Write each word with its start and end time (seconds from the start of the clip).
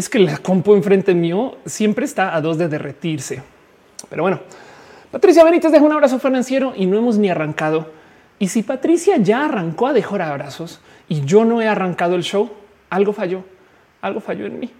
es 0.00 0.08
que 0.08 0.18
la 0.18 0.38
compu 0.38 0.74
enfrente 0.74 1.14
mío 1.14 1.58
siempre 1.66 2.06
está 2.06 2.34
a 2.34 2.40
dos 2.40 2.56
de 2.56 2.68
derretirse. 2.68 3.42
Pero 4.08 4.22
bueno, 4.22 4.40
Patricia 5.10 5.44
Benítez 5.44 5.70
deja 5.70 5.84
un 5.84 5.92
abrazo 5.92 6.18
financiero 6.18 6.72
y 6.74 6.86
no 6.86 6.96
hemos 6.96 7.18
ni 7.18 7.28
arrancado. 7.28 7.92
Y 8.38 8.48
si 8.48 8.62
Patricia 8.62 9.18
ya 9.18 9.44
arrancó 9.44 9.88
a 9.88 9.92
dejar 9.92 10.22
abrazos 10.22 10.80
y 11.06 11.20
yo 11.26 11.44
no 11.44 11.60
he 11.60 11.68
arrancado 11.68 12.14
el 12.14 12.22
show, 12.22 12.50
algo 12.88 13.12
falló, 13.12 13.44
algo 14.00 14.20
falló 14.20 14.46
en 14.46 14.58
mí. 14.58 14.70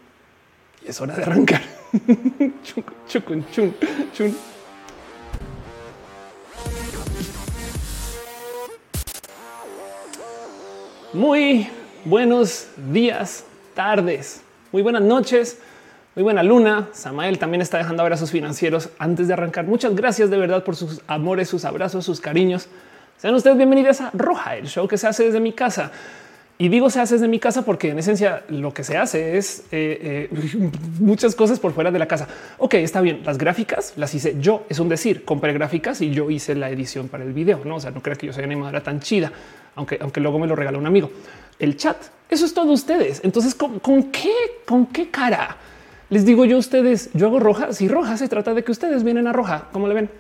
Y 0.83 0.89
es 0.89 0.99
hora 1.03 1.15
de 1.15 1.23
arrancar. 1.23 1.61
Muy 11.13 11.69
buenos 12.07 12.69
días, 12.91 13.45
tardes, 13.75 14.43
muy 14.73 14.83
buenas 14.83 15.03
noches, 15.03 15.59
muy 16.15 16.23
buena 16.23 16.43
luna. 16.43 16.89
Samael 16.93 17.39
también 17.39 17.61
está 17.61 17.79
dejando 17.79 18.03
abrazos 18.03 18.31
financieros 18.31 18.91
antes 18.99 19.27
de 19.27 19.33
arrancar. 19.33 19.65
Muchas 19.67 19.95
gracias 19.97 20.31
de 20.31 20.37
verdad 20.37 20.63
por 20.63 20.77
sus 20.77 21.01
amores, 21.09 21.49
sus 21.49 21.65
abrazos, 21.65 22.05
sus 22.05 22.21
cariños. 22.21 22.69
Sean 23.17 23.35
ustedes 23.35 23.57
bienvenidos 23.57 24.01
a 24.01 24.11
Roja, 24.15 24.57
el 24.57 24.69
show 24.69 24.87
que 24.87 24.97
se 24.97 25.09
hace 25.09 25.25
desde 25.25 25.41
mi 25.41 25.53
casa. 25.53 25.91
Y 26.57 26.69
digo 26.69 26.91
se 26.91 27.01
hace 27.01 27.15
desde 27.15 27.27
mi 27.27 27.39
casa 27.39 27.65
porque 27.65 27.89
en 27.89 27.99
esencia 27.99 28.45
lo 28.49 28.73
que 28.73 28.85
se 28.85 28.97
hace 28.97 29.39
es 29.39 29.65
eh, 29.73 30.29
eh, 30.33 30.71
muchas 31.01 31.35
cosas 31.35 31.59
por 31.59 31.73
fuera 31.73 31.91
de 31.91 31.99
la 31.99 32.07
casa. 32.07 32.29
Ok, 32.59 32.75
está 32.75 33.01
bien. 33.01 33.23
Las 33.25 33.39
gráficas 33.39 33.95
las 33.97 34.15
hice 34.15 34.37
yo. 34.39 34.67
Es 34.69 34.79
un 34.79 34.89
decir, 34.89 35.25
compré 35.25 35.53
gráficas 35.53 36.01
y 36.01 36.11
yo 36.11 36.31
hice 36.31 36.55
la 36.55 36.71
edición 36.71 37.09
para 37.09 37.25
el 37.25 37.33
video. 37.33 37.63
No, 37.65 37.77
o 37.77 37.81
sea, 37.81 37.91
no 37.91 38.03
creo 38.03 38.17
que 38.17 38.27
yo 38.27 38.33
sea 38.33 38.45
animadora 38.45 38.83
tan 38.83 39.01
chida, 39.01 39.33
aunque, 39.75 39.99
aunque 40.01 40.21
luego 40.21 40.39
me 40.39 40.47
lo 40.47 40.55
regaló 40.55 40.79
un 40.79 40.87
amigo. 40.87 41.11
El 41.59 41.77
chat, 41.77 41.97
eso 42.31 42.47
es 42.47 42.55
todo 42.55 42.73
ustedes. 42.73 43.21
Entonces, 43.25 43.55
¿con, 43.55 44.05
qué, 44.05 44.33
con 44.65 44.87
qué 44.87 45.11
cara 45.11 45.57
les 46.09 46.25
digo 46.25 46.45
yo 46.45 46.57
a 46.57 46.59
ustedes? 46.61 47.11
Yo 47.13 47.27
hago 47.27 47.41
roja. 47.41 47.73
Si 47.73 47.89
roja 47.89 48.17
se 48.17 48.29
trata 48.29 48.55
de 48.55 48.65
que 48.65 48.73
ustedes 48.73 49.03
vienen 49.03 49.27
a 49.27 49.33
roja, 49.33 49.69
como 49.73 49.89
le 49.89 49.95
ven. 49.95 50.11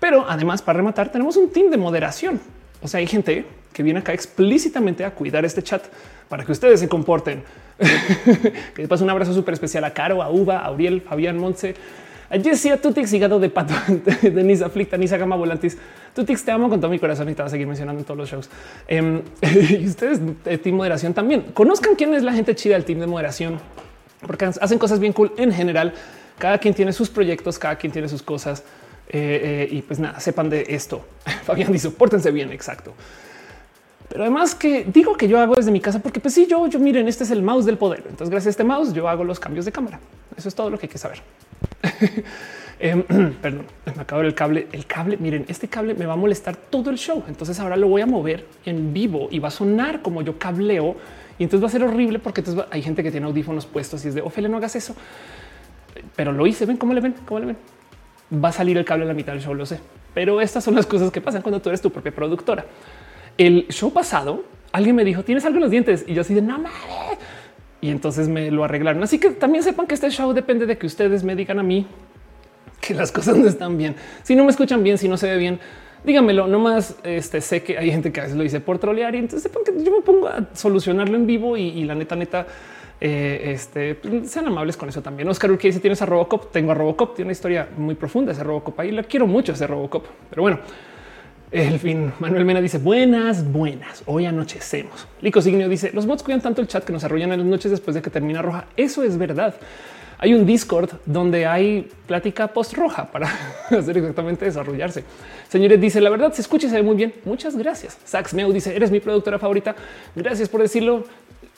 Pero 0.00 0.26
además, 0.28 0.60
para 0.60 0.76
rematar, 0.76 1.10
tenemos 1.10 1.36
un 1.36 1.50
team 1.50 1.70
de 1.70 1.78
moderación. 1.78 2.40
O 2.82 2.88
sea, 2.88 2.98
hay 2.98 3.06
gente 3.06 3.46
que 3.72 3.82
viene 3.82 4.00
acá 4.00 4.12
explícitamente 4.12 5.04
a 5.04 5.14
cuidar 5.14 5.44
este 5.44 5.62
chat 5.62 5.82
para 6.28 6.44
que 6.44 6.52
ustedes 6.52 6.80
se 6.80 6.88
comporten. 6.88 7.42
que 8.74 8.86
pasa 8.86 9.02
un 9.02 9.10
abrazo 9.10 9.32
súper 9.32 9.54
especial 9.54 9.84
a 9.84 9.92
Caro, 9.92 10.22
a 10.22 10.30
Uva, 10.30 10.66
a 10.66 10.76
Fabián 11.00 11.38
Montse, 11.38 11.74
a 12.30 12.38
Jessie, 12.38 12.72
a 12.72 12.80
Tutix, 12.80 13.12
hígado 13.12 13.38
de 13.38 13.48
pato, 13.50 13.74
Denise 14.22 14.64
Aflicta, 14.64 14.96
Nisa 14.96 15.16
Gama 15.16 15.36
Volantis. 15.36 15.76
Tutix, 16.14 16.44
te 16.44 16.50
amo 16.50 16.68
con 16.68 16.80
todo 16.80 16.90
mi 16.90 16.98
corazón 16.98 17.28
y 17.28 17.34
te 17.34 17.42
voy 17.42 17.48
a 17.48 17.50
seguir 17.50 17.66
mencionando 17.66 18.00
en 18.00 18.04
todos 18.04 18.18
los 18.18 18.30
shows. 18.30 18.50
Em, 18.88 19.22
y 19.70 19.86
ustedes, 19.86 20.20
de 20.44 20.58
Team 20.58 20.76
Moderación 20.76 21.14
también. 21.14 21.42
Conozcan 21.54 21.94
quién 21.94 22.14
es 22.14 22.22
la 22.22 22.32
gente 22.32 22.54
chida 22.54 22.74
del 22.74 22.84
Team 22.84 23.00
de 23.00 23.06
Moderación, 23.06 23.58
porque 24.26 24.46
hacen 24.46 24.78
cosas 24.78 25.00
bien 25.00 25.12
cool 25.12 25.32
en 25.36 25.52
general. 25.52 25.94
Cada 26.38 26.58
quien 26.58 26.74
tiene 26.74 26.92
sus 26.92 27.10
proyectos, 27.10 27.58
cada 27.58 27.76
quien 27.76 27.92
tiene 27.92 28.08
sus 28.08 28.22
cosas. 28.22 28.64
Eh, 29.08 29.68
eh, 29.70 29.74
y 29.74 29.82
pues 29.82 29.98
nada, 30.00 30.18
sepan 30.18 30.48
de 30.48 30.64
esto. 30.68 31.04
Fabián 31.44 31.72
dice, 31.72 31.90
pórtense 31.90 32.30
bien, 32.30 32.50
exacto. 32.52 32.94
Pero 34.08 34.22
además 34.24 34.54
que 34.54 34.84
digo 34.84 35.16
que 35.16 35.28
yo 35.28 35.38
hago 35.38 35.54
desde 35.54 35.70
mi 35.70 35.80
casa 35.80 35.98
porque 35.98 36.20
pues 36.20 36.34
sí, 36.34 36.46
yo, 36.46 36.66
yo 36.66 36.78
miren, 36.78 37.08
este 37.08 37.24
es 37.24 37.30
el 37.30 37.42
mouse 37.42 37.64
del 37.64 37.78
poder. 37.78 38.00
Entonces 38.00 38.30
gracias 38.30 38.48
a 38.48 38.50
este 38.50 38.64
mouse 38.64 38.92
yo 38.92 39.08
hago 39.08 39.24
los 39.24 39.40
cambios 39.40 39.64
de 39.64 39.72
cámara. 39.72 39.98
Eso 40.36 40.48
es 40.48 40.54
todo 40.54 40.70
lo 40.70 40.78
que 40.78 40.86
hay 40.86 40.90
que 40.90 40.98
saber. 40.98 41.20
Em, 42.80 43.02
perdón, 43.40 43.66
me 43.94 44.02
acabo 44.02 44.22
el 44.22 44.34
cable. 44.34 44.66
El 44.72 44.86
cable, 44.86 45.16
miren, 45.16 45.44
este 45.48 45.68
cable 45.68 45.94
me 45.94 46.06
va 46.06 46.14
a 46.14 46.16
molestar 46.16 46.56
todo 46.56 46.90
el 46.90 46.98
show. 46.98 47.22
Entonces 47.28 47.58
ahora 47.60 47.76
lo 47.76 47.88
voy 47.88 48.02
a 48.02 48.06
mover 48.06 48.46
en 48.64 48.92
vivo 48.92 49.28
y 49.30 49.38
va 49.38 49.48
a 49.48 49.50
sonar 49.50 50.02
como 50.02 50.22
yo 50.22 50.38
cableo. 50.38 50.96
Y 51.38 51.44
entonces 51.44 51.62
va 51.64 51.68
a 51.68 51.70
ser 51.70 51.82
horrible 51.84 52.18
porque 52.18 52.40
entonces 52.40 52.64
hay 52.70 52.82
gente 52.82 53.02
que 53.02 53.10
tiene 53.10 53.26
audífonos 53.26 53.66
puestos 53.66 54.04
y 54.04 54.08
es 54.08 54.14
de 54.14 54.22
Ophelia, 54.22 54.48
no 54.48 54.56
hagas 54.56 54.76
eso. 54.76 54.94
Pero 56.16 56.32
lo 56.32 56.46
hice. 56.46 56.66
Ven 56.66 56.76
cómo 56.76 56.92
le 56.94 57.00
ven, 57.00 57.14
cómo 57.24 57.40
le 57.40 57.46
ven. 57.46 57.56
Va 58.32 58.48
a 58.48 58.52
salir 58.52 58.76
el 58.76 58.84
cable 58.84 59.04
a 59.04 59.08
la 59.08 59.14
mitad 59.14 59.32
del 59.32 59.42
show, 59.42 59.54
lo 59.54 59.66
sé. 59.66 59.78
Pero 60.12 60.40
estas 60.40 60.62
son 60.62 60.74
las 60.74 60.86
cosas 60.86 61.10
que 61.10 61.20
pasan 61.20 61.42
cuando 61.42 61.60
tú 61.60 61.68
eres 61.68 61.80
tu 61.80 61.90
propia 61.90 62.12
productora. 62.12 62.64
El 63.36 63.66
show 63.68 63.92
pasado, 63.92 64.44
alguien 64.72 64.96
me 64.96 65.04
dijo, 65.04 65.22
¿tienes 65.22 65.44
algo 65.44 65.56
en 65.56 65.62
los 65.62 65.70
dientes? 65.70 66.04
Y 66.06 66.14
yo 66.14 66.20
así 66.20 66.34
de, 66.34 66.42
no 66.42 66.58
mames. 66.58 66.72
Y 67.80 67.90
entonces 67.90 68.28
me 68.28 68.50
lo 68.50 68.64
arreglaron. 68.64 69.02
Así 69.02 69.18
que 69.18 69.30
también 69.30 69.62
sepan 69.62 69.86
que 69.86 69.94
este 69.94 70.10
show 70.10 70.32
depende 70.32 70.66
de 70.66 70.78
que 70.78 70.86
ustedes 70.86 71.22
me 71.22 71.36
digan 71.36 71.58
a 71.58 71.62
mí 71.62 71.86
que 72.80 72.94
las 72.94 73.12
cosas 73.12 73.36
no 73.36 73.46
están 73.46 73.76
bien. 73.76 73.96
Si 74.22 74.34
no 74.34 74.44
me 74.44 74.50
escuchan 74.50 74.82
bien, 74.82 74.98
si 74.98 75.08
no 75.08 75.16
se 75.16 75.28
ve 75.28 75.36
bien, 75.36 75.58
díganmelo. 76.04 76.46
No 76.46 76.58
más 76.58 76.96
este, 77.02 77.40
sé 77.40 77.62
que 77.62 77.78
hay 77.78 77.90
gente 77.90 78.12
que 78.12 78.20
a 78.20 78.22
veces 78.24 78.36
lo 78.36 78.42
dice 78.42 78.60
por 78.60 78.78
trolear 78.78 79.14
y 79.14 79.18
entonces 79.18 79.42
sepan 79.42 79.64
que 79.64 79.84
yo 79.84 79.92
me 79.92 80.02
pongo 80.02 80.28
a 80.28 80.48
solucionarlo 80.52 81.16
en 81.16 81.26
vivo 81.26 81.56
y, 81.56 81.84
la 81.84 81.94
neta, 81.94 82.16
neta, 82.16 82.46
eh, 83.00 83.52
este, 83.52 83.98
sean 84.24 84.46
amables 84.46 84.76
con 84.76 84.88
eso 84.88 85.02
también. 85.02 85.28
Oscar 85.28 85.50
Urquía 85.50 85.68
dice 85.68 85.80
tienes 85.80 86.00
a 86.02 86.06
Robocop. 86.06 86.52
Tengo 86.52 86.72
a 86.72 86.74
Robocop. 86.74 87.14
Tiene 87.14 87.26
una 87.26 87.32
historia 87.32 87.68
muy 87.76 87.96
profunda 87.96 88.32
ese 88.32 88.44
Robocop 88.44 88.78
ahí. 88.80 88.92
La 88.92 89.02
quiero 89.02 89.26
mucho 89.26 89.52
ese 89.52 89.66
Robocop, 89.66 90.06
pero 90.30 90.42
bueno. 90.42 90.60
El 91.54 91.78
fin. 91.78 92.12
Manuel 92.18 92.44
Mena 92.44 92.60
dice 92.60 92.78
buenas, 92.78 93.52
buenas. 93.52 94.02
Hoy 94.06 94.26
anochecemos. 94.26 95.06
Lico 95.20 95.40
Signio 95.40 95.68
dice 95.68 95.92
los 95.94 96.04
bots 96.04 96.24
cuidan 96.24 96.40
tanto 96.40 96.60
el 96.60 96.66
chat 96.66 96.82
que 96.82 96.92
nos 96.92 97.04
arrollan 97.04 97.30
en 97.30 97.38
las 97.38 97.46
noches 97.46 97.70
después 97.70 97.94
de 97.94 98.02
que 98.02 98.10
termina 98.10 98.42
roja. 98.42 98.64
Eso 98.76 99.04
es 99.04 99.16
verdad. 99.16 99.54
Hay 100.18 100.34
un 100.34 100.46
Discord 100.46 100.90
donde 101.06 101.46
hay 101.46 101.88
plática 102.08 102.48
post 102.48 102.72
roja 102.72 103.04
para 103.04 103.28
hacer 103.70 103.98
exactamente 103.98 104.44
desarrollarse. 104.44 105.04
Señores, 105.48 105.80
dice 105.80 106.00
la 106.00 106.10
verdad, 106.10 106.32
se 106.32 106.42
escucha 106.42 106.66
y 106.66 106.70
se 106.70 106.74
ve 106.74 106.82
muy 106.82 106.96
bien. 106.96 107.14
Muchas 107.24 107.56
gracias. 107.56 107.98
Sax 108.04 108.34
Meu 108.34 108.52
dice 108.52 108.74
eres 108.74 108.90
mi 108.90 108.98
productora 108.98 109.38
favorita. 109.38 109.76
Gracias 110.16 110.48
por 110.48 110.60
decirlo. 110.60 111.04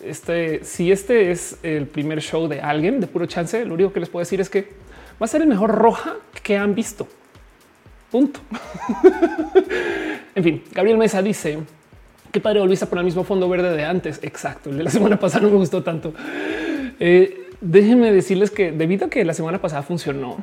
Este, 0.01 0.63
si 0.63 0.93
este 0.93 1.31
es 1.31 1.57
el 1.63 1.87
primer 1.87 2.21
show 2.21 2.49
de 2.49 2.61
alguien 2.61 3.01
de 3.01 3.07
puro 3.07 3.25
chance, 3.25 3.65
lo 3.65 3.73
único 3.73 3.95
que 3.95 4.01
les 4.01 4.11
puedo 4.11 4.21
decir 4.21 4.43
es 4.43 4.51
que 4.51 4.69
va 5.19 5.25
a 5.25 5.27
ser 5.27 5.41
el 5.41 5.49
mejor 5.49 5.71
roja 5.71 6.17
que 6.43 6.59
han 6.59 6.75
visto. 6.75 7.09
Punto. 8.11 8.41
en 10.35 10.45
fin, 10.45 10.63
Gabriel 10.73 10.99
Mesa 10.99 11.23
dice 11.23 11.59
que 12.33 12.41
padre 12.41 12.61
volviste 12.61 12.85
a 12.85 12.89
poner 12.89 13.01
el 13.01 13.07
mismo 13.07 13.25
fondo 13.25 13.49
verde 13.49 13.75
de 13.75 13.85
antes. 13.85 14.21
Exacto. 14.23 14.71
El 14.71 14.79
de 14.79 14.85
la 14.85 14.91
semana 14.99 15.19
pasada 15.19 15.45
no 15.45 15.51
me 15.51 15.57
gustó 15.57 15.83
tanto. 15.83 16.15
Eh, 17.01 17.51
déjenme 17.61 18.13
decirles 18.13 18.51
que 18.51 18.73
debido 18.73 19.07
a 19.07 19.11
que 19.11 19.25
la 19.25 19.35
semana 19.35 19.61
pasada 19.61 19.83
funcionó, 19.83 20.37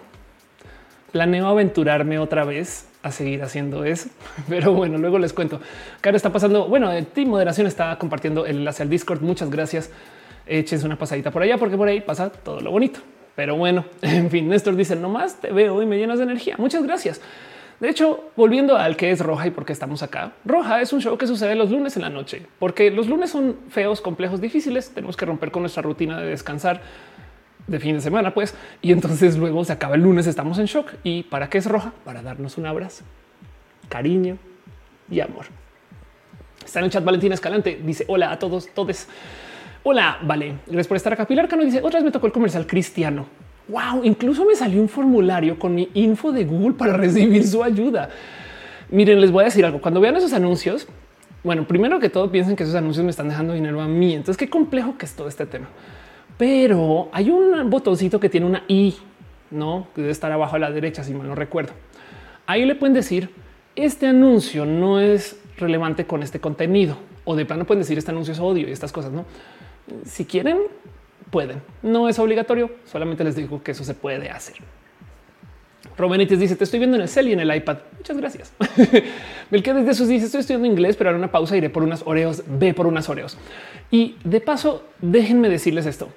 planeo 1.12 1.48
aventurarme 1.48 2.20
otra 2.20 2.44
vez 2.44 2.88
a 3.04 3.12
seguir 3.12 3.44
haciendo 3.44 3.86
eso. 3.86 4.10
Pero 4.50 4.74
bueno, 4.74 4.98
luego 4.98 5.20
les 5.20 5.34
cuento. 5.34 5.62
Caro 6.02 6.18
está 6.18 6.32
pasando. 6.32 6.68
Bueno, 6.68 6.92
Team 7.06 7.30
Moderación 7.30 7.68
está 7.68 7.98
compartiendo 7.98 8.46
el 8.46 8.58
enlace 8.58 8.84
al 8.84 8.90
Discord. 8.90 9.22
Muchas 9.22 9.50
gracias. 9.50 9.90
Échense 10.46 10.86
una 10.86 10.98
pasadita 10.98 11.32
por 11.32 11.42
allá 11.44 11.58
porque 11.58 11.78
por 11.78 11.88
ahí 11.88 12.02
pasa 12.02 12.30
todo 12.30 12.60
lo 12.60 12.72
bonito. 12.72 13.00
Pero 13.36 13.56
bueno, 13.56 13.86
en 14.02 14.30
fin, 14.30 14.48
Néstor 14.48 14.76
dice 14.76 14.96
nomás 14.96 15.40
te 15.40 15.52
veo 15.52 15.82
y 15.82 15.86
me 15.86 15.98
llenas 15.98 16.18
de 16.18 16.26
energía. 16.26 16.56
Muchas 16.58 16.84
gracias. 16.84 17.22
De 17.80 17.90
hecho, 17.90 18.32
volviendo 18.36 18.78
al 18.78 18.96
que 18.96 19.12
es 19.12 19.20
Roja 19.20 19.48
y 19.48 19.52
por 19.52 19.66
qué 19.66 19.74
estamos 19.74 20.04
acá, 20.04 20.34
Roja 20.46 20.82
es 20.82 20.94
un 20.94 21.02
show 21.02 21.18
que 21.18 21.28
sucede 21.28 21.56
los 21.56 21.70
lunes 21.70 21.96
en 21.96 22.04
la 22.04 22.10
noche, 22.10 22.46
porque 22.60 22.92
los 22.92 23.08
lunes 23.08 23.30
son 23.30 23.58
feos, 23.70 24.00
complejos, 24.00 24.40
difíciles. 24.40 24.92
Tenemos 24.94 25.18
que 25.18 25.26
romper 25.26 25.52
con 25.52 25.64
nuestra 25.64 25.82
rutina 25.82 26.20
de 26.20 26.28
descansar 26.28 26.82
de 27.68 27.80
fin 27.80 27.96
de 27.96 28.02
semana, 28.02 28.34
pues, 28.34 28.56
y 28.82 28.92
entonces 28.92 29.38
luego 29.38 29.64
se 29.64 29.74
acaba 29.74 29.96
el 29.96 30.02
lunes, 30.02 30.28
estamos 30.28 30.60
en 30.60 30.66
shock. 30.66 30.94
¿Y 31.04 31.24
para 31.24 31.50
qué 31.50 31.58
es 31.58 31.66
Roja? 31.66 31.94
Para 32.04 32.22
darnos 32.22 32.58
un 32.58 32.66
abrazo, 32.66 33.04
cariño 33.90 34.38
y 35.10 35.20
amor. 35.20 35.46
Está 36.64 36.80
en 36.80 36.86
el 36.86 36.92
chat 36.92 37.04
Valentina 37.04 37.36
Escalante, 37.36 37.80
dice 37.84 38.06
hola 38.08 38.32
a 38.32 38.40
todos, 38.40 38.70
todos. 38.74 39.08
Hola, 39.84 40.20
vale, 40.22 40.60
gracias 40.66 40.88
por 40.88 40.98
estar 40.98 41.12
acá. 41.12 41.26
Pilar 41.26 41.48
Cano 41.50 41.64
dice 41.64 41.82
otra 41.84 42.00
vez 42.00 42.06
me 42.06 42.12
tocó 42.12 42.28
el 42.28 42.34
comercial 42.34 42.66
cristiano. 42.66 43.26
Wow, 43.68 44.04
incluso 44.04 44.46
me 44.46 44.56
salió 44.56 44.82
un 44.82 44.90
formulario 44.90 45.58
con 45.58 45.74
mi 45.74 45.90
info 45.94 46.32
de 46.32 46.46
Google 46.46 46.74
para 46.74 46.94
recibir 46.98 47.48
su 47.48 47.64
ayuda. 47.64 48.10
Miren, 48.90 49.22
les 49.22 49.32
voy 49.32 49.44
a 49.44 49.46
decir 49.46 49.66
algo. 49.66 49.82
Cuando 49.82 50.02
vean 50.02 50.16
esos 50.16 50.34
anuncios, 50.34 50.88
bueno, 51.44 51.68
primero 51.68 52.00
que 52.00 52.10
todo 52.10 52.32
piensen 52.32 52.56
que 52.56 52.64
esos 52.64 52.76
anuncios 52.76 53.04
me 53.04 53.12
están 53.12 53.30
dejando 53.30 53.54
dinero 53.54 53.82
a 53.82 53.88
mí. 53.88 54.14
Entonces, 54.14 54.38
qué 54.38 54.50
complejo 54.50 54.98
que 54.98 55.06
es 55.06 55.16
todo 55.16 55.28
este 55.28 55.46
tema. 55.46 55.68
Pero 56.38 57.10
hay 57.12 57.30
un 57.30 57.70
botoncito 57.70 58.20
que 58.20 58.30
tiene 58.30 58.46
una 58.46 58.64
I, 58.68 58.96
no 59.52 59.88
debe 59.96 60.12
estar 60.12 60.32
abajo 60.32 60.56
a 60.56 60.60
la 60.60 60.72
derecha, 60.72 61.04
si 61.04 61.14
mal 61.14 61.28
no 61.28 61.36
recuerdo. 61.36 61.74
Ahí 62.46 62.66
le 62.66 62.76
pueden 62.76 62.94
decir 62.94 63.30
este 63.76 64.08
anuncio 64.08 64.66
no 64.66 65.00
es 65.00 65.40
relevante 65.58 66.06
con 66.06 66.22
este 66.22 66.40
contenido 66.40 66.98
o 67.26 67.36
de 67.36 67.46
plano 67.46 67.66
pueden 67.66 67.82
decir 67.82 67.98
este 67.98 68.12
anuncio 68.12 68.34
es 68.34 68.40
odio 68.40 68.68
y 68.68 68.72
estas 68.72 68.92
cosas. 68.92 69.12
No, 69.12 69.26
si 70.06 70.26
quieren, 70.26 70.60
pueden. 71.34 71.64
No 71.82 72.08
es 72.08 72.20
obligatorio, 72.20 72.70
solamente 72.86 73.24
les 73.24 73.36
digo 73.36 73.64
que 73.64 73.72
eso 73.72 73.84
se 73.84 73.96
puede 73.96 74.30
hacer. 74.30 74.58
Robenites 75.98 76.40
dice: 76.40 76.56
Te 76.56 76.64
estoy 76.64 76.80
viendo 76.80 76.96
en 76.96 77.02
el 77.02 77.10
cel 77.10 77.28
y 77.28 77.34
en 77.34 77.40
el 77.40 77.54
iPad. 77.54 77.80
Muchas 77.98 78.18
gracias. 78.18 78.54
que 79.50 79.74
desde 79.74 79.94
sus 79.96 80.08
dice: 80.08 80.28
Estoy 80.28 80.42
estudiando 80.42 80.68
inglés, 80.68 80.96
pero 80.96 81.10
haré 81.10 81.18
una 81.18 81.32
pausa. 81.32 81.58
Iré 81.58 81.70
por 81.70 81.84
unas 81.84 82.04
oreos. 82.06 82.44
Ve 82.48 82.74
por 82.74 82.86
unas 82.86 83.10
oreos. 83.10 83.38
Y 83.90 84.16
de 84.24 84.40
paso, 84.40 84.84
déjenme 85.02 85.50
decirles 85.50 85.88
esto 85.88 86.10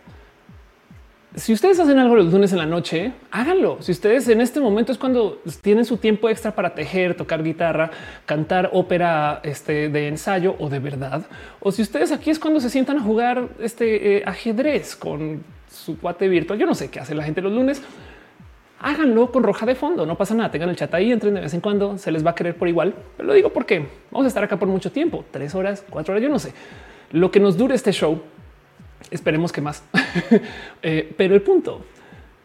si 1.37 1.53
ustedes 1.53 1.79
hacen 1.79 1.99
algo 1.99 2.17
los 2.17 2.33
lunes 2.33 2.51
en 2.53 2.59
la 2.59 2.67
noche, 2.67 3.13
háganlo. 3.31 3.77
Si 3.81 3.93
ustedes 3.93 4.27
en 4.29 4.41
este 4.41 4.59
momento 4.59 4.91
es 4.91 4.97
cuando 4.97 5.43
tienen 5.61 5.85
su 5.85 5.99
tiempo 5.99 6.31
extra 6.31 6.55
para 6.55 6.75
tejer, 6.75 7.15
tocar 7.15 7.43
guitarra, 7.43 7.91
cantar 8.25 8.71
ópera 8.73 9.41
este, 9.43 9.91
de 9.91 10.09
ensayo 10.09 10.57
o 10.59 10.71
de 10.71 10.79
verdad, 10.79 11.27
o 11.61 11.73
si 11.73 11.83
ustedes 11.83 12.11
aquí 12.11 12.31
es 12.31 12.39
cuando 12.39 12.59
se 12.59 12.71
sientan 12.71 12.97
a 12.99 13.03
jugar 13.03 13.51
este 13.61 14.17
eh, 14.17 14.23
ajedrez 14.25 14.97
con 14.97 15.45
su 15.71 15.99
cuate 15.99 16.27
virtual. 16.27 16.59
Yo 16.59 16.67
no 16.67 16.75
sé 16.75 16.89
qué 16.89 17.01
hace 17.01 17.15
la 17.15 17.23
gente 17.23 17.43
los 17.43 17.53
lunes. 17.53 17.83
Háganlo 18.81 19.31
con 19.31 19.43
roja 19.43 19.67
de 19.67 19.75
fondo, 19.75 20.07
no 20.07 20.17
pasa 20.17 20.35
nada. 20.35 20.51
Tengan 20.51 20.71
el 20.71 20.77
chat 20.77 20.93
ahí, 20.95 21.13
entren 21.13 21.35
de 21.35 21.43
vez 21.43 21.53
en 21.53 21.61
cuando, 21.61 21.99
se 21.99 22.11
les 22.13 22.25
va 22.25 22.31
a 22.31 22.35
querer 22.35 22.57
por 22.57 22.67
igual. 22.67 22.95
Pero 23.19 23.27
lo 23.27 23.35
digo 23.35 23.51
porque 23.51 23.87
vamos 24.11 24.25
a 24.25 24.29
estar 24.29 24.43
acá 24.43 24.59
por 24.59 24.69
mucho 24.69 24.91
tiempo, 24.91 25.23
tres 25.31 25.55
horas, 25.55 25.85
cuatro 25.91 26.13
horas, 26.13 26.23
yo 26.23 26.31
no 26.31 26.39
sé. 26.39 26.55
Lo 27.13 27.31
que 27.31 27.41
nos 27.41 27.59
dure 27.59 27.75
este 27.75 27.93
show, 27.93 28.23
esperemos 29.11 29.53
que 29.53 29.61
más. 29.61 29.83
Eh, 30.83 31.13
pero 31.17 31.35
el 31.35 31.43
punto 31.43 31.85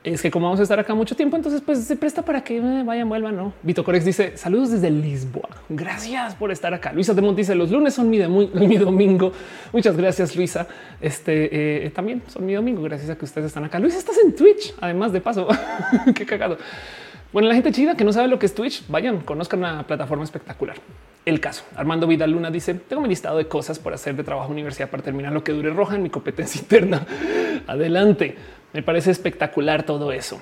es 0.03 0.21
que 0.21 0.31
como 0.31 0.47
vamos 0.47 0.59
a 0.59 0.63
estar 0.63 0.79
acá 0.79 0.95
mucho 0.95 1.15
tiempo, 1.15 1.37
entonces 1.37 1.61
pues 1.61 1.83
se 1.83 1.95
presta 1.95 2.23
para 2.23 2.43
que 2.43 2.59
vayan, 2.59 3.07
vuelvan. 3.07 3.35
No, 3.35 3.53
Vito 3.61 3.83
Corex 3.83 4.03
dice 4.03 4.35
saludos 4.35 4.71
desde 4.71 4.89
Lisboa. 4.89 5.49
Gracias 5.69 6.33
por 6.35 6.51
estar 6.51 6.73
acá. 6.73 6.91
Luisa 6.91 7.13
de 7.13 7.33
dice 7.33 7.53
los 7.53 7.69
lunes 7.69 7.93
son 7.93 8.09
mi, 8.09 8.17
mi 8.27 8.77
domingo. 8.77 9.31
Muchas 9.71 9.95
gracias, 9.95 10.35
Luisa. 10.35 10.67
Este 10.99 11.85
eh, 11.85 11.89
también 11.91 12.23
son 12.27 12.45
mi 12.45 12.53
domingo. 12.53 12.81
Gracias 12.81 13.11
a 13.11 13.17
que 13.17 13.25
ustedes 13.25 13.47
están 13.47 13.63
acá. 13.63 13.79
Luisa, 13.79 13.99
estás 13.99 14.17
en 14.17 14.35
Twitch. 14.35 14.73
Además 14.81 15.11
de 15.11 15.21
paso, 15.21 15.47
qué 16.15 16.25
cagado. 16.25 16.57
Bueno, 17.31 17.47
la 17.47 17.53
gente 17.53 17.71
chida 17.71 17.95
que 17.95 18.03
no 18.03 18.11
sabe 18.11 18.27
lo 18.27 18.39
que 18.39 18.45
es 18.47 18.55
Twitch, 18.55 18.83
vayan, 18.87 19.19
conozcan 19.19 19.59
una 19.59 19.85
plataforma 19.85 20.23
espectacular. 20.23 20.75
El 21.23 21.39
caso 21.39 21.63
Armando 21.75 22.07
Vidal 22.07 22.31
Luna 22.31 22.50
dice: 22.50 22.73
Tengo 22.73 23.01
mi 23.01 23.09
listado 23.09 23.38
de 23.38 23.47
cosas 23.47 23.77
por 23.77 23.94
hacer 23.94 24.15
de 24.15 24.23
trabajo 24.23 24.51
universidad 24.51 24.89
para 24.89 25.03
terminar 25.03 25.31
lo 25.31 25.44
que 25.44 25.51
dure 25.51 25.69
roja 25.69 25.95
en 25.95 26.03
mi 26.03 26.09
competencia 26.09 26.59
interna. 26.62 27.06
Adelante. 27.68 28.35
Me 28.73 28.81
parece 28.81 29.12
espectacular 29.12 29.83
todo 29.83 30.12
eso. 30.12 30.39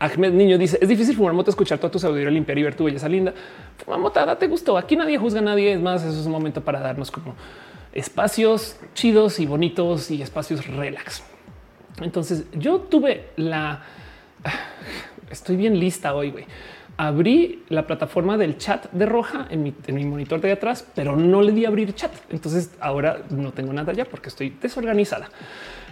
Ahmed 0.00 0.32
Niño 0.32 0.58
dice 0.58 0.78
es 0.80 0.88
difícil 0.88 1.16
fumar 1.16 1.32
mota, 1.32 1.50
escuchar 1.50 1.78
toda 1.78 1.90
tu 1.90 1.98
sabiduría 1.98 2.30
limpiar 2.30 2.56
y 2.58 2.62
ver 2.62 2.74
tu 2.74 2.84
belleza 2.84 3.08
linda. 3.08 3.32
Fumar 3.84 4.00
mota, 4.00 4.38
te 4.38 4.46
gustó. 4.46 4.76
Aquí 4.78 4.96
nadie 4.96 5.18
juzga 5.18 5.40
a 5.40 5.42
nadie. 5.44 5.74
Es 5.74 5.80
más, 5.80 6.02
eso 6.02 6.18
es 6.18 6.26
un 6.26 6.32
momento 6.32 6.62
para 6.62 6.80
darnos 6.80 7.10
como 7.10 7.34
espacios 7.92 8.76
chidos 8.94 9.38
y 9.38 9.46
bonitos 9.46 10.10
y 10.10 10.22
espacios 10.22 10.66
relax. 10.66 11.22
Entonces 12.00 12.44
yo 12.52 12.80
tuve 12.80 13.30
la 13.36 13.82
estoy 15.30 15.56
bien 15.56 15.78
lista 15.78 16.14
hoy. 16.14 16.30
güey. 16.30 16.46
Abrí 17.00 17.62
la 17.68 17.86
plataforma 17.86 18.36
del 18.36 18.58
chat 18.58 18.90
de 18.90 19.06
roja 19.06 19.46
en 19.50 19.62
mi, 19.62 20.04
monitor 20.04 20.40
de 20.40 20.50
atrás, 20.50 20.84
pero 20.96 21.16
no 21.16 21.42
le 21.42 21.52
di 21.52 21.64
a 21.64 21.68
abrir 21.68 21.94
chat. 21.94 22.10
Entonces 22.28 22.72
ahora 22.80 23.22
no 23.30 23.52
tengo 23.52 23.72
nada 23.72 23.92
ya 23.92 24.04
porque 24.04 24.28
estoy 24.28 24.50
desorganizada. 24.60 25.30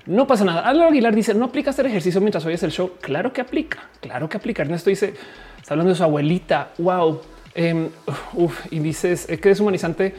No 0.07 0.27
pasa 0.27 0.45
nada. 0.45 0.63
Álvaro 0.63 0.91
Aguilar 0.91 1.15
dice 1.15 1.33
no 1.33 1.45
aplica 1.45 1.71
hacer 1.71 1.87
ejercicio 1.87 2.21
mientras 2.21 2.45
oyes 2.45 2.63
el 2.65 2.73
show. 2.73 2.93
Claro 3.01 3.33
que 3.33 3.41
aplica, 3.41 3.89
claro 4.01 4.29
que 4.29 4.37
aplica. 4.37 4.63
Ernesto 4.63 4.91
dice 4.91 5.15
está 5.61 5.75
hablando 5.75 5.91
de 5.91 5.97
su 5.97 6.03
abuelita. 6.03 6.73
Wow. 6.79 7.21
Em, 7.55 7.89
y 8.71 8.79
dices 8.81 9.27
que 9.27 9.49
deshumanizante 9.49 10.13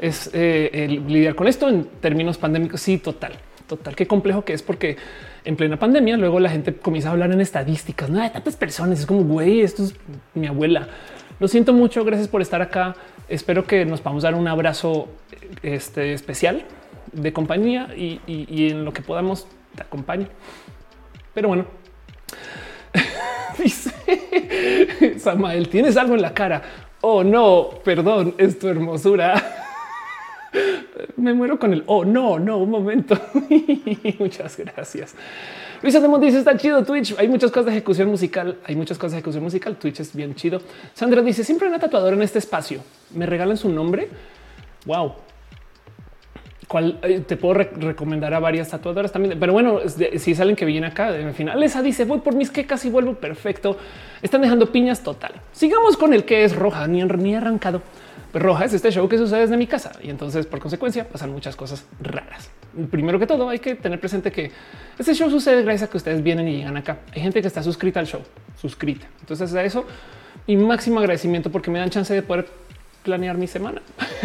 es 0.00 0.30
eh, 0.32 1.02
lidiar 1.06 1.34
con 1.34 1.48
esto 1.48 1.68
en 1.68 1.84
términos 2.00 2.38
pandémicos. 2.38 2.80
Sí, 2.80 2.98
total, 2.98 3.32
total. 3.66 3.96
Qué 3.96 4.06
complejo 4.06 4.44
que 4.44 4.52
es 4.52 4.62
porque 4.62 4.96
en 5.48 5.56
plena 5.56 5.78
pandemia 5.78 6.18
luego 6.18 6.40
la 6.40 6.50
gente 6.50 6.74
comienza 6.74 7.08
a 7.08 7.12
hablar 7.12 7.32
en 7.32 7.40
estadísticas. 7.40 8.10
No 8.10 8.20
hay 8.20 8.28
tantas 8.28 8.54
personas. 8.54 9.00
Es 9.00 9.06
como 9.06 9.22
güey, 9.22 9.62
esto 9.62 9.82
es 9.82 9.94
mi 10.34 10.46
abuela. 10.46 10.88
Lo 11.40 11.48
siento 11.48 11.72
mucho. 11.72 12.04
Gracias 12.04 12.28
por 12.28 12.42
estar 12.42 12.60
acá. 12.60 12.94
Espero 13.30 13.64
que 13.64 13.86
nos 13.86 14.02
podamos 14.02 14.24
dar 14.24 14.34
un 14.34 14.46
abrazo 14.46 15.08
este, 15.62 16.12
especial 16.12 16.66
de 17.12 17.32
compañía 17.32 17.88
y, 17.96 18.20
en 18.26 18.84
lo 18.84 18.92
que 18.92 19.00
podamos 19.00 19.46
te 19.74 19.82
acompaño. 19.82 20.28
Pero 21.32 21.48
bueno, 21.48 21.64
dice 23.58 25.18
Samael, 25.18 25.70
tienes 25.70 25.96
algo 25.96 26.14
en 26.14 26.20
la 26.20 26.34
cara. 26.34 26.60
Oh 27.00 27.24
no, 27.24 27.70
perdón, 27.82 28.34
es 28.36 28.58
tu 28.58 28.68
hermosura. 28.68 29.57
Me 31.28 31.34
muero 31.34 31.58
con 31.58 31.74
el 31.74 31.82
oh 31.84 32.06
no, 32.06 32.38
no, 32.38 32.56
un 32.56 32.70
momento. 32.70 33.14
Muchas 34.18 34.56
gracias. 34.56 35.14
Luisa 35.82 36.00
de 36.00 36.18
dice 36.20 36.38
está 36.38 36.56
chido 36.56 36.82
Twitch. 36.82 37.16
Hay 37.18 37.28
muchas 37.28 37.50
cosas 37.50 37.66
de 37.66 37.72
ejecución 37.72 38.08
musical. 38.08 38.56
Hay 38.64 38.76
muchas 38.76 38.96
cosas 38.96 39.12
de 39.12 39.18
ejecución 39.18 39.44
musical. 39.44 39.76
Twitch 39.76 40.00
es 40.00 40.16
bien 40.16 40.34
chido. 40.34 40.62
Sandra 40.94 41.20
dice 41.20 41.44
siempre 41.44 41.68
una 41.68 41.78
tatuadora 41.78 42.16
en 42.16 42.22
este 42.22 42.38
espacio. 42.38 42.80
Me 43.14 43.26
regalan 43.26 43.58
su 43.58 43.68
nombre. 43.68 44.08
Wow, 44.86 45.16
cual 46.66 46.98
eh, 47.02 47.20
te 47.20 47.36
puedo 47.36 47.54
recomendar 47.54 48.32
a 48.32 48.38
varias 48.38 48.70
tatuadoras 48.70 49.12
también. 49.12 49.38
Pero 49.38 49.52
bueno, 49.52 49.80
si 50.16 50.34
salen 50.34 50.56
que 50.56 50.64
viene 50.64 50.86
acá, 50.86 51.14
en 51.14 51.34
final 51.34 51.62
esa 51.62 51.82
dice 51.82 52.06
voy 52.06 52.20
por 52.20 52.34
mis 52.34 52.50
quecas 52.50 52.86
y 52.86 52.90
vuelvo 52.90 53.14
perfecto. 53.14 53.76
Están 54.22 54.40
dejando 54.40 54.72
piñas 54.72 55.02
total. 55.02 55.32
Sigamos 55.52 55.98
con 55.98 56.14
el 56.14 56.24
que 56.24 56.44
es 56.44 56.56
roja, 56.56 56.86
ni, 56.86 57.02
ni 57.02 57.34
arrancado. 57.34 57.82
Roja 58.32 58.64
es 58.64 58.74
este 58.74 58.90
show 58.90 59.08
que 59.08 59.18
sucede 59.18 59.40
desde 59.40 59.56
mi 59.56 59.66
casa 59.66 59.92
y 60.02 60.10
entonces 60.10 60.46
por 60.46 60.58
consecuencia 60.60 61.08
pasan 61.08 61.30
muchas 61.30 61.56
cosas 61.56 61.86
raras. 62.00 62.50
Primero 62.90 63.18
que 63.18 63.26
todo 63.26 63.48
hay 63.48 63.58
que 63.58 63.74
tener 63.74 63.98
presente 63.98 64.30
que 64.30 64.50
este 64.98 65.14
show 65.14 65.30
sucede 65.30 65.62
gracias 65.62 65.88
a 65.88 65.90
que 65.90 65.96
ustedes 65.96 66.22
vienen 66.22 66.46
y 66.48 66.56
llegan 66.58 66.76
acá. 66.76 66.98
Hay 67.14 67.22
gente 67.22 67.40
que 67.40 67.48
está 67.48 67.62
suscrita 67.62 68.00
al 68.00 68.06
show, 68.06 68.20
suscrita. 68.60 69.06
Entonces 69.20 69.54
a 69.54 69.64
eso 69.64 69.84
mi 70.46 70.56
máximo 70.56 70.98
agradecimiento 71.00 71.50
porque 71.50 71.70
me 71.70 71.78
dan 71.78 71.90
chance 71.90 72.12
de 72.12 72.22
poder 72.22 72.46
planear 73.02 73.38
mi 73.38 73.46
semana 73.46 73.80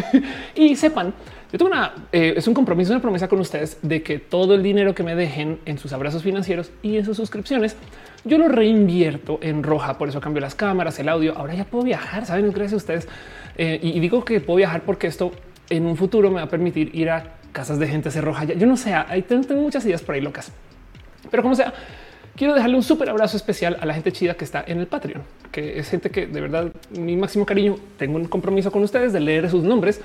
y 0.55 0.75
sepan 0.75 1.13
yo 1.53 1.59
tengo 1.59 1.71
una, 1.71 1.93
eh, 2.11 2.33
es 2.35 2.47
un 2.47 2.55
compromiso, 2.55 2.91
una 2.91 2.99
promesa 2.99 3.27
con 3.27 3.39
ustedes 3.39 3.77
de 3.83 4.01
que 4.01 4.17
todo 4.17 4.55
el 4.55 4.63
dinero 4.63 4.95
que 4.95 5.03
me 5.03 5.13
dejen 5.13 5.59
en 5.65 5.77
sus 5.77 5.93
abrazos 5.93 6.23
financieros 6.23 6.71
y 6.81 6.97
en 6.97 7.05
sus 7.05 7.15
suscripciones, 7.15 7.75
yo 8.25 8.39
lo 8.39 8.47
reinvierto 8.47 9.37
en 9.39 9.61
roja. 9.61 9.99
Por 9.99 10.09
eso 10.09 10.19
cambio 10.19 10.41
las 10.41 10.55
cámaras, 10.55 10.97
el 10.97 11.09
audio. 11.09 11.37
Ahora 11.37 11.53
ya 11.53 11.65
puedo 11.65 11.83
viajar, 11.83 12.25
saben, 12.25 12.47
gracias 12.47 12.73
a 12.73 12.77
ustedes. 12.77 13.07
Eh, 13.57 13.79
y, 13.81 13.99
digo 13.99 14.25
que 14.25 14.39
puedo 14.41 14.57
viajar 14.57 14.81
porque 14.81 15.07
esto 15.07 15.31
en 15.69 15.85
un 15.85 15.95
futuro 15.95 16.29
me 16.29 16.37
va 16.37 16.43
a 16.43 16.49
permitir 16.49 16.93
ir 16.95 17.09
a 17.09 17.35
casas 17.51 17.79
de 17.79 17.87
gente 17.87 18.09
hacer 18.09 18.23
roja. 18.23 18.45
Yo 18.45 18.67
no 18.67 18.77
sé, 18.77 18.93
hay, 18.93 19.21
tengo 19.21 19.61
muchas 19.61 19.85
ideas 19.85 20.01
por 20.01 20.15
ahí 20.15 20.21
locas, 20.21 20.51
pero 21.29 21.43
como 21.43 21.55
sea, 21.55 21.73
quiero 22.35 22.53
dejarle 22.53 22.75
un 22.75 22.83
súper 22.83 23.09
abrazo 23.09 23.37
especial 23.37 23.77
a 23.79 23.85
la 23.85 23.93
gente 23.93 24.11
chida 24.11 24.33
que 24.33 24.43
está 24.43 24.63
en 24.65 24.79
el 24.79 24.87
Patreon, 24.87 25.21
que 25.51 25.79
es 25.79 25.89
gente 25.89 26.09
que 26.09 26.25
de 26.25 26.41
verdad 26.41 26.71
mi 26.97 27.15
máximo 27.15 27.45
cariño. 27.45 27.75
Tengo 27.97 28.17
un 28.17 28.25
compromiso 28.25 28.71
con 28.71 28.83
ustedes 28.83 29.13
de 29.13 29.19
leer 29.19 29.49
sus 29.49 29.63
nombres 29.63 30.01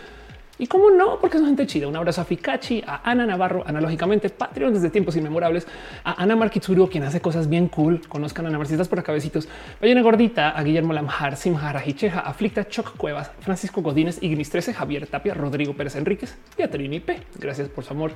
y 0.58 0.66
cómo 0.66 0.90
no, 0.90 1.18
porque 1.20 1.36
es 1.36 1.44
gente 1.44 1.66
chida. 1.66 1.88
Un 1.88 1.96
abrazo 1.96 2.20
a 2.20 2.24
Fikachi, 2.24 2.82
a 2.86 3.08
Ana 3.08 3.26
Navarro, 3.26 3.62
analógicamente 3.66 4.28
Patreon 4.30 4.74
desde 4.74 4.90
tiempos 4.90 5.16
inmemorables, 5.16 5.66
a 6.04 6.22
Ana 6.22 6.36
Marquitsuru, 6.36 6.88
quien 6.88 7.04
hace 7.04 7.20
cosas 7.20 7.48
bien 7.48 7.68
cool. 7.68 8.00
Conozcan 8.08 8.46
a 8.46 8.48
Ana 8.48 8.58
Marcitas 8.58 8.88
por 8.88 9.02
cabecitos. 9.02 9.48
Ballena 9.80 10.02
Gordita, 10.02 10.50
a 10.50 10.62
Guillermo 10.62 10.92
Lamjar, 10.92 11.36
Simhara 11.36 11.82
Hicheja, 11.84 12.20
Aflicta, 12.20 12.68
Choc 12.68 12.96
Cuevas, 12.96 13.30
Francisco 13.40 13.82
Godínez, 13.82 14.22
Ignis 14.22 14.50
13, 14.50 14.74
Javier 14.74 15.06
Tapia, 15.06 15.34
Rodrigo 15.34 15.74
Pérez 15.74 15.96
Enríquez 15.96 16.36
y 16.56 16.62
a 16.62 16.70
Trini 16.70 17.00
P. 17.00 17.20
Gracias 17.38 17.68
por 17.68 17.84
su 17.84 17.92
amor 17.92 18.12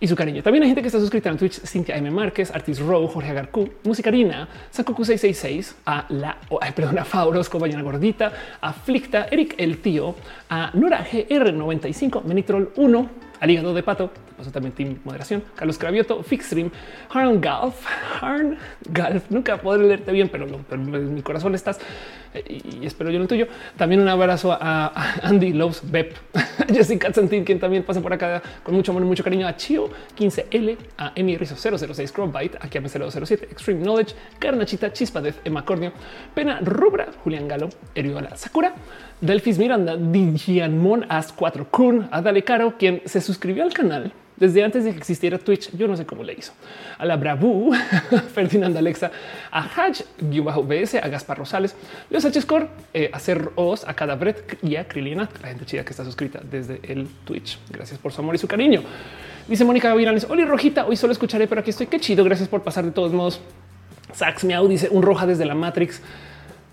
y 0.00 0.08
su 0.08 0.16
cariño. 0.16 0.42
También 0.42 0.62
hay 0.62 0.70
gente 0.70 0.80
que 0.80 0.88
está 0.88 0.98
suscrita 0.98 1.28
en 1.28 1.36
Twitch, 1.36 1.60
Cintia 1.60 1.96
M. 1.96 2.10
Márquez, 2.10 2.50
Artis 2.50 2.80
Row, 2.80 3.06
Jorge 3.06 3.30
Agarcú, 3.30 3.68
Musicarina, 3.84 4.48
Sakoku 4.70 5.04
666, 5.04 5.76
a 5.84 6.06
la, 6.08 6.38
ay, 6.60 6.72
perdón, 6.72 6.98
a 6.98 7.04
Faurosco, 7.04 7.58
Gordita, 7.58 8.32
a 8.60 8.72
Flicta, 8.72 9.26
Eric 9.30 9.54
el 9.58 9.78
Tío, 9.78 10.14
a 10.48 10.70
Nora 10.72 11.06
GR95, 11.06 12.24
Menitrol 12.24 12.72
1, 12.76 13.10
al 13.40 13.50
hígado 13.50 13.74
de 13.74 13.82
pato, 13.82 14.10
paso 14.36 14.50
también 14.50 14.74
Team 14.74 14.98
Moderación, 15.04 15.44
Carlos 15.54 15.76
Cravioto, 15.76 16.22
Fixstream, 16.22 16.70
Harn 17.10 17.40
Galf, 17.40 17.74
Harn 18.20 18.56
Galf, 18.88 19.30
nunca 19.30 19.58
podré 19.58 19.86
leerte 19.86 20.12
bien, 20.12 20.30
pero, 20.30 20.46
en 20.70 21.14
mi 21.14 21.22
corazón 21.22 21.54
estás 21.54 21.78
y, 22.34 22.86
espero 22.86 23.10
yo 23.10 23.16
en 23.16 23.22
el 23.22 23.28
tuyo. 23.28 23.46
También 23.76 24.00
un 24.00 24.08
abrazo 24.08 24.52
a, 24.52 24.92
Andy 25.22 25.52
Loves 25.52 25.82
Bep, 25.84 26.14
Jessica 26.68 27.12
Santín, 27.12 27.44
quien 27.44 27.58
también 27.58 27.82
pasa 27.82 28.00
por 28.00 28.12
acá 28.12 28.42
con 28.62 28.74
mucho 28.74 28.92
amor 28.92 29.02
y 29.02 29.06
mucho 29.06 29.24
cariño, 29.24 29.46
a 29.46 29.56
Chio 29.56 29.90
15L, 30.18 30.76
a 30.98 31.12
Emi 31.14 31.36
Rizzo 31.36 31.56
006 31.56 32.12
Crowbite, 32.12 32.58
a 32.60 32.68
Kiame 32.68 32.88
007, 32.88 33.48
Extreme 33.50 33.82
Knowledge, 33.82 34.14
Carnachita, 34.38 34.92
Chispa 34.92 35.20
Def, 35.20 35.38
Emma 35.44 35.64
Cornio, 35.64 35.92
Pena 36.34 36.60
Rubra, 36.60 37.08
Julián 37.24 37.48
Galo, 37.48 37.68
Eriola 37.94 38.36
Sakura, 38.36 38.74
Delfis 39.20 39.58
Miranda, 39.58 39.96
Digianmon 39.96 41.06
As 41.08 41.32
4 41.32 41.68
Kun, 41.70 42.08
a 42.10 42.22
Dale 42.22 42.42
Caro, 42.42 42.76
quien 42.78 43.02
se 43.04 43.20
suscribió 43.20 43.64
al 43.64 43.72
canal 43.72 44.12
desde 44.40 44.64
antes 44.64 44.84
de 44.84 44.90
que 44.90 44.98
existiera 44.98 45.38
Twitch. 45.38 45.70
Yo 45.76 45.86
no 45.86 45.96
sé 45.96 46.04
cómo 46.06 46.24
le 46.24 46.32
hizo 46.32 46.52
a 46.98 47.04
la 47.04 47.16
Bravu, 47.16 47.72
Ferdinand 48.34 48.76
Alexa, 48.76 49.12
a 49.50 49.62
Hatch-BS, 49.62 50.94
a 51.02 51.08
Gaspar 51.08 51.38
Rosales, 51.38 51.76
Los 52.10 52.24
H 52.24 52.40
Score, 52.40 52.68
eh, 52.92 53.10
a 53.12 53.20
Ser 53.20 53.50
Os, 53.54 53.86
a 53.86 53.94
Cadabret 53.94 54.58
y 54.62 54.76
a 54.76 54.88
Krilina, 54.88 55.28
la 55.40 55.48
gente 55.48 55.66
chida 55.66 55.84
que 55.84 55.90
está 55.90 56.04
suscrita 56.04 56.40
desde 56.42 56.80
el 56.82 57.06
Twitch. 57.24 57.58
Gracias 57.70 57.98
por 58.00 58.12
su 58.12 58.20
amor 58.20 58.34
y 58.34 58.38
su 58.38 58.48
cariño. 58.48 58.82
Dice 59.46 59.64
Mónica 59.64 59.88
Gavirales, 59.88 60.26
Oli 60.28 60.44
Rojita, 60.44 60.86
hoy 60.86 60.96
solo 60.96 61.12
escucharé, 61.12 61.46
pero 61.46 61.60
aquí 61.60 61.70
estoy. 61.70 61.86
Qué 61.86 62.00
chido. 62.00 62.24
Gracias 62.24 62.48
por 62.48 62.62
pasar 62.62 62.84
de 62.84 62.92
todos 62.92 63.12
modos. 63.12 63.40
Sax 64.12 64.44
Miau 64.44 64.66
dice 64.68 64.88
un 64.90 65.02
roja 65.02 65.26
desde 65.26 65.44
la 65.44 65.54
Matrix. 65.54 66.00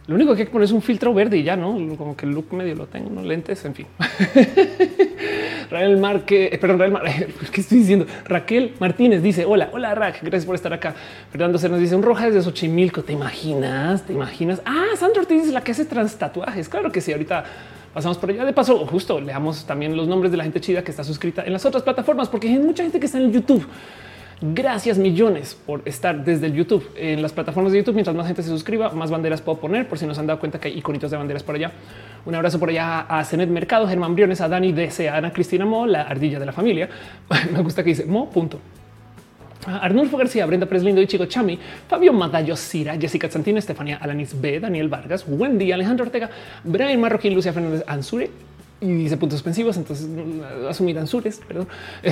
Lo 0.08 0.16
único 0.16 0.34
que 0.34 0.42
hay 0.42 0.46
que 0.46 0.52
poner 0.52 0.66
es 0.66 0.72
un 0.72 0.82
filtro 0.82 1.14
verde 1.14 1.38
y 1.38 1.44
ya 1.44 1.58
no, 1.58 1.78
como 1.98 2.16
que 2.16 2.26
el 2.26 2.32
look 2.32 2.54
medio 2.54 2.76
lo 2.76 2.88
tengo, 2.88 3.10
unos 3.10 3.26
lentes, 3.26 3.64
en 3.66 3.76
fin. 3.76 3.88
Raquel 5.70 5.98
Marque, 5.98 6.50
eh, 6.50 6.58
perdón, 6.58 6.80
Raquel, 6.80 7.34
¿qué 7.52 7.60
estoy 7.60 7.80
diciendo? 7.80 8.06
Raquel 8.26 8.74
Martínez 8.80 9.22
dice: 9.22 9.44
Hola, 9.44 9.70
hola, 9.74 9.94
Rack, 9.96 10.22
gracias 10.22 10.46
por 10.46 10.56
estar 10.56 10.72
acá. 10.72 10.96
Fernando 11.30 11.58
se 11.58 11.68
dice: 11.78 11.94
Un 11.94 12.04
roja 12.04 12.26
desde 12.26 12.42
Xochimilco. 12.42 13.04
¿Te 13.04 13.12
imaginas? 13.12 14.04
¿Te 14.04 14.14
imaginas? 14.14 14.62
Ah, 14.64 14.86
Sandra 14.96 15.22
Ortiz 15.22 15.44
es 15.44 15.52
la 15.52 15.62
que 15.62 15.74
hace 15.74 15.84
trans 15.84 16.16
tatuajes. 16.16 16.70
Claro 16.70 16.90
que 16.90 17.02
sí. 17.02 17.12
Ahorita 17.12 17.44
pasamos 17.94 18.18
por 18.18 18.30
allá. 18.30 18.46
De 18.46 18.54
paso, 18.54 18.86
justo 18.86 19.20
leamos 19.20 19.66
también 19.66 19.98
los 19.98 20.08
nombres 20.08 20.32
de 20.32 20.38
la 20.38 20.44
gente 20.44 20.62
chida 20.62 20.86
que 20.86 20.92
está 20.92 21.04
suscrita 21.04 21.44
en 21.44 21.52
las 21.52 21.66
otras 21.66 21.84
plataformas, 21.84 22.30
porque 22.30 22.48
hay 22.48 22.60
mucha 22.60 22.84
gente 22.84 22.98
que 22.98 23.08
está 23.08 23.18
en 23.18 23.34
YouTube. 23.34 23.68
Gracias 24.40 25.00
millones 25.00 25.58
por 25.66 25.82
estar 25.86 26.24
desde 26.24 26.46
el 26.46 26.54
YouTube 26.54 26.88
en 26.96 27.24
las 27.24 27.34
plataformas 27.34 27.72
de 27.72 27.80
YouTube. 27.80 27.96
Mientras 27.96 28.16
más 28.16 28.28
gente 28.28 28.44
se 28.44 28.50
suscriba, 28.50 28.92
más 28.92 29.10
banderas 29.10 29.42
puedo 29.42 29.58
poner 29.58 29.88
por 29.88 29.98
si 29.98 30.06
nos 30.06 30.20
han 30.20 30.28
dado 30.28 30.40
cuenta 30.40 30.60
que 30.60 30.68
hay 30.68 30.78
iconitos 30.78 31.10
de 31.10 31.18
banderas 31.18 31.42
por 31.42 31.56
allá. 31.56 31.72
Un 32.24 32.36
abrazo 32.36 32.60
por 32.60 32.70
allá 32.70 33.00
a 33.02 33.24
Cenet 33.24 33.50
Mercado, 33.50 33.88
Germán 33.88 34.14
Briones, 34.14 34.40
a 34.42 34.48
Dani 34.48 34.74
DC, 34.74 35.10
a 35.10 35.18
Ana 35.18 35.34
Cristina 35.34 35.66
Mo, 35.66 35.88
la 35.88 36.04
ardilla 36.04 36.40
de 36.40 36.46
la 36.46 36.52
familia. 36.52 36.88
Me 37.52 37.62
gusta 37.64 37.84
que 37.84 37.90
dice 37.90 38.06
Mo. 38.06 38.30
Punto. 38.30 38.60
Arnulfo 39.66 40.18
García, 40.18 40.46
Brenda 40.46 40.68
Preslindo 40.68 41.02
y 41.02 41.08
Chico 41.08 41.26
Chami, 41.26 41.58
Fabio 41.88 42.14
Madallo 42.14 42.56
Cira, 42.56 42.96
Jessica 42.96 43.30
Santina, 43.30 43.58
Estefanía 43.58 43.98
Alanis 43.98 44.40
B, 44.40 44.60
Daniel 44.60 44.88
Vargas, 44.88 45.26
Wendy, 45.28 45.72
Alejandro 45.72 46.06
Ortega, 46.06 46.30
Brian 46.64 47.02
Marroquín, 47.02 47.34
Lucia 47.34 47.52
Fernández 47.52 47.84
Ansure, 47.88 48.30
y 48.80 48.94
dice 48.94 49.18
puntos 49.18 49.40
suspensivos, 49.40 49.76
entonces 49.78 50.08
mm, 50.08 50.68
asumir 50.70 50.98
Ansures, 51.00 51.42
perdón. 51.48 51.68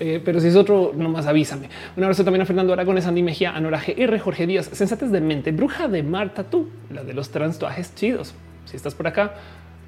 Eh, 0.00 0.20
pero 0.24 0.40
si 0.40 0.48
es 0.48 0.56
otro, 0.56 0.92
nomás 0.96 1.26
avísame. 1.26 1.68
Un 1.96 2.04
abrazo 2.04 2.24
también 2.24 2.42
a 2.42 2.46
Fernando 2.46 2.72
Aragones, 2.72 3.06
Andy 3.06 3.22
Mejía, 3.22 3.54
Anora 3.54 3.80
GR, 3.86 4.18
Jorge 4.18 4.46
Díaz, 4.46 4.70
Sensates 4.72 5.12
de 5.12 5.20
Mente, 5.20 5.52
Bruja 5.52 5.88
de 5.88 6.02
Marta, 6.02 6.44
tú, 6.44 6.68
la 6.90 7.04
de 7.04 7.12
los 7.12 7.30
transtuajes 7.30 7.94
chidos. 7.94 8.34
Si 8.64 8.76
estás 8.76 8.94
por 8.94 9.06
acá, 9.06 9.34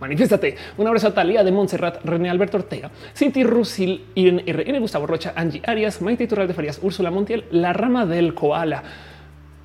manifiéstate. 0.01 0.57
Un 0.77 0.87
abrazo 0.87 1.09
a 1.09 1.15
Talía 1.15 1.43
de 1.43 1.53
Montserrat, 1.53 2.05
René 2.05 2.29
Alberto 2.29 2.59
Ortega, 2.59 2.91
Cinti 3.15 3.43
Rusil, 3.43 4.05
Irene 4.15 4.45
RN, 4.53 4.81
Gustavo 4.81 5.07
Rocha, 5.07 5.33
Angie 5.35 5.63
Arias, 5.65 6.03
Maite 6.03 6.27
Tural 6.27 6.47
de 6.47 6.55
Farías, 6.55 6.79
Úrsula 6.83 7.11
Montiel, 7.11 7.45
La 7.51 7.73
Rama 7.73 8.05
del 8.05 8.35
Koala. 8.35 8.83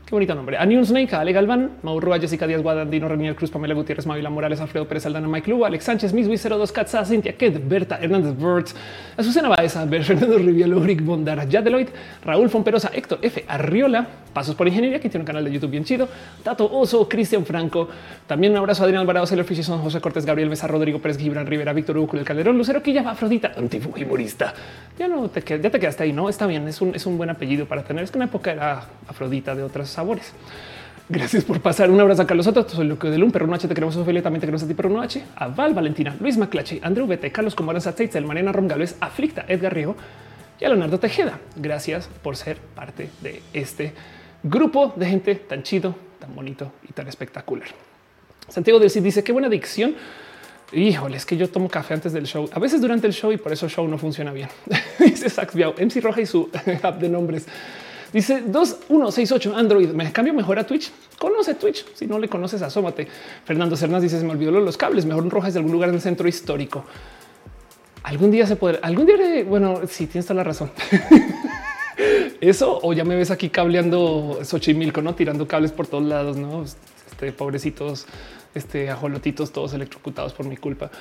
Qué 0.08 0.16
bonito 0.16 0.34
nombre. 0.34 0.56
A 0.56 0.66
Snake, 0.86 1.14
Ale 1.18 1.34
Galván, 1.34 1.70
Mauro 1.84 2.14
Jessica 2.18 2.48
Díaz 2.48 2.62
Guadandino, 2.62 3.10
Renier 3.10 3.36
Cruz, 3.36 3.52
Pamela 3.52 3.74
Gutiérrez, 3.74 4.06
Mavila 4.06 4.30
Morales, 4.30 4.62
Alfredo 4.62 4.88
Pérez 4.88 5.06
Aldana, 5.06 5.28
Mike 5.28 5.50
Lugo, 5.50 5.66
Alex 5.66 5.84
Sánchez, 5.84 6.14
Miss 6.14 6.30
02 6.30 6.72
Katza, 6.72 7.04
Cintia 7.04 7.36
Ked, 7.36 7.60
Berta 7.68 8.00
Hernández 8.02 8.34
Burt, 8.38 8.70
Azucena 9.18 9.50
Baeza, 9.50 9.86
Fernando 10.02 10.38
Rivielo, 10.38 10.80
Rick 10.80 11.04
Bondara, 11.04 11.44
Yadeloid, 11.44 11.90
Raúl 12.24 12.50
Fomperosa, 12.50 12.90
Héctor 12.94 13.20
F. 13.22 13.44
Arriola, 13.50 14.08
Pasos 14.32 14.56
por 14.56 14.66
Ingeniería, 14.66 15.02
que 15.02 15.10
tiene 15.10 15.24
un 15.24 15.28
canal 15.28 15.44
de 15.44 15.52
YouTube 15.52 15.72
bien 15.72 15.84
chido, 15.84 16.08
Tato 16.42 16.72
Oso, 16.72 17.10
Cristian 17.10 17.46
Franco, 17.46 17.90
también 18.28 18.54
un 18.54 18.60
abrazo 18.60 18.84
a 18.84 18.86
Adrián 18.86 19.02
Alvarado, 19.02 19.28
Celer 19.28 19.44
Fichison, 19.44 19.82
José 19.82 20.00
Cortés, 20.00 20.26
Gabriel 20.26 20.50
Mesa, 20.50 20.68
Rodrigo 20.68 21.00
Pérez, 21.00 21.18
Gibran 21.18 21.46
Rivera, 21.46 21.74
Víctor 21.74 21.98
Hugo, 21.98 22.18
el 22.18 22.24
Calderón, 22.24 22.58
Lucero 22.58 22.82
Quilla, 22.82 23.10
Afrodita, 23.10 23.52
antifujimorista. 23.58 24.54
Ya 24.98 25.10
no 25.10 25.30
te, 25.30 25.42
ya 25.42 25.70
te 25.70 25.80
quedaste 25.80 26.04
ahí, 26.04 26.14
no 26.14 26.30
está 26.30 26.48
bien. 26.48 26.66
Es 26.68 26.82
un, 26.82 26.96
es 26.96 27.06
un 27.06 27.18
buen 27.18 27.30
apellido 27.30 27.66
para 27.66 27.84
tener. 27.84 28.04
Es 28.04 28.12
que 28.12 28.18
una 28.18 28.26
época 28.26 28.52
era 28.52 28.86
Afrodita 29.08 29.54
de 29.54 29.64
otros 29.64 29.97
sabores. 29.98 30.32
Gracias 31.10 31.44
por 31.44 31.60
pasar. 31.60 31.90
Un 31.90 32.00
abrazo 32.00 32.22
a 32.22 32.28
Carlos 32.28 32.46
Soto. 32.46 32.70
Soy 32.70 32.86
Luque 32.86 33.10
de 33.10 33.22
un 33.24 33.32
perro 33.32 33.52
H. 33.52 33.68
Te 33.68 33.74
queremos 33.74 33.96
Ophelia. 33.96 34.22
También 34.22 34.40
te 34.40 34.46
queremos 34.46 34.62
a 34.62 34.68
ti, 34.68 34.76
perro 34.76 35.02
H. 35.02 35.24
A 35.36 35.48
Val 35.48 35.74
Valentina, 35.74 36.16
Luis 36.20 36.38
Maclache, 36.38 36.80
Andrew 36.84 37.08
Bete, 37.08 37.32
Carlos 37.32 37.56
Comoranza, 37.56 37.96
El 37.98 38.26
Mariana 38.26 38.52
Rom 38.52 38.68
Aflicta, 39.00 39.44
Edgar 39.48 39.74
Riego 39.74 39.96
y 40.62 40.66
a 40.66 40.70
Leonardo 40.70 41.00
Tejeda. 41.00 41.40
Gracias 41.56 42.10
por 42.22 42.36
ser 42.36 42.58
parte 42.58 43.10
de 43.22 43.42
este 43.54 43.94
grupo 44.44 44.94
de 44.96 45.08
gente 45.08 45.34
tan 45.34 45.64
chido, 45.64 45.96
tan 46.20 46.36
bonito 46.36 46.74
y 46.88 46.94
tan 46.94 47.08
espectacular. 47.08 47.70
Santiago 48.50 48.80
del 48.80 48.92
Cid 48.92 49.02
dice 49.02 49.24
qué 49.24 49.32
buena 49.32 49.48
adicción. 49.48 49.96
Híjole, 50.74 51.18
es 51.18 51.26
que 51.26 51.38
yo 51.38 51.50
tomo 51.50 51.70
café 51.70 51.96
antes 51.96 52.14
del 52.14 52.28
show, 52.28 52.48
a 52.52 52.60
veces 52.60 52.82
durante 52.82 53.08
el 53.08 53.14
show 53.14 53.32
y 53.32 53.38
por 53.38 53.52
eso 53.52 53.66
el 53.66 53.72
show 53.72 53.88
no 53.88 53.98
funciona 53.98 54.32
bien. 54.32 54.50
dice 55.00 55.28
Sax 55.28 55.56
Biao, 55.56 55.74
MC 55.74 56.02
Roja 56.02 56.22
y 56.22 56.28
su 56.28 56.52
app 56.84 57.00
de 57.00 57.10
nombres. 57.10 57.48
Dice 58.14 58.42
2168 58.42 59.56
Android. 59.56 59.90
Me 59.90 60.12
cambio 60.12 60.34
mejor 60.34 60.60
a 60.60 60.66
Twitch. 60.66 60.92
Conoce 61.18 61.56
Twitch. 61.56 61.86
Si 61.94 62.08
no 62.08 62.20
le 62.20 62.28
conoces, 62.28 62.62
asómate. 62.62 63.08
Fernando 63.46 63.76
Cernas 63.76 64.02
dice: 64.02 64.20
Se 64.20 64.26
me 64.26 64.32
olvidó 64.32 64.52
los 64.52 64.78
cables. 64.78 65.06
Mejor 65.06 65.24
un 65.24 65.32
roja 65.32 65.50
de 65.50 65.60
algún 65.60 65.72
lugar 65.72 65.92
del 65.92 66.02
centro 66.02 66.28
histórico. 66.28 66.86
Algún 68.04 68.32
día 68.32 68.48
se 68.48 68.56
puede. 68.56 68.80
Algún 68.82 69.06
día, 69.06 69.44
bueno, 69.46 69.82
si 69.88 70.08
tienes 70.08 70.26
toda 70.26 70.36
la 70.36 70.44
razón. 70.44 70.72
Eso 72.42 72.80
o 72.82 72.94
ya 72.94 73.04
me 73.04 73.16
ves 73.16 73.32
aquí 73.32 73.50
cableando 73.50 74.40
Xochimilco, 74.44 75.02
no 75.02 75.16
tirando 75.16 75.48
cables 75.48 75.72
por 75.72 75.88
todos 75.88 76.04
lados, 76.04 76.38
no 76.38 76.64
este, 76.64 77.32
pobrecitos, 77.32 78.06
este 78.54 78.92
ajolotitos, 78.92 79.52
todos 79.52 79.74
electrocutados 79.74 80.34
por 80.34 80.46
mi 80.46 80.56
culpa. 80.56 80.92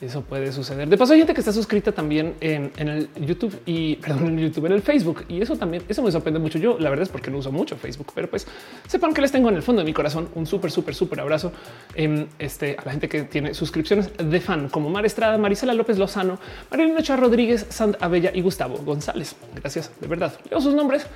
Eso 0.00 0.22
puede 0.22 0.52
suceder. 0.52 0.88
De 0.88 0.96
paso, 0.96 1.12
hay 1.12 1.18
gente 1.18 1.34
que 1.34 1.40
está 1.40 1.52
suscrita 1.52 1.90
también 1.90 2.34
en, 2.40 2.70
el 2.76 3.08
YouTube 3.20 3.60
y 3.66 3.96
perdón, 4.02 4.28
en 4.28 4.38
YouTube, 4.38 4.66
en 4.66 4.72
el 4.72 4.82
Facebook. 4.82 5.24
Y 5.28 5.42
eso 5.42 5.56
también, 5.56 5.82
eso 5.88 6.02
me 6.02 6.12
sorprende 6.12 6.38
mucho. 6.38 6.58
Yo 6.58 6.78
la 6.78 6.88
verdad 6.88 7.02
es 7.02 7.08
porque 7.08 7.32
no 7.32 7.38
uso 7.38 7.50
mucho 7.50 7.76
Facebook, 7.76 8.12
pero 8.14 8.30
pues 8.30 8.46
sepan 8.86 9.12
que 9.12 9.20
les 9.20 9.32
tengo 9.32 9.48
en 9.48 9.56
el 9.56 9.62
fondo 9.62 9.80
de 9.80 9.86
mi 9.86 9.92
corazón 9.92 10.28
un 10.36 10.46
súper, 10.46 10.70
súper, 10.70 10.94
súper 10.94 11.18
abrazo 11.18 11.52
en 11.94 12.28
este, 12.38 12.76
a 12.78 12.84
la 12.84 12.92
gente 12.92 13.08
que 13.08 13.22
tiene 13.24 13.54
suscripciones 13.54 14.10
de 14.16 14.40
fan 14.40 14.68
como 14.68 14.88
Mar 14.88 15.04
Estrada, 15.04 15.36
Marisela 15.36 15.74
López 15.74 15.98
Lozano, 15.98 16.38
Marilena 16.70 17.02
Chá 17.02 17.16
Rodríguez, 17.16 17.66
Sand 17.68 17.96
Abella 18.00 18.30
y 18.32 18.40
Gustavo 18.40 18.78
González. 18.78 19.34
Gracias 19.56 19.90
de 20.00 20.06
verdad. 20.06 20.32
Leo 20.48 20.60
sus 20.60 20.74
nombres 20.74 21.06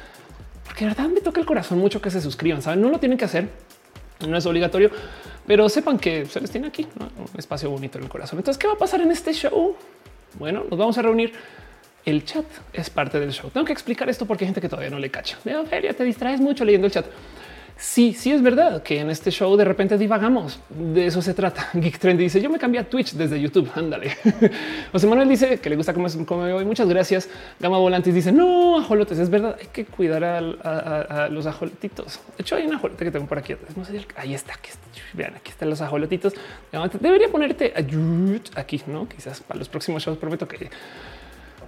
porque 0.64 0.86
de 0.86 0.90
verdad 0.90 1.08
me 1.08 1.20
toca 1.20 1.38
el 1.38 1.46
corazón 1.46 1.78
mucho 1.78 2.00
que 2.02 2.10
se 2.10 2.20
suscriban. 2.20 2.62
Saben, 2.62 2.80
no 2.80 2.88
lo 2.88 2.98
tienen 2.98 3.16
que 3.16 3.26
hacer 3.26 3.48
no 4.26 4.36
es 4.36 4.46
obligatorio, 4.46 4.90
pero 5.46 5.68
sepan 5.68 5.98
que 5.98 6.26
se 6.26 6.40
les 6.40 6.50
tiene 6.50 6.68
aquí 6.68 6.86
un 6.98 7.38
espacio 7.38 7.70
bonito 7.70 7.98
en 7.98 8.04
el 8.04 8.10
corazón. 8.10 8.38
Entonces, 8.38 8.60
¿qué 8.60 8.66
va 8.66 8.74
a 8.74 8.78
pasar 8.78 9.00
en 9.00 9.10
este 9.10 9.32
show? 9.32 9.76
Bueno, 10.38 10.64
nos 10.68 10.78
vamos 10.78 10.96
a 10.98 11.02
reunir. 11.02 11.32
El 12.04 12.24
chat 12.24 12.44
es 12.72 12.90
parte 12.90 13.20
del 13.20 13.30
show. 13.32 13.48
Tengo 13.50 13.64
que 13.64 13.72
explicar 13.72 14.08
esto 14.08 14.26
porque 14.26 14.44
hay 14.44 14.48
gente 14.48 14.60
que 14.60 14.68
todavía 14.68 14.90
no 14.90 14.98
le 14.98 15.10
cacha. 15.10 15.38
Veo, 15.44 15.64
Feria, 15.64 15.94
te 15.94 16.02
distraes 16.02 16.40
mucho 16.40 16.64
leyendo 16.64 16.86
el 16.86 16.92
chat. 16.92 17.06
Sí, 17.82 18.14
sí 18.14 18.30
es 18.30 18.40
verdad 18.42 18.80
que 18.84 19.00
en 19.00 19.10
este 19.10 19.32
show 19.32 19.56
de 19.56 19.64
repente 19.64 19.98
divagamos. 19.98 20.60
De 20.70 21.04
eso 21.04 21.20
se 21.20 21.34
trata. 21.34 21.68
Geek 21.74 21.98
Trend 21.98 22.20
dice 22.20 22.40
yo 22.40 22.48
me 22.48 22.56
cambié 22.56 22.80
a 22.80 22.88
Twitch 22.88 23.14
desde 23.14 23.40
YouTube. 23.40 23.68
Ándale. 23.74 24.16
José 24.92 25.08
Manuel 25.08 25.28
dice 25.28 25.58
que 25.58 25.68
le 25.68 25.74
gusta 25.74 25.92
cómo, 25.92 26.06
cómo 26.24 26.44
me 26.44 26.52
voy. 26.52 26.64
Muchas 26.64 26.88
gracias. 26.88 27.28
Gama 27.58 27.78
Volantes 27.78 28.14
dice 28.14 28.30
no 28.30 28.78
ajolotes. 28.78 29.18
Es 29.18 29.28
verdad. 29.28 29.56
Hay 29.60 29.66
que 29.66 29.84
cuidar 29.84 30.22
a, 30.22 31.28
los 31.28 31.44
ajolotitos. 31.46 32.20
De 32.36 32.42
hecho, 32.42 32.54
hay 32.54 32.66
un 32.66 32.74
ajolote 32.74 33.04
que 33.04 33.10
tengo 33.10 33.26
por 33.26 33.38
aquí 33.38 33.56
No 33.74 33.84
sé. 33.84 34.06
Ahí 34.14 34.32
está. 34.32 34.54
Aquí 34.54 34.70
está. 34.70 34.86
Vean, 35.12 35.34
aquí 35.34 35.50
están 35.50 35.68
los 35.68 35.80
ajolotitos. 35.80 36.34
Debería 37.00 37.30
ponerte 37.30 37.72
aquí, 38.54 38.80
no? 38.86 39.08
Quizás 39.08 39.40
para 39.40 39.58
los 39.58 39.68
próximos 39.68 40.04
shows. 40.04 40.18
Prometo 40.18 40.46
que 40.46 40.70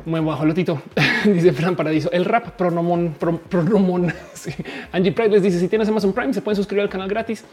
muy 0.04 0.20
lotito 0.20 0.82
dice 1.25 1.52
Fran 1.52 1.76
Paradiso. 1.76 2.11
El 2.12 2.25
rap 2.25 2.50
pronomón, 2.56 3.14
pronomón. 3.49 4.12
Angie 4.92 5.12
Pride 5.12 5.30
les 5.30 5.42
dice: 5.42 5.58
si 5.58 5.68
tienes 5.68 5.88
Amazon 5.88 6.12
Prime, 6.12 6.32
se 6.32 6.42
pueden 6.42 6.56
suscribir 6.56 6.82
al 6.82 6.88
canal 6.88 7.08
gratis. 7.08 7.44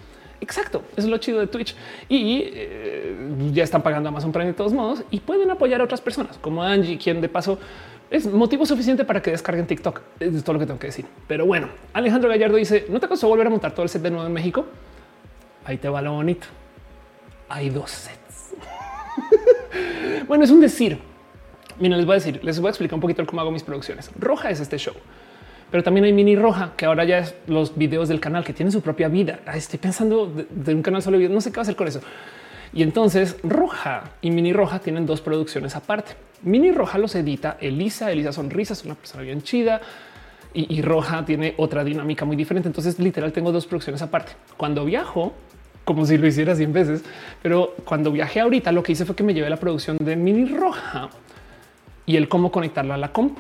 Exacto, 0.41 0.84
es 0.96 1.05
lo 1.05 1.17
chido 1.20 1.39
de 1.39 1.46
Twitch 1.46 1.75
y 2.10 2.41
eh, 2.46 3.15
ya 3.53 3.63
están 3.63 3.84
pagando 3.84 4.10
Amazon 4.10 4.31
Prime 4.31 4.48
de 4.48 4.53
todos 4.53 4.74
modos 4.74 5.03
y 5.12 5.20
pueden 5.20 5.51
apoyar 5.51 5.81
a 5.81 5.84
otras 5.84 6.01
personas 6.01 6.39
como 6.39 6.63
Angie, 6.63 6.98
quien 6.98 7.22
de 7.22 7.29
paso 7.29 7.60
es 8.10 8.25
motivo 8.25 8.65
suficiente 8.65 9.05
para 9.05 9.22
que 9.22 9.29
descarguen 9.29 9.67
TikTok. 9.67 10.01
Es 10.20 10.43
todo 10.43 10.53
lo 10.53 10.60
que 10.60 10.65
tengo 10.65 10.79
que 10.79 10.88
decir. 10.88 11.05
Pero 11.27 11.46
bueno, 11.46 11.70
Alejandro 11.93 12.27
Gallardo 12.27 12.58
dice: 12.58 12.88
¿No 12.89 13.00
te 13.00 13.08
costó 13.08 13.27
volver 13.27 13.48
a 13.48 13.50
montar 13.51 13.72
todo 13.74 13.84
el 13.84 13.89
set 13.89 14.01
de 14.01 14.10
nuevo 14.10 14.25
en 14.25 14.34
México? 14.34 14.65
Ahí 15.63 15.77
te 15.77 15.88
va 15.88 16.01
lo 16.01 16.13
bonito. 16.13 16.48
Hay 17.48 17.70
dos 17.70 17.91
sets. 17.91 18.55
bueno, 20.27 20.43
es 20.43 20.50
un 20.50 20.60
decir 20.60 21.11
Miren, 21.80 21.98
les 21.98 22.06
voy 22.06 22.13
a 22.13 22.16
decir, 22.16 22.40
les 22.44 22.60
voy 22.60 22.68
a 22.68 22.72
explicar 22.72 22.96
un 22.96 23.01
poquito 23.01 23.25
cómo 23.25 23.42
hago 23.42 23.51
mis 23.51 23.63
producciones. 23.63 24.12
Roja 24.20 24.50
es 24.50 24.60
este 24.60 24.78
show, 24.78 24.94
pero 25.72 25.84
también 25.84 26.06
hay 26.06 26.13
mini 26.13 26.36
roja, 26.36 26.74
que 26.75 26.86
ahora 26.86 27.04
ya 27.06 27.20
es 27.20 27.36
los 27.48 27.78
videos 27.78 28.10
del 28.10 28.20
canal 28.20 28.44
que 28.44 28.54
tienen 28.54 28.72
su 28.72 28.82
propia 28.82 29.08
vida. 29.08 29.40
Estoy 29.54 29.80
pensando 29.80 30.32
de, 30.50 30.75
un 30.75 30.82
canal 30.82 31.01
solo 31.01 31.18
video, 31.18 31.34
no 31.34 31.42
sé 31.42 31.51
qué 31.51 31.58
va 31.58 31.62
a 31.62 31.63
hacer 31.63 31.75
con 31.75 31.88
eso. 31.88 32.01
Y 32.74 32.84
entonces 32.84 33.38
roja 33.44 34.12
y 34.22 34.32
mini 34.32 34.54
roja 34.54 34.80
tienen 34.80 35.06
dos 35.06 35.22
producciones 35.22 35.75
aparte. 35.75 36.13
Mini 36.44 36.72
roja 36.72 36.98
los 36.98 37.16
edita 37.16 37.58
Elisa. 37.60 38.12
Elisa 38.12 38.32
Sonrisas, 38.32 38.84
una 38.86 38.96
persona 38.96 39.24
bien 39.24 39.42
chida. 39.42 39.82
Y, 40.54 40.74
y, 40.78 40.82
roja 40.82 41.24
tiene 41.24 41.54
otra 41.58 41.84
dinámica 41.86 42.25
muy 42.25 42.36
diferente. 42.36 42.68
Entonces, 42.68 43.00
literal, 43.00 43.32
tengo 43.32 43.54
dos 43.54 43.66
producciones 43.66 44.01
aparte. 44.01 44.34
Cuando 44.58 44.84
viajo, 44.84 45.34
como 45.86 46.06
si 46.06 46.18
lo 46.18 46.28
hiciera 46.28 46.56
100 46.56 46.74
veces, 46.74 47.04
pero 47.42 47.74
cuando 47.86 48.12
viajé 48.12 48.42
ahorita, 48.42 48.72
lo 48.74 48.84
que 48.84 48.92
hice 48.92 49.06
fue 49.06 49.16
que 49.16 49.24
me 49.24 49.34
llevé 49.34 49.50
la 49.50 49.58
producción 49.58 49.98
de 49.98 50.16
mini 50.18 50.46
roja 50.46 51.10
y 52.12 52.18
el 52.18 52.27
cómo 52.27 52.51
conectarlo 52.51 52.94
a 52.94 52.98
la 52.98 53.13
comp 53.13 53.38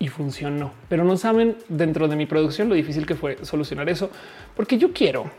y 0.00 0.08
funcionó. 0.08 0.72
Pero 0.88 1.04
no 1.04 1.16
saben 1.16 1.54
dentro 1.68 2.08
de 2.08 2.16
mi 2.16 2.26
producción 2.26 2.68
lo 2.68 2.74
difícil 2.74 3.06
que 3.06 3.14
fue 3.14 3.38
solucionar 3.42 3.88
eso, 3.88 4.10
porque 4.56 4.76
yo 4.76 4.92
quiero. 4.92 5.30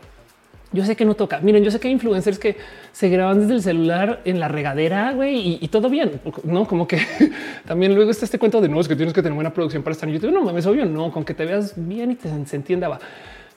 Yo 0.72 0.82
sé 0.82 0.96
que 0.96 1.04
no 1.04 1.14
toca. 1.14 1.40
Miren, 1.40 1.62
yo 1.62 1.70
sé 1.70 1.78
que 1.78 1.88
hay 1.88 1.92
influencers 1.92 2.38
que 2.38 2.56
se 2.90 3.10
graban 3.10 3.40
desde 3.40 3.54
el 3.54 3.62
celular 3.62 4.22
en 4.24 4.40
la 4.40 4.48
regadera 4.48 5.12
güey, 5.12 5.58
y, 5.60 5.68
todo 5.68 5.90
bien. 5.90 6.22
No 6.42 6.66
como 6.66 6.88
que 6.88 6.98
también 7.66 7.94
luego 7.94 8.10
está 8.10 8.24
este 8.24 8.38
cuento 8.38 8.62
de 8.62 8.70
no 8.70 8.80
es 8.80 8.88
que 8.88 8.96
tienes 8.96 9.12
que 9.12 9.20
tener 9.20 9.34
buena 9.34 9.52
producción 9.52 9.82
para 9.82 9.92
estar 9.92 10.08
en 10.08 10.14
YouTube. 10.14 10.32
No 10.32 10.42
mames, 10.42 10.64
obvio, 10.64 10.86
no 10.86 11.12
con 11.12 11.22
que 11.22 11.34
te 11.34 11.44
veas 11.44 11.74
bien 11.76 12.12
y 12.12 12.14
te 12.14 12.30
se 12.46 12.56
entienda. 12.56 12.88
Va. 12.88 12.98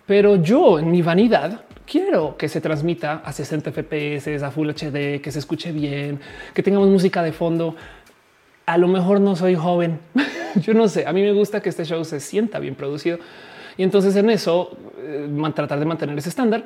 Pero 0.05 0.35
yo 0.35 0.79
en 0.79 0.91
mi 0.91 1.01
vanidad 1.01 1.61
quiero 1.85 2.35
que 2.37 2.49
se 2.49 2.61
transmita 2.61 3.21
a 3.23 3.31
60 3.31 3.71
FPS, 3.71 4.43
a 4.43 4.51
Full 4.51 4.69
HD, 4.69 5.21
que 5.21 5.31
se 5.31 5.39
escuche 5.39 5.71
bien, 5.71 6.19
que 6.53 6.61
tengamos 6.61 6.89
música 6.89 7.23
de 7.23 7.31
fondo 7.31 7.75
a 8.67 8.77
lo 8.77 8.87
mejor 8.87 9.19
no 9.19 9.35
soy 9.35 9.55
joven. 9.55 9.99
Yo 10.55 10.73
no 10.75 10.87
sé. 10.87 11.07
A 11.07 11.13
mí 11.13 11.21
me 11.23 11.31
gusta 11.31 11.61
que 11.61 11.69
este 11.69 11.85
show 11.85 12.03
se 12.05 12.19
sienta 12.19 12.59
bien 12.59 12.75
producido 12.75 13.17
y 13.77 13.83
entonces 13.83 14.15
en 14.15 14.29
eso 14.29 14.77
eh, 14.99 15.51
tratar 15.55 15.79
de 15.79 15.85
mantener 15.85 16.15
ese 16.17 16.29
estándar. 16.29 16.65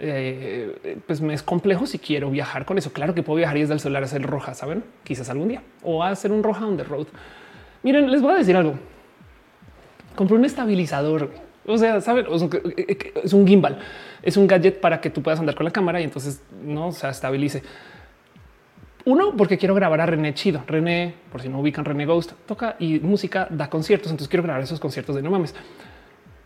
Eh, 0.00 0.98
pues 1.08 1.20
me 1.20 1.34
es 1.34 1.42
complejo 1.42 1.84
si 1.86 1.98
quiero 1.98 2.30
viajar 2.30 2.64
con 2.66 2.76
eso. 2.78 2.92
Claro 2.92 3.14
que 3.14 3.22
puedo 3.22 3.38
viajar 3.38 3.56
y 3.56 3.62
desde 3.62 3.74
el 3.74 3.80
solar 3.80 4.04
hacer 4.04 4.22
roja, 4.22 4.54
saben? 4.54 4.84
Quizás 5.02 5.30
algún 5.30 5.48
día 5.48 5.62
o 5.82 6.04
hacer 6.04 6.30
un 6.30 6.42
roja 6.42 6.66
on 6.66 6.76
the 6.76 6.84
road. 6.84 7.06
Miren, 7.82 8.10
les 8.10 8.20
voy 8.20 8.32
a 8.32 8.36
decir 8.36 8.54
algo. 8.54 8.74
compré 10.14 10.36
un 10.36 10.44
estabilizador. 10.44 11.30
O 11.66 11.78
sea, 11.78 12.00
saben, 12.00 12.26
es 13.24 13.32
un 13.32 13.46
gimbal, 13.46 13.78
es 14.22 14.36
un 14.36 14.46
gadget 14.46 14.80
para 14.80 15.00
que 15.00 15.10
tú 15.10 15.22
puedas 15.22 15.40
andar 15.40 15.54
con 15.54 15.64
la 15.64 15.70
cámara 15.70 16.00
y 16.00 16.04
entonces 16.04 16.42
no 16.62 16.92
se 16.92 17.08
estabilice. 17.08 17.62
Uno, 19.08 19.34
porque 19.34 19.56
quiero 19.56 19.74
grabar 19.74 20.02
a 20.02 20.06
René 20.06 20.34
Chido. 20.34 20.62
René, 20.66 21.14
por 21.32 21.40
si 21.40 21.48
no 21.48 21.60
ubican, 21.60 21.82
René 21.82 22.04
Ghost 22.04 22.32
toca 22.44 22.76
y 22.78 23.00
música, 23.00 23.48
da 23.48 23.70
conciertos. 23.70 24.10
Entonces 24.10 24.28
quiero 24.28 24.42
grabar 24.42 24.62
esos 24.62 24.78
conciertos 24.78 25.16
de 25.16 25.22
no 25.22 25.30
mames. 25.30 25.54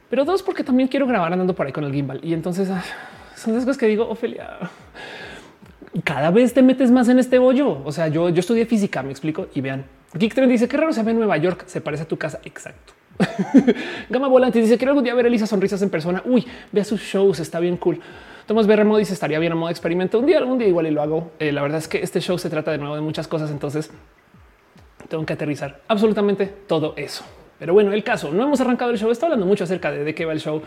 Pero 0.09 0.25
dos, 0.25 0.45
porque 0.45 0.63
también 0.63 0.89
quiero 0.89 1.09
grabar 1.09 1.33
andando 1.33 1.57
por 1.57 1.67
ahí 1.67 1.73
con 1.73 1.83
el 1.83 1.93
gimbal. 1.93 2.21
Y 2.23 2.33
entonces 2.33 2.71
ah, 2.71 2.85
son 3.35 3.55
las 3.55 3.65
cosas 3.65 3.79
que 3.79 3.89
digo, 3.89 4.09
Ofelia, 4.09 4.59
cada 6.05 6.31
vez 6.31 6.55
te 6.55 6.63
metes 6.63 6.93
más 6.93 7.09
en 7.09 7.19
este 7.19 7.37
bollo. 7.37 7.83
O 7.85 7.91
sea, 7.91 8.07
yo, 8.07 8.29
yo 8.29 8.39
estudié 8.39 8.65
física, 8.65 9.03
me 9.03 9.11
explico 9.11 9.49
y 9.57 9.61
vean. 9.61 9.85
Geek 10.15 10.33
dice 10.47 10.69
que 10.69 10.77
raro 10.77 10.93
se 10.93 11.03
ve 11.03 11.11
en 11.11 11.19
Nueva 11.19 11.39
York. 11.39 11.65
Se 11.67 11.81
parece 11.81 12.05
a 12.05 12.07
tu 12.07 12.17
casa. 12.17 12.39
Exacto. 12.45 12.93
Gama 14.09 14.29
Volante 14.29 14.61
dice 14.61 14.79
quiero 14.79 14.93
algún 14.93 15.03
día 15.03 15.15
ver 15.17 15.25
a 15.25 15.29
Elisa 15.29 15.49
sonrisas 15.49 15.83
en 15.83 15.91
persona. 15.91 16.23
Uy, 16.25 16.47
vea 16.71 16.85
sus 16.85 17.01
shows, 17.01 17.41
está 17.41 17.59
bien 17.59 17.77
cool. 17.77 17.99
Tomás 18.53 18.67
Berremo 18.67 18.99
dice 18.99 19.15
estaría 19.15 19.39
bien 19.39 19.53
a 19.53 19.55
modo 19.55 19.71
experimento. 19.71 20.19
Un 20.19 20.27
día, 20.27 20.37
algún 20.37 20.59
día 20.59 20.69
igual 20.69 20.87
y 20.87 20.91
lo 20.91 21.01
hago. 21.01 21.33
Eh, 21.39 21.53
la 21.53 21.63
verdad 21.63 21.79
es 21.79 21.89
que 21.89 22.03
este 22.03 22.21
show 22.21 22.37
se 22.37 22.51
trata 22.51 22.71
de 22.71 22.77
nuevo 22.77 22.95
de 22.95 23.01
muchas 23.01 23.27
cosas, 23.27 23.51
entonces 23.51 23.91
tengo 25.09 25.25
que 25.25 25.33
aterrizar 25.33 25.81
absolutamente 25.89 26.49
todo 26.67 26.93
eso. 26.99 27.25
Pero 27.59 27.73
bueno, 27.73 27.95
el 27.95 28.05
caso, 28.05 28.31
no 28.31 28.43
hemos 28.43 28.61
arrancado 28.61 28.91
el 28.91 28.99
show, 28.99 29.11
estoy 29.11 29.29
hablando 29.29 29.47
mucho 29.47 29.65
acerca 29.65 29.91
de, 29.91 30.05
de 30.05 30.15
qué 30.15 30.27
va 30.27 30.35
el 30.35 30.41
show 30.41 30.61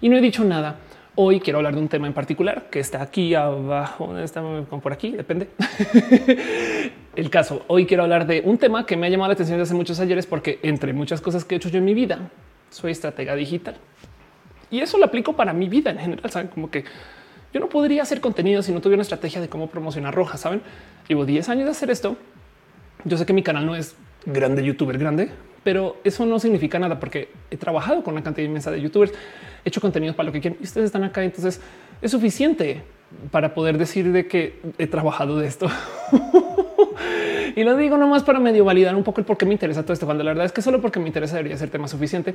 y 0.00 0.08
no 0.08 0.16
he 0.16 0.20
dicho 0.20 0.44
nada. 0.44 0.76
Hoy 1.16 1.40
quiero 1.40 1.58
hablar 1.58 1.74
de 1.74 1.80
un 1.80 1.88
tema 1.88 2.06
en 2.06 2.12
particular 2.12 2.70
que 2.70 2.78
está 2.78 3.02
aquí 3.02 3.34
abajo, 3.34 4.16
está 4.18 4.40
por 4.80 4.92
aquí, 4.92 5.10
depende. 5.10 5.48
el 7.16 7.28
caso, 7.28 7.64
hoy 7.66 7.86
quiero 7.86 8.04
hablar 8.04 8.24
de 8.24 8.42
un 8.44 8.56
tema 8.56 8.86
que 8.86 8.96
me 8.96 9.08
ha 9.08 9.10
llamado 9.10 9.30
la 9.30 9.34
atención 9.34 9.58
desde 9.58 9.70
hace 9.70 9.76
muchos 9.76 9.98
ayeres 9.98 10.26
porque 10.26 10.60
entre 10.62 10.92
muchas 10.92 11.20
cosas 11.20 11.44
que 11.44 11.56
he 11.56 11.58
hecho 11.58 11.70
yo 11.70 11.78
en 11.78 11.86
mi 11.86 11.94
vida, 11.94 12.30
soy 12.70 12.92
estratega 12.92 13.34
digital. 13.34 13.74
Y 14.70 14.78
eso 14.78 14.96
lo 14.96 15.06
aplico 15.06 15.32
para 15.32 15.52
mi 15.52 15.68
vida 15.68 15.90
en 15.90 15.98
general, 15.98 16.30
saben 16.30 16.46
como 16.46 16.70
que 16.70 16.84
yo 17.52 17.60
no 17.60 17.68
podría 17.68 18.02
hacer 18.02 18.20
contenido 18.20 18.62
si 18.62 18.72
no 18.72 18.80
tuviera 18.80 18.96
una 18.96 19.02
estrategia 19.02 19.40
de 19.40 19.48
cómo 19.48 19.68
promocionar 19.68 20.14
roja. 20.14 20.38
Saben, 20.38 20.62
llevo 21.08 21.26
10 21.26 21.48
años 21.48 21.64
de 21.66 21.70
hacer 21.70 21.90
esto. 21.90 22.16
Yo 23.04 23.18
sé 23.18 23.26
que 23.26 23.32
mi 23.32 23.42
canal 23.42 23.66
no 23.66 23.74
es 23.74 23.94
grande, 24.24 24.64
youtuber 24.64 24.96
grande, 24.96 25.30
pero 25.64 25.96
eso 26.04 26.24
no 26.24 26.38
significa 26.38 26.78
nada 26.78 26.98
porque 26.98 27.28
he 27.50 27.56
trabajado 27.56 28.02
con 28.02 28.14
una 28.14 28.22
cantidad 28.22 28.46
inmensa 28.46 28.70
de 28.70 28.80
youtubers, 28.80 29.12
he 29.64 29.68
hecho 29.68 29.80
contenidos 29.80 30.16
para 30.16 30.28
lo 30.28 30.32
que 30.32 30.40
quieren 30.40 30.58
y 30.60 30.64
ustedes 30.64 30.86
están 30.86 31.04
acá. 31.04 31.22
Entonces 31.22 31.60
es 32.00 32.10
suficiente 32.10 32.82
para 33.30 33.54
poder 33.54 33.76
decir 33.78 34.12
de 34.12 34.26
que 34.26 34.60
he 34.78 34.86
trabajado 34.86 35.38
de 35.38 35.46
esto. 35.46 35.68
y 37.56 37.62
lo 37.64 37.76
digo 37.76 37.98
nomás 37.98 38.22
para 38.22 38.40
medio 38.40 38.64
validar 38.64 38.94
un 38.96 39.04
poco 39.04 39.20
el 39.20 39.26
por 39.26 39.36
qué 39.36 39.44
me 39.44 39.52
interesa 39.52 39.82
todo 39.82 39.92
esto, 39.92 40.06
cuando 40.06 40.24
la 40.24 40.30
verdad 40.30 40.46
es 40.46 40.52
que 40.52 40.62
solo 40.62 40.80
porque 40.80 41.00
me 41.00 41.08
interesa 41.08 41.36
debería 41.36 41.58
ser 41.58 41.68
tema 41.68 41.88
suficiente, 41.88 42.34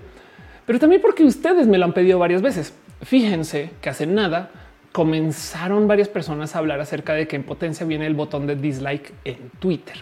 pero 0.65 0.79
también 0.79 1.01
porque 1.01 1.23
ustedes 1.23 1.65
me 1.67 1.77
lo 1.77 1.85
han 1.85 1.93
pedido 1.93 2.19
varias 2.19 2.41
veces. 2.41 2.73
Fíjense 3.01 3.71
que 3.81 3.89
hace 3.89 4.05
nada 4.05 4.51
comenzaron 4.97 5.87
varias 5.87 6.07
personas 6.07 6.55
a 6.55 6.57
hablar 6.57 6.81
acerca 6.81 7.13
de 7.13 7.27
que 7.27 7.35
en 7.35 7.43
potencia 7.43 7.85
viene 7.85 8.07
el 8.07 8.15
botón 8.15 8.47
de 8.47 8.55
dislike 8.55 9.13
en 9.25 9.51
Twitter. 9.59 9.97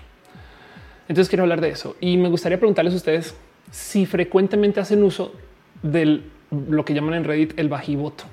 Entonces 1.10 1.28
quiero 1.28 1.44
hablar 1.44 1.60
de 1.60 1.68
eso 1.68 1.98
y 2.00 2.16
me 2.16 2.30
gustaría 2.30 2.58
preguntarles 2.58 2.94
a 2.94 2.96
ustedes 2.96 3.36
si 3.72 4.06
frecuentemente 4.06 4.80
hacen 4.80 5.04
uso 5.04 5.34
de 5.84 6.22
lo 6.50 6.86
que 6.86 6.94
llaman 6.94 7.16
en 7.16 7.26
Reddit 7.26 7.60
el 7.60 7.68
bajivoto, 7.68 8.24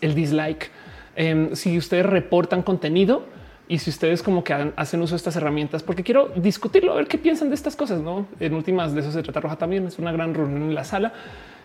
el 0.00 0.14
dislike. 0.14 0.70
Em, 1.16 1.56
si 1.56 1.76
ustedes 1.76 2.06
reportan 2.06 2.62
contenido 2.62 3.24
y 3.66 3.80
si 3.80 3.90
ustedes 3.90 4.22
como 4.22 4.44
que 4.44 4.52
hacen 4.76 5.02
uso 5.02 5.14
de 5.14 5.16
estas 5.16 5.34
herramientas, 5.34 5.82
porque 5.82 6.04
quiero 6.04 6.28
discutirlo, 6.36 6.92
a 6.92 6.96
ver 6.98 7.08
qué 7.08 7.18
piensan 7.18 7.48
de 7.48 7.56
estas 7.56 7.74
cosas. 7.74 8.00
No 8.00 8.28
en 8.38 8.54
últimas 8.54 8.94
de 8.94 9.00
eso 9.00 9.10
se 9.10 9.24
trata 9.24 9.40
roja 9.40 9.56
también. 9.56 9.88
Es 9.88 9.98
una 9.98 10.12
gran 10.12 10.34
reunión 10.34 10.62
en 10.62 10.74
la 10.76 10.84
sala 10.84 11.12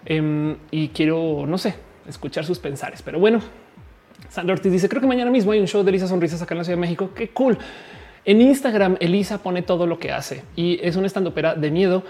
em, 0.03 0.55
y 0.71 0.87
quiero, 0.87 1.45
no 1.47 1.59
sé, 1.59 1.75
escuchar 2.09 2.43
sus 2.43 2.57
pensares. 2.57 3.03
Pero 3.03 3.19
bueno, 3.19 3.41
Sandra 4.35 4.53
Ortiz 4.53 4.69
dice: 4.69 4.89
Creo 4.89 5.01
que 5.01 5.07
mañana 5.07 5.31
mismo 5.31 5.53
hay 5.53 5.61
un 5.61 5.67
show 5.67 5.81
de 5.81 5.89
Elisa 5.89 6.09
Sonrisas 6.09 6.41
acá 6.41 6.53
en 6.53 6.57
la 6.57 6.63
Ciudad 6.65 6.75
de 6.75 6.81
México. 6.81 7.11
Qué 7.15 7.29
cool. 7.29 7.57
En 8.25 8.41
Instagram, 8.41 8.97
Elisa 8.99 9.37
pone 9.37 9.61
todo 9.61 9.87
lo 9.87 9.97
que 9.97 10.11
hace 10.11 10.43
y 10.57 10.77
es 10.81 10.97
un 10.97 11.05
stand 11.05 11.27
upera 11.27 11.55
de 11.55 11.71
miedo. 11.71 12.03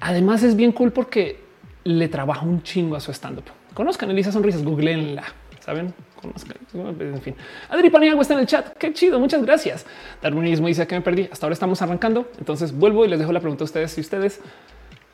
Además, 0.00 0.42
es 0.42 0.54
bien 0.54 0.72
cool 0.72 0.92
porque 0.92 1.40
le 1.84 2.08
trabaja 2.08 2.44
un 2.44 2.62
chingo 2.62 2.94
a 2.94 3.00
su 3.00 3.10
stand 3.10 3.38
up. 3.38 3.44
Conozcan 3.72 4.10
Elisa 4.10 4.30
Sonrisas, 4.30 4.62
googleenla. 4.62 5.24
Saben, 5.60 5.94
conozcan. 6.20 6.58
En 6.74 7.22
fin, 7.22 7.34
Adri 7.70 7.88
Paniagua 7.88 8.20
está 8.20 8.34
en 8.34 8.40
el 8.40 8.46
chat. 8.46 8.76
Qué 8.76 8.92
chido. 8.92 9.18
Muchas 9.18 9.42
gracias. 9.42 9.86
Darwinismo 10.20 10.66
dice 10.66 10.86
que 10.86 10.94
me 10.94 11.00
perdí. 11.00 11.26
Hasta 11.32 11.46
ahora 11.46 11.54
estamos 11.54 11.80
arrancando. 11.80 12.30
Entonces 12.38 12.76
vuelvo 12.76 13.06
y 13.06 13.08
les 13.08 13.18
dejo 13.18 13.32
la 13.32 13.40
pregunta 13.40 13.64
a 13.64 13.66
ustedes 13.66 13.92
si 13.92 14.02
ustedes 14.02 14.42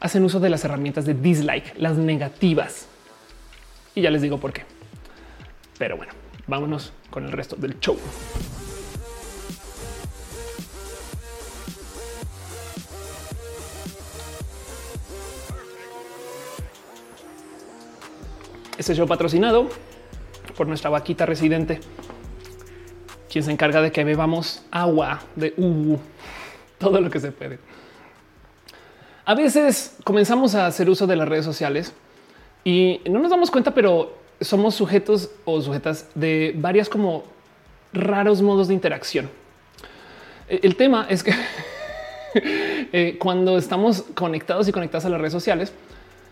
hacen 0.01 0.25
uso 0.25 0.41
de 0.41 0.51
las 0.51 0.65
herramientas 0.65 1.05
de 1.05 1.15
dislike, 1.15 1.75
las 1.79 1.97
negativas. 1.97 2.89
Y 3.95 4.01
ya 4.01 4.11
les 4.11 4.23
digo 4.23 4.39
por 4.39 4.53
qué. 4.53 4.76
Pero 5.79 5.97
bueno, 5.97 6.13
vámonos 6.47 6.93
con 7.11 7.25
el 7.25 7.33
resto 7.33 7.57
del 7.57 7.79
show. 7.81 7.99
Este 18.79 18.95
show 18.95 19.07
patrocinado 19.07 19.69
por 20.57 20.67
nuestra 20.67 20.91
vaquita 20.91 21.27
residente, 21.27 21.81
quien 23.31 23.45
se 23.45 23.51
encarga 23.51 23.81
de 23.83 23.93
que 23.93 24.05
bebamos 24.05 24.65
agua 24.71 25.23
de 25.35 25.55
uh, 25.57 25.99
todo 26.79 27.01
lo 27.01 27.11
que 27.11 27.21
se 27.21 27.33
puede. 27.33 27.59
A 29.25 29.35
veces 29.35 29.97
comenzamos 30.05 30.55
a 30.55 30.67
hacer 30.67 30.89
uso 30.89 31.07
de 31.07 31.17
las 31.17 31.29
redes 31.29 31.45
sociales 31.45 31.93
y 32.65 33.01
no 33.11 33.19
nos 33.19 33.31
damos 33.31 33.51
cuenta, 33.51 33.75
pero 33.75 34.26
somos 34.41 34.75
sujetos 34.75 35.31
o 35.45 35.61
sujetas 35.61 36.09
de 36.15 36.55
varias 36.57 36.89
como 36.89 37.25
raros 37.93 38.43
modos 38.43 38.69
de 38.69 38.75
interacción. 38.75 39.31
E, 40.49 40.61
el 40.63 40.77
tema 40.77 41.07
es 41.09 41.23
que 41.23 41.33
eh, 42.93 43.17
cuando 43.19 43.59
estamos 43.59 44.03
conectados 44.15 44.69
y 44.69 44.73
conectadas 44.73 45.07
a 45.07 45.09
las 45.09 45.21
redes 45.21 45.33
sociales, 45.33 45.73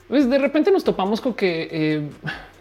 pues 0.08 0.28
de 0.28 0.38
repente 0.38 0.70
nos 0.70 0.84
topamos 0.84 1.20
con 1.20 1.34
que, 1.34 1.68
eh, 1.70 2.08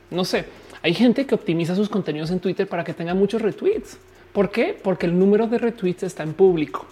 no 0.10 0.24
sé, 0.24 0.46
hay 0.82 0.94
gente 0.94 1.26
que 1.26 1.36
optimiza 1.36 1.76
sus 1.76 1.90
contenidos 1.90 2.32
en 2.32 2.40
Twitter 2.40 2.68
para 2.68 2.84
que 2.84 2.94
tenga 2.94 3.14
muchos 3.14 3.42
retweets. 3.42 3.98
¿Por 4.32 4.50
qué? 4.50 4.78
Porque 4.82 5.06
el 5.06 5.18
número 5.18 5.48
de 5.48 5.58
retweets 5.58 6.04
está 6.04 6.24
en 6.24 6.34
público. 6.34 6.86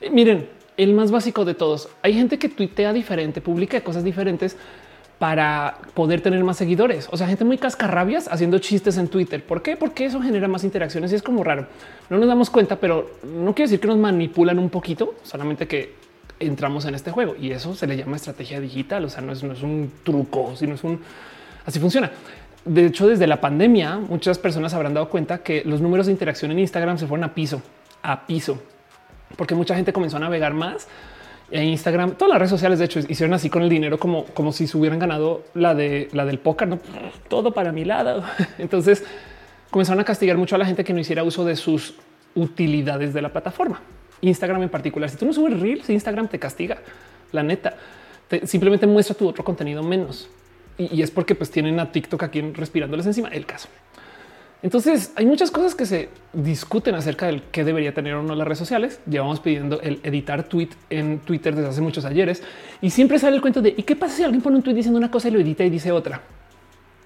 Eh, 0.00 0.10
miren, 0.10 0.48
el 0.76 0.92
más 0.92 1.10
básico 1.10 1.44
de 1.44 1.54
todos. 1.54 1.88
Hay 2.02 2.14
gente 2.14 2.38
que 2.38 2.48
tuitea 2.48 2.92
diferente, 2.92 3.40
publica 3.40 3.80
cosas 3.80 4.04
diferentes 4.04 4.56
para 5.18 5.78
poder 5.94 6.20
tener 6.20 6.42
más 6.44 6.58
seguidores. 6.58 7.08
O 7.10 7.16
sea, 7.16 7.26
gente 7.26 7.44
muy 7.44 7.56
cascarrabias 7.56 8.28
haciendo 8.28 8.58
chistes 8.58 8.98
en 8.98 9.08
Twitter. 9.08 9.42
¿Por 9.42 9.62
qué? 9.62 9.76
Porque 9.76 10.04
eso 10.04 10.20
genera 10.20 10.46
más 10.46 10.62
interacciones 10.64 11.12
y 11.12 11.14
es 11.14 11.22
como 11.22 11.42
raro. 11.42 11.66
No 12.10 12.18
nos 12.18 12.28
damos 12.28 12.50
cuenta, 12.50 12.76
pero 12.76 13.10
no 13.22 13.54
quiere 13.54 13.68
decir 13.68 13.80
que 13.80 13.88
nos 13.88 13.96
manipulan 13.96 14.58
un 14.58 14.68
poquito, 14.68 15.14
solamente 15.22 15.66
que 15.66 15.94
entramos 16.38 16.84
en 16.84 16.94
este 16.94 17.10
juego 17.10 17.34
y 17.40 17.50
eso 17.52 17.74
se 17.74 17.86
le 17.86 17.96
llama 17.96 18.16
estrategia 18.16 18.60
digital. 18.60 19.04
O 19.06 19.08
sea, 19.08 19.22
no 19.22 19.32
es, 19.32 19.42
no 19.42 19.54
es 19.54 19.62
un 19.62 19.90
truco, 20.04 20.54
sino 20.54 20.74
es 20.74 20.84
un 20.84 21.00
así 21.64 21.80
funciona. 21.80 22.10
De 22.64 22.86
hecho, 22.86 23.06
desde 23.06 23.26
la 23.26 23.40
pandemia, 23.40 23.96
muchas 23.96 24.38
personas 24.38 24.74
habrán 24.74 24.92
dado 24.92 25.08
cuenta 25.08 25.38
que 25.38 25.62
los 25.64 25.80
números 25.80 26.06
de 26.06 26.12
interacción 26.12 26.50
en 26.50 26.58
Instagram 26.58 26.98
se 26.98 27.06
fueron 27.06 27.24
a 27.24 27.32
piso, 27.32 27.62
a 28.02 28.26
piso, 28.26 28.60
porque 29.36 29.54
mucha 29.54 29.74
gente 29.76 29.92
comenzó 29.92 30.16
a 30.16 30.20
navegar 30.20 30.52
más 30.52 30.88
Instagram, 31.50 32.12
todas 32.12 32.30
las 32.30 32.38
redes 32.38 32.50
sociales, 32.50 32.78
de 32.78 32.86
hecho, 32.86 33.00
hicieron 33.00 33.32
así 33.34 33.48
con 33.48 33.62
el 33.62 33.68
dinero 33.68 33.98
como, 33.98 34.24
como 34.26 34.52
si 34.52 34.66
se 34.66 34.76
hubieran 34.76 34.98
ganado 34.98 35.44
la 35.54 35.74
de 35.74 36.08
la 36.12 36.24
del 36.24 36.38
póker, 36.38 36.66
¿no? 36.68 36.80
todo 37.28 37.52
para 37.52 37.72
mi 37.72 37.84
lado. 37.84 38.24
Entonces 38.58 39.04
comenzaron 39.70 40.00
a 40.00 40.04
castigar 40.04 40.36
mucho 40.36 40.56
a 40.56 40.58
la 40.58 40.66
gente 40.66 40.84
que 40.84 40.92
no 40.92 41.00
hiciera 41.00 41.22
uso 41.22 41.44
de 41.44 41.56
sus 41.56 41.94
utilidades 42.34 43.14
de 43.14 43.22
la 43.22 43.32
plataforma. 43.32 43.80
Instagram 44.20 44.62
en 44.62 44.68
particular. 44.68 45.10
Si 45.10 45.16
tú 45.16 45.26
no 45.26 45.32
subes 45.32 45.60
reels, 45.60 45.88
Instagram 45.88 46.28
te 46.28 46.38
castiga. 46.38 46.78
La 47.32 47.42
neta, 47.42 47.76
simplemente 48.44 48.86
muestra 48.86 49.14
tu 49.14 49.28
otro 49.28 49.44
contenido 49.44 49.82
menos. 49.82 50.28
Y, 50.78 51.00
es 51.02 51.10
porque 51.10 51.34
pues 51.34 51.50
tienen 51.50 51.78
a 51.80 51.90
TikTok 51.90 52.22
aquí 52.22 52.40
respirándoles 52.40 53.06
encima. 53.06 53.28
El 53.28 53.46
caso. 53.46 53.68
Entonces 54.62 55.12
hay 55.16 55.26
muchas 55.26 55.50
cosas 55.50 55.74
que 55.74 55.84
se 55.84 56.08
discuten 56.32 56.94
acerca 56.94 57.26
del 57.26 57.42
que 57.42 57.62
debería 57.62 57.92
tener 57.92 58.14
o 58.14 58.22
no 58.22 58.34
las 58.34 58.46
redes 58.46 58.58
sociales. 58.58 59.00
Llevamos 59.08 59.40
pidiendo 59.40 59.80
el 59.82 60.00
editar 60.02 60.44
tweet 60.44 60.70
en 60.88 61.18
Twitter 61.20 61.54
desde 61.54 61.68
hace 61.68 61.80
muchos 61.80 62.04
ayeres 62.04 62.42
y 62.80 62.90
siempre 62.90 63.18
sale 63.18 63.36
el 63.36 63.42
cuento 63.42 63.60
de 63.60 63.74
y 63.76 63.82
qué 63.82 63.96
pasa 63.96 64.16
si 64.16 64.22
alguien 64.22 64.42
pone 64.42 64.56
un 64.56 64.62
tweet 64.62 64.74
diciendo 64.74 64.98
una 64.98 65.10
cosa 65.10 65.28
y 65.28 65.32
lo 65.32 65.40
edita 65.40 65.64
y 65.64 65.70
dice 65.70 65.92
otra. 65.92 66.22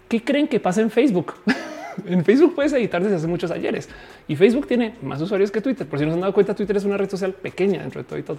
¿Qué 0.08 0.22
creen 0.22 0.46
que 0.46 0.60
pasa 0.60 0.80
en 0.80 0.90
Facebook? 0.90 1.34
en 2.06 2.24
Facebook 2.24 2.54
puedes 2.54 2.72
editar 2.72 3.02
desde 3.02 3.16
hace 3.16 3.26
muchos 3.26 3.50
ayeres 3.50 3.88
y 4.28 4.36
Facebook 4.36 4.68
tiene 4.68 4.94
más 5.02 5.20
usuarios 5.20 5.50
que 5.50 5.60
Twitter. 5.60 5.86
Por 5.88 5.98
si 5.98 6.04
no 6.04 6.12
se 6.12 6.14
han 6.14 6.20
dado 6.20 6.32
cuenta, 6.32 6.54
Twitter 6.54 6.76
es 6.76 6.84
una 6.84 6.96
red 6.96 7.10
social 7.10 7.32
pequeña 7.32 7.80
dentro 7.80 8.00
de 8.00 8.08
todo 8.08 8.18
y 8.18 8.22
todo. 8.22 8.38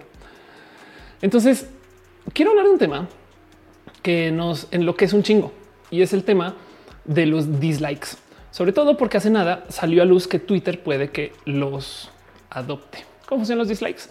Entonces 1.22 1.68
quiero 2.34 2.52
hablar 2.52 2.66
de 2.66 2.72
un 2.72 2.80
tema 2.80 3.10
que 4.02 4.32
nos 4.32 4.70
en 4.72 4.86
lo 4.86 4.96
que 4.96 5.06
es 5.06 5.14
un 5.14 5.22
chingo 5.22 5.52
y 5.90 6.02
es 6.02 6.14
el 6.14 6.24
tema 6.24 6.56
de 7.04 7.26
los 7.26 7.60
dislikes 7.60 8.18
sobre 8.52 8.74
todo 8.74 8.98
porque 8.98 9.18
hace 9.18 9.30
nada 9.30 9.66
salió 9.70 10.04
a 10.04 10.06
luz 10.06 10.28
que 10.28 10.40
Twitter 10.40 10.84
puede 10.84 11.10
que 11.10 11.32
los 11.46 12.12
adopte. 12.50 13.06
¿Cómo 13.26 13.40
funcionan 13.40 13.60
los 13.60 13.70
dislikes? 13.70 14.04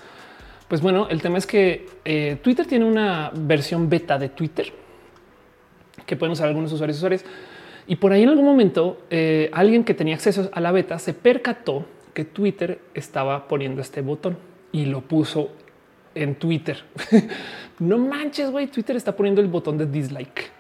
Pues 0.66 0.80
bueno, 0.80 1.08
el 1.10 1.20
tema 1.20 1.38
es 1.38 1.46
que 1.46 1.86
eh, 2.04 2.38
Twitter 2.42 2.66
tiene 2.66 2.84
una 2.84 3.30
versión 3.34 3.88
beta 3.88 4.18
de 4.18 4.30
Twitter 4.30 4.72
que 6.06 6.16
pueden 6.16 6.32
usar 6.32 6.48
algunos 6.48 6.72
usuarios 6.72 6.96
y 6.96 7.00
usuarios. 7.00 7.24
Y 7.86 7.96
por 7.96 8.12
ahí 8.12 8.22
en 8.22 8.30
algún 8.30 8.44
momento 8.44 9.02
eh, 9.10 9.50
alguien 9.52 9.84
que 9.84 9.94
tenía 9.94 10.14
acceso 10.14 10.48
a 10.52 10.60
la 10.60 10.72
beta 10.72 10.98
se 10.98 11.12
percató 11.12 11.84
que 12.14 12.24
Twitter 12.24 12.80
estaba 12.94 13.46
poniendo 13.46 13.80
este 13.80 14.00
botón 14.00 14.38
y 14.72 14.86
lo 14.86 15.02
puso 15.02 15.50
en 16.14 16.36
Twitter. 16.36 16.84
no 17.78 17.98
manches, 17.98 18.50
güey, 18.50 18.68
Twitter 18.68 18.96
está 18.96 19.14
poniendo 19.14 19.40
el 19.40 19.48
botón 19.48 19.76
de 19.76 19.86
dislike. 19.86 20.50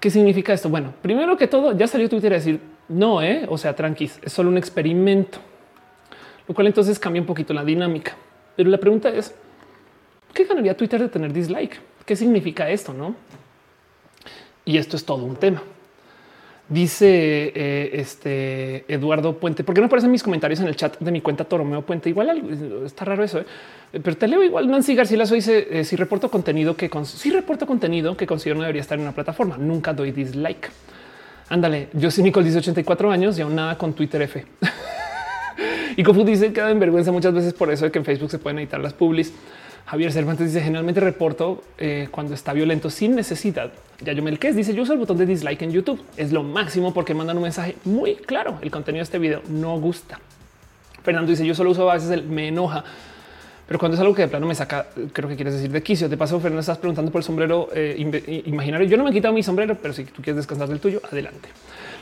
¿Qué 0.00 0.10
significa 0.10 0.52
esto? 0.52 0.68
Bueno, 0.68 0.92
primero 1.00 1.36
que 1.36 1.46
todo, 1.46 1.76
ya 1.76 1.86
salió 1.86 2.08
Twitter 2.08 2.32
a 2.32 2.36
decir 2.36 2.71
no, 2.88 3.22
eh? 3.22 3.46
o 3.48 3.56
sea, 3.58 3.74
tranquis, 3.74 4.18
es 4.22 4.32
solo 4.32 4.50
un 4.50 4.58
experimento, 4.58 5.38
lo 6.46 6.54
cual 6.54 6.66
entonces 6.66 6.98
cambia 6.98 7.22
un 7.22 7.26
poquito 7.26 7.54
la 7.54 7.64
dinámica. 7.64 8.16
Pero 8.56 8.68
la 8.70 8.78
pregunta 8.78 9.08
es, 9.08 9.34
¿qué 10.34 10.44
ganaría 10.44 10.76
Twitter 10.76 11.00
de 11.00 11.08
tener 11.08 11.32
dislike? 11.32 11.80
¿Qué 12.04 12.16
significa 12.16 12.68
esto? 12.68 12.92
No? 12.92 13.14
Y 14.64 14.76
esto 14.76 14.96
es 14.96 15.04
todo 15.04 15.24
un 15.24 15.36
tema. 15.36 15.62
Dice 16.68 17.52
eh, 17.54 17.90
este 17.94 18.84
Eduardo 18.92 19.36
Puente, 19.36 19.64
¿por 19.64 19.74
qué 19.74 19.80
no 19.80 19.88
aparecen 19.88 20.10
mis 20.10 20.22
comentarios 20.22 20.60
en 20.60 20.68
el 20.68 20.76
chat 20.76 20.98
de 20.98 21.10
mi 21.10 21.20
cuenta 21.20 21.44
Toromeo 21.44 21.82
Puente? 21.82 22.08
Igual 22.08 22.82
está 22.86 23.04
raro 23.04 23.24
eso, 23.24 23.40
¿eh? 23.40 23.46
pero 24.02 24.16
te 24.16 24.26
leo 24.28 24.42
igual. 24.42 24.70
Nancy 24.70 24.94
García 24.94 25.22
dice: 25.24 25.66
eh, 25.70 25.84
Si 25.84 25.96
reporto 25.96 26.30
contenido 26.30 26.76
que 26.76 26.88
si 27.04 27.30
reporto 27.30 27.66
contenido 27.66 28.16
que 28.16 28.26
considero 28.26 28.56
no 28.56 28.62
debería 28.62 28.80
estar 28.80 28.96
en 28.96 29.02
una 29.02 29.12
plataforma, 29.12 29.58
nunca 29.58 29.92
doy 29.92 30.12
dislike. 30.12 30.70
Ándale, 31.48 31.88
yo 31.92 32.10
soy 32.10 32.24
Nicole, 32.24 32.46
dice 32.46 32.58
84 32.58 33.10
años 33.10 33.38
y 33.38 33.42
aún 33.42 33.54
nada 33.54 33.76
con 33.76 33.92
Twitter 33.92 34.22
F. 34.22 34.44
y 35.96 36.02
Kofu 36.02 36.24
dice 36.24 36.52
que 36.52 36.60
da 36.60 36.70
en 36.70 36.80
vergüenza 36.80 37.12
muchas 37.12 37.34
veces 37.34 37.52
por 37.52 37.70
eso 37.70 37.84
de 37.84 37.90
que 37.90 37.98
en 37.98 38.04
Facebook 38.04 38.30
se 38.30 38.38
pueden 38.38 38.58
editar 38.58 38.80
las 38.80 38.94
publis. 38.94 39.32
Javier 39.86 40.12
Cervantes 40.12 40.46
dice 40.46 40.62
generalmente 40.64 41.00
reporto 41.00 41.64
eh, 41.76 42.08
cuando 42.10 42.34
está 42.34 42.52
violento 42.52 42.88
sin 42.88 43.14
necesidad. 43.14 43.72
Ya 44.00 44.12
yo 44.12 44.22
me 44.22 44.36
que 44.38 44.52
dice 44.52 44.74
yo 44.74 44.82
uso 44.82 44.92
el 44.92 44.98
botón 44.98 45.18
de 45.18 45.26
dislike 45.26 45.62
en 45.62 45.72
YouTube. 45.72 46.00
Es 46.16 46.32
lo 46.32 46.42
máximo 46.42 46.94
porque 46.94 47.14
mandan 47.14 47.36
un 47.36 47.42
mensaje 47.42 47.76
muy 47.84 48.14
claro. 48.14 48.58
El 48.62 48.70
contenido 48.70 49.00
de 49.00 49.04
este 49.04 49.18
video 49.18 49.42
no 49.48 49.78
gusta. 49.78 50.20
Fernando 51.02 51.30
dice 51.30 51.44
yo 51.44 51.54
solo 51.54 51.70
uso 51.70 51.90
a 51.90 51.94
veces 51.94 52.10
el 52.10 52.24
me 52.24 52.48
enoja. 52.48 52.84
Pero 53.72 53.78
cuando 53.78 53.94
es 53.94 54.02
algo 54.02 54.14
que 54.14 54.20
de 54.20 54.28
plano 54.28 54.46
me 54.46 54.54
saca, 54.54 54.84
creo 55.14 55.30
que 55.30 55.34
quieres 55.34 55.54
decir 55.54 55.70
de 55.70 55.82
quicio. 55.82 56.06
De 56.06 56.18
paso, 56.18 56.38
Fernando, 56.38 56.60
estás 56.60 56.76
preguntando 56.76 57.10
por 57.10 57.20
el 57.20 57.24
sombrero 57.24 57.70
eh, 57.74 57.94
imaginario. 58.44 58.86
Yo 58.86 58.98
no 58.98 59.02
me 59.02 59.08
he 59.08 59.12
quitado 59.14 59.32
mi 59.32 59.42
sombrero, 59.42 59.78
pero 59.80 59.94
si 59.94 60.04
tú 60.04 60.20
quieres 60.20 60.36
descansar 60.36 60.68
del 60.68 60.78
tuyo, 60.78 61.00
adelante. 61.10 61.48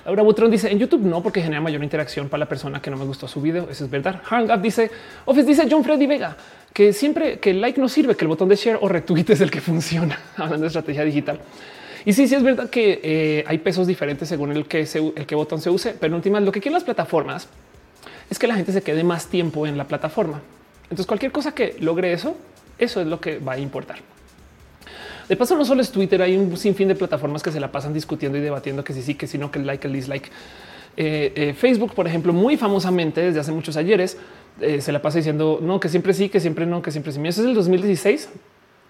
Laura 0.05 0.25
Butrón 0.25 0.51
dice 0.51 0.69
en 0.69 0.81
YouTube 0.81 1.03
no, 1.03 1.23
porque 1.23 1.41
genera 1.41 1.61
mayor 1.61 1.85
interacción 1.85 2.29
para 2.29 2.41
la 2.41 2.49
persona 2.49 2.83
que 2.83 2.91
no 2.91 2.97
me 2.97 3.05
gustó 3.05 3.29
su 3.29 3.41
video. 3.41 3.69
Eso 3.71 3.85
es 3.85 3.91
verdad. 3.91 4.21
Hangout 4.25 4.61
dice 4.61 4.91
Office 5.27 5.47
dice 5.47 5.69
John 5.71 5.85
Freddy 5.85 6.09
Vega 6.09 6.37
que 6.73 6.93
siempre 6.93 7.39
que 7.39 7.51
el 7.51 7.61
like 7.61 7.81
no 7.81 7.89
sirve, 7.89 8.17
que 8.17 8.25
el 8.25 8.29
botón 8.31 8.49
de 8.49 8.57
share 8.57 8.79
o 8.81 8.89
retweet 8.89 9.27
es 9.29 9.41
el 9.41 9.53
que 9.53 9.61
funciona. 9.61 10.19
Hablando 10.39 10.63
de 10.63 10.67
estrategia 10.67 11.05
digital. 11.05 11.39
Y 12.05 12.15
sí, 12.15 12.27
sí 12.27 12.35
es 12.35 12.43
verdad 12.43 12.69
que 12.69 13.01
eh, 13.01 13.45
hay 13.47 13.59
pesos 13.59 13.87
diferentes 13.87 14.29
según 14.29 14.51
el 14.51 14.67
que 14.67 14.81
el 14.81 15.25
que 15.25 15.35
botón 15.37 15.61
se 15.61 15.71
use, 15.71 15.95
pero 16.01 16.09
en 16.09 16.15
últimas 16.17 16.43
lo 16.43 16.51
que 16.51 16.61
quieren 16.61 16.75
las 16.75 16.83
plataformas 16.83 17.47
es 18.29 18.41
que 18.41 18.49
la 18.49 18.57
gente 18.57 18.73
se 18.73 18.83
quede 18.83 19.05
más 19.05 19.29
tiempo 19.29 19.69
en 19.69 19.79
la 19.79 19.87
plataforma. 19.87 20.43
Entonces 20.91 21.07
cualquier 21.07 21.33
cosa 21.33 21.53
que 21.53 21.77
logre 21.81 22.13
eso, 22.13 22.37
eso 22.79 23.01
es 23.01 23.07
lo 23.07 23.21
que 23.21 23.39
va 23.39 23.53
a 23.53 23.59
importar. 23.59 23.99
De 25.29 25.37
paso, 25.37 25.57
no 25.57 25.65
solo 25.65 25.81
es 25.81 25.93
Twitter, 25.93 26.21
hay 26.21 26.37
un 26.37 26.57
sinfín 26.57 26.89
de 26.89 26.97
plataformas 26.97 27.43
que 27.43 27.53
se 27.53 27.61
la 27.61 27.71
pasan 27.71 27.95
discutiendo 27.95 28.37
y 28.37 28.41
debatiendo 28.41 28.83
que 28.83 28.93
sí, 28.93 29.03
sí, 29.03 29.15
que 29.15 29.29
sí, 29.29 29.39
no, 29.39 29.51
que 29.53 29.61
el 29.61 29.67
like, 29.67 29.87
el 29.87 29.93
dislike. 29.93 30.29
Eh, 30.97 31.33
eh, 31.37 31.55
Facebook, 31.55 31.95
por 31.95 32.09
ejemplo, 32.09 32.33
muy 32.33 32.57
famosamente 32.57 33.21
desde 33.21 33.39
hace 33.39 33.53
muchos 33.53 33.77
ayeres 33.77 34.19
eh, 34.61 34.81
se 34.81 34.91
la 34.91 35.01
pasa 35.01 35.19
diciendo 35.19 35.61
no, 35.63 35.79
que 35.79 35.89
siempre 35.89 36.13
sí, 36.13 36.29
que 36.29 36.41
siempre 36.41 36.67
no, 36.67 36.83
que 36.83 36.91
siempre 36.91 37.13
sí. 37.13 37.21
Eso 37.25 37.43
es 37.43 37.47
el 37.47 37.55
2016, 37.55 38.29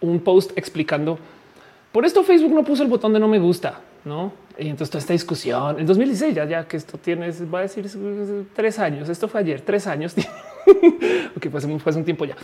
un 0.01 0.21
post 0.21 0.53
explicando 0.57 1.19
por 1.93 2.05
esto 2.05 2.23
Facebook 2.23 2.55
no 2.55 2.63
puso 2.63 2.83
el 2.83 2.89
botón 2.89 3.13
de 3.13 3.21
no 3.21 3.27
me 3.27 3.39
gusta, 3.39 3.81
no? 4.05 4.33
Y 4.61 4.69
entonces 4.69 4.91
toda 4.91 5.01
esta 5.01 5.15
discusión 5.15 5.81
en 5.81 5.87
2016 5.87 6.35
ya, 6.35 6.69
que 6.69 6.77
esto 6.77 6.99
tiene, 6.99 7.31
va 7.53 7.61
a 7.61 7.63
decir 7.63 7.87
tres 8.55 8.79
años. 8.79 9.09
Esto 9.09 9.27
fue 9.27 9.41
ayer, 9.41 9.63
tres 9.63 9.87
años. 9.87 10.15
ok, 11.37 11.47
pues 11.51 11.67
fue 11.83 11.95
un 11.95 12.05
tiempo 12.05 12.27
ya. 12.27 12.37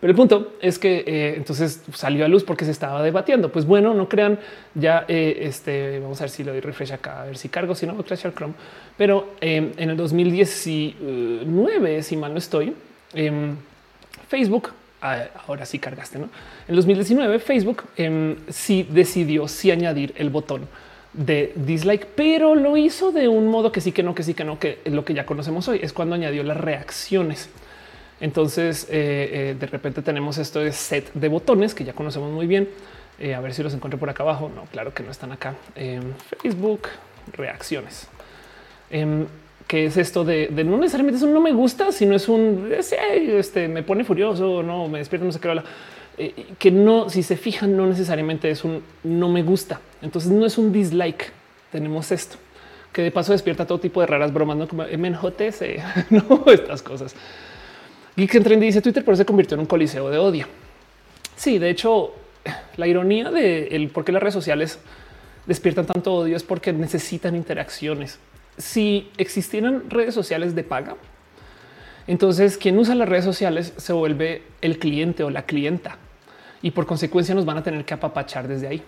Pero 0.00 0.10
el 0.10 0.16
punto 0.16 0.54
es 0.60 0.78
que 0.78 1.04
eh, 1.06 1.34
entonces 1.36 1.82
salió 1.92 2.24
a 2.24 2.28
luz 2.28 2.42
porque 2.42 2.64
se 2.64 2.70
estaba 2.70 3.02
debatiendo. 3.02 3.52
Pues 3.52 3.66
bueno, 3.66 3.92
no 3.94 4.08
crean 4.08 4.38
ya 4.74 5.04
eh, 5.06 5.40
este. 5.42 6.00
Vamos 6.00 6.18
a 6.20 6.22
ver 6.24 6.30
si 6.30 6.42
lo 6.42 6.52
doy 6.52 6.60
refresh 6.60 6.92
acá, 6.92 7.20
a 7.22 7.26
ver 7.26 7.36
si 7.36 7.50
cargo, 7.50 7.74
si 7.74 7.86
no, 7.86 8.02
crashar 8.02 8.32
Chrome. 8.34 8.54
Pero 8.96 9.34
em, 9.40 9.72
en 9.76 9.90
el 9.90 9.96
2019, 9.96 12.02
si 12.02 12.16
mal 12.16 12.32
no 12.32 12.38
estoy, 12.38 12.74
em, 13.12 13.56
Facebook 14.26 14.70
ah, 15.02 15.26
ahora 15.46 15.66
sí 15.66 15.78
cargaste, 15.78 16.18
¿no? 16.18 16.30
En 16.66 16.74
2019 16.74 17.38
Facebook 17.38 17.84
em, 17.96 18.36
sí 18.48 18.88
decidió 18.90 19.46
sí 19.48 19.70
añadir 19.70 20.14
el 20.16 20.30
botón 20.30 20.66
de 21.12 21.52
dislike, 21.56 22.06
pero 22.14 22.54
lo 22.54 22.76
hizo 22.76 23.12
de 23.12 23.28
un 23.28 23.48
modo 23.48 23.72
que 23.72 23.80
sí, 23.80 23.92
que 23.92 24.02
no, 24.02 24.14
que 24.14 24.22
sí, 24.22 24.34
que 24.34 24.44
no, 24.44 24.58
que 24.58 24.78
lo 24.84 25.04
que 25.04 25.14
ya 25.14 25.26
conocemos 25.26 25.66
hoy. 25.68 25.80
Es 25.82 25.92
cuando 25.92 26.14
añadió 26.14 26.42
las 26.42 26.56
reacciones. 26.56 27.48
Entonces, 28.20 28.84
eh, 28.90 29.30
eh, 29.32 29.56
de 29.58 29.66
repente 29.66 30.02
tenemos 30.02 30.38
esto 30.38 30.60
de 30.60 30.72
set 30.72 31.12
de 31.14 31.28
botones 31.28 31.74
que 31.74 31.84
ya 31.84 31.92
conocemos 31.94 32.30
muy 32.30 32.46
bien. 32.46 32.68
Eh, 33.18 33.34
a 33.34 33.40
ver 33.40 33.54
si 33.54 33.62
los 33.62 33.74
encuentro 33.74 33.98
por 33.98 34.08
acá 34.10 34.22
abajo. 34.22 34.50
No, 34.54 34.64
claro 34.64 34.94
que 34.94 35.02
no 35.02 35.10
están 35.10 35.32
acá. 35.32 35.54
en 35.74 36.14
Facebook, 36.42 36.88
reacciones. 37.32 38.08
Em, 38.90 39.26
que 39.66 39.86
es 39.86 39.96
esto 39.96 40.24
de, 40.24 40.48
no 40.50 40.78
necesariamente 40.78 41.18
es 41.18 41.22
un 41.22 41.32
no 41.32 41.40
me 41.40 41.52
gusta, 41.52 41.92
sino 41.92 42.16
es 42.16 42.28
un 42.28 42.72
este 42.76 43.68
me 43.68 43.84
pone 43.84 44.02
furioso, 44.02 44.64
no 44.64 44.88
me 44.88 44.98
despierta, 44.98 45.24
no 45.24 45.30
sé 45.30 45.38
qué. 45.38 45.62
Que 46.58 46.70
no, 46.70 47.08
si 47.08 47.22
se 47.22 47.36
fijan, 47.36 47.76
no 47.76 47.86
necesariamente 47.86 48.50
es 48.50 48.64
un 48.64 48.82
no 49.04 49.28
me 49.28 49.42
gusta. 49.42 49.80
Entonces 50.02 50.30
no 50.30 50.46
es 50.46 50.58
un 50.58 50.72
dislike. 50.72 51.32
Tenemos 51.70 52.10
esto 52.12 52.36
que 52.92 53.02
de 53.02 53.10
paso 53.10 53.32
despierta 53.32 53.66
todo 53.66 53.78
tipo 53.78 54.00
de 54.00 54.06
raras 54.06 54.32
bromas, 54.32 54.56
no 54.56 54.68
como 54.68 54.82
MNJS, 54.84 55.62
no 56.10 56.44
estas 56.46 56.82
cosas. 56.82 57.14
Geek 58.16 58.34
en 58.34 58.60
dice 58.60 58.82
Twitter, 58.82 59.04
pero 59.04 59.16
se 59.16 59.24
convirtió 59.24 59.54
en 59.54 59.60
un 59.60 59.66
coliseo 59.66 60.10
de 60.10 60.18
odio. 60.18 60.46
Sí, 61.36 61.58
de 61.58 61.70
hecho, 61.70 62.14
la 62.76 62.86
ironía 62.86 63.30
de 63.30 63.68
el 63.68 63.88
por 63.88 64.04
qué 64.04 64.12
las 64.12 64.22
redes 64.22 64.34
sociales 64.34 64.78
despiertan 65.46 65.86
tanto 65.86 66.14
odio 66.14 66.36
es 66.36 66.42
porque 66.42 66.72
necesitan 66.72 67.36
interacciones. 67.36 68.18
Si 68.58 69.10
existieran 69.16 69.88
redes 69.88 70.14
sociales 70.14 70.54
de 70.54 70.64
paga, 70.64 70.96
entonces 72.06 72.58
quien 72.58 72.78
usa 72.78 72.94
las 72.94 73.08
redes 73.08 73.24
sociales 73.24 73.72
se 73.76 73.92
vuelve 73.92 74.42
el 74.60 74.78
cliente 74.78 75.22
o 75.22 75.30
la 75.30 75.42
clienta 75.42 75.96
y 76.62 76.70
por 76.70 76.86
consecuencia 76.86 77.34
nos 77.34 77.44
van 77.44 77.58
a 77.58 77.62
tener 77.62 77.84
que 77.84 77.94
apapachar 77.94 78.48
desde 78.48 78.68
ahí. 78.68 78.82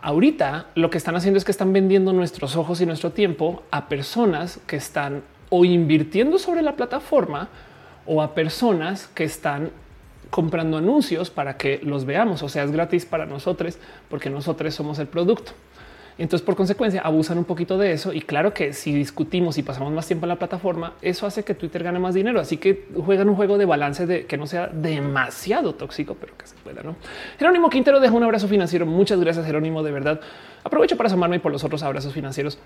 Ahorita 0.00 0.66
lo 0.74 0.90
que 0.90 0.98
están 0.98 1.16
haciendo 1.16 1.38
es 1.38 1.44
que 1.44 1.50
están 1.50 1.72
vendiendo 1.72 2.12
nuestros 2.12 2.56
ojos 2.56 2.80
y 2.80 2.86
nuestro 2.86 3.12
tiempo 3.12 3.62
a 3.70 3.88
personas 3.88 4.60
que 4.66 4.76
están 4.76 5.22
o 5.48 5.64
invirtiendo 5.64 6.38
sobre 6.38 6.62
la 6.62 6.76
plataforma 6.76 7.48
o 8.04 8.22
a 8.22 8.34
personas 8.34 9.08
que 9.08 9.24
están 9.24 9.70
comprando 10.30 10.76
anuncios 10.76 11.30
para 11.30 11.56
que 11.56 11.80
los 11.82 12.04
veamos. 12.04 12.42
O 12.42 12.48
sea, 12.48 12.64
es 12.64 12.72
gratis 12.72 13.06
para 13.06 13.26
nosotros 13.26 13.78
porque 14.08 14.30
nosotros 14.30 14.74
somos 14.74 14.98
el 14.98 15.06
producto. 15.06 15.52
Entonces, 16.18 16.44
por 16.44 16.56
consecuencia, 16.56 17.02
abusan 17.02 17.36
un 17.36 17.44
poquito 17.44 17.76
de 17.76 17.92
eso. 17.92 18.12
Y 18.12 18.22
claro 18.22 18.54
que 18.54 18.72
si 18.72 18.92
discutimos 18.92 19.58
y 19.58 19.62
pasamos 19.62 19.92
más 19.92 20.06
tiempo 20.06 20.24
en 20.24 20.30
la 20.30 20.36
plataforma, 20.36 20.94
eso 21.02 21.26
hace 21.26 21.44
que 21.44 21.54
Twitter 21.54 21.82
gane 21.82 21.98
más 21.98 22.14
dinero. 22.14 22.40
Así 22.40 22.56
que 22.56 22.86
juegan 23.04 23.28
un 23.28 23.36
juego 23.36 23.58
de 23.58 23.66
balance 23.66 24.06
de 24.06 24.24
que 24.24 24.38
no 24.38 24.46
sea 24.46 24.68
demasiado 24.68 25.74
tóxico, 25.74 26.16
pero 26.18 26.36
que 26.36 26.46
se 26.46 26.56
pueda. 26.56 26.82
No 26.82 26.96
Jerónimo 27.38 27.68
Quintero 27.68 28.00
deja 28.00 28.14
un 28.14 28.22
abrazo 28.22 28.48
financiero. 28.48 28.86
Muchas 28.86 29.20
gracias, 29.20 29.44
Jerónimo. 29.44 29.82
De 29.82 29.92
verdad, 29.92 30.20
aprovecho 30.64 30.96
para 30.96 31.08
asomarme 31.08 31.38
por 31.38 31.52
los 31.52 31.64
otros 31.64 31.82
abrazos 31.82 32.14
financieros 32.14 32.58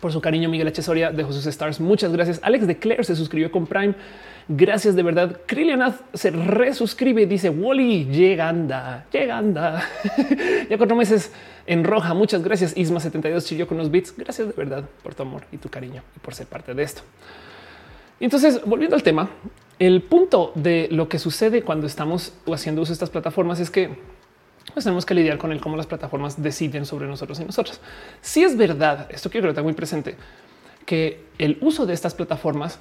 por 0.00 0.12
su 0.12 0.20
cariño. 0.20 0.48
Miguel 0.48 0.68
H. 0.68 0.82
Soria 0.82 1.10
de 1.10 1.24
sus 1.24 1.46
Stars. 1.46 1.80
Muchas 1.80 2.12
gracias. 2.12 2.40
Alex 2.42 2.66
de 2.66 2.78
Claire 2.78 3.04
se 3.04 3.16
suscribió 3.16 3.50
con 3.50 3.66
Prime. 3.66 3.94
Gracias 4.48 4.96
de 4.96 5.02
verdad. 5.02 5.40
Krilianath 5.46 6.00
se 6.14 6.30
resuscribe 6.30 7.22
y 7.22 7.26
dice 7.26 7.50
Wally 7.50 8.06
lleganda, 8.06 9.06
lleganda. 9.12 9.82
ya 10.70 10.78
cuatro 10.78 10.96
meses 10.96 11.32
en 11.66 11.84
roja. 11.84 12.14
Muchas 12.14 12.42
gracias. 12.42 12.76
Isma 12.76 13.00
72 13.00 13.44
chilló 13.44 13.66
con 13.66 13.76
los 13.76 13.90
bits. 13.90 14.14
Gracias 14.16 14.48
de 14.48 14.54
verdad 14.54 14.84
por 15.02 15.14
tu 15.14 15.22
amor 15.22 15.42
y 15.52 15.58
tu 15.58 15.68
cariño 15.68 16.02
y 16.16 16.20
por 16.20 16.34
ser 16.34 16.46
parte 16.46 16.72
de 16.74 16.82
esto. 16.82 17.02
entonces, 18.20 18.60
volviendo 18.64 18.96
al 18.96 19.02
tema, 19.02 19.28
el 19.78 20.02
punto 20.02 20.52
de 20.54 20.88
lo 20.90 21.08
que 21.08 21.18
sucede 21.18 21.62
cuando 21.62 21.86
estamos 21.86 22.32
haciendo 22.52 22.82
uso 22.82 22.90
de 22.90 22.94
estas 22.94 23.10
plataformas 23.10 23.60
es 23.60 23.70
que 23.70 23.98
pues 24.78 24.84
tenemos 24.84 25.06
que 25.06 25.14
lidiar 25.14 25.38
con 25.38 25.50
el 25.50 25.60
cómo 25.60 25.76
las 25.76 25.88
plataformas 25.88 26.40
deciden 26.40 26.86
sobre 26.86 27.08
nosotros 27.08 27.40
y 27.40 27.44
nosotros. 27.44 27.80
Si 28.20 28.44
es 28.44 28.56
verdad, 28.56 29.08
esto 29.10 29.28
quiero 29.28 29.42
que 29.42 29.48
lo 29.48 29.54
tenga 29.54 29.64
muy 29.64 29.72
presente, 29.72 30.14
que 30.86 31.24
el 31.36 31.58
uso 31.62 31.84
de 31.84 31.94
estas 31.94 32.14
plataformas, 32.14 32.78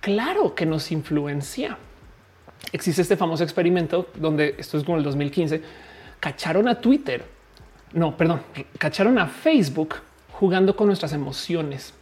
claro 0.00 0.54
que 0.54 0.66
nos 0.66 0.92
influencia. 0.92 1.78
Existe 2.70 3.02
este 3.02 3.16
famoso 3.16 3.42
experimento 3.42 4.08
donde 4.14 4.54
esto 4.56 4.78
es 4.78 4.84
como 4.84 4.98
el 4.98 5.02
2015, 5.02 5.60
cacharon 6.20 6.68
a 6.68 6.80
Twitter, 6.80 7.24
no, 7.92 8.16
perdón, 8.16 8.42
cacharon 8.78 9.18
a 9.18 9.26
Facebook 9.26 9.96
jugando 10.30 10.76
con 10.76 10.86
nuestras 10.86 11.12
emociones. 11.12 11.92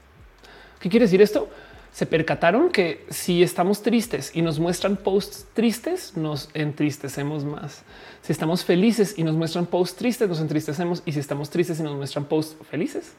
¿Qué 0.78 0.90
quiere 0.90 1.06
decir 1.06 1.22
esto? 1.22 1.48
Se 1.92 2.06
percataron 2.06 2.70
que 2.70 3.04
si 3.10 3.42
estamos 3.42 3.82
tristes 3.82 4.30
y 4.34 4.42
nos 4.42 4.60
muestran 4.60 4.96
posts 4.96 5.46
tristes, 5.54 6.16
nos 6.16 6.48
entristecemos 6.54 7.44
más. 7.44 7.82
Si 8.22 8.32
estamos 8.32 8.64
felices 8.64 9.14
y 9.18 9.24
nos 9.24 9.34
muestran 9.34 9.66
posts 9.66 9.96
tristes, 9.96 10.28
nos 10.28 10.40
entristecemos. 10.40 11.02
Y 11.04 11.12
si 11.12 11.18
estamos 11.18 11.50
tristes 11.50 11.80
y 11.80 11.82
nos 11.82 11.96
muestran 11.96 12.26
posts 12.26 12.56
felices, 12.70 13.14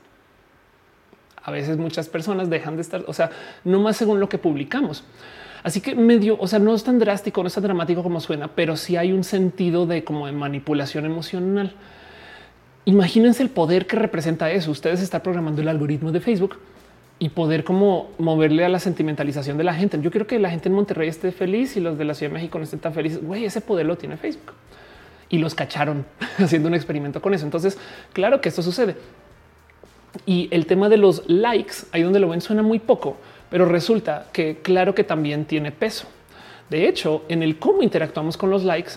a 1.43 1.51
veces 1.51 1.77
muchas 1.77 2.07
personas 2.07 2.49
dejan 2.49 2.75
de 2.77 2.83
estar, 2.83 3.03
o 3.07 3.13
sea, 3.13 3.31
no 3.65 3.79
más 3.79 3.97
según 3.97 4.19
lo 4.19 4.29
que 4.29 4.37
publicamos. 4.37 5.03
Así 5.63 5.81
que 5.81 5.93
medio, 5.93 6.37
o 6.39 6.47
sea, 6.47 6.59
no 6.59 6.73
es 6.73 6.83
tan 6.83 6.97
drástico, 6.97 7.41
no 7.43 7.47
es 7.47 7.53
tan 7.53 7.63
dramático 7.63 8.03
como 8.03 8.19
suena, 8.21 8.47
pero 8.47 8.77
sí 8.77 8.95
hay 8.95 9.11
un 9.11 9.23
sentido 9.23 9.85
de 9.85 10.03
como 10.03 10.27
de 10.27 10.31
manipulación 10.31 11.05
emocional. 11.05 11.73
Imagínense 12.85 13.43
el 13.43 13.49
poder 13.49 13.85
que 13.85 13.97
representa 13.97 14.49
eso. 14.49 14.71
Ustedes 14.71 15.01
están 15.01 15.21
programando 15.21 15.61
el 15.61 15.67
algoritmo 15.67 16.11
de 16.11 16.19
Facebook 16.19 16.57
y 17.21 17.29
poder 17.29 17.63
como 17.63 18.09
moverle 18.17 18.65
a 18.65 18.69
la 18.69 18.79
sentimentalización 18.79 19.55
de 19.55 19.63
la 19.63 19.75
gente. 19.75 19.99
Yo 20.01 20.09
quiero 20.09 20.25
que 20.25 20.39
la 20.39 20.49
gente 20.49 20.69
en 20.69 20.73
Monterrey 20.73 21.07
esté 21.07 21.31
feliz 21.31 21.77
y 21.77 21.79
los 21.79 21.95
de 21.95 22.03
la 22.03 22.15
Ciudad 22.15 22.31
de 22.31 22.33
México 22.33 22.57
no 22.57 22.63
estén 22.63 22.79
tan 22.79 22.95
felices. 22.95 23.23
Güey, 23.23 23.45
ese 23.45 23.61
poder 23.61 23.85
lo 23.85 23.95
tiene 23.95 24.17
Facebook 24.17 24.53
y 25.29 25.37
los 25.37 25.53
cacharon 25.53 26.03
haciendo 26.39 26.67
un 26.67 26.73
experimento 26.73 27.21
con 27.21 27.35
eso. 27.35 27.45
Entonces, 27.45 27.77
claro 28.11 28.41
que 28.41 28.49
esto 28.49 28.63
sucede. 28.63 28.95
Y 30.25 30.47
el 30.49 30.65
tema 30.65 30.89
de 30.89 30.97
los 30.97 31.29
likes, 31.29 31.75
ahí 31.91 32.01
donde 32.01 32.19
lo 32.19 32.27
ven, 32.27 32.41
suena 32.41 32.63
muy 32.63 32.79
poco, 32.79 33.17
pero 33.51 33.65
resulta 33.65 34.25
que 34.33 34.57
claro 34.63 34.95
que 34.95 35.03
también 35.03 35.45
tiene 35.45 35.71
peso. 35.71 36.07
De 36.71 36.87
hecho, 36.87 37.23
en 37.29 37.43
el 37.43 37.59
cómo 37.59 37.83
interactuamos 37.83 38.35
con 38.35 38.49
los 38.49 38.63
likes, 38.63 38.93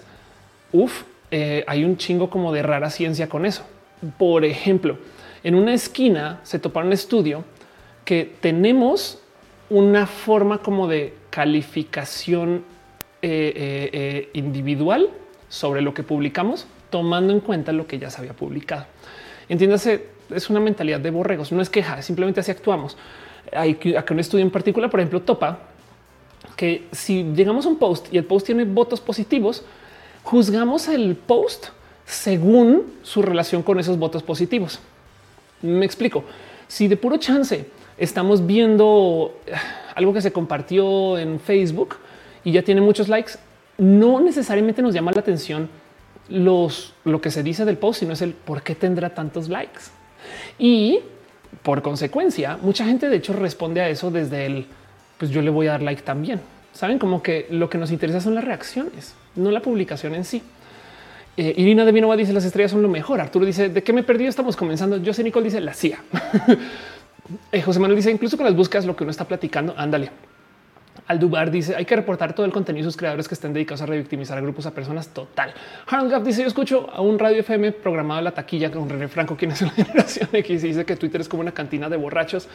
uff, 0.72 1.02
eh, 1.30 1.62
hay 1.66 1.84
un 1.84 1.98
chingo 1.98 2.30
como 2.30 2.54
de 2.54 2.62
rara 2.62 2.88
ciencia 2.88 3.28
con 3.28 3.44
eso. 3.44 3.66
Por 4.16 4.46
ejemplo, 4.46 4.96
en 5.42 5.54
una 5.54 5.74
esquina 5.74 6.40
se 6.42 6.58
toparon 6.58 6.86
un 6.86 6.94
estudio 6.94 7.44
que 8.04 8.34
tenemos 8.40 9.18
una 9.70 10.06
forma 10.06 10.58
como 10.58 10.86
de 10.86 11.14
calificación 11.30 12.64
eh, 13.22 13.52
eh, 13.56 13.90
eh, 13.92 14.30
individual 14.34 15.08
sobre 15.48 15.80
lo 15.80 15.94
que 15.94 16.02
publicamos, 16.02 16.66
tomando 16.90 17.32
en 17.32 17.40
cuenta 17.40 17.72
lo 17.72 17.86
que 17.86 17.98
ya 17.98 18.10
se 18.10 18.20
había 18.20 18.34
publicado. 18.34 18.86
Entiéndase, 19.48 20.08
es 20.30 20.50
una 20.50 20.60
mentalidad 20.60 21.00
de 21.00 21.10
borregos, 21.10 21.50
no 21.52 21.62
es 21.62 21.70
queja, 21.70 22.02
simplemente 22.02 22.40
así 22.40 22.50
actuamos. 22.50 22.96
Hay 23.52 23.78
acá 23.96 24.14
un 24.14 24.20
estudio 24.20 24.44
en 24.44 24.50
particular, 24.50 24.90
por 24.90 25.00
ejemplo, 25.00 25.22
topa 25.22 25.58
que 26.56 26.86
si 26.92 27.24
llegamos 27.34 27.66
a 27.66 27.68
un 27.68 27.78
post 27.78 28.12
y 28.12 28.18
el 28.18 28.24
post 28.24 28.46
tiene 28.46 28.64
votos 28.64 29.00
positivos, 29.00 29.64
juzgamos 30.22 30.88
el 30.88 31.16
post 31.16 31.68
según 32.04 32.94
su 33.02 33.22
relación 33.22 33.62
con 33.62 33.80
esos 33.80 33.98
votos 33.98 34.22
positivos. 34.22 34.80
Me 35.62 35.86
explico. 35.86 36.24
Si 36.68 36.88
de 36.88 36.96
puro 36.96 37.16
chance 37.16 37.70
estamos 37.98 38.46
viendo 38.46 39.34
algo 39.94 40.12
que 40.12 40.20
se 40.20 40.32
compartió 40.32 41.18
en 41.18 41.40
Facebook 41.40 41.96
y 42.44 42.52
ya 42.52 42.62
tiene 42.62 42.80
muchos 42.80 43.08
likes, 43.08 43.32
no 43.78 44.20
necesariamente 44.20 44.82
nos 44.82 44.94
llama 44.94 45.12
la 45.12 45.20
atención 45.20 45.68
los, 46.28 46.94
lo 47.04 47.20
que 47.20 47.30
se 47.30 47.42
dice 47.42 47.64
del 47.64 47.78
post, 47.78 48.00
sino 48.00 48.12
es 48.12 48.22
el 48.22 48.32
por 48.32 48.62
qué 48.62 48.74
tendrá 48.74 49.10
tantos 49.10 49.48
likes. 49.48 49.80
Y 50.58 51.00
por 51.62 51.82
consecuencia, 51.82 52.58
mucha 52.60 52.84
gente 52.84 53.08
de 53.08 53.16
hecho 53.16 53.32
responde 53.32 53.80
a 53.80 53.88
eso 53.88 54.10
desde 54.10 54.46
el 54.46 54.66
pues 55.18 55.30
yo 55.30 55.42
le 55.42 55.50
voy 55.50 55.68
a 55.68 55.72
dar 55.72 55.82
like 55.82 56.02
también. 56.02 56.40
Saben 56.72 56.98
como 56.98 57.22
que 57.22 57.46
lo 57.50 57.70
que 57.70 57.78
nos 57.78 57.92
interesa 57.92 58.20
son 58.20 58.34
las 58.34 58.44
reacciones, 58.44 59.14
no 59.36 59.50
la 59.50 59.60
publicación 59.60 60.14
en 60.14 60.24
sí. 60.24 60.42
Eh, 61.36 61.52
Irina 61.56 61.84
de 61.84 61.92
Vinova 61.92 62.16
dice 62.16 62.32
las 62.32 62.44
estrellas 62.44 62.70
son 62.70 62.82
lo 62.82 62.88
mejor. 62.88 63.20
Arturo 63.20 63.44
dice 63.44 63.68
de 63.68 63.82
qué 63.82 63.92
me 63.92 64.02
perdí. 64.02 64.26
Estamos 64.26 64.56
comenzando. 64.56 64.98
Yo 64.98 65.12
sé 65.12 65.24
Nicole 65.24 65.46
dice 65.46 65.60
la 65.60 65.74
CIA. 65.74 65.98
Eh, 67.52 67.62
José 67.62 67.80
Manuel 67.80 67.96
dice 67.96 68.10
incluso 68.10 68.36
con 68.36 68.46
las 68.46 68.54
búsquedas, 68.54 68.84
lo 68.84 68.94
que 68.96 69.04
uno 69.04 69.10
está 69.10 69.24
platicando, 69.24 69.74
ándale. 69.76 70.10
Aldubar 71.06 71.50
dice 71.50 71.76
hay 71.76 71.84
que 71.84 71.96
reportar 71.96 72.34
todo 72.34 72.46
el 72.46 72.52
contenido 72.52 72.84
de 72.84 72.90
sus 72.90 72.96
creadores 72.96 73.28
que 73.28 73.34
estén 73.34 73.52
dedicados 73.52 73.82
a 73.82 73.86
revictimizar 73.86 74.38
a 74.38 74.40
grupos 74.40 74.64
a 74.66 74.70
personas 74.70 75.08
total. 75.08 75.52
Harold 75.86 76.24
dice 76.24 76.42
yo 76.42 76.48
escucho 76.48 76.88
a 76.90 77.02
un 77.02 77.18
radio 77.18 77.40
FM 77.40 77.72
programado 77.72 78.20
en 78.20 78.24
la 78.24 78.30
taquilla 78.30 78.70
con 78.70 78.88
René 78.88 79.08
Franco, 79.08 79.36
quien 79.36 79.50
es 79.50 79.60
una 79.60 79.70
generación 79.76 80.28
X 80.32 80.64
y 80.64 80.68
dice 80.68 80.84
que 80.84 80.96
Twitter 80.96 81.20
es 81.20 81.28
como 81.28 81.42
una 81.42 81.52
cantina 81.52 81.88
de 81.88 81.96
borrachos. 81.96 82.48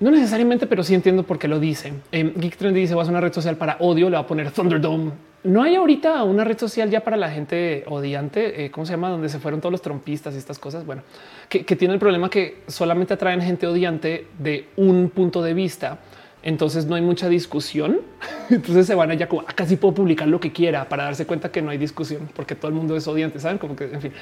No 0.00 0.10
necesariamente, 0.10 0.66
pero 0.66 0.84
sí 0.84 0.94
entiendo 0.94 1.24
por 1.24 1.38
qué 1.38 1.48
lo 1.48 1.58
dice. 1.58 1.92
Eh, 2.12 2.32
Geek 2.36 2.56
Trendy 2.56 2.80
dice 2.80 2.94
vas 2.94 3.08
a 3.08 3.10
una 3.10 3.20
red 3.20 3.32
social 3.32 3.56
para 3.56 3.76
odio, 3.80 4.08
le 4.08 4.14
va 4.14 4.22
a 4.22 4.26
poner 4.26 4.50
Thunderdome. 4.52 5.10
No 5.44 5.62
hay 5.62 5.76
ahorita 5.76 6.22
una 6.24 6.44
red 6.44 6.58
social 6.58 6.90
ya 6.90 7.00
para 7.00 7.16
la 7.16 7.30
gente 7.30 7.84
odiante. 7.86 8.64
Eh, 8.64 8.70
¿Cómo 8.70 8.86
se 8.86 8.92
llama? 8.92 9.08
Donde 9.08 9.28
se 9.28 9.38
fueron 9.38 9.60
todos 9.60 9.72
los 9.72 9.82
trompistas 9.82 10.34
y 10.34 10.38
estas 10.38 10.58
cosas. 10.58 10.84
Bueno, 10.84 11.02
que, 11.48 11.62
tiene 11.64 11.94
el 11.94 12.00
problema 12.00 12.28
que 12.28 12.62
solamente 12.66 13.14
atraen 13.14 13.40
gente 13.40 13.66
odiante 13.66 14.26
de 14.38 14.68
un 14.76 15.10
punto 15.10 15.42
de 15.42 15.54
vista. 15.54 15.98
Entonces 16.42 16.86
no 16.86 16.94
hay 16.94 17.02
mucha 17.02 17.28
discusión. 17.28 18.00
Entonces 18.50 18.86
se 18.86 18.94
van 18.94 19.10
allá 19.10 19.28
como 19.28 19.42
ah, 19.46 19.52
casi 19.54 19.76
puedo 19.76 19.94
publicar 19.94 20.28
lo 20.28 20.40
que 20.40 20.52
quiera 20.52 20.88
para 20.88 21.04
darse 21.04 21.24
cuenta 21.26 21.50
que 21.50 21.62
no 21.62 21.70
hay 21.70 21.78
discusión 21.78 22.28
porque 22.34 22.54
todo 22.54 22.68
el 22.68 22.74
mundo 22.74 22.96
es 22.96 23.06
odiante. 23.06 23.38
Saben 23.38 23.58
como 23.58 23.74
que 23.74 23.84
en 23.84 24.00
fin. 24.00 24.12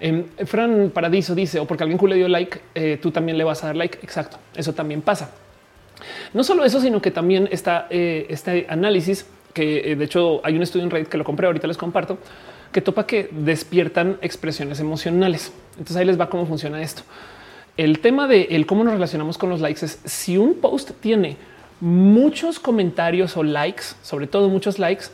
Eh, 0.00 0.24
Fran 0.46 0.90
Paradiso 0.90 1.34
dice 1.34 1.60
o 1.60 1.66
porque 1.66 1.84
alguien 1.84 2.00
le 2.08 2.16
dio 2.16 2.28
like, 2.28 2.60
eh, 2.74 2.98
tú 3.00 3.10
también 3.10 3.36
le 3.36 3.44
vas 3.44 3.62
a 3.62 3.68
dar 3.68 3.76
like. 3.76 3.98
Exacto. 4.02 4.38
Eso 4.54 4.72
también 4.72 5.02
pasa. 5.02 5.30
No 6.32 6.42
solo 6.44 6.64
eso, 6.64 6.80
sino 6.80 7.02
que 7.02 7.10
también 7.10 7.48
está 7.50 7.86
eh, 7.90 8.26
este 8.30 8.66
análisis 8.68 9.26
que 9.52 9.96
de 9.96 10.04
hecho 10.04 10.40
hay 10.44 10.54
un 10.54 10.62
estudio 10.62 10.84
en 10.84 10.90
Reddit 10.90 11.08
que 11.08 11.18
lo 11.18 11.24
compré. 11.24 11.46
Ahorita 11.46 11.66
les 11.66 11.76
comparto 11.76 12.18
que 12.72 12.80
topa 12.80 13.06
que 13.06 13.28
despiertan 13.32 14.16
expresiones 14.22 14.80
emocionales. 14.80 15.52
Entonces 15.72 15.96
ahí 15.96 16.04
les 16.04 16.18
va 16.18 16.30
cómo 16.30 16.46
funciona 16.46 16.80
esto. 16.80 17.02
El 17.76 17.98
tema 18.00 18.28
de 18.28 18.42
el 18.50 18.66
cómo 18.66 18.84
nos 18.84 18.94
relacionamos 18.94 19.38
con 19.38 19.50
los 19.50 19.60
likes 19.60 19.84
es 19.84 20.00
si 20.04 20.38
un 20.38 20.54
post 20.54 20.92
tiene 21.00 21.36
muchos 21.80 22.60
comentarios 22.60 23.36
o 23.36 23.42
likes, 23.42 23.84
sobre 24.02 24.26
todo 24.26 24.48
muchos 24.48 24.78
likes, 24.78 25.06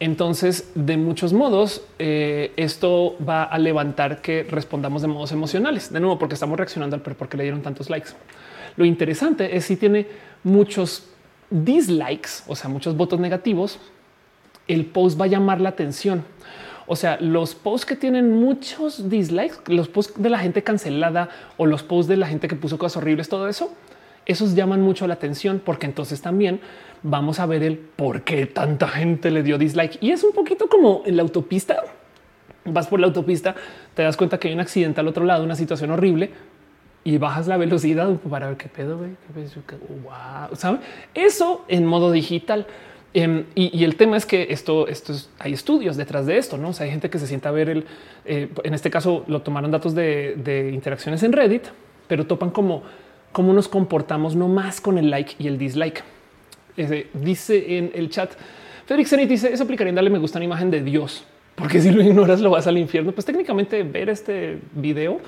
entonces 0.00 0.70
de 0.74 0.96
muchos 0.96 1.32
modos 1.32 1.82
eh, 1.98 2.52
esto 2.56 3.16
va 3.26 3.44
a 3.44 3.58
levantar 3.58 4.20
que 4.20 4.42
respondamos 4.42 5.02
de 5.02 5.08
modos 5.08 5.32
emocionales. 5.32 5.92
De 5.92 6.00
nuevo, 6.00 6.18
porque 6.18 6.34
estamos 6.34 6.56
reaccionando 6.56 6.96
al 6.96 7.02
pero 7.02 7.16
porque 7.16 7.36
le 7.36 7.44
dieron 7.44 7.62
tantos 7.62 7.90
likes. 7.90 8.10
Lo 8.76 8.84
interesante 8.84 9.56
es 9.56 9.64
si 9.64 9.76
tiene 9.76 10.06
muchos 10.42 11.06
dislikes, 11.50 12.42
o 12.46 12.56
sea, 12.56 12.68
muchos 12.68 12.96
votos 12.96 13.20
negativos, 13.20 13.78
el 14.66 14.86
post 14.86 15.20
va 15.20 15.26
a 15.26 15.28
llamar 15.28 15.60
la 15.60 15.68
atención 15.68 16.24
o 16.86 16.96
sea, 16.96 17.18
los 17.20 17.54
posts 17.54 17.86
que 17.86 17.96
tienen 17.96 18.32
muchos 18.32 19.08
dislikes, 19.08 19.56
los 19.68 19.88
posts 19.88 20.20
de 20.20 20.28
la 20.28 20.38
gente 20.38 20.62
cancelada 20.62 21.30
o 21.56 21.66
los 21.66 21.82
posts 21.82 22.08
de 22.08 22.16
la 22.16 22.26
gente 22.26 22.46
que 22.46 22.56
puso 22.56 22.78
cosas 22.78 22.98
horribles, 22.98 23.28
todo 23.28 23.48
eso, 23.48 23.72
esos 24.26 24.54
llaman 24.54 24.82
mucho 24.82 25.06
la 25.06 25.14
atención 25.14 25.62
porque 25.64 25.86
entonces 25.86 26.20
también 26.20 26.60
vamos 27.04 27.38
a 27.38 27.46
ver 27.46 27.62
el 27.62 27.78
por 27.78 28.22
qué 28.22 28.46
tanta 28.46 28.88
gente 28.88 29.30
le 29.30 29.44
dio 29.44 29.56
dislike. 29.58 29.98
Y 30.00 30.10
es 30.10 30.24
un 30.24 30.32
poquito 30.32 30.68
como 30.68 31.02
en 31.06 31.16
la 31.16 31.22
autopista. 31.22 31.76
Vas 32.64 32.88
por 32.88 32.98
la 32.98 33.06
autopista, 33.06 33.54
te 33.94 34.02
das 34.02 34.16
cuenta 34.16 34.38
que 34.38 34.48
hay 34.48 34.54
un 34.54 34.60
accidente 34.60 34.98
al 34.98 35.06
otro 35.06 35.24
lado, 35.24 35.44
una 35.44 35.54
situación 35.54 35.90
horrible 35.90 36.30
y 37.04 37.18
bajas 37.18 37.46
la 37.46 37.58
velocidad 37.58 38.10
para 38.28 38.48
ver 38.48 38.56
qué 38.56 38.68
pedo. 38.68 38.98
¿sabe? 40.54 40.78
Eso 41.14 41.64
en 41.68 41.84
modo 41.84 42.10
digital. 42.10 42.66
Em, 43.12 43.44
y, 43.54 43.84
el 43.84 43.94
tema 43.94 44.16
es 44.16 44.26
que 44.26 44.48
esto, 44.50 44.88
esto 44.88 45.12
hay 45.38 45.52
estudios 45.52 45.96
detrás 45.96 46.26
de 46.26 46.36
esto, 46.36 46.58
no 46.58 46.72
hay 46.80 46.90
gente 46.90 47.10
que 47.10 47.20
se 47.20 47.28
sienta 47.28 47.50
a 47.50 47.52
ver 47.52 47.68
el, 47.68 47.86
eh, 48.24 48.48
en 48.64 48.74
este 48.74 48.90
caso 48.90 49.24
lo 49.28 49.40
tomaron 49.42 49.70
datos 49.70 49.94
de, 49.94 50.70
interacciones 50.74 51.22
en 51.22 51.32
Reddit, 51.32 51.62
pero 52.08 52.26
topan 52.26 52.50
como 52.50 52.82
cómo 53.30 53.52
nos 53.52 53.68
comportamos 53.68 54.34
no 54.34 54.48
más 54.48 54.80
con 54.80 54.98
el 54.98 55.10
like 55.10 55.36
y 55.38 55.46
el 55.46 55.58
dislike. 55.58 56.02
Dice 57.14 57.78
en 57.78 57.92
el 57.94 58.10
chat, 58.10 58.32
Félix 58.86 59.10
Zenit 59.10 59.28
dice 59.28 59.52
eso 59.52 59.64
aplicaría 59.64 59.90
en 59.90 59.94
darle 59.94 60.10
me 60.10 60.18
gusta 60.18 60.38
una 60.38 60.44
imagen 60.44 60.70
de 60.70 60.82
Dios, 60.82 61.24
porque 61.54 61.80
si 61.80 61.90
lo 61.90 62.02
ignoras 62.02 62.40
lo 62.40 62.50
vas 62.50 62.66
al 62.66 62.78
infierno. 62.78 63.12
Pues 63.12 63.24
técnicamente 63.24 63.82
ver 63.82 64.08
este 64.08 64.58
video 64.72 65.20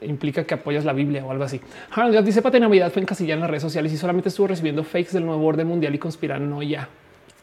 implica 0.00 0.44
que 0.44 0.54
apoyas 0.54 0.84
la 0.84 0.92
Biblia 0.92 1.24
o 1.24 1.30
algo 1.30 1.44
así. 1.44 1.60
Harold 1.90 2.24
dice 2.24 2.42
Pate 2.42 2.58
Navidad 2.58 2.90
fue 2.92 3.02
encasillada 3.02 3.34
en 3.34 3.40
las 3.40 3.50
redes 3.50 3.62
sociales 3.62 3.92
y 3.92 3.96
solamente 3.96 4.28
estuvo 4.28 4.48
recibiendo 4.48 4.82
fakes 4.84 5.12
del 5.12 5.24
nuevo 5.24 5.44
orden 5.46 5.66
mundial 5.66 5.94
y 5.94 6.28
no 6.40 6.62
ya. 6.62 6.88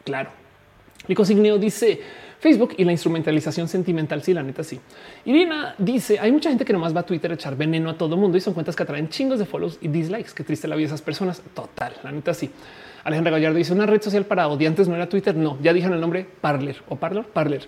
Claro. 0.04 0.30
Nico 1.08 1.24
Signeo 1.24 1.58
dice 1.58 2.00
Facebook 2.38 2.74
y 2.76 2.84
la 2.84 2.92
instrumentalización 2.92 3.68
sentimental. 3.68 4.22
Sí, 4.22 4.34
la 4.34 4.42
neta 4.42 4.62
sí. 4.62 4.78
Irina 5.24 5.74
dice 5.78 6.18
hay 6.18 6.32
mucha 6.32 6.48
gente 6.50 6.64
que 6.64 6.72
nomás 6.72 6.94
va 6.94 7.00
a 7.00 7.06
Twitter 7.06 7.30
a 7.30 7.34
echar 7.34 7.56
veneno 7.56 7.90
a 7.90 7.98
todo 7.98 8.16
mundo 8.16 8.36
y 8.36 8.40
son 8.40 8.54
cuentas 8.54 8.76
que 8.76 8.82
atraen 8.82 9.08
chingos 9.08 9.38
de 9.38 9.46
follows 9.46 9.78
y 9.80 9.88
dislikes. 9.88 10.32
Qué 10.34 10.44
triste 10.44 10.68
la 10.68 10.76
vida 10.76 10.88
de 10.88 10.94
esas 10.94 11.02
personas. 11.02 11.42
Total, 11.54 11.94
la 12.02 12.12
neta 12.12 12.34
sí. 12.34 12.50
Alejandra 13.04 13.32
Gallardo 13.32 13.58
dice 13.58 13.72
una 13.72 13.86
red 13.86 14.02
social 14.02 14.24
para 14.24 14.48
odiantes 14.48 14.88
no 14.88 14.94
era 14.94 15.08
Twitter. 15.08 15.34
No, 15.34 15.58
ya 15.62 15.72
dijeron 15.72 15.94
el 15.94 16.00
nombre 16.00 16.26
Parler 16.40 16.76
o 16.88 16.96
Parler, 16.96 17.24
Parler. 17.24 17.66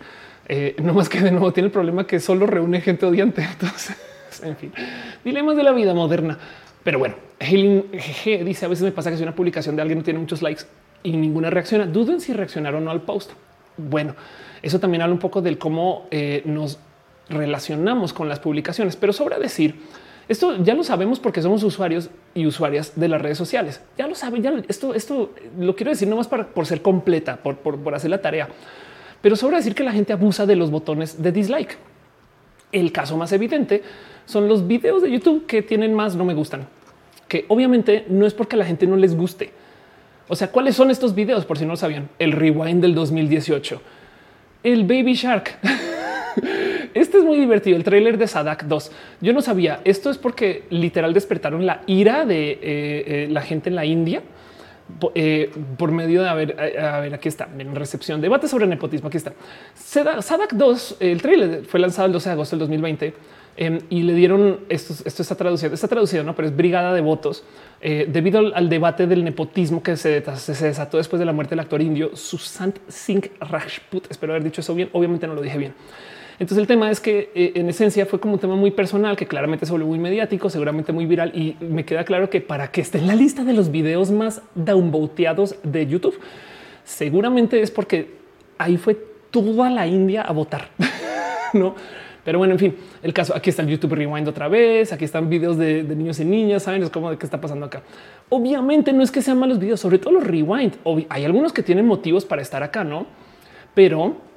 Eh, 0.48 0.76
no 0.82 0.94
más 0.94 1.08
que 1.08 1.20
de 1.20 1.30
nuevo 1.30 1.52
tiene 1.52 1.66
el 1.66 1.72
problema 1.72 2.06
que 2.06 2.20
solo 2.20 2.46
reúne 2.46 2.80
gente 2.80 3.06
odiante. 3.06 3.42
Entonces, 3.52 3.96
en 4.42 4.56
fin, 4.56 4.72
dilemas 5.24 5.56
de 5.56 5.62
la 5.62 5.72
vida 5.72 5.94
moderna. 5.94 6.38
Pero 6.82 6.98
bueno, 6.98 7.14
Helen 7.38 7.92
G 7.92 8.44
dice 8.44 8.66
a 8.66 8.68
veces 8.68 8.84
me 8.84 8.92
pasa 8.92 9.10
que 9.10 9.16
si 9.16 9.22
una 9.22 9.34
publicación 9.34 9.76
de 9.76 9.82
alguien 9.82 9.98
no 9.98 10.04
tiene 10.04 10.18
muchos 10.18 10.42
likes, 10.42 10.64
y 11.02 11.16
ninguna 11.16 11.50
reacciona. 11.50 11.86
Duden 11.86 12.20
si 12.20 12.32
reaccionaron 12.32 12.82
o 12.82 12.84
no 12.86 12.90
al 12.90 13.02
post. 13.02 13.32
Bueno, 13.76 14.14
eso 14.62 14.78
también 14.78 15.02
habla 15.02 15.14
un 15.14 15.20
poco 15.20 15.42
del 15.42 15.58
cómo 15.58 16.06
eh, 16.10 16.42
nos 16.44 16.78
relacionamos 17.28 18.12
con 18.12 18.28
las 18.28 18.38
publicaciones, 18.38 18.96
pero 18.96 19.12
sobra 19.12 19.38
decir 19.38 19.76
Esto 20.28 20.62
ya 20.62 20.74
lo 20.74 20.84
sabemos 20.84 21.18
porque 21.18 21.42
somos 21.42 21.62
usuarios 21.62 22.10
y 22.34 22.46
usuarias 22.46 22.92
de 22.94 23.08
las 23.08 23.20
redes 23.20 23.38
sociales. 23.38 23.80
Ya 23.98 24.06
lo 24.06 24.14
saben. 24.14 24.42
Ya 24.42 24.52
esto, 24.68 24.94
esto 24.94 25.32
lo 25.58 25.74
quiero 25.74 25.90
decir 25.90 26.08
nomás 26.08 26.28
para 26.28 26.46
por 26.46 26.66
ser 26.66 26.82
completa, 26.82 27.36
por, 27.36 27.56
por, 27.56 27.94
hacer 27.94 28.10
la 28.10 28.22
tarea, 28.22 28.48
pero 29.20 29.36
sobre 29.36 29.56
decir 29.56 29.74
que 29.74 29.84
la 29.84 29.92
gente 29.92 30.12
abusa 30.12 30.46
de 30.46 30.56
los 30.56 30.70
botones 30.70 31.22
de 31.22 31.32
dislike. 31.32 31.76
El 32.70 32.92
caso 32.92 33.16
más 33.16 33.32
evidente 33.32 33.82
son 34.24 34.48
los 34.48 34.66
videos 34.66 35.02
de 35.02 35.10
YouTube 35.10 35.46
que 35.46 35.62
tienen 35.62 35.92
más 35.94 36.16
no 36.16 36.24
me 36.24 36.34
gustan, 36.34 36.66
que 37.28 37.44
obviamente 37.48 38.06
no 38.08 38.26
es 38.26 38.32
porque 38.32 38.56
la 38.56 38.64
gente 38.64 38.86
no 38.86 38.96
les 38.96 39.16
guste. 39.16 39.50
O 40.28 40.36
sea, 40.36 40.50
¿cuáles 40.50 40.76
son 40.76 40.90
estos 40.90 41.14
videos? 41.14 41.44
Por 41.44 41.58
si 41.58 41.64
no 41.64 41.72
lo 41.72 41.76
sabían, 41.76 42.08
el 42.18 42.32
rewind 42.32 42.80
del 42.80 42.94
2018, 42.94 43.82
el 44.62 44.84
baby 44.84 45.14
shark. 45.14 45.58
Este 46.94 47.18
es 47.18 47.24
muy 47.24 47.38
divertido. 47.38 47.76
El 47.76 47.84
tráiler 47.84 48.18
de 48.18 48.26
Sadak 48.26 48.64
2. 48.64 48.92
Yo 49.20 49.32
no 49.32 49.42
sabía. 49.42 49.80
Esto 49.84 50.10
es 50.10 50.18
porque 50.18 50.64
literal 50.70 51.14
despertaron 51.14 51.66
la 51.66 51.82
ira 51.86 52.24
de 52.24 52.50
eh, 52.52 52.58
eh, 52.62 53.28
la 53.30 53.42
gente 53.42 53.70
en 53.70 53.76
la 53.76 53.84
India 53.84 54.22
eh, 55.14 55.50
por 55.78 55.90
medio 55.90 56.22
de 56.22 56.28
haber, 56.28 56.78
a 56.78 57.00
ver, 57.00 57.14
aquí 57.14 57.28
está 57.28 57.48
en 57.56 57.74
recepción, 57.74 58.20
debate 58.20 58.48
sobre 58.48 58.66
nepotismo. 58.66 59.08
Aquí 59.08 59.16
está 59.16 59.32
Sadak 59.74 60.52
2. 60.52 60.96
El 61.00 61.22
tráiler 61.22 61.64
fue 61.64 61.80
lanzado 61.80 62.06
el 62.06 62.12
12 62.12 62.28
de 62.28 62.32
agosto 62.32 62.56
del 62.56 62.60
2020 62.60 63.14
em, 63.56 63.78
y 63.88 64.02
le 64.02 64.12
dieron 64.14 64.60
esto. 64.68 64.92
Esto 65.04 65.22
está 65.22 65.34
traducido, 65.34 65.72
está 65.72 65.88
traducido, 65.88 66.24
no, 66.24 66.34
pero 66.34 66.48
es 66.48 66.56
brigada 66.56 66.92
de 66.92 67.00
votos 67.00 67.44
debido 67.80 68.38
al, 68.54 68.68
debate 68.68 69.08
del 69.08 69.24
nepotismo 69.24 69.82
que 69.82 69.96
se, 69.96 70.22
se, 70.36 70.66
desató 70.66 70.98
después 70.98 71.18
de 71.18 71.26
la 71.26 71.32
muerte 71.32 71.50
del 71.50 71.60
actor 71.60 71.82
indio 71.82 72.14
Susant 72.14 72.78
Singh 72.86 73.28
Rajput. 73.40 74.08
Espero 74.08 74.34
haber 74.34 74.44
dicho 74.44 74.60
eso 74.60 74.74
bien. 74.74 74.88
Obviamente 74.92 75.26
no 75.26 75.34
lo 75.34 75.42
dije 75.42 75.58
bien. 75.58 75.74
Entonces 76.42 76.58
el 76.58 76.66
tema 76.66 76.90
es 76.90 76.98
que 76.98 77.30
eh, 77.36 77.52
en 77.54 77.68
esencia 77.68 78.04
fue 78.04 78.18
como 78.18 78.34
un 78.34 78.40
tema 78.40 78.56
muy 78.56 78.72
personal 78.72 79.14
que 79.14 79.28
claramente 79.28 79.64
se 79.64 79.70
volvió 79.70 79.86
muy 79.86 80.00
mediático, 80.00 80.50
seguramente 80.50 80.90
muy 80.90 81.06
viral 81.06 81.30
y 81.36 81.56
me 81.60 81.84
queda 81.84 82.02
claro 82.02 82.30
que 82.30 82.40
para 82.40 82.72
que 82.72 82.80
esté 82.80 82.98
en 82.98 83.06
la 83.06 83.14
lista 83.14 83.44
de 83.44 83.52
los 83.52 83.70
videos 83.70 84.10
más 84.10 84.42
downvoteados 84.56 85.54
de 85.62 85.86
YouTube, 85.86 86.18
seguramente 86.82 87.62
es 87.62 87.70
porque 87.70 88.16
ahí 88.58 88.76
fue 88.76 88.98
toda 89.30 89.70
la 89.70 89.86
India 89.86 90.22
a 90.22 90.32
votar, 90.32 90.70
no? 91.52 91.76
Pero 92.24 92.38
bueno, 92.38 92.54
en 92.54 92.58
fin, 92.58 92.76
el 93.04 93.12
caso 93.12 93.36
aquí 93.36 93.50
está 93.50 93.62
el 93.62 93.68
YouTube 93.68 93.94
Rewind 93.94 94.26
otra 94.26 94.48
vez. 94.48 94.92
Aquí 94.92 95.04
están 95.04 95.28
videos 95.28 95.56
de, 95.56 95.84
niños 95.84 96.18
y 96.18 96.24
niñas. 96.24 96.64
Saben 96.64 96.82
es 96.82 96.90
como 96.90 97.08
de 97.10 97.18
qué 97.18 97.26
está 97.26 97.40
pasando 97.40 97.66
acá. 97.66 97.82
Obviamente 98.30 98.92
no 98.92 99.04
es 99.04 99.12
que 99.12 99.22
sean 99.22 99.38
malos 99.38 99.60
videos, 99.60 99.78
sobre 99.78 99.98
todo 99.98 100.14
los 100.14 100.24
rewind. 100.24 100.74
hay 101.08 101.24
algunos 101.24 101.52
que 101.52 101.62
tienen 101.62 101.86
motivos 101.86 102.24
para 102.24 102.42
estar 102.42 102.64
acá, 102.64 102.82
no? 102.82 103.06
Pero 103.74 104.31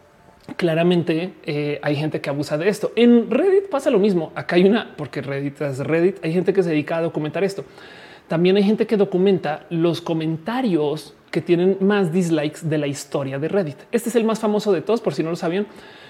claramente 0.58 1.34
eh, 1.44 1.80
hay 1.82 1.96
gente 1.96 2.22
que 2.22 2.30
abusa 2.30 2.58
de 2.58 2.70
esto. 2.70 2.92
En 2.96 3.30
Reddit 3.30 3.70
pasa 3.70 3.90
lo 3.90 4.00
mismo. 4.00 4.32
Acá 4.36 4.56
hay 4.56 4.66
una, 4.66 4.94
porque 4.96 5.22
Reddit 5.22 5.62
es 5.62 5.80
Reddit, 5.80 6.24
hay 6.24 6.34
gente 6.34 6.54
que 6.54 6.64
se 6.64 6.70
dedica 6.70 6.98
a 6.98 7.02
documentar 7.02 7.44
esto. 7.44 7.66
También 8.28 8.58
hay 8.58 8.64
gente 8.64 8.88
que 8.88 8.98
documenta 8.98 9.66
los 9.70 10.02
comentarios 10.02 11.16
que 11.30 11.42
tienen 11.42 11.78
más 11.82 12.12
dislikes 12.12 12.60
de 12.64 12.78
la 12.78 12.88
historia 12.88 13.38
de 13.38 13.48
Reddit. 13.48 13.78
Este 13.92 14.10
es 14.10 14.16
el 14.16 14.24
más 14.24 14.40
famoso 14.40 14.72
de 14.72 14.82
todos, 14.82 15.02
por 15.02 15.14
si 15.14 15.22
no 15.22 15.30
lo 15.30 15.36
sabían. 15.36 15.68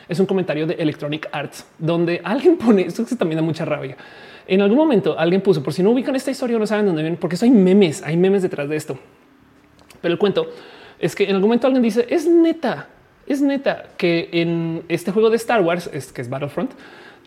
Es 0.07 0.19
un 0.19 0.25
comentario 0.25 0.67
de 0.67 0.75
Electronic 0.75 1.27
Arts, 1.31 1.65
donde 1.77 2.21
alguien 2.23 2.57
pone, 2.63 2.83
esto 2.83 3.03
también 3.17 3.37
da 3.37 3.41
mucha 3.41 3.65
rabia. 3.65 3.97
En 4.47 4.61
algún 4.61 4.77
momento 4.77 5.17
alguien 5.17 5.41
puso, 5.41 5.63
por 5.63 5.73
si 5.73 5.81
no 5.81 5.89
ubican 5.91 6.15
esta 6.15 6.31
historia, 6.31 6.59
no 6.59 6.67
saben 6.67 6.85
dónde 6.85 7.01
viene, 7.01 7.17
porque 7.17 7.35
eso 7.35 7.45
hay 7.45 7.51
memes, 7.51 8.03
hay 8.03 8.15
memes 8.15 8.43
detrás 8.43 8.69
de 8.69 8.75
esto. 8.75 8.99
Pero 10.01 10.13
el 10.13 10.19
cuento 10.19 10.47
es 10.99 11.15
que 11.15 11.23
en 11.23 11.31
algún 11.31 11.49
momento 11.49 11.67
alguien 11.67 11.81
dice, 11.81 12.05
es 12.09 12.27
neta, 12.27 12.89
es 13.27 13.41
neta 13.41 13.85
que 13.97 14.29
en 14.31 14.83
este 14.88 15.11
juego 15.11 15.29
de 15.29 15.38
Star 15.38 15.61
Wars, 15.61 15.89
es 15.91 16.11
que 16.11 16.21
es 16.21 16.29
Battlefront, 16.29 16.71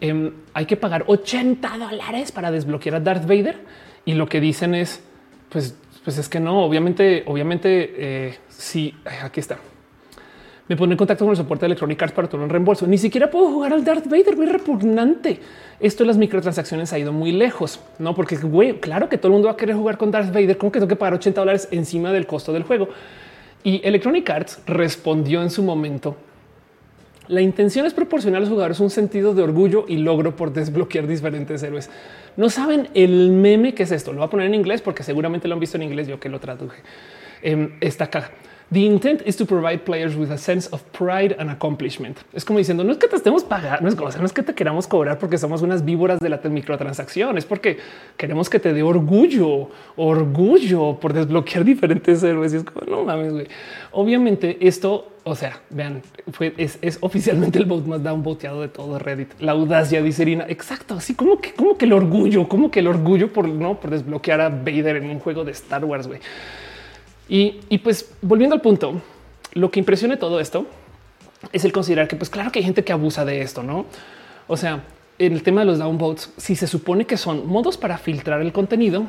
em, 0.00 0.32
hay 0.54 0.66
que 0.66 0.76
pagar 0.76 1.04
80 1.06 1.76
dólares 1.76 2.32
para 2.32 2.50
desbloquear 2.50 2.96
a 2.96 3.00
Darth 3.00 3.26
Vader. 3.26 3.56
Y 4.04 4.14
lo 4.14 4.28
que 4.28 4.40
dicen 4.40 4.74
es, 4.74 5.02
pues, 5.48 5.76
pues 6.04 6.18
es 6.18 6.28
que 6.28 6.40
no, 6.40 6.64
obviamente, 6.64 7.24
obviamente, 7.26 7.94
eh, 7.96 8.38
sí, 8.48 8.94
aquí 9.22 9.40
está. 9.40 9.58
Me 10.68 10.76
pone 10.76 10.92
en 10.92 10.98
contacto 10.98 11.24
con 11.24 11.30
el 11.30 11.37
soporte 11.37 11.62
de 11.62 11.68
Electronic 11.68 12.02
Arts 12.02 12.14
para 12.14 12.28
todo 12.28 12.42
un 12.42 12.50
reembolso. 12.50 12.87
Ni 12.87 12.98
siquiera 12.98 13.30
puedo 13.30 13.50
jugar 13.50 13.72
al 13.72 13.84
Darth 13.84 14.06
Vader, 14.06 14.37
muy 14.37 14.46
repugnante. 14.46 15.40
Esto 15.80 16.04
de 16.04 16.08
las 16.08 16.18
microtransacciones 16.18 16.92
ha 16.92 16.98
ido 16.98 17.11
muy 17.11 17.32
lejos, 17.32 17.80
no? 17.98 18.14
Porque 18.14 18.37
güey, 18.37 18.78
claro 18.78 19.08
que 19.08 19.16
todo 19.16 19.28
el 19.28 19.32
mundo 19.32 19.46
va 19.46 19.52
a 19.52 19.56
querer 19.56 19.76
jugar 19.76 19.96
con 19.96 20.11
Darth 20.11 20.28
Vader. 20.28 20.58
¿Cómo 20.58 20.70
que 20.70 20.78
tengo 20.78 20.88
que 20.88 20.96
pagar 20.96 21.14
80 21.14 21.40
dólares 21.40 21.68
encima 21.70 22.12
del 22.12 22.26
costo 22.26 22.52
del 22.52 22.64
juego? 22.64 22.88
Y 23.68 23.83
Electronic 23.85 24.31
Arts 24.31 24.62
respondió 24.64 25.42
en 25.42 25.50
su 25.50 25.62
momento. 25.62 26.16
La 27.26 27.42
intención 27.42 27.85
es 27.85 27.92
proporcionar 27.92 28.38
a 28.38 28.40
los 28.40 28.48
jugadores 28.48 28.81
un 28.81 28.88
sentido 28.88 29.35
de 29.35 29.42
orgullo 29.42 29.85
y 29.87 29.98
logro 29.98 30.35
por 30.37 30.54
desbloquear 30.54 31.07
diferentes 31.07 31.62
héroes. 31.62 31.90
No 32.38 32.48
saben 32.48 32.88
el 32.94 33.31
meme 33.31 33.74
que 33.74 33.83
es 33.83 33.92
esto. 33.92 34.12
Lo 34.12 34.20
voy 34.20 34.26
a 34.26 34.31
poner 34.31 34.46
en 34.46 34.54
inglés 34.54 34.81
porque 34.81 35.02
seguramente 35.02 35.48
lo 35.48 35.52
han 35.52 35.61
visto 35.61 35.76
en 35.76 35.83
inglés. 35.83 36.09
Yo 36.09 36.18
que 36.18 36.31
lo 36.31 36.40
traduje. 36.40 36.81
Em, 37.42 37.72
esta 37.83 38.09
caja. 38.09 38.31
The 38.70 38.85
intent 38.85 39.22
is 39.24 39.35
to 39.37 39.46
provide 39.46 39.87
players 39.87 40.14
with 40.14 40.31
a 40.31 40.37
sense 40.37 40.68
of 40.72 40.83
pride 40.92 41.35
and 41.38 41.48
accomplishment. 41.48 42.18
Es 42.35 42.44
como 42.44 42.59
diciendo, 42.59 42.85
no 42.85 42.92
es 42.92 42.98
que 42.98 43.09
te 43.09 43.16
estemos 43.16 43.42
pagando, 43.42 43.81
no 43.81 43.88
es, 43.88 44.18
no 44.18 44.26
es 44.26 44.33
que 44.35 44.42
te 44.42 44.54
queramos 44.54 44.87
cobrar 44.87 45.18
porque 45.18 45.38
somos 45.38 45.62
unas 45.62 45.87
víboras 45.87 46.20
de 46.20 46.28
la 46.28 46.38
microtransacción, 46.44 47.38
es 47.38 47.46
porque 47.46 47.78
queremos 48.18 48.50
que 48.50 48.59
te 48.59 48.74
dé 48.74 48.83
orgullo, 48.83 49.70
orgullo 49.96 51.00
por 51.00 51.14
desbloquear 51.14 51.64
diferentes 51.64 52.22
héroes. 52.22 52.52
Y 52.52 52.59
es 52.59 52.64
como, 52.64 52.85
no 52.85 53.04
mames, 53.04 53.33
güey. 53.33 53.46
Obviamente 53.92 54.59
esto, 54.61 55.12
o 55.24 55.35
sea, 55.35 55.62
vean, 55.70 56.02
fue, 56.33 56.52
es, 56.59 56.98
oficialmente 57.00 57.59
el 57.59 57.64
vote 57.64 57.88
más 57.88 58.02
downvoteado 58.02 58.61
de 58.61 58.68
todo 58.68 58.98
Reddit. 58.98 59.33
La 59.40 59.52
audacia, 59.52 60.02
dice 60.02 60.20
Irina. 60.22 60.44
Exacto, 60.46 60.94
así 60.94 61.14
como 61.14 61.40
que, 61.40 61.54
como 61.54 61.78
que 61.78 61.87
el 61.87 61.94
orgullo, 61.94 62.46
como 62.46 62.70
que 62.70 62.81
el 62.81 62.88
orgullo 62.88 63.33
por, 63.33 63.48
no, 63.48 63.81
por 63.81 63.88
desbloquear 63.92 64.42
a 64.42 64.50
Vader 64.50 64.96
en 64.96 65.09
un 65.09 65.20
juego 65.20 65.42
de 65.44 65.52
Star 65.52 65.87
Wars, 65.87 66.07
güey. 66.07 66.20
Y, 67.28 67.78
pues 67.78 68.10
volviendo 68.22 68.54
al 68.54 68.62
punto, 68.62 69.00
lo 69.52 69.70
que 69.70 69.80
impresiona 69.80 70.18
todo 70.18 70.40
esto 70.40 70.66
es 71.52 71.64
el 71.64 71.72
considerar 71.72 72.08
que 72.08 72.16
pues 72.16 72.30
claro 72.30 72.50
que 72.50 72.58
hay 72.58 72.64
gente 72.64 72.82
que 72.84 72.92
abusa 72.92 73.24
de 73.24 73.42
esto, 73.42 73.62
¿no? 73.62 73.86
O 74.46 74.56
sea, 74.56 74.82
en 75.18 75.32
el 75.32 75.42
tema 75.42 75.60
de 75.60 75.66
los 75.66 75.78
downvotes, 75.78 76.32
si 76.36 76.56
se 76.56 76.66
supone 76.66 77.04
que 77.04 77.16
son 77.16 77.46
modos 77.46 77.76
para 77.76 77.98
filtrar 77.98 78.40
el 78.40 78.52
contenido, 78.52 79.04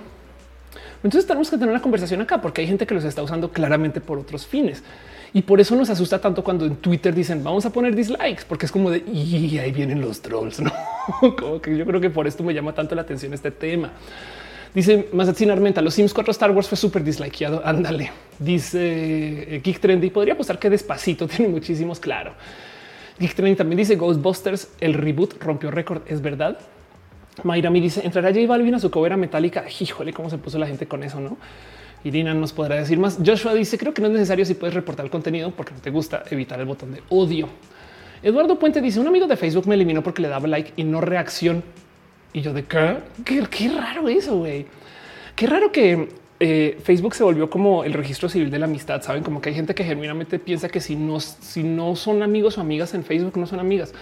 entonces 1.02 1.26
tenemos 1.26 1.50
que 1.50 1.58
tener 1.58 1.70
una 1.70 1.82
conversación 1.82 2.22
acá 2.22 2.42
porque 2.42 2.62
hay 2.62 2.68
gente 2.68 2.86
que 2.86 2.94
los 2.94 3.06
está 3.06 3.24
usando 3.24 3.52
claramente 3.52 4.02
por 4.02 4.20
otros 4.20 4.46
fines. 4.46 4.84
Y 5.32 5.44
por 5.44 5.60
eso 5.60 5.76
nos 5.76 5.90
asusta 5.90 6.20
tanto 6.20 6.44
cuando 6.44 6.66
en 6.66 6.76
Twitter 6.76 7.14
dicen 7.14 7.44
vamos 7.44 7.66
a 7.66 7.72
poner 7.72 7.96
dislikes, 7.96 8.44
porque 8.48 8.66
es 8.66 8.72
como 8.72 8.90
de 8.90 8.98
y 9.08 9.58
ahí 9.60 9.72
vienen 9.72 10.02
los 10.02 10.22
trolls. 10.22 10.62
No 11.22 11.36
como 11.36 11.60
que 11.60 11.76
yo 11.76 11.86
creo 11.86 12.00
que 12.00 12.12
por 12.12 12.28
esto 12.28 12.44
me 12.44 12.54
llama 12.54 12.74
tanto 12.74 12.94
la 12.94 13.02
atención 13.02 13.34
este 13.34 13.50
tema. 13.50 13.92
Dice 14.74 15.10
Mazatzin 15.14 15.50
Armenta, 15.50 15.82
los 15.82 15.96
Sims 15.96 16.14
4 16.14 16.32
Star 16.32 16.52
Wars 16.52 16.68
fue 16.68 16.78
súper 16.78 17.04
dislikeado. 17.04 17.62
Ándale. 17.66 18.12
Dice 18.38 19.56
eh, 19.56 19.62
Geek 19.64 19.80
Trendy. 19.80 20.10
Podría 20.10 20.34
apostar 20.34 20.60
que 20.60 20.70
despacito 20.70 21.28
tiene 21.28 21.52
muchísimos. 21.52 22.00
Claro. 22.00 22.34
Geek 23.20 23.34
Trendy 23.34 23.56
también 23.56 23.78
dice 23.78 23.96
Ghostbusters, 23.96 24.70
el 24.80 24.94
reboot 24.94 25.42
rompió 25.42 25.72
récord. 25.72 26.04
Es 26.08 26.22
verdad. 26.22 26.60
Mayra 27.44 27.70
me 27.70 27.82
dice 27.82 28.02
entrará 28.04 28.30
J 28.30 28.46
Balvin 28.48 28.76
a 28.76 28.80
su 28.80 28.92
cobera 28.92 29.18
metálica. 29.18 29.66
Híjole, 29.80 30.14
cómo 30.14 30.30
se 30.30 30.38
puso 30.38 30.60
la 30.60 30.68
gente 30.68 30.88
con 30.88 31.04
eso, 31.04 31.20
no? 31.20 31.38
Irina 32.04 32.34
nos 32.34 32.54
podrá 32.54 32.76
decir 32.76 32.98
más. 32.98 33.18
Joshua 33.26 33.54
dice 33.54 33.78
creo 33.78 33.94
que 33.94 34.02
no 34.02 34.08
es 34.08 34.14
necesario 34.14 34.46
si 34.46 34.54
puedes 34.54 34.74
reportar 34.74 35.06
el 35.06 35.12
contenido 35.12 35.52
porque 35.52 35.74
no 35.74 35.80
te 35.80 35.90
gusta 35.90 36.24
evitar 36.30 36.60
el 36.60 36.66
botón 36.66 36.94
de 36.94 37.04
odio. 37.10 37.50
Eduardo 38.22 38.60
Puente 38.60 38.82
dice 38.82 39.00
un 39.00 39.08
amigo 39.08 39.28
de 39.28 39.36
Facebook 39.36 39.68
me 39.68 39.76
eliminó 39.76 40.04
porque 40.04 40.22
le 40.22 40.28
daba 40.28 40.48
like 40.48 40.74
y 40.76 40.84
no 40.84 41.02
reacción. 41.02 41.64
Y 42.34 42.42
yo 42.42 42.54
de 42.54 42.64
qué, 42.64 42.98
qué, 43.50 43.70
raro 43.70 44.08
eso, 44.08 44.38
güey. 44.38 44.68
Qué 45.36 45.48
raro 45.48 45.72
que 45.72 46.10
eh, 46.40 46.80
Facebook 46.84 47.16
se 47.16 47.24
volvió 47.24 47.50
como 47.50 47.84
el 47.84 47.94
registro 47.94 48.30
civil 48.30 48.52
de 48.52 48.60
la 48.60 48.66
amistad. 48.66 49.02
Saben 49.02 49.24
como 49.24 49.42
que 49.42 49.50
hay 49.50 49.56
gente 49.56 49.74
que 49.74 49.84
genuinamente 49.84 50.38
piensa 50.38 50.70
que 50.70 50.80
si 50.80 50.96
no, 50.96 51.20
si 51.20 51.64
no 51.64 51.96
son 51.96 52.22
amigos 52.22 52.58
o 52.58 52.62
amigas 52.62 52.94
en 52.94 53.04
Facebook, 53.04 53.38
no 53.38 53.48
son 53.48 53.60
amigas. 53.60 53.94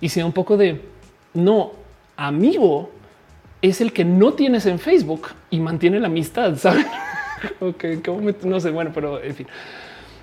Y 0.00 0.08
si 0.08 0.20
da 0.20 0.26
un 0.26 0.32
poco 0.32 0.56
de 0.56 0.80
no 1.34 1.72
amigo 2.16 2.90
es 3.60 3.80
el 3.80 3.92
que 3.92 4.04
no 4.04 4.32
tienes 4.32 4.66
en 4.66 4.78
Facebook 4.78 5.28
y 5.50 5.60
mantiene 5.60 6.00
la 6.00 6.06
amistad. 6.06 6.56
Saben? 6.56 6.86
ok, 7.60 7.84
no 8.44 8.60
sé. 8.60 8.70
Bueno, 8.70 8.90
pero 8.94 9.22
en 9.22 9.34
fin. 9.34 9.46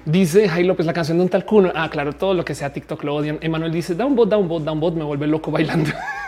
Dice 0.05 0.49
Jai 0.49 0.63
López, 0.65 0.85
la 0.85 0.93
canción 0.93 1.17
de 1.17 1.23
un 1.23 1.29
tal 1.29 1.45
cuno. 1.45 1.71
Ah, 1.73 1.89
claro, 1.89 2.13
todo 2.13 2.33
lo 2.33 2.43
que 2.43 2.55
sea 2.55 2.73
TikTok 2.73 3.03
lo 3.03 3.15
odian. 3.15 3.37
Emanuel 3.41 3.71
dice, 3.71 3.95
da 3.95 4.05
un 4.05 4.15
bot, 4.15 4.27
da 4.27 4.37
un 4.37 4.47
bot, 4.47 4.63
da 4.63 4.71
un 4.71 4.79
bot, 4.79 4.95
me 4.95 5.03
vuelve 5.03 5.27
loco 5.27 5.51
bailando. 5.51 5.91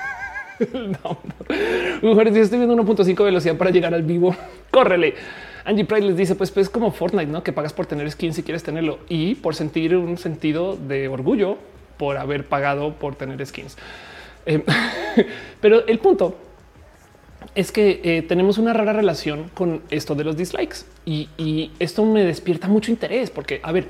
Mujeres, 2.02 2.36
estoy 2.36 2.60
viendo 2.60 2.76
1.5 2.76 3.24
velocidad 3.24 3.58
para 3.58 3.72
llegar 3.72 3.94
al 3.94 4.04
vivo. 4.04 4.36
Córrele. 4.72 5.16
Angie 5.64 5.86
Pride 5.86 6.08
les 6.08 6.18
dice, 6.18 6.36
pues, 6.36 6.52
pues 6.52 6.70
como 6.70 6.92
Fortnite, 6.92 7.32
¿no? 7.32 7.44
Que 7.44 7.52
pagas 7.52 7.74
por 7.74 7.86
tener 7.88 8.10
skin 8.12 8.34
si 8.34 8.44
quieres 8.44 8.64
tenerlo 8.64 9.00
y 9.10 9.36
por 9.36 9.56
sentir 9.56 9.96
un 9.96 10.18
sentido 10.18 10.76
de 10.76 11.08
orgullo 11.08 11.58
por 11.98 12.18
haber 12.18 12.46
pagado 12.46 12.94
por 12.94 13.16
tener 13.16 13.44
skins. 13.46 13.78
Eh, 14.46 14.64
pero 15.62 15.88
el 15.88 15.98
punto 16.00 16.36
es 17.56 17.72
que 17.72 18.02
eh, 18.04 18.22
tenemos 18.22 18.58
una 18.58 18.74
rara 18.74 18.94
relación 18.94 19.50
con 19.54 19.82
esto 19.90 20.14
de 20.14 20.24
los 20.24 20.38
dislikes 20.38 20.80
y, 21.06 21.30
y, 21.38 21.72
esto 21.80 22.04
me 22.06 22.24
despierta 22.24 22.68
mucho 22.68 22.92
interés 22.92 23.30
porque, 23.30 23.60
a 23.64 23.72
ver, 23.72 23.88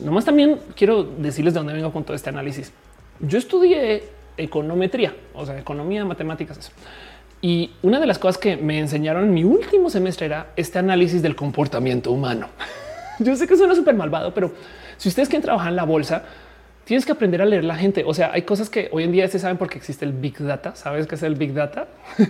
nomás 0.00 0.24
también 0.24 0.58
quiero 0.76 1.02
decirles 1.02 1.54
de 1.54 1.60
dónde 1.60 1.72
vengo 1.72 1.92
con 1.92 2.04
todo 2.04 2.14
este 2.14 2.28
análisis. 2.28 2.72
Yo 3.20 3.38
estudié 3.38 4.04
econometría, 4.36 5.14
o 5.34 5.46
sea, 5.46 5.58
economía, 5.58 6.04
matemáticas. 6.04 6.58
Eso. 6.58 6.72
Y 7.44 7.72
una 7.82 7.98
de 7.98 8.06
las 8.06 8.20
cosas 8.20 8.38
que 8.38 8.56
me 8.56 8.78
enseñaron 8.78 9.24
en 9.24 9.34
mi 9.34 9.42
último 9.42 9.90
semestre 9.90 10.26
era 10.26 10.52
este 10.54 10.78
análisis 10.78 11.22
del 11.22 11.34
comportamiento 11.34 12.12
humano. 12.12 12.46
Yo 13.18 13.34
sé 13.34 13.48
que 13.48 13.56
suena 13.56 13.74
súper 13.74 13.96
malvado, 13.96 14.32
pero 14.32 14.52
si 14.96 15.08
ustedes 15.08 15.28
quieren 15.28 15.42
trabajar 15.42 15.70
en 15.70 15.76
la 15.76 15.84
bolsa, 15.84 16.22
tienes 16.84 17.04
que 17.04 17.10
aprender 17.10 17.42
a 17.42 17.44
leer 17.44 17.64
la 17.64 17.74
gente. 17.74 18.04
O 18.06 18.14
sea, 18.14 18.30
hay 18.32 18.42
cosas 18.42 18.70
que 18.70 18.88
hoy 18.92 19.02
en 19.02 19.10
día 19.10 19.26
se 19.26 19.40
saben 19.40 19.56
porque 19.56 19.76
existe 19.76 20.04
el 20.04 20.12
Big 20.12 20.38
Data. 20.38 20.76
¿Sabes 20.76 21.08
qué 21.08 21.16
es 21.16 21.22
el 21.24 21.34
Big 21.34 21.52
Data? 21.52 21.88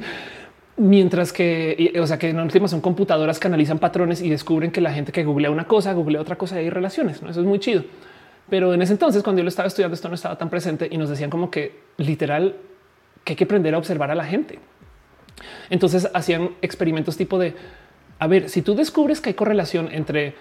Mientras 0.79 1.35
que, 1.35 1.93
o 2.01 2.07
sea, 2.07 2.19
que 2.19 2.31
en 2.31 2.41
última 2.41 2.67
son 2.67 2.81
computadoras 2.81 3.39
que 3.39 3.47
analizan 3.49 3.79
patrones 3.79 4.23
y 4.23 4.31
descubren 4.31 4.71
que 4.71 4.81
la 4.81 4.95
gente 4.95 5.13
que 5.13 5.25
googlea 5.25 5.51
una 5.51 5.67
cosa, 5.67 5.93
googlea 5.93 6.23
otra 6.23 6.37
cosa 6.37 6.57
y 6.57 6.65
hay 6.65 6.71
relaciones. 6.71 7.21
¿no? 7.21 7.29
Eso 7.29 7.41
es 7.41 7.47
muy 7.47 7.59
chido. 7.61 7.85
Pero 8.53 8.75
en 8.75 8.83
ese 8.83 8.93
entonces, 8.93 9.23
cuando 9.23 9.41
yo 9.41 9.45
lo 9.45 9.49
estaba 9.49 9.67
estudiando, 9.67 9.95
esto 9.95 10.11
no 10.11 10.15
estaba 10.15 10.37
tan 10.37 10.51
presente 10.51 10.87
y 10.91 10.99
nos 10.99 11.09
decían 11.09 11.31
como 11.31 11.51
que 11.51 11.81
literal 11.97 12.57
que 13.25 13.33
hay 13.33 13.37
que 13.39 13.45
aprender 13.45 13.75
a 13.75 13.79
observar 13.79 14.11
a 14.11 14.15
la 14.15 14.27
gente. 14.27 14.59
Entonces 15.71 16.11
hacían 16.13 16.51
experimentos 16.61 17.17
tipo 17.17 17.39
de, 17.39 17.55
a 18.19 18.27
ver, 18.27 18.51
si 18.51 18.61
tú 18.61 18.75
descubres 18.75 19.23
que 19.23 19.31
hay 19.31 19.35
correlación 19.35 19.89
entre 19.91 20.35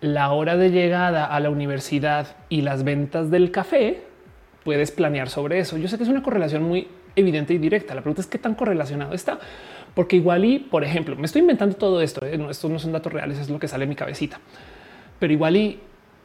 la 0.00 0.30
hora 0.30 0.56
de 0.56 0.70
llegada 0.70 1.26
a 1.26 1.40
la 1.40 1.50
universidad 1.50 2.36
y 2.48 2.60
las 2.60 2.84
ventas 2.84 3.32
del 3.32 3.50
café, 3.50 4.04
puedes 4.62 4.92
planear 4.92 5.28
sobre 5.28 5.58
eso. 5.58 5.76
Yo 5.76 5.88
sé 5.88 5.96
que 5.96 6.04
es 6.04 6.08
una 6.08 6.22
correlación 6.22 6.62
muy 6.62 6.86
evidente 7.16 7.52
y 7.52 7.58
directa. 7.58 7.96
La 7.96 8.02
pregunta 8.02 8.20
es 8.20 8.28
qué 8.28 8.38
tan 8.38 8.54
correlacionado 8.54 9.12
está, 9.12 9.40
porque 9.92 10.14
igual 10.14 10.44
y, 10.44 10.60
por 10.60 10.84
ejemplo, 10.84 11.16
me 11.16 11.26
estoy 11.26 11.40
inventando 11.40 11.74
todo 11.74 12.00
esto. 12.00 12.24
¿eh? 12.24 12.38
No, 12.38 12.48
estos 12.48 12.70
no 12.70 12.78
son 12.78 12.92
datos 12.92 13.12
reales, 13.12 13.40
es 13.40 13.50
lo 13.50 13.58
que 13.58 13.66
sale 13.66 13.82
en 13.82 13.88
mi 13.88 13.96
cabecita. 13.96 14.38
Pero 15.18 15.32
igual 15.32 15.56
y 15.56 15.80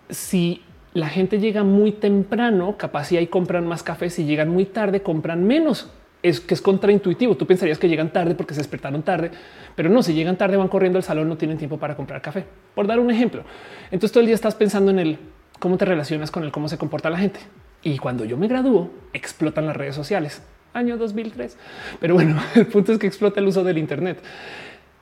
si 0.08 0.62
la 0.94 1.08
gente 1.08 1.40
llega 1.40 1.64
muy 1.64 1.94
temprano, 1.94 2.76
capaz 2.78 3.12
y 3.12 3.28
compran 3.28 3.66
más 3.66 3.84
café. 3.84 4.10
Si 4.10 4.26
llegan 4.26 4.50
muy 4.50 4.66
tarde, 4.66 5.02
compran 5.02 5.46
menos. 5.46 5.90
Es 6.22 6.40
que 6.40 6.54
es 6.54 6.62
contraintuitivo. 6.62 7.36
Tú 7.36 7.48
pensarías 7.48 7.80
que 7.80 7.88
llegan 7.88 8.12
tarde 8.12 8.36
porque 8.36 8.54
se 8.54 8.60
despertaron 8.60 9.02
tarde, 9.02 9.32
pero 9.76 9.90
no, 9.90 10.04
si 10.04 10.14
llegan 10.14 10.38
tarde 10.38 10.58
van 10.58 10.68
corriendo 10.68 10.98
al 10.98 11.04
salón, 11.04 11.30
no 11.30 11.38
tienen 11.38 11.58
tiempo 11.58 11.78
para 11.78 11.96
comprar 11.96 12.22
café. 12.22 12.46
Por 12.76 12.88
dar 12.88 13.00
un 13.00 13.10
ejemplo. 13.10 13.44
Entonces 13.86 14.12
todo 14.12 14.22
el 14.22 14.28
día 14.28 14.36
estás 14.36 14.56
pensando 14.56 14.92
en 14.92 15.00
el 15.00 15.18
cómo 15.60 15.78
te 15.78 15.86
relacionas 15.86 16.30
con 16.30 16.44
el 16.44 16.52
cómo 16.52 16.68
se 16.68 16.78
comporta 16.78 17.10
la 17.10 17.18
gente. 17.18 17.40
Y 17.84 17.98
cuando 17.98 18.26
yo 18.26 18.38
me 18.38 18.48
gradúo, 18.48 18.92
explotan 19.14 19.66
las 19.66 19.76
redes 19.76 19.96
sociales. 19.96 20.44
Año 20.74 20.98
2003. 20.98 21.58
Pero 22.00 22.14
bueno, 22.14 22.42
el 22.56 22.68
punto 22.68 22.92
es 22.92 23.00
que 23.00 23.08
explota 23.08 23.40
el 23.40 23.48
uso 23.48 23.64
del 23.64 23.78
Internet. 23.78 24.22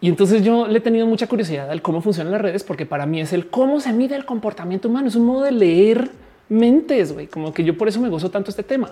Y 0.02 0.08
entonces 0.08 0.44
yo 0.44 0.68
le 0.68 0.78
he 0.78 0.82
tenido 0.82 1.06
mucha 1.06 1.28
curiosidad 1.28 1.70
al 1.70 1.82
cómo 1.82 2.02
funcionan 2.02 2.32
las 2.32 2.42
redes, 2.42 2.64
porque 2.64 2.86
para 2.86 3.06
mí 3.06 3.20
es 3.20 3.34
el 3.34 3.50
cómo 3.50 3.80
se 3.82 3.92
mide 3.92 4.16
el 4.16 4.26
comportamiento 4.26 4.88
humano. 4.88 5.10
Es 5.10 5.16
un 5.16 5.26
modo 5.26 5.44
de 5.44 5.52
leer 5.52 6.12
mentes, 6.48 7.12
güey. 7.12 7.28
Como 7.28 7.54
que 7.54 7.64
yo 7.64 7.78
por 7.78 7.88
eso 7.88 8.00
me 8.00 8.10
gozo 8.10 8.32
tanto 8.32 8.50
este 8.50 8.64
tema. 8.64 8.92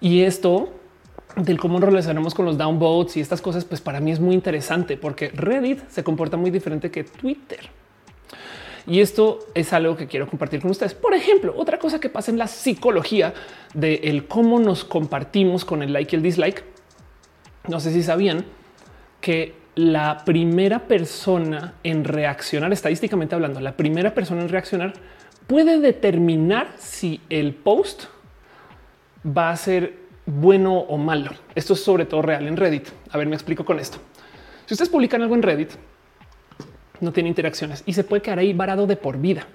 Y 0.00 0.22
esto 0.22 0.72
del 1.36 1.58
cómo 1.58 1.80
relacionamos 1.80 2.34
con 2.34 2.44
los 2.44 2.58
downvotes 2.58 3.16
y 3.16 3.20
estas 3.20 3.40
cosas, 3.40 3.64
pues 3.64 3.80
para 3.80 4.00
mí 4.00 4.12
es 4.12 4.20
muy 4.20 4.34
interesante 4.34 4.96
porque 4.96 5.30
Reddit 5.30 5.88
se 5.88 6.04
comporta 6.04 6.36
muy 6.36 6.50
diferente 6.50 6.90
que 6.90 7.04
Twitter. 7.04 7.70
Y 8.86 9.00
esto 9.00 9.38
es 9.54 9.72
algo 9.72 9.96
que 9.96 10.06
quiero 10.06 10.28
compartir 10.28 10.60
con 10.60 10.70
ustedes. 10.70 10.94
Por 10.94 11.14
ejemplo, 11.14 11.54
otra 11.56 11.78
cosa 11.78 12.00
que 12.00 12.08
pasa 12.08 12.30
en 12.30 12.38
la 12.38 12.48
psicología 12.48 13.32
de 13.74 13.94
el 14.04 14.26
cómo 14.26 14.58
nos 14.58 14.84
compartimos 14.84 15.64
con 15.64 15.82
el 15.82 15.92
like 15.92 16.14
y 16.14 16.16
el 16.16 16.22
dislike. 16.22 16.64
No 17.68 17.78
sé 17.78 17.92
si 17.92 18.02
sabían 18.02 18.44
que 19.20 19.61
la 19.74 20.24
primera 20.24 20.80
persona 20.80 21.74
en 21.82 22.04
reaccionar, 22.04 22.72
estadísticamente 22.72 23.34
hablando, 23.34 23.60
la 23.60 23.76
primera 23.76 24.14
persona 24.14 24.42
en 24.42 24.48
reaccionar 24.48 24.92
puede 25.46 25.80
determinar 25.80 26.68
si 26.78 27.20
el 27.30 27.54
post 27.54 28.04
va 29.26 29.50
a 29.50 29.56
ser 29.56 29.94
bueno 30.26 30.78
o 30.78 30.98
malo. 30.98 31.30
Esto 31.54 31.72
es 31.72 31.82
sobre 31.82 32.04
todo 32.04 32.22
real 32.22 32.46
en 32.46 32.56
Reddit. 32.56 32.88
A 33.10 33.18
ver, 33.18 33.26
me 33.26 33.34
explico 33.34 33.64
con 33.64 33.78
esto. 33.78 33.98
Si 34.66 34.74
ustedes 34.74 34.90
publican 34.90 35.22
algo 35.22 35.34
en 35.34 35.42
Reddit, 35.42 35.70
no 37.00 37.12
tiene 37.12 37.28
interacciones 37.28 37.82
y 37.86 37.94
se 37.94 38.04
puede 38.04 38.22
quedar 38.22 38.38
ahí 38.38 38.52
varado 38.52 38.86
de 38.86 38.96
por 38.96 39.18
vida. 39.18 39.46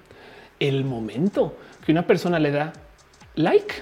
El 0.59 0.83
momento 0.83 1.55
que 1.85 1.91
una 1.91 2.05
persona 2.05 2.39
le 2.39 2.51
da 2.51 2.73
like, 3.35 3.75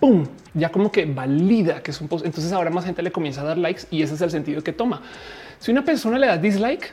¡pum! 0.00 0.26
Ya 0.52 0.70
como 0.70 0.92
que 0.92 1.06
valida 1.06 1.82
que 1.82 1.92
es 1.92 2.00
un 2.00 2.08
post. 2.08 2.26
Entonces 2.26 2.52
ahora 2.52 2.70
más 2.70 2.84
gente 2.84 3.02
le 3.02 3.10
comienza 3.10 3.40
a 3.40 3.44
dar 3.44 3.58
likes 3.58 3.82
y 3.90 4.02
ese 4.02 4.14
es 4.14 4.20
el 4.20 4.30
sentido 4.30 4.62
que 4.62 4.72
toma. 4.72 5.02
Si 5.64 5.70
una 5.70 5.82
persona 5.82 6.18
le 6.18 6.26
da 6.26 6.36
dislike, 6.36 6.92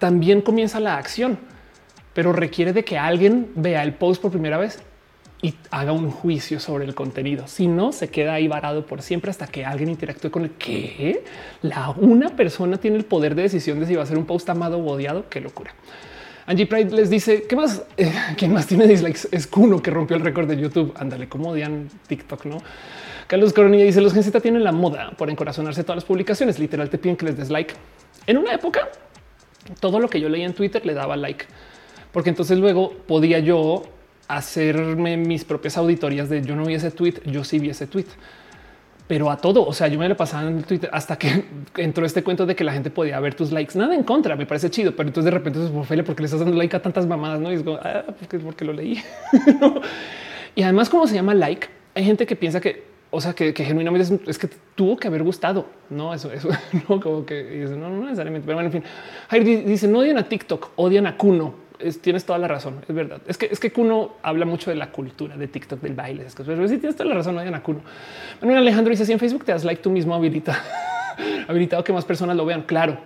también 0.00 0.40
comienza 0.40 0.80
la 0.80 0.96
acción, 0.96 1.38
pero 2.12 2.32
requiere 2.32 2.72
de 2.72 2.84
que 2.84 2.98
alguien 2.98 3.52
vea 3.54 3.84
el 3.84 3.94
post 3.94 4.20
por 4.20 4.32
primera 4.32 4.58
vez 4.58 4.80
y 5.42 5.54
haga 5.70 5.92
un 5.92 6.10
juicio 6.10 6.58
sobre 6.58 6.86
el 6.86 6.96
contenido. 6.96 7.46
Si 7.46 7.68
no, 7.68 7.92
se 7.92 8.08
queda 8.08 8.32
ahí 8.32 8.48
varado 8.48 8.84
por 8.84 9.00
siempre 9.00 9.30
hasta 9.30 9.46
que 9.46 9.64
alguien 9.64 9.90
interactúe 9.90 10.28
con 10.32 10.42
el 10.42 10.50
que 10.54 11.22
la 11.62 11.90
una 11.90 12.30
persona 12.30 12.78
tiene 12.78 12.96
el 12.96 13.04
poder 13.04 13.36
de 13.36 13.42
decisión 13.42 13.78
de 13.78 13.86
si 13.86 13.94
va 13.94 14.02
a 14.02 14.06
ser 14.06 14.18
un 14.18 14.26
post 14.26 14.50
amado 14.50 14.78
o 14.78 14.92
odiado. 14.92 15.28
Qué 15.28 15.40
locura. 15.40 15.72
Angie 16.46 16.66
Pride 16.66 16.90
les 16.90 17.10
dice 17.10 17.44
qué 17.48 17.54
más, 17.54 17.84
eh, 17.96 18.12
más 18.48 18.66
tiene 18.66 18.88
dislikes 18.88 19.28
es 19.30 19.46
Kuno 19.46 19.80
que 19.80 19.92
rompió 19.92 20.16
el 20.16 20.24
récord 20.24 20.48
de 20.48 20.56
YouTube. 20.56 20.94
Ándale, 20.96 21.28
como 21.28 21.50
odian 21.50 21.88
TikTok, 22.08 22.44
no? 22.46 22.58
Carlos 23.28 23.52
Coronilla 23.52 23.84
dice 23.84 24.00
los 24.00 24.14
Gensita 24.14 24.40
tienen 24.40 24.64
la 24.64 24.72
moda 24.72 25.12
por 25.18 25.28
encorazonarse 25.28 25.84
todas 25.84 25.98
las 25.98 26.04
publicaciones. 26.04 26.58
Literal 26.58 26.88
te 26.88 26.96
piden 26.96 27.14
que 27.14 27.26
les 27.26 27.36
des 27.36 27.50
like. 27.50 27.74
En 28.26 28.38
una 28.38 28.54
época, 28.54 28.88
todo 29.80 30.00
lo 30.00 30.08
que 30.08 30.18
yo 30.18 30.30
leía 30.30 30.46
en 30.46 30.54
Twitter 30.54 30.84
le 30.86 30.94
daba 30.94 31.14
like, 31.14 31.44
porque 32.10 32.30
entonces 32.30 32.58
luego 32.58 32.90
podía 33.06 33.38
yo 33.38 33.82
hacerme 34.28 35.18
mis 35.18 35.44
propias 35.44 35.76
auditorías 35.76 36.30
de 36.30 36.42
yo 36.42 36.56
no 36.56 36.64
vi 36.64 36.74
ese 36.74 36.90
tweet, 36.90 37.16
yo 37.26 37.44
sí 37.44 37.58
vi 37.58 37.68
ese 37.68 37.86
tweet. 37.86 38.06
Pero 39.06 39.30
a 39.30 39.36
todo, 39.36 39.66
o 39.66 39.74
sea, 39.74 39.88
yo 39.88 39.98
me 39.98 40.08
lo 40.08 40.16
pasaba 40.16 40.48
en 40.48 40.62
Twitter 40.62 40.88
hasta 40.90 41.16
que 41.16 41.44
entró 41.76 42.06
este 42.06 42.22
cuento 42.24 42.46
de 42.46 42.56
que 42.56 42.64
la 42.64 42.72
gente 42.72 42.90
podía 42.90 43.20
ver 43.20 43.34
tus 43.34 43.52
likes. 43.52 43.78
Nada 43.78 43.94
en 43.94 44.04
contra, 44.04 44.36
me 44.36 44.46
parece 44.46 44.70
chido, 44.70 44.96
pero 44.96 45.06
entonces 45.06 45.26
de 45.26 45.38
repente 45.38 45.62
es 45.62 45.70
por 45.70 46.04
porque 46.04 46.22
le 46.22 46.26
estás 46.26 46.40
dando 46.40 46.56
like 46.56 46.74
a 46.74 46.80
tantas 46.80 47.06
mamadas, 47.06 47.40
no? 47.40 47.52
Y 47.52 47.56
es 47.56 47.64
ah, 47.82 48.04
porque, 48.18 48.38
porque 48.38 48.64
lo 48.64 48.72
leí. 48.72 49.02
Y 50.54 50.62
además, 50.62 50.88
como 50.88 51.06
se 51.06 51.14
llma 51.14 51.34
like, 51.34 51.68
hay 51.94 52.04
gente 52.04 52.26
que 52.26 52.34
piensa 52.34 52.60
que 52.60 52.87
o 53.10 53.20
sea, 53.20 53.32
que, 53.32 53.52
genuinamente 53.52 54.20
es, 54.26 54.38
que 54.38 54.48
tuvo 54.74 54.96
que 54.96 55.08
haber 55.08 55.22
gustado. 55.22 55.66
No, 55.88 56.12
eso, 56.12 56.30
eso 56.30 56.48
no 56.88 57.00
como 57.00 57.24
que 57.24 57.66
no, 57.70 57.88
necesariamente. 58.04 58.46
Pero 58.46 58.56
bueno, 58.56 58.68
en 58.68 58.72
fin, 58.72 58.84
Jair 59.30 59.64
dice 59.64 59.88
no 59.88 60.00
odian 60.00 60.18
a 60.18 60.24
TikTok, 60.24 60.70
odian 60.76 61.06
a 61.06 61.16
Kuno. 61.16 61.54
tienes 62.02 62.24
toda 62.24 62.38
la 62.38 62.48
razón. 62.48 62.84
Es 62.86 62.94
verdad. 62.94 63.20
Es 63.26 63.38
que 63.38 63.46
es 63.46 63.58
que 63.58 63.72
Kuno 63.72 64.16
habla 64.22 64.44
mucho 64.44 64.70
de 64.70 64.76
la 64.76 64.92
cultura 64.92 65.36
de 65.36 65.48
TikTok, 65.48 65.80
del 65.80 65.94
baile. 65.94 66.26
Es 66.26 66.34
pero 66.34 66.68
sí 66.68 66.78
tienes 66.78 66.96
toda 66.96 67.08
la 67.08 67.14
razón. 67.14 67.38
Odian 67.38 67.54
a 67.54 67.62
Kuno. 67.62 67.80
Manuel 68.40 68.58
Alejandro 68.58 68.90
dice 68.90 69.06
si 69.06 69.12
en 69.12 69.18
Facebook 69.18 69.44
te 69.44 69.52
das 69.52 69.64
like 69.64 69.80
tú 69.80 69.90
mismo 69.90 70.14
habilita 70.14 70.62
habilitado 71.48 71.82
que 71.82 71.92
más 71.92 72.04
personas 72.04 72.36
lo 72.36 72.44
vean. 72.44 72.62
Claro. 72.62 72.98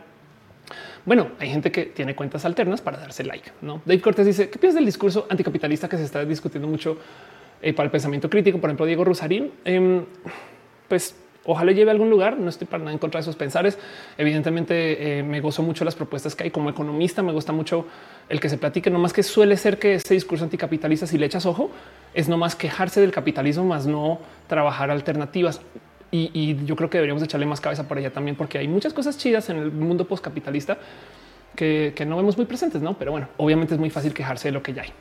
Bueno, 1.05 1.32
hay 1.40 1.48
gente 1.48 1.72
que 1.72 1.86
tiene 1.86 2.14
cuentas 2.14 2.44
alternas 2.44 2.80
para 2.80 2.96
darse 2.96 3.24
like. 3.24 3.50
No, 3.61 3.82
Dave 3.84 4.00
Cortés 4.00 4.26
dice 4.26 4.48
qué 4.48 4.59
piensas 4.59 4.76
del 4.76 4.86
discurso 4.86 5.26
anticapitalista 5.28 5.88
que 5.88 5.96
se 5.96 6.05
está 6.05 6.24
discutiendo 6.24 6.68
mucho 6.68 6.98
eh, 7.62 7.72
para 7.72 7.86
el 7.86 7.90
pensamiento 7.90 8.28
crítico, 8.28 8.58
por 8.58 8.70
ejemplo, 8.70 8.86
Diego 8.86 9.04
Rusarín, 9.04 9.52
em, 9.64 10.04
pues 10.88 11.14
ojalá 11.44 11.72
lleve 11.72 11.90
a 11.90 11.92
algún 11.92 12.10
lugar. 12.10 12.38
No 12.38 12.48
estoy 12.48 12.66
para 12.66 12.82
nada 12.82 12.92
en 12.92 12.98
contra 12.98 13.18
de 13.18 13.22
esos 13.22 13.36
pensares. 13.36 13.78
Evidentemente 14.18 15.18
eh, 15.18 15.22
me 15.22 15.40
gozo 15.40 15.62
mucho 15.62 15.84
las 15.84 15.94
propuestas 15.94 16.34
que 16.34 16.44
hay 16.44 16.50
como 16.50 16.70
economista. 16.70 17.22
Me 17.22 17.32
gusta 17.32 17.52
mucho 17.52 17.86
el 18.28 18.40
que 18.40 18.48
se 18.48 18.58
platique, 18.58 18.90
no 18.90 18.98
más 18.98 19.12
que 19.12 19.22
suele 19.22 19.56
ser 19.56 19.78
que 19.78 19.94
este 19.94 20.14
discurso 20.14 20.44
anticapitalista, 20.44 21.06
si 21.06 21.18
le 21.18 21.26
echas 21.26 21.46
ojo, 21.46 21.70
es 22.14 22.28
no 22.28 22.36
más 22.36 22.56
quejarse 22.56 23.00
del 23.00 23.12
capitalismo, 23.12 23.64
más 23.64 23.86
no 23.86 24.18
trabajar 24.48 24.90
alternativas. 24.90 25.60
Y, 26.14 26.62
yo 26.66 26.76
creo 26.76 26.90
que 26.90 26.98
deberíamos 26.98 27.22
echarle 27.22 27.46
más 27.46 27.62
cabeza 27.62 27.88
por 27.88 27.96
allá 27.96 28.12
también, 28.12 28.36
porque 28.36 28.58
hay 28.58 28.68
muchas 28.68 28.92
cosas 28.92 29.16
chidas 29.16 29.48
en 29.48 29.56
el 29.56 29.72
mundo 29.72 30.06
postcapitalista 30.06 30.76
que, 31.56 31.94
que 31.96 32.04
no 32.04 32.18
vemos 32.18 32.36
muy 32.36 32.44
presentes, 32.44 32.82
no? 32.82 32.98
Pero 32.98 33.12
bueno, 33.12 33.28
obviamente 33.38 33.72
es 33.72 33.80
muy 33.80 33.88
fácil 33.88 34.12
quejarse 34.12 34.48
de 34.48 34.52
lo 34.52 34.62
que 34.62 34.74
ya 34.74 34.82
hay. 34.82 34.92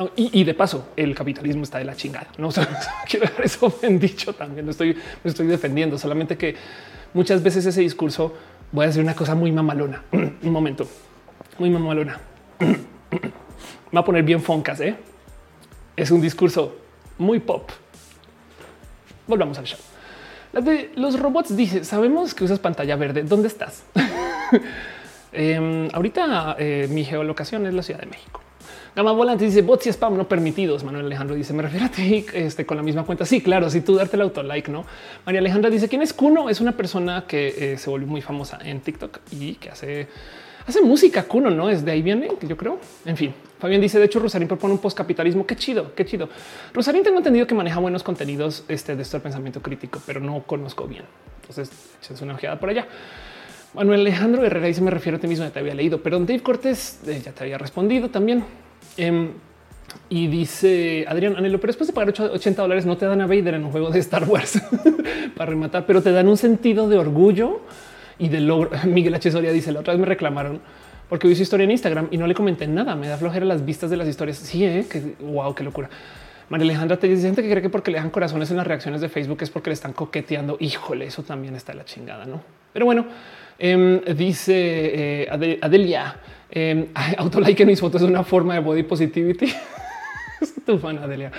Ah, 0.00 0.08
y, 0.16 0.44
de 0.44 0.54
paso, 0.54 0.88
el 0.96 1.14
capitalismo 1.14 1.62
está 1.62 1.76
de 1.76 1.84
la 1.84 1.94
chingada. 1.94 2.28
No 2.38 2.48
quiero 3.06 3.26
dejar 3.26 3.44
eso 3.44 3.70
bien 3.82 4.00
dicho 4.00 4.32
también. 4.32 4.64
No 4.64 4.70
estoy, 4.70 4.94
me 4.94 5.30
estoy 5.30 5.46
defendiendo, 5.46 5.98
solamente 5.98 6.38
que 6.38 6.56
muchas 7.12 7.42
veces 7.42 7.66
ese 7.66 7.82
discurso 7.82 8.34
voy 8.72 8.84
a 8.84 8.86
decir 8.86 9.02
una 9.02 9.14
cosa 9.14 9.34
muy 9.34 9.52
mamalona. 9.52 10.02
Un 10.12 10.50
momento, 10.50 10.88
muy 11.58 11.68
mamalona. 11.68 12.18
Va 13.94 14.00
a 14.00 14.04
poner 14.04 14.22
bien 14.22 14.40
foncas. 14.40 14.80
¿eh? 14.80 14.96
Es 15.96 16.10
un 16.10 16.22
discurso 16.22 16.78
muy 17.18 17.38
pop. 17.38 17.70
Volvamos 19.26 19.58
al 19.58 19.66
show. 19.66 19.80
La 20.54 20.62
de 20.62 20.92
los 20.94 21.20
robots 21.20 21.54
dice: 21.54 21.84
Sabemos 21.84 22.34
que 22.34 22.44
usas 22.44 22.58
pantalla 22.58 22.96
verde. 22.96 23.22
¿Dónde 23.22 23.48
estás? 23.48 23.84
Em, 25.32 25.88
ahorita 25.92 26.56
eh, 26.58 26.88
mi 26.90 27.04
geolocación 27.04 27.64
es 27.64 27.72
la 27.72 27.84
Ciudad 27.84 28.00
de 28.00 28.06
México. 28.06 28.40
Gama 28.94 29.12
Volante 29.12 29.44
dice 29.44 29.62
bots 29.62 29.86
y 29.86 29.90
spam 29.90 30.16
no 30.16 30.26
permitidos. 30.26 30.84
Manuel 30.84 31.06
Alejandro 31.06 31.36
dice 31.36 31.52
me 31.52 31.62
refiero 31.62 31.86
a 31.86 31.88
ti 31.88 32.26
este, 32.34 32.66
con 32.66 32.76
la 32.76 32.82
misma 32.82 33.04
cuenta. 33.04 33.24
Sí, 33.24 33.40
claro, 33.40 33.70
si 33.70 33.80
tú 33.80 33.94
darte 33.94 34.16
el 34.16 34.22
auto 34.22 34.42
like, 34.42 34.70
no? 34.70 34.84
María 35.24 35.40
Alejandra 35.40 35.70
dice 35.70 35.88
quién 35.88 36.02
es 36.02 36.12
Kuno. 36.12 36.48
Es 36.48 36.60
una 36.60 36.72
persona 36.72 37.24
que 37.26 37.72
eh, 37.72 37.78
se 37.78 37.88
volvió 37.90 38.08
muy 38.08 38.20
famosa 38.20 38.58
en 38.64 38.80
TikTok 38.80 39.18
y 39.32 39.54
que 39.54 39.70
hace 39.70 40.08
hace 40.66 40.82
música 40.82 41.24
Kuno, 41.24 41.50
no 41.50 41.68
es 41.68 41.84
de 41.84 41.92
ahí 41.92 42.02
viene, 42.02 42.28
yo 42.42 42.56
creo. 42.56 42.78
En 43.04 43.16
fin, 43.16 43.34
Fabián 43.58 43.80
dice 43.80 43.98
de 43.98 44.06
hecho 44.06 44.18
Rosarín 44.18 44.48
propone 44.48 44.74
un 44.74 44.80
postcapitalismo. 44.80 45.46
Qué 45.46 45.56
chido, 45.56 45.94
qué 45.94 46.04
chido. 46.04 46.28
Rosarín 46.72 47.02
tengo 47.02 47.18
entendido 47.18 47.46
que 47.46 47.54
maneja 47.54 47.78
buenos 47.80 48.02
contenidos 48.02 48.64
este, 48.68 48.96
de 48.96 49.02
esto 49.02 49.16
del 49.16 49.22
pensamiento 49.22 49.60
crítico, 49.62 50.00
pero 50.06 50.20
no 50.20 50.42
conozco 50.44 50.86
bien. 50.86 51.04
Entonces, 51.42 51.70
échense 52.02 52.24
una 52.24 52.34
ojeada 52.34 52.58
por 52.58 52.70
allá. 52.70 52.86
Manuel 53.74 54.00
Alejandro 54.00 54.44
Herrera 54.44 54.66
dice: 54.66 54.80
Me 54.80 54.90
refiero 54.90 55.18
a 55.18 55.20
ti 55.20 55.26
mismo, 55.26 55.44
ya 55.44 55.52
te 55.52 55.58
había 55.58 55.74
leído, 55.74 56.02
pero 56.02 56.18
Dave 56.18 56.40
Cortés 56.40 57.00
eh, 57.06 57.20
ya 57.24 57.32
te 57.32 57.44
había 57.44 57.58
respondido 57.58 58.08
también. 58.08 58.44
Em, 58.96 59.32
y 60.08 60.26
dice 60.26 61.04
Adrián 61.08 61.36
Anelo, 61.36 61.60
pero 61.60 61.68
después 61.68 61.86
de 61.86 61.92
pagar 61.92 62.14
80 62.32 62.62
dólares 62.62 62.86
no 62.86 62.96
te 62.96 63.06
dan 63.06 63.20
a 63.20 63.26
Vader 63.26 63.54
en 63.54 63.64
un 63.64 63.70
juego 63.70 63.90
de 63.90 63.98
Star 64.00 64.24
Wars 64.24 64.60
para 65.36 65.50
rematar, 65.50 65.86
pero 65.86 66.02
te 66.02 66.12
dan 66.12 66.28
un 66.28 66.36
sentido 66.36 66.88
de 66.88 66.98
orgullo 66.98 67.60
y 68.18 68.28
de 68.28 68.40
logro. 68.40 68.70
Miguel 68.86 69.14
H. 69.14 69.30
Soria 69.30 69.52
dice, 69.52 69.72
la 69.72 69.80
otra 69.80 69.94
vez 69.94 70.00
me 70.00 70.06
reclamaron 70.06 70.60
porque 71.08 71.26
hice 71.26 71.42
historia 71.42 71.64
en 71.64 71.72
Instagram 71.72 72.08
y 72.10 72.18
no 72.18 72.26
le 72.26 72.34
comenté 72.34 72.68
nada. 72.68 72.94
Me 72.94 73.08
da 73.08 73.16
flojera 73.16 73.44
las 73.44 73.64
vistas 73.64 73.90
de 73.90 73.96
las 73.96 74.06
historias. 74.06 74.36
Sí, 74.38 74.64
¿eh? 74.64 74.86
que 74.88 75.16
wow, 75.20 75.54
qué 75.54 75.64
locura. 75.64 75.90
María 76.48 76.64
Alejandra 76.64 76.96
te 76.96 77.08
dice 77.08 77.22
gente 77.22 77.42
que 77.42 77.50
cree 77.50 77.62
que 77.62 77.70
porque 77.70 77.90
le 77.90 77.98
dejan 77.98 78.10
corazones 78.10 78.50
en 78.50 78.56
las 78.56 78.66
reacciones 78.66 79.00
de 79.00 79.08
Facebook 79.08 79.38
es 79.42 79.50
porque 79.50 79.70
le 79.70 79.74
están 79.74 79.92
coqueteando. 79.92 80.56
Híjole, 80.60 81.06
eso 81.06 81.22
también 81.22 81.54
está 81.56 81.74
la 81.74 81.84
chingada, 81.84 82.26
no? 82.26 82.42
Pero 82.72 82.86
bueno, 82.86 83.06
em, 83.58 84.00
dice 84.16 85.22
eh, 85.22 85.58
Adelia, 85.60 86.16
eh, 86.50 86.88
autolike 87.18 87.60
en 87.60 87.68
mis 87.68 87.80
fotos 87.80 88.02
es 88.02 88.08
una 88.08 88.24
forma 88.24 88.54
de 88.54 88.60
body 88.60 88.82
positivity. 88.82 89.46
es 90.40 90.54
tu 90.64 90.78
fan, 90.78 90.98
Adelia. 90.98 91.30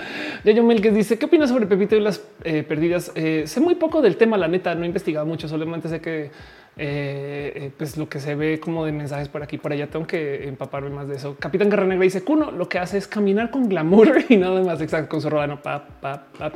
Yayo 0.44 0.62
Melques 0.62 0.94
dice: 0.94 1.18
¿Qué 1.18 1.26
opinas 1.26 1.50
sobre 1.50 1.66
Pepito 1.66 1.96
y 1.96 2.00
las 2.00 2.22
eh, 2.44 2.62
perdidas? 2.62 3.12
Eh, 3.14 3.44
sé 3.46 3.60
muy 3.60 3.74
poco 3.74 4.00
del 4.02 4.16
tema, 4.16 4.36
la 4.36 4.48
neta, 4.48 4.74
no 4.74 4.84
he 4.84 4.86
investigado 4.86 5.26
mucho, 5.26 5.48
solamente 5.48 5.88
sé 5.88 6.00
que 6.00 6.30
eh, 6.76 7.70
pues 7.76 7.98
lo 7.98 8.08
que 8.08 8.18
se 8.18 8.34
ve 8.34 8.58
como 8.58 8.86
de 8.86 8.92
mensajes 8.92 9.28
por 9.28 9.42
aquí 9.42 9.58
por 9.58 9.72
allá. 9.72 9.88
Tengo 9.88 10.06
que 10.06 10.48
empaparme 10.48 10.90
más 10.90 11.08
de 11.08 11.16
eso. 11.16 11.36
Capitán 11.38 11.68
Guerra 11.68 11.84
Negra 11.84 12.04
dice: 12.04 12.22
Cuno 12.22 12.50
lo 12.50 12.68
que 12.68 12.78
hace 12.78 12.98
es 12.98 13.06
caminar 13.06 13.50
con 13.50 13.68
glamour 13.68 14.24
y 14.28 14.36
nada 14.36 14.62
más. 14.62 14.80
Exacto, 14.80 15.08
con 15.08 15.20
su 15.20 15.30
rodano. 15.30 15.60
Pa, 15.60 15.84
pa, 16.00 16.26
pa. 16.38 16.52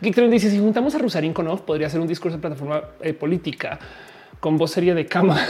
dice: 0.00 0.50
Si 0.50 0.58
juntamos 0.58 0.94
a 0.94 0.98
Rusarín 0.98 1.32
con 1.32 1.48
Off, 1.48 1.62
podría 1.62 1.88
ser 1.88 2.00
un 2.00 2.06
discurso 2.06 2.36
de 2.36 2.42
plataforma 2.42 2.82
política 3.18 3.78
con 4.38 4.58
voz 4.58 4.70
seria 4.70 4.94
de 4.94 5.06
cama. 5.06 5.40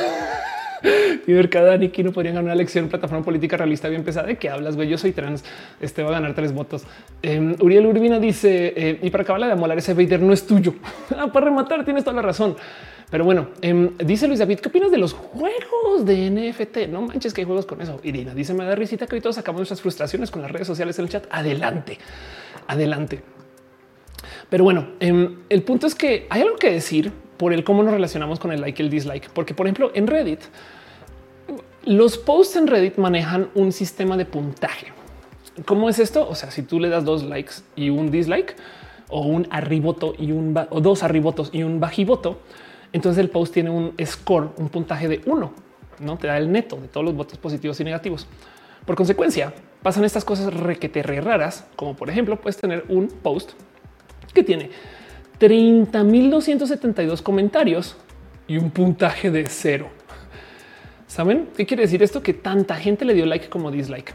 y 1.26 1.32
ver 1.32 1.51
cada 1.51 1.76
Niki 1.76 2.03
no 2.03 2.12
podrían 2.12 2.34
ganar 2.34 2.45
una 2.45 2.55
elección 2.55 2.89
plataforma 2.89 3.24
política 3.24 3.57
realista 3.57 3.89
bien 3.89 4.05
pesada. 4.05 4.26
¿De 4.26 4.37
qué 4.37 4.49
hablas? 4.49 4.76
Güey, 4.76 4.89
yo 4.89 4.99
soy 4.99 5.12
trans. 5.12 5.45
Este 5.80 6.03
va 6.03 6.11
a 6.11 6.12
ganar 6.12 6.34
tres 6.34 6.53
votos. 6.53 6.84
Em, 7.22 7.57
Uriel 7.61 7.87
Urbina 7.87 8.18
dice 8.18 8.72
eh, 8.76 8.99
y 9.03 9.11
para 9.11 9.22
acabar 9.22 9.45
de 9.45 9.53
amolar 9.53 9.78
ese 9.78 9.95
Vader 9.95 10.20
no 10.20 10.32
es 10.32 10.47
tuyo. 10.47 10.74
Ah, 11.18 11.32
para 11.32 11.47
rematar, 11.47 11.82
tienes 11.84 12.05
toda 12.05 12.16
la 12.16 12.22
razón. 12.22 12.57
Pero 13.11 13.24
bueno, 13.24 13.49
em, 13.62 13.97
dice 13.99 14.26
Luis 14.26 14.39
David, 14.39 14.59
¿qué 14.59 14.68
opinas 14.68 14.91
de 14.91 14.99
los 14.99 15.14
juegos 15.14 16.05
de 16.05 16.30
NFT? 16.30 16.89
No 16.89 17.03
manches 17.03 17.32
que 17.32 17.41
hay 17.41 17.47
juegos 17.47 17.64
con 17.64 17.80
eso. 17.80 18.01
Irina 18.03 18.34
dice, 18.34 18.53
me 18.53 18.64
da 18.64 18.74
risita 18.74 19.07
que 19.07 19.14
hoy 19.14 19.20
todos 19.20 19.37
sacamos 19.37 19.61
nuestras 19.61 19.80
frustraciones 19.80 20.30
con 20.30 20.43
las 20.43 20.51
redes 20.51 20.66
sociales 20.66 20.99
en 20.99 21.05
el 21.05 21.11
chat. 21.11 21.26
Adelante, 21.30 21.99
adelante. 22.66 23.22
Pero 24.51 24.64
bueno, 24.64 24.89
em, 25.01 25.37
el 25.49 25.62
punto 25.62 25.87
es 25.87 25.95
que 25.95 26.26
hay 26.28 26.43
algo 26.43 26.57
que 26.57 26.70
decir 26.70 27.12
por 27.37 27.53
el 27.53 27.64
cómo 27.64 27.82
nos 27.82 27.93
relacionamos 27.93 28.39
con 28.39 28.53
el 28.53 28.61
like 28.61 28.82
y 28.82 28.87
el 28.87 28.91
dislike. 28.91 29.30
Porque, 29.30 29.55
por 29.55 29.66
ejemplo, 29.66 29.91
en 29.95 30.07
Reddit, 30.07 30.41
los 31.87 32.18
posts 32.18 32.57
en 32.57 32.66
Reddit 32.66 32.99
manejan 32.99 33.49
un 33.55 33.70
sistema 33.70 34.16
de 34.16 34.24
puntaje. 34.24 34.89
¿Cómo 35.64 35.89
es 35.89 36.01
esto? 36.01 36.28
O 36.28 36.34
sea, 36.34 36.51
si 36.51 36.62
tú 36.62 36.80
le 36.80 36.89
das 36.89 37.05
dos 37.05 37.22
likes 37.22 37.55
y 37.76 37.91
un 37.91 38.11
dislike 38.11 38.57
o 39.09 39.20
un 39.20 39.47
arriboto 39.51 40.14
y 40.18 40.32
un 40.32 40.55
o 40.70 40.80
dos 40.80 41.05
arribotos 41.05 41.51
y 41.53 41.62
un 41.62 41.78
bajivoto, 41.78 42.41
entonces 42.93 43.22
el 43.22 43.30
post 43.30 43.55
tiene 43.55 43.70
un 43.70 43.95
score, 44.05 44.51
un 44.57 44.68
puntaje 44.68 45.07
de 45.07 45.22
uno, 45.26 45.53
no 46.01 46.18
te 46.18 46.26
da 46.26 46.39
el 46.39 46.51
neto 46.51 46.76
de 46.76 46.89
todos 46.89 47.07
los 47.07 47.14
votos 47.14 47.39
positivos 47.39 47.78
y 47.78 47.84
negativos. 47.84 48.26
Por 48.84 48.97
consecuencia, 48.97 49.55
pasan 49.82 50.05
estas 50.05 50.24
cosas 50.24 50.53
requete 50.53 51.05
re 51.05 51.20
raras, 51.20 51.66
como 51.76 51.95
por 51.95 52.11
ejemplo, 52.11 52.41
puedes 52.41 52.57
tener 52.57 52.84
un 52.89 53.07
post 53.07 53.53
que 54.34 54.43
tiene 54.43 54.70
30.272 55.39 57.22
comentarios 57.22 57.97
y 58.49 58.59
un 58.59 58.70
puntaje 58.70 59.30
de 59.30 59.47
cero. 59.47 59.89
¿Saben 61.16 61.48
qué 61.56 61.64
quiere 61.64 61.84
decir 61.84 62.02
esto? 62.02 62.22
Que 62.22 62.34
tanta 62.34 62.76
gente 62.76 63.06
le 63.06 63.14
dio 63.14 63.24
like 63.24 63.48
como 63.48 63.70
dislike. 63.70 64.12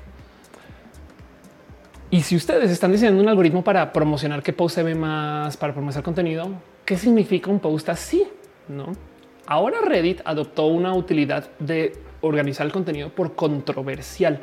Y 2.11 2.21
si 2.21 2.35
ustedes 2.35 2.69
están 2.69 2.91
diseñando 2.91 3.23
un 3.23 3.27
algoritmo 3.27 3.63
para 3.63 3.91
promocionar 3.91 4.43
qué 4.43 4.53
post 4.53 4.75
se 4.75 4.83
ve 4.83 4.93
más, 4.93 5.57
para 5.57 5.73
promocionar 5.73 6.03
contenido, 6.03 6.49
¿qué 6.85 6.97
significa 6.97 7.49
un 7.49 7.59
post 7.59 7.89
así? 7.89 8.27
No. 8.67 8.91
Ahora 9.47 9.79
Reddit 9.83 10.21
adoptó 10.25 10.67
una 10.67 10.93
utilidad 10.93 11.49
de 11.57 11.93
organizar 12.21 12.67
el 12.67 12.71
contenido 12.71 13.09
por 13.09 13.33
controversial, 13.33 14.39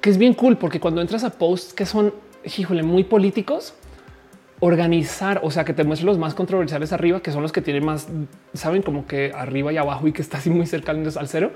que 0.00 0.10
es 0.10 0.16
bien 0.16 0.34
cool 0.34 0.58
porque 0.58 0.78
cuando 0.78 1.00
entras 1.00 1.24
a 1.24 1.30
posts 1.30 1.74
que 1.74 1.86
son, 1.86 2.14
híjole, 2.56 2.84
muy 2.84 3.02
políticos, 3.02 3.74
organizar, 4.60 5.40
o 5.42 5.50
sea, 5.50 5.64
que 5.64 5.72
te 5.72 5.84
muestre 5.84 6.06
los 6.06 6.18
más 6.18 6.34
controversiales 6.34 6.92
arriba, 6.92 7.20
que 7.20 7.32
son 7.32 7.42
los 7.42 7.50
que 7.50 7.62
tienen 7.62 7.84
más, 7.84 8.08
saben, 8.52 8.82
como 8.82 9.06
que 9.06 9.32
arriba 9.34 9.72
y 9.72 9.78
abajo 9.78 10.06
y 10.06 10.12
que 10.12 10.22
está 10.22 10.38
así 10.38 10.50
muy 10.50 10.66
cercano 10.66 11.08
al 11.16 11.28
cero, 11.28 11.52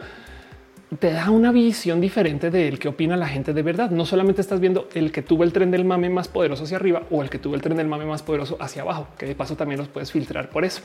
te 0.99 1.13
da 1.13 1.31
una 1.31 1.53
visión 1.53 2.01
diferente 2.01 2.51
del 2.51 2.79
que 2.79 2.89
opina 2.89 3.17
la 3.17 3.29
gente 3.29 3.53
de 3.53 3.63
verdad. 3.63 3.91
No 3.91 4.07
solamente 4.07 4.41
estás 4.41 4.61
viendo 4.61 4.89
el 4.95 5.13
que 5.13 5.23
tuvo 5.23 5.45
el 5.45 5.53
tren 5.53 5.71
del 5.71 5.85
mame 5.85 6.09
más 6.09 6.29
poderoso 6.29 6.65
hacia 6.65 6.77
arriba 6.77 7.03
o 7.11 7.23
el 7.23 7.31
que 7.31 7.39
tuvo 7.39 7.55
el 7.55 7.63
tren 7.63 7.77
del 7.77 7.89
mame 7.89 8.07
más 8.07 8.23
poderoso 8.23 8.57
hacia 8.61 8.83
abajo, 8.83 9.09
que 9.19 9.27
de 9.27 9.35
paso 9.35 9.57
también 9.57 9.79
los 9.79 9.89
puedes 9.89 10.11
filtrar 10.11 10.49
por 10.51 10.65
eso. 10.65 10.83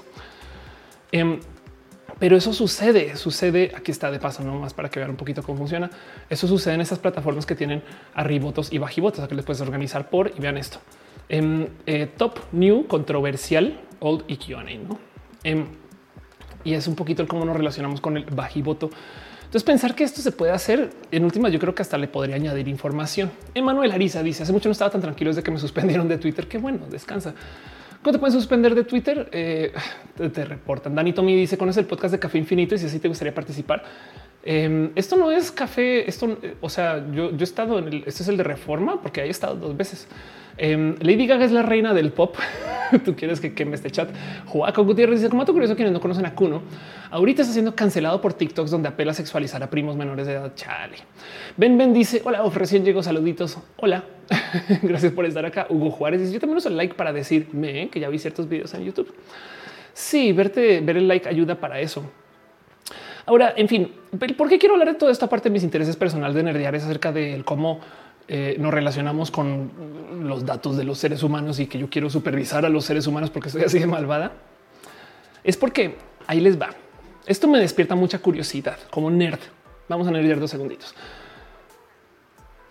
Em, 1.12 1.40
pero 2.18 2.36
eso 2.36 2.52
sucede, 2.54 3.16
sucede. 3.16 3.72
Aquí 3.76 3.92
está 3.92 4.12
de 4.12 4.20
paso, 4.20 4.44
no 4.44 4.60
más 4.60 4.74
para 4.74 4.90
que 4.90 5.00
vean 5.00 5.12
un 5.12 5.16
poquito 5.16 5.44
cómo 5.44 5.60
funciona. 5.60 5.90
Eso 6.30 6.48
sucede 6.48 6.74
en 6.74 6.82
esas 6.82 7.00
plataformas 7.00 7.46
que 7.46 7.56
tienen 7.56 7.84
arribotos 8.14 8.74
y 8.74 8.78
bajivotos, 8.78 9.24
a 9.24 9.28
que 9.28 9.36
les 9.36 9.46
puedes 9.46 9.62
organizar 9.62 10.10
por 10.10 10.34
y 10.36 10.42
vean 10.42 10.58
esto 10.58 10.80
en 11.30 11.70
eh, 11.86 12.08
top 12.18 12.40
new 12.52 12.88
controversial 12.88 13.80
old 14.00 14.24
y 14.28 14.38
QA, 14.38 14.64
¿no? 14.64 15.00
Em, 15.44 15.66
y 16.64 16.74
es 16.74 16.88
un 16.88 16.96
poquito 16.96 17.22
el 17.22 17.28
cómo 17.28 17.46
nos 17.46 17.56
relacionamos 17.56 18.02
con 18.02 18.18
el 18.18 18.26
bajivoto. 18.26 18.90
Entonces 19.40 19.64
pensar 19.64 19.96
que 19.96 20.04
esto 20.04 20.22
se 20.22 20.32
puede 20.32 20.52
hacer 20.52 20.92
en 21.12 21.24
última, 21.24 21.50
yo 21.50 21.60
creo 21.60 21.74
que 21.74 21.82
hasta 21.82 21.98
le 21.98 22.08
podría 22.08 22.36
añadir 22.36 22.68
información. 22.68 23.32
Emanuel 23.56 23.92
Ariza 23.92 24.22
dice 24.22 24.44
hace 24.44 24.52
mucho 24.52 24.70
no 24.70 24.74
estaba 24.74 24.92
tan 24.92 25.02
tranquilo 25.02 25.32
desde 25.32 25.42
que 25.42 25.52
me 25.52 25.60
suspendieron 25.60 26.08
de 26.08 26.18
Twitter. 26.18 26.48
Qué 26.48 26.58
bueno, 26.58 26.86
descansa. 26.90 27.34
¿Cómo 28.02 28.14
te 28.14 28.20
pueden 28.20 28.34
suspender 28.34 28.76
de 28.76 28.84
Twitter? 28.84 29.28
Eh, 29.32 29.74
te, 30.34 30.46
reportan. 30.46 30.96
Dani 30.96 31.14
Tommy 31.14 31.36
dice 31.36 31.58
conoce 31.58 31.82
el 31.82 31.86
podcast 31.86 32.14
de 32.14 32.20
Café 32.20 32.38
Infinito 32.38 32.76
y 32.76 32.78
si 32.78 32.86
así 32.86 33.00
te 33.00 33.08
gustaría 33.08 33.34
participar. 33.34 33.84
Em, 34.44 34.92
esto 34.96 35.18
no 35.18 35.32
es 35.32 35.52
café. 35.52 36.08
Esto, 36.08 36.38
o 36.62 36.70
sea, 36.70 37.06
yo, 37.12 37.32
he 37.38 37.44
estado 37.44 37.80
en 37.80 37.88
el. 37.88 38.04
Este 38.06 38.24
es 38.24 38.30
el 38.30 38.38
de 38.38 38.44
reforma 38.44 39.02
porque 39.02 39.22
he 39.22 39.30
estado 39.30 39.56
dos 39.56 39.76
veces. 39.76 40.08
Em, 40.60 40.96
Lady 41.00 41.26
Gaga 41.26 41.46
es 41.46 41.52
la 41.52 41.62
reina 41.62 41.94
del 41.94 42.12
pop. 42.12 42.36
Tú 43.06 43.16
quieres 43.16 43.40
que 43.40 43.54
queme 43.54 43.76
este 43.76 43.90
chat. 43.90 44.10
Joaquín 44.46 44.86
Gutiérrez 44.86 45.20
dice 45.20 45.30
como 45.30 45.46
tú 45.46 45.54
curioso 45.54 45.76
quienes 45.76 45.94
no 45.94 46.02
conocen 46.02 46.26
a 46.26 46.36
Kuno. 46.36 46.64
Ahorita 47.12 47.44
está 47.44 47.54
siendo 47.54 47.76
cancelado 47.76 48.20
por 48.20 48.34
TikToks 48.34 48.72
donde 48.72 48.90
apela 48.90 49.12
a 49.12 49.14
sexualizar 49.14 49.62
a 49.64 49.70
primos 49.70 49.96
menores 49.96 50.28
de 50.28 50.34
edad. 50.34 50.52
Chale. 50.56 50.98
Ben 51.56 51.78
Ben 51.78 51.94
dice 51.94 52.22
hola, 52.26 52.44
recién 52.54 52.84
llego. 52.84 53.02
Saluditos. 53.04 53.58
Hola. 53.78 54.04
Gracias 54.82 55.14
por 55.14 55.26
estar 55.26 55.46
acá. 55.46 55.68
Hugo 55.70 55.92
Juárez 55.92 56.20
dice 56.22 56.34
yo 56.34 56.40
también 56.40 56.58
uso 56.58 56.70
el 56.70 56.78
like 56.78 56.96
para 56.96 57.14
decirme 57.14 57.90
que 57.90 58.00
ya 58.00 58.10
vi 58.10 58.20
ciertos 58.20 58.50
videos 58.50 58.74
en 58.74 58.84
YouTube. 58.84 59.14
Sí, 59.94 60.34
verte, 60.34 60.82
ver 60.82 60.98
el 60.98 61.08
like 61.08 61.30
ayuda 61.30 61.56
para 61.56 61.80
eso. 61.80 62.04
Ahora, 63.26 63.54
en 63.56 63.68
fin, 63.68 63.92
¿por 64.36 64.50
qué 64.50 64.58
quiero 64.58 64.74
hablar 64.74 64.88
de 64.88 64.96
toda 64.96 65.12
esta 65.12 65.28
parte 65.28 65.50
de 65.50 65.54
mis 65.54 65.64
intereses 65.64 65.96
personales 65.96 66.36
de 66.36 66.42
nerdear 66.42 66.74
es 66.74 66.84
acerca 66.84 67.12
de 67.12 67.44
cómo 67.46 67.80
eh, 68.32 68.58
nos 68.60 68.72
relacionamos 68.72 69.32
con 69.32 69.72
los 70.22 70.46
datos 70.46 70.78
de 70.78 70.84
los 70.84 71.00
seres 71.00 71.24
humanos 71.24 71.60
y 71.60 71.66
que 71.66 71.80
yo 71.80 71.90
quiero 71.90 72.12
supervisar 72.12 72.64
a 72.64 72.70
los 72.70 72.86
seres 72.86 73.08
humanos 73.08 73.32
porque 73.32 73.50
soy 73.50 73.64
así 73.64 73.80
de 73.80 73.88
malvada, 73.88 74.34
es 75.44 75.58
porque 75.58 75.96
ahí 76.28 76.40
les 76.40 76.62
va. 76.62 76.70
Esto 77.26 77.48
me 77.48 77.60
despierta 77.60 77.96
mucha 77.96 78.20
curiosidad 78.20 78.78
como 78.92 79.10
nerd. 79.10 79.40
Vamos 79.88 80.08
a 80.08 80.12
nerdear 80.12 80.40
dos 80.40 80.52
segunditos. 80.52 80.94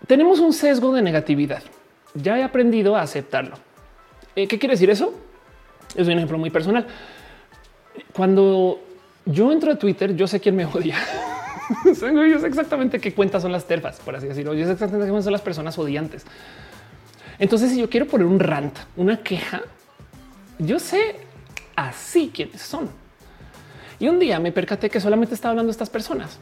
Tenemos 0.07 0.39
un 0.39 0.53
sesgo 0.53 0.93
de 0.93 1.01
negatividad. 1.01 1.61
Ya 2.13 2.39
he 2.39 2.43
aprendido 2.43 2.95
a 2.95 3.01
aceptarlo. 3.01 3.57
Eh, 4.37 4.47
¿Qué 4.47 4.57
quiere 4.59 4.75
decir 4.75 4.89
eso? 4.89 5.13
Es 5.93 6.07
un 6.07 6.13
ejemplo 6.13 6.37
muy 6.37 6.51
personal. 6.51 6.87
Cuando 8.13 8.79
yo 9.25 9.51
entro 9.51 9.73
a 9.73 9.75
Twitter, 9.75 10.15
yo 10.15 10.25
sé 10.25 10.39
quién 10.39 10.55
me 10.55 10.65
odia. 10.65 10.95
yo 11.85 12.39
sé 12.39 12.47
exactamente 12.47 12.99
qué 12.99 13.13
cuentas 13.13 13.41
son 13.41 13.51
las 13.51 13.65
terfas, 13.65 13.99
por 13.99 14.15
así 14.15 14.27
decirlo. 14.27 14.53
Yo 14.53 14.65
sé 14.65 14.73
exactamente 14.73 15.07
quiénes 15.07 15.23
son 15.23 15.33
las 15.33 15.41
personas 15.41 15.77
odiantes. 15.77 16.25
Entonces, 17.37 17.71
si 17.71 17.79
yo 17.79 17.89
quiero 17.89 18.07
poner 18.07 18.27
un 18.27 18.39
rant, 18.39 18.77
una 18.97 19.17
queja, 19.17 19.61
yo 20.57 20.79
sé 20.79 21.15
así 21.75 22.31
quiénes 22.33 22.61
son. 22.61 22.89
Y 23.99 24.07
un 24.07 24.19
día 24.19 24.39
me 24.39 24.51
percaté 24.51 24.89
que 24.89 24.99
solamente 24.99 25.35
estaba 25.35 25.51
hablando 25.51 25.71
estas 25.71 25.89
personas, 25.89 26.39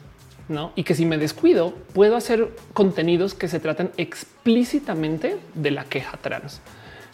no? 0.48 0.72
Y 0.76 0.84
que 0.84 0.96
si 0.96 1.06
me 1.06 1.18
descuido, 1.18 1.74
puedo 1.94 2.16
hacer 2.16 2.50
contenidos 2.74 3.34
que 3.34 3.48
se 3.48 3.60
tratan 3.60 3.92
explícitamente 3.98 5.38
de 5.56 5.72
la 5.72 5.84
queja 5.84 6.18
trans. 6.18 6.62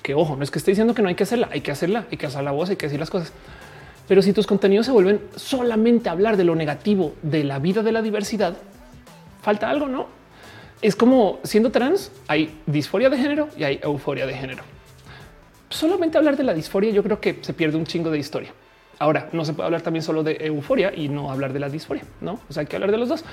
Que 0.02 0.14
ojo, 0.14 0.36
no 0.36 0.44
es 0.44 0.52
que 0.52 0.60
esté 0.60 0.72
diciendo 0.72 0.94
que 0.94 1.02
no 1.02 1.08
hay 1.08 1.16
que 1.16 1.24
hacerla, 1.24 1.50
hay 1.52 1.62
que 1.62 1.72
hacerla, 1.72 2.06
hay 2.12 2.18
que 2.18 2.26
hacer 2.26 2.44
la 2.44 2.52
voz, 2.52 2.70
hay 2.70 2.76
que 2.76 2.88
decir 2.88 3.00
las 3.00 3.10
cosas. 3.10 3.32
Pero 4.08 4.22
si 4.22 4.34
tus 4.34 4.46
contenidos 4.46 4.86
se 4.86 4.92
vuelven 4.92 5.22
solamente 5.36 6.10
hablar 6.10 6.38
de 6.38 6.44
lo 6.44 6.56
negativo 6.56 7.14
de 7.22 7.44
la 7.44 7.60
vida 7.60 7.84
de 7.84 7.92
la 7.92 8.02
diversidad, 8.02 8.56
falta 9.42 9.70
algo, 9.70 9.88
¿no? 9.88 10.08
Es 10.82 10.96
como 10.96 11.40
siendo 11.44 11.72
trans, 11.72 12.12
hay 12.28 12.60
disforia 12.66 13.10
de 13.10 13.18
género 13.18 13.48
y 13.58 13.64
hay 13.64 13.80
euforia 13.82 14.26
de 14.26 14.34
género. 14.34 14.64
Solamente 15.70 16.18
hablar 16.18 16.36
de 16.36 16.44
la 16.44 16.54
disforia 16.54 16.92
yo 16.92 17.02
creo 17.04 17.22
que 17.22 17.40
se 17.42 17.54
pierde 17.54 17.78
un 17.78 17.86
chingo 17.86 18.12
de 18.12 18.20
historia. 18.20 18.54
Ahora, 19.00 19.30
no 19.32 19.44
se 19.44 19.54
puede 19.54 19.66
hablar 19.66 19.82
también 19.82 20.04
solo 20.04 20.24
de 20.24 20.38
euforia 20.42 20.94
y 20.96 21.10
no 21.10 21.32
hablar 21.32 21.54
de 21.54 21.60
la 21.60 21.70
disforia, 21.70 22.04
¿no? 22.22 22.40
O 22.50 22.54
sea, 22.54 22.62
hay 22.62 22.68
que 22.68 22.76
hablar 22.76 22.92
de 22.92 22.98
los 22.98 23.10
dos. 23.10 23.24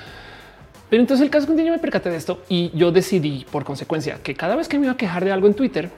Pero 0.89 1.01
entonces 1.01 1.23
el 1.23 1.29
caso 1.29 1.53
es 1.53 1.57
me 1.57 1.79
percaté 1.79 2.09
de 2.09 2.17
esto 2.17 2.43
y 2.49 2.71
yo 2.75 2.91
decidí 2.91 3.45
por 3.49 3.63
consecuencia 3.63 4.19
que 4.21 4.35
cada 4.35 4.55
vez 4.55 4.67
que 4.67 4.77
me 4.77 4.85
iba 4.85 4.93
a 4.93 4.97
quejar 4.97 5.23
de 5.23 5.31
algo 5.31 5.47
en 5.47 5.53
Twitter, 5.53 5.89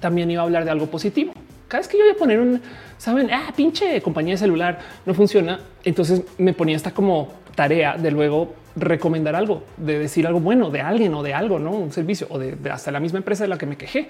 también 0.00 0.30
iba 0.30 0.42
a 0.42 0.44
hablar 0.44 0.64
de 0.64 0.70
algo 0.70 0.86
positivo. 0.86 1.32
Cada 1.68 1.80
vez 1.80 1.88
que 1.88 1.98
yo 1.98 2.04
iba 2.04 2.14
a 2.14 2.16
poner 2.16 2.40
un, 2.40 2.60
saben, 2.98 3.30
ah, 3.32 3.52
pinche 3.56 4.00
compañía 4.02 4.34
de 4.34 4.38
celular 4.38 4.78
no 5.06 5.14
funciona. 5.14 5.60
Entonces 5.84 6.22
me 6.38 6.52
ponía 6.52 6.76
esta 6.76 6.92
como 6.92 7.32
tarea 7.54 7.96
de 7.96 8.10
luego 8.10 8.54
recomendar 8.76 9.36
algo, 9.36 9.62
de 9.76 9.98
decir 9.98 10.26
algo 10.26 10.40
bueno 10.40 10.70
de 10.70 10.80
alguien 10.80 11.14
o 11.14 11.22
de 11.22 11.32
algo, 11.32 11.58
no 11.58 11.70
un 11.70 11.92
servicio 11.92 12.26
o 12.30 12.38
de, 12.38 12.56
hasta 12.70 12.90
la 12.90 13.00
misma 13.00 13.18
empresa 13.18 13.44
de 13.44 13.48
la 13.48 13.58
que 13.58 13.66
me 13.66 13.76
quejé. 13.76 14.08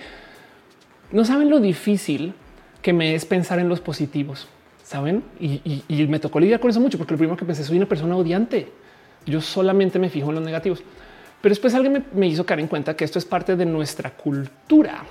No 1.12 1.24
saben 1.24 1.50
lo 1.50 1.60
difícil 1.60 2.34
que 2.82 2.92
me 2.92 3.14
es 3.14 3.24
pensar 3.24 3.58
en 3.58 3.68
los 3.68 3.80
positivos, 3.80 4.48
saben? 4.82 5.22
Y, 5.38 5.82
me 6.08 6.18
tocó 6.18 6.40
lidiar 6.40 6.60
con 6.60 6.70
eso 6.70 6.80
mucho, 6.80 6.98
porque 6.98 7.14
lo 7.14 7.18
primero 7.18 7.36
que 7.36 7.44
pensé 7.44 7.62
soy 7.64 7.76
una 7.76 7.86
persona 7.86 8.16
odiante 8.16 8.68
yo 9.26 9.40
solamente 9.40 9.98
me 9.98 10.10
fijo 10.10 10.28
en 10.28 10.36
los 10.36 10.44
negativos. 10.44 10.82
Pero 11.40 11.52
después 11.52 11.74
alguien 11.74 12.06
me, 12.12 12.26
hizo 12.26 12.46
caer 12.46 12.60
en 12.60 12.68
cuenta 12.68 12.96
que 12.96 13.04
esto 13.04 13.18
es 13.18 13.24
parte 13.24 13.56
de 13.56 13.66
nuestra 13.66 14.10
cultura. 14.10 15.04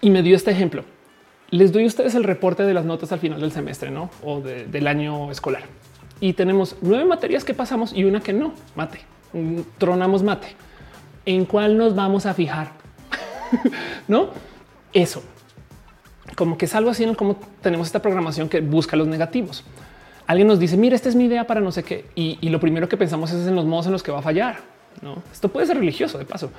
Y 0.00 0.10
me 0.10 0.22
dio 0.22 0.36
este 0.36 0.50
ejemplo. 0.50 0.84
Les 1.50 1.72
doy 1.72 1.84
a 1.84 1.86
ustedes 1.86 2.14
el 2.14 2.24
reporte 2.24 2.64
de 2.64 2.74
las 2.74 2.84
notas 2.84 3.12
al 3.12 3.18
final 3.18 3.40
del 3.40 3.52
semestre, 3.52 3.90
¿no? 3.90 4.10
O 4.22 4.40
del 4.40 4.86
año 4.86 5.30
escolar. 5.30 5.62
Y 6.20 6.32
tenemos 6.32 6.76
nueve 6.80 7.04
materias 7.04 7.44
que 7.44 7.54
pasamos 7.54 7.92
y 7.92 8.04
una 8.04 8.20
que 8.20 8.32
no, 8.32 8.52
mate. 8.74 9.00
Tronamos 9.78 10.22
mate. 10.22 10.48
¿En 11.24 11.44
cuál 11.44 11.76
nos 11.76 11.94
vamos 11.94 12.26
a 12.26 12.34
fijar? 12.34 12.72
¿No? 14.08 14.30
Eso. 14.92 15.22
Como 16.34 16.58
que 16.58 16.64
es 16.64 16.74
algo 16.74 16.90
así 16.90 17.04
en 17.04 17.14
cómo 17.14 17.36
tenemos 17.62 17.86
esta 17.86 18.02
programación 18.02 18.48
que 18.48 18.60
busca 18.60 18.96
los 18.96 19.06
negativos 19.06 19.64
alguien 20.26 20.48
nos 20.48 20.58
dice, 20.58 20.76
mira, 20.76 20.96
esta 20.96 21.08
es 21.08 21.14
mi 21.14 21.24
idea 21.24 21.46
para 21.46 21.60
no 21.60 21.72
sé 21.72 21.82
qué. 21.82 22.06
Y, 22.14 22.48
lo 22.48 22.60
primero 22.60 22.88
que 22.88 22.96
pensamos 22.96 23.32
es 23.32 23.46
en 23.46 23.54
los 23.54 23.64
modos 23.64 23.86
en 23.86 23.92
los 23.92 24.02
que 24.02 24.12
va 24.12 24.18
a 24.18 24.22
fallar. 24.22 24.58
¿no? 25.02 25.22
Esto 25.32 25.48
puede 25.48 25.66
ser 25.66 25.78
religioso 25.78 26.18
de 26.18 26.24
paso. 26.24 26.50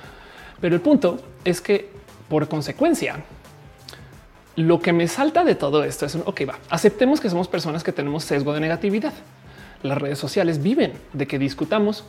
Pero 0.60 0.74
el 0.74 0.80
punto 0.80 1.20
es 1.44 1.60
que 1.60 1.90
por 2.28 2.48
consecuencia, 2.48 3.24
lo 4.56 4.80
que 4.80 4.92
me 4.92 5.06
salta 5.06 5.44
de 5.44 5.54
todo 5.54 5.84
esto 5.84 6.06
es, 6.06 6.14
un, 6.14 6.22
ok, 6.26 6.42
va, 6.48 6.58
aceptemos 6.68 7.20
que 7.20 7.30
somos 7.30 7.48
personas 7.48 7.84
que 7.84 7.92
tenemos 7.92 8.24
sesgo 8.24 8.52
de 8.52 8.60
negatividad. 8.60 9.12
Las 9.82 9.98
redes 9.98 10.18
sociales 10.18 10.62
viven 10.62 10.92
de 11.12 11.26
que 11.26 11.38
discutamos. 11.38 12.04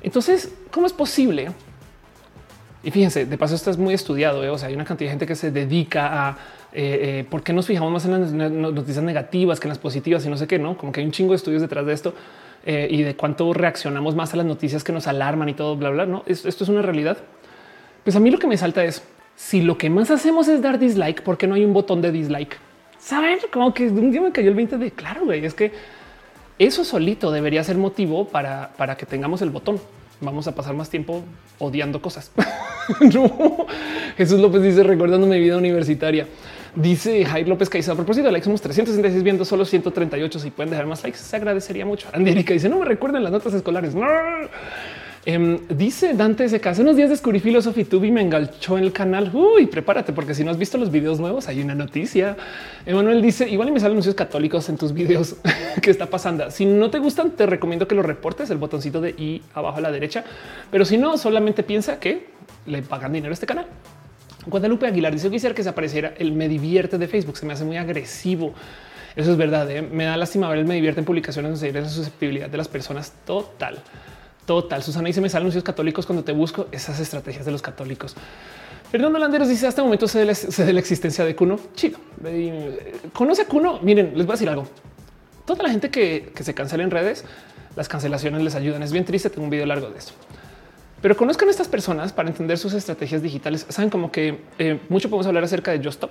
Entonces, 0.00 0.54
¿cómo 0.70 0.86
es 0.86 0.92
posible? 0.92 1.50
Y 2.82 2.90
fíjense, 2.90 3.26
de 3.26 3.36
paso, 3.36 3.54
esto 3.54 3.70
es 3.70 3.78
muy 3.78 3.94
estudiado. 3.94 4.44
¿eh? 4.44 4.48
O 4.48 4.56
sea, 4.56 4.68
hay 4.68 4.74
una 4.74 4.84
cantidad 4.84 5.08
de 5.08 5.12
gente 5.12 5.26
que 5.26 5.34
se 5.34 5.50
dedica 5.50 6.28
a 6.28 6.38
eh, 6.72 7.18
eh, 7.20 7.26
por 7.28 7.42
qué 7.42 7.52
nos 7.52 7.66
fijamos 7.66 7.90
más 7.90 8.04
en 8.04 8.38
las 8.38 8.50
noticias 8.50 9.04
negativas 9.04 9.58
que 9.58 9.66
en 9.66 9.70
las 9.70 9.78
positivas 9.78 10.24
y 10.24 10.28
no 10.28 10.36
sé 10.36 10.46
qué, 10.46 10.58
no 10.58 10.76
como 10.76 10.92
que 10.92 11.00
hay 11.00 11.06
un 11.06 11.12
chingo 11.12 11.32
de 11.32 11.36
estudios 11.36 11.62
detrás 11.62 11.84
de 11.84 11.92
esto 11.92 12.14
y 12.64 13.02
de 13.02 13.14
cuánto 13.14 13.52
reaccionamos 13.52 14.16
más 14.16 14.34
a 14.34 14.38
las 14.38 14.46
noticias 14.46 14.82
que 14.82 14.92
nos 14.92 15.06
alarman 15.06 15.48
y 15.48 15.54
todo, 15.54 15.76
bla, 15.76 15.90
bla. 15.90 16.04
No, 16.04 16.24
esto, 16.26 16.48
es 16.48 16.68
una 16.68 16.82
realidad. 16.82 17.16
Pues 18.06 18.14
a 18.14 18.20
mí 18.20 18.30
lo 18.30 18.38
que 18.38 18.46
me 18.46 18.56
salta 18.56 18.84
es 18.84 19.02
si 19.34 19.62
lo 19.62 19.76
que 19.76 19.90
más 19.90 20.12
hacemos 20.12 20.46
es 20.46 20.62
dar 20.62 20.78
dislike, 20.78 21.22
¿por 21.24 21.36
qué 21.36 21.48
no 21.48 21.56
hay 21.56 21.64
un 21.64 21.72
botón 21.72 22.00
de 22.00 22.12
dislike? 22.12 22.56
Saben 23.00 23.40
como 23.52 23.74
que 23.74 23.88
un 23.88 24.12
día 24.12 24.20
me 24.20 24.30
cayó 24.30 24.50
el 24.50 24.54
20 24.54 24.78
de 24.78 24.92
claro, 24.92 25.24
güey, 25.24 25.44
es 25.44 25.54
que 25.54 25.72
eso 26.56 26.84
solito 26.84 27.32
debería 27.32 27.64
ser 27.64 27.76
motivo 27.76 28.28
para, 28.28 28.70
para 28.76 28.96
que 28.96 29.06
tengamos 29.06 29.42
el 29.42 29.50
botón. 29.50 29.80
Vamos 30.20 30.46
a 30.46 30.54
pasar 30.54 30.74
más 30.74 30.88
tiempo 30.88 31.24
odiando 31.58 32.00
cosas. 32.00 32.30
Jesús 34.16 34.38
López 34.38 34.62
dice 34.62 34.84
recordando 34.84 35.26
mi 35.26 35.40
vida 35.40 35.56
universitaria. 35.56 36.28
Dice 36.76 37.24
Jair 37.24 37.48
López 37.48 37.68
Caiza, 37.68 37.90
a 37.90 37.96
propósito 37.96 38.26
de 38.26 38.32
likes, 38.34 38.44
somos 38.44 38.62
366 38.62 39.24
viendo 39.24 39.44
solo 39.44 39.64
138. 39.64 40.38
Si 40.38 40.52
pueden 40.52 40.70
dejar 40.70 40.86
más 40.86 41.02
likes, 41.02 41.18
se 41.18 41.34
agradecería 41.34 41.84
mucho. 41.84 42.06
Andy 42.12 42.30
Erika 42.30 42.52
dice, 42.52 42.68
no 42.68 42.78
me 42.78 42.84
recuerden 42.84 43.24
las 43.24 43.32
notas 43.32 43.52
escolares. 43.52 43.96
No. 43.96 44.06
Em, 45.28 45.58
dice 45.68 46.14
Dante 46.14 46.48
se 46.48 46.60
hace 46.64 46.82
unos 46.82 46.94
días 46.94 47.10
descubrí 47.10 47.40
Philosophy 47.40 47.82
Tube 47.82 48.06
y 48.06 48.12
me 48.12 48.20
enganchó 48.20 48.78
en 48.78 48.84
el 48.84 48.92
canal. 48.92 49.28
Uy, 49.34 49.66
prepárate, 49.66 50.12
porque 50.12 50.34
si 50.34 50.44
no 50.44 50.52
has 50.52 50.56
visto 50.56 50.78
los 50.78 50.92
videos 50.92 51.18
nuevos, 51.18 51.48
hay 51.48 51.60
una 51.60 51.74
noticia. 51.74 52.36
Emanuel 52.86 53.20
dice 53.20 53.50
igual 53.50 53.68
y 53.68 53.72
me 53.72 53.80
salen 53.80 53.94
anuncios 53.94 54.14
católicos 54.14 54.68
en 54.68 54.76
tus 54.76 54.92
videos. 54.92 55.34
¿Qué 55.82 55.90
está 55.90 56.06
pasando? 56.06 56.48
Si 56.52 56.64
no 56.64 56.90
te 56.90 57.00
gustan, 57.00 57.32
te 57.32 57.44
recomiendo 57.44 57.88
que 57.88 57.96
lo 57.96 58.02
reportes 58.02 58.50
el 58.50 58.58
botoncito 58.58 59.00
de 59.00 59.10
i 59.18 59.42
abajo 59.52 59.78
a 59.78 59.80
la 59.80 59.90
derecha. 59.90 60.22
Pero 60.70 60.84
si 60.84 60.96
no, 60.96 61.18
solamente 61.18 61.64
piensa 61.64 61.98
que 61.98 62.28
le 62.66 62.82
pagan 62.82 63.12
dinero 63.12 63.32
a 63.32 63.34
este 63.34 63.46
canal. 63.46 63.66
Guadalupe 64.46 64.86
Aguilar 64.86 65.12
dice 65.12 65.28
quisiera 65.28 65.56
que 65.56 65.64
se 65.64 65.68
apareciera 65.68 66.14
el 66.18 66.30
me 66.30 66.48
divierte 66.48 66.98
de 66.98 67.08
Facebook. 67.08 67.36
Se 67.36 67.46
me 67.46 67.54
hace 67.54 67.64
muy 67.64 67.78
agresivo. 67.78 68.54
Eso 69.16 69.32
es 69.32 69.36
verdad. 69.36 69.68
¿eh? 69.72 69.82
Me 69.82 70.04
da 70.04 70.16
lástima 70.16 70.48
ver 70.48 70.58
el 70.58 70.66
me 70.66 70.74
divierte 70.76 71.00
en 71.00 71.04
publicaciones 71.04 71.60
donde 71.60 71.80
esa 71.80 71.90
susceptibilidad 71.90 72.48
de 72.48 72.58
las 72.58 72.68
personas 72.68 73.12
total. 73.24 73.82
Total. 74.46 74.82
Susana 74.82 75.08
dice 75.08 75.20
me 75.20 75.28
salen 75.28 75.42
anuncios 75.42 75.64
católicos 75.64 76.06
cuando 76.06 76.24
te 76.24 76.32
busco 76.32 76.68
esas 76.72 76.98
estrategias 77.00 77.44
de 77.44 77.52
los 77.52 77.62
católicos. 77.62 78.14
Fernando 78.90 79.18
Landeros 79.18 79.48
dice 79.48 79.66
hasta 79.66 79.80
el 79.80 79.86
momento 79.86 80.06
se 80.06 80.20
de, 80.20 80.72
la, 80.72 80.80
existencia 80.80 81.24
de 81.24 81.34
Cuno. 81.34 81.58
Chido. 81.74 81.98
Conoce 83.12 83.42
a 83.42 83.46
Cuno. 83.46 83.80
Miren, 83.82 84.12
les 84.16 84.24
voy 84.24 84.32
a 84.32 84.36
decir 84.36 84.48
algo. 84.48 84.66
Toda 85.44 85.62
la 85.64 85.70
gente 85.70 85.90
que, 85.90 86.32
que 86.34 86.44
se 86.44 86.54
cancela 86.54 86.84
en 86.84 86.90
redes, 86.90 87.24
las 87.74 87.88
cancelaciones 87.88 88.42
les 88.42 88.54
ayudan. 88.54 88.82
Es 88.82 88.92
bien 88.92 89.04
triste. 89.04 89.28
Tengo 89.28 89.44
un 89.44 89.50
video 89.50 89.66
largo 89.66 89.90
de 89.90 89.98
esto 89.98 90.12
pero 91.06 91.16
conozcan 91.16 91.48
a 91.48 91.50
estas 91.50 91.68
personas 91.68 92.12
para 92.12 92.28
entender 92.28 92.58
sus 92.58 92.72
estrategias 92.72 93.22
digitales. 93.22 93.66
Saben 93.68 93.90
como 93.90 94.10
que 94.10 94.40
eh, 94.58 94.80
mucho 94.88 95.08
podemos 95.08 95.26
hablar 95.26 95.44
acerca 95.44 95.70
de 95.70 95.78
Just 95.78 96.02
Stop, 96.02 96.10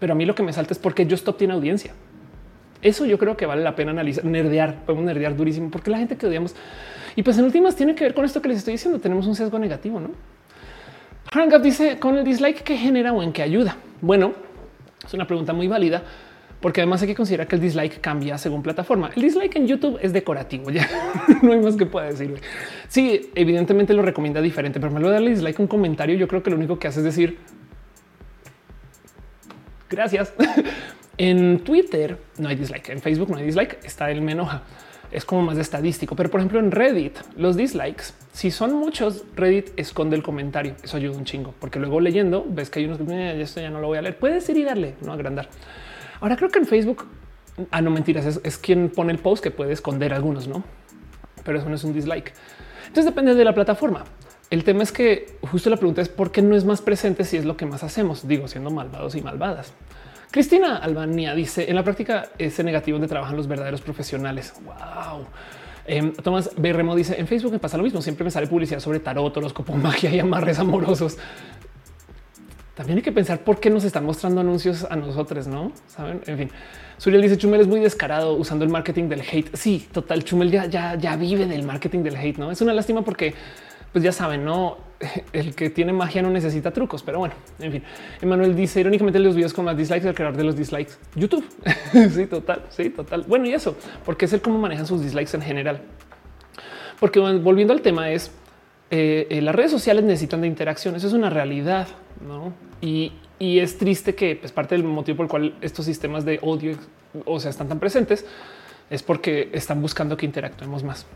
pero 0.00 0.12
a 0.12 0.16
mí 0.16 0.24
lo 0.24 0.34
que 0.34 0.42
me 0.42 0.52
salta 0.52 0.72
es 0.72 0.78
porque 0.78 1.04
Just 1.04 1.18
Stop 1.18 1.38
tiene 1.38 1.54
audiencia. 1.54 1.92
Eso 2.80 3.06
yo 3.06 3.18
creo 3.18 3.36
que 3.36 3.46
vale 3.46 3.62
la 3.62 3.74
pena 3.76 3.90
analizar, 3.90 4.24
nerdear, 4.24 4.84
podemos 4.86 5.04
nerdear 5.04 5.36
durísimo 5.36 5.70
porque 5.70 5.90
la 5.90 5.98
gente 5.98 6.16
que 6.16 6.26
odiamos 6.26 6.54
y 7.16 7.22
pues 7.22 7.38
en 7.38 7.44
últimas 7.44 7.76
tiene 7.76 7.94
que 7.94 8.04
ver 8.04 8.14
con 8.14 8.24
esto 8.24 8.42
que 8.42 8.48
les 8.48 8.58
estoy 8.58 8.72
diciendo. 8.72 9.00
Tenemos 9.00 9.26
un 9.26 9.34
sesgo 9.34 9.58
negativo, 9.58 10.00
no? 10.00 10.10
Hank 11.32 11.54
dice 11.56 11.98
con 11.98 12.16
el 12.16 12.24
dislike 12.24 12.62
que 12.62 12.76
genera 12.76 13.12
o 13.12 13.22
en 13.22 13.32
qué 13.32 13.42
ayuda. 13.42 13.76
Bueno, 14.00 14.32
es 15.04 15.12
una 15.14 15.26
pregunta 15.26 15.52
muy 15.52 15.68
válida 15.68 16.02
porque 16.60 16.80
además 16.80 17.02
hay 17.02 17.08
que 17.08 17.14
considerar 17.14 17.46
que 17.46 17.56
el 17.56 17.62
dislike 17.62 18.00
cambia 18.00 18.36
según 18.38 18.62
plataforma. 18.62 19.10
El 19.14 19.22
dislike 19.22 19.54
en 19.56 19.66
YouTube 19.66 19.98
es 20.02 20.12
decorativo, 20.12 20.70
ya 20.70 20.88
no 21.42 21.52
hay 21.52 21.60
más 21.60 21.76
que 21.76 21.86
pueda 21.86 22.06
decir. 22.06 22.34
Sí, 22.88 23.30
evidentemente 23.34 23.94
lo 23.94 24.02
recomienda 24.02 24.40
diferente, 24.40 24.80
pero 24.80 24.92
me 24.92 25.00
lo 25.00 25.10
darle 25.10 25.30
dislike 25.30 25.58
un 25.60 25.66
comentario. 25.66 26.16
Yo 26.16 26.26
creo 26.26 26.42
que 26.42 26.50
lo 26.50 26.56
único 26.56 26.78
que 26.78 26.88
hace 26.88 27.00
es 27.00 27.04
decir 27.04 27.38
gracias. 29.88 30.32
en 31.18 31.60
Twitter 31.60 32.18
no 32.38 32.48
hay 32.48 32.56
dislike, 32.56 32.88
en 32.90 33.00
Facebook 33.00 33.30
no 33.30 33.38
hay 33.38 33.44
dislike, 33.44 33.78
está 33.84 34.10
el 34.10 34.22
me 34.22 34.32
enoja. 34.32 34.62
Es 35.10 35.24
como 35.24 35.42
más 35.42 35.58
estadístico, 35.58 36.14
pero 36.14 36.30
por 36.30 36.40
ejemplo 36.40 36.58
en 36.58 36.70
Reddit, 36.70 37.16
los 37.36 37.56
dislikes, 37.56 38.04
si 38.32 38.50
son 38.50 38.74
muchos, 38.74 39.24
Reddit 39.34 39.70
esconde 39.76 40.16
el 40.16 40.22
comentario. 40.22 40.74
Eso 40.82 40.96
ayuda 40.96 41.16
un 41.16 41.24
chingo, 41.24 41.54
porque 41.58 41.78
luego 41.78 42.00
leyendo 42.00 42.44
ves 42.48 42.70
que 42.70 42.80
hay 42.80 42.84
unos 42.84 42.98
que 42.98 43.40
esto 43.40 43.60
ya 43.60 43.70
no 43.70 43.80
lo 43.80 43.88
voy 43.88 43.98
a 43.98 44.02
leer. 44.02 44.18
Puedes 44.18 44.48
ir 44.48 44.58
y 44.58 44.64
darle, 44.64 44.94
no 45.00 45.12
agrandar. 45.12 45.48
Ahora 46.20 46.36
creo 46.36 46.50
que 46.50 46.58
en 46.58 46.66
Facebook, 46.66 47.06
a 47.58 47.78
ah, 47.78 47.82
no 47.82 47.90
mentiras, 47.90 48.40
es, 48.42 48.58
quien 48.58 48.90
pone 48.90 49.12
el 49.12 49.18
post 49.18 49.42
que 49.42 49.50
puede 49.50 49.72
esconder 49.72 50.12
algunos, 50.12 50.46
no? 50.46 50.62
Pero 51.44 51.58
eso 51.58 51.68
no 51.68 51.74
es 51.74 51.84
un 51.84 51.92
dislike. 51.92 52.32
Entonces 52.86 53.06
depende 53.06 53.34
de 53.34 53.44
la 53.44 53.54
plataforma. 53.54 54.04
El 54.50 54.64
tema 54.64 54.82
es 54.82 54.92
que 54.92 55.36
justo 55.50 55.68
la 55.68 55.76
pregunta 55.76 56.00
es 56.00 56.08
por 56.08 56.32
qué 56.32 56.42
no 56.42 56.56
es 56.56 56.64
más 56.64 56.80
presente 56.80 57.24
si 57.24 57.36
es 57.36 57.44
lo 57.44 57.56
que 57.56 57.66
más 57.66 57.84
hacemos, 57.84 58.26
digo, 58.26 58.48
siendo 58.48 58.70
malvados 58.70 59.14
y 59.14 59.20
malvadas. 59.20 59.72
Cristina 60.30 60.76
Albania 60.76 61.34
dice 61.34 61.68
en 61.68 61.76
la 61.76 61.82
práctica 61.82 62.28
ese 62.38 62.62
negativo 62.62 62.96
donde 62.96 63.08
trabajan 63.08 63.36
los 63.36 63.46
verdaderos 63.46 63.80
profesionales. 63.80 64.52
Wow. 64.64 65.26
Eh, 65.86 66.12
Tomás 66.22 66.50
Berremo 66.56 66.94
dice 66.94 67.18
en 67.18 67.26
Facebook 67.26 67.52
me 67.52 67.58
pasa 67.58 67.76
lo 67.76 67.82
mismo. 67.82 68.02
Siempre 68.02 68.24
me 68.24 68.30
sale 68.30 68.46
publicidad 68.46 68.80
sobre 68.80 69.00
tarot, 69.00 69.34
horóscopo, 69.36 69.72
magia 69.76 70.10
y 70.10 70.18
amarres 70.18 70.58
amorosos. 70.58 71.16
También 72.74 72.98
hay 72.98 73.02
que 73.02 73.10
pensar 73.10 73.40
por 73.40 73.58
qué 73.58 73.70
nos 73.70 73.82
están 73.82 74.04
mostrando 74.04 74.40
anuncios 74.40 74.86
a 74.88 74.94
nosotros, 74.94 75.48
no 75.48 75.72
saben. 75.88 76.20
En 76.26 76.38
fin, 76.38 76.50
Suriel 76.96 77.22
dice 77.22 77.36
Chumel 77.36 77.60
es 77.60 77.66
muy 77.66 77.80
descarado 77.80 78.34
usando 78.34 78.64
el 78.64 78.70
marketing 78.70 79.08
del 79.08 79.22
hate. 79.22 79.56
Sí, 79.56 79.88
total. 79.90 80.22
Chumel 80.22 80.50
ya, 80.50 80.66
ya, 80.66 80.94
ya 80.94 81.16
vive 81.16 81.46
del 81.46 81.64
marketing 81.64 82.04
del 82.04 82.14
hate. 82.14 82.38
No 82.38 82.52
es 82.52 82.60
una 82.60 82.72
lástima 82.72 83.02
porque, 83.02 83.34
pues 83.92 84.04
ya 84.04 84.12
saben, 84.12 84.44
no 84.44 84.88
el 85.32 85.54
que 85.54 85.70
tiene 85.70 85.92
magia 85.92 86.22
no 86.22 86.30
necesita 86.30 86.72
trucos, 86.72 87.02
pero 87.02 87.20
bueno, 87.20 87.34
en 87.60 87.72
fin. 87.72 87.82
Emanuel 88.20 88.56
dice 88.56 88.80
irónicamente 88.80 89.18
los 89.18 89.36
videos 89.36 89.52
con 89.52 89.64
más 89.64 89.76
dislikes, 89.76 90.08
el 90.08 90.14
creador 90.14 90.36
de 90.36 90.44
los 90.44 90.56
dislikes, 90.56 90.94
YouTube. 91.14 91.44
sí, 92.14 92.26
total. 92.26 92.64
Sí, 92.70 92.90
total. 92.90 93.24
Bueno, 93.28 93.46
y 93.46 93.52
eso, 93.52 93.76
porque 94.04 94.24
es 94.24 94.32
el 94.32 94.40
cómo 94.40 94.58
manejan 94.58 94.86
sus 94.86 95.02
dislikes 95.02 95.36
en 95.36 95.42
general. 95.42 95.80
Porque 96.98 97.20
volviendo 97.20 97.72
al 97.72 97.80
tema 97.80 98.10
es 98.10 98.32
eh, 98.90 99.26
eh, 99.30 99.40
las 99.40 99.54
redes 99.54 99.70
sociales 99.70 100.02
necesitan 100.04 100.40
de 100.40 100.48
interacción. 100.48 100.96
Eso 100.96 101.06
es 101.06 101.12
una 101.12 101.30
realidad. 101.30 101.86
¿no? 102.26 102.52
Y, 102.80 103.12
es 103.40 103.78
triste 103.78 104.16
que 104.16 104.34
pues, 104.34 104.50
parte 104.50 104.74
del 104.74 104.82
motivo 104.82 105.18
por 105.18 105.26
el 105.26 105.30
cual 105.30 105.54
estos 105.60 105.84
sistemas 105.84 106.24
de 106.24 106.40
odio 106.42 106.76
o 107.24 107.38
sea, 107.38 107.50
están 107.50 107.68
tan 107.68 107.78
presentes 107.78 108.26
es 108.90 109.02
porque 109.04 109.50
están 109.52 109.80
buscando 109.80 110.16
que 110.16 110.26
interactuemos 110.26 110.82
más. 110.82 111.06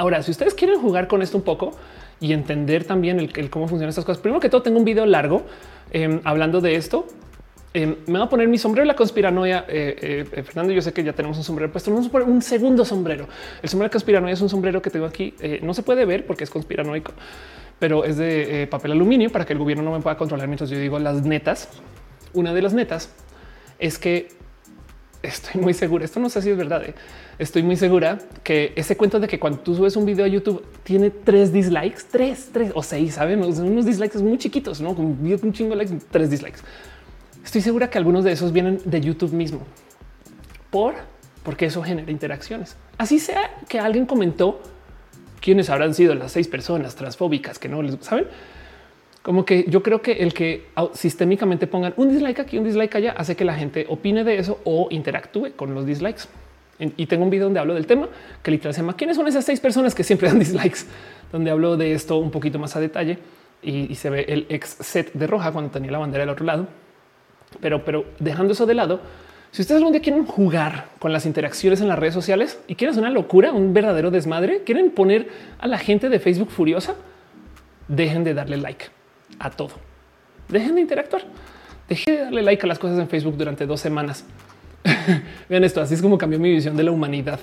Ahora, 0.00 0.22
si 0.22 0.30
ustedes 0.30 0.54
quieren 0.54 0.80
jugar 0.80 1.08
con 1.08 1.22
esto 1.22 1.36
un 1.36 1.44
poco 1.44 1.72
y 2.20 2.32
entender 2.32 2.84
también 2.84 3.20
el, 3.20 3.50
cómo 3.50 3.68
funcionan 3.68 3.90
estas 3.90 4.04
cosas, 4.04 4.20
primero 4.20 4.40
que 4.40 4.48
todo 4.48 4.62
tengo 4.62 4.78
un 4.78 4.84
video 4.84 5.06
largo 5.06 5.42
em, 5.92 6.20
hablando 6.24 6.60
de 6.60 6.76
esto 6.76 7.06
Em, 7.72 7.94
me 8.06 8.18
voy 8.18 8.22
a 8.22 8.28
poner 8.28 8.48
mi 8.48 8.58
sombrero 8.58 8.82
de 8.82 8.88
la 8.88 8.96
conspiranoia. 8.96 9.64
Eh, 9.68 10.26
eh, 10.32 10.42
Fernando, 10.42 10.72
yo 10.72 10.82
sé 10.82 10.92
que 10.92 11.04
ya 11.04 11.12
tenemos 11.12 11.38
un 11.38 11.44
sombrero 11.44 11.70
puesto. 11.70 11.90
Vamos 11.90 12.08
a 12.08 12.10
poner 12.10 12.28
un 12.28 12.42
segundo 12.42 12.84
sombrero. 12.84 13.28
El 13.62 13.68
sombrero 13.68 13.88
de 13.88 13.92
conspiranoia 13.92 14.34
es 14.34 14.40
un 14.40 14.48
sombrero 14.48 14.82
que 14.82 14.90
tengo 14.90 15.06
aquí. 15.06 15.34
Eh, 15.40 15.60
no 15.62 15.72
se 15.72 15.82
puede 15.82 16.04
ver 16.04 16.26
porque 16.26 16.44
es 16.44 16.50
conspiranoico, 16.50 17.12
pero 17.78 18.04
es 18.04 18.16
de 18.16 18.66
papel 18.70 18.92
aluminio 18.92 19.30
para 19.30 19.44
que 19.44 19.52
el 19.52 19.58
gobierno 19.60 19.84
no 19.84 19.92
me 19.92 20.00
pueda 20.00 20.16
controlar 20.16 20.48
mientras 20.48 20.68
yo 20.68 20.78
digo 20.78 20.98
las 20.98 21.22
netas. 21.22 21.68
Una 22.32 22.52
de 22.52 22.62
las 22.62 22.74
netas 22.74 23.10
es 23.78 23.98
que 23.98 24.28
estoy 25.22 25.60
muy 25.60 25.74
segura. 25.74 26.04
Esto 26.04 26.20
no 26.20 26.28
sé 26.28 26.42
si 26.42 26.50
es 26.50 26.56
verdad. 26.56 26.82
Estoy 27.38 27.62
muy 27.62 27.76
segura 27.76 28.18
que 28.42 28.72
ese 28.76 28.96
cuento 28.96 29.20
de 29.20 29.28
que 29.28 29.38
cuando 29.38 29.60
tú 29.60 29.74
subes 29.74 29.96
un 29.96 30.04
video 30.04 30.24
a 30.24 30.28
YouTube 30.28 30.64
tiene 30.82 31.10
tres 31.10 31.52
dislikes, 31.52 32.02
tres, 32.10 32.50
tres 32.52 32.72
o 32.74 32.82
seis, 32.82 33.14
saben, 33.14 33.42
unos 33.42 33.86
dislikes 33.86 34.18
muy 34.18 34.38
chiquitos, 34.38 34.80
no 34.80 34.94
con 34.94 35.06
un 35.06 35.52
chingo 35.52 35.70
de 35.70 35.76
likes, 35.76 35.94
tres 36.10 36.30
dislikes 36.30 36.60
Estoy 37.44 37.62
segura 37.62 37.88
que 37.88 37.98
algunos 37.98 38.24
de 38.24 38.32
esos 38.32 38.52
vienen 38.52 38.80
de 38.84 39.00
YouTube 39.00 39.32
mismo 39.32 39.60
por 40.70 40.94
porque 41.42 41.66
eso 41.66 41.82
genera 41.82 42.10
interacciones. 42.10 42.76
Así 42.98 43.18
sea 43.18 43.58
que 43.68 43.80
alguien 43.80 44.06
comentó 44.06 44.60
quiénes 45.40 45.70
habrán 45.70 45.94
sido 45.94 46.14
las 46.14 46.32
seis 46.32 46.48
personas 46.48 46.94
transfóbicas 46.94 47.58
que 47.58 47.68
no 47.68 47.82
les 47.82 47.96
saben. 48.04 48.26
Como 49.22 49.44
que 49.44 49.66
yo 49.68 49.82
creo 49.82 50.00
que 50.00 50.12
el 50.12 50.32
que 50.32 50.66
sistémicamente 50.92 51.66
pongan 51.66 51.92
un 51.96 52.08
dislike 52.08 52.40
aquí, 52.40 52.58
un 52.58 52.64
dislike 52.64 52.94
allá, 52.94 53.12
hace 53.12 53.36
que 53.36 53.44
la 53.44 53.54
gente 53.54 53.86
opine 53.88 54.24
de 54.24 54.38
eso 54.38 54.60
o 54.64 54.88
interactúe 54.90 55.52
con 55.56 55.74
los 55.74 55.84
dislikes. 55.84 56.22
Y 56.78 57.04
tengo 57.06 57.24
un 57.24 57.30
video 57.30 57.44
donde 57.44 57.60
hablo 57.60 57.74
del 57.74 57.86
tema 57.86 58.08
que 58.42 58.50
literal 58.50 58.72
se 58.72 58.80
llama 58.80 58.96
¿Quiénes 58.96 59.16
son 59.16 59.28
esas 59.28 59.44
seis 59.44 59.60
personas 59.60 59.94
que 59.94 60.02
siempre 60.02 60.28
dan 60.30 60.38
dislikes? 60.38 60.86
Donde 61.30 61.50
hablo 61.50 61.76
de 61.76 61.92
esto 61.92 62.16
un 62.16 62.30
poquito 62.30 62.58
más 62.58 62.74
a 62.76 62.80
detalle 62.80 63.18
y, 63.62 63.92
y 63.92 63.94
se 63.96 64.08
ve 64.08 64.24
el 64.26 64.46
ex 64.48 64.76
set 64.80 65.12
de 65.12 65.26
roja 65.26 65.52
cuando 65.52 65.70
tenía 65.70 65.90
la 65.90 65.98
bandera 65.98 66.22
del 66.22 66.30
otro 66.30 66.46
lado 66.46 66.66
pero, 67.60 67.84
pero 67.84 68.04
dejando 68.18 68.52
eso 68.52 68.66
de 68.66 68.74
lado, 68.74 69.00
si 69.50 69.62
ustedes 69.62 69.78
algún 69.78 69.92
día 69.92 70.02
quieren 70.02 70.24
jugar 70.24 70.86
con 70.98 71.12
las 71.12 71.26
interacciones 71.26 71.80
en 71.80 71.88
las 71.88 71.98
redes 71.98 72.14
sociales 72.14 72.60
y 72.68 72.76
quieren 72.76 72.92
hacer 72.92 73.02
una 73.02 73.12
locura, 73.12 73.52
un 73.52 73.74
verdadero 73.74 74.10
desmadre, 74.10 74.62
quieren 74.64 74.90
poner 74.90 75.28
a 75.58 75.66
la 75.66 75.78
gente 75.78 76.08
de 76.08 76.20
Facebook 76.20 76.50
furiosa, 76.50 76.94
dejen 77.88 78.22
de 78.22 78.34
darle 78.34 78.56
like 78.58 78.86
a 79.40 79.50
todo. 79.50 79.72
Dejen 80.48 80.76
de 80.76 80.82
interactuar. 80.82 81.22
Dejen 81.88 82.14
de 82.14 82.20
darle 82.22 82.42
like 82.42 82.64
a 82.64 82.68
las 82.68 82.78
cosas 82.78 83.00
en 83.00 83.08
Facebook 83.08 83.36
durante 83.36 83.66
dos 83.66 83.80
semanas. 83.80 84.24
Vean 85.48 85.64
esto, 85.64 85.80
así 85.80 85.94
es 85.94 86.02
como 86.02 86.16
cambió 86.16 86.38
mi 86.38 86.52
visión 86.52 86.76
de 86.76 86.84
la 86.84 86.92
humanidad. 86.92 87.40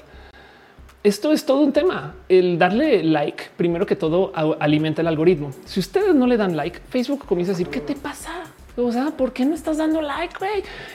Esto 1.04 1.32
es 1.32 1.46
todo 1.46 1.62
un 1.62 1.74
tema. 1.74 2.16
El 2.28 2.58
darle 2.58 3.04
like, 3.04 3.46
primero 3.56 3.86
que 3.86 3.96
todo, 3.96 4.32
alimenta 4.60 5.02
el 5.02 5.08
algoritmo. 5.08 5.52
Si 5.66 5.80
ustedes 5.80 6.14
no 6.16 6.28
le 6.28 6.38
dan 6.38 6.56
like, 6.56 6.80
Facebook 6.90 7.26
comienza 7.26 7.52
a 7.52 7.56
decir, 7.56 7.68
¿qué 7.68 7.80
te 7.80 7.96
pasa? 7.96 8.44
O 8.76 8.92
sea, 8.92 9.12
¿por 9.12 9.34
qué 9.34 9.44
no 9.44 9.56
estás 9.56 9.78
dando 9.78 10.02
like? 10.02 10.36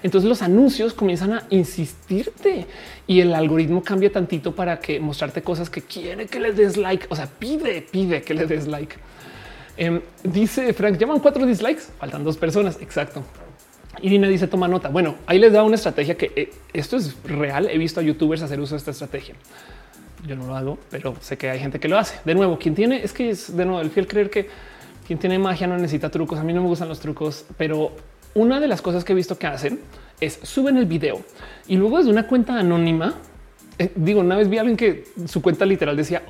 Entonces 0.02 0.28
los 0.28 0.42
anuncios 0.42 0.94
comienzan 0.94 1.32
a 1.32 1.42
insistirte 1.50 2.66
y 3.08 3.20
el 3.20 3.34
algoritmo 3.34 3.82
cambia 3.82 4.12
tantito 4.12 4.54
para 4.54 4.78
que 4.78 5.00
mostrarte 5.00 5.42
cosas 5.42 5.68
que 5.68 5.82
quiere 5.82 6.26
que 6.26 6.38
le 6.38 6.52
des 6.52 6.76
like. 6.76 7.06
O 7.08 7.16
sea, 7.16 7.26
pide, 7.26 7.82
pide 7.90 8.22
que 8.22 8.34
le 8.34 8.46
des 8.46 8.68
like. 8.68 8.96
Em, 9.76 10.00
dice 10.22 10.72
Frank, 10.74 10.98
llaman 10.98 11.20
cuatro 11.20 11.46
dislikes, 11.46 11.82
faltan 11.98 12.24
dos 12.24 12.36
personas. 12.36 12.78
Exacto. 12.80 13.22
Irina 14.00 14.28
dice 14.28 14.46
toma 14.46 14.68
nota. 14.68 14.88
Bueno, 14.88 15.16
ahí 15.26 15.38
les 15.38 15.52
da 15.52 15.62
una 15.62 15.76
estrategia 15.76 16.16
que 16.16 16.32
eh, 16.34 16.50
esto 16.72 16.96
es 16.96 17.16
real. 17.24 17.68
He 17.70 17.78
visto 17.78 18.00
a 18.00 18.02
youtubers 18.02 18.42
hacer 18.42 18.60
uso 18.60 18.74
de 18.74 18.78
esta 18.78 18.90
estrategia. 18.90 19.34
Yo 20.26 20.36
no 20.36 20.46
lo 20.46 20.56
hago, 20.56 20.78
pero 20.90 21.14
sé 21.20 21.36
que 21.36 21.50
hay 21.50 21.58
gente 21.58 21.80
que 21.80 21.88
lo 21.88 21.98
hace. 21.98 22.18
De 22.24 22.34
nuevo, 22.34 22.58
quien 22.58 22.74
tiene 22.74 23.02
es 23.02 23.12
que 23.12 23.30
es 23.30 23.56
de 23.56 23.64
nuevo 23.64 23.80
el 23.80 23.90
fiel 23.90 24.06
creer 24.06 24.30
que 24.30 24.48
quien 25.06 25.18
tiene 25.18 25.38
magia 25.38 25.66
no 25.66 25.76
necesita 25.76 26.10
trucos. 26.10 26.38
A 26.38 26.44
mí 26.44 26.52
no 26.52 26.62
me 26.62 26.68
gustan 26.68 26.88
los 26.88 27.00
trucos, 27.00 27.44
pero 27.56 27.92
una 28.34 28.60
de 28.60 28.68
las 28.68 28.80
cosas 28.80 29.04
que 29.04 29.12
he 29.12 29.16
visto 29.16 29.38
que 29.38 29.46
hacen 29.46 29.80
es 30.20 30.38
suben 30.42 30.76
el 30.76 30.86
video 30.86 31.20
y 31.66 31.76
luego 31.76 31.98
desde 31.98 32.10
una 32.10 32.26
cuenta 32.26 32.58
anónima. 32.58 33.14
Eh, 33.78 33.90
digo, 33.94 34.20
una 34.20 34.36
vez 34.36 34.48
vi 34.48 34.58
a 34.58 34.60
alguien 34.60 34.76
que 34.76 35.04
su 35.26 35.42
cuenta 35.42 35.64
literal 35.64 35.96
decía, 35.96 36.22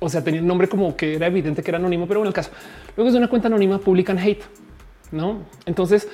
o 0.00 0.08
sea, 0.08 0.22
tenía 0.22 0.40
un 0.40 0.46
nombre 0.46 0.68
como 0.68 0.96
que 0.96 1.14
era 1.14 1.26
evidente 1.26 1.62
que 1.62 1.70
era 1.70 1.78
anónimo, 1.78 2.06
pero 2.06 2.20
en 2.20 2.26
el 2.26 2.32
caso, 2.32 2.50
luego 2.96 3.06
desde 3.06 3.18
una 3.18 3.28
cuenta 3.28 3.48
anónima 3.48 3.78
publican 3.78 4.18
hate, 4.18 4.42
no? 5.12 5.42
Entonces 5.66 6.08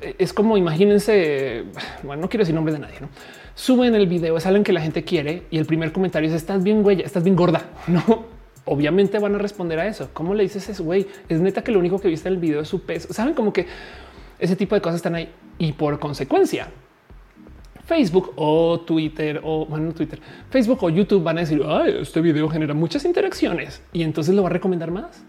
eh, 0.00 0.14
es 0.18 0.32
como 0.32 0.56
imagínense, 0.56 1.64
bueno, 2.02 2.22
no 2.22 2.28
quiero 2.28 2.42
decir 2.42 2.54
nombre 2.54 2.72
de 2.72 2.80
nadie, 2.80 3.00
no 3.00 3.08
suben 3.54 3.94
el 3.94 4.06
video, 4.06 4.36
es 4.36 4.46
algo 4.46 4.62
que 4.62 4.72
la 4.72 4.82
gente 4.82 5.02
quiere 5.02 5.44
y 5.50 5.58
el 5.58 5.64
primer 5.64 5.90
comentario 5.90 6.28
es 6.28 6.34
estás 6.34 6.62
bien 6.62 6.82
güey, 6.82 7.00
estás 7.00 7.24
bien 7.24 7.34
gorda, 7.34 7.70
no? 7.88 8.36
obviamente 8.66 9.18
van 9.18 9.34
a 9.34 9.38
responder 9.38 9.78
a 9.78 9.86
eso. 9.86 10.10
¿Cómo 10.12 10.34
le 10.34 10.42
dices 10.42 10.68
eso? 10.68 10.84
Güey, 10.84 11.06
es 11.28 11.40
neta 11.40 11.62
que 11.62 11.72
lo 11.72 11.78
único 11.78 11.98
que 11.98 12.08
viste 12.08 12.28
en 12.28 12.34
el 12.34 12.40
video 12.40 12.60
es 12.60 12.68
su 12.68 12.82
peso. 12.82 13.12
Saben 13.12 13.32
como 13.32 13.52
que 13.52 13.66
ese 14.38 14.56
tipo 14.56 14.74
de 14.74 14.82
cosas 14.82 14.96
están 14.96 15.14
ahí 15.14 15.30
y 15.56 15.72
por 15.72 15.98
consecuencia 15.98 16.68
Facebook 17.86 18.32
o 18.36 18.80
Twitter 18.80 19.40
o 19.42 19.64
bueno, 19.64 19.92
Twitter, 19.92 20.20
Facebook 20.50 20.82
o 20.82 20.90
YouTube 20.90 21.22
van 21.22 21.38
a 21.38 21.40
decir 21.40 21.62
Ay, 21.66 21.98
este 22.02 22.20
video 22.20 22.48
genera 22.48 22.74
muchas 22.74 23.04
interacciones 23.04 23.80
y 23.92 24.02
entonces 24.02 24.34
lo 24.34 24.42
va 24.42 24.48
a 24.48 24.52
recomendar 24.52 24.90
más 24.90 25.24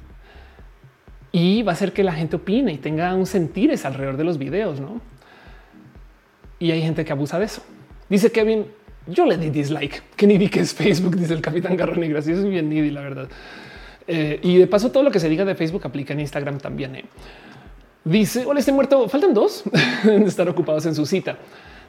y 1.32 1.62
va 1.62 1.72
a 1.72 1.76
hacer 1.76 1.94
que 1.94 2.04
la 2.04 2.14
gente 2.14 2.36
opine 2.36 2.74
y 2.74 2.78
tenga 2.78 3.14
un 3.14 3.26
sentires 3.26 3.86
alrededor 3.86 4.18
de 4.18 4.24
los 4.24 4.38
videos, 4.38 4.80
no? 4.80 5.00
Y 6.60 6.72
hay 6.72 6.82
gente 6.82 7.06
que 7.06 7.12
abusa 7.12 7.38
de 7.38 7.46
eso. 7.46 7.62
Dice 8.10 8.32
Kevin, 8.32 8.66
yo 9.06 9.26
le 9.26 9.38
di 9.38 9.50
dislike, 9.50 10.04
que 10.16 10.26
ni 10.26 10.38
vi 10.38 10.50
que 10.50 10.62
es 10.62 10.74
Facebook, 10.74 11.16
dice 11.16 11.34
el 11.34 11.42
capitán 11.42 11.78
Garra 11.78 11.96
Negra. 11.96 12.22
Sí, 12.22 12.32
es 12.32 12.44
bien 12.44 12.70
needy, 12.70 12.90
la 12.90 13.02
verdad. 13.02 13.28
Eh, 14.08 14.40
y 14.42 14.58
de 14.58 14.68
paso, 14.68 14.92
todo 14.92 15.04
lo 15.04 15.12
que 15.12 15.20
se 15.20 15.30
diga 15.30 15.46
de 15.46 15.54
Facebook 15.54 15.82
aplica 15.86 16.14
en 16.14 16.22
Instagram 16.22 16.58
también. 16.58 16.96
Eh. 16.96 17.06
Dice: 18.04 18.46
Hola, 18.46 18.60
estoy 18.60 18.74
muerto. 18.74 19.08
Faltan 19.08 19.34
dos 19.34 19.64
de 20.04 20.26
estar 20.26 20.48
ocupados 20.50 20.86
en 20.86 20.96
su 20.96 21.06
cita. 21.06 21.38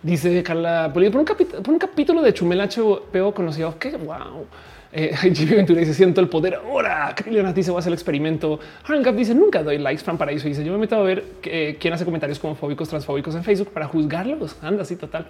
Dice 0.03 0.43
Carla 0.43 0.91
por 0.93 1.03
un, 1.03 1.25
por 1.25 1.71
un 1.71 1.79
capítulo 1.79 2.23
de 2.23 2.33
Chumel 2.33 2.61
HBO 2.61 3.35
conocido. 3.35 3.79
Que 3.79 3.97
wow. 3.97 4.47
Eh, 4.93 5.15
Ventura 5.51 5.81
dice 5.81 5.95
siento 5.95 6.21
el 6.21 6.29
poder 6.29 6.55
ahora. 6.55 7.15
Leonat 7.29 7.55
dice 7.55 7.71
voy 7.71 7.79
a 7.79 7.81
hacer 7.81 7.91
el 7.91 7.95
experimento. 7.95 8.61
Harangap 8.85 9.15
dice 9.15 9.35
nunca 9.35 9.63
doy 9.63 9.79
likes. 9.79 10.03
Fran 10.03 10.17
Paraíso 10.17 10.49
dice 10.49 10.65
yo 10.65 10.73
me 10.73 10.79
meto 10.79 10.97
a 10.97 11.03
ver 11.03 11.25
quién 11.41 11.93
hace 11.93 12.05
comentarios 12.05 12.39
como 12.39 12.55
fóbicos, 12.55 12.89
transfóbicos 12.89 13.35
en 13.35 13.45
Facebook 13.45 13.71
para 13.73 13.87
juzgarlos. 13.87 14.57
Anda 14.63 14.83
así 14.83 14.97
total. 14.97 15.27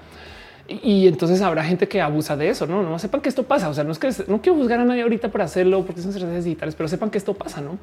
Y 0.68 1.06
entonces 1.06 1.40
habrá 1.40 1.64
gente 1.64 1.88
que 1.88 2.02
abusa 2.02 2.36
de 2.36 2.50
eso. 2.50 2.66
No, 2.66 2.82
no 2.82 2.98
sepan 2.98 3.22
que 3.22 3.30
esto 3.30 3.44
pasa. 3.44 3.70
O 3.70 3.74
sea, 3.74 3.84
no 3.84 3.92
es 3.92 3.98
que 3.98 4.10
no 4.26 4.42
quiero 4.42 4.58
juzgar 4.58 4.80
a 4.80 4.84
nadie 4.84 5.02
ahorita 5.02 5.30
por 5.30 5.40
hacerlo 5.40 5.84
porque 5.86 6.02
son 6.02 6.12
redes 6.12 6.44
digitales, 6.44 6.74
pero 6.74 6.88
sepan 6.88 7.10
que 7.10 7.16
esto 7.16 7.32
pasa. 7.32 7.62
No 7.62 7.78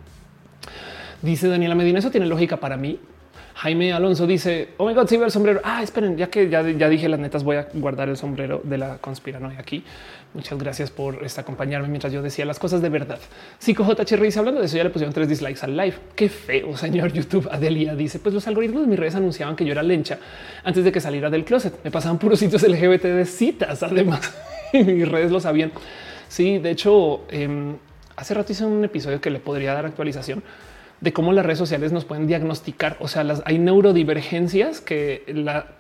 dice 1.21 1.47
Daniela 1.47 1.75
Medina. 1.75 1.99
Eso 1.99 2.11
tiene 2.11 2.27
lógica 2.27 2.57
para 2.57 2.77
mí. 2.77 2.99
Jaime 3.56 3.93
Alonso 3.93 4.28
dice: 4.28 4.70
Oh 4.78 4.86
my 4.86 4.93
God, 4.93 5.08
si 5.08 5.16
veo 5.16 5.26
el 5.26 5.32
sombrero. 5.32 5.62
Ah, 5.64 5.82
esperen, 5.82 6.18
ya 6.18 6.28
que 6.28 6.49
ya, 6.49 6.62
ya 6.62 6.89
dije 6.89 7.08
las 7.08 7.20
netas, 7.20 7.43
voy 7.43 7.56
a 7.56 7.68
guardar 7.74 8.10
el 8.10 8.18
sombrero 8.18 8.60
de 8.64 8.78
la 8.78 8.97
conspiranoia 8.97 9.60
aquí. 9.60 9.82
Muchas 10.34 10.60
gracias 10.60 10.91
por 10.91 11.24
este, 11.24 11.39
acompañarme 11.39 11.88
mientras 11.88 12.12
yo 12.12 12.22
decía 12.22 12.43
las 12.43 12.60
cosas 12.60 12.82
de 12.82 12.89
verdad. 12.89 13.18
Psico 13.58 13.86
JHR 13.86 14.22
dice 14.22 14.39
hablando 14.39 14.60
de 14.60 14.66
eso, 14.66 14.76
ya 14.76 14.84
le 14.84 14.89
pusieron 14.89 15.14
tres 15.14 15.30
dislikes 15.30 15.62
al 15.64 15.78
live. 15.78 15.95
Qué 16.16 16.28
feo, 16.28 16.76
señor 16.76 17.14
YouTube. 17.14 17.47
Adelia 17.49 17.95
dice: 17.95 18.20
Pues 18.20 18.36
los 18.36 18.45
algoritmos 18.45 18.82
de 18.82 18.88
mis 18.88 18.99
redes 18.99 19.16
anunciaban 19.16 19.56
que 19.56 19.64
yo 19.64 19.72
era 19.72 19.84
lencha 19.84 20.20
antes 20.66 20.84
de 20.84 20.91
que 20.91 20.99
saliera 20.99 21.30
del 21.30 21.45
closet. 21.45 21.80
Me 21.82 21.91
pasaban 21.91 22.20
puros 22.20 22.39
sitios 22.39 22.62
LGBT 22.62 23.03
de 23.03 23.26
citas. 23.26 23.82
Además, 23.84 24.34
mis 24.74 25.08
redes 25.08 25.32
lo 25.32 25.39
sabían. 25.39 25.72
Sí, 26.28 26.58
de 26.58 26.72
hecho, 26.72 27.22
em, 27.30 27.78
hace 28.18 28.34
rato 28.34 28.51
hice 28.51 28.66
un 28.66 28.84
episodio 28.84 29.22
que 29.22 29.30
le 29.30 29.39
podría 29.39 29.74
dar 29.74 29.86
actualización 29.86 30.43
de 31.02 31.14
cómo 31.14 31.34
las 31.34 31.46
redes 31.46 31.60
sociales 31.60 31.91
nos 31.91 32.06
pueden 32.06 32.28
diagnosticar. 32.28 32.98
O 33.00 33.08
sea, 33.08 33.24
las, 33.24 33.41
hay 33.46 33.60
neurodivergencias 33.60 34.82
que, 34.82 35.24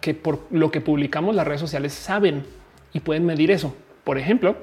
que 0.01 0.13
por 0.13 0.47
lo 0.51 0.71
que 0.71 0.81
publicamos 0.81 1.35
las 1.35 1.47
redes 1.47 1.61
sociales 1.61 1.93
saben 1.93 2.45
y 2.93 2.99
pueden 2.99 3.25
medir 3.25 3.51
eso. 3.51 3.75
Por 4.03 4.17
ejemplo, 4.17 4.55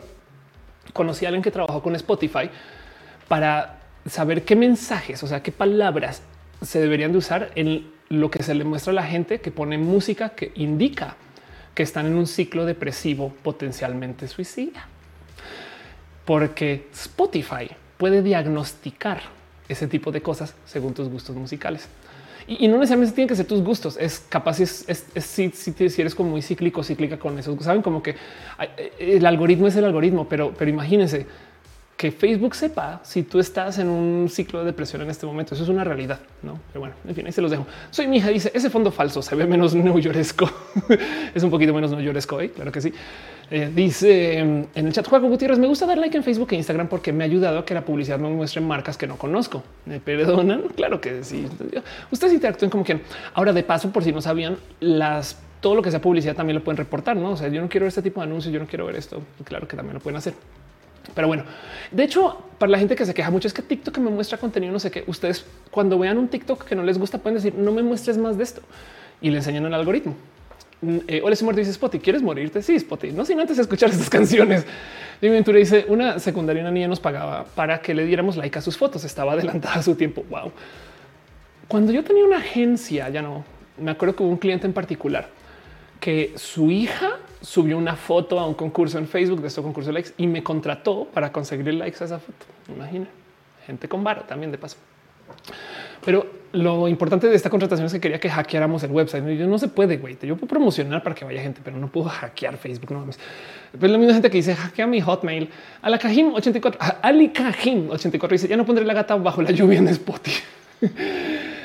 conocí 0.92 1.24
a 1.24 1.28
alguien 1.28 1.42
que 1.42 1.50
trabajó 1.50 1.82
con 1.82 1.96
Spotify 1.96 2.50
para 3.28 3.80
saber 4.06 4.44
qué 4.44 4.56
mensajes, 4.56 5.22
o 5.22 5.26
sea, 5.26 5.42
qué 5.42 5.52
palabras 5.52 6.22
se 6.60 6.80
deberían 6.80 7.12
de 7.12 7.18
usar 7.18 7.50
en 7.54 7.90
lo 8.08 8.30
que 8.30 8.42
se 8.42 8.54
le 8.54 8.64
muestra 8.64 8.92
a 8.92 8.94
la 8.94 9.04
gente 9.04 9.40
que 9.40 9.50
pone 9.50 9.78
música 9.78 10.30
que 10.30 10.52
indica 10.56 11.16
que 11.74 11.82
están 11.82 12.06
en 12.06 12.14
un 12.14 12.26
ciclo 12.26 12.66
depresivo 12.66 13.32
potencialmente 13.42 14.28
suicida. 14.28 14.86
Porque 16.24 16.88
Spotify 16.92 17.70
puede 17.96 18.22
diagnosticar 18.22 19.22
ese 19.72 19.88
tipo 19.88 20.12
de 20.12 20.22
cosas 20.22 20.54
según 20.64 20.94
tus 20.94 21.08
gustos 21.08 21.36
musicales. 21.36 21.88
Y, 22.46 22.66
no 22.68 22.78
necesariamente 22.78 23.14
tienen 23.14 23.28
que 23.28 23.36
ser 23.36 23.46
tus 23.46 23.62
gustos. 23.62 23.96
Es 23.98 24.24
capaz 24.28 24.60
es, 24.60 24.84
si, 25.16 25.52
eres 25.98 26.14
como 26.14 26.30
muy 26.30 26.42
cíclico, 26.42 26.82
cíclica 26.82 27.18
con 27.18 27.38
eso. 27.38 27.56
Saben 27.60 27.82
como 27.82 28.02
que 28.02 28.16
el 28.98 29.24
algoritmo 29.26 29.68
es 29.68 29.76
el 29.76 29.84
algoritmo, 29.84 30.28
pero, 30.28 30.52
pero 30.56 30.70
imagínense 30.70 31.26
que 31.96 32.10
Facebook 32.10 32.56
sepa 32.56 33.00
si 33.04 33.22
tú 33.22 33.38
estás 33.38 33.78
en 33.78 33.88
un 33.88 34.28
ciclo 34.28 34.58
de 34.58 34.64
depresión 34.64 35.02
en 35.02 35.10
este 35.10 35.24
momento. 35.24 35.54
Eso 35.54 35.62
es 35.62 35.68
una 35.68 35.84
realidad, 35.84 36.18
no? 36.42 36.58
Pero 36.72 36.80
bueno, 36.80 36.96
en 37.06 37.14
fin, 37.14 37.26
ahí 37.26 37.32
se 37.32 37.40
los 37.40 37.50
dejo. 37.50 37.64
Soy 37.90 38.08
mi 38.08 38.16
hija. 38.16 38.28
Dice 38.30 38.50
ese 38.52 38.70
fondo 38.70 38.90
falso 38.90 39.22
se 39.22 39.36
ve 39.36 39.46
menos 39.46 39.72
neoyoresco. 39.76 40.50
es 41.32 41.42
un 41.44 41.50
poquito 41.50 41.72
menos 41.72 41.92
neoyoresco. 41.92 42.40
¿eh? 42.40 42.50
Claro 42.50 42.72
que 42.72 42.80
sí. 42.80 42.92
Eh, 43.54 43.70
dice 43.74 44.38
en 44.38 44.68
el 44.74 44.94
chat 44.94 45.06
Juego 45.06 45.28
Gutiérrez, 45.28 45.58
me 45.58 45.66
gusta 45.66 45.84
dar 45.84 45.98
like 45.98 46.16
en 46.16 46.24
Facebook 46.24 46.48
e 46.52 46.56
Instagram 46.56 46.88
porque 46.88 47.12
me 47.12 47.22
ha 47.22 47.26
ayudado 47.26 47.58
a 47.58 47.66
que 47.66 47.74
la 47.74 47.84
publicidad 47.84 48.18
me 48.18 48.30
muestre 48.30 48.62
marcas 48.62 48.96
que 48.96 49.06
no 49.06 49.18
conozco. 49.18 49.62
¿Me 49.84 50.00
perdonan? 50.00 50.62
Claro 50.74 51.02
que 51.02 51.22
sí. 51.22 51.46
Ustedes 52.10 52.32
interactúen 52.32 52.70
como 52.70 52.82
quieran. 52.82 53.04
Ahora, 53.34 53.52
de 53.52 53.62
paso, 53.62 53.92
por 53.92 54.04
si 54.04 54.10
no 54.10 54.22
sabían, 54.22 54.56
las 54.80 55.38
todo 55.60 55.74
lo 55.74 55.82
que 55.82 55.90
sea 55.90 56.00
publicidad 56.00 56.34
también 56.34 56.56
lo 56.56 56.64
pueden 56.64 56.78
reportar. 56.78 57.14
No, 57.14 57.32
o 57.32 57.36
sea, 57.36 57.48
yo 57.48 57.60
no 57.60 57.68
quiero 57.68 57.84
ver 57.84 57.88
este 57.88 58.00
tipo 58.00 58.22
de 58.22 58.26
anuncios, 58.26 58.54
yo 58.54 58.58
no 58.58 58.66
quiero 58.66 58.86
ver 58.86 58.96
esto. 58.96 59.20
Claro 59.44 59.68
que 59.68 59.76
también 59.76 59.94
lo 59.94 60.00
pueden 60.00 60.16
hacer. 60.16 60.32
Pero 61.14 61.28
bueno, 61.28 61.44
de 61.90 62.04
hecho, 62.04 62.42
para 62.56 62.72
la 62.72 62.78
gente 62.78 62.96
que 62.96 63.04
se 63.04 63.12
queja 63.12 63.30
mucho 63.30 63.48
es 63.48 63.52
que 63.52 63.60
TikTok 63.60 63.98
me 63.98 64.08
muestra 64.08 64.38
contenido, 64.38 64.72
no 64.72 64.78
sé 64.78 64.90
qué. 64.90 65.04
Ustedes 65.06 65.44
cuando 65.70 65.98
vean 65.98 66.16
un 66.16 66.28
TikTok 66.28 66.64
que 66.64 66.74
no 66.74 66.82
les 66.84 66.98
gusta 66.98 67.18
pueden 67.18 67.36
decir 67.36 67.54
no 67.54 67.70
me 67.70 67.82
muestres 67.82 68.16
más 68.16 68.38
de 68.38 68.44
esto 68.44 68.62
y 69.20 69.28
le 69.28 69.36
enseñan 69.36 69.66
el 69.66 69.74
algoritmo. 69.74 70.16
Mm, 70.82 70.98
eh, 71.06 71.34
se 71.34 71.44
muerto 71.44 71.60
dice 71.60 71.72
Spotty, 71.72 71.98
¿quieres 71.98 72.22
morirte? 72.22 72.60
Sí, 72.60 72.78
Spotty. 72.78 73.12
No 73.12 73.24
sin 73.24 73.40
antes 73.40 73.58
escuchar 73.58 73.90
estas 73.92 74.10
canciones. 74.10 74.66
Mi 75.20 75.28
Ventura 75.28 75.58
dice 75.58 75.86
una 75.88 76.18
secundaria, 76.18 76.60
una 76.60 76.70
niña 76.70 76.88
nos 76.88 77.00
pagaba 77.00 77.44
para 77.44 77.80
que 77.80 77.94
le 77.94 78.04
diéramos 78.04 78.36
like 78.36 78.58
a 78.58 78.62
sus 78.62 78.76
fotos. 78.76 79.04
Estaba 79.04 79.32
adelantada 79.32 79.76
a 79.76 79.82
su 79.82 79.94
tiempo. 79.94 80.24
Wow. 80.28 80.52
Cuando 81.68 81.92
yo 81.92 82.04
tenía 82.04 82.24
una 82.24 82.38
agencia, 82.38 83.08
ya 83.08 83.22
no 83.22 83.44
me 83.78 83.90
acuerdo 83.90 84.14
que 84.14 84.22
hubo 84.22 84.30
un 84.30 84.36
cliente 84.36 84.66
en 84.66 84.72
particular 84.72 85.28
que 86.00 86.32
su 86.34 86.70
hija 86.70 87.18
subió 87.40 87.78
una 87.78 87.94
foto 87.94 88.40
a 88.40 88.46
un 88.46 88.54
concurso 88.54 88.98
en 88.98 89.06
Facebook 89.06 89.40
de 89.40 89.46
este 89.46 89.62
concurso 89.62 89.90
de 89.90 89.94
likes 89.94 90.10
y 90.16 90.26
me 90.26 90.42
contrató 90.42 91.04
para 91.04 91.30
conseguir 91.30 91.72
likes 91.74 92.02
a 92.02 92.06
esa 92.06 92.18
foto. 92.18 92.44
Imagina 92.68 93.06
gente 93.64 93.88
con 93.88 94.02
varo 94.02 94.22
también 94.22 94.50
de 94.50 94.58
paso. 94.58 94.76
Pero 96.04 96.26
lo 96.52 96.86
importante 96.86 97.28
de 97.28 97.34
esta 97.34 97.48
contratación 97.48 97.86
es 97.86 97.92
que 97.92 98.00
quería 98.00 98.20
que 98.20 98.28
hackeáramos 98.28 98.82
el 98.82 98.90
website. 98.90 99.24
Yo 99.38 99.46
no 99.46 99.58
se 99.58 99.68
puede, 99.68 99.96
güey. 99.96 100.18
Yo 100.22 100.36
puedo 100.36 100.48
promocionar 100.48 101.02
para 101.02 101.14
que 101.14 101.24
vaya 101.24 101.40
gente, 101.40 101.60
pero 101.64 101.78
no 101.78 101.88
puedo 101.88 102.08
hackear 102.08 102.56
Facebook. 102.58 102.90
No 102.92 103.00
mames. 103.00 103.18
Pero 103.78 103.92
la 103.92 103.98
misma 103.98 104.14
gente 104.14 104.30
que 104.30 104.36
dice 104.36 104.54
hackea 104.54 104.86
mi 104.86 105.00
hotmail 105.00 105.48
a 105.80 105.88
la 105.88 105.98
Cajim 105.98 106.34
84, 106.34 106.78
Ali 107.00 107.30
Cajim 107.30 107.90
84 107.90 108.34
dice 108.34 108.48
ya 108.48 108.56
no 108.56 108.66
pondré 108.66 108.84
la 108.84 108.92
gata 108.92 109.16
bajo 109.16 109.40
la 109.40 109.50
lluvia 109.50 109.78
en 109.78 109.88
Spotify. 109.88 110.42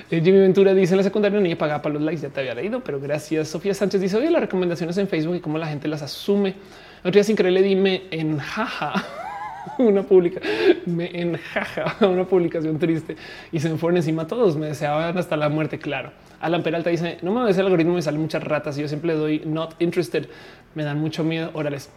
Eh, 0.10 0.22
Jimmy 0.24 0.40
Ventura 0.40 0.74
dice 0.74 0.94
en 0.94 1.00
la 1.00 1.04
secundaria 1.04 1.38
ni 1.38 1.54
pagaba 1.56 1.82
para 1.82 1.96
los 1.96 2.02
likes, 2.02 2.22
ya 2.22 2.30
te 2.30 2.40
había 2.40 2.56
leído, 2.56 2.80
pero 2.82 2.98
gracias. 2.98 3.50
Sofía 3.50 3.74
Sánchez 3.74 4.00
dice 4.00 4.16
oye 4.16 4.32
las 4.32 4.40
recomendaciones 4.40 4.98
en 5.00 5.10
Facebook 5.10 5.36
y 5.36 5.40
cómo 5.42 5.58
la 5.58 5.68
gente 5.68 5.90
las 5.90 6.02
asume. 6.02 6.56
Otro 7.00 7.12
día 7.12 7.26
sin 7.26 7.36
querer 7.36 7.62
dime 7.62 8.04
en 8.12 8.38
jaja 8.38 9.04
una 9.78 10.04
pública, 10.04 10.42
me 10.86 11.20
en 11.20 11.38
jaja 11.38 11.96
una 12.08 12.26
publicación 12.26 12.80
triste 12.80 13.16
y 13.52 13.60
se 13.60 13.70
me 13.70 13.78
fueron 13.78 13.98
encima 13.98 14.28
todos. 14.28 14.56
Me 14.58 14.68
deseaban 14.68 15.18
hasta 15.18 15.38
la 15.38 15.50
muerte. 15.50 15.80
Claro. 15.80 16.12
Alan 16.40 16.64
Peralta 16.64 16.90
dice 16.90 17.18
no 17.22 17.34
me 17.34 17.44
ves 17.44 17.58
el 17.58 17.66
algoritmo, 17.66 17.94
me 17.94 18.02
salen 18.02 18.22
muchas 18.22 18.44
ratas 18.44 18.78
y 18.78 18.82
yo 18.82 18.88
siempre 18.88 19.14
le 19.14 19.20
doy 19.20 19.42
not 19.46 19.74
interested. 19.80 20.28
Me 20.76 20.84
dan 20.84 21.00
mucho 21.00 21.24
miedo. 21.24 21.50
Órales. 21.54 21.90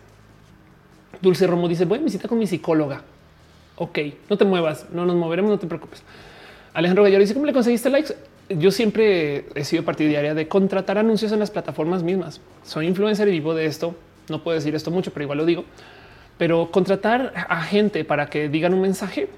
Dulce 1.20 1.46
Romo 1.46 1.68
dice 1.68 1.84
voy 1.84 1.98
a 1.98 2.02
visita 2.02 2.28
con 2.28 2.38
mi 2.38 2.46
psicóloga. 2.46 3.02
Ok, 3.76 3.98
no 4.28 4.36
te 4.36 4.44
muevas, 4.44 4.86
no 4.92 5.06
nos 5.06 5.16
moveremos, 5.16 5.50
no 5.50 5.58
te 5.58 5.66
preocupes. 5.66 6.02
Alejandro 6.74 7.02
Gallero 7.02 7.20
dice 7.20 7.34
cómo 7.34 7.46
le 7.46 7.52
conseguiste 7.52 7.90
likes. 7.90 8.14
Yo 8.50 8.70
siempre 8.70 9.46
he 9.54 9.64
sido 9.64 9.84
partidaria 9.84 10.34
de 10.34 10.48
contratar 10.48 10.98
anuncios 10.98 11.32
en 11.32 11.38
las 11.38 11.50
plataformas 11.50 12.02
mismas. 12.02 12.40
Soy 12.62 12.86
influencer 12.86 13.28
y 13.28 13.32
vivo 13.32 13.54
de 13.54 13.66
esto. 13.66 13.94
No 14.28 14.42
puedo 14.42 14.56
decir 14.56 14.74
esto 14.74 14.90
mucho, 14.90 15.12
pero 15.12 15.24
igual 15.24 15.38
lo 15.38 15.46
digo. 15.46 15.64
Pero 16.40 16.70
contratar 16.70 17.34
a 17.50 17.62
gente 17.64 18.02
para 18.02 18.30
que 18.30 18.48
digan 18.48 18.72
un 18.72 18.80
mensaje 18.80 19.28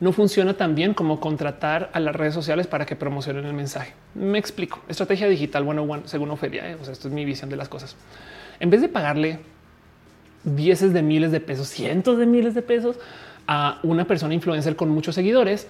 no 0.00 0.10
funciona 0.12 0.54
tan 0.54 0.74
bien 0.74 0.94
como 0.94 1.20
contratar 1.20 1.90
a 1.92 2.00
las 2.00 2.16
redes 2.16 2.32
sociales 2.32 2.66
para 2.66 2.86
que 2.86 2.96
promocionen 2.96 3.44
el 3.44 3.52
mensaje. 3.52 3.92
Me 4.14 4.38
explico. 4.38 4.80
Estrategia 4.88 5.28
digital 5.28 5.64
101, 5.64 6.08
según 6.08 6.30
Ofelia. 6.30 6.70
¿eh? 6.70 6.78
O 6.80 6.84
sea, 6.84 6.94
esto 6.94 7.08
es 7.08 7.14
mi 7.14 7.26
visión 7.26 7.50
de 7.50 7.56
las 7.56 7.68
cosas. 7.68 7.94
En 8.58 8.70
vez 8.70 8.80
de 8.80 8.88
pagarle 8.88 9.40
dieces 10.44 10.94
de 10.94 11.02
miles 11.02 11.30
de 11.30 11.40
pesos, 11.40 11.68
cientos 11.68 12.16
de 12.16 12.24
miles 12.24 12.54
de 12.54 12.62
pesos 12.62 12.96
a 13.46 13.78
una 13.82 14.06
persona 14.06 14.32
influencer 14.32 14.76
con 14.76 14.88
muchos 14.88 15.14
seguidores, 15.14 15.68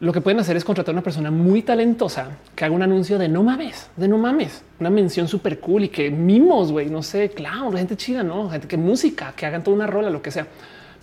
lo 0.00 0.12
que 0.12 0.20
pueden 0.20 0.40
hacer 0.40 0.56
es 0.56 0.64
contratar 0.64 0.92
a 0.92 0.96
una 0.96 1.02
persona 1.02 1.30
muy 1.30 1.62
talentosa 1.62 2.30
que 2.56 2.64
haga 2.64 2.74
un 2.74 2.82
anuncio 2.82 3.18
de 3.18 3.28
no 3.28 3.44
mames, 3.44 3.88
de 3.96 4.08
no 4.08 4.18
mames, 4.18 4.64
una 4.80 4.90
mención 4.90 5.28
súper 5.28 5.60
cool 5.60 5.84
y 5.84 5.88
que 5.90 6.10
mimos, 6.10 6.72
güey, 6.72 6.90
no 6.90 7.02
sé, 7.02 7.30
claro, 7.30 7.70
gente 7.72 7.96
chida, 7.96 8.24
no 8.24 8.50
gente 8.50 8.66
que 8.66 8.76
música, 8.76 9.32
que 9.36 9.46
hagan 9.46 9.62
toda 9.62 9.76
una 9.76 9.86
rola, 9.86 10.10
lo 10.10 10.20
que 10.20 10.32
sea. 10.32 10.46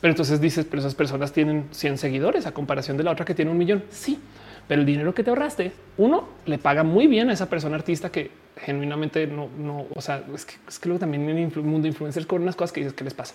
Pero 0.01 0.11
entonces 0.11 0.41
dices, 0.41 0.65
pero 0.69 0.81
esas 0.81 0.95
personas 0.95 1.31
tienen 1.31 1.65
100 1.71 1.97
seguidores 1.97 2.45
a 2.45 2.51
comparación 2.51 2.97
de 2.97 3.03
la 3.03 3.11
otra 3.11 3.25
que 3.25 3.33
tiene 3.33 3.51
un 3.51 3.57
millón. 3.57 3.83
Sí, 3.89 4.19
pero 4.67 4.81
el 4.81 4.85
dinero 4.85 5.13
que 5.13 5.23
te 5.23 5.29
ahorraste, 5.29 5.71
uno 5.97 6.27
le 6.45 6.57
paga 6.57 6.83
muy 6.83 7.07
bien 7.07 7.29
a 7.29 7.33
esa 7.33 7.49
persona 7.49 7.75
artista 7.75 8.11
que 8.11 8.31
genuinamente 8.57 9.27
no, 9.27 9.49
no, 9.57 9.85
o 9.95 10.01
sea, 10.01 10.23
es 10.35 10.45
que, 10.45 10.55
es 10.67 10.77
que 10.77 10.89
luego 10.89 10.99
también 10.99 11.29
en 11.29 11.37
el 11.37 11.63
mundo 11.63 11.87
influencers 11.87 12.25
con 12.25 12.41
unas 12.41 12.55
cosas 12.55 12.73
que 12.73 12.81
dices 12.81 12.93
que 12.93 13.05
les 13.05 13.13
pasa. 13.13 13.33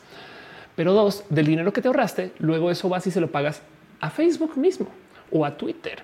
Pero 0.77 0.93
dos, 0.93 1.25
del 1.31 1.47
dinero 1.47 1.73
que 1.73 1.81
te 1.81 1.89
ahorraste, 1.89 2.33
luego 2.39 2.71
eso 2.71 2.89
vas 2.89 3.07
y 3.07 3.11
se 3.11 3.21
lo 3.21 3.31
pagas 3.31 3.63
a 4.01 4.11
Facebook 4.11 4.59
mismo 4.59 4.89
o 5.31 5.45
a 5.45 5.57
Twitter 5.57 6.03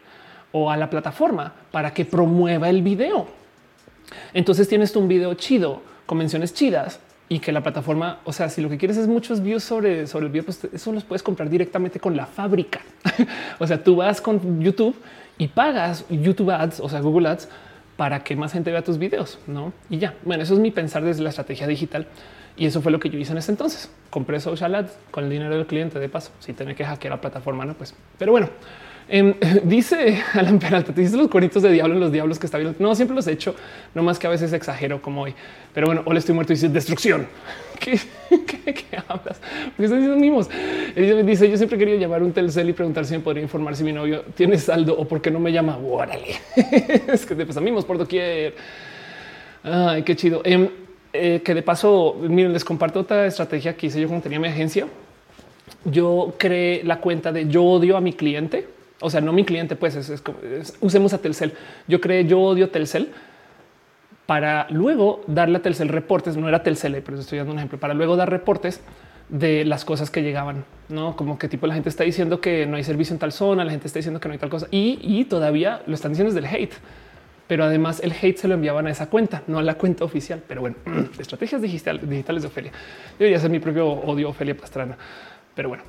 o 0.52 0.70
a 0.70 0.76
la 0.76 0.90
plataforma 0.90 1.52
para 1.70 1.92
que 1.92 2.04
promueva 2.04 2.68
el 2.68 2.82
video. 2.82 3.28
Entonces 4.34 4.68
tienes 4.68 4.94
un 4.96 5.08
video 5.08 5.34
chido 5.34 5.82
con 6.06 6.18
menciones 6.18 6.52
chidas 6.52 7.00
y 7.28 7.38
que 7.38 7.52
la 7.52 7.62
plataforma, 7.62 8.18
o 8.24 8.32
sea, 8.32 8.48
si 8.48 8.60
lo 8.60 8.68
que 8.68 8.76
quieres 8.76 8.96
es 8.96 9.06
muchos 9.06 9.40
views 9.40 9.62
sobre, 9.62 10.08
sobre 10.08 10.26
el 10.26 10.32
video, 10.32 10.44
pues 10.44 10.64
eso 10.72 10.92
los 10.92 11.04
puedes 11.04 11.22
comprar 11.22 11.48
directamente 11.48 12.00
con 12.00 12.16
la 12.16 12.26
fábrica. 12.26 12.80
o 13.60 13.66
sea, 13.66 13.82
tú 13.82 13.96
vas 13.96 14.20
con 14.20 14.60
YouTube 14.60 14.96
y 15.38 15.46
pagas 15.46 16.04
YouTube 16.10 16.50
Ads, 16.50 16.80
o 16.80 16.88
sea, 16.88 17.00
Google 17.00 17.28
Ads 17.28 17.48
para 17.96 18.24
que 18.24 18.34
más 18.34 18.52
gente 18.52 18.72
vea 18.72 18.82
tus 18.82 18.98
videos, 18.98 19.38
no? 19.46 19.72
Y 19.88 19.98
ya. 19.98 20.14
Bueno, 20.24 20.42
eso 20.42 20.54
es 20.54 20.60
mi 20.60 20.70
pensar 20.70 21.04
desde 21.04 21.22
la 21.22 21.28
estrategia 21.28 21.66
digital. 21.66 22.06
Y 22.56 22.66
eso 22.66 22.82
fue 22.82 22.90
lo 22.90 22.98
que 22.98 23.10
yo 23.10 23.18
hice 23.18 23.32
en 23.32 23.38
ese 23.38 23.52
entonces. 23.52 23.90
Compré 24.10 24.40
social 24.40 24.74
ads 24.74 24.98
con 25.10 25.24
el 25.24 25.30
dinero 25.30 25.54
del 25.54 25.66
cliente 25.66 25.98
de 25.98 26.08
paso, 26.08 26.32
si 26.40 26.52
tener 26.52 26.74
que 26.74 26.84
hackear 26.84 27.12
la 27.12 27.20
plataforma, 27.20 27.64
no, 27.64 27.74
pues, 27.74 27.94
pero 28.18 28.32
bueno, 28.32 28.48
Em, 29.12 29.34
dice 29.64 30.22
Alan 30.34 30.60
Peralta, 30.60 30.94
te 30.94 31.00
dices 31.00 31.16
los 31.16 31.28
cuernitos 31.28 31.64
de 31.64 31.72
diablo 31.72 31.94
en 31.94 32.00
los 32.00 32.12
diablos 32.12 32.38
que 32.38 32.46
está 32.46 32.58
viendo. 32.58 32.76
No, 32.78 32.94
siempre 32.94 33.16
los 33.16 33.26
he 33.26 33.32
hecho, 33.32 33.56
no 33.92 34.04
más 34.04 34.20
que 34.20 34.28
a 34.28 34.30
veces 34.30 34.52
exagero 34.52 35.02
como 35.02 35.22
hoy. 35.22 35.34
Pero 35.74 35.88
bueno, 35.88 36.02
hoy 36.04 36.16
estoy 36.16 36.34
muerto 36.34 36.52
y 36.52 36.56
dice 36.56 36.68
destrucción. 36.68 37.26
¿Qué, 37.80 37.98
hablas? 39.08 39.40
Porque 39.70 39.84
están 39.84 39.98
diciendo 39.98 40.16
mimos. 40.16 40.48
Dice, 41.24 41.50
yo 41.50 41.56
siempre 41.56 41.78
quería 41.78 41.96
llamar 41.96 42.22
un 42.22 42.32
Telcel 42.32 42.68
y 42.68 42.72
preguntar 42.72 43.04
si 43.04 43.14
me 43.14 43.20
podría 43.20 43.42
informar 43.42 43.74
si 43.74 43.82
mi 43.82 43.92
novio 43.92 44.22
tiene 44.34 44.58
saldo 44.58 44.96
o 44.96 45.08
por 45.08 45.20
qué 45.20 45.30
no 45.30 45.40
me 45.40 45.50
llama. 45.50 45.76
Órale. 45.78 46.36
es 47.12 47.26
que 47.26 47.34
te 47.34 47.46
pasa 47.46 47.60
mimos 47.60 47.84
por 47.84 47.98
doquier. 47.98 48.54
Ay, 49.64 50.02
qué 50.02 50.14
chido. 50.14 50.42
Em, 50.44 50.68
eh, 51.12 51.40
que 51.42 51.54
de 51.54 51.62
paso, 51.62 52.16
miren, 52.20 52.52
les 52.52 52.64
comparto 52.64 53.00
otra 53.00 53.26
estrategia 53.26 53.74
que 53.74 53.86
hice 53.86 54.00
yo 54.00 54.06
cuando 54.06 54.22
tenía 54.22 54.38
mi 54.38 54.48
agencia. 54.48 54.86
Yo 55.84 56.34
creé 56.36 56.84
la 56.84 57.00
cuenta 57.00 57.32
de 57.32 57.48
yo 57.48 57.64
odio 57.64 57.96
a 57.96 58.00
mi 58.00 58.12
cliente 58.12 58.79
o 59.00 59.10
sea, 59.10 59.20
no 59.20 59.32
mi 59.32 59.44
cliente, 59.44 59.76
pues 59.76 59.96
es, 59.96 60.22
usemos 60.80 61.12
a 61.12 61.18
Telcel. 61.18 61.54
Yo 61.88 62.00
creé 62.00 62.26
yo 62.26 62.40
odio 62.40 62.70
Telcel 62.70 63.10
para 64.26 64.66
luego 64.70 65.22
darle 65.26 65.58
a 65.58 65.62
Telcel 65.62 65.88
reportes. 65.88 66.36
No 66.36 66.48
era 66.48 66.62
Telcel, 66.62 67.02
pero 67.02 67.18
estoy 67.18 67.38
dando 67.38 67.52
un 67.52 67.58
ejemplo 67.58 67.78
para 67.78 67.94
luego 67.94 68.16
dar 68.16 68.30
reportes 68.30 68.80
de 69.30 69.64
las 69.64 69.84
cosas 69.84 70.10
que 70.10 70.22
llegaban, 70.22 70.64
no 70.88 71.14
como 71.16 71.38
que 71.38 71.48
tipo 71.48 71.66
la 71.66 71.74
gente 71.74 71.88
está 71.88 72.04
diciendo 72.04 72.40
que 72.40 72.66
no 72.66 72.76
hay 72.76 72.84
servicio 72.84 73.14
en 73.14 73.20
tal 73.20 73.32
zona, 73.32 73.64
la 73.64 73.70
gente 73.70 73.86
está 73.86 74.00
diciendo 74.00 74.20
que 74.20 74.28
no 74.28 74.32
hay 74.32 74.38
tal 74.38 74.50
cosa 74.50 74.66
y, 74.70 75.24
todavía 75.26 75.82
lo 75.86 75.94
están 75.94 76.12
diciendo 76.12 76.34
desde 76.34 76.46
el 76.46 76.52
hate, 76.52 76.74
pero 77.46 77.64
además 77.64 78.00
el 78.02 78.12
hate 78.12 78.36
se 78.36 78.48
lo 78.48 78.54
enviaban 78.54 78.88
a 78.88 78.90
esa 78.90 79.08
cuenta, 79.08 79.42
no 79.46 79.58
a 79.58 79.62
la 79.62 79.74
cuenta 79.74 80.04
oficial. 80.04 80.42
Pero 80.46 80.62
bueno, 80.62 80.76
estrategias 81.18 81.62
digitales 81.62 82.42
de 82.42 82.46
Ofelia. 82.46 82.72
Debería 83.18 83.38
ser 83.38 83.50
mi 83.50 83.60
propio 83.60 83.88
odio 83.88 84.30
Ofelia 84.30 84.56
Pastrana, 84.56 84.96
pero 85.54 85.68
bueno, 85.68 85.84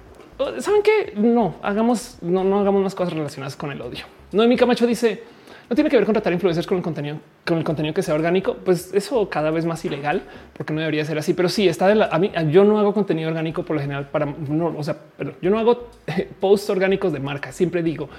saben 0.60 0.82
que 0.84 1.14
no 1.16 1.56
hagamos, 1.62 2.18
no, 2.22 2.44
no 2.44 2.60
hagamos 2.60 2.84
más 2.84 2.96
cosas 2.96 3.14
relacionadas 3.14 3.56
con 3.56 3.72
el 3.72 3.82
odio. 3.82 4.06
No, 4.32 4.48
mi 4.48 4.56
Camacho 4.56 4.88
dice 4.88 5.24
no 5.72 5.76
tiene 5.76 5.90
que 5.90 5.96
ver 5.96 6.04
con 6.04 6.12
tratar 6.12 6.34
influencers 6.34 6.68
con 6.68 6.76
el 6.80 6.84
contenido, 6.84 7.18
con 7.46 7.58
el 7.58 7.64
contenido 7.64 7.94
que 7.94 8.04
sea 8.04 8.14
orgánico. 8.14 8.56
Pues 8.56 8.94
eso 8.94 9.30
cada 9.30 9.52
vez 9.52 9.66
más 9.66 9.86
ilegal 9.86 10.22
porque 10.52 10.74
no 10.74 10.82
debería 10.82 11.06
ser 11.06 11.18
así. 11.18 11.34
Pero 11.34 11.48
sí 11.48 11.66
está 11.66 11.88
de 11.88 11.96
la, 11.96 12.08
a 12.08 12.20
mí. 12.20 12.30
Yo 12.50 12.66
no 12.66 12.78
hago 12.78 12.94
contenido 12.94 13.30
orgánico 13.30 13.64
por 13.64 13.78
lo 13.78 13.82
general 13.82 14.10
para 14.10 14.26
no, 14.26 14.76
o 14.78 14.84
sea, 14.84 14.98
perdón, 15.18 15.36
yo 15.42 15.50
no 15.50 15.58
hago 15.58 15.88
posts 16.42 16.70
orgánicos 16.70 17.14
de 17.14 17.22
marca. 17.22 17.54
Siempre 17.54 17.82
digo 17.84 18.10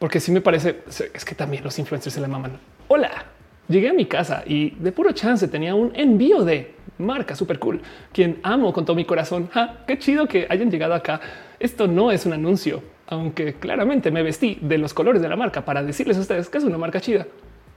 porque 0.00 0.18
sí 0.18 0.32
me 0.32 0.40
parece 0.40 0.80
es 1.14 1.24
que 1.24 1.34
también 1.36 1.62
los 1.62 1.78
influencers 1.78 2.12
se 2.12 2.20
le 2.20 2.26
maman. 2.26 2.58
Hola, 2.88 3.26
llegué 3.68 3.90
a 3.90 3.92
mi 3.92 4.06
casa 4.06 4.42
y 4.44 4.70
de 4.70 4.90
puro 4.90 5.12
chance 5.12 5.46
tenía 5.46 5.76
un 5.76 5.92
envío 5.94 6.42
de 6.42 6.74
marca 6.98 7.36
súper 7.36 7.60
cool, 7.60 7.80
quien 8.12 8.40
amo 8.42 8.72
con 8.72 8.84
todo 8.84 8.96
mi 8.96 9.04
corazón. 9.04 9.48
qué 9.86 9.96
chido 9.96 10.26
que 10.26 10.46
hayan 10.50 10.72
llegado 10.72 10.94
acá. 10.94 11.20
Esto 11.60 11.86
no 11.86 12.10
es 12.10 12.24
un 12.24 12.32
anuncio, 12.32 12.82
aunque 13.06 13.52
claramente 13.52 14.10
me 14.10 14.22
vestí 14.22 14.58
de 14.62 14.78
los 14.78 14.94
colores 14.94 15.20
de 15.20 15.28
la 15.28 15.36
marca 15.36 15.62
para 15.62 15.82
decirles 15.82 16.16
a 16.16 16.20
ustedes 16.20 16.48
que 16.48 16.56
es 16.56 16.64
una 16.64 16.78
marca 16.78 17.02
chida. 17.02 17.26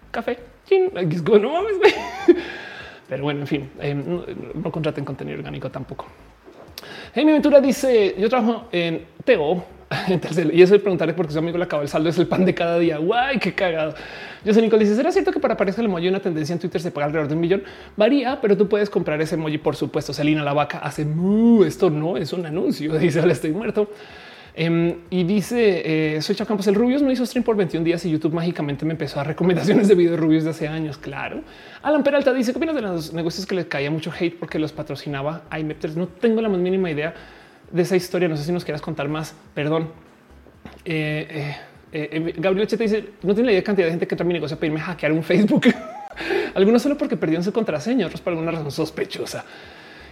Café, 0.10 0.40
no 0.72 1.54
mames, 1.54 1.74
Pero 3.10 3.24
bueno, 3.24 3.42
en 3.42 3.48
fin, 3.48 3.70
eh, 3.82 3.94
no, 3.94 4.72
contraten 4.72 5.04
contenido 5.04 5.38
orgánico 5.38 5.70
tampoco. 5.70 6.06
Hey, 7.14 7.26
mi 7.26 7.32
aventura 7.32 7.60
dice: 7.60 8.16
Yo 8.18 8.30
trabajo 8.30 8.70
en 8.72 9.06
Teo 9.26 9.66
y 10.54 10.62
eso 10.62 10.74
de 10.74 10.80
preguntarle 10.80 11.14
porque 11.14 11.34
su 11.34 11.40
amigo 11.40 11.58
le 11.58 11.66
acaba 11.66 11.84
el 11.84 11.90
saldo 11.90 12.10
es 12.10 12.18
el 12.18 12.28
pan 12.28 12.46
de 12.46 12.54
cada 12.54 12.80
día. 12.80 12.98
Guay, 12.98 13.40
qué 13.40 13.54
cagado. 13.54 13.96
Yo 14.44 14.54
sé, 14.54 14.62
Nicole 14.62 14.84
dice: 14.84 14.96
¿Será 14.96 15.12
cierto 15.12 15.32
que 15.32 15.40
para 15.40 15.54
aparecer 15.54 15.82
el 15.82 15.90
emoji 15.90 16.08
una 16.08 16.20
tendencia 16.20 16.54
en 16.54 16.60
Twitter 16.60 16.82
se 16.82 16.92
paga 16.92 17.08
alrededor 17.08 17.30
de 17.30 17.36
un 17.36 17.42
millón? 17.42 17.64
Varía, 17.96 18.40
pero 18.42 18.58
tú 18.58 18.68
puedes 18.68 18.90
comprar 18.90 19.22
ese 19.22 19.36
emoji, 19.36 19.58
por 19.58 19.76
supuesto. 19.76 20.14
Selina 20.14 20.44
la 20.44 20.54
vaca 20.54 20.80
hace 20.80 21.08
esto 21.66 21.90
no 21.90 22.18
es 22.18 22.34
un 22.34 22.46
anuncio. 22.46 22.94
Dice: 23.00 23.20
Hola, 23.20 23.34
estoy 23.34 23.52
muerto. 23.52 23.90
Em, 24.56 24.98
y 25.10 25.24
dice: 25.24 26.16
eh, 26.16 26.22
Soy 26.22 26.36
Chao 26.36 26.46
Campos. 26.46 26.68
El 26.68 26.76
Rubius 26.76 27.02
no 27.02 27.12
hizo 27.12 27.26
stream 27.26 27.44
por 27.44 27.56
21 27.56 27.84
días 27.84 28.06
y 28.06 28.12
YouTube 28.12 28.34
mágicamente 28.34 28.86
me 28.86 28.92
empezó 28.92 29.20
a 29.20 29.24
recomendaciones 29.24 29.88
de 29.88 29.96
videos 29.96 30.20
Rubius 30.20 30.44
de 30.44 30.52
hace 30.52 30.68
años. 30.68 30.98
Claro. 30.98 31.42
Alan 31.82 32.04
Peralta 32.04 32.34
dice: 32.34 32.52
¿Qué 32.52 32.58
opinas 32.58 32.76
de 32.76 32.82
los 32.82 33.14
negocios 33.14 33.46
que 33.46 33.56
le 33.56 33.68
caía 33.68 33.90
mucho 33.90 34.12
hate 34.18 34.38
porque 34.38 34.60
los 34.60 34.72
patrocinaba 34.72 35.44
iMepters? 35.58 35.96
No 35.96 36.08
tengo 36.08 36.42
la 36.42 36.50
más 36.50 36.60
mínima 36.60 36.92
idea 36.92 37.14
de 37.74 37.82
esa 37.82 37.98
historia. 37.98 38.30
No 38.30 38.38
sé 38.38 38.46
si 38.46 38.54
nos 38.54 38.64
quieras 38.64 38.82
contar 38.82 39.10
más. 39.10 39.36
Perdón. 39.54 39.90
Eh, 40.86 41.56
eh, 41.92 42.10
eh, 42.12 42.34
Gabriel 42.38 42.68
Chete 42.68 42.84
dice: 42.84 43.06
No 43.24 43.34
tiene 43.34 43.48
la 43.48 43.52
idea 43.52 43.62
de 43.62 43.64
cantidad 43.66 43.88
de 43.88 43.92
gente 43.92 44.08
que 44.08 44.16
entra 44.16 44.24
a 44.24 44.28
mi 44.28 44.34
negocio 44.34 44.56
a 44.56 44.60
pedirme 44.60 44.80
hackear 44.80 45.12
un 45.12 45.24
Facebook. 45.24 45.64
Algunos 46.56 46.82
solo 46.82 46.98
porque 46.98 47.18
perdieron 47.18 47.44
su 47.44 47.52
contraseña, 47.52 48.06
otros 48.06 48.22
por 48.22 48.32
alguna 48.32 48.52
razón 48.52 48.72
sospechosa. 48.72 49.44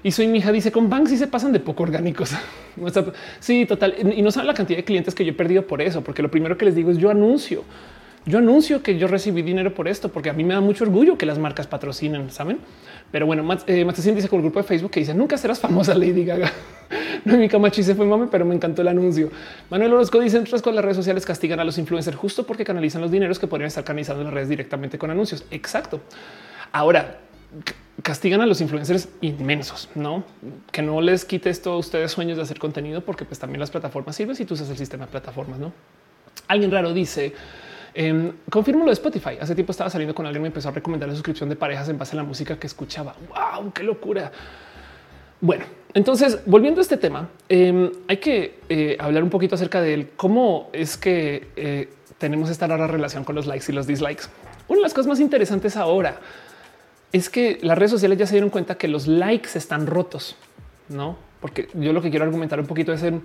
Y 0.03 0.09
soy 0.09 0.25
mi 0.25 0.39
hija 0.39 0.51
dice 0.51 0.71
con 0.71 0.89
banks 0.89 1.11
y 1.11 1.17
se 1.17 1.27
pasan 1.27 1.51
de 1.53 1.59
poco 1.59 1.83
orgánicos. 1.83 2.31
sí, 3.39 3.67
total. 3.67 3.95
Y 4.15 4.23
no 4.23 4.31
saben 4.31 4.47
la 4.47 4.55
cantidad 4.55 4.77
de 4.77 4.83
clientes 4.83 5.13
que 5.13 5.23
yo 5.23 5.31
he 5.31 5.35
perdido 5.35 5.67
por 5.67 5.79
eso, 5.79 6.03
porque 6.03 6.23
lo 6.23 6.31
primero 6.31 6.57
que 6.57 6.65
les 6.65 6.73
digo 6.73 6.89
es 6.89 6.97
yo 6.97 7.11
anuncio. 7.11 7.63
Yo 8.25 8.37
anuncio 8.37 8.83
que 8.83 8.97
yo 8.99 9.07
recibí 9.07 9.41
dinero 9.41 9.73
por 9.73 9.87
esto, 9.87 10.09
porque 10.09 10.29
a 10.29 10.33
mí 10.33 10.43
me 10.43 10.53
da 10.53 10.61
mucho 10.61 10.83
orgullo 10.83 11.17
que 11.17 11.25
las 11.25 11.39
marcas 11.39 11.65
patrocinen, 11.65 12.29
saben? 12.29 12.59
Pero 13.11 13.25
bueno, 13.25 13.43
eh, 13.65 13.83
dice 13.83 14.29
con 14.29 14.39
el 14.39 14.43
grupo 14.43 14.59
de 14.59 14.63
Facebook 14.63 14.91
que 14.91 14.99
dice 14.99 15.13
nunca 15.13 15.37
serás 15.37 15.59
famosa 15.59 15.95
Lady 15.95 16.23
Gaga. 16.23 16.51
no, 17.25 17.37
mi 17.37 17.49
camachi 17.49 17.81
se 17.81 17.95
fue 17.95 18.05
mame, 18.05 18.27
pero 18.29 18.45
me 18.45 18.53
encantó 18.53 18.83
el 18.83 18.89
anuncio. 18.89 19.31
Manuel 19.71 19.93
Orozco 19.93 20.19
dice 20.19 20.37
otras 20.37 20.61
con 20.61 20.75
las 20.75 20.85
redes 20.85 20.97
sociales 20.97 21.25
castigan 21.25 21.59
a 21.59 21.63
los 21.63 21.79
influencers 21.79 22.15
justo 22.15 22.45
porque 22.45 22.63
canalizan 22.63 23.01
los 23.01 23.09
dineros 23.09 23.39
que 23.39 23.47
podrían 23.47 23.69
estar 23.69 23.83
canalizando 23.83 24.21
en 24.21 24.25
las 24.27 24.33
redes 24.35 24.49
directamente 24.49 24.99
con 24.99 25.09
anuncios. 25.09 25.43
Exacto. 25.49 25.99
Ahora 26.71 27.19
castigan 28.03 28.39
a 28.41 28.45
los 28.45 28.61
influencers 28.61 29.09
inmensos, 29.21 29.89
no 29.95 30.23
que 30.71 30.81
no 30.81 31.01
les 31.01 31.25
quite 31.25 31.49
esto 31.49 31.73
a 31.73 31.77
ustedes 31.77 32.11
sueños 32.11 32.37
de 32.37 32.43
hacer 32.43 32.59
contenido, 32.59 33.01
porque 33.01 33.25
pues 33.25 33.39
también 33.39 33.59
las 33.59 33.71
plataformas 33.71 34.15
sirven 34.15 34.35
si 34.35 34.45
tú 34.45 34.53
usas 34.53 34.69
el 34.69 34.77
sistema 34.77 35.05
de 35.05 35.11
plataformas. 35.11 35.59
No 35.59 35.73
alguien 36.47 36.71
raro 36.71 36.93
dice 36.93 37.33
eh, 37.93 38.31
confirmo 38.49 38.83
lo 38.83 38.87
de 38.87 38.93
Spotify. 38.93 39.37
Hace 39.39 39.55
tiempo 39.55 39.71
estaba 39.71 39.89
saliendo 39.89 40.15
con 40.15 40.25
alguien, 40.25 40.41
me 40.41 40.47
empezó 40.47 40.69
a 40.69 40.71
recomendar 40.71 41.09
la 41.09 41.15
suscripción 41.15 41.49
de 41.49 41.55
parejas 41.55 41.89
en 41.89 41.97
base 41.97 42.15
a 42.15 42.17
la 42.17 42.23
música 42.23 42.57
que 42.57 42.67
escuchaba. 42.67 43.15
Wow, 43.29 43.71
qué 43.73 43.83
locura. 43.83 44.31
Bueno, 45.41 45.65
entonces 45.93 46.39
volviendo 46.45 46.79
a 46.79 46.83
este 46.83 46.97
tema, 46.97 47.29
em, 47.49 47.91
hay 48.07 48.17
que 48.17 48.59
eh, 48.69 48.95
hablar 48.99 49.23
un 49.23 49.29
poquito 49.29 49.55
acerca 49.55 49.81
de 49.81 50.11
cómo 50.15 50.69
es 50.71 50.97
que 50.97 51.49
eh, 51.55 51.89
tenemos 52.17 52.49
esta 52.49 52.67
rara 52.67 52.87
relación 52.87 53.23
con 53.23 53.35
los 53.35 53.47
likes 53.47 53.65
y 53.69 53.75
los 53.75 53.87
dislikes. 53.87 54.25
Una 54.67 54.77
de 54.77 54.83
las 54.83 54.93
cosas 54.93 55.07
más 55.07 55.19
interesantes 55.19 55.75
ahora 55.75 56.19
es 57.11 57.29
que 57.29 57.57
las 57.61 57.77
redes 57.77 57.91
sociales 57.91 58.17
ya 58.17 58.27
se 58.27 58.35
dieron 58.35 58.49
cuenta 58.49 58.75
que 58.75 58.87
los 58.87 59.07
likes 59.07 59.49
están 59.55 59.87
rotos, 59.87 60.37
no? 60.87 61.17
Porque 61.41 61.67
yo 61.73 61.91
lo 61.91 62.01
que 62.01 62.09
quiero 62.09 62.23
argumentar 62.23 62.59
un 62.59 62.67
poquito 62.67 62.93
es 62.93 63.03
en 63.03 63.23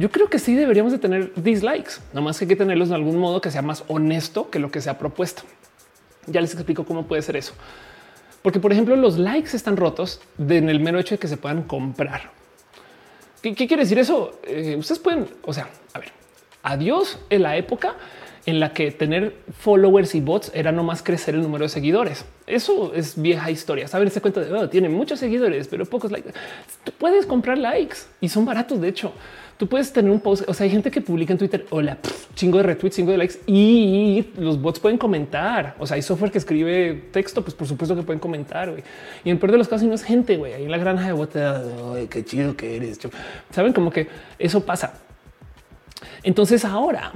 yo 0.00 0.10
creo 0.10 0.30
que 0.30 0.38
sí 0.38 0.54
deberíamos 0.54 0.92
de 0.92 0.98
tener 0.98 1.30
dislikes, 1.34 2.00
no 2.14 2.22
más 2.22 2.38
que 2.38 2.46
hay 2.46 2.48
que 2.48 2.56
tenerlos 2.56 2.88
de 2.88 2.94
algún 2.94 3.18
modo 3.18 3.42
que 3.42 3.50
sea 3.50 3.60
más 3.60 3.84
honesto 3.86 4.48
que 4.48 4.58
lo 4.58 4.70
que 4.70 4.80
se 4.80 4.88
ha 4.88 4.96
propuesto. 4.96 5.42
Ya 6.26 6.40
les 6.40 6.54
explico 6.54 6.86
cómo 6.86 7.06
puede 7.06 7.20
ser 7.20 7.36
eso. 7.36 7.52
Porque, 8.40 8.60
por 8.60 8.72
ejemplo, 8.72 8.96
los 8.96 9.18
likes 9.18 9.54
están 9.54 9.76
rotos 9.76 10.22
en 10.38 10.70
el 10.70 10.80
mero 10.80 10.98
hecho 10.98 11.16
de 11.16 11.18
que 11.18 11.28
se 11.28 11.36
puedan 11.36 11.64
comprar. 11.64 12.30
¿Qué, 13.42 13.54
quiere 13.54 13.82
decir 13.82 13.98
eso? 13.98 14.40
Eh, 14.44 14.74
ustedes 14.78 15.00
pueden, 15.00 15.28
o 15.44 15.52
sea, 15.52 15.68
a 15.92 15.98
ver, 15.98 16.12
adiós 16.62 17.18
en 17.28 17.42
la 17.42 17.58
época 17.58 17.94
en 18.46 18.60
la 18.60 18.72
que 18.72 18.90
tener 18.90 19.34
followers 19.58 20.14
y 20.14 20.20
bots 20.20 20.50
era 20.54 20.72
no 20.72 20.82
más 20.82 21.02
crecer 21.02 21.34
el 21.34 21.42
número 21.42 21.64
de 21.64 21.68
seguidores. 21.68 22.24
Eso 22.46 22.92
es 22.94 23.20
vieja 23.20 23.50
historia. 23.50 23.86
Saben 23.86 24.08
ese 24.08 24.20
cuento 24.20 24.40
de 24.40 24.52
oh, 24.52 24.68
tiene 24.68 24.88
muchos 24.88 25.18
seguidores, 25.18 25.68
pero 25.68 25.84
pocos 25.84 26.10
likes. 26.10 26.30
Tú 26.84 26.92
puedes 26.96 27.26
comprar 27.26 27.58
likes 27.58 27.96
y 28.20 28.28
son 28.28 28.44
baratos. 28.44 28.80
De 28.80 28.88
hecho, 28.88 29.12
tú 29.58 29.68
puedes 29.68 29.92
tener 29.92 30.10
un 30.10 30.20
post. 30.20 30.48
O 30.48 30.54
sea, 30.54 30.64
hay 30.64 30.70
gente 30.70 30.90
que 30.90 31.00
publica 31.00 31.32
en 31.32 31.38
Twitter, 31.38 31.66
hola, 31.70 31.98
chingo 32.34 32.58
de 32.58 32.64
retweets, 32.64 32.96
chingo 32.96 33.12
de 33.12 33.18
likes 33.18 33.34
y 33.46 34.26
los 34.38 34.60
bots 34.60 34.80
pueden 34.80 34.98
comentar. 34.98 35.76
O 35.78 35.86
sea, 35.86 35.96
hay 35.96 36.02
software 36.02 36.32
que 36.32 36.38
escribe 36.38 37.08
texto, 37.12 37.42
pues 37.42 37.54
por 37.54 37.68
supuesto 37.68 37.94
que 37.94 38.02
pueden 38.02 38.20
comentar. 38.20 38.74
Y 39.22 39.30
en 39.30 39.38
peor 39.38 39.52
de 39.52 39.58
los 39.58 39.68
casos, 39.68 39.86
no 39.86 39.94
es 39.94 40.02
gente, 40.02 40.38
güey. 40.38 40.54
Ahí 40.54 40.64
en 40.64 40.70
la 40.70 40.78
granja 40.78 41.06
de 41.06 41.12
bots, 41.12 41.38
qué 42.08 42.24
chido 42.24 42.56
que 42.56 42.76
eres. 42.76 42.98
Saben 43.50 43.74
como 43.74 43.90
que 43.90 44.08
eso 44.38 44.64
pasa. 44.64 44.94
Entonces 46.22 46.64
ahora 46.64 47.12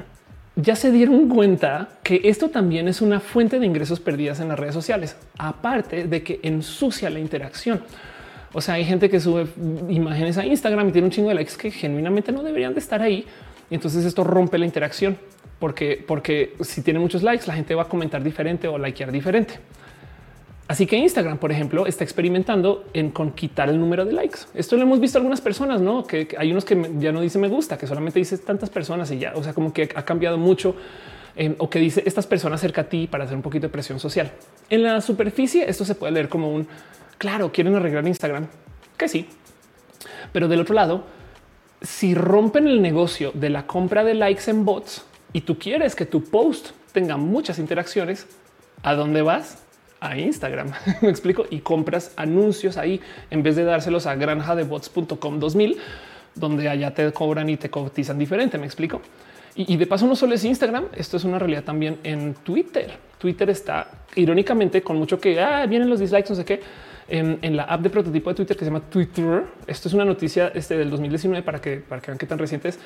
ya 0.57 0.77
se 0.77 0.93
dieron 0.93 1.29
cuenta 1.29 1.89
que 2.03 2.21
esto 2.25 2.49
también 2.49 2.87
es 2.87 3.01
una 3.01 3.21
fuente 3.21 3.59
de 3.59 3.67
ingresos 3.67 3.99
perdidas 4.01 4.41
en 4.41 4.49
las 4.49 4.59
redes 4.59 4.75
sociales, 4.75 5.17
aparte 5.37 6.07
de 6.07 6.23
que 6.23 6.41
ensucia 6.43 7.11
la 7.11 7.19
interacción. 7.19 7.83
O 8.53 8.61
sea, 8.61 8.75
hay 8.75 8.85
gente 8.85 9.11
que 9.11 9.19
sube 9.19 9.49
imágenes 9.89 10.39
a 10.39 10.47
Instagram 10.47 10.89
y 10.89 10.93
tiene 10.93 11.07
un 11.07 11.11
chingo 11.11 11.29
de 11.29 11.35
likes 11.35 11.55
que 11.59 11.73
genuinamente 11.73 12.31
no 12.31 12.45
deberían 12.45 12.73
de 12.73 12.79
estar 12.79 13.03
ahí. 13.03 13.27
Y 13.69 13.75
entonces 13.75 14.05
esto 14.05 14.23
rompe 14.23 14.59
la 14.59 14.65
interacción 14.65 15.19
porque, 15.59 16.03
porque 16.07 16.55
si 16.61 16.83
tiene 16.83 17.01
muchos 17.01 17.25
likes, 17.25 17.47
la 17.49 17.55
gente 17.55 17.75
va 17.75 17.83
a 17.83 17.89
comentar 17.89 18.23
diferente 18.23 18.69
o 18.69 18.79
likear 18.79 19.11
diferente. 19.11 19.55
Así 20.67 20.87
que 20.87 20.97
Instagram, 20.97 21.39
por 21.39 21.53
ejemplo, 21.53 21.87
está 21.87 22.05
experimentando 22.05 22.87
en 22.95 23.11
con 23.11 23.33
quitar 23.33 23.69
el 23.69 23.79
número 23.79 24.05
de 24.07 24.13
likes. 24.13 24.41
Esto 24.55 24.77
lo 24.77 24.83
hemos 24.83 24.99
visto 24.99 25.19
algunas 25.19 25.41
personas, 25.43 25.81
no 25.81 26.05
que, 26.05 26.29
hay 26.39 26.53
unos 26.53 26.65
que 26.65 26.91
ya 26.99 27.13
no 27.13 27.21
dice 27.21 27.39
me 27.39 27.49
gusta, 27.49 27.77
que 27.77 27.87
solamente 27.87 28.19
dice 28.19 28.39
tantas 28.39 28.71
personas 28.71 29.11
y 29.11 29.19
ya, 29.19 29.35
o 29.35 29.43
sea, 29.43 29.53
como 29.53 29.75
que 29.75 29.91
ha 29.95 30.05
cambiado 30.05 30.39
mucho 30.39 30.75
eh, 31.37 31.55
o 31.59 31.69
que 31.69 31.79
dice 31.79 32.03
estas 32.07 32.27
personas 32.27 32.63
cerca 32.63 32.83
a 32.83 32.85
ti 32.85 33.07
para 33.07 33.25
hacer 33.25 33.37
un 33.37 33.43
poquito 33.43 33.67
de 33.67 33.73
presión 33.73 34.01
social. 34.01 34.33
En 34.71 34.83
la 34.83 35.03
superficie, 35.03 35.69
esto 35.69 35.85
se 35.85 35.95
puede 35.95 36.13
leer 36.13 36.29
como 36.31 36.51
un 36.51 36.67
Claro, 37.19 37.53
quieren 37.53 37.75
arreglar 37.75 38.07
Instagram, 38.07 38.49
que 38.97 39.09
sí. 39.09 39.29
Pero 40.33 40.49
del 40.49 40.61
otro 40.61 40.75
lado, 40.75 41.05
si 41.81 42.15
rompen 42.15 42.67
el 42.67 42.83
negocio 42.83 43.31
de 43.35 43.51
la 43.51 43.67
compra 43.67 44.05
de 44.05 44.15
likes 44.15 44.51
en 44.51 44.65
bots 44.65 45.05
y 45.33 45.43
tú 45.43 45.59
quieres 45.59 45.95
que 45.95 46.07
tu 46.07 46.25
post 46.25 46.71
tenga 46.93 47.17
muchas 47.17 47.59
interacciones, 47.59 48.27
¿a 48.83 48.95
dónde 48.95 49.23
vas? 49.23 49.64
A 50.05 50.17
Instagram. 50.17 50.71
Me 51.03 51.09
explico 51.09 51.47
y 51.51 51.61
compras 51.61 52.13
anuncios 52.17 52.77
ahí 52.77 53.01
en 53.31 53.43
vez 53.43 53.57
de 53.57 53.65
dárselos 53.65 54.07
a 54.07 54.15
granja 54.15 54.55
de 54.55 54.65
bots.com 54.65 55.41
2000, 55.41 55.79
donde 56.35 56.69
allá 56.69 56.93
te 56.93 57.11
cobran 57.13 57.49
y 57.49 57.57
te 57.57 57.71
cotizan 57.71 58.19
diferente. 58.19 58.59
Me 58.59 58.67
explico. 58.67 59.01
Y, 59.57 59.77
de 59.77 59.87
paso, 59.87 60.07
no 60.09 60.17
solo 60.17 60.35
es 60.35 60.45
Instagram, 60.45 60.87
esto 60.97 61.17
es 61.17 61.23
una 61.23 61.39
realidad 61.39 61.63
también 61.63 61.99
en 62.03 62.35
Twitter. 62.35 62.91
Twitter 63.19 63.49
está 63.51 63.89
irónicamente 64.17 64.83
con 64.83 64.97
mucho 64.97 65.21
que 65.21 65.41
ah, 65.41 65.65
vienen 65.67 65.89
los 65.89 66.01
dislikes, 66.01 66.29
no 66.29 66.35
sé 66.35 66.45
qué 66.45 66.61
en, 67.09 67.57
la 67.57 67.65
app 67.65 67.81
de 67.83 67.91
prototipo 67.91 68.31
de 68.31 68.37
Twitter 68.37 68.57
que 68.57 68.65
se 68.65 68.71
llama 68.71 68.85
Twitter. 68.89 69.45
Esto 69.67 69.89
es 69.89 69.95
una 69.95 70.05
noticia 70.05 70.51
este 70.55 70.77
del 70.77 70.91
2019 70.91 71.43
para 71.43 71.61
que, 71.61 71.77
para 71.77 72.01
que 72.01 72.09
vean 72.09 72.19
qué 72.19 72.27
tan 72.27 72.39
recientes 72.39 72.79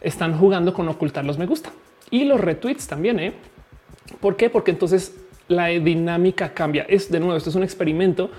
están 0.00 0.38
jugando 0.38 0.72
con 0.72 0.88
ocultar 0.88 1.24
los 1.24 1.38
me 1.38 1.46
gusta 1.46 1.70
y 2.10 2.24
los 2.24 2.40
retweets 2.40 2.86
también. 2.86 3.18
¿eh? 3.20 3.32
¿Por 4.20 4.36
qué? 4.36 4.50
Porque 4.50 4.70
entonces 4.70 5.14
la 5.48 5.66
dinámica 5.68 6.52
cambia. 6.52 6.86
Es 6.88 7.10
de 7.10 7.20
nuevo, 7.20 7.36
esto 7.36 7.50
es 7.50 7.56
un 7.56 7.62
experimento, 7.62 8.30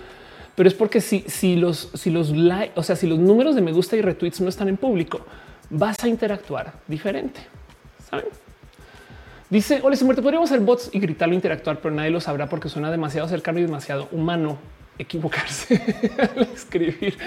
pero 0.56 0.68
es 0.68 0.76
porque 0.76 1.02
si, 1.02 1.24
si 1.28 1.56
los, 1.56 1.90
si 1.94 2.10
los 2.10 2.34
o 2.76 2.84
sea, 2.84 2.96
si 2.96 3.08
los 3.08 3.20
números 3.20 3.56
de 3.56 3.62
me 3.62 3.72
gusta 3.72 3.96
y 3.96 4.02
retweets 4.02 4.42
no 4.42 4.50
están 4.50 4.70
en 4.70 4.78
público, 4.78 5.26
vas 5.70 6.04
a 6.04 6.08
interactuar 6.08 6.74
diferente. 6.88 7.40
¿Saben? 8.10 8.26
Dice, 9.50 9.80
hola, 9.82 9.96
muerto. 10.04 10.22
Podríamos 10.22 10.52
hacer 10.52 10.64
bots 10.64 10.90
y 10.92 11.00
gritarlo, 11.00 11.34
interactuar, 11.34 11.80
pero 11.80 11.96
nadie 11.96 12.10
lo 12.10 12.20
sabrá 12.20 12.48
porque 12.50 12.68
suena 12.68 12.92
demasiado 12.92 13.28
cercano 13.28 13.60
y 13.60 13.62
demasiado 13.64 14.10
humano 14.12 14.58
equivocarse 14.98 15.82
al 16.18 16.44
escribir. 16.54 17.18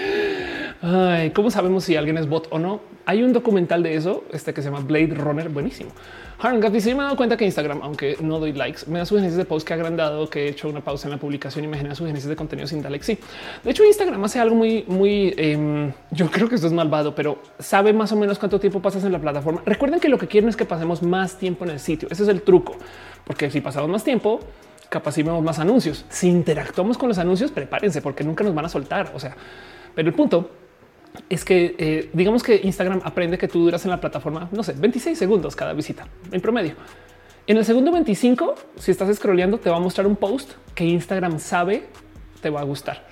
¿Cómo 1.33 1.51
sabemos 1.51 1.83
si 1.83 1.95
alguien 1.95 2.17
es 2.17 2.27
bot 2.27 2.47
o 2.51 2.59
no? 2.59 2.81
Hay 3.05 3.23
un 3.23 3.33
documental 3.33 3.83
de 3.83 3.95
eso, 3.95 4.23
este 4.31 4.53
que 4.53 4.61
se 4.61 4.69
llama 4.69 4.83
Blade 4.83 5.13
Runner, 5.15 5.49
buenísimo. 5.49 5.91
Harn 6.43 6.59
dice, 6.73 6.95
me 6.95 7.01
he 7.01 7.03
dado 7.03 7.15
cuenta 7.15 7.37
que 7.37 7.45
Instagram, 7.45 7.81
aunque 7.83 8.17
no 8.19 8.39
doy 8.39 8.51
likes, 8.53 8.87
me 8.87 8.97
da 8.97 9.05
sugerencias 9.05 9.37
de 9.37 9.45
post 9.45 9.67
que 9.67 9.73
ha 9.73 9.75
agrandado, 9.75 10.27
que 10.27 10.45
he 10.45 10.49
hecho 10.49 10.69
una 10.69 10.81
pausa 10.81 11.07
en 11.07 11.11
la 11.11 11.17
publicación 11.19 11.65
y 11.65 11.67
me 11.67 11.77
genera 11.77 11.93
sugerencias 11.93 12.29
de 12.29 12.35
contenido 12.35 12.67
sin 12.67 12.81
dar 12.81 12.91
like. 12.91 13.05
Sí, 13.05 13.19
de 13.63 13.69
hecho 13.69 13.83
Instagram 13.83 14.23
hace 14.23 14.39
algo 14.39 14.55
muy, 14.55 14.83
muy, 14.87 15.35
em, 15.37 15.91
yo 16.09 16.31
creo 16.31 16.49
que 16.49 16.55
esto 16.55 16.65
es 16.65 16.73
malvado, 16.73 17.13
pero 17.13 17.37
sabe 17.59 17.93
más 17.93 18.11
o 18.11 18.15
menos 18.15 18.39
cuánto 18.39 18.59
tiempo 18.59 18.81
pasas 18.81 19.03
en 19.03 19.11
la 19.11 19.19
plataforma. 19.19 19.61
Recuerden 19.67 19.99
que 19.99 20.09
lo 20.09 20.17
que 20.17 20.27
quieren 20.27 20.49
es 20.49 20.55
que 20.55 20.65
pasemos 20.65 21.03
más 21.03 21.37
tiempo 21.37 21.63
en 21.63 21.71
el 21.71 21.79
sitio. 21.79 22.07
Ese 22.09 22.23
es 22.23 22.29
el 22.29 22.41
truco, 22.41 22.75
porque 23.23 23.51
si 23.51 23.61
pasamos 23.61 23.91
más 23.91 24.03
tiempo, 24.03 24.39
capaz 24.91 25.17
más 25.23 25.57
anuncios. 25.57 26.05
Si 26.09 26.27
interactuamos 26.27 26.97
con 26.97 27.07
los 27.07 27.17
anuncios, 27.17 27.49
prepárense 27.49 28.01
porque 28.01 28.25
nunca 28.25 28.43
nos 28.43 28.53
van 28.53 28.65
a 28.65 28.69
soltar. 28.69 29.13
O 29.15 29.19
sea, 29.21 29.37
pero 29.95 30.09
el 30.09 30.13
punto 30.13 30.51
es 31.29 31.45
que 31.45 31.75
eh, 31.77 32.09
digamos 32.11 32.43
que 32.43 32.59
Instagram 32.61 32.99
aprende 33.05 33.37
que 33.37 33.47
tú 33.47 33.63
duras 33.63 33.85
en 33.85 33.91
la 33.91 34.01
plataforma, 34.01 34.49
no 34.51 34.63
sé, 34.63 34.73
26 34.73 35.17
segundos 35.17 35.55
cada 35.55 35.71
visita 35.71 36.05
en 36.29 36.41
promedio. 36.41 36.75
En 37.47 37.55
el 37.55 37.63
segundo 37.63 37.89
25, 37.93 38.55
si 38.75 38.91
estás 38.91 39.15
scrolleando, 39.15 39.59
te 39.59 39.69
va 39.69 39.77
a 39.77 39.79
mostrar 39.79 40.05
un 40.05 40.17
post 40.17 40.51
que 40.75 40.83
Instagram 40.83 41.39
sabe 41.39 41.87
te 42.41 42.49
va 42.49 42.59
a 42.59 42.63
gustar 42.63 43.05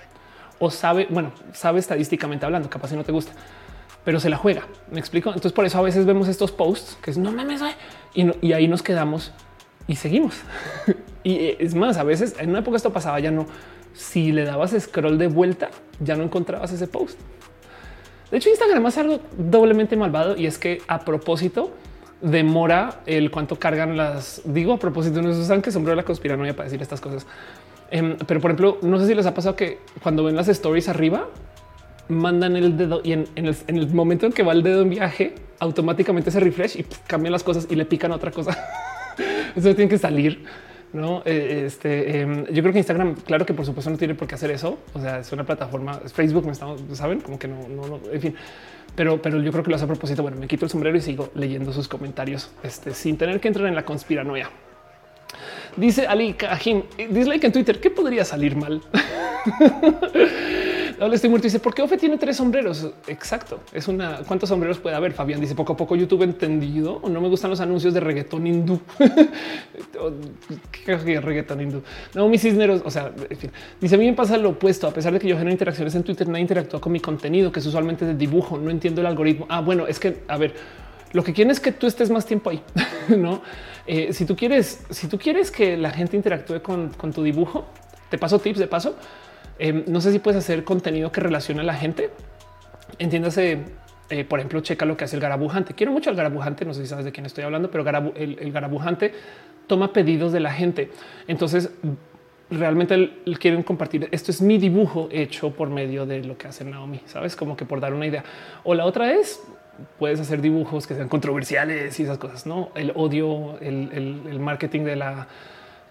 o 0.60 0.70
sabe, 0.70 1.08
bueno, 1.10 1.32
sabe 1.54 1.80
estadísticamente 1.80 2.46
hablando, 2.46 2.70
capaz 2.70 2.90
si 2.90 2.98
no 2.98 3.06
te 3.06 3.14
gusta 3.14 3.32
pero 4.04 4.20
se 4.20 4.30
la 4.30 4.38
juega. 4.38 4.64
Me 4.92 5.00
explico. 5.00 5.30
Entonces, 5.30 5.52
por 5.52 5.66
eso 5.66 5.78
a 5.78 5.82
veces 5.82 6.06
vemos 6.06 6.28
estos 6.28 6.52
posts 6.52 6.98
que 7.02 7.12
es 7.12 7.18
no 7.18 7.32
mames, 7.32 7.62
y, 8.16 8.26
y 8.42 8.54
ahí 8.54 8.68
nos 8.68 8.82
quedamos 8.82 9.32
y 9.90 9.96
seguimos. 9.96 10.36
y 11.24 11.34
eh, 11.34 11.58
es 11.60 11.76
más, 11.76 11.98
a 11.98 12.04
veces 12.04 12.36
en 12.40 12.52
una 12.52 12.60
época 12.60 12.78
esto 12.78 12.94
pasaba, 12.94 13.20
ya 13.20 13.32
no. 13.32 13.48
Si 13.94 14.32
le 14.32 14.46
dabas 14.46 14.74
scroll 14.80 15.18
de 15.18 15.28
vuelta, 15.28 15.72
ya 16.00 16.16
no 16.16 16.24
encontrabas 16.24 16.72
ese 16.72 16.88
post. 16.88 17.20
De 18.32 18.38
hecho, 18.38 18.50
Instagram 18.50 18.86
hace 18.86 19.00
algo 19.02 19.20
doblemente 19.36 19.98
malvado 19.98 20.38
y 20.38 20.46
es 20.46 20.60
que 20.60 20.82
a 20.88 21.00
propósito 21.00 21.72
demora 22.22 23.02
el 23.08 23.32
cuánto 23.32 23.58
cargan 23.58 23.98
las. 23.98 24.44
Digo 24.46 24.74
a 24.74 24.78
propósito, 24.78 25.22
no 25.24 25.32
usan 25.32 25.64
que 25.64 25.72
sombrero 25.72 25.96
la 25.96 26.04
conspiranoia 26.04 26.56
para 26.56 26.66
decir 26.66 26.82
estas 26.82 27.02
cosas. 27.02 27.26
Em, 27.90 28.16
pero 28.28 28.40
por 28.40 28.52
ejemplo, 28.52 28.78
no 28.84 29.00
sé 29.00 29.08
si 29.08 29.16
les 29.16 29.26
ha 29.26 29.34
pasado 29.34 29.56
que 29.56 29.80
cuando 30.04 30.24
ven 30.24 30.36
las 30.36 30.48
stories 30.48 30.88
arriba, 30.88 31.28
mandan 32.10 32.56
el 32.56 32.78
dedo 32.78 33.02
y 33.04 33.14
en, 33.14 33.28
el, 33.36 33.88
momento 33.90 34.28
en 34.28 34.34
que 34.34 34.44
va 34.44 34.54
el 34.54 34.62
dedo 34.62 34.84
en 34.84 34.92
viaje, 34.92 35.34
automáticamente 35.58 36.30
se 36.30 36.40
refresh 36.40 36.78
y 36.78 36.86
cambian 37.08 37.32
las 37.32 37.44
cosas 37.44 37.66
y 37.70 37.76
le 37.76 37.86
pican 37.86 38.12
otra 38.12 38.30
cosa. 38.30 38.56
Eso 39.56 39.76
tiene 39.76 39.90
que 39.90 39.98
salir. 39.98 40.44
No, 40.92 41.22
eh, 41.24 41.64
este 41.68 42.22
em, 42.22 42.46
yo 42.48 42.64
creo 42.64 42.74
que 42.74 42.80
Instagram, 42.80 43.14
claro 43.16 43.46
que 43.46 43.54
por 43.54 43.64
supuesto 43.64 43.92
no 43.92 43.98
tiene 43.98 44.16
por 44.16 44.28
qué 44.28 44.36
hacer 44.36 44.50
eso. 44.50 44.80
O 44.94 45.00
sea, 45.00 45.20
es 45.20 45.32
una 45.32 45.46
plataforma, 45.46 45.94
Facebook, 46.12 46.46
me 46.46 46.52
estamos, 46.52 46.82
saben, 46.94 47.22
como 47.22 47.38
que 47.38 47.48
no, 47.48 47.68
no, 47.70 48.00
en 48.12 48.22
fin, 48.22 48.36
pero, 48.96 49.22
pero 49.22 49.40
yo 49.40 49.52
creo 49.52 49.64
que 49.64 49.70
lo 49.70 49.76
hace 49.76 49.86
a 49.86 49.88
propósito. 49.88 50.24
Bueno, 50.24 50.38
me 50.38 50.48
quito 50.48 50.66
el 50.66 50.72
sombrero 50.72 50.98
y 50.98 51.02
sigo 51.02 51.30
leyendo 51.36 51.72
sus 51.74 51.88
comentarios 51.88 52.50
este, 52.64 52.94
sin 52.94 53.18
tener 53.18 53.40
que 53.40 53.48
entrar 53.50 53.68
en 53.68 53.76
la 53.76 53.86
conspiranoia. 53.86 54.50
Dice 55.78 56.08
Ali 56.08 56.34
Kahim, 56.34 56.84
dislike 57.12 57.44
en 57.44 57.52
Twitter, 57.52 57.80
¿qué 57.80 57.92
podría 57.92 58.26
salir 58.26 58.56
mal? 58.56 58.82
Estoy 61.00 61.30
muerto. 61.30 61.46
Dice, 61.46 61.60
¿por 61.60 61.74
qué 61.74 61.82
Ofe 61.82 61.98
tiene 61.98 62.18
tres 62.18 62.38
sombreros? 62.38 62.92
Exacto. 63.08 63.62
Es 63.72 63.88
una. 63.88 64.20
¿Cuántos 64.28 64.50
sombreros 64.50 64.80
puede 64.80 64.96
haber? 64.96 65.14
Fabián 65.14 65.40
dice, 65.40 65.56
poco 65.56 65.74
a 65.74 65.78
poco 65.78 65.96
YouTube 65.96 66.24
entendido. 66.24 67.02
No 67.10 67.22
me 67.22 67.30
gustan 67.30 67.50
los 67.50 67.62
anuncios 67.62 67.94
de 67.94 68.02
reggaetón 68.02 68.46
hindú. 68.46 68.82
¿Qué 70.86 70.98
reggaetón 70.98 71.62
hindú? 71.62 71.84
No, 72.14 72.28
mis 72.28 72.42
cisneros. 72.42 72.82
O 72.86 72.92
sea. 72.92 73.12
Dice, 73.80 73.96
a 73.96 73.98
mí 73.98 74.06
me 74.06 74.14
pasa 74.14 74.38
lo 74.38 74.50
opuesto. 74.50 74.88
A 74.88 74.92
pesar 74.92 75.14
de 75.14 75.20
que 75.20 75.28
yo 75.28 75.36
genero 75.36 75.52
interacciones 75.52 75.96
en 75.96 76.04
Twitter, 76.04 76.28
nadie 76.28 76.42
interactúa 76.42 76.82
con 76.82 76.92
mi 76.92 77.00
contenido, 77.00 77.52
que 77.52 77.60
es 77.60 77.66
usualmente 77.66 78.06
de 78.06 78.16
dibujo. 78.16 78.58
No 78.58 78.70
entiendo 78.70 79.00
el 79.00 79.08
algoritmo. 79.08 79.46
Ah, 79.50 79.62
bueno, 79.62 79.88
es 79.88 80.00
que, 80.00 80.24
a 80.28 80.38
ver, 80.38 80.54
lo 81.14 81.24
que 81.24 81.34
quieren 81.34 81.52
es 81.52 81.62
que 81.62 81.72
tú 81.72 81.88
estés 81.88 82.10
más 82.10 82.26
tiempo 82.26 82.50
ahí, 82.50 82.62
¿no? 83.18 83.42
Eh, 83.88 84.14
si 84.14 84.26
tú 84.26 84.36
quieres, 84.36 84.86
si 84.90 85.08
tú 85.08 85.18
quieres 85.18 85.50
que 85.50 85.78
la 85.78 85.92
gente 85.92 86.18
interactúe 86.18 86.62
con, 86.62 86.90
con 86.90 87.14
tu 87.14 87.24
dibujo, 87.24 87.66
te 88.10 88.18
paso 88.18 88.38
tips 88.38 88.60
de 88.60 88.68
paso 88.68 88.96
Em, 89.60 89.84
no 89.88 90.00
sé 90.00 90.14
si 90.14 90.20
puedes 90.20 90.38
hacer 90.38 90.64
contenido 90.64 91.12
que 91.12 91.20
relacione 91.20 91.62
a 91.62 91.66
la 91.66 91.74
gente. 91.74 92.10
Entiéndase, 92.98 93.60
eh, 94.10 94.24
por 94.24 94.40
ejemplo, 94.40 94.62
checa 94.62 94.86
lo 94.86 94.96
que 94.96 95.04
hace 95.04 95.18
el 95.18 95.22
garabujante. 95.22 95.74
Quiero 95.74 95.92
mucho 95.92 96.10
al 96.10 96.16
garabujante. 96.16 96.66
No 96.66 96.74
sé 96.74 96.82
si 96.82 96.88
sabes 96.88 97.06
de 97.06 97.12
quién 97.12 97.26
estoy 97.26 97.44
hablando, 97.44 97.70
pero 97.70 97.84
el, 98.16 98.52
garabujante 98.52 99.14
toma 99.68 99.92
pedidos 99.92 100.32
de 100.32 100.40
la 100.40 100.52
gente. 100.52 100.92
Entonces, 101.28 101.72
realmente 102.50 103.20
quieren 103.38 103.62
compartir. 103.62 104.08
Esto 104.12 104.32
es 104.32 104.42
mi 104.42 104.58
dibujo 104.58 105.10
hecho 105.12 105.52
por 105.52 105.70
medio 105.70 106.06
de 106.06 106.24
lo 106.24 106.38
que 106.38 106.48
hace 106.48 106.64
Naomi. 106.64 107.02
Sabes, 107.06 107.36
como 107.36 107.58
que 107.58 107.66
por 107.66 107.82
dar 107.82 107.94
una 107.94 108.08
idea. 108.08 108.24
O 108.64 108.74
la 108.74 108.86
otra 108.86 109.12
es 109.12 109.44
puedes 109.98 110.20
hacer 110.20 110.42
dibujos 110.42 110.88
que 110.88 110.96
sean 110.96 111.08
controversiales 111.08 111.98
y 112.00 112.04
esas 112.04 112.18
cosas, 112.18 112.46
no 112.46 112.70
el 112.76 112.92
odio, 112.96 113.58
el 113.62 114.38
marketing 114.40 114.82
de 114.82 114.98
la 114.98 115.28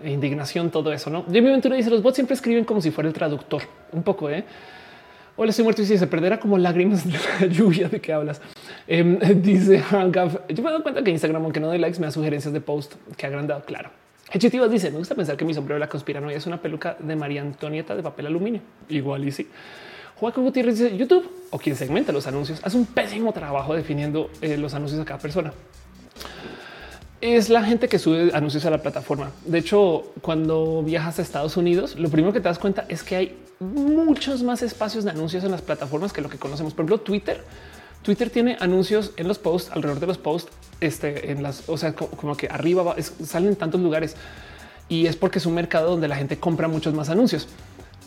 indignación, 0.03 0.71
todo 0.71 0.93
eso. 0.93 1.11
No, 1.11 1.25
Jimmy 1.31 1.51
Ventura 1.51 1.77
dice: 1.77 1.91
Los 1.91 2.03
bots 2.03 2.17
siempre 2.17 2.35
escriben 2.35 2.65
como 2.65 2.81
si 2.81 2.91
fuera 2.91 3.09
el 3.09 3.15
traductor. 3.15 3.63
Un 3.93 4.03
poco, 4.03 4.31
eh. 4.31 4.45
Hola, 5.37 5.51
estoy 5.51 5.63
muerto 5.63 5.83
y 5.83 5.87
si 5.87 5.97
se 5.97 6.07
perderá 6.09 6.41
como 6.41 6.59
lágrimas 6.59 7.07
de 7.07 7.13
la 7.13 7.47
lluvia 7.53 7.89
de 7.89 8.01
qué 8.01 8.13
hablas. 8.13 8.41
Em, 8.87 9.19
dice 9.43 9.79
Hangaf. 9.81 10.35
Yo 10.49 10.63
me 10.63 10.69
he 10.69 10.73
dado 10.73 10.83
cuenta 10.83 11.03
que 11.03 11.11
Instagram, 11.11 11.45
aunque 11.45 11.61
no 11.61 11.71
de 11.71 11.79
likes, 11.79 12.01
me 12.01 12.07
da 12.07 12.11
sugerencias 12.11 12.53
de 12.53 12.61
post 12.61 12.95
que 13.17 13.27
agrandado. 13.27 13.65
Claro. 13.65 13.91
Hechitivas 14.33 14.71
dice: 14.71 14.91
Me 14.91 14.99
gusta 14.99 15.15
pensar 15.15 15.37
que 15.37 15.45
mi 15.45 15.55
sombrero 15.55 15.77
de 15.77 15.81
la 15.81 15.89
conspiranoia 15.89 16.37
es 16.37 16.47
una 16.47 16.61
peluca 16.61 16.97
de 16.99 17.17
María 17.17 17.43
Antonieta 17.43 17.95
de 17.95 18.03
papel 18.03 18.27
aluminio. 18.27 18.61
Igual 18.89 19.27
y 19.27 19.33
sí. 19.33 19.49
Joaquín 20.17 20.43
Gutiérrez 20.43 20.79
dice 20.79 20.97
YouTube 20.97 21.31
o 21.51 21.59
quien 21.59 21.77
segmenta 21.77 22.11
los 22.11 22.27
anuncios 22.27 22.61
hace 22.65 22.77
un 22.77 22.87
pésimo 22.87 23.33
trabajo 23.33 23.73
definiendo 23.75 24.31
eh, 24.41 24.57
los 24.57 24.75
anuncios 24.75 25.01
a 25.01 25.05
cada 25.05 25.21
persona 25.21 25.53
es 27.21 27.49
la 27.49 27.65
gente 27.65 27.89
que 27.89 27.99
sube 27.99 28.31
anuncios 28.33 28.65
a 28.65 28.71
la 28.71 28.83
plataforma. 28.83 29.31
De 29.45 29.59
hecho, 29.59 30.13
cuando 30.21 30.83
viajas 30.83 31.19
a 31.19 31.23
Estados 31.23 31.57
Unidos, 31.57 31.97
lo 31.99 32.09
primero 32.09 32.33
que 32.33 32.41
te 32.41 32.49
das 32.49 32.59
cuenta 32.59 32.85
es 32.89 33.03
que 33.03 33.17
hay 33.17 33.39
muchos 33.61 34.43
más 34.43 34.63
espacios 34.63 35.05
de 35.05 35.11
anuncios 35.11 35.43
en 35.45 35.51
las 35.51 35.63
plataformas 35.63 36.13
que 36.13 36.21
lo 36.21 36.29
que 36.29 36.39
conocemos. 36.39 36.75
Por 36.75 36.85
ejemplo, 36.85 37.01
Twitter. 37.01 37.43
Twitter 38.03 38.31
tiene 38.31 38.57
anuncios 38.61 39.13
en 39.17 39.27
los 39.27 39.39
posts, 39.39 39.73
alrededor 39.73 39.99
de 39.99 40.07
los 40.07 40.19
posts, 40.19 40.53
este, 40.81 41.33
en 41.33 41.43
las, 41.43 41.69
o 41.69 41.77
sea, 41.77 41.95
como, 41.95 42.37
que 42.37 42.47
arriba 42.49 42.95
salen 43.25 43.51
en 43.51 43.57
tantos 43.57 43.81
lugares 43.81 44.15
y 44.89 45.07
es 45.07 45.17
porque 45.17 45.41
es 45.41 45.47
un 45.47 45.55
mercado 45.55 45.91
donde 45.91 46.07
la 46.07 46.17
gente 46.17 46.39
compra 46.39 46.69
muchos 46.69 46.95
más 46.95 47.11
anuncios. 47.11 47.49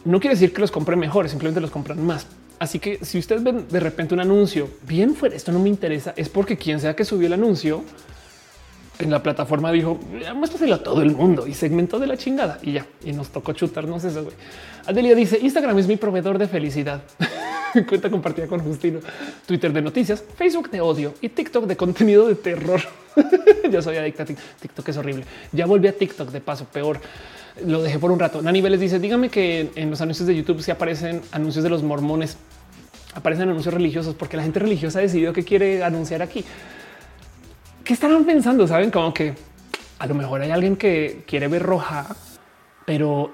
No 0.06 0.20
quiere 0.20 0.36
decir 0.36 0.54
que 0.54 0.62
los 0.62 0.72
compren 0.72 0.98
mejores, 0.98 1.32
simplemente 1.32 1.60
los 1.60 1.70
compran 1.70 2.04
más. 2.04 2.26
Así 2.58 2.80
que 2.80 3.04
si 3.04 3.20
ustedes 3.20 3.44
ven 3.44 3.68
de 3.68 3.80
repente 3.80 4.14
un 4.14 4.22
anuncio 4.22 4.70
bien 4.88 5.14
fuera, 5.14 5.36
esto 5.36 5.52
no 5.52 5.60
me 5.60 5.68
interesa, 5.68 6.14
es 6.16 6.30
porque 6.30 6.58
quien 6.58 6.80
sea 6.80 6.96
que 6.96 7.04
subió 7.04 7.28
el 7.28 7.34
anuncio 7.34 7.84
en 9.02 9.10
la 9.10 9.22
plataforma 9.24 9.72
dijo 9.72 10.00
muéstraselo 10.36 10.76
a 10.76 10.84
todo 10.84 11.02
el 11.02 11.12
mundo 11.12 11.48
y 11.48 11.54
segmentó 11.54 12.00
de 12.00 12.08
la 12.08 12.18
chingada 12.18 12.60
y 12.62 12.74
ya. 12.74 12.86
Y 13.04 13.14
nos 13.14 13.30
tocó 13.30 13.54
chutarnos 13.54 14.04
eso. 14.04 14.24
Güey. 14.24 14.36
Adelia 14.86 15.16
dice 15.16 15.40
Instagram 15.42 15.78
es 15.80 15.88
mi 15.88 15.98
proveedor 15.98 16.38
de 16.38 16.48
felicidad. 16.48 17.02
Cuenta 17.88 18.10
compartida 18.10 18.48
con 18.48 18.60
Justino. 18.60 19.00
Twitter 19.46 19.72
de 19.72 19.82
noticias, 19.82 20.24
Facebook 20.36 20.70
de 20.70 20.82
odio 20.82 21.14
y 21.22 21.30
TikTok 21.30 21.66
de 21.66 21.76
contenido 21.78 22.28
de 22.28 22.36
terror. 22.36 22.82
Yo 23.72 23.82
soy 23.82 23.98
adicta 23.98 24.24
a 24.24 24.26
TikTok. 24.26 24.88
es 24.88 24.98
horrible. 24.98 25.26
Ya 25.52 25.66
volví 25.66 25.88
a 25.88 25.98
TikTok 25.98 26.30
de 26.30 26.42
paso, 26.42 26.66
peor. 26.66 27.00
Lo 27.66 27.82
dejé 27.82 28.00
por 28.00 28.12
un 28.12 28.20
rato. 28.20 28.42
Nani 28.42 28.62
Vélez 28.62 28.80
dice 28.80 29.00
dígame 29.00 29.30
que 29.30 29.72
en 29.76 29.90
los 29.90 30.02
anuncios 30.02 30.28
de 30.28 30.36
YouTube 30.36 30.62
se 30.62 30.72
aparecen 30.72 31.22
anuncios 31.32 31.64
de 31.64 31.70
los 31.70 31.84
mormones. 31.84 32.38
Aparecen 33.14 33.50
anuncios 33.50 33.74
religiosos 33.74 34.16
porque 34.16 34.38
la 34.38 34.44
gente 34.44 34.60
religiosa 34.60 35.00
ha 35.00 35.02
decidido 35.02 35.34
que 35.34 35.44
quiere 35.44 35.84
anunciar 35.84 36.22
aquí. 36.22 36.46
¿Qué 37.84 37.94
estarán 37.94 38.26
pensando? 38.26 38.68
Saben 38.68 38.92
como 38.92 39.14
que 39.14 39.34
a 40.00 40.08
lo 40.08 40.16
mejor 40.16 40.42
hay 40.42 40.52
alguien 40.52 40.76
que 40.76 41.24
quiere 41.28 41.48
ver 41.48 41.64
roja, 41.64 42.08
pero 42.86 43.32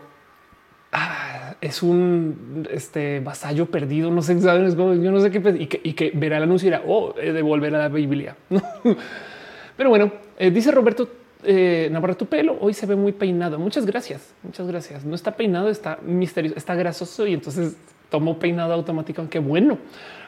ah, 0.91 1.55
es 1.61 1.81
un 1.81 2.67
este, 2.71 3.19
vasallo 3.19 3.67
perdido. 3.67 4.11
No 4.11 4.21
sé, 4.21 4.39
¿saben? 4.41 4.75
yo 4.75 5.11
no 5.11 5.19
sé 5.19 5.31
qué 5.31 5.39
y 5.83 5.93
que, 5.93 6.11
verá 6.13 6.37
el 6.37 6.43
anuncio 6.43 6.67
y 6.67 6.71
dirá, 6.71 6.83
oh, 6.85 7.15
he 7.19 7.31
de 7.31 7.41
volver 7.41 7.73
a 7.75 7.79
la 7.79 7.87
Biblia. 7.87 8.35
pero 9.77 9.89
bueno, 9.89 10.11
eh, 10.37 10.51
dice 10.51 10.71
Roberto 10.71 11.07
eh, 11.43 11.91
tu 12.17 12.25
pelo 12.25 12.57
hoy 12.59 12.73
se 12.73 12.85
ve 12.85 12.95
muy 12.95 13.11
peinado. 13.11 13.59
Muchas 13.59 13.85
gracias. 13.85 14.33
Muchas 14.43 14.67
gracias. 14.67 15.05
No 15.05 15.15
está 15.15 15.35
peinado, 15.35 15.69
está 15.69 15.99
misterioso, 16.03 16.57
está 16.57 16.75
grasoso 16.75 17.27
y 17.27 17.33
entonces 17.33 17.75
tomó 18.09 18.39
peinado 18.39 18.73
automático. 18.73 19.27
Qué 19.29 19.39
bueno. 19.39 19.77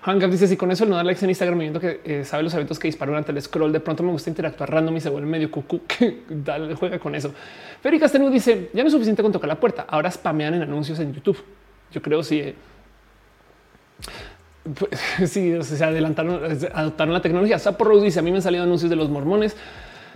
Hangap 0.02 0.32
dice 0.32 0.48
si 0.48 0.56
con 0.56 0.72
eso 0.72 0.86
no 0.86 0.96
da 0.96 1.04
likes 1.04 1.24
en 1.24 1.30
Instagram 1.30 1.60
viendo 1.60 1.80
que 1.80 2.02
eh, 2.04 2.24
sabe 2.24 2.44
los 2.44 2.54
eventos 2.54 2.80
que 2.80 2.88
disparan 2.88 3.16
ante 3.16 3.32
el 3.32 3.42
scroll. 3.42 3.72
De 3.72 3.80
pronto 3.80 4.04
me 4.04 4.12
gusta 4.12 4.30
interactuar 4.30 4.72
random 4.72 4.98
y 4.98 5.02
se 5.02 5.10
vuelve 5.10 5.28
medio 5.28 5.52
cucú 5.52 5.82
que 5.88 6.24
dale, 6.30 6.74
juega 6.76 7.00
con 7.00 7.16
eso. 7.16 7.34
Feri 7.82 8.00
Castenu 8.00 8.30
dice 8.30 8.70
ya 8.74 8.82
no 8.84 8.88
es 8.88 8.94
suficiente 8.94 9.22
con 9.22 9.32
tocar 9.32 9.48
la 9.48 9.60
puerta. 9.60 9.86
Ahora 9.88 10.10
spamean 10.10 10.54
en 10.54 10.62
anuncios 10.62 11.00
en 11.00 11.14
YouTube. 11.14 11.44
Yo 11.92 12.02
creo 12.02 12.24
si 12.24 12.40
eh, 12.40 12.56
pues, 14.78 15.00
sí, 15.32 15.62
se 15.64 15.84
adelantaron, 15.84 16.42
adoptaron 16.74 17.14
la 17.14 17.22
tecnología. 17.22 17.60
Sapo 17.60 18.00
dice 18.00 18.20
a 18.20 18.22
mí 18.22 18.32
me 18.32 18.38
han 18.38 18.44
salido 18.44 18.64
anuncios 18.64 18.90
de 18.90 18.96
los 18.96 19.10
mormones. 19.10 19.56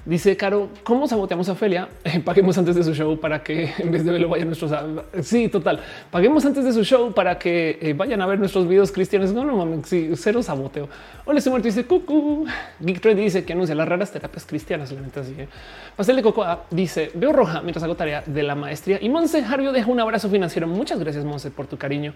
Dice 0.05 0.35
Caro, 0.35 0.67
¿cómo 0.83 1.07
saboteamos 1.07 1.47
a 1.47 1.55
Felia? 1.55 1.87
paguemos 2.25 2.57
antes 2.57 2.75
de 2.75 2.83
su 2.83 2.93
show 2.93 3.17
para 3.17 3.41
que 3.41 3.71
en 3.77 3.89
vez 3.89 4.03
de 4.03 4.11
verlo 4.11 4.27
vayan 4.27 4.47
nuestros. 4.47 4.73
Sí, 5.21 5.47
total. 5.47 5.79
Paguemos 6.11 6.45
antes 6.45 6.65
de 6.65 6.73
su 6.73 6.83
show 6.83 7.13
para 7.13 7.39
que 7.39 7.77
eh, 7.81 7.93
vayan 7.93 8.21
a 8.21 8.25
ver 8.25 8.37
nuestros 8.37 8.67
videos 8.67 8.91
cristianos. 8.91 9.31
No, 9.31 9.45
no 9.45 9.55
mames, 9.55 9.87
sí, 9.87 10.11
cero 10.15 10.43
saboteo. 10.43 10.89
Hola, 11.23 11.37
estoy 11.37 11.51
muerto. 11.51 11.69
Dice 11.69 11.85
cucu. 11.85 12.45
Geek 12.81 12.99
Trade 12.99 13.15
dice 13.15 13.45
que 13.45 13.53
anuncia 13.53 13.73
las 13.75 13.87
raras 13.87 14.11
terapias 14.11 14.45
cristianas. 14.45 14.89
Solamente 14.89 15.21
así. 15.21 15.35
¿eh? 15.37 15.47
Pastel 15.95 16.17
de 16.17 16.23
Cocoa 16.23 16.65
dice 16.69 17.11
veo 17.13 17.31
roja 17.31 17.61
mientras 17.61 17.81
hago 17.83 17.95
tarea 17.95 18.23
de 18.25 18.43
la 18.43 18.55
maestría. 18.55 18.99
Y 19.01 19.07
Monse 19.07 19.41
Jario 19.41 19.71
deja 19.71 19.89
un 19.89 20.01
abrazo 20.01 20.27
financiero. 20.29 20.67
Muchas 20.67 20.99
gracias, 20.99 21.23
Monse, 21.23 21.49
por 21.49 21.67
tu 21.67 21.77
cariño. 21.77 22.13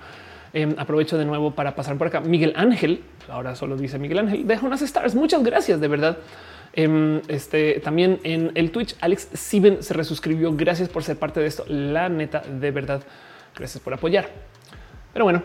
Em, 0.52 0.76
aprovecho 0.78 1.18
de 1.18 1.24
nuevo 1.24 1.52
para 1.52 1.74
pasar 1.74 1.98
por 1.98 2.08
acá. 2.08 2.20
Miguel 2.20 2.52
Ángel, 2.58 3.02
ahora 3.30 3.56
solo 3.56 3.78
dice 3.78 3.98
Miguel 3.98 4.20
Ángel, 4.20 4.46
deja 4.46 4.66
unas 4.66 4.82
stars. 4.82 5.16
Muchas 5.16 5.42
gracias, 5.42 5.80
de 5.80 5.88
verdad. 5.88 6.18
Em, 6.78 7.22
este 7.28 7.80
también 7.80 8.20
en 8.24 8.52
el 8.54 8.70
Twitch, 8.70 8.96
Alex 9.02 9.30
Siben 9.34 9.82
se 9.82 9.96
resuscribió. 9.96 10.56
Gracias 10.56 10.88
por 10.90 11.04
ser 11.04 11.18
parte 11.18 11.40
de 11.40 11.48
esto. 11.48 11.66
La 11.68 12.08
neta, 12.08 12.42
de 12.42 12.70
verdad, 12.70 13.02
gracias 13.56 13.84
por 13.84 13.96
apoyar. 13.96 14.30
Pero 15.12 15.26
bueno, 15.26 15.42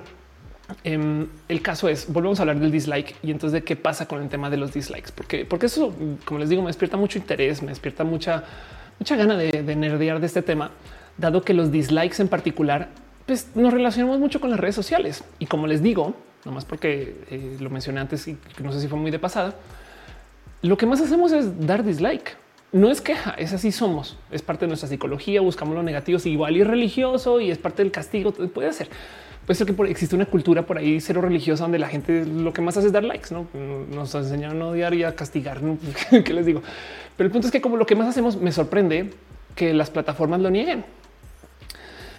em, 0.84 1.26
el 1.48 1.62
caso 1.62 1.88
es 1.88 2.12
volvemos 2.12 2.38
a 2.38 2.42
hablar 2.42 2.60
del 2.60 2.70
dislike 2.70 3.16
y 3.22 3.30
entonces 3.30 3.54
de 3.54 3.64
qué 3.64 3.76
pasa 3.76 4.06
con 4.06 4.22
el 4.22 4.28
tema 4.28 4.50
de 4.50 4.58
los 4.58 4.74
dislikes, 4.74 5.10
porque, 5.14 5.46
porque 5.46 5.66
eso, 5.66 5.94
como 6.26 6.38
les 6.38 6.50
digo, 6.50 6.60
me 6.60 6.68
despierta 6.68 6.98
mucho 6.98 7.16
interés, 7.16 7.62
me 7.62 7.68
despierta 7.68 8.04
mucha, 8.04 8.44
mucha 8.98 9.16
gana 9.16 9.34
de, 9.34 9.62
de 9.62 9.74
nerdear 9.74 10.20
de 10.20 10.26
este 10.26 10.42
tema, 10.42 10.72
dado 11.16 11.40
que 11.40 11.54
los 11.54 11.72
dislikes 11.72 12.20
en 12.20 12.28
particular, 12.28 12.90
pues 13.24 13.48
nos 13.54 13.72
relacionamos 13.72 14.18
mucho 14.18 14.38
con 14.38 14.50
las 14.50 14.60
redes 14.60 14.74
sociales 14.74 15.24
y 15.38 15.46
como 15.46 15.66
les 15.66 15.82
digo, 15.82 16.14
nomás 16.44 16.66
porque 16.66 17.16
eh, 17.30 17.56
lo 17.58 17.70
mencioné 17.70 18.00
antes 18.00 18.28
y 18.28 18.36
no 18.62 18.70
sé 18.70 18.82
si 18.82 18.88
fue 18.88 18.98
muy 18.98 19.10
de 19.10 19.18
pasada. 19.18 19.54
Lo 20.62 20.76
que 20.76 20.86
más 20.86 21.00
hacemos 21.00 21.32
es 21.32 21.66
dar 21.66 21.84
dislike. 21.84 22.36
No 22.70 22.90
es 22.90 23.00
queja, 23.00 23.32
es 23.32 23.52
así 23.52 23.72
somos. 23.72 24.16
Es 24.30 24.42
parte 24.42 24.64
de 24.64 24.68
nuestra 24.68 24.88
psicología. 24.88 25.40
Buscamos 25.40 25.74
lo 25.74 25.82
negativo, 25.82 26.18
igual 26.24 26.56
y 26.56 26.64
religioso 26.64 27.40
y 27.40 27.50
es 27.50 27.58
parte 27.58 27.82
del 27.82 27.92
castigo. 27.92 28.32
Puede 28.32 28.72
ser. 28.72 28.88
Puede 29.44 29.58
ser 29.58 29.66
que 29.66 29.90
existe 29.90 30.14
una 30.14 30.26
cultura 30.26 30.64
por 30.64 30.78
ahí 30.78 31.00
cero 31.00 31.20
religiosa 31.20 31.64
donde 31.64 31.80
la 31.80 31.88
gente 31.88 32.24
lo 32.24 32.52
que 32.52 32.62
más 32.62 32.76
hace 32.76 32.86
es 32.86 32.92
dar 32.92 33.02
likes. 33.02 33.34
No 33.34 33.46
nos 33.92 34.14
enseñaron 34.14 34.62
a 34.62 34.68
odiar 34.68 34.94
y 34.94 35.02
a 35.02 35.14
castigar. 35.16 35.60
¿Qué 36.24 36.32
les 36.32 36.46
digo? 36.46 36.62
Pero 37.16 37.26
el 37.26 37.32
punto 37.32 37.48
es 37.48 37.52
que 37.52 37.60
como 37.60 37.76
lo 37.76 37.84
que 37.84 37.96
más 37.96 38.08
hacemos 38.08 38.36
me 38.36 38.52
sorprende 38.52 39.10
que 39.56 39.74
las 39.74 39.90
plataformas 39.90 40.40
lo 40.40 40.48
nieguen. 40.48 40.84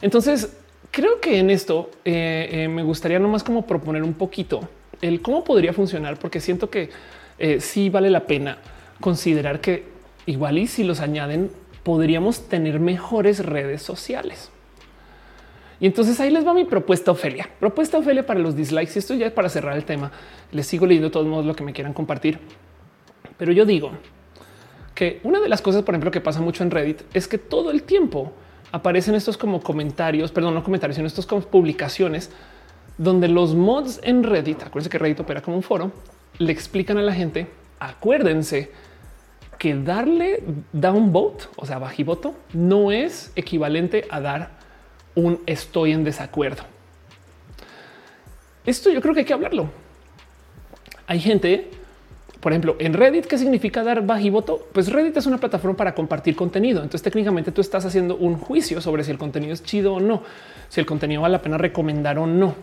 Entonces, 0.02 0.56
creo 0.92 1.22
que 1.22 1.40
en 1.40 1.50
esto 1.50 1.90
eh, 2.04 2.50
eh, 2.52 2.68
me 2.68 2.84
gustaría 2.84 3.20
nomás 3.20 3.42
como 3.44 3.66
proponer 3.66 4.04
un 4.04 4.14
poquito 4.14 4.68
el 5.02 5.22
cómo 5.22 5.44
podría 5.44 5.74
funcionar, 5.74 6.18
porque 6.18 6.40
siento 6.40 6.70
que 6.70 6.90
eh, 7.40 7.60
sí 7.60 7.90
vale 7.90 8.10
la 8.10 8.26
pena 8.26 8.58
considerar 9.00 9.60
que 9.60 9.86
igual 10.26 10.58
y 10.58 10.68
si 10.68 10.84
los 10.84 11.00
añaden, 11.00 11.52
podríamos 11.84 12.48
tener 12.48 12.80
mejores 12.80 13.46
redes 13.46 13.82
sociales. 13.82 14.50
Y 15.80 15.86
entonces 15.86 16.20
ahí 16.20 16.30
les 16.32 16.48
va 16.48 16.54
mi 16.54 16.64
propuesta 16.64 17.12
Ofelia. 17.12 17.50
Propuesta 17.60 17.98
Ofelia 17.98 18.26
para 18.26 18.40
los 18.40 18.56
dislikes. 18.56 18.94
Y 18.96 19.00
esto 19.00 19.16
ya 19.16 19.26
es 19.28 19.34
para 19.34 19.50
cerrar 19.50 19.76
el 19.76 19.84
tema. 19.84 20.12
Les 20.52 20.66
sigo 20.66 20.86
leyendo 20.86 21.10
de 21.10 21.12
todos 21.12 21.28
modos 21.28 21.46
lo 21.46 21.56
que 21.56 21.64
me 21.64 21.74
quieran 21.74 21.92
compartir. 21.92 22.40
Pero 23.38 23.52
yo 23.52 23.66
digo 23.66 23.92
que 24.96 25.20
una 25.24 25.42
de 25.42 25.50
las 25.50 25.62
cosas, 25.62 25.84
por 25.84 25.94
ejemplo, 25.94 26.12
que 26.12 26.22
pasa 26.22 26.40
mucho 26.40 26.64
en 26.64 26.72
Reddit 26.72 27.02
es 27.14 27.28
que 27.28 27.38
todo 27.38 27.72
el 27.72 27.84
tiempo 27.84 28.32
aparecen 28.72 29.16
estos 29.16 29.38
como 29.38 29.62
comentarios, 29.62 30.32
perdón, 30.32 30.54
no 30.54 30.64
comentarios, 30.64 30.96
sino 30.96 31.08
estos 31.08 31.26
como 31.26 31.42
publicaciones 31.42 32.32
donde 32.98 33.28
los 33.28 33.56
mods 33.56 34.00
en 34.04 34.24
Reddit, 34.24 34.64
acuérdense 34.64 34.90
que 34.90 35.00
Reddit 35.00 35.20
opera 35.20 35.42
como 35.42 35.58
un 35.58 35.64
foro, 35.64 35.92
le 36.38 36.52
explican 36.52 36.98
a 36.98 37.02
la 37.02 37.14
gente, 37.14 37.48
acuérdense 37.80 38.72
que 39.58 39.76
darle 39.76 40.44
downvote, 40.74 41.46
o 41.56 41.66
sea, 41.66 41.80
bajivoto, 41.80 42.36
no 42.54 42.92
es 42.92 43.32
equivalente 43.36 44.06
a 44.10 44.20
dar 44.20 44.52
un 45.16 45.40
estoy 45.46 45.92
en 45.92 46.04
desacuerdo. 46.04 46.64
Esto 48.66 48.90
yo 48.90 49.02
creo 49.02 49.14
que 49.14 49.22
hay 49.22 49.26
que 49.26 49.34
hablarlo. 49.34 49.70
Hay 51.08 51.20
gente 51.20 51.70
por 52.44 52.52
ejemplo, 52.52 52.76
en 52.78 52.92
Reddit, 52.92 53.26
¿qué 53.26 53.38
significa 53.38 53.86
dar 53.86 54.02
voto? 54.02 54.68
Pues 54.74 54.92
Reddit 54.92 55.16
es 55.16 55.26
una 55.26 55.38
plataforma 55.38 55.78
para 55.78 55.96
compartir 55.96 56.36
contenido. 56.36 56.84
Entonces 56.84 57.02
técnicamente 57.02 57.54
tú 57.54 57.62
estás 57.62 57.86
haciendo 57.86 58.18
un 58.18 58.36
juicio 58.36 58.82
sobre 58.82 59.06
si 59.06 59.12
el 59.12 59.18
contenido 59.18 59.54
es 59.54 59.64
chido 59.64 59.94
o 59.94 60.02
no, 60.02 60.24
si 60.68 60.82
el 60.82 60.86
contenido 60.86 61.22
vale 61.22 61.32
la 61.32 61.42
pena 61.42 61.58
recomendar 61.58 62.20
o 62.20 62.28
no. 62.28 62.54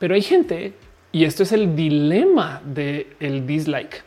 Pero 0.00 0.16
hay 0.16 0.22
gente, 0.22 0.72
y 1.12 1.24
esto 1.24 1.42
es 1.42 1.52
el 1.52 1.76
dilema 1.76 2.62
del 2.64 3.46
dislike, 3.46 4.02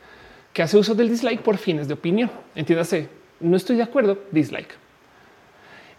que 0.51 0.63
hace 0.63 0.75
uso 0.77 0.95
del 0.95 1.09
dislike 1.09 1.41
por 1.41 1.57
fines 1.57 1.87
de 1.87 1.93
opinión. 1.93 2.31
Entiéndase, 2.55 3.09
no 3.39 3.55
estoy 3.55 3.77
de 3.77 3.83
acuerdo, 3.83 4.17
dislike. 4.31 4.73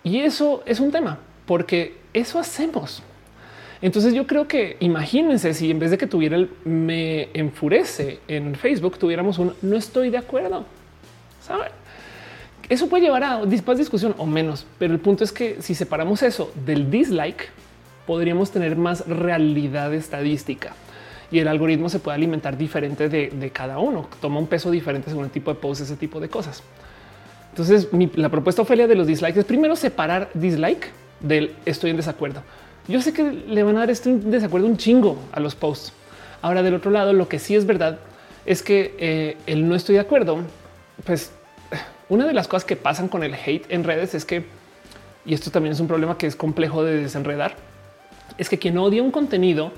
Y 0.03 0.19
eso 0.19 0.65
es 0.67 0.81
un 0.81 0.91
tema, 0.91 1.19
porque 1.47 1.95
eso 2.13 2.41
hacemos. 2.41 3.05
Entonces 3.81 4.15
yo 4.15 4.27
creo 4.27 4.49
que 4.49 4.77
imagínense 4.81 5.55
si 5.55 5.71
en 5.71 5.79
vez 5.79 5.93
de 5.93 5.99
que 5.99 6.09
tuviera 6.09 6.37
el 6.37 6.51
me 6.65 7.29
enfurece 7.35 8.19
en 8.27 8.57
Facebook, 8.57 8.99
tuviéramos 8.99 9.39
un 9.39 9.55
no 9.63 9.77
estoy 9.77 10.11
de 10.11 10.19
acuerdo. 10.19 10.65
¿Saben? 11.41 11.71
Eso 12.69 12.89
puede 12.89 13.05
llevar 13.05 13.23
a 13.23 13.45
más 13.45 13.79
discusión 13.79 14.13
o 14.19 14.27
menos, 14.27 14.67
pero 14.81 14.93
el 14.93 14.99
punto 14.99 15.23
es 15.23 15.31
que 15.31 15.63
si 15.63 15.77
separamos 15.77 16.25
eso 16.25 16.53
del 16.65 16.91
dislike, 16.91 17.49
podríamos 18.09 18.51
tener 18.51 18.75
más 18.75 19.07
realidad 19.07 19.95
estadística 19.95 20.75
y 21.31 21.39
el 21.39 21.49
algoritmo 21.49 21.89
se 21.89 21.99
puede 21.99 22.17
alimentar 22.17 22.57
diferente 22.57 23.09
de, 23.09 23.51
cada 23.51 23.79
uno. 23.79 24.09
Toma 24.21 24.39
un 24.39 24.47
peso 24.47 24.71
diferente 24.71 25.11
según 25.11 25.25
el 25.25 25.31
tipo 25.31 25.53
de 25.53 25.59
post, 25.59 25.83
ese 25.83 25.97
tipo 25.97 26.21
de 26.21 26.29
cosas. 26.29 26.63
Entonces, 27.51 27.89
la 28.17 28.29
propuesta 28.29 28.63
Ofelia 28.63 28.87
de 28.87 28.95
los 28.95 29.07
dislikes 29.07 29.41
es 29.41 29.47
primero 29.47 29.77
separar 29.77 30.29
dislike 30.35 30.89
del 31.21 31.55
estoy 31.65 31.91
en 31.91 31.97
desacuerdo. 31.97 32.43
Yo 32.87 33.01
sé 33.01 33.13
que 33.13 33.23
le 33.25 33.63
van 33.63 33.77
a 33.77 33.81
dar 33.81 33.91
este 33.91 34.17
desacuerdo 34.19 34.67
un 34.67 34.77
chingo 34.77 35.19
a 35.33 35.41
los 35.41 35.55
posts. 35.55 35.93
Ahora, 36.43 36.63
del 36.63 36.75
otro 36.75 36.91
lado, 36.91 37.13
lo 37.13 37.29
que 37.29 37.39
sí 37.39 37.57
es 37.57 37.67
verdad 37.67 37.99
es 38.45 38.63
que 38.63 38.95
eh, 38.99 39.37
el 39.47 39.69
no 39.69 39.75
estoy 39.75 39.97
de 39.97 40.03
acuerdo, 40.03 40.39
pues 41.05 41.33
una 42.09 42.27
de 42.27 42.33
las 42.33 42.47
cosas 42.47 42.65
que 42.65 42.77
pasan 42.77 43.09
con 43.09 43.25
el 43.25 43.35
hate 43.35 43.67
en 43.71 43.83
redes 43.83 44.15
es 44.15 44.25
que, 44.25 44.45
y 45.25 45.35
esto 45.35 45.51
también 45.51 45.73
es 45.73 45.81
un 45.81 45.89
problema 45.89 46.17
que 46.17 46.27
es 46.27 46.37
complejo 46.37 46.85
de 46.85 47.03
desenredar, 47.03 47.57
es 48.39 48.49
que 48.49 48.59
quien 48.59 48.79
odia 48.79 49.03
un 49.03 49.11
contenido, 49.11 49.73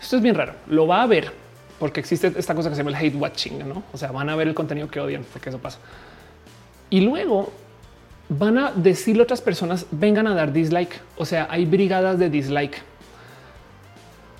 esto 0.00 0.16
es 0.16 0.22
bien 0.22 0.34
raro, 0.34 0.54
lo 0.66 0.86
va 0.86 1.02
a 1.02 1.06
ver 1.06 1.32
porque 1.78 2.00
existe 2.00 2.32
esta 2.36 2.54
cosa 2.54 2.68
que 2.68 2.74
se 2.74 2.82
llama 2.82 2.96
el 2.96 3.04
hate 3.04 3.14
watching, 3.14 3.68
¿no? 3.68 3.84
O 3.92 3.96
sea, 3.96 4.10
van 4.10 4.28
a 4.28 4.36
ver 4.36 4.48
el 4.48 4.54
contenido 4.54 4.88
que 4.88 5.00
odian, 5.00 5.24
porque 5.32 5.48
eso 5.48 5.58
pasa. 5.58 5.78
Y 6.90 7.00
luego 7.00 7.52
van 8.28 8.58
a 8.58 8.72
decirle 8.72 9.22
a 9.22 9.24
otras 9.24 9.40
personas 9.40 9.86
vengan 9.90 10.26
a 10.26 10.34
dar 10.34 10.52
dislike. 10.52 11.00
O 11.16 11.24
sea, 11.24 11.46
hay 11.50 11.66
brigadas 11.66 12.18
de 12.18 12.30
dislike. 12.30 12.82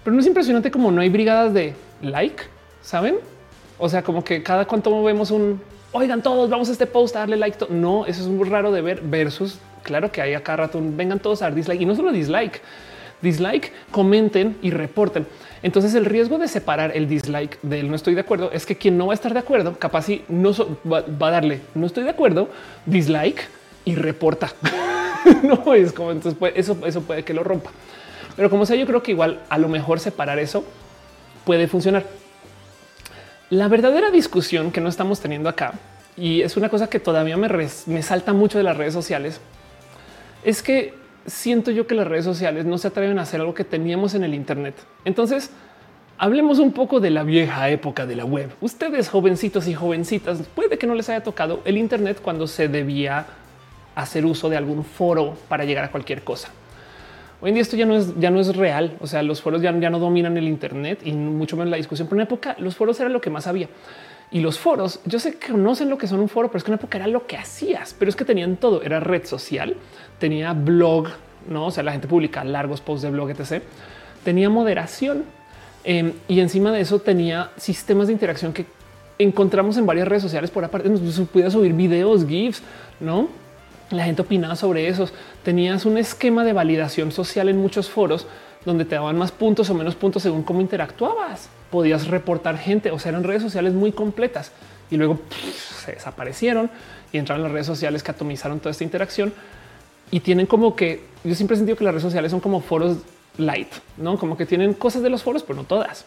Pero 0.02 0.14
no 0.14 0.20
es 0.20 0.26
impresionante 0.26 0.70
como 0.70 0.90
no 0.90 1.01
hay 1.01 1.10
brigadas 1.10 1.55
de 1.55 1.74
like, 2.02 2.43
saben? 2.82 3.16
O 3.78 3.89
sea, 3.89 4.02
como 4.02 4.24
que 4.24 4.43
cada 4.43 4.64
cuanto 4.64 5.02
vemos 5.05 5.30
un 5.30 5.60
oigan 5.93 6.22
todos, 6.22 6.51
vamos 6.51 6.68
a 6.68 6.72
este 6.72 6.86
post 6.86 7.14
a 7.16 7.20
darle 7.20 7.36
like. 7.36 7.66
No, 7.70 8.05
eso 8.05 8.22
es 8.22 8.28
muy 8.28 8.48
raro 8.48 8.72
de 8.72 8.80
ver 8.80 9.01
versus 9.01 9.59
claro 9.85 10.10
que 10.10 10.20
hay 10.20 10.35
acá 10.35 10.56
rato 10.56 10.80
vengan 10.82 11.18
todos 11.18 11.40
a 11.40 11.47
dar 11.47 11.55
dislike 11.55 11.80
y 11.80 11.86
no 11.86 11.94
solo 11.94 12.12
dislike, 12.12 12.60
dislike, 13.22 13.72
comenten 13.90 14.56
y 14.60 14.70
reporten. 14.70 15.26
Entonces 15.62 15.94
el 15.94 16.05
riesgo 16.05 16.39
de 16.39 16.48
separar 16.48 16.97
el 16.97 17.09
dislike 17.09 17.59
del 17.62 17.90
no 17.90 17.97
estoy 17.97 18.14
de 18.14 18.20
acuerdo 18.20 18.51
es 18.52 18.64
que 18.64 18.76
quien 18.76 18.97
no 18.97 19.06
va 19.06 19.12
a 19.12 19.14
estar 19.14 19.32
de 19.32 19.40
acuerdo, 19.40 19.76
capaz 19.78 20.02
si 20.02 20.24
no 20.28 20.52
va, 20.90 21.02
va, 21.02 21.28
a 21.28 21.30
darle 21.30 21.60
no 21.74 21.86
estoy 21.86 22.05
de 22.05 22.10
acuerdo, 22.10 22.48
dislike 22.86 23.48
y 23.85 23.94
reporta. 23.94 24.52
no 25.43 25.74
es 25.74 25.93
como 25.93 26.12
entonces 26.12 26.39
eso, 26.55 26.78
eso 26.86 27.02
puede 27.02 27.24
que 27.24 27.35
lo 27.35 27.43
rompa. 27.43 27.70
Pero 28.36 28.51
como 28.51 28.66
sea, 28.66 28.76
yo 28.76 28.86
creo 28.86 29.02
que 29.02 29.10
igual 29.10 29.40
a 29.48 29.59
lo 29.59 29.68
mejor 29.68 29.98
separar 29.98 30.39
eso 30.39 30.64
puede 31.44 31.66
funcionar. 31.66 32.05
La 33.51 33.66
verdadera 33.66 34.10
discusión 34.10 34.70
que 34.70 34.80
no 34.80 34.89
estamos 34.89 35.20
teniendo 35.20 35.48
acá, 35.48 35.72
y 36.16 36.43
es 36.43 36.56
una 36.56 36.68
cosa 36.68 36.89
que 36.89 37.01
todavía 37.01 37.36
me, 37.36 37.48
me 37.48 38.02
salta 38.02 38.32
mucho 38.32 38.59
de 38.59 38.64
las 38.64 38.76
redes 38.76 38.93
sociales, 38.93 39.40
es 40.44 40.62
que 40.62 40.94
siento 41.29 41.71
yo 41.71 41.87
que 41.87 41.95
las 41.95 42.07
redes 42.07 42.25
sociales 42.25 42.65
no 42.65 42.79
se 42.79 42.89
atreven 42.89 43.19
a 43.19 43.23
hacer 43.23 43.41
algo 43.41 43.55
que 43.55 43.65
teníamos 43.65 44.15
en 44.15 44.25
el 44.25 44.35
Internet. 44.35 44.75
Entonces, 45.05 45.51
hablemos 46.19 46.59
un 46.59 46.73
poco 46.73 47.01
de 47.01 47.11
la 47.11 47.23
vieja 47.23 47.71
época 47.71 48.07
de 48.07 48.17
la 48.17 48.25
web. 48.25 48.51
Ustedes, 48.61 49.09
jovencitos 49.09 49.69
y 49.69 49.75
jovencitas, 49.75 50.43
puede 50.55 50.79
que 50.79 50.87
no 50.87 50.95
les 50.95 51.09
haya 51.09 51.23
tocado 51.23 51.61
el 51.65 51.79
Internet 51.79 52.21
cuando 52.23 52.47
se 52.47 52.69
debía 52.69 53.27
hacer 53.95 54.27
uso 54.27 54.49
de 54.49 54.57
algún 54.57 54.85
foro 54.85 55.37
para 55.49 55.65
llegar 55.65 55.85
a 55.85 55.91
cualquier 55.91 56.23
cosa. 56.23 56.51
Hoy 57.41 57.51
en 57.51 57.55
día 57.55 57.63
esto 57.63 57.77
ya 57.77 57.87
no 57.87 57.97
es, 57.97 58.19
ya 58.19 58.31
no 58.31 58.41
es 58.41 58.57
real. 58.57 58.97
O 59.01 59.07
sea, 59.07 59.23
los 59.23 59.41
foros 59.41 59.63
ya, 59.63 59.77
ya 59.79 59.91
no 59.91 59.99
dominan 59.99 60.37
el 60.37 60.49
Internet 60.49 61.01
y 61.05 61.13
mucho 61.13 61.57
menos 61.57 61.71
la 61.71 61.77
discusión. 61.77 62.09
Por 62.09 62.17
una 62.17 62.25
época 62.25 62.57
los 62.59 62.75
foros 62.75 62.99
eran 62.99 63.13
lo 63.13 63.21
que 63.21 63.31
más 63.31 63.47
había. 63.47 63.69
Y 64.31 64.41
los 64.41 64.59
foros, 64.59 65.01
yo 65.07 65.19
sé 65.19 65.39
que 65.39 65.53
conocen 65.53 65.89
lo 65.89 65.97
que 65.97 66.07
son 66.07 66.21
un 66.21 66.29
foro, 66.29 66.49
pero 66.49 66.59
es 66.59 66.65
que 66.65 66.71
en 66.71 66.75
época 66.75 66.99
era 66.99 67.07
lo 67.07 67.27
que 67.27 67.37
hacías, 67.37 67.95
pero 67.99 68.11
es 68.11 68.17
que 68.17 68.25
tenían 68.25 68.57
todo. 68.57 68.83
Era 68.83 69.01
red 69.01 69.25
social, 69.25 69.75
tenía 70.19 70.53
blog, 70.53 71.09
no? 71.49 71.67
O 71.67 71.71
sea, 71.71 71.83
la 71.83 71.93
gente 71.93 72.09
publica 72.09 72.45
largos 72.45 72.81
posts 72.81 73.03
de 73.03 73.11
blog, 73.11 73.31
etc. 73.31 73.63
Tenía 74.25 74.51
moderación 74.51 75.25
em, 75.85 76.13
y 76.29 76.41
encima 76.41 76.73
de 76.73 76.83
eso 76.83 76.99
tenía 77.01 77.51
sistemas 77.57 78.09
de 78.09 78.13
interacción 78.13 78.53
que 78.53 78.67
encontramos 79.19 79.79
en 79.79 79.87
varias 79.87 80.07
redes 80.07 80.23
sociales 80.23 80.51
por 80.51 80.63
aparte. 80.65 80.91
Nos 80.91 81.21
podía 81.21 81.51
subir 81.51 81.73
videos, 81.73 82.27
GIFs, 82.27 82.63
no? 83.01 83.29
la 83.91 84.05
gente 84.05 84.23
opinaba 84.23 84.57
sobre 84.57 84.89
esos. 84.89 85.13
Tenías 85.43 85.87
un 85.87 85.99
esquema 85.99 86.45
de 86.45 86.53
validación 86.53 87.13
social 87.13 87.49
en 87.49 87.59
muchos 87.59 87.89
foros 87.89 88.27
donde 88.65 88.85
te 88.85 88.97
daban 88.97 89.17
más 89.17 89.33
puntos 89.33 89.71
o 89.71 89.75
menos 89.75 89.95
puntos 89.95 90.23
según 90.23 90.43
cómo 90.43 90.61
interactuabas. 90.61 91.49
Podías 91.70 92.09
reportar 92.09 92.59
gente, 92.59 92.90
o 92.90 92.99
sea, 92.99 93.11
eran 93.11 93.24
redes 93.24 93.43
sociales 93.43 93.74
muy 93.74 93.93
completas 93.93 94.53
y 94.90 94.97
luego 94.97 95.20
se 95.85 95.93
desaparecieron 95.93 96.70
y 97.12 97.19
entraron 97.19 97.43
las 97.43 97.53
redes 97.53 97.66
sociales 97.66 98.03
que 98.03 98.11
atomizaron 98.11 98.59
toda 98.59 98.70
esta 98.70 98.85
interacción 98.85 99.32
y 100.11 100.20
tienen 100.20 100.47
como 100.47 100.74
que 100.74 101.05
yo 101.24 101.35
siempre 101.35 101.55
he 101.55 101.59
sentido 101.59 101.77
que 101.77 101.85
las 101.85 101.93
redes 101.93 102.05
sociales 102.05 102.31
son 102.31 102.40
como 102.40 102.61
foros 102.61 102.99
light, 103.36 103.69
no 103.97 104.19
como 104.19 104.36
que 104.36 104.47
tienen 104.47 104.74
cosas 104.74 105.03
de 105.03 105.11
los 105.11 105.23
foros, 105.23 105.43
pero 105.43 105.57
no 105.57 105.65
todas. 105.65 106.05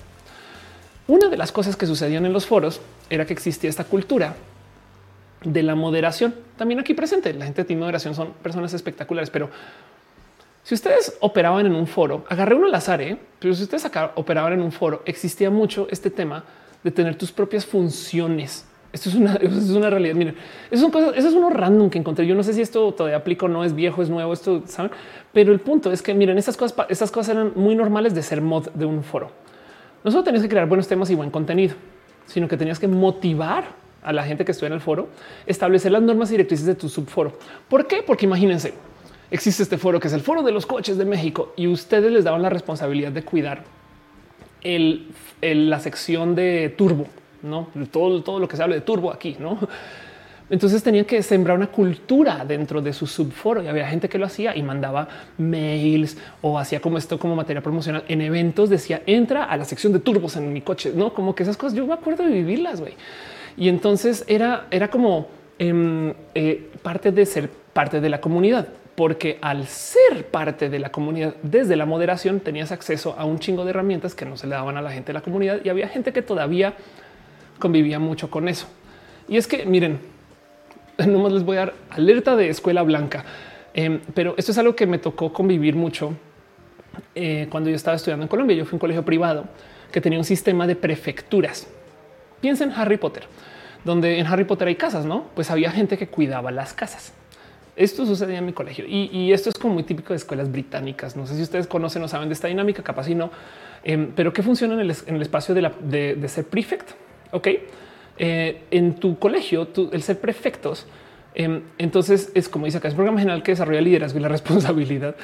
Una 1.08 1.30
de 1.30 1.38
las 1.38 1.52
cosas 1.52 1.76
que 1.76 1.86
sucedían 1.86 2.26
en 2.26 2.34
los 2.34 2.46
foros 2.46 2.82
era 3.10 3.26
que 3.26 3.34
existía 3.34 3.70
esta 3.70 3.84
cultura 3.84 4.36
de 5.44 5.64
la 5.64 5.76
moderación. 5.76 6.36
También 6.58 6.80
aquí 6.80 6.94
presente, 6.94 7.34
la 7.34 7.46
gente 7.46 7.64
de 7.64 7.76
moderación 7.76 8.16
son 8.16 8.34
personas 8.34 8.74
espectaculares, 8.74 9.30
pero 9.30 9.50
si 10.64 10.76
ustedes 10.76 11.18
operaban 11.22 11.66
en 11.66 11.74
un 11.74 11.88
foro, 11.88 12.24
agarré 12.30 12.56
uno 12.56 12.68
al 12.68 12.76
azar, 12.76 13.02
¿eh? 13.02 13.18
pero 13.40 13.54
si 13.54 13.64
ustedes 13.64 13.90
operaban 14.16 14.54
en 14.54 14.62
un 14.62 14.72
foro, 14.72 15.02
existía 15.06 15.50
mucho 15.50 15.88
este 15.90 16.10
tema 16.10 16.44
de 16.84 16.92
tener 16.92 17.16
tus 17.16 17.32
propias 17.32 17.66
funciones. 17.66 18.66
Esto 18.94 19.10
es 19.10 19.16
una, 19.16 19.36
es 19.42 19.70
una 19.70 19.90
realidad. 19.90 20.16
Miren, 20.16 20.36
eso 20.70 20.88
es, 20.88 21.18
eso 21.18 21.28
es 21.30 21.34
uno 21.34 21.50
random 21.50 21.90
que 21.90 21.98
encontré. 21.98 22.28
Yo 22.28 22.36
no 22.36 22.44
sé 22.44 22.54
si 22.54 22.62
esto 22.62 22.94
todavía 22.94 23.18
aplico 23.18 23.48
no, 23.48 23.64
es 23.64 23.74
viejo, 23.74 24.04
es 24.04 24.10
nuevo, 24.10 24.34
esto 24.34 24.64
saben, 24.68 24.92
pero 25.34 25.52
el 25.52 25.60
punto 25.60 25.92
es 25.92 26.02
que 26.02 26.14
miren, 26.14 26.38
estas 26.38 26.58
cosas, 26.58 26.78
estas 26.90 27.12
cosas 27.12 27.36
eran 27.36 27.54
muy 27.56 27.76
normales 27.76 28.14
de 28.14 28.22
ser 28.22 28.42
mod 28.42 28.70
de 28.70 28.86
un 28.86 29.04
foro. 29.04 29.32
no 30.04 30.12
solo 30.12 30.24
tenías 30.24 30.44
que 30.44 30.50
crear 30.50 30.68
buenos 30.68 30.88
temas 30.88 31.10
y 31.10 31.16
buen 31.16 31.32
contenido, 31.32 31.76
sino 32.28 32.48
que 32.48 32.58
tenías 32.58 32.80
que 32.80 32.88
motivar 32.88 33.82
a 34.04 34.14
la 34.14 34.24
gente 34.24 34.46
que 34.46 34.52
estuviera 34.52 34.76
en 34.76 34.80
el 34.80 34.84
foro, 34.84 35.10
establecer 35.46 35.92
las 35.92 36.02
normas 36.02 36.30
y 36.30 36.34
directrices 36.34 36.66
de 36.66 36.76
tu 36.76 36.90
subforo. 36.90 37.38
¿Por 37.70 37.88
qué? 37.88 38.04
Porque 38.04 38.26
imagínense, 38.26 38.74
existe 39.32 39.64
este 39.64 39.78
foro 39.78 40.00
que 40.00 40.08
es 40.08 40.14
el 40.14 40.22
foro 40.22 40.44
de 40.44 40.52
los 40.52 40.66
coches 40.66 40.98
de 40.98 41.06
México 41.06 41.54
y 41.56 41.68
ustedes 41.68 42.12
les 42.12 42.24
daban 42.24 42.42
la 42.42 42.50
responsabilidad 42.50 43.12
de 43.12 43.24
cuidar 43.24 43.64
la 45.42 45.80
sección 45.80 46.36
de 46.36 46.74
turbo, 46.78 47.08
no 47.42 47.68
todo, 47.90 48.22
todo 48.22 48.40
lo 48.40 48.48
que 48.48 48.58
se 48.58 48.64
habla 48.64 48.76
de 48.76 48.82
turbo 48.82 49.12
aquí, 49.12 49.38
no? 49.40 49.58
Entonces 50.52 50.84
tenían 50.84 51.06
que 51.06 51.24
sembrar 51.24 51.56
una 51.56 51.68
cultura 51.68 52.44
dentro 52.44 52.82
de 52.82 52.92
su 52.92 53.08
subforo 53.08 53.64
y 53.64 53.68
había 53.68 53.88
gente 53.88 54.10
que 54.10 54.18
lo 54.18 54.26
hacía 54.26 54.54
y 54.54 54.62
mandaba 54.62 55.08
mails 55.38 56.18
o 56.42 56.60
hacía 56.60 56.82
como 56.82 56.98
esto 56.98 57.18
como 57.18 57.38
materia 57.38 57.64
promocional 57.64 58.04
en 58.10 58.20
eventos. 58.20 58.70
Decía 58.70 59.02
entra 59.06 59.46
a 59.46 59.56
la 59.56 59.64
sección 59.64 59.94
de 59.94 60.00
turbos 60.00 60.36
en 60.36 60.52
mi 60.52 60.60
coche, 60.60 60.92
no 60.94 61.14
como 61.14 61.34
que 61.34 61.44
esas 61.44 61.56
cosas 61.56 61.74
yo 61.74 61.88
me 61.88 61.94
acuerdo 61.94 62.26
de 62.26 62.32
vivirlas. 62.32 62.82
güey. 62.82 62.96
Y 63.56 63.70
entonces 63.70 64.26
era, 64.28 64.68
era 64.72 64.90
como 64.90 65.28
em, 65.58 66.14
eh, 66.36 66.70
parte 66.84 67.14
de 67.14 67.26
ser 67.26 67.50
parte 67.72 68.02
de 68.02 68.10
la 68.10 68.20
comunidad, 68.20 68.68
porque 68.96 69.40
al 69.42 69.68
ser 69.68 70.28
parte 70.28 70.70
de 70.70 70.80
la 70.80 70.92
comunidad 70.92 71.36
desde 71.44 71.76
la 71.76 71.86
moderación 71.86 72.40
tenías 72.40 72.72
acceso 72.72 73.16
a 73.18 73.26
un 73.26 73.40
chingo 73.40 73.64
de 73.64 73.72
herramientas 73.72 74.16
que 74.16 74.26
no 74.26 74.38
se 74.38 74.48
le 74.48 74.56
daban 74.56 74.78
a 74.78 74.82
la 74.82 74.92
gente 74.92 75.08
de 75.08 75.14
la 75.14 75.22
comunidad 75.22 75.60
y 75.64 75.70
había 75.70 75.88
gente 75.88 76.12
que 76.12 76.22
todavía 76.22 76.74
convivía 77.60 78.00
mucho 78.00 78.30
con 78.30 78.48
eso. 78.48 78.68
Y 79.28 79.38
es 79.38 79.48
que 79.48 79.66
miren, 79.66 80.00
nomás 81.08 81.32
les 81.32 81.44
voy 81.44 81.58
a 81.58 81.60
dar 81.62 81.74
alerta 81.90 82.36
de 82.36 82.50
escuela 82.50 82.82
blanca. 82.84 83.24
Em, 83.74 84.02
pero 84.14 84.36
esto 84.38 84.52
es 84.52 84.58
algo 84.58 84.76
que 84.76 84.86
me 84.86 84.98
tocó 84.98 85.32
convivir 85.32 85.76
mucho 85.76 86.14
eh, 87.16 87.48
cuando 87.50 87.70
yo 87.70 87.76
estaba 87.76 87.96
estudiando 87.96 88.26
en 88.26 88.28
Colombia. 88.28 88.56
Yo 88.58 88.66
fui 88.66 88.74
a 88.74 88.76
un 88.76 88.80
colegio 88.80 89.06
privado 89.06 89.46
que 89.92 90.02
tenía 90.02 90.20
un 90.20 90.26
sistema 90.26 90.68
de 90.68 90.76
prefecturas. 90.76 91.68
Piensa 92.42 92.64
en 92.64 92.72
Harry 92.72 92.98
Potter, 92.98 93.24
donde 93.86 94.20
en 94.20 94.28
Harry 94.28 94.44
Potter 94.44 94.68
hay 94.68 94.76
casas, 94.76 95.06
no? 95.06 95.28
Pues 95.36 95.52
había 95.52 95.72
gente 95.72 95.98
que 95.98 96.08
cuidaba 96.08 96.52
las 96.52 96.74
casas. 96.74 97.14
Esto 97.76 98.06
sucedía 98.06 98.40
en 98.40 98.46
mi 98.46 98.54
colegio 98.54 98.86
y, 98.88 99.32
esto 99.32 99.50
es 99.50 99.58
como 99.58 99.76
muy 99.76 99.84
típico 99.84 100.10
de 100.14 100.18
escuelas 100.18 100.52
británicas. 100.52 101.16
No 101.16 101.26
sé 101.26 101.36
si 101.36 101.42
ustedes 101.42 101.68
conocen 101.68 102.04
o 102.04 102.08
saben 102.08 102.28
de 102.28 102.34
esta 102.34 102.48
dinámica, 102.48 102.84
capaz 102.84 103.06
si 103.06 103.16
no, 103.16 103.32
em, 103.84 104.12
pero 104.16 104.34
qué 104.34 104.44
funciona 104.44 104.74
en 104.74 104.82
el, 104.82 105.22
espacio 105.22 105.56
de, 105.56 106.28
ser 106.28 106.46
prefect. 106.46 106.92
Ok, 107.32 107.48
eh, 108.18 108.64
en 108.72 108.96
tu 108.96 109.18
colegio, 109.18 109.68
el 109.92 110.02
ser 110.04 110.20
prefectos, 110.20 110.86
em, 111.34 111.62
entonces 111.78 112.32
es 112.36 112.50
como 112.50 112.66
dice 112.66 112.80
acá, 112.80 112.90
es 112.90 112.94
programa 112.94 113.20
general 113.20 113.42
que 113.42 113.54
desarrolla 113.54 113.80
liderazgo 113.80 114.20
y 114.20 114.22
la 114.22 114.28
responsabilidad. 114.38 115.16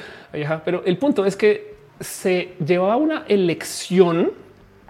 pero 0.64 0.82
el 0.86 0.96
punto 0.96 1.26
es 1.26 1.36
que 1.36 1.76
se 2.00 2.54
llevaba 2.64 2.96
una 2.96 3.24
elección 3.28 4.32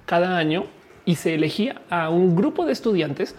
cada 0.07 0.39
año 0.39 0.67
y 1.05 1.17
se 1.17 1.35
elegía 1.35 1.83
a 1.91 2.11
un 2.11 2.37
grupo 2.37 2.67
de 2.67 2.73
estudiantes 2.73 3.35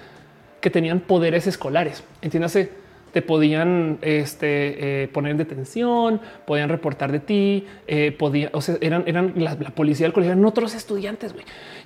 que 0.59 0.69
tenían 0.69 0.99
poderes 0.99 1.47
escolares. 1.47 2.03
Entiéndase, 2.21 2.71
te 3.11 3.21
podían 3.21 3.97
este, 4.01 5.03
eh, 5.03 5.07
poner 5.07 5.31
en 5.31 5.37
detención, 5.37 6.21
podían 6.45 6.69
reportar 6.69 7.11
de 7.11 7.19
ti, 7.19 7.65
eh, 7.87 8.17
o 8.51 8.61
sea, 8.61 8.77
eran, 8.81 9.03
eran 9.07 9.33
la, 9.35 9.55
policía 9.55 10.05
del 10.05 10.13
colegio, 10.13 10.33
eran 10.33 10.45
otros 10.45 10.75
estudiantes. 10.75 11.33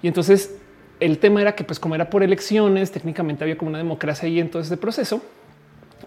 Y 0.02 0.08
entonces 0.08 0.58
el 1.00 1.20
tema 1.20 1.42
era 1.42 1.56
que, 1.56 1.64
pues, 1.64 1.80
como 1.80 1.96
era 1.96 2.10
por 2.10 2.24
elecciones, 2.24 2.92
técnicamente 2.92 3.44
había 3.44 3.58
como 3.58 3.70
una 3.70 3.78
democracia 3.78 4.28
ahí 4.28 4.40
en 4.40 4.50
todo 4.50 4.62
ese 4.62 4.78
proceso, 4.78 5.22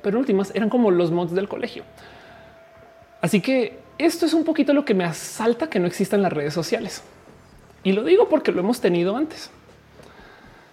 pero 0.03 0.17
en 0.17 0.21
últimas 0.21 0.55
eran 0.55 0.69
como 0.69 0.91
los 0.91 1.11
mods 1.11 1.35
del 1.35 1.49
colegio. 1.49 1.85
Así 3.21 3.41
que 3.41 3.79
esto 3.99 4.27
es 4.27 4.35
un 4.35 4.45
poquito 4.45 4.73
lo 4.73 4.85
que 4.85 4.95
me 4.95 5.05
asalta 5.05 5.69
que 5.69 5.81
no 5.81 5.87
existan 5.87 6.23
las 6.23 6.33
redes 6.33 6.53
sociales. 6.55 7.03
Y 7.83 7.93
lo 7.93 8.05
digo 8.05 8.29
porque 8.29 8.53
lo 8.53 8.61
hemos 8.61 8.81
tenido 8.81 9.17
antes. 9.17 9.51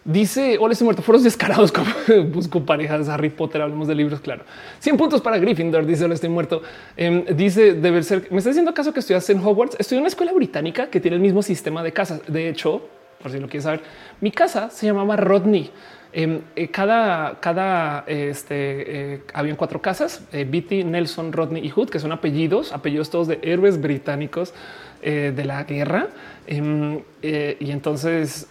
Dice 0.06 0.58
hola, 0.60 0.74
estoy 0.74 0.86
muerto. 0.86 1.02
Foros 1.02 1.24
descarados 1.24 1.72
como 1.72 1.90
busco 2.34 2.66
parejas 2.66 3.08
Harry 3.08 3.30
Potter. 3.30 3.62
Hablemos 3.62 3.88
de 3.88 3.96
libros. 3.96 4.20
Claro, 4.20 4.44
100 4.80 4.98
puntos 4.98 5.22
para 5.22 5.38
Gryffindor. 5.38 5.86
Dice 5.86 6.06
hola, 6.06 6.14
estoy 6.14 6.30
muerto. 6.30 6.62
Em, 6.98 7.26
dice 7.36 7.74
debe 7.74 8.04
ser. 8.04 8.28
Me 8.30 8.40
está 8.40 8.50
diciendo 8.50 8.72
acaso 8.72 8.94
que 8.94 9.00
estudias 9.00 9.30
en 9.30 9.40
Hogwarts. 9.40 9.78
Estoy 9.80 9.98
en 9.98 10.02
una 10.02 10.10
escuela 10.10 10.34
británica 10.34 10.88
que 10.88 11.00
tiene 11.00 11.16
el 11.16 11.22
mismo 11.22 11.42
sistema 11.42 11.84
de 11.84 11.94
casas. 11.94 12.22
De 12.28 12.50
hecho, 12.50 12.82
por 13.22 13.32
si 13.32 13.40
lo 13.40 13.48
quieres 13.48 13.64
saber. 13.64 13.82
Mi 14.20 14.32
casa 14.32 14.70
se 14.70 14.86
llamaba 14.86 15.16
Rodney. 15.16 15.72
Em, 16.12 16.42
eh, 16.56 16.68
cada, 16.68 17.40
cada 17.40 18.04
este, 18.06 19.14
eh, 19.14 19.24
habían 19.34 19.56
cuatro 19.56 19.82
casas, 19.82 20.22
eh, 20.32 20.46
Beatty, 20.48 20.84
Nelson, 20.84 21.34
Rodney 21.34 21.66
y 21.66 21.70
Hood, 21.70 21.90
que 21.90 21.98
son 22.00 22.12
apellidos, 22.12 22.72
apellidos 22.72 23.10
todos 23.10 23.28
de 23.28 23.40
héroes 23.42 23.82
británicos 23.82 24.54
de 25.02 25.44
la 25.44 25.66
guerra. 25.66 26.08
Em, 26.48 27.02
y 27.22 27.72
entonces 27.72 28.48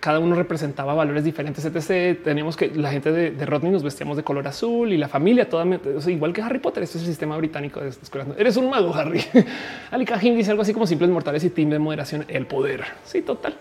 cada 0.00 0.18
uno 0.18 0.34
representaba 0.34 0.94
valores 0.94 1.24
diferentes, 1.24 1.64
etc. 1.64 2.18
Teníamos 2.24 2.56
que 2.56 2.68
la 2.68 2.90
gente 2.90 3.12
de, 3.12 3.46
Rodney 3.46 3.70
nos 3.70 3.82
vestíamos 3.82 4.16
de 4.16 4.22
color 4.22 4.46
azul 4.48 4.92
y 4.92 4.96
la 4.96 5.08
familia 5.08 5.48
toda, 5.48 5.66
igual 6.06 6.32
que 6.32 6.42
Harry 6.42 6.58
Potter. 6.58 6.82
Este 6.82 6.98
es 6.98 7.04
el 7.04 7.10
sistema 7.10 7.36
británico 7.36 7.80
de 7.80 7.88
escuelas. 7.88 8.28
Eres 8.38 8.56
un 8.56 8.70
mago, 8.70 8.94
Harry. 8.94 9.22
Ali 9.90 10.04
Cajim 10.04 10.34
dice 10.34 10.50
algo 10.50 10.62
así 10.62 10.72
como 10.72 10.86
simples 10.86 11.10
mortales 11.10 11.44
y 11.44 11.50
team 11.50 11.70
de 11.70 11.78
moderación, 11.78 12.24
el 12.28 12.46
poder. 12.46 12.84
Sí, 13.04 13.22
total. 13.22 13.54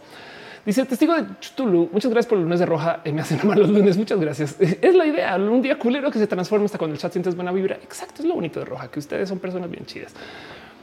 Dice 0.66 0.86
testigo 0.86 1.16
de 1.16 1.26
Chutulu. 1.40 1.90
Muchas 1.92 2.12
gracias 2.12 2.30
por 2.30 2.38
el 2.38 2.44
lunes 2.44 2.60
de 2.60 2.68
roja. 2.68 3.02
Eh, 3.04 3.12
me 3.12 3.22
hacen 3.22 3.40
mal 3.44 3.60
los 3.60 3.70
lunes. 3.70 3.98
Muchas 3.98 4.20
gracias. 4.20 4.56
Es 4.82 4.94
la 4.94 5.06
idea. 5.06 5.36
Un 5.36 5.62
día 5.62 5.78
culero 5.78 6.12
que 6.12 6.20
se 6.20 6.28
transforma 6.28 6.66
hasta 6.66 6.78
cuando 6.78 6.94
el 6.94 7.00
chat 7.00 7.12
sientes 7.12 7.36
buena 7.36 7.52
vibra. 7.52 7.76
Exacto. 7.76 8.22
Es 8.22 8.28
lo 8.28 8.36
bonito 8.36 8.60
de 8.60 8.66
roja, 8.66 8.90
que 8.90 9.00
ustedes 9.00 9.28
son 9.28 9.40
personas 9.40 9.72
bien 9.72 9.86
chidas. 9.86 10.14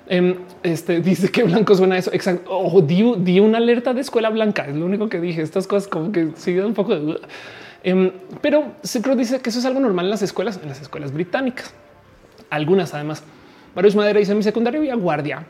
Em, 0.09 0.37
este 0.63 1.01
dice 1.03 1.31
que 1.31 1.43
blanco 1.45 1.75
suena 1.75 1.99
eso. 1.99 2.13
Exacto. 2.13 2.51
O 2.51 2.81
di, 2.83 3.41
una 3.41 3.59
alerta 3.59 3.95
de 3.95 4.01
escuela 4.01 4.31
blanca. 4.31 4.67
Es 4.67 4.77
lo 4.77 4.87
único 4.87 5.09
que 5.09 5.21
dije. 5.21 5.43
Estas 5.43 5.67
cosas 5.67 5.89
como 5.89 6.13
que 6.13 6.31
siguen 6.37 6.65
un 6.67 6.75
poco 6.75 6.95
de 6.95 7.01
duda. 7.01 7.21
Em, 7.85 8.11
pero 8.41 8.73
creo 9.03 9.17
dice 9.17 9.41
que 9.41 9.51
eso 9.51 9.59
es 9.61 9.65
algo 9.65 9.81
normal 9.81 10.07
en 10.07 10.11
las 10.11 10.23
escuelas, 10.23 10.59
en 10.63 10.69
las 10.69 10.81
escuelas 10.81 11.13
británicas. 11.13 11.73
Algunas 12.51 12.95
además. 12.95 13.23
Varios 13.75 13.95
Madera 13.95 14.19
dice 14.19 14.35
mi 14.35 14.43
secundaria 14.43 14.81
había 14.81 14.97
guardia 14.97 15.47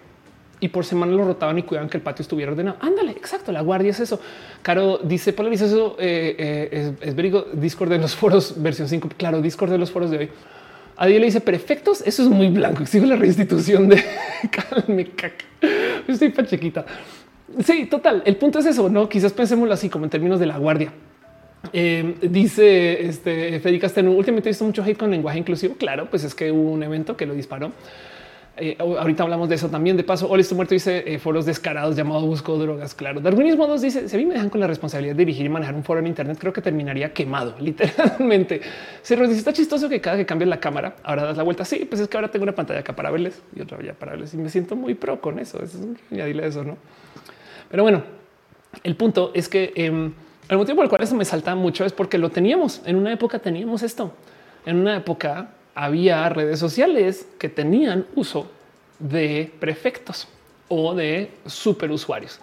y 0.61 0.69
por 0.69 0.85
semana 0.85 1.13
lo 1.13 1.25
rotaban 1.25 1.59
y 1.59 1.63
cuidaban 1.63 1.89
que 1.89 1.97
el 1.97 2.03
patio 2.03 2.23
estuviera 2.23 2.53
ordenado. 2.53 2.77
Ándale, 2.81 3.13
exacto. 3.13 3.53
La 3.53 3.61
guardia 3.61 3.91
es 3.91 4.01
eso. 4.01 4.21
Caro 4.63 4.99
dice 4.99 5.33
dice 5.33 5.67
eso. 5.67 5.97
Eh, 5.99 6.69
eh, 6.73 6.95
es, 7.01 7.15
verigo 7.15 7.47
Discord 7.53 7.91
de 7.91 7.99
los 7.99 8.15
foros 8.15 8.61
versión 8.61 8.89
5. 8.89 9.11
Claro, 9.17 9.41
Discord 9.41 9.71
de 9.71 9.79
los 9.79 9.91
foros 9.91 10.11
de 10.11 10.19
hoy. 10.19 10.31
A 10.99 11.07
le 11.07 11.21
dice 11.21 11.41
perfectos. 11.41 12.03
Eso 12.05 12.25
es 12.25 12.29
muy 12.29 12.49
blanco. 12.49 12.85
Sigo 12.87 13.07
la 13.07 13.17
reinstitución 13.17 13.89
de 13.89 14.05
calme 14.51 15.07
caca. 15.11 15.45
Estoy 16.07 16.31
pachequita. 16.31 16.85
Sí, 17.65 17.87
total. 17.87 18.23
El 18.27 18.37
punto 18.37 18.59
es 18.59 18.67
eso. 18.67 18.89
No, 18.91 19.09
quizás 19.09 19.33
pensémoslo 19.33 19.73
así 19.73 19.89
como 19.89 20.05
en 20.05 20.11
términos 20.11 20.41
de 20.41 20.47
la 20.47 20.59
guardia. 20.59 20.93
Eh, 21.73 22.17
dice 22.23 23.07
este 23.07 23.61
Federica 23.61 23.87
Casteno. 23.87 24.11
Últimamente 24.11 24.49
he 24.49 24.53
visto 24.53 24.65
mucho 24.65 24.83
hate 24.83 24.99
con 24.99 25.11
lenguaje 25.11 25.39
inclusivo. 25.39 25.77
Claro, 25.77 26.11
pues 26.11 26.25
es 26.25 26.35
que 26.35 26.51
hubo 26.51 26.73
un 26.73 26.83
evento 26.83 27.17
que 27.17 27.27
lo 27.27 27.35
disparó. 27.35 27.73
Eh, 28.61 28.77
ahorita 28.79 29.23
hablamos 29.23 29.49
de 29.49 29.55
eso 29.55 29.69
también. 29.69 29.97
De 29.97 30.05
paso, 30.05 30.29
Hola, 30.29 30.43
estoy 30.43 30.57
muerto. 30.57 30.75
Dice 30.75 31.05
eh, 31.07 31.19
foros 31.19 31.47
descarados 31.47 31.97
llamados 31.97 32.25
Busco 32.25 32.59
Drogas. 32.59 32.95
Claro, 32.95 33.21
Darwinismo 33.21 33.67
2 33.67 33.81
dice: 33.81 34.09
Si 34.09 34.17
a 34.17 34.19
mí 34.19 34.27
me 34.27 34.35
dejan 34.35 34.51
con 34.51 34.61
la 34.61 34.67
responsabilidad 34.67 35.15
de 35.15 35.25
dirigir 35.25 35.47
y 35.47 35.49
manejar 35.49 35.75
un 35.75 35.85
foro 35.85 36.01
en 36.01 36.07
Internet, 36.07 36.39
creo 36.41 36.53
que 36.53 36.61
terminaría 36.61 37.13
quemado, 37.13 37.55
literalmente. 37.61 38.61
Se 39.03 39.17
dice: 39.17 39.39
Está 39.39 39.53
chistoso 39.53 39.89
que 39.89 40.01
cada 40.01 40.17
que 40.17 40.27
cambies 40.27 40.49
la 40.49 40.61
cámara, 40.61 40.97
ahora 41.03 41.25
das 41.25 41.37
la 41.37 41.43
vuelta. 41.43 41.65
Sí, 41.65 41.87
pues 41.89 42.01
es 42.01 42.09
que 42.09 42.17
ahora 42.17 42.31
tengo 42.31 42.43
una 42.43 42.55
pantalla 42.55 42.81
acá 42.81 42.95
para 42.95 43.11
verles 43.11 43.41
y 43.55 43.61
otra 43.61 43.81
ya 43.83 43.95
para 43.95 44.13
verles 44.13 44.35
y 44.35 44.37
me 44.37 44.49
siento 44.49 44.75
muy 44.77 44.95
pro 44.95 45.21
con 45.21 45.39
eso. 45.39 45.63
Es 45.63 45.79
añadirle 46.11 46.47
eso, 46.47 46.65
no? 46.65 46.77
Pero 47.71 47.83
bueno, 47.83 48.03
el 48.83 48.97
punto 48.97 49.31
es 49.35 49.49
que 49.49 49.73
eh, 49.77 50.11
el 50.49 50.57
motivo 50.57 50.77
por 50.77 50.85
el 50.85 50.89
cual 50.89 51.03
eso 51.03 51.15
me 51.15 51.25
salta 51.25 51.55
mucho 51.55 51.85
es 51.85 51.93
porque 51.93 52.19
lo 52.19 52.31
teníamos 52.31 52.83
en 52.87 52.97
una 52.97 53.13
época, 53.13 53.39
teníamos 53.39 53.83
esto 53.83 54.13
en 54.67 54.77
una 54.77 54.97
época 54.97 55.51
había 55.79 56.29
redes 56.29 56.59
sociales 56.59 57.25
que 57.39 57.49
tenían 57.49 58.05
uso 58.17 58.51
de 58.99 59.53
prefectos 59.61 60.27
o 60.67 60.93
de 60.93 61.31
superusuarios. 61.47 62.41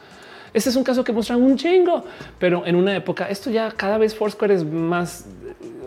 Este 0.53 0.69
es 0.69 0.75
un 0.77 0.85
caso 0.85 1.03
que 1.03 1.11
muestra 1.11 1.35
un 1.35 1.57
chingo, 1.57 2.05
pero 2.39 2.65
en 2.65 2.77
una 2.77 2.95
época 2.95 3.27
esto 3.27 3.49
ya 3.51 3.69
cada 3.71 3.97
vez 3.97 4.15
Foursquare 4.15 4.53
es 4.53 4.63
más, 4.63 5.25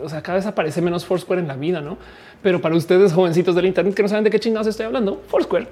o 0.03 0.07
sea, 0.07 0.21
cada 0.21 0.37
vez 0.37 0.45
aparece 0.45 0.79
menos 0.79 1.03
Foursquare 1.05 1.41
en 1.41 1.47
la 1.47 1.55
vida, 1.55 1.81
no? 1.81 1.97
Pero 2.43 2.61
para 2.61 2.75
ustedes, 2.75 3.13
jovencitos 3.13 3.55
del 3.55 3.65
Internet 3.65 3.95
que 3.95 4.03
no 4.03 4.09
saben 4.09 4.23
de 4.23 4.29
qué 4.29 4.39
chingados 4.39 4.67
estoy 4.67 4.85
hablando, 4.85 5.23
Foursquare, 5.27 5.67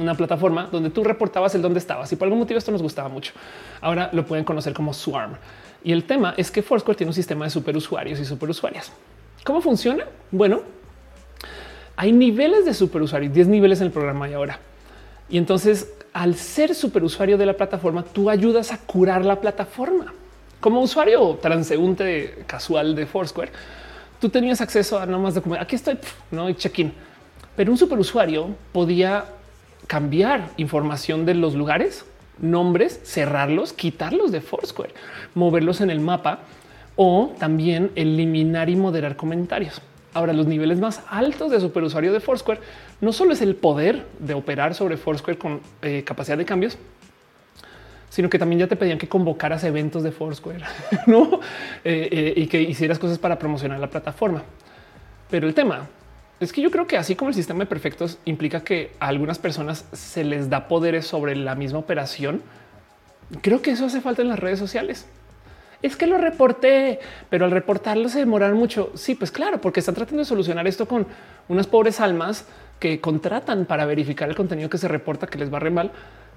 una 0.00 0.14
plataforma 0.14 0.66
donde 0.72 0.88
tú 0.88 1.04
reportabas 1.04 1.54
el 1.54 1.60
dónde 1.60 1.78
estabas 1.78 2.10
y 2.10 2.16
por 2.16 2.24
algún 2.24 2.38
motivo 2.38 2.56
esto 2.56 2.72
nos 2.72 2.80
gustaba 2.80 3.10
mucho. 3.10 3.34
Ahora 3.82 4.08
lo 4.14 4.24
pueden 4.24 4.46
conocer 4.46 4.72
como 4.72 4.94
Swarm. 4.94 5.36
Y 5.84 5.92
el 5.92 6.04
tema 6.04 6.32
es 6.38 6.50
que 6.50 6.62
Foursquare 6.62 6.96
tiene 6.96 7.10
un 7.10 7.14
sistema 7.14 7.44
de 7.44 7.50
superusuarios 7.50 8.18
y 8.18 8.24
superusuarias. 8.24 8.90
¿Cómo 9.44 9.60
funciona? 9.60 10.06
Bueno, 10.32 10.62
hay 11.96 12.12
niveles 12.12 12.64
de 12.64 12.74
superusuario, 12.74 13.30
10 13.30 13.48
niveles 13.48 13.80
en 13.80 13.86
el 13.86 13.92
programa 13.92 14.28
y 14.28 14.34
ahora. 14.34 14.58
Y 15.28 15.38
entonces, 15.38 15.92
al 16.12 16.36
ser 16.36 16.74
superusuario 16.74 17.38
de 17.38 17.46
la 17.46 17.54
plataforma, 17.54 18.02
tú 18.04 18.30
ayudas 18.30 18.72
a 18.72 18.78
curar 18.78 19.24
la 19.24 19.40
plataforma. 19.40 20.12
Como 20.60 20.80
usuario 20.80 21.38
transeúnte 21.40 22.44
casual 22.46 22.94
de 22.94 23.06
Foursquare, 23.06 23.52
tú 24.20 24.28
tenías 24.28 24.60
acceso 24.60 24.98
a 24.98 25.06
no 25.06 25.18
más 25.18 25.34
documentos. 25.34 25.64
Aquí 25.64 25.76
estoy, 25.76 25.98
no 26.30 26.46
hay 26.46 26.54
check-in. 26.54 26.92
Pero 27.56 27.72
un 27.72 27.78
superusuario 27.78 28.48
podía 28.72 29.24
cambiar 29.86 30.50
información 30.56 31.24
de 31.24 31.34
los 31.34 31.54
lugares 31.54 32.04
nombres, 32.38 33.00
cerrarlos, 33.04 33.72
quitarlos 33.72 34.32
de 34.32 34.40
Foursquare, 34.40 34.92
moverlos 35.34 35.80
en 35.80 35.90
el 35.90 36.00
mapa 36.00 36.40
o 36.96 37.34
también 37.38 37.90
eliminar 37.94 38.68
y 38.68 38.76
moderar 38.76 39.16
comentarios. 39.16 39.80
Ahora, 40.16 40.32
los 40.32 40.46
niveles 40.46 40.80
más 40.80 41.02
altos 41.10 41.50
de 41.50 41.60
superusuario 41.60 42.10
de 42.10 42.20
Foursquare 42.20 42.58
no 43.02 43.12
solo 43.12 43.34
es 43.34 43.42
el 43.42 43.54
poder 43.54 44.06
de 44.18 44.32
operar 44.32 44.74
sobre 44.74 44.96
Foursquare 44.96 45.36
con 45.36 45.60
eh, 45.82 46.04
capacidad 46.06 46.38
de 46.38 46.46
cambios, 46.46 46.78
sino 48.08 48.30
que 48.30 48.38
también 48.38 48.60
ya 48.60 48.66
te 48.66 48.76
pedían 48.76 48.96
que 48.96 49.10
convocaras 49.10 49.62
eventos 49.64 50.02
de 50.02 50.12
Foursquare 50.12 50.64
¿no? 51.06 51.40
Eh, 51.84 52.08
eh, 52.10 52.32
y 52.34 52.46
que 52.46 52.62
hicieras 52.62 52.98
cosas 52.98 53.18
para 53.18 53.38
promocionar 53.38 53.78
la 53.78 53.90
plataforma. 53.90 54.42
Pero 55.28 55.46
el 55.46 55.52
tema 55.52 55.86
es 56.40 56.50
que 56.50 56.62
yo 56.62 56.70
creo 56.70 56.86
que 56.86 56.96
así 56.96 57.14
como 57.14 57.28
el 57.28 57.34
sistema 57.34 57.58
de 57.58 57.66
perfectos 57.66 58.18
implica 58.24 58.64
que 58.64 58.92
a 58.98 59.08
algunas 59.08 59.38
personas 59.38 59.84
se 59.92 60.24
les 60.24 60.48
da 60.48 60.66
poderes 60.66 61.06
sobre 61.06 61.36
la 61.36 61.54
misma 61.56 61.78
operación, 61.78 62.40
creo 63.42 63.60
que 63.60 63.72
eso 63.72 63.84
hace 63.84 64.00
falta 64.00 64.22
en 64.22 64.28
las 64.28 64.38
redes 64.38 64.58
sociales 64.58 65.06
es 65.82 65.96
que 65.96 66.06
lo 66.06 66.18
reporté, 66.18 67.00
pero 67.30 67.44
al 67.44 67.50
reportarlo 67.50 68.08
se 68.08 68.18
demoraron 68.18 68.58
mucho. 68.58 68.90
Sí, 68.94 69.14
pues 69.14 69.30
claro, 69.30 69.60
porque 69.60 69.80
están 69.80 69.94
tratando 69.94 70.20
de 70.20 70.24
solucionar 70.24 70.66
esto 70.66 70.86
con 70.86 71.06
unas 71.48 71.66
pobres 71.66 72.00
almas 72.00 72.46
que 72.78 73.00
contratan 73.00 73.64
para 73.64 73.86
verificar 73.86 74.28
el 74.28 74.34
contenido 74.34 74.68
que 74.68 74.78
se 74.78 74.88
reporta 74.88 75.26
que 75.26 75.38
les 75.38 75.52
va 75.52 75.58
re 75.58 75.70
mal. 75.70 75.92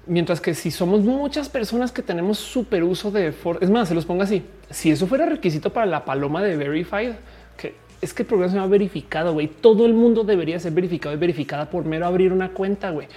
Mientras 0.06 0.40
que 0.40 0.54
si 0.54 0.70
somos 0.70 1.00
muchas 1.00 1.48
personas 1.48 1.92
que 1.92 2.02
tenemos 2.02 2.38
súper 2.38 2.82
uso 2.82 3.10
de 3.10 3.34
es 3.60 3.70
más, 3.70 3.88
se 3.88 3.94
los 3.94 4.06
ponga 4.06 4.24
así. 4.24 4.44
Si 4.70 4.90
eso 4.90 5.06
fuera 5.06 5.26
requisito 5.26 5.72
para 5.72 5.86
la 5.86 6.04
paloma 6.04 6.42
de 6.42 6.56
verified, 6.56 7.12
que 7.56 7.74
es 8.00 8.14
que 8.14 8.22
el 8.22 8.26
programa 8.26 8.50
se 8.50 8.56
llama 8.56 8.68
verificado, 8.68 9.34
güey. 9.34 9.48
Todo 9.48 9.84
el 9.84 9.92
mundo 9.92 10.24
debería 10.24 10.58
ser 10.58 10.72
verificado 10.72 11.14
y 11.14 11.18
verificada 11.18 11.68
por 11.68 11.84
mero 11.84 12.06
abrir 12.06 12.32
una 12.32 12.50
cuenta, 12.50 12.90
güey. 12.90 13.08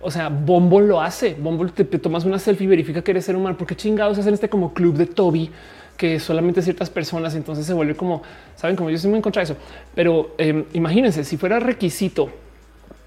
O 0.00 0.10
sea, 0.10 0.28
Bombo 0.28 0.80
lo 0.80 1.00
hace. 1.00 1.34
Bombo 1.34 1.66
te, 1.66 1.84
tomas 1.84 2.24
una 2.24 2.38
selfie 2.38 2.64
y 2.64 2.68
verifica 2.68 3.02
que 3.02 3.10
eres 3.10 3.24
ser 3.24 3.36
humano. 3.36 3.56
Porque 3.58 3.76
chingados 3.76 4.18
hacen 4.18 4.34
este 4.34 4.48
como 4.48 4.72
club 4.72 4.96
de 4.96 5.06
Toby 5.06 5.50
que 5.96 6.20
solamente 6.20 6.60
ciertas 6.60 6.90
personas 6.90 7.34
entonces 7.34 7.64
se 7.64 7.72
vuelve 7.72 7.94
como 7.94 8.22
saben, 8.54 8.76
como 8.76 8.90
yo 8.90 8.96
estoy 8.96 9.08
muy 9.10 9.18
en 9.18 9.22
contra 9.22 9.40
de 9.40 9.44
eso. 9.52 9.56
Pero 9.94 10.34
em, 10.36 10.64
imagínense 10.74 11.24
si 11.24 11.38
fuera 11.38 11.58
requisito 11.58 12.28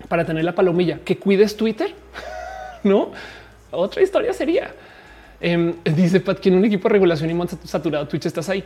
para 0.08 0.26
tener 0.26 0.44
la 0.44 0.56
palomilla 0.56 1.00
que 1.06 1.18
cuides 1.18 1.56
Twitter, 1.56 1.94
no 2.84 3.12
otra 3.72 4.02
historia 4.02 4.34
sería. 4.34 4.72
Em, 5.40 5.76
dice 5.84 6.20
Pat 6.20 6.40
que 6.40 6.50
en 6.50 6.56
un 6.56 6.66
equipo 6.66 6.88
de 6.88 6.94
regulación 6.94 7.30
y 7.30 7.68
saturado 7.68 8.08
Twitch 8.08 8.26
estás 8.26 8.50
ahí. 8.50 8.64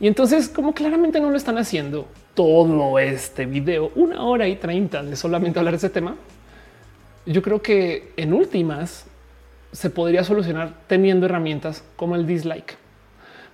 Y 0.00 0.08
entonces, 0.08 0.48
como 0.48 0.74
claramente 0.74 1.20
no 1.20 1.30
lo 1.30 1.36
están 1.36 1.58
haciendo 1.58 2.08
todo 2.34 2.98
este 2.98 3.46
video, 3.46 3.92
una 3.94 4.24
hora 4.24 4.48
y 4.48 4.56
treinta 4.56 5.02
de 5.02 5.14
solamente 5.14 5.58
hablar 5.58 5.74
de 5.74 5.78
ese 5.78 5.90
tema, 5.90 6.16
yo 7.26 7.42
creo 7.42 7.62
que 7.62 8.12
en 8.16 8.32
últimas 8.32 9.06
se 9.72 9.90
podría 9.90 10.24
solucionar 10.24 10.74
teniendo 10.86 11.26
herramientas 11.26 11.84
como 11.96 12.16
el 12.16 12.26
dislike, 12.26 12.76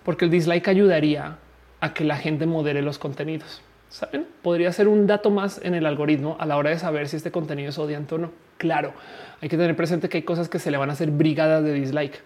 porque 0.05 0.25
el 0.25 0.31
dislike 0.31 0.69
ayudaría 0.69 1.39
a 1.81 1.95
que 1.95 2.05
la 2.05 2.17
gente 2.17 2.47
modere 2.47 2.83
los 2.83 2.99
contenidos. 2.99 3.63
Saben, 3.89 4.27
podría 4.43 4.71
ser 4.73 4.89
un 4.89 5.07
dato 5.07 5.31
más 5.31 5.61
en 5.63 5.75
el 5.75 5.87
algoritmo 5.87 6.37
a 6.39 6.47
la 6.47 6.57
hora 6.57 6.71
de 6.71 6.79
saber 6.79 7.09
si 7.09 7.17
este 7.17 7.31
contenido 7.31 7.71
es 7.71 7.79
odiante 7.79 8.17
o 8.17 8.19
no. 8.19 8.33
Claro, 8.59 8.93
hay 9.41 9.49
que 9.49 9.57
tener 9.57 9.77
presente 9.77 10.09
que 10.09 10.19
hay 10.19 10.23
cosas 10.25 10.49
que 10.49 10.59
se 10.59 10.71
le 10.71 10.77
van 10.77 10.91
a 10.91 10.93
hacer 10.93 11.11
brigadas 11.11 11.65
de 11.65 11.73
dislike. 11.73 12.21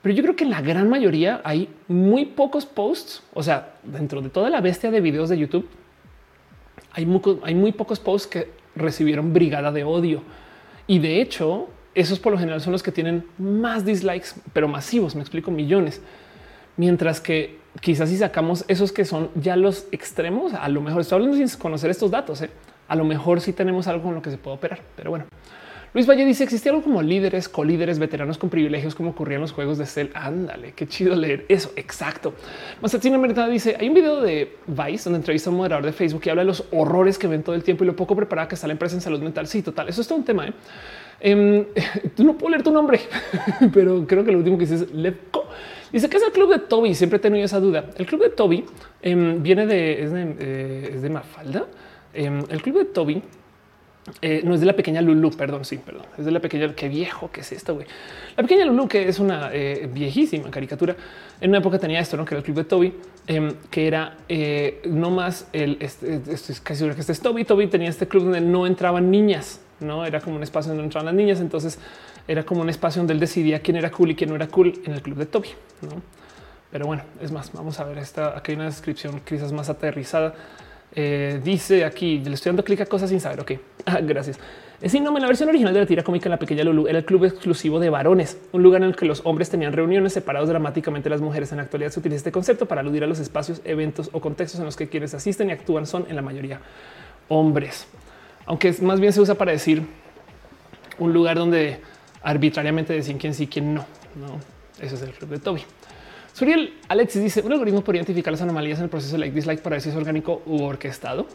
Pero 0.00 0.14
yo 0.14 0.22
creo 0.22 0.36
que 0.36 0.44
en 0.44 0.50
la 0.50 0.62
gran 0.62 0.88
mayoría 0.88 1.40
hay 1.44 1.68
muy 1.88 2.24
pocos 2.24 2.64
posts. 2.64 3.22
O 3.34 3.42
sea, 3.42 3.74
dentro 3.82 4.22
de 4.22 4.30
toda 4.30 4.48
la 4.48 4.60
bestia 4.60 4.90
de 4.90 5.00
videos 5.00 5.28
de 5.28 5.38
YouTube, 5.38 5.68
hay 6.92 7.04
muy, 7.04 7.20
hay 7.42 7.54
muy 7.54 7.72
pocos 7.72 7.98
posts 7.98 8.28
que 8.28 8.50
recibieron 8.78 9.32
brigada 9.32 9.72
de 9.72 9.84
odio. 9.84 10.22
Y 10.86 10.98
de 10.98 11.20
hecho, 11.20 11.68
esos 11.94 12.18
por 12.18 12.32
lo 12.32 12.38
general 12.38 12.60
son 12.60 12.72
los 12.72 12.82
que 12.82 12.92
tienen 12.92 13.24
más 13.38 13.84
dislikes, 13.84 14.28
pero 14.52 14.68
masivos, 14.68 15.14
me 15.14 15.20
explico, 15.20 15.50
millones. 15.50 16.00
Mientras 16.76 17.20
que 17.20 17.58
quizás 17.80 18.08
si 18.08 18.16
sacamos 18.16 18.64
esos 18.68 18.92
que 18.92 19.04
son 19.04 19.30
ya 19.34 19.56
los 19.56 19.86
extremos, 19.92 20.54
a 20.54 20.68
lo 20.68 20.80
mejor 20.80 21.00
estoy 21.00 21.16
hablando 21.16 21.36
sin 21.36 21.60
conocer 21.60 21.90
estos 21.90 22.10
datos, 22.10 22.42
¿eh? 22.42 22.50
a 22.88 22.96
lo 22.96 23.04
mejor 23.04 23.40
sí 23.40 23.52
tenemos 23.52 23.86
algo 23.86 24.04
con 24.04 24.14
lo 24.14 24.22
que 24.22 24.30
se 24.30 24.38
puede 24.38 24.56
operar, 24.56 24.80
pero 24.96 25.10
bueno. 25.10 25.26
Luis 25.94 26.06
Valle 26.06 26.26
dice 26.26 26.44
existía 26.44 26.70
algo 26.70 26.84
como 26.84 27.00
líderes, 27.00 27.48
colíderes, 27.48 27.98
veteranos 27.98 28.36
con 28.36 28.50
privilegios, 28.50 28.94
como 28.94 29.10
ocurrían 29.10 29.40
los 29.40 29.52
juegos 29.52 29.78
de 29.78 29.86
Cell. 29.86 30.08
Ándale, 30.12 30.72
qué 30.72 30.86
chido 30.86 31.16
leer 31.16 31.46
eso. 31.48 31.72
Exacto. 31.76 32.34
Masatina 32.82 33.16
Mercado 33.16 33.48
dice 33.48 33.76
hay 33.78 33.88
un 33.88 33.94
video 33.94 34.20
de 34.20 34.56
Vice 34.66 35.04
donde 35.04 35.18
entrevista 35.18 35.48
a 35.48 35.52
un 35.52 35.56
moderador 35.56 35.86
de 35.86 35.92
Facebook 35.92 36.22
y 36.26 36.28
habla 36.28 36.42
de 36.42 36.46
los 36.46 36.64
horrores 36.72 37.18
que 37.18 37.26
ven 37.26 37.42
todo 37.42 37.54
el 37.54 37.62
tiempo 37.62 37.84
y 37.84 37.86
lo 37.86 37.96
poco 37.96 38.14
preparada 38.14 38.48
que 38.48 38.54
está 38.54 38.66
la 38.66 38.74
empresa 38.74 38.96
en 38.96 39.00
salud 39.00 39.20
mental. 39.20 39.46
Sí, 39.46 39.62
total. 39.62 39.88
Eso 39.88 40.02
es 40.02 40.08
todo 40.08 40.18
un 40.18 40.24
tema. 40.24 40.46
¿eh? 40.46 40.52
Em, 41.20 41.64
no 42.18 42.36
puedo 42.36 42.50
leer 42.50 42.62
tu 42.62 42.70
nombre, 42.70 43.00
pero 43.72 44.06
creo 44.06 44.24
que 44.24 44.32
lo 44.32 44.38
último 44.38 44.58
que 44.58 44.66
dice 44.66 44.84
es 44.84 44.92
Levco. 44.92 45.46
Dice 45.90 46.10
que 46.10 46.18
es 46.18 46.22
el 46.22 46.32
club 46.32 46.50
de 46.50 46.58
Toby. 46.58 46.94
Siempre 46.94 47.16
he 47.16 47.20
tenido 47.20 47.46
esa 47.46 47.60
duda. 47.60 47.86
El 47.96 48.04
club 48.04 48.22
de 48.22 48.28
Toby 48.28 48.66
em, 49.00 49.42
viene 49.42 49.66
de 49.66 50.02
es 50.02 50.12
de, 50.12 50.36
eh, 50.38 50.90
es 50.96 51.02
de 51.02 51.08
Mafalda. 51.08 51.66
Em, 52.12 52.44
el 52.50 52.60
club 52.60 52.76
de 52.76 52.84
Toby 52.84 53.22
eh, 54.22 54.42
no 54.44 54.54
es 54.54 54.60
de 54.60 54.66
la 54.66 54.74
pequeña 54.74 55.00
Lulu, 55.00 55.30
perdón, 55.30 55.64
sí, 55.64 55.78
perdón, 55.78 56.06
es 56.16 56.24
de 56.24 56.30
la 56.30 56.40
pequeña, 56.40 56.74
qué 56.74 56.88
viejo 56.88 57.30
que 57.30 57.40
es 57.42 57.52
esto, 57.52 57.74
güey. 57.74 57.86
La 58.36 58.42
pequeña 58.42 58.64
Lulu, 58.64 58.88
que 58.88 59.08
es 59.08 59.18
una 59.18 59.50
eh, 59.52 59.88
viejísima 59.92 60.50
caricatura, 60.50 60.96
en 61.40 61.50
una 61.50 61.58
época 61.58 61.78
tenía 61.78 62.00
esto, 62.00 62.16
¿no? 62.16 62.24
que 62.24 62.34
era 62.34 62.38
el 62.38 62.44
club 62.44 62.56
de 62.56 62.64
Toby, 62.64 62.94
em, 63.26 63.54
que 63.70 63.86
era 63.86 64.16
eh, 64.28 64.82
no 64.86 65.10
más 65.10 65.48
el, 65.52 65.78
este, 65.80 66.20
estoy 66.28 66.56
casi 66.62 66.78
seguro 66.78 66.94
que 66.94 67.00
este 67.00 67.12
es 67.12 67.20
Toby, 67.20 67.44
Toby 67.44 67.66
tenía 67.66 67.88
este 67.88 68.08
club 68.08 68.24
donde 68.24 68.40
no 68.40 68.66
entraban 68.66 69.10
niñas, 69.10 69.60
no 69.80 70.04
era 70.04 70.20
como 70.20 70.36
un 70.36 70.42
espacio 70.42 70.70
donde 70.70 70.84
entraban 70.84 71.06
las 71.06 71.14
niñas, 71.14 71.40
entonces 71.40 71.78
era 72.26 72.44
como 72.44 72.62
un 72.62 72.70
espacio 72.70 73.00
donde 73.00 73.14
él 73.14 73.20
decidía 73.20 73.60
quién 73.60 73.76
era 73.76 73.90
cool 73.90 74.10
y 74.10 74.14
quién 74.14 74.30
no 74.30 74.36
era 74.36 74.48
cool 74.48 74.80
en 74.84 74.92
el 74.92 75.02
club 75.02 75.16
de 75.18 75.26
Toby, 75.26 75.48
¿no? 75.82 76.02
Pero 76.70 76.86
bueno, 76.86 77.02
es 77.20 77.32
más, 77.32 77.52
vamos 77.52 77.80
a 77.80 77.84
ver 77.84 77.98
esta, 77.98 78.36
aquí 78.36 78.52
hay 78.52 78.56
una 78.56 78.66
descripción 78.66 79.20
quizás 79.24 79.52
más 79.52 79.70
aterrizada. 79.70 80.34
Eh, 80.94 81.40
dice 81.42 81.84
aquí, 81.84 82.18
le 82.18 82.34
estoy 82.34 82.50
dando 82.50 82.64
clic 82.64 82.80
a 82.80 82.86
cosas 82.86 83.10
sin 83.10 83.20
saber. 83.20 83.40
Ok, 83.40 83.52
ah, 83.86 84.00
gracias. 84.00 84.38
Es 84.80 84.94
en 84.94 85.02
la 85.02 85.26
versión 85.26 85.48
original 85.48 85.74
de 85.74 85.80
la 85.80 85.86
tira 85.86 86.04
cómica 86.04 86.28
La 86.28 86.38
Pequeña 86.38 86.62
Lulu 86.62 86.86
era 86.86 86.98
el 86.98 87.04
club 87.04 87.24
exclusivo 87.24 87.80
de 87.80 87.90
varones, 87.90 88.38
un 88.52 88.62
lugar 88.62 88.80
en 88.82 88.88
el 88.88 88.96
que 88.96 89.06
los 89.06 89.22
hombres 89.24 89.50
tenían 89.50 89.72
reuniones 89.72 90.12
separados 90.12 90.48
dramáticamente 90.48 91.10
las 91.10 91.20
mujeres. 91.20 91.50
En 91.50 91.56
la 91.56 91.64
actualidad 91.64 91.90
se 91.90 91.98
utiliza 91.98 92.18
este 92.18 92.30
concepto 92.30 92.66
para 92.66 92.80
aludir 92.80 93.02
a 93.02 93.08
los 93.08 93.18
espacios, 93.18 93.60
eventos 93.64 94.08
o 94.12 94.20
contextos 94.20 94.60
en 94.60 94.66
los 94.66 94.76
que 94.76 94.88
quienes 94.88 95.14
asisten 95.14 95.48
y 95.48 95.52
actúan 95.52 95.84
son 95.84 96.06
en 96.08 96.14
la 96.14 96.22
mayoría 96.22 96.60
hombres, 97.26 97.88
aunque 98.46 98.72
más 98.80 99.00
bien 99.00 99.12
se 99.12 99.20
usa 99.20 99.34
para 99.34 99.50
decir 99.50 99.82
un 100.98 101.12
lugar 101.12 101.36
donde 101.36 101.80
arbitrariamente 102.22 102.92
deciden 102.92 103.18
quién 103.18 103.34
sí, 103.34 103.48
quién 103.48 103.74
no. 103.74 103.84
No, 104.14 104.38
eso 104.80 104.94
es 104.94 105.02
el 105.02 105.10
club 105.10 105.30
de 105.30 105.38
Toby. 105.40 105.62
Suriel 106.38 106.72
Alexis 106.86 107.20
dice 107.20 107.42
un 107.42 107.50
algoritmo 107.50 107.82
podría 107.82 107.98
identificar 107.98 108.30
las 108.32 108.40
anomalías 108.40 108.78
en 108.78 108.84
el 108.84 108.90
proceso 108.90 109.14
de 109.14 109.18
like 109.18 109.34
dislike 109.34 109.60
para 109.60 109.74
ver 109.74 109.80
si 109.80 109.90
orgánico 109.90 110.40
u 110.46 110.62
orquestado. 110.62 111.26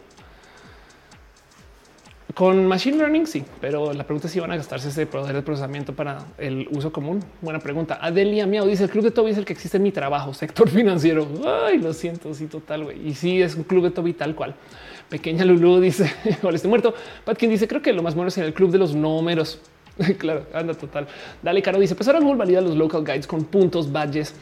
Con 2.32 2.66
machine 2.66 2.96
learning, 2.96 3.26
sí, 3.26 3.44
pero 3.60 3.92
la 3.92 4.04
pregunta 4.04 4.28
es 4.28 4.32
si 4.32 4.40
van 4.40 4.50
a 4.52 4.56
gastarse 4.56 4.88
ese 4.88 5.04
poder 5.04 5.34
de 5.34 5.42
procesamiento 5.42 5.92
para 5.92 6.24
el 6.38 6.68
uso 6.70 6.90
común. 6.90 7.20
Buena 7.42 7.58
pregunta. 7.58 7.98
Adelia 8.00 8.46
Miao 8.46 8.66
dice 8.66 8.84
el 8.84 8.90
club 8.90 9.04
de 9.04 9.10
Toby 9.10 9.32
es 9.32 9.36
el 9.36 9.44
que 9.44 9.52
existe 9.52 9.76
en 9.76 9.82
mi 9.82 9.92
trabajo, 9.92 10.32
sector 10.32 10.68
financiero. 10.70 11.28
Ay, 11.66 11.76
lo 11.76 11.92
siento, 11.92 12.32
sí, 12.32 12.46
total. 12.46 12.84
güey. 12.84 13.06
Y 13.06 13.14
sí, 13.14 13.42
es 13.42 13.56
un 13.56 13.64
club 13.64 13.84
de 13.84 13.90
Toby 13.90 14.14
tal 14.14 14.34
cual. 14.34 14.54
Pequeña 15.10 15.44
Lulu 15.44 15.80
dice, 15.80 16.10
hola, 16.42 16.56
estoy 16.56 16.70
muerto. 16.70 16.94
Patkin 17.26 17.50
dice, 17.50 17.68
creo 17.68 17.82
que 17.82 17.92
lo 17.92 18.02
más 18.02 18.14
bueno 18.14 18.28
es 18.28 18.38
en 18.38 18.44
el 18.44 18.54
club 18.54 18.70
de 18.70 18.78
los 18.78 18.94
números. 18.94 19.60
claro, 20.18 20.46
anda 20.54 20.72
total. 20.72 21.06
Dale, 21.42 21.60
Caro 21.60 21.78
dice, 21.78 21.94
pues 21.94 22.08
ahora 22.08 22.20
Google 22.20 22.38
valida 22.38 22.62
los 22.62 22.74
local 22.74 23.04
guides 23.04 23.26
con 23.26 23.44
puntos, 23.44 23.92
badges 23.92 24.34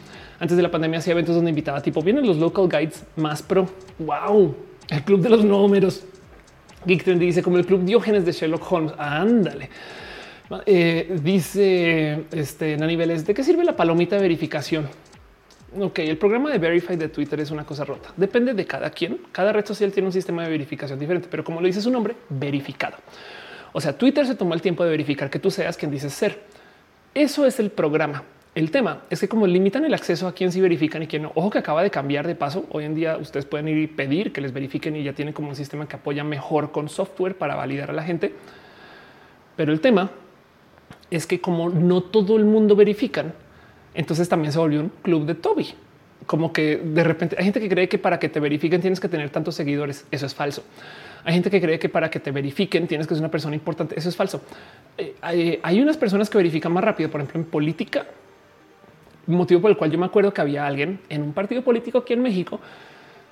antes 0.42 0.56
de 0.56 0.62
la 0.64 0.72
pandemia 0.72 0.98
hacía 0.98 1.12
eventos 1.12 1.36
donde 1.36 1.50
invitaba 1.50 1.80
tipo 1.80 2.02
vienen 2.02 2.26
los 2.26 2.36
local 2.36 2.68
guides 2.68 3.04
más 3.14 3.40
pro. 3.40 3.68
Wow, 4.00 4.56
el 4.88 5.02
club 5.04 5.20
de 5.20 5.28
los 5.28 5.44
números. 5.44 6.02
Geek 6.84 7.04
Trendy 7.04 7.26
dice 7.26 7.44
como 7.44 7.58
el 7.58 7.64
club 7.64 7.84
Diógenes 7.84 8.26
de 8.26 8.32
Sherlock 8.32 8.72
Holmes. 8.72 8.92
Ándale. 8.98 9.70
Eh, 10.66 11.16
dice 11.22 12.24
este 12.32 12.74
a 12.74 12.78
niveles 12.78 13.24
de 13.24 13.34
qué 13.34 13.44
sirve 13.44 13.62
la 13.62 13.76
palomita 13.76 14.16
de 14.16 14.22
verificación. 14.22 14.88
Ok, 15.78 16.00
el 16.00 16.18
programa 16.18 16.50
de 16.50 16.58
Verify 16.58 16.96
de 16.96 17.08
Twitter 17.08 17.38
es 17.38 17.52
una 17.52 17.64
cosa 17.64 17.84
rota. 17.84 18.12
Depende 18.16 18.52
de 18.52 18.66
cada 18.66 18.90
quien. 18.90 19.20
Cada 19.30 19.52
red 19.52 19.64
social 19.64 19.92
tiene 19.92 20.08
un 20.08 20.12
sistema 20.12 20.42
de 20.42 20.50
verificación 20.50 20.98
diferente, 20.98 21.28
pero 21.30 21.44
como 21.44 21.60
lo 21.60 21.68
dice 21.68 21.80
su 21.80 21.90
nombre, 21.92 22.16
verificado. 22.28 22.96
O 23.72 23.80
sea, 23.80 23.96
Twitter 23.96 24.26
se 24.26 24.34
tomó 24.34 24.54
el 24.54 24.60
tiempo 24.60 24.82
de 24.82 24.90
verificar 24.90 25.30
que 25.30 25.38
tú 25.38 25.52
seas 25.52 25.76
quien 25.76 25.92
dices 25.92 26.12
ser. 26.12 26.40
Eso 27.14 27.46
es 27.46 27.60
el 27.60 27.70
programa. 27.70 28.24
El 28.54 28.70
tema 28.70 29.02
es 29.08 29.20
que 29.20 29.28
como 29.28 29.46
limitan 29.46 29.84
el 29.84 29.94
acceso 29.94 30.26
a 30.28 30.34
quien 30.34 30.52
sí 30.52 30.60
verifican 30.60 31.02
y 31.02 31.06
quien 31.06 31.22
no, 31.22 31.32
ojo 31.34 31.48
que 31.48 31.58
acaba 31.58 31.82
de 31.82 31.90
cambiar 31.90 32.26
de 32.26 32.34
paso. 32.34 32.66
Hoy 32.70 32.84
en 32.84 32.94
día 32.94 33.16
ustedes 33.16 33.46
pueden 33.46 33.68
ir 33.68 33.78
y 33.78 33.86
pedir 33.86 34.32
que 34.32 34.42
les 34.42 34.52
verifiquen 34.52 34.94
y 34.94 35.02
ya 35.02 35.14
tienen 35.14 35.32
como 35.32 35.48
un 35.48 35.56
sistema 35.56 35.88
que 35.88 35.96
apoya 35.96 36.22
mejor 36.22 36.70
con 36.70 36.90
software 36.90 37.36
para 37.36 37.54
validar 37.54 37.90
a 37.90 37.92
la 37.94 38.02
gente. 38.02 38.34
Pero 39.56 39.72
el 39.72 39.80
tema 39.80 40.10
es 41.10 41.26
que 41.26 41.40
como 41.40 41.70
no 41.70 42.02
todo 42.02 42.36
el 42.36 42.44
mundo 42.44 42.76
verifican, 42.76 43.32
entonces 43.94 44.28
también 44.28 44.52
se 44.52 44.58
volvió 44.58 44.80
un 44.80 44.92
club 45.02 45.26
de 45.26 45.34
Toby. 45.34 45.74
como 46.26 46.52
que 46.52 46.76
de 46.76 47.02
repente 47.02 47.36
hay 47.38 47.44
gente 47.44 47.58
que 47.58 47.68
cree 47.68 47.88
que 47.88 47.98
para 47.98 48.18
que 48.18 48.28
te 48.28 48.38
verifiquen 48.38 48.80
tienes 48.80 49.00
que 49.00 49.08
tener 49.08 49.30
tantos 49.30 49.54
seguidores. 49.54 50.06
Eso 50.10 50.26
es 50.26 50.34
falso. 50.34 50.62
Hay 51.24 51.34
gente 51.34 51.50
que 51.50 51.60
cree 51.60 51.78
que 51.78 51.88
para 51.88 52.10
que 52.10 52.20
te 52.20 52.30
verifiquen 52.30 52.86
tienes 52.86 53.06
que 53.06 53.14
ser 53.14 53.22
una 53.22 53.30
persona 53.30 53.54
importante. 53.54 53.98
Eso 53.98 54.08
es 54.08 54.16
falso. 54.16 54.42
Eh, 54.98 55.58
hay, 55.62 55.80
unas 55.80 55.96
personas 55.96 56.28
que 56.28 56.38
verifican 56.38 56.72
más 56.72 56.84
rápido, 56.84 57.10
por 57.10 57.20
ejemplo, 57.20 57.40
en 57.40 57.46
política, 57.46 58.06
motivo 59.26 59.60
por 59.60 59.70
el 59.70 59.76
cual 59.76 59.90
yo 59.90 59.98
me 59.98 60.06
acuerdo 60.06 60.32
que 60.32 60.40
había 60.40 60.66
alguien 60.66 61.00
en 61.08 61.22
un 61.22 61.32
partido 61.32 61.62
político 61.62 61.98
aquí 61.98 62.12
en 62.12 62.22
México 62.22 62.60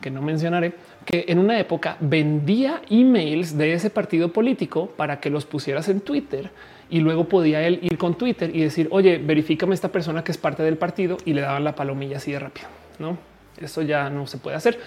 que 0.00 0.10
no 0.10 0.22
mencionaré, 0.22 0.72
que 1.04 1.26
en 1.28 1.38
una 1.38 1.58
época 1.58 1.96
vendía 2.00 2.80
emails 2.88 3.56
de 3.56 3.74
ese 3.74 3.90
partido 3.90 4.32
político 4.32 4.86
para 4.96 5.20
que 5.20 5.30
los 5.30 5.44
pusieras 5.44 5.88
en 5.88 6.00
Twitter 6.00 6.50
y 6.88 7.00
luego 7.00 7.24
podía 7.24 7.66
él 7.66 7.78
ir 7.82 7.98
con 7.98 8.16
Twitter 8.16 8.54
y 8.54 8.62
decir, 8.62 8.88
oye, 8.90 9.18
verifícame 9.18 9.74
esta 9.74 9.88
persona 9.88 10.24
que 10.24 10.32
es 10.32 10.38
parte 10.38 10.62
del 10.62 10.76
partido 10.76 11.18
y 11.24 11.34
le 11.34 11.42
daban 11.42 11.64
la 11.64 11.74
palomilla 11.74 12.16
así 12.16 12.32
de 12.32 12.38
rápido. 12.38 12.66
No, 12.98 13.18
eso 13.60 13.82
ya 13.82 14.10
no 14.10 14.26
se 14.26 14.38
puede 14.38 14.56
hacer, 14.56 14.80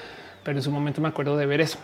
pero 0.44 0.58
en 0.58 0.64
su 0.64 0.72
momento 0.72 1.00
me 1.02 1.08
acuerdo 1.08 1.38
de 1.38 1.46
ver 1.46 1.62
eso. 1.62 1.78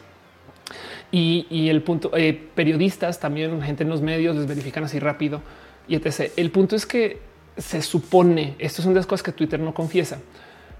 Y, 1.12 1.70
el 1.70 1.82
punto, 1.82 2.12
eh, 2.16 2.40
periodistas 2.54 3.20
también, 3.20 3.62
gente 3.64 3.84
en 3.84 3.90
los 3.90 4.02
medios 4.02 4.36
les 4.36 4.46
verifican 4.46 4.84
así 4.84 5.00
rápido 5.00 5.42
y 5.88 5.96
etc. 5.96 6.32
El 6.38 6.52
punto 6.52 6.76
es 6.76 6.86
que 6.86 7.18
se 7.58 7.82
supone, 7.82 8.56
esto 8.60 8.82
son 8.82 8.94
las 8.94 9.06
cosas 9.06 9.24
que 9.24 9.32
Twitter 9.32 9.60
no 9.60 9.74
confiesa, 9.74 10.20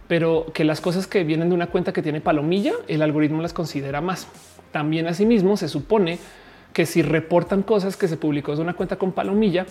pero 0.08 0.48
que 0.54 0.64
las 0.64 0.82
cosas 0.82 1.08
que 1.08 1.24
vienen 1.24 1.50
de 1.50 1.56
una 1.56 1.68
cuenta 1.68 1.94
que 1.94 2.02
tiene 2.02 2.22
palomilla, 2.22 2.74
el 2.88 3.02
algoritmo 3.02 3.42
las 3.42 3.54
considera 3.54 4.02
más. 4.02 4.28
También 4.72 5.08
asimismo 5.08 5.58
se 5.58 5.68
supone 5.68 6.20
que 6.74 6.86
si 6.86 7.02
reportan 7.02 7.64
cosas 7.64 7.98
que 7.98 8.08
se 8.08 8.18
publicó 8.18 8.56
de 8.56 8.62
una 8.62 8.74
cuenta 8.74 8.96
con 8.98 9.12
palomilla, 9.12 9.66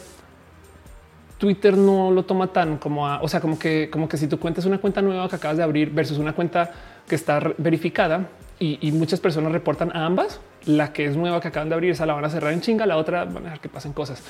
Twitter 1.39 1.77
no 1.77 2.11
lo 2.11 2.25
toma 2.25 2.49
tan 2.49 2.79
como 2.79 3.07
a, 3.07 3.23
o 3.23 3.29
sea, 3.29 3.41
como 3.41 3.59
que, 3.59 3.89
como 3.91 4.09
que 4.09 4.17
si 4.17 4.27
tu 4.27 4.39
cuenta 4.39 4.61
es 4.61 4.67
una 4.67 4.79
cuenta 4.79 5.01
nueva 5.01 5.29
que 5.29 5.37
acabas 5.37 5.57
de 5.57 5.63
abrir 5.63 5.91
versus 5.91 6.19
una 6.19 6.33
cuenta 6.33 6.73
que 7.09 7.15
está 7.15 7.41
verificada 7.59 8.29
y, 8.61 8.91
muchas 8.91 9.21
personas 9.21 9.53
reportan 9.53 9.97
a 9.97 10.05
ambas, 10.05 10.41
la 10.65 10.93
que 10.93 11.07
es 11.07 11.17
nueva 11.17 11.41
que 11.41 11.47
acaban 11.47 11.69
de 11.69 11.77
abrir, 11.77 11.93
esa 11.93 12.07
la 12.07 12.15
van 12.15 12.25
a 12.25 12.29
cerrar 12.31 12.53
en 12.53 12.61
chinga, 12.61 12.87
la 12.87 12.97
otra 12.97 13.25
van 13.25 13.39
a 13.39 13.41
dejar 13.43 13.61
que 13.61 13.69
pasen 13.69 13.93
cosas. 13.93 14.23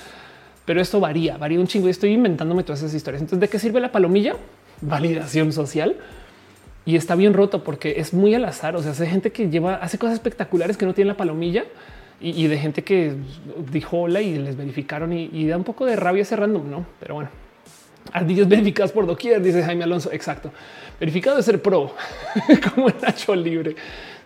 Pero 0.69 0.83
esto 0.83 1.01
varía, 1.01 1.39
varía 1.39 1.59
un 1.59 1.67
chingo 1.67 1.89
y 1.89 1.93
estoy 1.93 2.13
inventándome 2.13 2.63
todas 2.63 2.81
esas 2.81 2.93
historias. 2.93 3.23
Entonces, 3.23 3.41
¿de 3.41 3.49
qué 3.49 3.59
sirve 3.59 3.81
la 3.81 3.91
palomilla? 3.91 4.37
Validación 4.83 5.51
social. 5.51 5.97
Y 6.85 6.97
está 6.97 7.15
bien 7.15 7.33
roto 7.33 7.65
porque 7.65 7.95
es 7.97 8.13
muy 8.13 8.35
al 8.35 8.45
azar. 8.45 8.77
O 8.77 8.83
sea, 8.83 8.93
hay 8.93 9.11
gente 9.11 9.33
que 9.33 9.49
lleva, 9.49 9.77
hace 9.77 9.97
cosas 9.97 10.17
espectaculares 10.17 10.77
que 10.77 10.85
no 10.85 10.93
tienen 10.93 11.09
la 11.09 11.17
palomilla 11.17 11.65
y, 12.21 12.47
de 12.49 12.59
gente 12.59 12.85
que 12.85 13.15
dijo 13.73 13.97
hola 13.97 14.21
y 14.21 14.37
les 14.37 14.59
verificaron 14.59 15.15
y, 15.15 15.47
da 15.47 15.57
un 15.57 15.65
poco 15.65 15.87
de 15.87 15.97
rabia 15.97 16.21
ese 16.21 16.37
random, 16.37 16.71
no? 16.71 16.85
Pero 17.01 17.15
bueno, 17.15 17.31
ardillos 18.13 18.47
verificados 18.47 18.93
por 18.93 19.07
doquier, 19.07 19.41
dice 19.41 19.63
Jaime 19.63 19.85
Alonso. 19.85 20.13
Exacto. 20.13 20.53
Verificado 21.01 21.39
de 21.39 21.45
ser 21.45 21.63
pro, 21.63 21.95
como 22.75 22.89
el 22.89 22.95
Nacho 23.01 23.35
libre. 23.35 23.75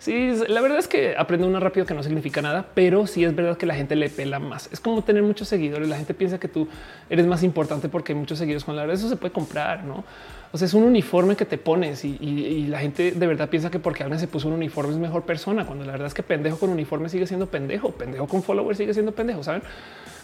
Sí, 0.02 0.32
la 0.48 0.60
verdad 0.60 0.80
es 0.80 0.88
que 0.88 1.14
aprende 1.16 1.46
uno 1.46 1.60
rápido 1.60 1.86
que 1.86 1.94
no 1.94 2.02
significa 2.02 2.42
nada, 2.42 2.66
pero 2.74 3.06
sí 3.06 3.22
es 3.22 3.36
verdad 3.36 3.56
que 3.56 3.66
la 3.66 3.76
gente 3.76 3.94
le 3.94 4.10
pela 4.10 4.40
más. 4.40 4.68
Es 4.72 4.80
como 4.80 5.04
tener 5.04 5.22
muchos 5.22 5.46
seguidores. 5.46 5.88
La 5.88 5.96
gente 5.96 6.12
piensa 6.12 6.40
que 6.40 6.48
tú 6.48 6.66
eres 7.08 7.24
más 7.24 7.44
importante 7.44 7.88
porque 7.88 8.12
hay 8.12 8.18
muchos 8.18 8.40
seguidores 8.40 8.64
con 8.64 8.74
la 8.74 8.82
verdad. 8.82 8.96
Eso 8.96 9.08
se 9.08 9.14
puede 9.14 9.32
comprar, 9.32 9.84
no? 9.84 10.02
O 10.50 10.58
sea, 10.58 10.66
es 10.66 10.74
un 10.74 10.82
uniforme 10.82 11.36
que 11.36 11.44
te 11.44 11.56
pones 11.56 12.04
y, 12.04 12.66
la 12.66 12.80
gente 12.80 13.12
de 13.12 13.26
verdad 13.28 13.48
piensa 13.48 13.70
que 13.70 13.78
porque 13.78 14.02
alguien 14.02 14.18
se 14.18 14.26
puso 14.26 14.48
un 14.48 14.54
uniforme 14.54 14.92
es 14.92 14.98
mejor 14.98 15.22
persona, 15.22 15.66
cuando 15.66 15.84
la 15.84 15.92
verdad 15.92 16.08
es 16.08 16.14
que 16.14 16.24
pendejo 16.24 16.58
con 16.58 16.70
uniforme 16.70 17.08
sigue 17.08 17.28
siendo 17.28 17.46
pendejo, 17.46 17.92
pendejo 17.92 18.26
con 18.26 18.42
followers 18.42 18.78
sigue 18.78 18.94
siendo 18.94 19.12
pendejo, 19.12 19.44
saben? 19.44 19.62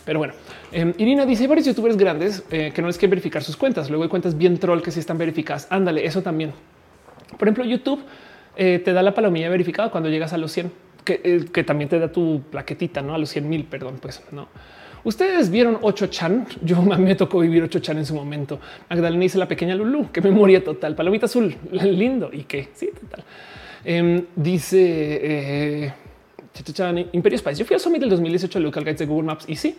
Pero 0.05 0.18
bueno, 0.18 0.34
eh, 0.72 0.92
Irina 0.98 1.24
dice 1.24 1.44
hay 1.44 1.46
varios 1.46 1.68
youtubers 1.68 1.96
grandes 1.96 2.42
eh, 2.50 2.72
que 2.74 2.82
no 2.82 2.88
les 2.88 2.98
quieren 2.98 3.10
verificar 3.10 3.44
sus 3.44 3.56
cuentas. 3.56 3.90
Luego 3.90 4.02
hay 4.02 4.10
cuentas 4.10 4.36
bien 4.36 4.59
troll 4.59 4.82
que 4.82 4.90
sí 4.90 4.98
están 4.98 5.18
verificadas. 5.18 5.68
Ándale, 5.70 6.05
eso 6.05 6.20
también. 6.20 6.52
Por 7.38 7.46
ejemplo, 7.46 7.64
YouTube 7.64 8.02
eh, 8.59 8.80
te 8.85 8.93
da 8.93 9.02
la 9.02 9.14
palomilla 9.14 9.48
verificada 9.48 9.90
cuando 9.90 10.10
llegas 10.10 10.32
a 10.32 10.39
los 10.39 10.51
100, 10.51 10.72
eh, 11.06 11.44
que, 11.52 11.62
también 11.62 11.89
te 11.89 11.98
da 11.98 12.10
tu 12.10 12.43
plaquetita, 12.51 13.01
no 13.02 13.14
a 13.14 13.18
los 13.18 13.30
100 13.30 13.48
mil, 13.48 13.64
perdón, 13.64 13.98
pues 14.02 14.20
no. 14.32 14.48
Ustedes 15.05 15.48
vieron 15.48 15.78
8 15.80 16.09
chan. 16.09 16.47
Yo 16.62 16.82
me 16.98 17.14
tocó 17.14 17.39
vivir 17.39 17.62
8 17.62 17.78
chan 17.78 17.98
en 17.98 18.05
su 18.05 18.14
momento. 18.14 18.59
Magdalena 18.90 19.22
dice 19.22 19.39
la 19.39 19.47
pequeña 19.47 19.76
Lulu, 19.76 20.10
que 20.10 20.20
memoria 20.20 20.62
total. 20.62 20.97
Palomita 20.97 21.26
azul, 21.26 21.55
lindo 21.70 22.30
y 22.32 22.43
que 22.43 22.68
sí, 22.74 22.90
total. 23.01 23.24
Em, 23.85 24.24
dice 24.35 24.78
eh, 25.22 25.93
Imperio 27.12 27.39
Spice. 27.39 27.60
Yo 27.60 27.64
fui 27.64 27.74
al 27.74 27.80
Summit 27.80 28.01
del 28.01 28.10
2018 28.10 28.59
Local 28.59 28.82
Guides 28.82 28.98
de 28.98 29.06
Google 29.06 29.26
Maps 29.26 29.44
y 29.48 29.55
sí, 29.55 29.76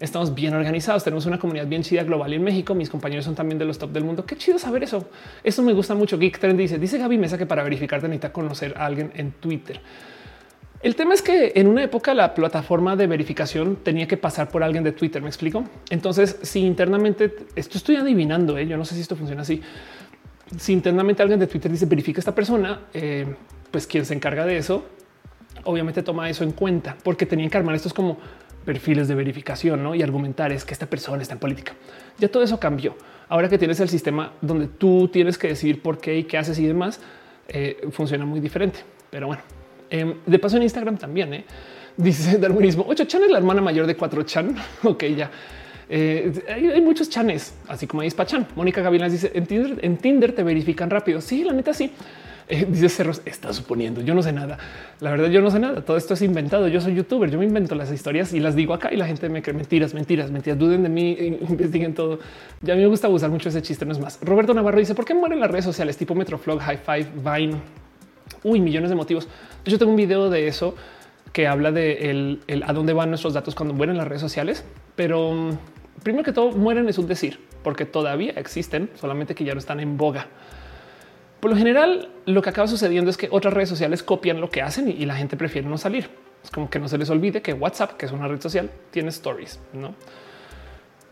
estamos 0.00 0.34
bien 0.34 0.54
organizados. 0.54 1.04
Tenemos 1.04 1.26
una 1.26 1.38
comunidad 1.38 1.66
bien 1.66 1.82
chida 1.82 2.04
global 2.04 2.32
en 2.32 2.42
México. 2.42 2.74
Mis 2.74 2.90
compañeros 2.90 3.24
son 3.24 3.34
también 3.34 3.58
de 3.58 3.64
los 3.64 3.78
top 3.78 3.90
del 3.90 4.04
mundo. 4.04 4.24
Qué 4.24 4.36
chido 4.36 4.58
saber 4.58 4.82
eso. 4.82 5.08
Eso 5.42 5.62
me 5.62 5.72
gusta 5.72 5.94
mucho. 5.94 6.18
Geek 6.18 6.38
Trend 6.38 6.58
dice, 6.58 6.78
dice 6.78 6.98
Gaby 6.98 7.18
Mesa 7.18 7.38
que 7.38 7.46
para 7.46 7.62
verificar 7.62 8.02
necesita 8.02 8.32
conocer 8.32 8.74
a 8.76 8.86
alguien 8.86 9.10
en 9.14 9.32
Twitter. 9.32 9.80
El 10.80 10.94
tema 10.94 11.12
es 11.12 11.22
que 11.22 11.52
en 11.56 11.66
una 11.66 11.82
época 11.82 12.14
la 12.14 12.34
plataforma 12.34 12.94
de 12.94 13.08
verificación 13.08 13.76
tenía 13.82 14.06
que 14.06 14.16
pasar 14.16 14.48
por 14.48 14.62
alguien 14.62 14.84
de 14.84 14.92
Twitter. 14.92 15.20
Me 15.20 15.28
explico. 15.28 15.64
Entonces, 15.90 16.38
si 16.42 16.60
internamente 16.60 17.34
esto 17.56 17.78
estoy 17.78 17.96
adivinando, 17.96 18.56
¿eh? 18.56 18.66
yo 18.66 18.76
no 18.76 18.84
sé 18.84 18.94
si 18.94 19.00
esto 19.00 19.16
funciona 19.16 19.42
así. 19.42 19.60
Si 20.56 20.72
internamente 20.72 21.20
alguien 21.20 21.40
de 21.40 21.48
Twitter 21.48 21.70
dice 21.70 21.86
verifica 21.86 22.20
esta 22.20 22.34
persona, 22.34 22.82
eh, 22.94 23.26
pues 23.72 23.86
quien 23.86 24.04
se 24.04 24.14
encarga 24.14 24.46
de 24.46 24.56
eso, 24.56 24.86
obviamente 25.64 26.02
toma 26.02 26.30
eso 26.30 26.44
en 26.44 26.52
cuenta 26.52 26.96
porque 27.02 27.26
tenían 27.26 27.50
que 27.50 27.58
armar 27.58 27.74
estos 27.74 27.92
como 27.92 28.18
perfiles 28.68 29.08
de 29.08 29.14
verificación 29.14 29.82
¿no? 29.82 29.94
y 29.94 30.02
argumentar 30.02 30.52
es 30.52 30.62
que 30.62 30.74
esta 30.74 30.84
persona 30.84 31.22
está 31.22 31.32
en 31.32 31.40
política. 31.40 31.72
Ya 32.18 32.28
todo 32.28 32.42
eso 32.42 32.60
cambió. 32.60 32.94
Ahora 33.30 33.48
que 33.48 33.56
tienes 33.56 33.80
el 33.80 33.88
sistema 33.88 34.34
donde 34.42 34.66
tú 34.66 35.08
tienes 35.08 35.38
que 35.38 35.48
decidir 35.48 35.80
por 35.80 35.96
qué 35.96 36.18
y 36.18 36.24
qué 36.24 36.36
haces 36.36 36.58
y 36.58 36.66
demás, 36.66 37.00
eh, 37.48 37.88
funciona 37.92 38.26
muy 38.26 38.40
diferente. 38.40 38.80
Pero 39.08 39.28
bueno, 39.28 39.40
em, 39.88 40.16
de 40.26 40.38
paso 40.38 40.58
en 40.58 40.64
Instagram 40.64 40.98
también 40.98 41.32
¿eh? 41.32 41.44
dice 41.96 42.36
darwinismo. 42.36 42.84
8 42.86 43.06
chan 43.06 43.22
es 43.22 43.30
la 43.30 43.38
hermana 43.38 43.62
mayor 43.62 43.86
de 43.86 43.96
4 43.96 44.22
chan. 44.24 44.54
ok, 44.82 45.04
ya. 45.16 45.30
Eh, 45.88 46.30
hay, 46.46 46.82
muchos 46.82 47.08
chanes, 47.08 47.54
así 47.68 47.86
como 47.86 48.02
ahí 48.02 48.08
es 48.08 48.14
Pachan. 48.14 48.46
Mónica 48.54 48.82
Gavilanes 48.82 49.14
dice 49.14 49.30
en 49.32 49.46
Tinder, 49.46 49.78
en 49.80 49.96
Tinder 49.96 50.34
te 50.34 50.42
verifican 50.42 50.90
rápido. 50.90 51.22
Sí, 51.22 51.42
la 51.42 51.54
neta 51.54 51.72
sí. 51.72 51.90
Eh, 52.50 52.66
dice 52.68 52.88
Cerros, 52.88 53.20
está 53.26 53.52
suponiendo. 53.52 54.00
Yo 54.00 54.14
no 54.14 54.22
sé 54.22 54.32
nada. 54.32 54.58
La 55.00 55.10
verdad, 55.10 55.28
yo 55.28 55.42
no 55.42 55.50
sé 55.50 55.58
nada. 55.58 55.82
Todo 55.82 55.96
esto 55.96 56.14
es 56.14 56.22
inventado. 56.22 56.66
Yo 56.68 56.80
soy 56.80 56.94
youtuber. 56.94 57.30
Yo 57.30 57.38
me 57.38 57.44
invento 57.44 57.74
las 57.74 57.92
historias 57.92 58.32
y 58.32 58.40
las 58.40 58.56
digo 58.56 58.72
acá 58.72 58.90
y 58.92 58.96
la 58.96 59.06
gente 59.06 59.28
me 59.28 59.42
cree 59.42 59.54
mentiras, 59.54 59.92
mentiras, 59.92 60.30
mentiras. 60.30 60.58
Duden 60.58 60.82
de 60.82 60.88
mí, 60.88 61.16
investiguen 61.48 61.94
todo. 61.94 62.20
Ya 62.62 62.74
me 62.74 62.86
gusta 62.86 63.08
usar 63.08 63.30
mucho 63.30 63.50
ese 63.50 63.60
chiste. 63.60 63.84
No 63.84 63.92
es 63.92 63.98
más. 63.98 64.18
Roberto 64.22 64.54
Navarro 64.54 64.78
dice: 64.78 64.94
¿Por 64.94 65.04
qué 65.04 65.14
mueren 65.14 65.40
las 65.40 65.50
redes 65.50 65.66
sociales 65.66 65.96
tipo 65.96 66.14
Metroflog, 66.14 66.60
High 66.60 66.78
Five, 66.78 67.06
Vine? 67.22 67.56
Uy, 68.42 68.60
millones 68.60 68.90
de 68.90 68.96
motivos. 68.96 69.28
Yo 69.64 69.78
tengo 69.78 69.90
un 69.90 69.96
video 69.96 70.30
de 70.30 70.48
eso 70.48 70.74
que 71.32 71.46
habla 71.46 71.70
de 71.70 72.10
el, 72.10 72.62
a 72.66 72.72
dónde 72.72 72.92
van 72.94 73.10
nuestros 73.10 73.34
datos 73.34 73.54
cuando 73.54 73.74
mueren 73.74 73.98
las 73.98 74.08
redes 74.08 74.22
sociales. 74.22 74.64
Pero 74.96 75.32
mm, 75.32 75.50
primero 76.02 76.24
que 76.24 76.32
todo, 76.32 76.52
mueren 76.52 76.88
es 76.88 76.98
un 76.98 77.06
decir, 77.06 77.40
porque 77.62 77.84
todavía 77.84 78.32
existen, 78.32 78.88
solamente 78.94 79.34
que 79.34 79.44
ya 79.44 79.52
no 79.52 79.58
están 79.58 79.80
en 79.80 79.96
boga. 79.96 80.28
Por 81.40 81.50
lo 81.50 81.56
general, 81.56 82.08
lo 82.26 82.42
que 82.42 82.50
acaba 82.50 82.66
sucediendo 82.66 83.10
es 83.10 83.16
que 83.16 83.28
otras 83.30 83.54
redes 83.54 83.68
sociales 83.68 84.02
copian 84.02 84.40
lo 84.40 84.50
que 84.50 84.62
hacen 84.62 84.88
y, 84.88 85.06
la 85.06 85.14
gente 85.14 85.36
prefiere 85.36 85.68
no 85.68 85.78
salir. 85.78 86.10
Es 86.42 86.50
como 86.50 86.68
que 86.68 86.78
no 86.78 86.88
se 86.88 86.98
les 86.98 87.10
olvide 87.10 87.42
que 87.42 87.52
WhatsApp, 87.52 87.92
que 87.96 88.06
es 88.06 88.12
una 88.12 88.26
red 88.26 88.40
social, 88.40 88.70
tiene 88.90 89.10
stories, 89.10 89.60
no? 89.72 89.94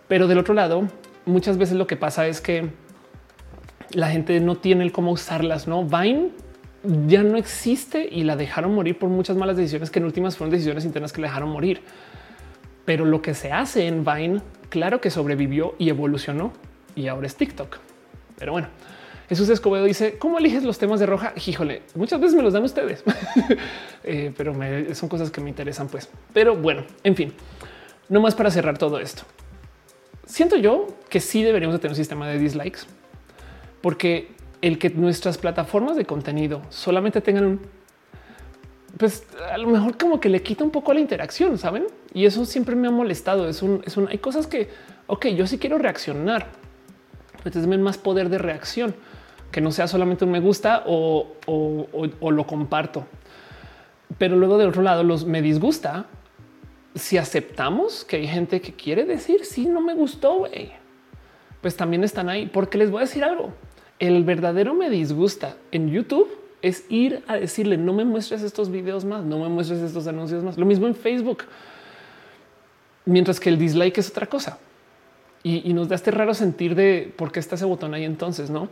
Pero 0.09 0.27
del 0.27 0.39
otro 0.39 0.55
lado, 0.55 0.89
muchas 1.24 1.59
veces 1.59 1.77
lo 1.77 1.86
que 1.86 1.97
pasa 1.97 2.27
es 2.27 2.40
que 2.40 2.70
la 3.90 4.09
gente 4.09 4.40
no 4.40 4.57
tiene 4.57 4.85
el 4.85 4.93
cómo 4.93 5.12
usarlas. 5.12 5.69
No 5.69 5.85
Vine 5.85 6.31
ya 7.07 7.23
no 7.23 7.36
existe 7.36 8.09
y 8.11 8.24
la 8.24 8.36
dejaron 8.36 8.74
morir 8.74 8.98
por 8.98 9.09
muchas 9.09 9.36
malas 9.36 9.57
decisiones 9.57 9.90
que 9.90 9.98
en 9.98 10.05
últimas 10.05 10.36
fueron 10.36 10.53
decisiones 10.53 10.85
internas 10.85 11.12
que 11.12 11.20
la 11.20 11.28
dejaron 11.28 11.51
morir. 11.51 11.82
Pero 12.85 13.05
lo 13.05 13.23
que 13.23 13.35
se 13.35 13.53
hace 13.53 13.86
en 13.86 14.05
Vine, 14.05 14.40
claro 14.69 15.01
que 15.01 15.11
sobrevivió 15.11 15.74
y 15.78 15.89
evolucionó 15.89 16.53
y 16.94 17.09
ahora 17.09 17.27
es 17.27 17.36
TikTok. 17.36 17.78
Pero 18.39 18.53
bueno, 18.53 18.69
Jesús 19.28 19.48
Escobedo 19.48 19.85
dice 19.85 20.19
cómo 20.19 20.39
eliges 20.39 20.62
los 20.62 20.78
temas 20.78 21.01
de 21.01 21.07
roja. 21.07 21.32
Híjole, 21.47 21.82
muchas 21.94 22.20
veces 22.20 22.36
me 22.36 22.43
los 22.43 22.53
dan 22.53 22.62
ustedes, 22.62 23.03
eh, 24.05 24.32
pero 24.36 24.55
son 24.94 25.09
cosas 25.09 25.31
que 25.31 25.40
me 25.40 25.48
interesan, 25.48 25.89
pues. 25.89 26.09
Pero 26.32 26.57
bueno, 26.57 26.85
en 27.03 27.16
fin, 27.16 27.32
no 28.09 28.20
más 28.20 28.35
para 28.35 28.51
cerrar 28.51 28.78
todo 28.78 28.98
esto. 28.98 29.23
Siento 30.24 30.57
yo 30.57 30.86
que 31.09 31.20
sí 31.20 31.43
deberíamos 31.43 31.74
de 31.74 31.78
tener 31.81 31.93
un 31.93 31.97
sistema 31.97 32.28
de 32.28 32.39
dislikes, 32.39 32.81
porque 33.81 34.28
el 34.62 34.78
que 34.78 34.90
nuestras 34.90 35.39
plataformas 35.39 35.97
de 35.97 36.05
contenido 36.05 36.62
solamente 36.70 37.20
tengan 37.20 37.44
un 37.44 37.61
pues 38.97 39.27
a 39.53 39.59
lo 39.59 39.69
mejor 39.69 39.98
como 39.98 40.20
que 40.20 40.31
le 40.31 40.43
quita 40.43 40.65
un 40.65 40.70
poco 40.70 40.94
la 40.94 41.01
interacción, 41.01 41.59
saben? 41.59 41.86
Y 42.15 42.24
eso 42.24 42.47
siempre 42.47 42.74
me 42.77 42.89
ha 42.89 42.90
molestado. 42.90 43.47
Es 43.47 43.61
un, 43.61 43.82
es 43.85 43.98
un, 43.98 44.09
hay 44.09 44.16
cosas 44.16 44.47
que, 44.47 44.70
ok, 45.07 45.27
yo 45.28 45.47
sí 45.47 45.59
quiero 45.59 45.77
reaccionar, 45.77 46.47
pero 47.44 47.78
más 47.78 47.98
poder 47.98 48.31
de 48.31 48.39
reacción 48.39 48.94
que 49.51 49.60
no 49.60 49.70
sea 49.73 49.89
solamente 49.89 50.24
un 50.24 50.31
me 50.31 50.40
gusta 50.40 50.85
o, 50.86 51.27
lo 52.20 52.47
comparto. 52.47 53.06
Pero 54.18 54.36
luego 54.36 54.59
de 54.59 54.66
otro 54.66 54.82
lado 54.82 55.02
los 55.02 55.27
me 55.27 55.43
disgusta 55.43 56.06
si 56.94 57.18
aceptamos 57.18 58.05
que 58.05 58.16
hay 58.16 58.27
gente 58.27 58.60
que 58.60 58.73
quiere 58.73 59.05
decir 59.05 59.44
sí, 59.44 59.66
no 59.66 59.81
me 59.81 59.94
gustó, 59.94 60.47
pues 61.60 61.77
también 61.77 62.05
están 62.05 62.28
ahí 62.28 62.47
porque 62.47 62.78
les 62.78 62.90
voy 62.90 62.98
a 62.98 63.05
decir 63.05 63.24
algo. 63.24 63.52
El 63.98 64.24
verdadero 64.24 64.74
me 64.74 64.90
disgusta 64.90 65.56
en 65.73 65.90
YouTube 65.90 66.28
es 66.62 66.85
ir 66.89 67.23
a 67.28 67.36
decirle 67.36 67.77
no 67.77 67.93
me 67.93 68.05
muestres 68.05 68.43
estos 68.43 68.70
videos 68.70 69.05
más, 69.05 69.24
no 69.24 69.39
me 69.39 69.48
muestres 69.48 69.81
estos 69.81 70.06
anuncios 70.06 70.43
más. 70.43 70.59
Lo 70.59 70.66
mismo 70.66 70.86
en 70.86 70.94
Facebook. 70.94 71.44
Mientras 73.05 73.39
que 73.39 73.48
el 73.48 73.59
dislike 73.59 73.98
es 73.98 74.10
otra 74.10 74.27
cosa. 74.27 74.59
Y, 75.43 75.73
nos 75.74 75.89
da 75.89 75.94
este 75.94 76.10
raro 76.10 76.35
sentir 76.35 76.74
de 76.74 77.12
por 77.16 77.31
qué 77.31 77.39
está 77.39 77.55
ese 77.55 77.64
botón 77.64 77.94
ahí 77.94 78.05
entonces, 78.05 78.51
¿no? 78.51 78.68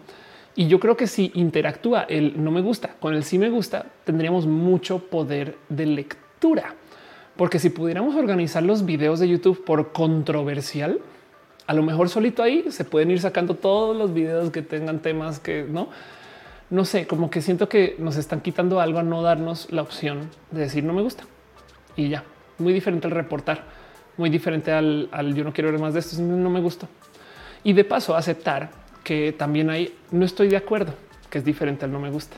Y 0.56 0.68
yo 0.68 0.78
creo 0.78 0.96
que 0.96 1.06
si 1.06 1.32
interactúa 1.34 2.02
el 2.02 2.42
no 2.42 2.50
me 2.50 2.60
gusta 2.60 2.94
con 3.00 3.14
el 3.14 3.24
sí 3.24 3.38
me 3.38 3.50
gusta, 3.50 3.86
tendríamos 4.04 4.46
mucho 4.46 4.98
poder 4.98 5.56
de 5.68 5.86
lectura. 5.86 6.74
Porque 7.36 7.58
si 7.58 7.70
pudiéramos 7.70 8.14
organizar 8.14 8.62
los 8.62 8.84
videos 8.84 9.18
de 9.18 9.28
YouTube 9.28 9.64
por 9.64 9.92
controversial, 9.92 11.00
a 11.66 11.74
lo 11.74 11.82
mejor 11.82 12.08
solito 12.08 12.42
ahí 12.42 12.66
se 12.70 12.84
pueden 12.84 13.10
ir 13.10 13.20
sacando 13.20 13.54
todos 13.54 13.96
los 13.96 14.14
videos 14.14 14.50
que 14.50 14.62
tengan 14.62 15.00
temas 15.00 15.40
que 15.40 15.66
no, 15.68 15.88
no 16.70 16.84
sé, 16.84 17.06
como 17.06 17.30
que 17.30 17.42
siento 17.42 17.68
que 17.68 17.96
nos 17.98 18.16
están 18.16 18.40
quitando 18.40 18.80
algo 18.80 19.00
a 19.00 19.02
no 19.02 19.22
darnos 19.22 19.72
la 19.72 19.82
opción 19.82 20.30
de 20.52 20.60
decir 20.60 20.84
no 20.84 20.92
me 20.92 21.02
gusta 21.02 21.24
y 21.96 22.08
ya. 22.08 22.22
Muy 22.58 22.72
diferente 22.72 23.08
al 23.08 23.12
reportar, 23.12 23.64
muy 24.16 24.30
diferente 24.30 24.70
al, 24.70 25.08
yo 25.34 25.42
no 25.42 25.52
quiero 25.52 25.72
ver 25.72 25.80
más 25.80 25.94
de 25.94 26.00
esto, 26.00 26.22
no 26.22 26.50
me 26.50 26.60
gustó. 26.60 26.86
Y 27.64 27.72
de 27.72 27.82
paso 27.82 28.14
aceptar 28.14 28.83
que 29.04 29.32
también 29.32 29.70
hay 29.70 29.94
no 30.10 30.24
estoy 30.24 30.48
de 30.48 30.56
acuerdo, 30.56 30.94
que 31.30 31.38
es 31.38 31.44
diferente 31.44 31.84
al 31.84 31.92
no 31.92 32.00
me 32.00 32.10
gusta. 32.10 32.36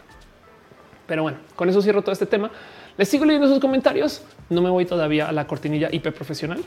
Pero 1.06 1.22
bueno, 1.22 1.38
con 1.54 1.68
eso 1.68 1.80
cierro 1.80 2.02
todo 2.02 2.12
este 2.12 2.26
tema. 2.26 2.50
Les 2.98 3.08
sigo 3.08 3.24
leyendo 3.24 3.46
sus 3.48 3.60
comentarios. 3.60 4.22
No 4.48 4.60
me 4.62 4.70
voy 4.70 4.86
todavía 4.86 5.28
a 5.28 5.32
la 5.32 5.46
cortinilla 5.46 5.88
IP 5.92 6.12
profesional, 6.12 6.62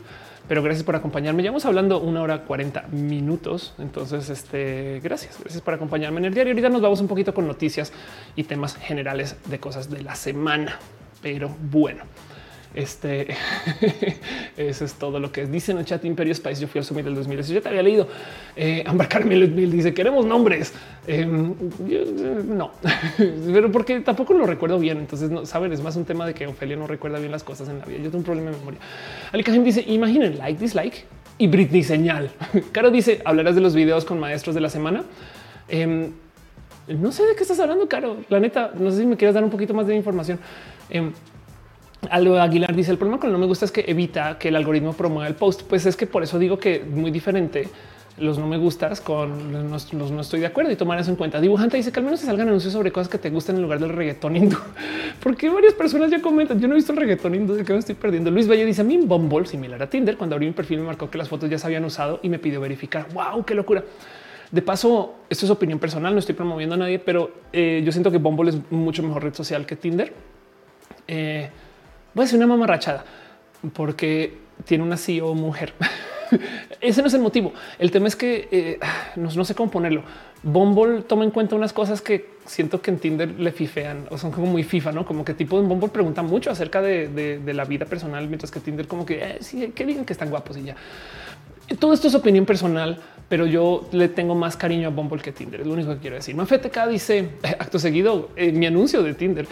pero 0.48 0.62
gracias 0.62 0.84
por 0.84 0.96
acompañarme. 0.96 1.44
Ya 1.44 1.50
vamos 1.50 1.66
hablando 1.66 2.00
una 2.00 2.22
hora 2.22 2.44
40 2.44 2.88
minutos. 2.92 3.74
Entonces, 3.80 4.30
este, 4.30 5.02
gracias, 5.04 5.38
gracias 5.40 5.62
por 5.62 5.74
acompañarme 5.74 6.20
en 6.20 6.26
el 6.26 6.34
diario. 6.34 6.54
Ahorita 6.54 6.70
nos 6.70 6.82
vamos 6.82 7.02
un 7.02 7.08
poquito 7.08 7.34
con 7.34 7.48
noticias 7.48 7.92
y 8.36 8.44
temas 8.44 8.76
generales 8.76 9.36
de 9.46 9.60
cosas 9.60 9.90
de 9.90 10.02
la 10.02 10.16
semana. 10.16 10.80
Pero 11.22 11.50
bueno. 11.70 12.04
Este 12.74 13.28
eso 14.58 14.86
es 14.86 14.94
todo 14.94 15.20
lo 15.20 15.32
que 15.32 15.41
es. 15.41 15.52
Dice 15.52 15.72
en 15.72 15.80
el 15.80 15.86
chat 15.86 16.06
Imperio 16.06 16.34
Spice. 16.36 16.62
Yo 16.62 16.68
fui 16.68 16.80
al 16.80 16.86
Summit 16.86 17.06
del 17.06 17.16
2018. 17.16 17.54
Ya 17.56 17.62
te 17.62 17.70
había 17.70 17.82
leído. 17.82 18.08
Eh, 18.56 18.84
Carmel 19.10 19.56
dice 19.72 19.94
queremos 19.94 20.26
nombres. 20.26 20.74
Em, 21.08 21.56
no, 22.48 22.72
pero 23.18 23.72
porque 23.72 24.02
tampoco 24.02 24.34
lo 24.34 24.46
recuerdo 24.46 24.78
bien. 24.78 25.00
Entonces, 25.00 25.32
no 25.32 25.46
saben, 25.46 25.74
es 25.74 25.82
más 25.82 25.96
un 25.96 26.06
tema 26.06 26.28
de 26.28 26.34
que 26.36 26.46
Ofelia 26.46 26.76
no 26.76 26.86
recuerda 26.86 27.18
bien 27.18 27.32
las 27.32 27.44
cosas 27.44 27.70
en 27.70 27.80
la 27.80 27.86
vida. 27.86 27.98
Yo 27.98 28.06
tengo 28.06 28.20
un 28.20 28.24
problema 28.24 28.52
de 28.52 28.58
memoria. 28.58 28.80
Alikajem 29.32 29.64
dice 29.64 29.84
imaginen 29.88 30.38
like, 30.38 30.60
dislike 30.60 31.06
y 31.40 31.48
Britney 31.48 31.84
señal. 31.84 32.30
Caro 32.72 32.91
dice 32.91 33.22
hablarás 33.26 33.56
de 33.56 33.62
los 33.62 33.74
videos 33.74 34.06
con 34.06 34.20
maestros 34.20 34.54
de 34.54 34.62
la 34.62 34.70
semana. 34.70 35.04
Em, 35.68 36.12
no 36.88 37.12
sé 37.12 37.24
de 37.24 37.36
qué 37.36 37.41
estás 37.41 37.60
hablando, 37.60 37.88
Caro. 37.88 38.18
La 38.30 38.40
neta, 38.40 38.72
no 38.78 38.91
sé 38.91 38.98
si 38.98 39.06
me 39.08 39.18
quieres 39.18 39.34
dar 39.34 39.44
un 39.44 39.50
poquito 39.50 39.74
más 39.74 39.88
de 39.88 39.96
información. 39.96 40.40
Em, 40.90 41.14
algo 42.10 42.38
Aguilar 42.38 42.76
dice 42.76 42.92
el 42.92 42.98
problema 42.98 43.20
con 43.20 43.32
no 43.32 43.38
me 43.38 43.46
gusta 43.46 43.66
es 43.66 43.72
que 43.72 43.84
evita 43.88 44.38
que 44.38 44.48
el 44.48 44.56
algoritmo 44.56 44.94
promueva 44.94 45.28
el 45.28 45.36
post. 45.36 45.64
Pues 45.64 45.86
es 45.86 45.96
que 45.96 46.08
por 46.08 46.24
eso 46.24 46.40
digo 46.40 46.58
que 46.58 46.84
muy 46.84 47.12
diferente 47.12 47.68
los 48.18 48.38
no 48.38 48.48
me 48.48 48.58
gustas 48.58 49.00
con 49.02 49.70
los, 49.70 49.92
no 50.12 50.22
estoy 50.22 50.42
de 50.42 50.46
acuerdo 50.46 50.72
y 50.72 50.76
tomar 50.76 51.00
eso 51.00 51.10
en 51.10 51.16
cuenta. 51.16 51.40
Dibujante 51.40 51.78
dice 51.78 51.92
que 51.92 52.00
al 52.00 52.06
menos 52.06 52.20
se 52.20 52.26
salgan 52.26 52.48
anuncios 52.48 52.74
sobre 52.74 52.92
cosas 52.92 53.08
que 53.10 53.18
te 53.18 53.30
gustan 53.30 53.56
en 53.56 53.62
lugar 53.62 53.80
del 53.80 53.90
reggaetón 53.90 54.36
hindú. 54.36 54.58
Porque 55.24 55.50
varias 55.50 55.74
personas 55.74 56.12
ya 56.12 56.22
comentan. 56.22 56.60
Yo 56.60 56.68
no 56.68 56.74
he 56.74 56.78
visto 56.78 56.92
el 56.92 56.98
reggaetón 56.98 57.36
hindú 57.36 57.56
de 57.56 57.64
que 57.64 57.74
me 57.74 57.80
estoy 57.80 57.96
perdiendo. 57.96 58.32
Luis 58.32 58.50
Valle 58.50 58.66
dice 58.66 58.82
a 58.82 58.84
mí 58.84 58.98
Bumble, 58.98 59.46
similar 59.46 59.82
a 59.82 59.90
Tinder, 59.90 60.18
cuando 60.18 60.36
abrí 60.36 60.48
mi 60.48 60.54
perfil 60.54 60.80
me 60.80 60.86
marcó 60.86 61.10
que 61.10 61.18
las 61.18 61.30
fotos 61.30 61.50
ya 61.50 61.58
se 61.58 61.68
habían 61.68 61.86
usado 61.86 62.20
y 62.24 62.30
me 62.30 62.40
pidió 62.40 62.60
verificar. 62.62 63.08
Wow, 63.14 63.46
qué 63.46 63.56
locura. 63.56 63.84
De 64.52 64.62
paso, 64.64 65.16
esto 65.30 65.46
es 65.46 65.52
opinión 65.52 65.78
personal, 65.78 66.12
no 66.12 66.20
estoy 66.20 66.34
promoviendo 66.34 66.74
a 66.74 66.78
nadie, 66.80 66.98
pero 66.98 67.32
eh, 67.54 67.84
yo 67.86 67.92
siento 67.92 68.10
que 68.12 68.18
Bumble 68.18 68.50
es 68.50 68.58
mucho 68.72 69.04
mejor 69.04 69.24
red 69.24 69.34
social 69.34 69.66
que 69.66 69.76
Tinder. 69.76 70.12
Eh, 71.08 71.50
voy 72.14 72.26
a 72.26 72.27
ser 72.27 72.38
una 72.38 72.48
mamarrachada 72.48 73.03
porque 73.73 74.38
tiene 74.65 74.84
una 74.84 74.98
CEO 74.98 75.34
mujer. 75.36 75.73
Ese 76.81 77.02
no 77.02 77.07
es 77.07 77.14
el 77.14 77.22
motivo. 77.22 77.53
El 77.77 77.91
tema 77.91 78.07
es 78.07 78.15
que 78.15 78.48
eh, 78.52 78.80
no, 79.15 79.44
sé 79.44 79.56
cómo 79.56 79.72
ponerlo. 79.72 80.03
Bumble 80.44 81.02
toma 81.02 81.23
en 81.23 81.31
cuenta 81.31 81.56
unas 81.56 81.73
cosas 81.73 82.02
que 82.02 82.30
siento 82.45 82.81
que 82.81 82.91
en 82.91 82.99
Tinder 82.99 83.40
le 83.40 83.52
fifean 83.52 84.07
o 84.10 84.18
son 84.18 84.31
como 84.31 84.48
muy 84.48 84.64
FIFA, 84.64 84.94
no 84.94 85.06
como 85.06 85.26
que 85.26 85.34
tipo 85.34 85.60
en 85.60 85.68
Bumble 85.68 85.90
pregunta 85.90 86.22
mucho 86.22 86.52
acerca 86.52 86.81
de, 86.81 87.41
la 87.53 87.65
vida 87.65 87.86
personal, 87.86 88.27
mientras 88.27 88.52
que 88.52 88.60
Tinder 88.60 88.88
como 88.88 89.06
que 89.06 89.22
eh, 89.22 89.38
sí, 89.41 89.72
que 89.76 89.86
digan 89.86 90.06
que 90.06 90.14
están 90.14 90.30
guapos 90.30 90.57
y 90.57 90.64
ya. 90.64 90.76
Todo 91.78 91.94
esto 91.94 92.08
es 92.08 92.16
opinión 92.16 92.46
personal, 92.46 93.00
pero 93.30 93.46
yo 93.46 93.88
le 93.91 94.10
tengo 94.10 94.34
más 94.34 94.58
cariño 94.58 94.88
a 94.88 94.91
Bumble 94.91 95.22
que 95.22 95.32
Tinder. 95.32 95.62
Es 95.62 95.68
lo 95.68 95.74
único 95.74 95.94
que 95.94 96.00
quiero 96.00 96.16
decir. 96.16 96.36
Mafetka 96.36 96.88
dice 96.88 97.30
acto 97.60 97.78
seguido 97.78 98.30
en 98.36 98.58
mi 98.58 98.66
anuncio 98.66 99.04
de 99.04 99.14
Tinder. 99.14 99.48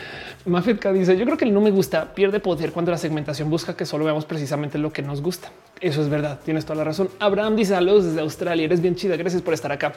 Mafetka 0.46 0.92
dice 0.92 1.16
yo 1.16 1.26
creo 1.26 1.38
que 1.38 1.46
el 1.46 1.54
no 1.54 1.62
me 1.62 1.70
gusta 1.70 2.16
pierde 2.16 2.40
poder 2.40 2.72
cuando 2.72 2.92
la 2.92 2.98
segmentación 2.98 3.50
busca 3.50 3.76
que 3.76 3.86
solo 3.86 4.06
veamos 4.06 4.26
precisamente 4.26 4.80
lo 4.80 4.92
que 4.92 5.04
nos 5.04 5.22
gusta. 5.22 5.52
Eso 5.80 6.02
es 6.02 6.10
verdad. 6.10 6.40
Tienes 6.44 6.66
toda 6.66 6.78
la 6.78 6.86
razón. 6.86 7.10
Abraham 7.20 7.56
dice 7.56 7.74
saludos 7.74 8.06
desde 8.06 8.22
Australia. 8.22 8.66
Eres 8.66 8.82
bien 8.82 8.96
chida. 8.96 9.16
Gracias 9.16 9.44
por 9.44 9.54
estar 9.54 9.72
acá. 9.72 9.94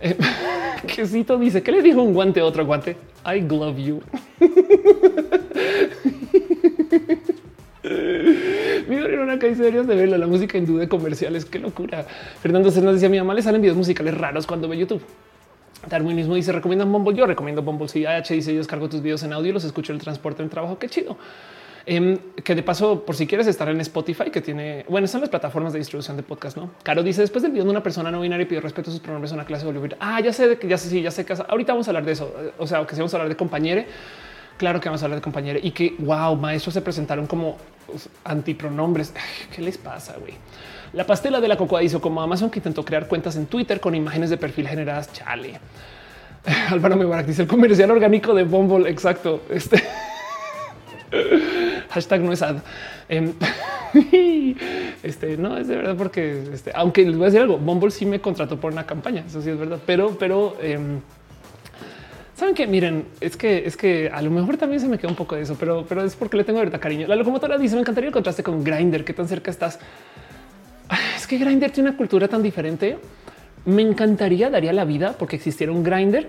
Eh, 0.00 0.16
Quesito 0.86 1.36
dice 1.38 1.62
que 1.62 1.72
le 1.72 1.82
dijo 1.82 2.02
un 2.02 2.14
guante 2.14 2.40
a 2.40 2.44
otro 2.44 2.64
guante. 2.64 2.96
I 3.26 3.40
glove 3.40 3.78
you. 3.78 4.00
Mi 7.82 8.96
una 8.96 9.38
que 9.38 9.54
de 9.54 9.82
verlo. 9.82 10.16
La 10.18 10.26
música 10.26 10.58
hindú 10.58 10.78
de 10.78 10.88
comerciales. 10.88 11.44
Qué 11.44 11.58
locura. 11.58 12.04
Fernando 12.40 12.70
nos 12.70 12.94
decía 12.94 13.08
mi 13.08 13.18
mamá 13.18 13.34
le 13.34 13.42
salen 13.42 13.60
videos 13.60 13.76
musicales 13.76 14.16
raros 14.16 14.46
cuando 14.46 14.68
ve 14.68 14.78
YouTube. 14.78 15.02
Darwin 15.88 16.14
mismo 16.14 16.34
dice 16.36 16.52
recomiendan 16.52 16.92
Bumble. 16.92 17.16
Yo 17.16 17.26
recomiendo 17.26 17.62
Bumble. 17.62 17.88
Si 17.88 18.06
H 18.06 18.34
dice 18.34 18.52
yo 18.52 18.58
descargo 18.58 18.88
tus 18.88 19.02
videos 19.02 19.22
en 19.24 19.32
audio, 19.32 19.52
los 19.52 19.64
escucho 19.64 19.92
en 19.92 19.96
el 19.96 20.02
transporte 20.02 20.42
en 20.42 20.48
trabajo. 20.48 20.78
Qué 20.78 20.88
chido. 20.88 21.16
Em, 21.84 22.16
que 22.44 22.54
de 22.54 22.62
paso, 22.62 23.04
por 23.04 23.16
si 23.16 23.26
quieres 23.26 23.48
estar 23.48 23.68
en 23.68 23.80
Spotify, 23.80 24.30
que 24.30 24.40
tiene, 24.40 24.84
bueno, 24.88 25.08
son 25.08 25.20
las 25.20 25.30
plataformas 25.30 25.72
de 25.72 25.80
distribución 25.80 26.16
de 26.16 26.22
podcast, 26.22 26.56
¿no? 26.56 26.70
Caro 26.84 27.02
dice, 27.02 27.22
después 27.22 27.42
del 27.42 27.50
video 27.50 27.64
de 27.64 27.70
una 27.70 27.82
persona 27.82 28.08
no 28.12 28.20
binaria 28.20 28.46
pidió 28.46 28.60
respeto 28.60 28.90
a 28.90 28.92
sus 28.92 29.02
pronombres 29.02 29.32
a 29.32 29.34
una 29.34 29.44
clase 29.44 29.66
de 29.66 29.96
Ah, 29.98 30.20
ya 30.20 30.32
sé, 30.32 30.60
ya 30.62 30.78
sé, 30.78 30.88
sí, 30.88 31.02
ya 31.02 31.10
sé 31.10 31.26
ahorita 31.48 31.72
vamos 31.72 31.88
a 31.88 31.90
hablar 31.90 32.04
de 32.04 32.12
eso. 32.12 32.32
O 32.58 32.68
sea, 32.68 32.86
que 32.86 32.94
si 32.94 33.00
vamos 33.00 33.12
a 33.14 33.16
hablar 33.16 33.30
de 33.30 33.36
compañere, 33.36 33.86
claro 34.62 34.80
que 34.80 34.88
vamos 34.88 35.02
a 35.02 35.06
hablar 35.06 35.18
de 35.18 35.24
compañere 35.24 35.58
y 35.60 35.72
que, 35.72 35.96
wow, 35.98 36.36
maestros 36.36 36.72
se 36.72 36.82
presentaron 36.82 37.26
como 37.26 37.56
antipronombres. 38.22 39.12
¿Qué 39.52 39.60
les 39.60 39.76
pasa, 39.76 40.14
güey? 40.20 40.34
La 40.92 41.04
pastela 41.04 41.40
de 41.40 41.48
la 41.48 41.56
cocoa 41.56 41.82
hizo 41.82 42.00
como 42.00 42.22
Amazon 42.22 42.48
que 42.48 42.60
intentó 42.60 42.84
crear 42.84 43.08
cuentas 43.08 43.34
en 43.34 43.46
Twitter 43.46 43.80
con 43.80 43.92
imágenes 43.96 44.30
de 44.30 44.36
perfil 44.36 44.68
generadas. 44.68 45.12
Chale. 45.12 45.58
Álvaro 46.70 46.94
Mebarak 46.94 47.26
dice 47.26 47.42
el 47.42 47.48
comercial 47.48 47.90
orgánico 47.90 48.34
de 48.34 48.44
Bumble. 48.44 48.88
Exacto. 48.88 49.42
Este 49.50 49.82
hashtag 51.90 52.20
no 52.20 52.32
es 52.32 52.42
ad. 52.42 52.58
Em, 53.08 53.32
este 55.02 55.36
no 55.38 55.58
es 55.58 55.66
de 55.66 55.74
verdad, 55.74 55.96
porque 55.96 56.44
este, 56.52 56.70
aunque 56.72 57.04
les 57.04 57.16
voy 57.16 57.24
a 57.24 57.26
decir 57.30 57.40
algo, 57.40 57.58
Bumble 57.58 57.90
sí 57.90 58.06
me 58.06 58.20
contrató 58.20 58.60
por 58.60 58.70
una 58.72 58.86
campaña. 58.86 59.24
Eso 59.26 59.42
sí 59.42 59.50
es 59.50 59.58
verdad, 59.58 59.80
pero, 59.84 60.16
pero 60.16 60.56
em, 60.62 61.00
saben 62.42 62.56
que 62.56 62.66
miren, 62.66 63.04
es 63.20 63.36
que 63.36 63.64
es 63.64 63.76
que 63.76 64.10
a 64.12 64.20
lo 64.20 64.28
mejor 64.28 64.56
también 64.56 64.80
se 64.80 64.88
me 64.88 64.98
queda 64.98 65.10
un 65.10 65.14
poco 65.14 65.36
de 65.36 65.42
eso, 65.42 65.56
pero, 65.60 65.86
pero 65.88 66.02
es 66.02 66.16
porque 66.16 66.36
le 66.36 66.42
tengo 66.42 66.58
verdad 66.58 66.80
cariño. 66.80 67.06
La 67.06 67.14
locomotora 67.14 67.56
dice: 67.56 67.76
Me 67.76 67.82
encantaría 67.82 68.08
el 68.08 68.12
contraste 68.12 68.42
con 68.42 68.64
Grinder. 68.64 69.04
Qué 69.04 69.12
tan 69.12 69.28
cerca 69.28 69.52
estás? 69.52 69.78
Es 71.16 71.28
que 71.28 71.38
Grinder 71.38 71.70
tiene 71.70 71.90
una 71.90 71.96
cultura 71.96 72.26
tan 72.26 72.42
diferente. 72.42 72.98
Me 73.64 73.82
encantaría, 73.82 74.50
daría 74.50 74.72
la 74.72 74.84
vida 74.84 75.14
porque 75.16 75.36
existiera 75.36 75.72
un 75.72 75.84
Grinder 75.84 76.28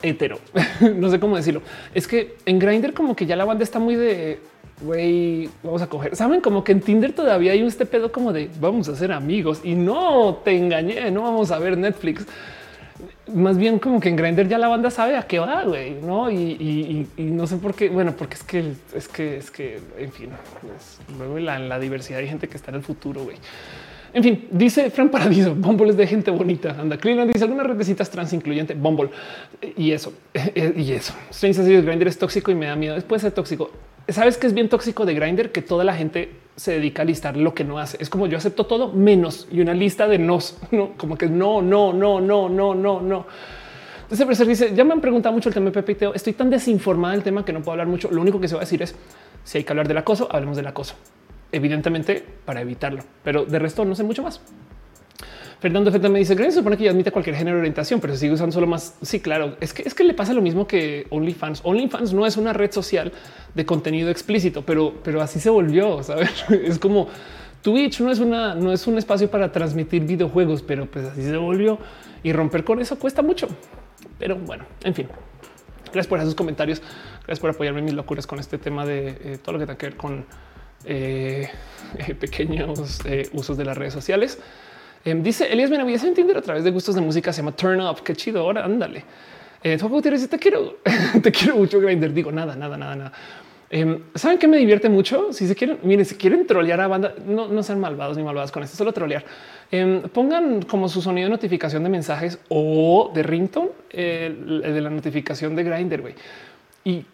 hetero. 0.00 0.38
no 0.94 1.10
sé 1.10 1.18
cómo 1.18 1.34
decirlo. 1.34 1.62
Es 1.92 2.06
que 2.06 2.36
en 2.46 2.60
Grinder 2.60 2.94
como 2.94 3.16
que 3.16 3.26
ya 3.26 3.34
la 3.34 3.44
banda 3.44 3.64
está 3.64 3.80
muy 3.80 3.96
de 3.96 4.38
güey, 4.80 5.50
vamos 5.64 5.82
a 5.82 5.88
coger. 5.88 6.14
Saben 6.14 6.40
como 6.40 6.62
que 6.62 6.70
en 6.70 6.82
Tinder 6.82 7.12
todavía 7.12 7.50
hay 7.50 7.62
un 7.62 7.68
este 7.68 7.84
pedo 7.84 8.12
como 8.12 8.32
de 8.32 8.48
vamos 8.60 8.88
a 8.88 8.94
ser 8.94 9.10
amigos 9.10 9.60
y 9.64 9.74
no 9.74 10.40
te 10.44 10.56
engañé, 10.56 11.10
no 11.10 11.22
vamos 11.22 11.50
a 11.50 11.58
ver 11.58 11.76
Netflix. 11.76 12.26
Más 13.32 13.56
bien 13.56 13.78
como 13.78 14.00
que 14.00 14.08
en 14.08 14.16
Grindr 14.16 14.48
ya 14.48 14.58
la 14.58 14.68
banda 14.68 14.90
sabe 14.90 15.16
a 15.16 15.22
qué 15.22 15.38
va, 15.38 15.62
güey, 15.64 15.94
no? 16.00 16.30
Y, 16.30 17.08
no 17.16 17.46
sé 17.46 17.56
por 17.56 17.74
qué. 17.74 17.88
Bueno, 17.88 18.14
porque 18.16 18.34
es 18.34 18.42
que 18.42 18.72
es 18.94 19.08
que 19.08 19.36
es 19.36 19.50
que, 19.50 19.80
en 19.98 20.12
fin, 20.12 20.30
luego 21.18 21.38
la, 21.38 21.58
la 21.58 21.78
diversidad 21.78 22.20
hay 22.20 22.28
gente 22.28 22.48
que 22.48 22.56
está 22.56 22.70
en 22.70 22.76
el 22.76 22.82
futuro, 22.82 23.24
güey. 23.24 23.36
En 24.14 24.22
fin, 24.22 24.48
dice 24.50 24.90
Fran 24.90 25.08
Paradiso, 25.08 25.54
Bumble 25.54 25.90
es 25.90 25.96
de 25.96 26.06
gente 26.06 26.30
bonita. 26.30 26.76
Anda, 26.78 26.98
Cleveland 26.98 27.32
dice 27.32 27.44
algunas 27.44 27.66
redecitas 27.66 28.10
trans 28.10 28.32
incluyente 28.34 28.74
Bumble 28.74 29.08
y 29.76 29.92
eso 29.92 30.12
y 30.76 30.92
eso. 30.92 31.14
Strange 31.30 31.62
de 31.62 31.82
Grinder 31.82 32.08
es 32.08 32.18
tóxico 32.18 32.50
y 32.50 32.54
me 32.54 32.66
da 32.66 32.76
miedo. 32.76 33.00
Puede 33.02 33.20
ser 33.20 33.32
tóxico. 33.32 33.70
Sabes 34.08 34.36
que 34.36 34.46
es 34.46 34.52
bien 34.52 34.68
tóxico 34.68 35.06
de 35.06 35.14
Grinder 35.14 35.50
que 35.50 35.62
toda 35.62 35.84
la 35.84 35.94
gente 35.94 36.30
se 36.56 36.72
dedica 36.72 37.02
a 37.02 37.04
listar 37.06 37.36
lo 37.38 37.54
que 37.54 37.64
no 37.64 37.78
hace. 37.78 37.96
Es 38.00 38.10
como 38.10 38.26
yo 38.26 38.36
acepto 38.36 38.66
todo 38.66 38.92
menos 38.92 39.48
y 39.50 39.60
una 39.60 39.72
lista 39.72 40.06
de 40.06 40.18
nos, 40.18 40.58
no 40.70 40.92
como 40.98 41.16
que 41.16 41.28
no, 41.28 41.62
no, 41.62 41.94
no, 41.94 42.20
no, 42.20 42.48
no, 42.50 42.74
no, 42.74 43.00
no. 43.00 43.26
Entonces, 44.10 44.46
dice: 44.46 44.74
Ya 44.74 44.84
me 44.84 44.92
han 44.92 45.00
preguntado 45.00 45.32
mucho 45.34 45.48
el 45.48 45.54
tema 45.54 45.70
de 45.70 45.82
Pepe 45.82 46.10
Estoy 46.14 46.34
tan 46.34 46.50
desinformada 46.50 47.14
del 47.14 47.22
tema 47.22 47.46
que 47.46 47.52
no 47.54 47.60
puedo 47.60 47.72
hablar 47.72 47.86
mucho. 47.86 48.10
Lo 48.10 48.20
único 48.20 48.38
que 48.38 48.46
se 48.46 48.54
va 48.54 48.60
a 48.60 48.64
decir 48.64 48.82
es 48.82 48.94
si 49.42 49.56
hay 49.56 49.64
que 49.64 49.72
hablar 49.72 49.88
del 49.88 49.96
acoso, 49.96 50.28
hablemos 50.30 50.58
del 50.58 50.66
acoso 50.66 50.96
evidentemente 51.52 52.24
para 52.44 52.60
evitarlo, 52.60 53.04
pero 53.22 53.44
de 53.44 53.58
resto 53.58 53.84
no 53.84 53.94
sé 53.94 54.02
mucho 54.02 54.22
más. 54.22 54.40
Fernando 55.60 55.92
Feta 55.92 56.08
me 56.08 56.18
dice, 56.18 56.34
que 56.34 56.42
se 56.42 56.58
supone 56.58 56.76
que 56.76 56.82
ya 56.82 56.90
admite 56.90 57.12
cualquier 57.12 57.36
género 57.36 57.54
de 57.58 57.60
orientación, 57.60 58.00
pero 58.00 58.16
sigue 58.16 58.32
usando 58.32 58.52
solo 58.52 58.66
más. 58.66 58.96
Sí, 59.00 59.20
claro, 59.20 59.56
es 59.60 59.72
que 59.72 59.82
es 59.86 59.94
que 59.94 60.02
le 60.02 60.12
pasa 60.12 60.32
lo 60.32 60.42
mismo 60.42 60.66
que 60.66 61.06
OnlyFans. 61.10 61.60
OnlyFans 61.62 62.12
no 62.12 62.26
es 62.26 62.36
una 62.36 62.52
red 62.52 62.72
social 62.72 63.12
de 63.54 63.64
contenido 63.64 64.10
explícito, 64.10 64.62
pero, 64.62 64.94
pero 65.04 65.22
así 65.22 65.38
se 65.38 65.50
volvió. 65.50 66.02
¿sabes? 66.02 66.30
Es 66.50 66.80
como 66.80 67.06
Twitch 67.62 68.00
no 68.00 68.10
es 68.10 68.18
una, 68.18 68.56
no 68.56 68.72
es 68.72 68.88
un 68.88 68.98
espacio 68.98 69.30
para 69.30 69.52
transmitir 69.52 70.04
videojuegos, 70.04 70.62
pero 70.62 70.86
pues 70.86 71.06
así 71.06 71.22
se 71.22 71.36
volvió 71.36 71.78
y 72.24 72.32
romper 72.32 72.64
con 72.64 72.80
eso 72.80 72.98
cuesta 72.98 73.22
mucho. 73.22 73.46
Pero 74.18 74.34
bueno, 74.36 74.64
en 74.82 74.94
fin, 74.94 75.06
gracias 75.84 76.08
por 76.08 76.18
esos 76.18 76.34
comentarios. 76.34 76.82
Gracias 77.18 77.38
por 77.38 77.50
apoyarme 77.50 77.78
en 77.78 77.84
mis 77.84 77.94
locuras 77.94 78.26
con 78.26 78.40
este 78.40 78.58
tema 78.58 78.84
de 78.84 79.08
eh, 79.10 79.38
todo 79.40 79.52
lo 79.52 79.58
que 79.60 79.66
tiene 79.66 79.78
que 79.78 79.86
ver 79.86 79.96
con 79.96 80.26
eh, 80.86 81.48
pequeños 82.18 83.00
eh, 83.04 83.28
usos 83.32 83.56
de 83.56 83.64
las 83.64 83.76
redes 83.76 83.92
sociales. 83.92 84.38
Em, 85.04 85.22
dice 85.22 85.52
Elías 85.52 85.70
Benavides 85.70 86.04
en 86.04 86.14
Tinder 86.14 86.36
a 86.36 86.42
través 86.42 86.62
de 86.64 86.70
gustos 86.70 86.94
de 86.94 87.00
música 87.00 87.32
se 87.32 87.42
llama 87.42 87.56
Turn 87.56 87.80
Up. 87.80 88.02
Qué 88.02 88.14
chido. 88.14 88.40
Ahora 88.40 88.64
ándale. 88.64 89.04
Eh, 89.62 89.78
te 89.78 90.38
quiero, 90.38 90.78
te 91.22 91.32
quiero 91.32 91.56
mucho, 91.56 91.80
Grinder. 91.80 92.12
Digo 92.12 92.32
nada, 92.32 92.56
nada, 92.56 92.76
nada, 92.76 92.96
nada. 92.96 93.12
Em, 93.70 94.02
¿Saben 94.14 94.38
qué 94.38 94.46
me 94.46 94.58
divierte 94.58 94.88
mucho? 94.90 95.32
Si 95.32 95.46
se 95.46 95.54
quieren, 95.54 95.78
miren, 95.82 96.04
si 96.04 96.16
quieren 96.16 96.46
trolear 96.46 96.80
a 96.82 96.88
banda, 96.88 97.14
no, 97.26 97.48
no 97.48 97.62
sean 97.62 97.80
malvados 97.80 98.18
ni 98.18 98.22
malvadas 98.22 98.52
con 98.52 98.62
esto, 98.62 98.76
solo 98.76 98.92
trolear. 98.92 99.24
Em, 99.70 100.02
pongan 100.02 100.60
como 100.62 100.90
su 100.90 101.00
sonido 101.00 101.26
de 101.26 101.30
notificación 101.30 101.82
de 101.82 101.88
mensajes 101.88 102.38
o 102.50 103.10
de 103.14 103.22
ringtone, 103.22 103.70
el, 103.88 104.60
de 104.60 104.80
la 104.80 104.90
notificación 104.90 105.56
de 105.56 105.64
Grinder, 105.64 106.02
güey. 106.02 106.14
Y 106.84 107.06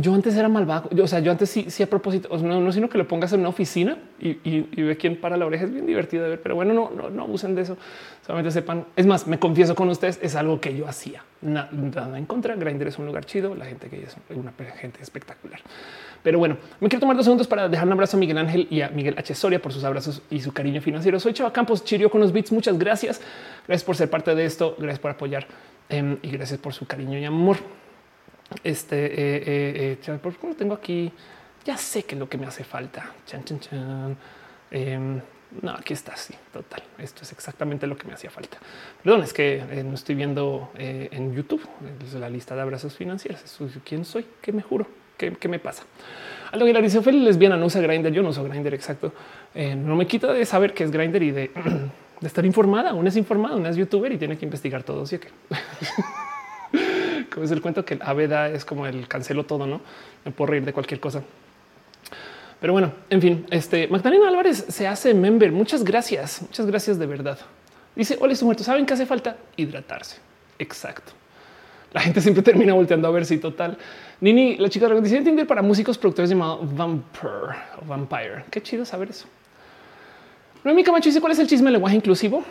yo 0.00 0.14
antes 0.14 0.36
era 0.36 0.48
malvado. 0.48 0.90
o 1.02 1.06
sea, 1.06 1.20
yo 1.20 1.30
antes 1.30 1.48
sí, 1.48 1.66
sí 1.70 1.82
a 1.82 1.88
propósito, 1.88 2.28
no, 2.36 2.60
no, 2.60 2.70
sino 2.70 2.88
que 2.88 2.98
lo 2.98 3.08
pongas 3.08 3.32
en 3.32 3.40
una 3.40 3.48
oficina 3.48 3.96
y, 4.20 4.82
ve 4.82 4.96
quién 4.98 5.18
para 5.18 5.36
la 5.36 5.46
oreja. 5.46 5.64
Es 5.64 5.72
bien 5.72 5.86
divertido 5.86 6.24
de 6.24 6.30
ver, 6.30 6.42
pero 6.42 6.54
bueno, 6.54 6.74
no, 6.74 6.90
no, 6.90 7.08
no 7.08 7.22
abusen 7.22 7.54
de 7.54 7.62
eso. 7.62 7.78
Solamente 8.26 8.50
sepan. 8.50 8.84
Es 8.94 9.06
más, 9.06 9.26
me 9.26 9.38
confieso 9.38 9.74
con 9.74 9.88
ustedes, 9.88 10.18
es 10.22 10.34
algo 10.34 10.60
que 10.60 10.76
yo 10.76 10.86
hacía. 10.86 11.24
Nada, 11.40 11.70
en 12.18 12.26
contra. 12.26 12.56
Grindr 12.56 12.88
es 12.88 12.98
un 12.98 13.06
lugar 13.06 13.24
chido. 13.24 13.54
La 13.54 13.64
gente 13.64 13.88
que 13.88 14.02
es 14.02 14.16
una 14.34 14.52
gente 14.76 15.02
espectacular. 15.02 15.60
Pero 16.22 16.38
bueno, 16.38 16.58
me 16.80 16.88
quiero 16.88 17.00
tomar 17.00 17.16
dos 17.16 17.24
segundos 17.24 17.46
para 17.46 17.68
dejar 17.68 17.86
un 17.86 17.92
abrazo 17.92 18.18
a 18.18 18.20
Miguel 18.20 18.36
Ángel 18.36 18.66
y 18.70 18.82
a 18.82 18.90
Miguel 18.90 19.14
H. 19.16 19.34
Soria 19.34 19.62
por 19.62 19.72
sus 19.72 19.84
abrazos 19.84 20.20
y 20.30 20.40
su 20.40 20.52
cariño 20.52 20.82
financiero. 20.82 21.18
Soy 21.20 21.32
Chava 21.32 21.52
Campos, 21.54 21.84
Chirio 21.84 22.10
con 22.10 22.20
los 22.20 22.32
beats. 22.32 22.52
Muchas 22.52 22.78
gracias. 22.78 23.22
Gracias 23.66 23.84
por 23.84 23.96
ser 23.96 24.10
parte 24.10 24.34
de 24.34 24.44
esto. 24.44 24.74
Gracias 24.78 24.98
por 24.98 25.10
apoyar 25.10 25.46
em, 25.88 26.18
y 26.20 26.30
gracias 26.30 26.58
por 26.60 26.74
su 26.74 26.86
cariño 26.86 27.18
y 27.18 27.24
amor. 27.24 27.56
Este, 28.64 29.06
eh, 29.06 29.42
eh, 29.46 29.98
eh 30.06 30.18
¿por 30.22 30.36
qué 30.36 30.54
tengo 30.54 30.74
aquí? 30.74 31.12
Ya 31.64 31.76
sé 31.76 32.04
que 32.04 32.14
es 32.14 32.18
lo 32.18 32.28
que 32.28 32.38
me 32.38 32.46
hace 32.46 32.64
falta. 32.64 33.12
Chan, 33.26 33.44
chan, 33.44 33.60
chan. 33.60 34.16
Em, 34.70 35.20
no, 35.62 35.72
aquí 35.72 35.92
está. 35.92 36.16
Sí, 36.16 36.34
total. 36.52 36.82
Esto 36.98 37.22
es 37.22 37.32
exactamente 37.32 37.86
lo 37.86 37.96
que 37.96 38.06
me 38.06 38.14
hacía 38.14 38.30
falta. 38.30 38.58
Perdón, 39.02 39.22
es 39.22 39.32
que 39.32 39.56
eh, 39.56 39.84
no 39.84 39.94
estoy 39.94 40.14
viendo 40.14 40.70
en 40.76 41.34
YouTube 41.34 41.62
la 42.18 42.30
lista 42.30 42.54
de 42.54 42.62
abrazos 42.62 42.94
financieros. 42.94 43.42
¿Quién 43.84 44.04
soy? 44.04 44.26
¿Qué 44.40 44.52
me 44.52 44.62
juro? 44.62 44.86
¿Qué, 45.16 45.32
qué 45.32 45.48
me 45.48 45.58
pasa? 45.58 45.84
Algo 46.52 46.64
que 46.64 46.72
la 46.72 46.80
dice 46.80 46.98
Ophelia 46.98 47.22
lesbiana 47.22 47.56
no 47.56 47.66
usa 47.66 47.82
Grinder. 47.82 48.12
Yo 48.12 48.22
no 48.22 48.30
uso 48.30 48.44
Grinder. 48.44 48.72
Exacto. 48.72 49.12
no 49.54 49.94
me 49.94 50.06
quita 50.06 50.32
de 50.32 50.46
saber 50.46 50.72
que 50.72 50.84
es 50.84 50.90
Grinder 50.90 51.22
y 51.22 51.32
de, 51.32 51.50
de, 52.20 52.26
estar 52.26 52.46
informada. 52.46 52.94
Una 52.94 53.10
es 53.10 53.16
informada, 53.16 53.56
una 53.56 53.68
es 53.68 53.76
youtuber 53.76 54.10
y 54.12 54.16
tiene 54.16 54.38
que 54.38 54.46
investigar 54.46 54.82
todo. 54.82 55.04
¿sí? 55.04 55.18
que 55.18 55.28
como 57.32 57.44
es 57.44 57.50
el 57.50 57.60
cuento 57.60 57.84
que 57.84 57.94
el 57.94 58.02
Aveda 58.02 58.48
es 58.48 58.64
como 58.64 58.86
el 58.86 59.08
cancelo 59.08 59.44
todo, 59.44 59.66
no 59.66 59.80
me 60.24 60.32
puedo 60.32 60.50
reír 60.50 60.64
de 60.64 60.72
cualquier 60.72 61.00
cosa. 61.00 61.22
Pero 62.60 62.72
bueno, 62.72 62.92
en 63.08 63.20
fin, 63.20 63.46
este 63.50 63.86
Magdalena 63.88 64.28
Álvarez 64.28 64.64
se 64.68 64.86
hace 64.86 65.14
member. 65.14 65.52
Muchas 65.52 65.84
gracias. 65.84 66.42
Muchas 66.42 66.66
gracias 66.66 66.98
de 66.98 67.06
verdad. 67.06 67.38
Dice: 67.94 68.16
Hola, 68.20 68.32
estoy 68.32 68.46
muerto. 68.46 68.64
Saben 68.64 68.84
qué 68.84 68.94
hace 68.94 69.06
falta 69.06 69.36
hidratarse. 69.56 70.16
Exacto. 70.58 71.12
La 71.92 72.00
gente 72.00 72.20
siempre 72.20 72.42
termina 72.42 72.74
volteando 72.74 73.08
a 73.08 73.10
ver 73.10 73.24
si 73.24 73.38
total. 73.38 73.78
Nini, 74.20 74.56
la 74.56 74.68
chica 74.68 74.88
de 74.88 75.00
dice 75.00 75.22
Tinder 75.22 75.46
para 75.46 75.62
músicos 75.62 75.96
productores 75.96 76.28
llamado 76.28 76.60
Vampire 76.62 77.56
o 77.80 77.86
Vampire. 77.86 78.44
Qué 78.50 78.60
chido 78.60 78.84
saber 78.84 79.10
eso. 79.10 79.26
mi 80.64 80.84
Camacho 80.84 81.08
dice 81.08 81.20
cuál 81.20 81.32
es 81.32 81.38
el 81.38 81.46
chisme 81.46 81.66
del 81.66 81.74
lenguaje 81.74 81.96
inclusivo. 81.96 82.44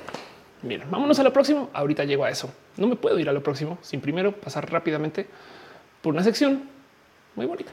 Miren, 0.63 0.89
vámonos 0.89 1.19
a 1.19 1.23
lo 1.23 1.31
próximo. 1.31 1.69
Ahorita 1.73 2.03
llego 2.03 2.25
a 2.25 2.29
eso. 2.29 2.49
No 2.77 2.88
me 2.88 2.95
puedo 2.95 3.19
ir 3.19 3.29
a 3.29 3.34
lo 3.34 3.43
próximo 3.43 3.77
sin 3.81 4.01
primero 4.01 4.31
pasar 4.31 4.71
rápidamente 4.71 5.27
por 6.01 6.13
una 6.13 6.23
sección 6.23 6.63
muy 7.35 7.45
bonita. 7.45 7.71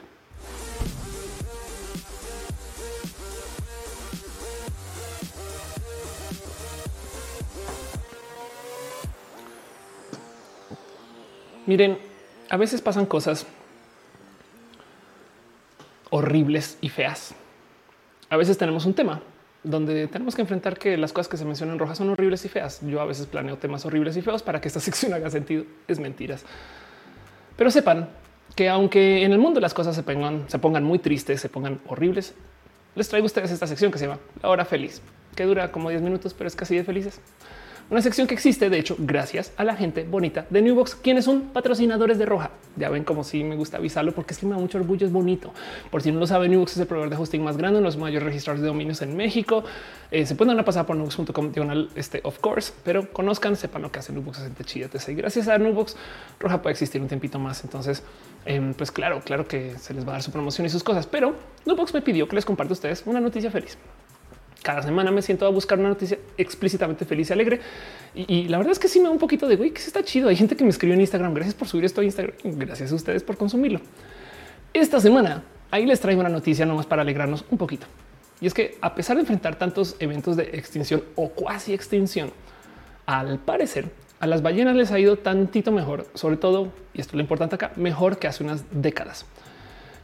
Miren, 11.65 11.97
a 12.49 12.57
veces 12.57 12.79
pasan 12.81 13.07
cosas 13.07 13.47
horribles 16.11 16.77
y 16.81 16.89
feas. 16.89 17.33
A 18.29 18.37
veces 18.37 18.57
tenemos 18.57 18.85
un 18.85 18.93
tema 18.93 19.21
donde 19.65 20.07
tenemos 20.07 20.35
que 20.35 20.41
enfrentar 20.41 20.77
que 20.77 20.97
las 20.97 21.11
cosas 21.11 21.27
que 21.27 21.37
se 21.37 21.45
mencionan 21.45 21.79
rojas 21.79 21.97
son 21.97 22.09
horribles 22.09 22.45
y 22.45 22.49
feas. 22.49 22.79
Yo 22.81 23.01
a 23.01 23.05
veces 23.05 23.25
planeo 23.25 23.57
temas 23.57 23.85
horribles 23.85 24.15
y 24.15 24.21
feos 24.21 24.43
para 24.43 24.61
que 24.61 24.67
esta 24.67 24.79
sección 24.81 25.13
haga 25.13 25.29
sentido. 25.29 25.65
Es 25.87 25.99
mentiras. 25.99 26.45
Pero 27.57 27.71
sepan 27.71 28.09
que 28.55 28.69
aunque 28.69 29.23
en 29.23 29.31
el 29.31 29.39
mundo 29.39 29.59
las 29.59 29.73
cosas 29.73 29.95
se 29.95 30.03
pongan, 30.03 30.45
se 30.47 30.59
pongan 30.59 30.83
muy 30.83 30.99
tristes, 30.99 31.41
se 31.41 31.49
pongan 31.49 31.81
horribles, 31.87 32.35
les 32.95 33.09
traigo 33.09 33.25
a 33.25 33.27
ustedes 33.27 33.51
esta 33.51 33.67
sección 33.67 33.91
que 33.91 33.97
se 33.97 34.07
llama 34.07 34.19
La 34.41 34.49
Hora 34.49 34.63
Feliz, 34.63 35.01
que 35.35 35.43
dura 35.43 35.71
como 35.71 35.89
10 35.89 36.01
minutos, 36.01 36.33
pero 36.33 36.47
es 36.47 36.55
casi 36.55 36.77
de 36.77 36.83
felices. 36.83 37.19
Una 37.87 38.01
sección 38.01 38.25
que 38.25 38.33
existe, 38.33 38.71
de 38.71 38.79
hecho, 38.79 38.95
gracias 38.97 39.53
a 39.57 39.63
la 39.63 39.75
gente 39.75 40.05
bonita 40.05 40.47
de 40.49 40.59
Newbox, 40.63 40.95
quienes 40.95 41.23
son 41.23 41.41
patrocinadores 41.53 42.17
de 42.17 42.25
Roja. 42.25 42.49
Ya 42.77 42.89
ven 42.89 43.03
como 43.03 43.23
si 43.23 43.43
me 43.43 43.55
gusta 43.55 43.77
avisarlo 43.77 44.11
porque 44.11 44.33
es 44.33 44.39
que 44.39 44.47
me 44.47 44.53
da 44.53 44.57
mucho 44.57 44.79
orgullo, 44.79 45.05
es 45.05 45.13
bonito. 45.13 45.53
Por 45.91 46.01
si 46.01 46.11
no 46.11 46.19
lo 46.19 46.25
saben, 46.25 46.49
Newbox 46.49 46.71
es 46.71 46.77
el 46.79 46.87
proveedor 46.87 47.11
de 47.11 47.21
hosting 47.21 47.43
más 47.43 47.57
grande, 47.57 47.81
los 47.81 47.95
mayores 47.95 48.23
registradores 48.23 48.63
de 48.63 48.69
dominios 48.69 49.03
en 49.03 49.15
México. 49.15 49.63
Eh, 50.09 50.25
se 50.25 50.33
pueden 50.33 50.47
dar 50.47 50.55
una 50.55 50.65
pasada 50.65 50.87
por 50.87 50.95
newbox.com 50.95 51.51
este, 51.93 52.21
of 52.23 52.39
course, 52.39 52.73
pero 52.83 53.07
conozcan, 53.13 53.55
sepan 53.55 53.83
lo 53.83 53.91
que 53.91 53.99
hace 53.99 54.11
Newbox, 54.13 54.39
gente 54.39 54.63
chida. 54.63 54.89
Y 55.07 55.13
gracias 55.13 55.47
a 55.47 55.59
Newbox, 55.59 55.95
Roja 56.39 56.63
puede 56.63 56.71
existir 56.71 56.99
un 56.99 57.07
tiempito 57.07 57.37
más. 57.37 57.63
Entonces, 57.63 58.01
em, 58.45 58.73
pues 58.73 58.89
claro, 58.89 59.21
claro 59.23 59.47
que 59.47 59.77
se 59.77 59.93
les 59.93 60.03
va 60.05 60.09
a 60.09 60.13
dar 60.13 60.23
su 60.23 60.31
promoción 60.31 60.65
y 60.65 60.71
sus 60.71 60.83
cosas, 60.83 61.05
pero 61.05 61.35
Newbox 61.65 61.93
me 61.93 62.01
pidió 62.01 62.27
que 62.27 62.35
les 62.35 62.45
comparta 62.45 62.71
a 62.71 62.73
ustedes 62.73 63.03
una 63.05 63.21
noticia 63.21 63.51
feliz 63.51 63.77
cada 64.65 64.81
semana 64.81 65.11
me 65.11 65.21
siento 65.21 65.45
a 65.45 65.49
buscar 65.49 65.77
una 65.77 65.89
noticia 65.89 66.17
explícitamente 66.39 67.05
feliz 67.05 67.29
y 67.29 67.33
alegre. 67.33 67.59
Y, 68.15 68.47
la 68.47 68.57
verdad 68.57 68.71
es 68.71 68.79
que 68.79 68.87
sí 68.87 68.99
me 68.99 69.05
da 69.05 69.11
un 69.11 69.19
poquito 69.19 69.47
de 69.47 69.57
güey, 69.57 69.69
que 69.69 69.79
está 69.79 70.03
chido. 70.03 70.27
Hay 70.27 70.35
gente 70.35 70.55
que 70.55 70.63
me 70.63 70.71
escribió 70.71 70.95
en 70.95 71.01
Instagram. 71.01 71.35
Gracias 71.35 71.53
por 71.53 71.67
subir 71.67 71.85
esto 71.85 72.01
a 72.01 72.03
Instagram. 72.03 72.35
Gracias 72.43 72.91
a 72.91 72.95
ustedes 72.95 73.21
por 73.21 73.37
consumirlo. 73.37 73.79
Esta 74.73 74.99
semana 74.99 75.43
ahí 75.69 75.85
les 75.85 75.99
traigo 75.99 76.19
una 76.19 76.29
noticia 76.29 76.65
nomás 76.65 76.87
para 76.87 77.03
alegrarnos 77.03 77.45
un 77.51 77.59
poquito. 77.59 77.85
Y 78.41 78.47
es 78.47 78.55
que 78.55 78.75
a 78.81 78.95
pesar 78.95 79.17
de 79.17 79.21
enfrentar 79.21 79.55
tantos 79.55 79.97
eventos 79.99 80.35
de 80.35 80.49
extinción 80.53 81.03
o 81.13 81.29
cuasi 81.29 81.75
extinción, 81.75 82.31
al 83.05 83.37
parecer 83.37 83.91
a 84.19 84.25
las 84.25 84.41
ballenas 84.41 84.75
les 84.75 84.91
ha 84.91 84.97
ido 84.97 85.17
tantito 85.17 85.71
mejor, 85.71 86.07
sobre 86.15 86.37
todo, 86.37 86.69
y 86.95 87.01
esto 87.01 87.11
es 87.11 87.15
lo 87.17 87.21
importante 87.21 87.53
acá, 87.53 87.71
mejor 87.75 88.17
que 88.17 88.25
hace 88.25 88.43
unas 88.43 88.63
décadas. 88.71 89.27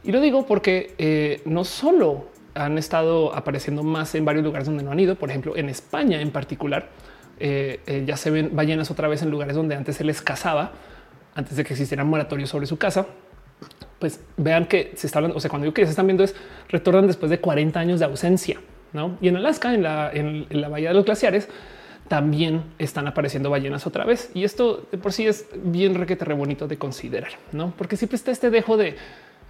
Y 0.04 0.12
lo 0.12 0.20
digo 0.20 0.46
porque 0.46 0.94
eh, 0.98 1.42
no 1.46 1.64
solo 1.64 2.26
han 2.54 2.78
estado 2.78 3.34
apareciendo 3.34 3.82
más 3.82 4.14
en 4.14 4.24
varios 4.24 4.44
lugares 4.44 4.66
donde 4.66 4.82
no 4.82 4.92
han 4.92 5.00
ido. 5.00 5.14
Por 5.16 5.30
ejemplo, 5.30 5.56
en 5.56 5.68
España 5.68 6.20
en 6.20 6.30
particular, 6.30 6.88
eh, 7.38 7.80
eh, 7.86 8.04
ya 8.06 8.16
se 8.16 8.30
ven 8.30 8.50
ballenas 8.54 8.90
otra 8.90 9.08
vez 9.08 9.22
en 9.22 9.30
lugares 9.30 9.56
donde 9.56 9.74
antes 9.74 9.96
se 9.96 10.04
les 10.04 10.22
cazaba, 10.22 10.72
antes 11.34 11.56
de 11.56 11.64
que 11.64 11.72
existieran 11.72 12.06
moratorios 12.06 12.50
sobre 12.50 12.66
su 12.66 12.78
casa. 12.78 13.06
Pues 13.98 14.20
vean 14.36 14.66
que 14.66 14.92
se 14.96 15.06
está 15.06 15.18
hablando, 15.18 15.36
o 15.36 15.40
sea, 15.40 15.48
cuando 15.48 15.64
digo 15.64 15.74
que 15.74 15.84
se 15.84 15.90
están 15.90 16.06
viendo 16.06 16.24
es 16.24 16.34
retornan 16.68 17.06
después 17.06 17.30
de 17.30 17.40
40 17.40 17.78
años 17.78 18.00
de 18.00 18.06
ausencia. 18.06 18.60
¿no? 18.92 19.16
Y 19.20 19.28
en 19.28 19.36
Alaska, 19.36 19.74
en 19.74 19.82
la, 19.82 20.10
en, 20.12 20.46
la 20.50 20.68
bahía 20.68 20.88
de 20.88 20.94
los 20.94 21.04
glaciares, 21.04 21.48
también 22.08 22.64
están 22.78 23.06
apareciendo 23.06 23.48
ballenas 23.48 23.86
otra 23.86 24.04
vez. 24.04 24.30
Y 24.34 24.44
esto 24.44 24.86
de 24.90 24.98
por 24.98 25.12
sí 25.12 25.26
es 25.26 25.46
bien 25.54 25.94
requete 25.94 26.24
re 26.24 26.34
bonito 26.34 26.68
de 26.68 26.76
considerar, 26.76 27.32
no? 27.52 27.72
Porque 27.76 27.96
siempre 27.96 28.16
está 28.16 28.30
este 28.30 28.50
dejo 28.50 28.76
de 28.76 28.96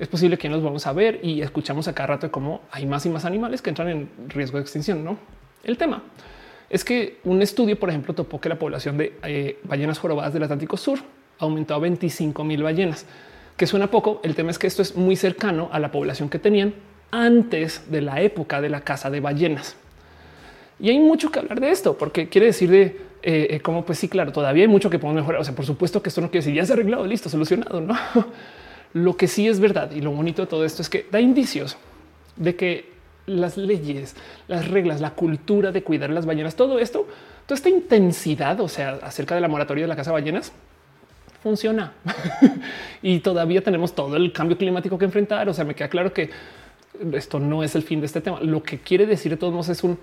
es 0.02 0.08
posible 0.08 0.36
que 0.36 0.48
nos 0.48 0.64
vamos 0.64 0.84
a 0.88 0.92
ver 0.92 1.20
y 1.22 1.42
escuchamos 1.42 1.86
a 1.86 1.94
cada 1.94 2.08
rato 2.08 2.32
cómo 2.32 2.62
hay 2.72 2.86
más 2.86 3.06
y 3.06 3.08
más 3.08 3.24
animales 3.24 3.62
que 3.62 3.70
entran 3.70 3.88
en 3.88 4.10
riesgo 4.26 4.58
de 4.58 4.62
extinción. 4.62 5.04
No 5.04 5.16
el 5.62 5.78
tema 5.78 6.02
es 6.68 6.84
que 6.84 7.18
un 7.22 7.40
estudio, 7.40 7.78
por 7.78 7.88
ejemplo, 7.88 8.12
topó 8.12 8.40
que 8.40 8.48
la 8.48 8.58
población 8.58 8.98
de 8.98 9.12
eh, 9.22 9.60
ballenas 9.62 10.00
jorobadas 10.00 10.32
del 10.32 10.42
Atlántico 10.42 10.76
Sur 10.76 10.98
aumentó 11.38 11.74
a 11.74 11.78
25 11.78 12.42
mil 12.42 12.64
ballenas, 12.64 13.06
que 13.56 13.68
suena 13.68 13.92
poco. 13.92 14.20
El 14.24 14.34
tema 14.34 14.50
es 14.50 14.58
que 14.58 14.66
esto 14.66 14.82
es 14.82 14.96
muy 14.96 15.14
cercano 15.14 15.68
a 15.70 15.78
la 15.78 15.92
población 15.92 16.28
que 16.28 16.40
tenían 16.40 16.74
antes 17.12 17.88
de 17.88 18.00
la 18.00 18.22
época 18.22 18.60
de 18.60 18.70
la 18.70 18.80
caza 18.80 19.08
de 19.08 19.20
ballenas. 19.20 19.76
Y 20.80 20.90
hay 20.90 20.98
mucho 20.98 21.30
que 21.30 21.38
hablar 21.38 21.60
de 21.60 21.70
esto, 21.70 21.96
porque 21.96 22.28
quiere 22.28 22.48
decir 22.48 22.70
de 22.70 22.82
eh, 23.22 23.46
eh, 23.50 23.60
cómo, 23.60 23.84
pues 23.84 24.00
sí, 24.00 24.08
claro, 24.08 24.32
todavía 24.32 24.64
hay 24.64 24.68
mucho 24.68 24.90
que 24.90 24.98
podemos 24.98 25.22
mejorar. 25.22 25.42
O 25.42 25.44
sea, 25.44 25.54
por 25.54 25.64
supuesto 25.64 26.02
que 26.02 26.08
esto 26.08 26.20
no 26.20 26.28
quiere 26.28 26.44
decir 26.44 26.56
ya 26.56 26.66
se 26.66 26.72
ha 26.72 26.74
arreglado, 26.74 27.06
listo, 27.06 27.28
solucionado, 27.28 27.80
no? 27.80 27.94
Lo 28.93 29.16
que 29.16 29.28
sí 29.28 29.48
es 29.48 29.60
verdad 29.60 29.90
y 29.93 30.01
lo 30.01 30.10
bonito 30.10 30.43
de 30.43 30.48
todo 30.48 30.64
esto 30.64 30.82
es 30.82 30.89
que 30.89 31.06
da 31.10 31.20
indicios 31.20 31.77
de 32.36 32.56
que 32.56 32.93
las 33.27 33.56
leyes, 33.56 34.16
las 34.48 34.69
reglas, 34.69 35.01
la 35.01 35.10
cultura 35.10 35.73
de 35.73 35.82
cuidar 35.82 36.10
las 36.10 36.27
ballenas, 36.27 36.56
todo 36.56 36.78
esto, 36.78 37.06
toda 37.47 37.56
esta 37.56 37.69
intensidad, 37.69 38.60
o 38.60 38.69
sea, 38.69 38.98
acerca 39.02 39.35
de 39.35 39.40
la 39.40 39.48
moratoria 39.48 39.85
de 39.85 39.89
la 39.89 39.97
casa 39.97 40.12
ballenas, 40.12 40.52
funciona. 41.43 41.93
y 43.02 43.20
todavía 43.20 43.62
tenemos 43.62 43.94
todo 43.94 44.16
el 44.16 44.32
cambio 44.32 44.56
climático 44.56 44.98
que 44.98 45.05
enfrentar. 45.05 45.48
O 45.48 45.55
sea, 45.55 45.64
me 45.64 45.74
queda 45.74 45.89
claro 45.89 46.12
que 46.12 46.31
esto 47.12 47.40
no 47.40 47.62
es 47.62 47.74
el 47.74 47.82
fin 47.82 48.01
de 48.01 48.06
este 48.06 48.20
tema. 48.20 48.40
Lo 48.40 48.62
que 48.62 48.78
quiere 48.78 49.06
decir 49.06 49.31
de 49.31 49.36
todos 49.36 49.52
modos 49.52 49.69
es 49.69 49.82
un 49.82 49.98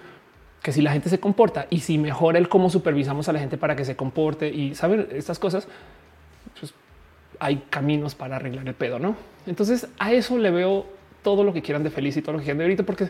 que 0.62 0.74
si 0.74 0.82
la 0.82 0.92
gente 0.92 1.08
se 1.08 1.22
comporta 1.22 1.68
y 1.70 1.80
si 1.80 1.98
mejora 1.98 2.38
el 2.38 2.50
cómo 2.50 2.70
supervisamos 2.70 3.30
a 3.30 3.34
la 3.34 3.40
gente 3.40 3.58
para 3.58 3.78
que 3.78 3.86
se 3.86 3.96
comporte 3.96 4.50
y 4.50 4.76
saben 4.76 5.08
estas 5.14 5.40
cosas, 5.40 5.70
hay 7.40 7.64
caminos 7.70 8.16
para 8.16 8.36
arreglar 8.36 8.68
el 8.68 8.74
pedo, 8.74 9.00
¿no? 9.00 9.16
Entonces 9.48 9.88
a 9.98 10.12
eso 10.12 10.38
le 10.38 10.52
veo 10.52 10.86
todo 11.24 11.44
lo 11.44 11.54
que 11.54 11.62
quieran 11.62 11.84
de 11.84 11.90
feliz 11.90 12.16
y 12.18 12.22
todo 12.22 12.34
lo 12.34 12.40
que 12.40 12.46
quieran 12.46 12.60
de 12.60 12.64
ahorita, 12.66 12.84
porque 12.84 13.10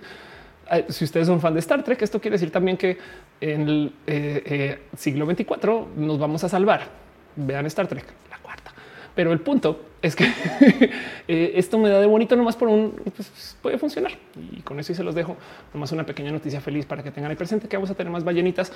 eh, 0.71 0.85
si 0.89 1.03
ustedes 1.03 1.27
son 1.27 1.41
fan 1.41 1.53
de 1.53 1.59
Star 1.59 1.83
Trek, 1.83 2.01
esto 2.01 2.19
quiere 2.19 2.35
decir 2.35 2.51
también 2.51 2.77
que 2.77 2.97
en 3.41 3.61
el 3.61 3.93
eh, 4.07 4.43
eh, 4.45 4.79
siglo 4.97 5.25
24 5.25 5.89
nos 5.95 6.19
vamos 6.19 6.43
a 6.43 6.49
salvar. 6.49 6.81
Vean 7.35 7.65
Star 7.65 7.87
Trek. 7.87 8.05
Pero 9.19 9.33
el 9.33 9.41
punto 9.41 9.81
es 10.01 10.15
que 10.15 10.25
esto 11.27 11.77
me 11.77 11.89
da 11.89 11.99
de 11.99 12.05
bonito 12.05 12.37
nomás 12.37 12.55
por 12.55 12.69
un 12.69 12.91
pues, 13.17 13.57
puede 13.61 13.77
funcionar 13.77 14.13
y 14.55 14.61
con 14.61 14.79
eso 14.79 14.93
y 14.93 14.95
se 14.95 15.03
los 15.03 15.13
dejo 15.13 15.35
nomás 15.73 15.91
una 15.91 16.05
pequeña 16.05 16.31
noticia 16.31 16.61
feliz 16.61 16.85
para 16.85 17.03
que 17.03 17.11
tengan 17.11 17.29
ahí 17.29 17.35
presente 17.35 17.67
que 17.67 17.75
vamos 17.75 17.89
a 17.89 17.95
tener 17.95 18.13
más 18.13 18.23
ballenitas 18.23 18.71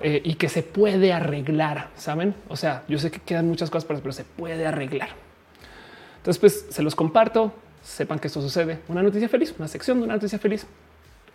eh, 0.00 0.22
y 0.24 0.36
que 0.36 0.48
se 0.48 0.62
puede 0.62 1.12
arreglar. 1.12 1.90
Saben? 1.94 2.34
O 2.48 2.56
sea, 2.56 2.84
yo 2.88 2.98
sé 2.98 3.10
que 3.10 3.20
quedan 3.20 3.46
muchas 3.46 3.68
cosas, 3.68 3.84
pero 3.84 4.12
se 4.12 4.24
puede 4.24 4.66
arreglar. 4.66 5.10
Entonces, 6.16 6.40
pues 6.40 6.66
se 6.70 6.82
los 6.82 6.94
comparto. 6.94 7.52
Sepan 7.82 8.18
que 8.18 8.28
esto 8.28 8.40
sucede. 8.40 8.78
Una 8.88 9.02
noticia 9.02 9.28
feliz, 9.28 9.54
una 9.58 9.68
sección 9.68 9.98
de 9.98 10.04
una 10.04 10.14
noticia 10.14 10.38
feliz, 10.38 10.66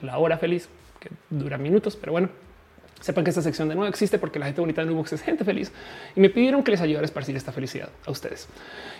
la 0.01 0.17
hora 0.17 0.39
feliz 0.39 0.67
que 0.99 1.11
dura 1.29 1.59
minutos, 1.59 1.95
pero 1.95 2.13
bueno, 2.13 2.29
Sepan 2.99 3.23
que 3.23 3.29
esta 3.29 3.41
sección 3.41 3.69
de 3.69 3.75
nuevo 3.75 3.87
existe 3.87 4.17
porque 4.17 4.39
la 4.39 4.47
gente 4.47 4.61
bonita 4.61 4.81
de 4.81 4.87
Nubox 4.87 5.13
es 5.13 5.21
gente 5.21 5.43
feliz 5.43 5.71
y 6.15 6.19
me 6.19 6.29
pidieron 6.29 6.63
que 6.63 6.71
les 6.71 6.81
ayudara 6.81 7.03
a 7.03 7.05
esparcir 7.05 7.35
esta 7.35 7.51
felicidad 7.51 7.89
a 8.05 8.11
ustedes. 8.11 8.47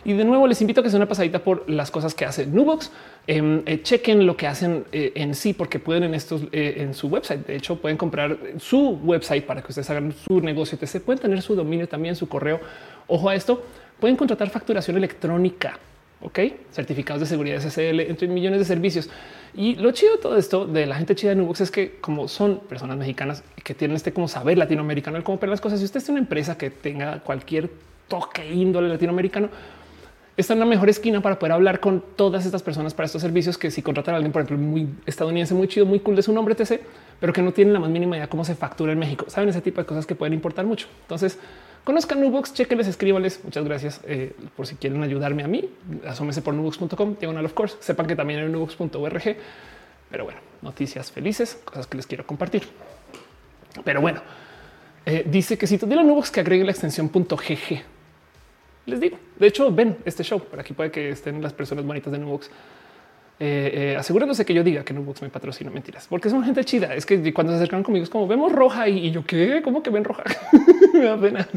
Y 0.06 0.14
de 0.14 0.24
nuevo 0.24 0.48
les 0.48 0.62
invito 0.62 0.82
a 0.82 0.84
que 0.84 0.90
se 0.90 0.98
una 0.98 1.08
pasadita 1.08 1.40
por 1.40 1.70
las 1.70 1.90
cosas 1.90 2.14
que 2.14 2.26
hace 2.26 2.46
Nubox. 2.46 2.92
Em, 3.26 3.64
eh, 3.66 3.82
chequen 3.82 4.26
lo 4.26 4.38
que 4.38 4.48
hacen 4.48 4.86
eh, 4.92 5.14
en 5.16 5.34
sí, 5.36 5.54
porque 5.54 5.80
pueden 5.80 6.04
en 6.04 6.14
estos 6.14 6.44
eh, 6.52 6.76
en 6.78 6.94
su 6.94 7.08
website. 7.08 7.46
De 7.46 7.56
hecho, 7.56 7.80
pueden 7.82 7.98
comprar 7.98 8.38
su 8.60 9.00
website 9.04 9.46
para 9.46 9.62
que 9.62 9.68
ustedes 9.70 9.90
hagan 9.90 10.14
su 10.14 10.42
negocio. 10.42 10.78
Se 10.82 11.00
pueden 11.00 11.22
tener 11.22 11.42
su 11.42 11.56
dominio 11.56 11.88
también, 11.88 12.16
su 12.16 12.28
correo. 12.28 12.60
Ojo 13.08 13.30
a 13.30 13.36
esto. 13.36 13.64
Pueden 14.00 14.16
contratar 14.16 14.50
facturación 14.50 14.96
electrónica 14.98 15.80
ok, 16.22 16.40
certificados 16.72 17.22
de 17.22 17.28
seguridad 17.28 17.60
SSL, 17.60 18.02
entre 18.02 18.28
millones 18.28 18.60
de 18.60 18.66
servicios. 18.66 19.10
Y 19.54 19.76
lo 19.76 19.92
chido 19.92 20.16
de 20.16 20.22
todo 20.22 20.38
esto 20.38 20.66
de 20.66 20.86
la 20.86 20.96
gente 20.96 21.16
chida 21.16 21.32
de 21.32 21.36
Nubox 21.36 21.62
es 21.62 21.72
que 21.72 21.98
como 22.00 22.28
son 22.28 22.60
personas 22.60 22.98
mexicanas 22.98 23.44
que 23.64 23.74
tienen 23.74 23.96
este 23.96 24.14
como 24.14 24.28
saber 24.28 24.58
latinoamericano, 24.58 25.18
el 25.18 25.24
cómo 25.24 25.38
operar 25.38 25.52
las 25.52 25.62
cosas, 25.62 25.80
si 25.80 25.86
usted 25.86 26.02
es 26.02 26.10
una 26.10 26.20
empresa 26.20 26.58
que 26.58 26.70
tenga 26.70 27.20
cualquier 27.20 27.70
toque 28.08 28.52
índole 28.52 28.90
latinoamericano, 28.90 29.50
está 30.38 30.54
en 30.54 30.60
la 30.60 30.66
mejor 30.66 30.90
esquina 30.90 31.22
para 31.22 31.40
poder 31.40 31.54
hablar 31.54 31.80
con 31.80 32.04
todas 32.16 32.46
estas 32.46 32.62
personas 32.62 32.94
para 32.94 33.08
estos 33.08 33.22
servicios 33.22 33.58
que 33.58 33.72
si 33.72 33.82
contratan 33.82 34.14
a 34.14 34.18
alguien, 34.18 34.32
por 34.32 34.44
ejemplo, 34.44 34.64
muy 34.64 34.88
estadounidense, 35.06 35.56
muy 35.56 35.68
chido, 35.68 35.86
muy 35.86 36.00
cool 36.00 36.16
de 36.16 36.22
su 36.22 36.32
nombre, 36.32 36.56
etc., 36.58 36.82
pero 37.20 37.34
que 37.34 37.42
no 37.42 37.52
tienen 37.52 37.74
la 37.74 37.80
más 37.80 37.90
mínima 37.90 38.16
idea 38.16 38.28
cómo 38.28 38.46
se 38.46 38.54
factura 38.54 38.92
en 38.92 39.00
México. 39.00 39.26
Saben 39.28 39.50
ese 39.50 39.62
tipo 39.62 39.82
de 39.82 39.88
cosas 39.88 40.06
que 40.06 40.14
pueden 40.14 40.34
importar 40.34 40.66
mucho. 40.66 40.88
Entonces, 41.02 41.40
Conozcan 41.88 42.20
Nubox, 42.20 42.54
chequenles, 42.54 42.86
escríbanles. 42.90 43.40
Muchas 43.46 43.64
gracias 43.64 44.02
eh, 44.04 44.34
por 44.58 44.68
si 44.68 44.76
quieren 44.76 45.02
ayudarme 45.04 45.46
a 45.46 45.48
mí. 45.48 45.70
Asómense 46.06 46.42
por 46.42 46.54
nubox.com, 46.54 47.16
diagonal 47.18 47.46
of 47.46 47.54
course. 47.54 47.78
Sepan 47.80 48.08
que 48.08 48.16
también 48.18 48.42
en 48.42 48.52
nubox.org. 48.52 49.38
Pero 50.10 50.26
bueno, 50.26 50.42
noticias 50.62 51.10
felices, 51.14 51.58
cosas 51.64 51.88
que 51.88 51.96
les 51.96 52.06
quiero 52.06 52.28
compartir. 52.28 52.64
Pero 53.86 54.02
bueno, 54.02 54.22
eh, 55.06 55.24
dice 55.28 55.58
que 55.58 55.66
si 55.66 55.78
tú 55.78 55.86
dile 55.86 56.02
a 56.02 56.04
Nubox 56.04 56.30
que 56.30 56.42
agregue 56.42 56.66
la 56.66 56.72
extensión 56.72 57.08
.gg. 57.08 57.82
Les 58.86 59.00
digo, 59.00 59.18
de 59.40 59.48
hecho, 59.48 59.72
ven 59.72 59.96
este 60.04 60.26
show. 60.26 60.42
Por 60.42 60.60
aquí 60.60 60.74
puede 60.74 60.92
que 60.92 61.12
estén 61.12 61.42
las 61.42 61.54
personas 61.54 61.86
bonitas 61.86 62.12
de 62.12 62.20
Nubox 62.20 62.52
eh, 63.40 63.92
eh, 63.94 63.96
asegurándose 63.96 64.44
que 64.46 64.54
yo 64.54 64.64
diga 64.64 64.84
que 64.84 64.94
Nubox 64.94 65.22
me 65.22 65.30
patrocina 65.30 65.70
mentiras, 65.70 66.08
porque 66.10 66.30
son 66.30 66.44
gente 66.44 66.66
chida. 66.66 66.96
Es 66.96 67.06
que 67.06 67.34
cuando 67.34 67.54
se 67.54 67.58
acercan 67.58 67.84
conmigo 67.84 68.04
es 68.04 68.10
como 68.10 68.28
vemos 68.28 68.52
roja 68.52 68.90
y, 68.90 69.12
yo 69.12 69.26
qué, 69.26 69.62
cómo 69.64 69.84
que 69.84 69.90
ven 69.90 70.04
roja. 70.04 70.24
me 70.94 71.06
da 71.06 71.20
pena. 71.20 71.48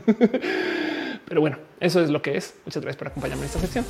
Pero 1.27 1.41
bueno, 1.41 1.59
eso 1.79 2.01
es 2.01 2.11
lo 2.11 2.23
que 2.23 2.37
es. 2.37 2.55
Muchas 2.65 2.83
gracias 2.83 2.99
por 2.99 3.09
acompañarme 3.09 3.43
en 3.43 3.47
esta 3.47 3.61
sección. 3.61 3.85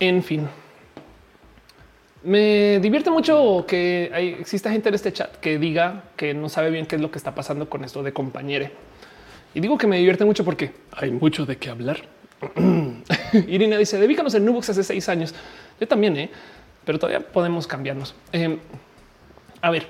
En 0.00 0.22
fin, 0.22 0.46
me 2.24 2.78
divierte 2.80 3.10
mucho 3.10 3.64
que 3.66 4.10
exista 4.38 4.70
gente 4.70 4.90
en 4.90 4.94
este 4.94 5.12
chat 5.12 5.36
que 5.36 5.58
diga 5.58 6.04
que 6.16 6.34
no 6.34 6.48
sabe 6.48 6.70
bien 6.70 6.84
qué 6.86 6.96
es 6.96 7.02
lo 7.02 7.10
que 7.10 7.18
está 7.18 7.34
pasando 7.34 7.70
con 7.70 7.84
esto 7.84 8.02
de 8.02 8.12
compañere. 8.12 8.72
Y 9.54 9.60
digo 9.60 9.78
que 9.78 9.86
me 9.86 9.98
divierte 9.98 10.24
mucho 10.24 10.44
porque 10.44 10.72
hay 10.92 11.10
mucho 11.10 11.46
de 11.46 11.56
qué 11.56 11.70
hablar. 11.70 11.98
Irina 13.48 13.78
dice, 13.78 13.98
debí 13.98 14.16
conocer 14.16 14.42
Nubox 14.42 14.70
hace 14.70 14.82
seis 14.82 15.08
años. 15.08 15.34
Yo 15.80 15.88
también, 15.88 16.16
¿eh? 16.16 16.30
pero 16.84 16.98
todavía 16.98 17.20
podemos 17.20 17.66
cambiarnos. 17.66 18.14
Em, 18.32 18.58
a 19.60 19.70
ver, 19.70 19.86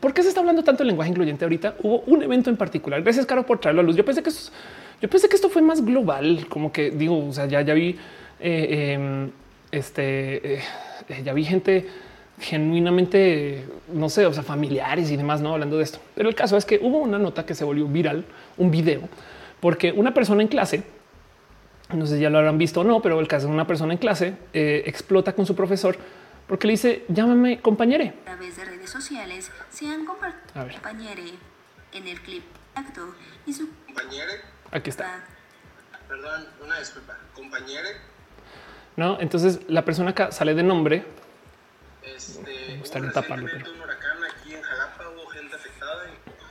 ¿por 0.00 0.14
qué 0.14 0.22
se 0.22 0.28
está 0.28 0.40
hablando 0.40 0.62
tanto 0.62 0.82
el 0.82 0.88
lenguaje 0.88 1.10
incluyente 1.10 1.44
ahorita? 1.44 1.76
Hubo 1.82 2.00
un 2.06 2.22
evento 2.22 2.50
en 2.50 2.56
particular. 2.56 3.02
Gracias, 3.02 3.26
Caro, 3.26 3.44
por 3.44 3.58
traerlo 3.58 3.80
a 3.80 3.84
luz. 3.84 3.96
Yo 3.96 4.04
pensé 4.04 4.22
que 4.22 4.28
esto, 4.30 4.52
yo 5.00 5.08
pensé 5.08 5.28
que 5.28 5.36
esto 5.36 5.48
fue 5.48 5.62
más 5.62 5.84
global, 5.84 6.46
como 6.48 6.72
que 6.72 6.90
digo, 6.90 7.26
o 7.26 7.32
sea, 7.32 7.46
ya, 7.46 7.62
ya 7.62 7.74
vi 7.74 7.96
eh, 8.40 8.92
em, 8.94 9.30
este... 9.72 10.54
Eh, 10.54 10.62
eh, 11.08 11.22
ya 11.24 11.32
vi 11.34 11.44
gente 11.44 11.86
genuinamente, 12.38 13.64
no 13.92 14.08
sé, 14.08 14.26
o 14.26 14.32
sea, 14.32 14.42
familiares 14.42 15.10
y 15.10 15.16
demás, 15.16 15.40
no 15.40 15.52
hablando 15.52 15.78
de 15.78 15.84
esto. 15.84 15.98
Pero 16.14 16.28
el 16.28 16.34
caso 16.34 16.56
es 16.56 16.64
que 16.64 16.78
hubo 16.82 16.98
una 16.98 17.18
nota 17.18 17.46
que 17.46 17.54
se 17.54 17.64
volvió 17.64 17.86
viral, 17.86 18.24
un 18.56 18.70
video, 18.70 19.08
porque 19.60 19.92
una 19.92 20.12
persona 20.12 20.42
en 20.42 20.48
clase, 20.48 20.84
no 21.92 22.06
sé 22.06 22.16
si 22.16 22.22
ya 22.22 22.30
lo 22.30 22.38
habrán 22.38 22.58
visto 22.58 22.80
o 22.80 22.84
no, 22.84 23.00
pero 23.00 23.20
el 23.20 23.28
caso 23.28 23.46
de 23.46 23.52
una 23.52 23.66
persona 23.66 23.92
en 23.92 23.98
clase 23.98 24.36
eh, 24.52 24.82
explota 24.86 25.32
con 25.32 25.46
su 25.46 25.54
profesor 25.54 25.96
porque 26.46 26.66
le 26.66 26.72
dice 26.72 27.04
llámame 27.08 27.60
compañere. 27.60 28.14
A 28.22 28.24
través 28.24 28.56
de 28.56 28.64
redes 28.66 28.90
sociales 28.90 29.50
se 29.70 29.86
han 29.86 30.04
compartido 30.04 30.68
compañere 30.72 31.32
en 31.92 32.06
el 32.06 32.20
clip 32.20 32.44
acto 32.74 33.14
y 33.46 33.52
su 33.52 33.68
compañere. 33.86 34.32
Aquí 34.70 34.90
está. 34.90 35.24
Perdón, 36.06 36.46
una 36.62 36.78
disculpa. 36.78 37.16
Compañere 37.34 37.88
no, 38.96 39.18
entonces 39.20 39.60
la 39.68 39.84
persona 39.84 40.10
acá 40.10 40.30
sale 40.30 40.54
de 40.54 40.62
nombre. 40.62 41.04
Este, 42.16 42.40
me 42.68 42.78
gustaría 42.78 43.10
taparlo. 43.12 43.46
Pero... 43.50 43.70
Un 43.72 43.80
huracán 43.80 44.18
aquí 44.30 44.54
en 44.54 44.62
Jalapa, 44.62 45.04
hubo 45.10 45.26
gente 45.30 45.56
afectada. 45.56 46.04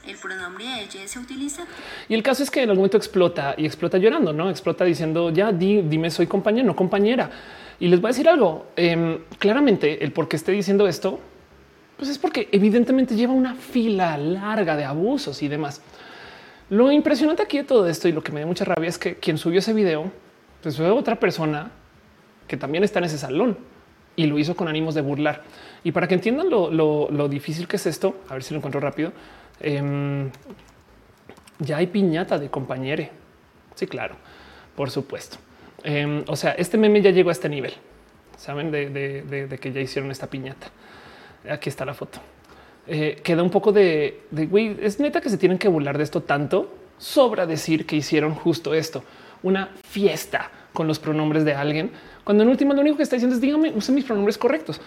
Y... 0.06 0.12
El 0.12 0.18
pronombre 0.18 0.66
ella 0.82 1.08
se 1.08 1.20
utiliza. 1.20 1.66
Y 2.10 2.14
el 2.14 2.24
caso 2.24 2.44
es 2.44 2.52
que 2.52 2.62
en 2.62 2.70
algún 2.70 2.82
momento 2.82 2.98
explota 2.98 3.56
y 3.58 3.66
explota 3.66 3.98
llorando, 3.98 4.34
no 4.34 4.50
explota 4.50 4.84
diciendo 4.84 5.30
ya 5.30 5.54
dime 5.54 6.12
soy 6.12 6.28
compañero, 6.28 6.68
no 6.68 6.76
compañera. 6.76 7.30
Y 7.80 7.88
les 7.88 8.02
voy 8.02 8.10
a 8.10 8.12
decir 8.12 8.28
algo. 8.28 8.68
Eh, 8.76 9.22
claramente 9.40 10.04
el 10.04 10.12
por 10.12 10.28
qué 10.28 10.36
esté 10.36 10.52
diciendo 10.52 10.88
esto, 10.88 11.20
pues 11.96 12.10
es 12.10 12.18
porque 12.18 12.50
evidentemente 12.52 13.16
lleva 13.16 13.34
una 13.34 13.56
fila 13.56 14.18
larga 14.18 14.76
de 14.76 14.84
abusos 14.84 15.42
y 15.42 15.48
demás. 15.48 15.82
Lo 16.70 16.92
impresionante 16.92 17.44
aquí 17.44 17.58
de 17.58 17.64
todo 17.64 17.88
esto 17.88 18.08
y 18.08 18.12
lo 18.12 18.22
que 18.22 18.32
me 18.32 18.42
da 18.42 18.46
mucha 18.46 18.66
rabia 18.66 18.90
es 18.90 18.98
que 18.98 19.16
quien 19.16 19.38
subió 19.38 19.60
ese 19.60 19.74
video, 19.74 20.12
pues 20.62 20.76
fue 20.76 20.90
otra 20.90 21.20
persona 21.20 21.72
que 22.48 22.58
también 22.58 22.84
está 22.84 23.00
en 23.00 23.06
ese 23.06 23.18
salón 23.18 23.58
y 24.16 24.26
lo 24.28 24.38
hizo 24.38 24.56
con 24.56 24.68
ánimos 24.68 24.96
de 24.96 25.02
burlar. 25.02 25.44
Y 25.84 25.92
para 25.92 26.08
que 26.08 26.16
entiendan 26.16 26.50
lo, 26.50 27.28
difícil 27.30 27.68
que 27.68 27.78
es 27.78 27.86
esto, 27.86 28.18
a 28.30 28.34
ver 28.34 28.44
si 28.44 28.54
lo 28.54 28.60
encuentro 28.60 28.80
rápido. 28.80 29.12
Em, 29.60 30.30
ya 31.60 31.78
hay 31.78 31.88
piñata 31.88 32.38
de 32.38 32.50
compañere. 32.50 33.12
Sí, 33.76 33.88
claro, 33.88 34.16
por 34.76 34.92
supuesto. 34.92 35.38
Em, 35.84 36.24
o 36.28 36.36
sea, 36.36 36.52
este 36.52 36.78
meme 36.78 37.02
ya 37.02 37.12
llegó 37.12 37.30
a 37.30 37.34
este 37.34 37.50
nivel. 37.50 37.74
Saben 38.38 38.72
de, 38.72 39.58
que 39.60 39.72
ya 39.72 39.82
hicieron 39.82 40.12
esta 40.12 40.28
piñata. 40.28 40.68
Aquí 41.50 41.70
está 41.70 41.86
la 41.86 41.94
foto. 41.94 42.20
Eh, 42.88 43.22
queda 43.24 43.44
un 43.44 43.50
poco 43.50 43.72
de, 43.72 44.22
de 44.32 44.46
güey. 44.46 44.78
Es 44.82 45.00
neta 45.00 45.22
que 45.22 45.30
se 45.30 45.38
tienen 45.38 45.58
que 45.58 45.68
burlar 45.68 45.98
de 45.98 46.04
esto 46.04 46.22
tanto. 46.22 46.74
Sobra 46.98 47.46
decir 47.46 47.86
que 47.86 47.96
hicieron 47.96 48.34
justo 48.34 48.74
esto, 48.74 49.04
una 49.42 49.72
fiesta 49.88 50.52
con 50.74 50.88
los 50.88 51.00
pronombres 51.00 51.44
de 51.46 51.54
alguien 51.54 51.92
cuando 52.24 52.44
en 52.44 52.50
última 52.50 52.74
lo 52.74 52.82
único 52.82 52.98
que 52.98 53.04
está 53.04 53.16
diciendo 53.16 53.36
es 53.36 53.42
dígame, 53.42 53.72
use 53.76 53.92
mis 53.92 54.06
pronombres 54.06 54.38
correctos. 54.38 54.80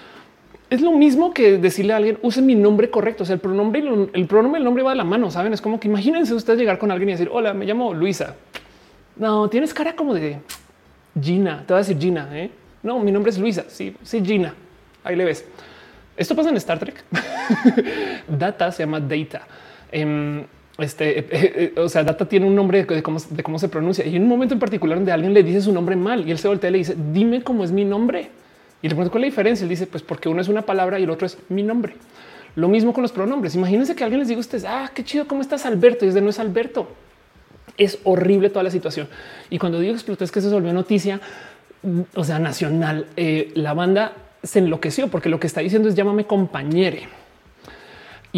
Es 0.68 0.80
lo 0.80 0.90
mismo 0.92 1.32
que 1.32 1.58
decirle 1.58 1.92
a 1.92 1.96
alguien 1.96 2.18
use 2.22 2.42
mi 2.42 2.54
nombre 2.54 2.90
correcto. 2.90 3.22
O 3.22 3.26
sea, 3.26 3.34
el 3.34 3.40
pronombre, 3.40 3.82
el 4.12 4.26
pronombre, 4.26 4.58
el 4.58 4.64
nombre 4.64 4.82
va 4.82 4.90
de 4.90 4.96
la 4.96 5.04
mano. 5.04 5.30
Saben, 5.30 5.52
es 5.52 5.60
como 5.60 5.78
que 5.78 5.88
imagínense 5.88 6.34
ustedes 6.34 6.58
llegar 6.58 6.78
con 6.78 6.90
alguien 6.90 7.10
y 7.10 7.12
decir 7.12 7.28
hola, 7.30 7.54
me 7.54 7.64
llamo 7.64 7.94
Luisa. 7.94 8.34
No 9.16 9.48
tienes 9.48 9.72
cara 9.72 9.94
como 9.94 10.14
de 10.14 10.38
Gina. 11.20 11.62
Te 11.66 11.72
voy 11.72 11.76
a 11.76 11.78
decir 11.78 11.98
Gina. 11.98 12.28
¿eh? 12.32 12.50
No, 12.82 12.98
mi 12.98 13.12
nombre 13.12 13.30
es 13.30 13.38
Luisa. 13.38 13.64
Sí, 13.68 13.94
sí, 14.02 14.22
Gina. 14.24 14.54
Ahí 15.04 15.14
le 15.14 15.24
ves. 15.24 15.46
Esto 16.16 16.34
pasa 16.34 16.48
en 16.48 16.56
Star 16.56 16.78
Trek. 16.78 17.04
data 18.28 18.72
se 18.72 18.82
llama 18.82 18.98
data. 19.00 19.46
Em, 19.92 20.44
este, 20.78 21.20
eh, 21.20 21.26
eh, 21.30 21.80
o 21.80 21.88
sea, 21.88 22.04
data 22.04 22.28
tiene 22.28 22.46
un 22.46 22.54
nombre 22.54 22.84
de 22.84 23.02
cómo, 23.02 23.18
de 23.30 23.42
cómo 23.42 23.58
se 23.58 23.68
pronuncia 23.68 24.04
y 24.04 24.16
en 24.16 24.22
un 24.22 24.28
momento 24.28 24.54
en 24.54 24.60
particular 24.60 24.98
donde 24.98 25.12
alguien 25.12 25.32
le 25.32 25.42
dice 25.42 25.62
su 25.62 25.72
nombre 25.72 25.96
mal 25.96 26.28
y 26.28 26.30
él 26.30 26.38
se 26.38 26.48
voltea 26.48 26.68
y 26.68 26.72
le 26.72 26.78
dice, 26.78 26.96
dime 27.12 27.42
cómo 27.42 27.64
es 27.64 27.72
mi 27.72 27.84
nombre. 27.84 28.30
Y 28.82 28.88
le 28.88 28.94
pregunto 28.94 29.10
cuál 29.10 29.24
es 29.24 29.28
la 29.28 29.30
diferencia. 29.32 29.64
Él 29.64 29.70
dice, 29.70 29.86
pues 29.86 30.02
porque 30.02 30.28
uno 30.28 30.40
es 30.40 30.48
una 30.48 30.62
palabra 30.62 30.98
y 30.98 31.04
el 31.04 31.10
otro 31.10 31.26
es 31.26 31.38
mi 31.48 31.62
nombre. 31.62 31.94
Lo 32.54 32.68
mismo 32.68 32.92
con 32.92 33.02
los 33.02 33.12
pronombres. 33.12 33.54
Imagínense 33.54 33.94
que 33.94 34.04
alguien 34.04 34.20
les 34.20 34.28
diga 34.28 34.38
a 34.38 34.40
ustedes, 34.40 34.64
ah, 34.66 34.90
qué 34.94 35.02
chido, 35.04 35.26
¿cómo 35.26 35.40
estás 35.40 35.66
Alberto? 35.66 36.04
Y 36.04 36.08
es 36.08 36.14
de 36.14 36.20
no 36.20 36.30
es 36.30 36.38
Alberto. 36.38 36.88
Es 37.76 37.98
horrible 38.04 38.50
toda 38.50 38.62
la 38.62 38.70
situación. 38.70 39.08
Y 39.50 39.58
cuando 39.58 39.80
digo 39.80 39.94
explotó 39.94 40.24
es 40.24 40.30
que 40.30 40.40
se 40.40 40.48
volvió 40.48 40.72
noticia, 40.72 41.20
o 42.14 42.24
sea, 42.24 42.38
nacional. 42.38 43.06
Eh, 43.16 43.52
la 43.54 43.74
banda 43.74 44.12
se 44.42 44.60
enloqueció 44.60 45.08
porque 45.08 45.28
lo 45.28 45.40
que 45.40 45.46
está 45.46 45.60
diciendo 45.60 45.88
es 45.88 45.94
llámame 45.94 46.26
compañere. 46.26 47.08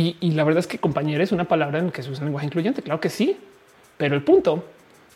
Y, 0.01 0.31
la 0.31 0.45
verdad 0.45 0.61
es 0.61 0.69
que 0.69 0.79
compañero 0.79 1.25
es 1.25 1.33
una 1.33 1.47
palabra 1.47 1.81
en 1.81 1.91
que 1.91 2.05
se 2.05 2.11
usa 2.11 2.21
en 2.21 2.27
lenguaje 2.27 2.47
incluyente. 2.47 2.83
Claro 2.83 3.01
que 3.01 3.09
sí, 3.09 3.37
pero 3.97 4.15
el 4.15 4.23
punto 4.23 4.65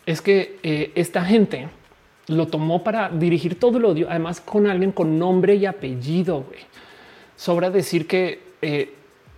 es 0.05 0.21
que 0.21 0.59
eh, 0.61 0.91
esta 0.95 1.23
gente 1.23 1.69
lo 2.27 2.47
tomó 2.47 2.83
para 2.83 3.07
dirigir 3.07 3.57
todo 3.57 3.77
el 3.77 3.85
odio, 3.85 4.07
además 4.09 4.41
con 4.41 4.67
alguien 4.67 4.91
con 4.91 5.17
nombre 5.17 5.55
y 5.55 5.65
apellido. 5.65 6.43
Sobra 7.37 7.69
decir 7.69 8.07
que 8.07 8.41
eh, 8.61 8.93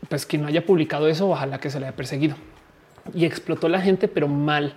pues 0.10 0.26
quien 0.26 0.42
no 0.42 0.48
haya 0.48 0.66
publicado 0.66 1.08
eso, 1.08 1.30
ojalá 1.30 1.60
que 1.60 1.70
se 1.70 1.80
le 1.80 1.86
haya 1.86 1.96
perseguido 1.96 2.36
y 3.14 3.26
explotó 3.26 3.70
la 3.70 3.82
gente, 3.82 4.08
pero 4.08 4.28
mal, 4.28 4.74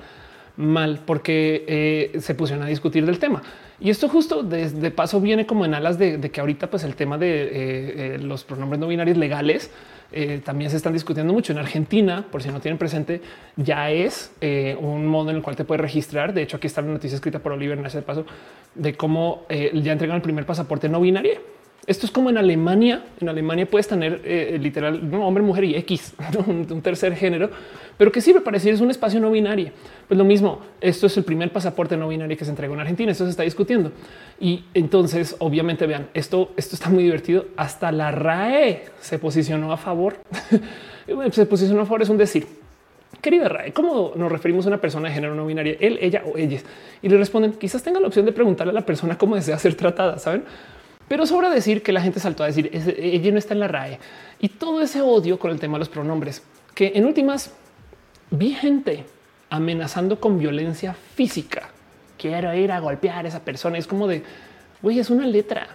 mal, 0.59 1.01
porque 1.07 1.65
eh, 1.66 2.20
se 2.20 2.35
pusieron 2.35 2.66
a 2.66 2.69
discutir 2.69 3.07
del 3.07 3.19
tema. 3.19 3.43
Y 3.81 3.89
esto 3.89 4.07
justo 4.11 4.43
de, 4.43 4.90
paso 4.90 5.19
viene 5.19 5.47
como 5.47 5.65
en 5.65 5.73
alas 5.73 5.99
de, 5.99 6.20
que 6.31 6.40
ahorita 6.40 6.69
pues 6.69 6.85
el 6.85 6.95
tema 6.95 7.16
de 7.16 8.19
los 8.20 8.45
pronombres 8.45 8.78
no 8.78 8.86
binarios 8.86 9.16
legales 9.16 9.70
eh, 10.10 10.40
también 10.43 10.70
se 10.70 10.76
están 10.76 10.93
discutiendo 10.93 11.32
mucho 11.32 11.52
en 11.52 11.59
Argentina, 11.59 12.24
por 12.30 12.43
si 12.43 12.48
no 12.48 12.60
tienen 12.60 12.78
presente, 12.78 13.20
ya 13.56 13.90
es 13.90 14.32
eh, 14.40 14.76
un 14.80 15.06
modo 15.06 15.30
en 15.30 15.36
el 15.36 15.43
cual 15.43 15.56
te 15.56 15.64
puedes 15.64 15.82
registrar. 15.82 16.32
De 16.32 16.43
hecho, 16.43 16.56
aquí 16.56 16.66
está 16.66 16.80
la 16.80 16.89
noticia 16.89 17.16
escrita 17.16 17.40
por 17.40 17.52
Oliver 17.52 17.76
Nash 17.78 17.93
de 17.93 18.02
paso 18.02 18.24
de 18.74 18.94
cómo 18.94 19.44
eh, 19.48 19.70
ya 19.82 19.93
entregan 19.93 20.16
el 20.16 20.22
primer 20.22 20.47
pasaporte 20.47 20.89
no 20.89 21.01
binario. 21.01 21.57
Esto 21.89 22.05
es 22.05 22.12
como 22.12 22.28
en 22.28 22.36
Alemania. 22.36 23.02
En 23.19 23.31
Alemania 23.31 23.65
puedes 23.65 23.89
tener 23.89 24.20
literal 24.60 25.01
hombre, 25.15 25.43
mujer 25.43 25.65
y 25.65 25.74
X, 25.77 26.15
un 26.47 26.82
tercer 26.82 27.16
género, 27.16 27.51
pero 27.98 28.12
que 28.12 28.20
sirve 28.20 28.40
para 28.40 28.56
decir 28.56 28.73
es 28.73 28.81
un 28.81 28.90
espacio 28.90 29.19
no 29.20 29.31
binario. 29.31 29.73
Pues 30.06 30.16
lo 30.16 30.24
mismo, 30.24 30.60
esto 30.81 31.06
es 31.06 31.16
el 31.16 31.24
primer 31.24 31.51
pasaporte 31.51 31.97
no 31.97 32.09
binario 32.09 32.36
que 32.36 32.44
se 32.44 32.51
entregó 32.51 32.74
en 32.74 32.81
Argentina. 32.81 33.10
Esto 33.10 33.24
se 33.24 33.31
está 33.31 33.43
discutiendo. 33.43 33.90
Y 34.39 34.65
entonces, 34.73 35.35
obviamente, 35.40 35.86
vean, 35.86 36.09
esto, 36.15 36.52
esto 36.56 36.77
está 36.77 36.90
muy 36.90 37.02
divertido. 37.02 37.47
Hasta 37.56 37.90
la 37.90 38.12
RAE 38.12 38.85
se 39.01 39.19
posicionó 39.19 39.73
a 39.73 39.77
favor. 39.77 40.19
se 41.32 41.47
posicionó 41.47 41.82
a 41.82 41.86
favor, 41.86 42.02
es 42.02 42.09
un 42.09 42.19
decir. 42.19 42.47
Querida 43.20 43.48
RAE, 43.48 43.73
¿cómo 43.73 44.12
nos 44.15 44.31
referimos 44.31 44.66
a 44.66 44.69
una 44.69 44.81
persona 44.81 45.09
de 45.09 45.15
género 45.15 45.35
no 45.35 45.44
binaria? 45.44 45.77
Él, 45.81 45.98
ella 46.01 46.23
o 46.24 46.39
ellas. 46.39 46.65
Y 47.02 47.09
le 47.09 47.16
responden, 47.16 47.52
quizás 47.55 47.82
tenga 47.82 47.98
la 47.98 48.06
opción 48.06 48.24
de 48.27 48.32
preguntarle 48.32 48.70
a 48.70 48.74
la 48.74 48.86
persona 48.86 49.19
cómo 49.19 49.35
desea 49.35 49.59
ser 49.59 49.74
tratada, 49.74 50.19
¿saben? 50.19 50.44
Pero 51.09 51.26
sobra 51.26 51.51
decir 51.51 51.82
que 51.82 51.93
la 51.93 52.01
gente 52.01 52.20
saltó 52.20 52.44
a 52.44 52.47
decir, 52.47 52.70
ella 52.72 53.32
no 53.32 53.39
está 53.39 53.55
en 53.55 53.60
la 53.60 53.68
RAE. 53.68 53.98
Y 54.40 54.51
todo 54.51 54.82
ese 54.82 55.01
odio 55.01 55.39
con 55.39 55.51
el 55.51 55.59
tema 55.59 55.74
de 55.74 55.80
los 55.80 55.89
pronombres, 55.89 56.43
que 56.74 56.93
en 56.94 57.06
últimas 57.06 57.52
vi 58.30 58.52
gente 58.55 59.05
amenazando 59.51 60.20
con 60.20 60.39
violencia 60.39 60.94
física. 61.14 61.70
Quiero 62.18 62.55
ir 62.55 62.72
a 62.72 62.80
golpear 62.80 63.24
a 63.24 63.28
esa 63.28 63.40
persona. 63.40 63.78
Es 63.78 63.86
como 63.86 64.06
de, 64.06 64.22
güey, 64.82 64.98
es 64.98 65.10
una 65.10 65.26
letra. 65.26 65.68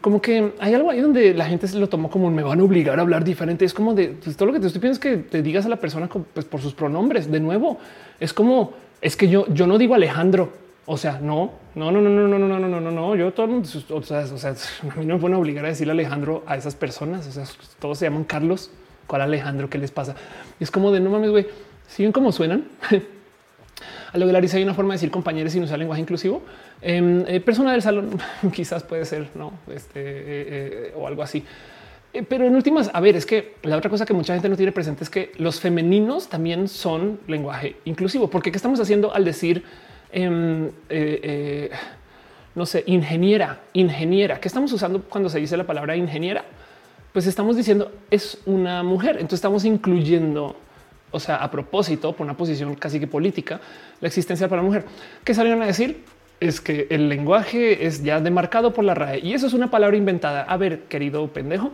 Como 0.00 0.22
que 0.22 0.52
hay 0.60 0.72
algo 0.74 0.90
ahí 0.90 1.00
donde 1.00 1.34
la 1.34 1.44
gente 1.46 1.66
se 1.68 1.78
lo 1.78 1.88
tomó 1.88 2.10
como 2.10 2.30
me 2.30 2.42
van 2.42 2.60
a 2.60 2.62
obligar 2.62 2.98
a 2.98 3.02
hablar 3.02 3.24
diferente. 3.24 3.64
Es 3.64 3.74
como 3.74 3.94
de 3.94 4.16
pues, 4.22 4.36
todo 4.36 4.46
lo 4.46 4.52
que 4.52 4.60
te 4.60 4.66
estoy 4.66 4.80
pidiendo 4.80 4.94
es 4.94 5.00
que 5.00 5.16
te 5.16 5.42
digas 5.42 5.66
a 5.66 5.68
la 5.68 5.76
persona 5.76 6.08
pues, 6.08 6.46
por 6.46 6.60
sus 6.60 6.74
pronombres. 6.74 7.30
De 7.30 7.40
nuevo, 7.40 7.78
es 8.18 8.32
como 8.32 8.72
es 9.00 9.16
que 9.16 9.28
yo, 9.28 9.46
yo 9.52 9.66
no 9.66 9.78
digo 9.78 9.94
Alejandro. 9.94 10.52
O 10.86 10.96
sea, 10.96 11.20
no, 11.20 11.52
no, 11.74 11.90
no, 11.92 12.00
no, 12.00 12.10
no, 12.10 12.26
no, 12.26 12.38
no, 12.38 12.58
no, 12.58 12.68
no, 12.68 12.80
no, 12.80 12.90
no. 12.90 13.16
Yo 13.16 13.32
todo, 13.32 13.60
o 13.60 14.02
sea, 14.02 14.20
a 14.20 14.96
mí 14.96 15.06
no 15.06 15.14
me 15.14 15.20
pueden 15.20 15.36
obligar 15.36 15.64
a 15.64 15.68
decirle 15.68 15.92
Alejandro 15.92 16.42
a 16.46 16.56
esas 16.56 16.74
personas. 16.74 17.26
O 17.26 17.32
sea, 17.32 17.44
todos 17.78 17.98
se 17.98 18.06
llaman 18.06 18.24
Carlos. 18.24 18.70
¿Cuál 19.06 19.22
Alejandro? 19.22 19.68
¿Qué 19.68 19.78
les 19.78 19.90
pasa? 19.90 20.14
Es 20.58 20.70
como 20.70 20.92
de 20.92 21.00
no 21.00 21.10
mames, 21.10 21.30
güey 21.30 21.46
siguen 21.90 22.12
como 22.12 22.32
suenan. 22.32 22.64
A 24.12 24.18
lo 24.18 24.26
que 24.26 24.32
Larissa 24.32 24.56
hay 24.56 24.62
una 24.62 24.74
forma 24.74 24.94
de 24.94 24.96
decir 24.96 25.10
compañeros 25.10 25.52
sin 25.52 25.62
usar 25.62 25.78
lenguaje 25.78 26.00
inclusivo. 26.00 26.42
Em, 26.82 27.24
eh, 27.26 27.40
persona 27.40 27.72
del 27.72 27.82
salón 27.82 28.18
quizás 28.52 28.82
puede 28.82 29.04
ser, 29.04 29.28
no 29.34 29.52
este 29.72 30.00
eh, 30.00 30.24
eh, 30.26 30.94
o 30.96 31.06
algo 31.06 31.22
así. 31.22 31.44
pero 32.28 32.44
en 32.44 32.56
últimas, 32.56 32.90
a 32.92 33.00
ver, 33.00 33.14
es 33.14 33.24
que 33.24 33.54
la 33.62 33.76
otra 33.76 33.88
cosa 33.88 34.04
que 34.04 34.12
mucha 34.12 34.32
gente 34.32 34.48
no 34.48 34.56
tiene 34.56 34.72
presente 34.72 35.04
es 35.04 35.10
que 35.10 35.32
los 35.38 35.60
femeninos 35.60 36.28
también 36.28 36.66
son 36.66 37.20
lenguaje 37.28 37.76
inclusivo, 37.84 38.28
porque 38.28 38.50
qué 38.50 38.56
estamos 38.56 38.80
haciendo 38.80 39.14
al 39.14 39.24
decir, 39.24 39.64
em, 40.12 40.70
no 42.54 42.66
sé, 42.66 42.84
ingeniera, 42.86 43.60
ingeniera, 43.72 44.40
¿qué 44.40 44.48
estamos 44.48 44.72
usando 44.72 45.02
cuando 45.02 45.28
se 45.28 45.38
dice 45.38 45.56
la 45.56 45.64
palabra 45.64 45.96
ingeniera? 45.96 46.44
Pues 47.12 47.26
estamos 47.26 47.56
diciendo 47.56 47.90
es 48.10 48.38
una 48.46 48.82
mujer, 48.82 49.16
entonces 49.16 49.38
estamos 49.38 49.64
incluyendo 49.64 50.56
o 51.12 51.20
sea, 51.20 51.36
a 51.36 51.50
propósito, 51.50 52.12
por 52.12 52.24
una 52.24 52.36
posición 52.36 52.74
casi 52.74 53.00
que 53.00 53.06
política, 53.06 53.60
la 54.00 54.08
existencia 54.08 54.48
para 54.48 54.62
la 54.62 54.66
mujer. 54.66 54.84
¿Qué 55.24 55.34
salieron 55.34 55.62
a 55.62 55.66
decir? 55.66 56.04
Es 56.38 56.60
que 56.60 56.86
el 56.90 57.08
lenguaje 57.08 57.86
es 57.86 58.02
ya 58.02 58.20
demarcado 58.20 58.72
por 58.72 58.84
la 58.84 58.94
RAE 58.94 59.20
y 59.20 59.34
eso 59.34 59.46
es 59.46 59.52
una 59.52 59.70
palabra 59.70 59.96
inventada. 59.96 60.42
A 60.42 60.56
ver, 60.56 60.84
querido 60.84 61.26
pendejo 61.28 61.72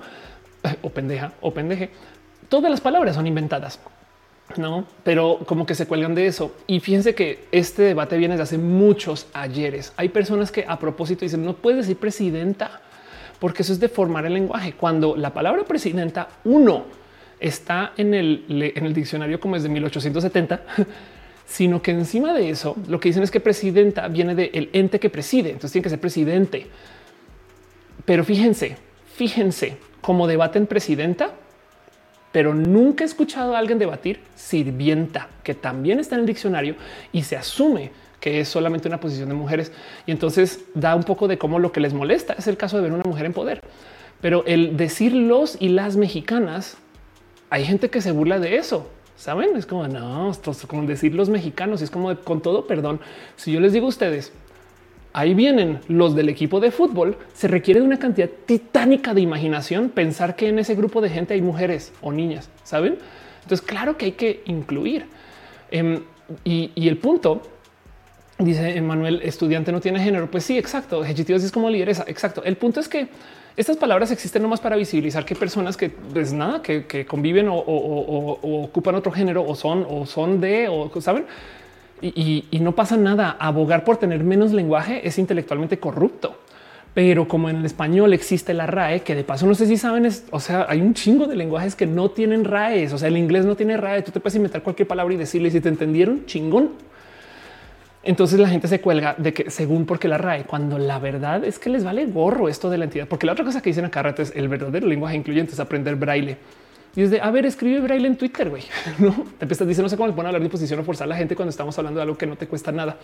o 0.82 0.90
pendeja 0.90 1.32
o 1.40 1.52
pendeje, 1.52 1.90
todas 2.48 2.70
las 2.70 2.80
palabras 2.80 3.14
son 3.14 3.26
inventadas. 3.26 3.78
No, 4.56 4.86
pero 5.02 5.40
como 5.44 5.66
que 5.66 5.74
se 5.74 5.86
cuelgan 5.86 6.14
de 6.14 6.26
eso. 6.26 6.54
Y 6.66 6.80
fíjense 6.80 7.14
que 7.14 7.44
este 7.50 7.82
debate 7.82 8.16
viene 8.16 8.36
de 8.36 8.42
hace 8.42 8.58
muchos 8.58 9.26
ayeres. 9.32 9.92
Hay 9.96 10.08
personas 10.08 10.52
que 10.52 10.64
a 10.66 10.78
propósito 10.78 11.24
dicen 11.24 11.44
no 11.44 11.54
puedes 11.54 11.86
decir 11.86 11.96
presidenta 11.96 12.80
porque 13.40 13.62
eso 13.62 13.72
es 13.72 13.80
deformar 13.80 14.24
el 14.24 14.34
lenguaje. 14.34 14.72
Cuando 14.72 15.16
la 15.16 15.34
palabra 15.34 15.64
presidenta, 15.64 16.28
uno 16.44 16.84
está 17.38 17.92
en 17.96 18.14
el, 18.14 18.72
en 18.74 18.86
el 18.86 18.94
diccionario 18.94 19.40
como 19.40 19.56
es 19.56 19.62
de 19.62 19.68
1870, 19.68 20.62
sino 21.46 21.82
que 21.82 21.90
encima 21.90 22.32
de 22.32 22.50
eso 22.50 22.76
lo 22.88 22.98
que 22.98 23.10
dicen 23.10 23.22
es 23.22 23.30
que 23.30 23.40
presidenta 23.40 24.08
viene 24.08 24.34
del 24.34 24.70
ente 24.72 24.98
que 24.98 25.10
preside, 25.10 25.50
entonces 25.50 25.72
tiene 25.72 25.82
que 25.82 25.90
ser 25.90 26.00
presidente. 26.00 26.66
Pero 28.04 28.24
fíjense, 28.24 28.76
fíjense 29.14 29.76
cómo 30.00 30.26
debaten 30.26 30.66
presidenta, 30.66 31.32
pero 32.36 32.52
nunca 32.52 33.02
he 33.02 33.06
escuchado 33.06 33.56
a 33.56 33.58
alguien 33.58 33.78
debatir 33.78 34.20
sirvienta, 34.34 35.30
que 35.42 35.54
también 35.54 35.98
está 35.98 36.16
en 36.16 36.20
el 36.20 36.26
diccionario 36.26 36.74
y 37.10 37.22
se 37.22 37.34
asume 37.34 37.92
que 38.20 38.40
es 38.40 38.48
solamente 38.50 38.88
una 38.88 39.00
posición 39.00 39.30
de 39.30 39.34
mujeres. 39.34 39.72
Y 40.06 40.10
entonces 40.10 40.66
da 40.74 40.94
un 40.96 41.04
poco 41.04 41.28
de 41.28 41.38
cómo 41.38 41.58
lo 41.58 41.72
que 41.72 41.80
les 41.80 41.94
molesta 41.94 42.34
es 42.34 42.46
el 42.46 42.58
caso 42.58 42.76
de 42.76 42.82
ver 42.82 42.92
una 42.92 43.04
mujer 43.04 43.24
en 43.24 43.32
poder. 43.32 43.62
Pero 44.20 44.44
el 44.46 44.76
decir 44.76 45.14
los 45.14 45.56
y 45.62 45.70
las 45.70 45.96
mexicanas 45.96 46.76
hay 47.48 47.64
gente 47.64 47.88
que 47.88 48.02
se 48.02 48.10
burla 48.10 48.38
de 48.38 48.56
eso. 48.56 48.86
Saben, 49.16 49.56
es 49.56 49.64
como 49.64 49.88
no, 49.88 50.30
esto 50.30 50.50
es 50.50 50.66
como 50.66 50.82
decir 50.82 51.14
los 51.14 51.30
mexicanos. 51.30 51.80
Es 51.80 51.90
como 51.90 52.14
con 52.16 52.42
todo 52.42 52.66
perdón. 52.66 53.00
Si 53.36 53.50
yo 53.50 53.60
les 53.60 53.72
digo 53.72 53.86
a 53.86 53.88
ustedes, 53.88 54.30
ahí 55.16 55.32
vienen 55.32 55.80
los 55.88 56.14
del 56.14 56.28
equipo 56.28 56.60
de 56.60 56.70
fútbol, 56.70 57.16
se 57.32 57.48
requiere 57.48 57.80
de 57.80 57.86
una 57.86 57.98
cantidad 57.98 58.28
titánica 58.28 59.14
de 59.14 59.22
imaginación 59.22 59.88
pensar 59.88 60.36
que 60.36 60.50
en 60.50 60.58
ese 60.58 60.74
grupo 60.74 61.00
de 61.00 61.08
gente 61.08 61.32
hay 61.32 61.40
mujeres 61.40 61.94
o 62.02 62.12
niñas. 62.12 62.50
Saben? 62.64 62.98
Entonces, 63.42 63.66
claro 63.66 63.96
que 63.96 64.04
hay 64.04 64.12
que 64.12 64.42
incluir. 64.44 65.06
Em, 65.70 66.02
y, 66.44 66.86
el 66.86 66.98
punto 66.98 67.40
dice 68.38 68.78
Manuel, 68.82 69.22
estudiante 69.22 69.72
no 69.72 69.80
tiene 69.80 70.00
género. 70.00 70.30
Pues 70.30 70.44
sí, 70.44 70.58
exacto. 70.58 71.02
es 71.02 71.50
como 71.50 71.70
lideresa. 71.70 72.04
Exacto. 72.06 72.44
El 72.44 72.58
punto 72.58 72.80
es 72.80 72.88
que 72.88 73.08
estas 73.56 73.78
palabras 73.78 74.10
existen 74.10 74.42
nomás 74.42 74.60
para 74.60 74.76
visibilizar 74.76 75.24
que 75.24 75.34
personas 75.34 75.78
que 75.78 75.88
pues 75.88 76.34
nada, 76.34 76.60
que, 76.60 77.06
conviven 77.06 77.48
o, 77.48 77.56
ocupan 77.56 78.94
otro 78.96 79.12
género 79.12 79.46
o 79.48 79.54
son 79.54 79.86
o 79.88 80.04
son 80.04 80.42
de 80.42 80.68
o 80.68 80.90
saben. 81.00 81.24
Y, 82.02 82.44
no 82.60 82.74
pasa 82.74 82.96
nada. 82.96 83.36
Abogar 83.38 83.84
por 83.84 83.96
tener 83.96 84.22
menos 84.22 84.52
lenguaje 84.52 85.06
es 85.06 85.18
intelectualmente 85.18 85.78
corrupto. 85.78 86.36
Pero 86.94 87.28
como 87.28 87.50
en 87.50 87.56
el 87.56 87.66
español 87.66 88.14
existe 88.14 88.54
la 88.54 88.66
RAE, 88.66 89.00
que 89.00 89.14
de 89.14 89.22
paso 89.22 89.46
no 89.46 89.54
sé 89.54 89.66
si 89.66 89.76
saben, 89.76 90.06
es, 90.06 90.24
o 90.30 90.40
sea, 90.40 90.64
hay 90.68 90.80
un 90.80 90.94
chingo 90.94 91.26
de 91.26 91.36
lenguajes 91.36 91.76
que 91.76 91.86
no 91.86 92.10
tienen 92.10 92.44
RAEs. 92.44 92.92
O 92.92 92.98
sea, 92.98 93.08
el 93.08 93.16
inglés 93.18 93.44
no 93.44 93.54
tiene 93.54 93.76
RAE. 93.76 94.02
Tú 94.02 94.12
te 94.12 94.20
puedes 94.20 94.36
inventar 94.36 94.62
cualquier 94.62 94.88
palabra 94.88 95.12
y 95.12 95.16
decirle 95.16 95.50
si 95.50 95.60
te 95.60 95.68
entendieron, 95.68 96.24
chingón. 96.26 96.70
Entonces 98.02 98.38
la 98.38 98.48
gente 98.48 98.68
se 98.68 98.80
cuelga 98.80 99.16
de 99.18 99.34
que 99.34 99.50
según 99.50 99.84
porque 99.84 100.06
la 100.06 100.16
RAE, 100.16 100.44
cuando 100.44 100.78
la 100.78 101.00
verdad 101.00 101.44
es 101.44 101.58
que 101.58 101.70
les 101.70 101.82
vale 101.82 102.06
gorro 102.06 102.48
esto 102.48 102.70
de 102.70 102.78
la 102.78 102.84
entidad, 102.84 103.08
porque 103.08 103.26
la 103.26 103.32
otra 103.32 103.44
cosa 103.44 103.60
que 103.60 103.70
dicen 103.70 103.84
acá 103.84 104.14
es 104.16 104.32
el 104.36 104.48
verdadero 104.48 104.86
lenguaje 104.86 105.16
incluyente 105.16 105.52
es 105.52 105.60
aprender 105.60 105.96
braille. 105.96 106.36
Y 106.96 107.02
es 107.02 107.10
de 107.10 107.20
a 107.20 107.30
ver, 107.30 107.44
escribe 107.44 107.80
braille 107.80 108.06
en 108.06 108.16
Twitter, 108.16 108.48
güey. 108.48 108.62
No 108.98 109.12
te 109.38 109.44
empiezas 109.44 109.68
dice 109.68 109.82
no 109.82 109.88
sé 109.88 109.96
cómo 109.96 110.06
les 110.06 110.16
ponen 110.16 110.26
a 110.26 110.28
hablar 110.30 110.42
de 110.42 110.48
posición 110.48 110.80
o 110.80 110.82
forzar 110.82 111.04
a 111.04 111.10
la 111.10 111.16
gente 111.16 111.36
cuando 111.36 111.50
estamos 111.50 111.76
hablando 111.78 111.98
de 111.98 112.02
algo 112.02 112.16
que 112.16 112.26
no 112.26 112.36
te 112.36 112.48
cuesta 112.48 112.72
nada. 112.72 112.96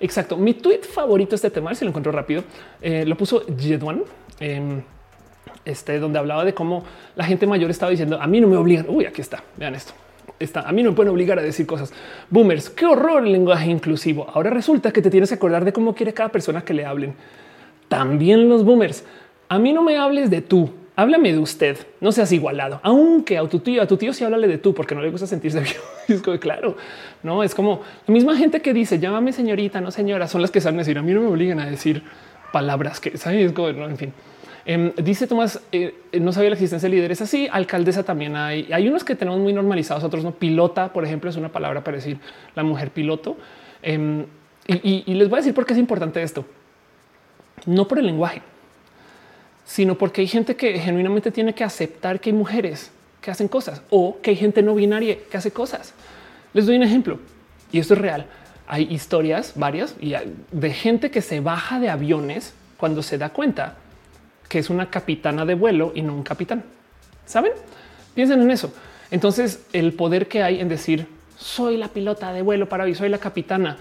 Exacto. 0.00 0.36
Mi 0.36 0.52
tweet 0.52 0.82
favorito 0.82 1.34
este 1.34 1.50
tema, 1.50 1.74
si 1.74 1.86
lo 1.86 1.88
encuentro 1.88 2.12
rápido, 2.12 2.44
eh, 2.82 3.04
lo 3.06 3.16
puso 3.16 3.42
Jedwan. 3.58 4.02
este, 5.64 5.98
donde 5.98 6.18
hablaba 6.18 6.44
de 6.44 6.52
cómo 6.52 6.84
la 7.16 7.24
gente 7.24 7.46
mayor 7.46 7.70
estaba 7.70 7.90
diciendo 7.90 8.20
a 8.20 8.26
mí 8.26 8.38
no 8.40 8.48
me 8.48 8.56
obligan. 8.56 8.84
Uy, 8.88 9.06
aquí 9.06 9.22
está. 9.22 9.42
Vean 9.56 9.74
esto. 9.74 9.94
Está, 10.38 10.62
a 10.62 10.72
mí 10.72 10.82
no 10.82 10.90
me 10.90 10.96
pueden 10.96 11.12
obligar 11.12 11.38
a 11.38 11.42
decir 11.42 11.66
cosas. 11.66 11.92
Boomers, 12.28 12.68
qué 12.68 12.84
horror 12.84 13.24
el 13.24 13.32
lenguaje 13.32 13.70
inclusivo. 13.70 14.28
Ahora 14.28 14.50
resulta 14.50 14.92
que 14.92 15.00
te 15.00 15.08
tienes 15.08 15.30
que 15.30 15.36
acordar 15.36 15.64
de 15.64 15.72
cómo 15.72 15.94
quiere 15.94 16.12
cada 16.12 16.28
persona 16.28 16.62
que 16.62 16.74
le 16.74 16.84
hablen. 16.84 17.14
También 17.88 18.48
los 18.48 18.62
boomers. 18.64 19.04
A 19.48 19.58
mí 19.58 19.72
no 19.72 19.82
me 19.82 19.96
hables 19.96 20.30
de 20.30 20.42
tú, 20.42 20.70
háblame 20.96 21.32
de 21.32 21.38
usted, 21.38 21.78
no 22.00 22.12
seas 22.12 22.32
igualado, 22.32 22.80
aunque 22.82 23.38
a 23.38 23.48
tu 23.48 23.58
tío, 23.60 23.82
a 23.82 23.86
tu 23.86 23.96
tío 23.96 24.12
sí 24.12 24.24
háblale 24.24 24.48
de 24.48 24.58
tú 24.58 24.74
porque 24.74 24.94
no 24.94 25.02
le 25.02 25.10
gusta 25.10 25.26
sentirse 25.26 25.60
bien. 25.62 25.76
es 26.08 26.22
como, 26.22 26.38
claro, 26.38 26.76
no 27.22 27.42
es 27.42 27.54
como 27.54 27.82
la 28.06 28.14
misma 28.14 28.36
gente 28.36 28.60
que 28.60 28.72
dice 28.72 28.98
llámame 28.98 29.32
señorita, 29.32 29.80
no 29.80 29.90
señora, 29.90 30.28
son 30.28 30.42
las 30.42 30.50
que 30.50 30.60
saben 30.60 30.78
decir 30.78 30.98
a 30.98 31.02
mí 31.02 31.12
no 31.12 31.20
me 31.20 31.28
obligan 31.28 31.60
a 31.60 31.66
decir 31.66 32.02
palabras 32.52 33.00
que 33.00 33.16
saben, 33.16 33.54
en 33.56 33.96
fin. 33.96 34.12
Em, 34.64 34.92
dice 34.96 35.26
Tomás, 35.26 35.60
eh, 35.72 35.94
no 36.20 36.32
sabía 36.32 36.50
la 36.50 36.54
existencia 36.54 36.88
de 36.88 36.94
líderes 36.94 37.20
así. 37.20 37.48
Alcaldesa 37.50 38.04
también 38.04 38.36
hay. 38.36 38.68
Hay 38.72 38.88
unos 38.88 39.02
que 39.02 39.16
tenemos 39.16 39.40
muy 39.40 39.52
normalizados, 39.52 40.04
otros 40.04 40.22
no. 40.22 40.32
Pilota, 40.32 40.92
por 40.92 41.04
ejemplo, 41.04 41.28
es 41.30 41.36
una 41.36 41.48
palabra 41.48 41.82
para 41.82 41.96
decir 41.96 42.18
la 42.54 42.62
mujer 42.62 42.90
piloto. 42.90 43.36
Em, 43.82 44.26
y, 44.68 45.14
les 45.14 45.28
voy 45.28 45.38
a 45.38 45.40
decir 45.40 45.54
por 45.54 45.66
qué 45.66 45.72
es 45.72 45.78
importante 45.78 46.22
esto. 46.22 46.44
No 47.66 47.88
por 47.88 47.98
el 47.98 48.06
lenguaje, 48.06 48.42
sino 49.72 49.96
porque 49.96 50.20
hay 50.20 50.26
gente 50.26 50.54
que 50.54 50.78
genuinamente 50.78 51.30
tiene 51.30 51.54
que 51.54 51.64
aceptar 51.64 52.20
que 52.20 52.28
hay 52.28 52.36
mujeres 52.36 52.90
que 53.22 53.30
hacen 53.30 53.48
cosas 53.48 53.80
o 53.88 54.18
que 54.20 54.28
hay 54.28 54.36
gente 54.36 54.62
no 54.62 54.74
binaria 54.74 55.16
que 55.30 55.36
hace 55.38 55.50
cosas. 55.50 55.94
Les 56.52 56.66
doy 56.66 56.76
un 56.76 56.82
ejemplo 56.82 57.18
y 57.72 57.78
esto 57.78 57.94
es 57.94 58.00
real. 58.00 58.26
Hay 58.66 58.86
historias 58.90 59.54
varias 59.56 59.96
de 59.98 60.72
gente 60.74 61.10
que 61.10 61.22
se 61.22 61.40
baja 61.40 61.80
de 61.80 61.88
aviones 61.88 62.52
cuando 62.76 63.02
se 63.02 63.16
da 63.16 63.30
cuenta 63.30 63.76
que 64.46 64.58
es 64.58 64.68
una 64.68 64.90
capitana 64.90 65.46
de 65.46 65.54
vuelo 65.54 65.92
y 65.94 66.02
no 66.02 66.12
un 66.12 66.22
capitán. 66.22 66.64
¿Saben? 67.24 67.52
Piensen 68.14 68.42
en 68.42 68.50
eso. 68.50 68.74
Entonces, 69.10 69.64
el 69.72 69.94
poder 69.94 70.28
que 70.28 70.42
hay 70.42 70.60
en 70.60 70.68
decir 70.68 71.06
soy 71.38 71.78
la 71.78 71.88
pilota 71.88 72.30
de 72.34 72.42
vuelo 72.42 72.68
para 72.68 72.84
hoy, 72.84 72.94
soy 72.94 73.08
la 73.08 73.16
capitana, 73.16 73.78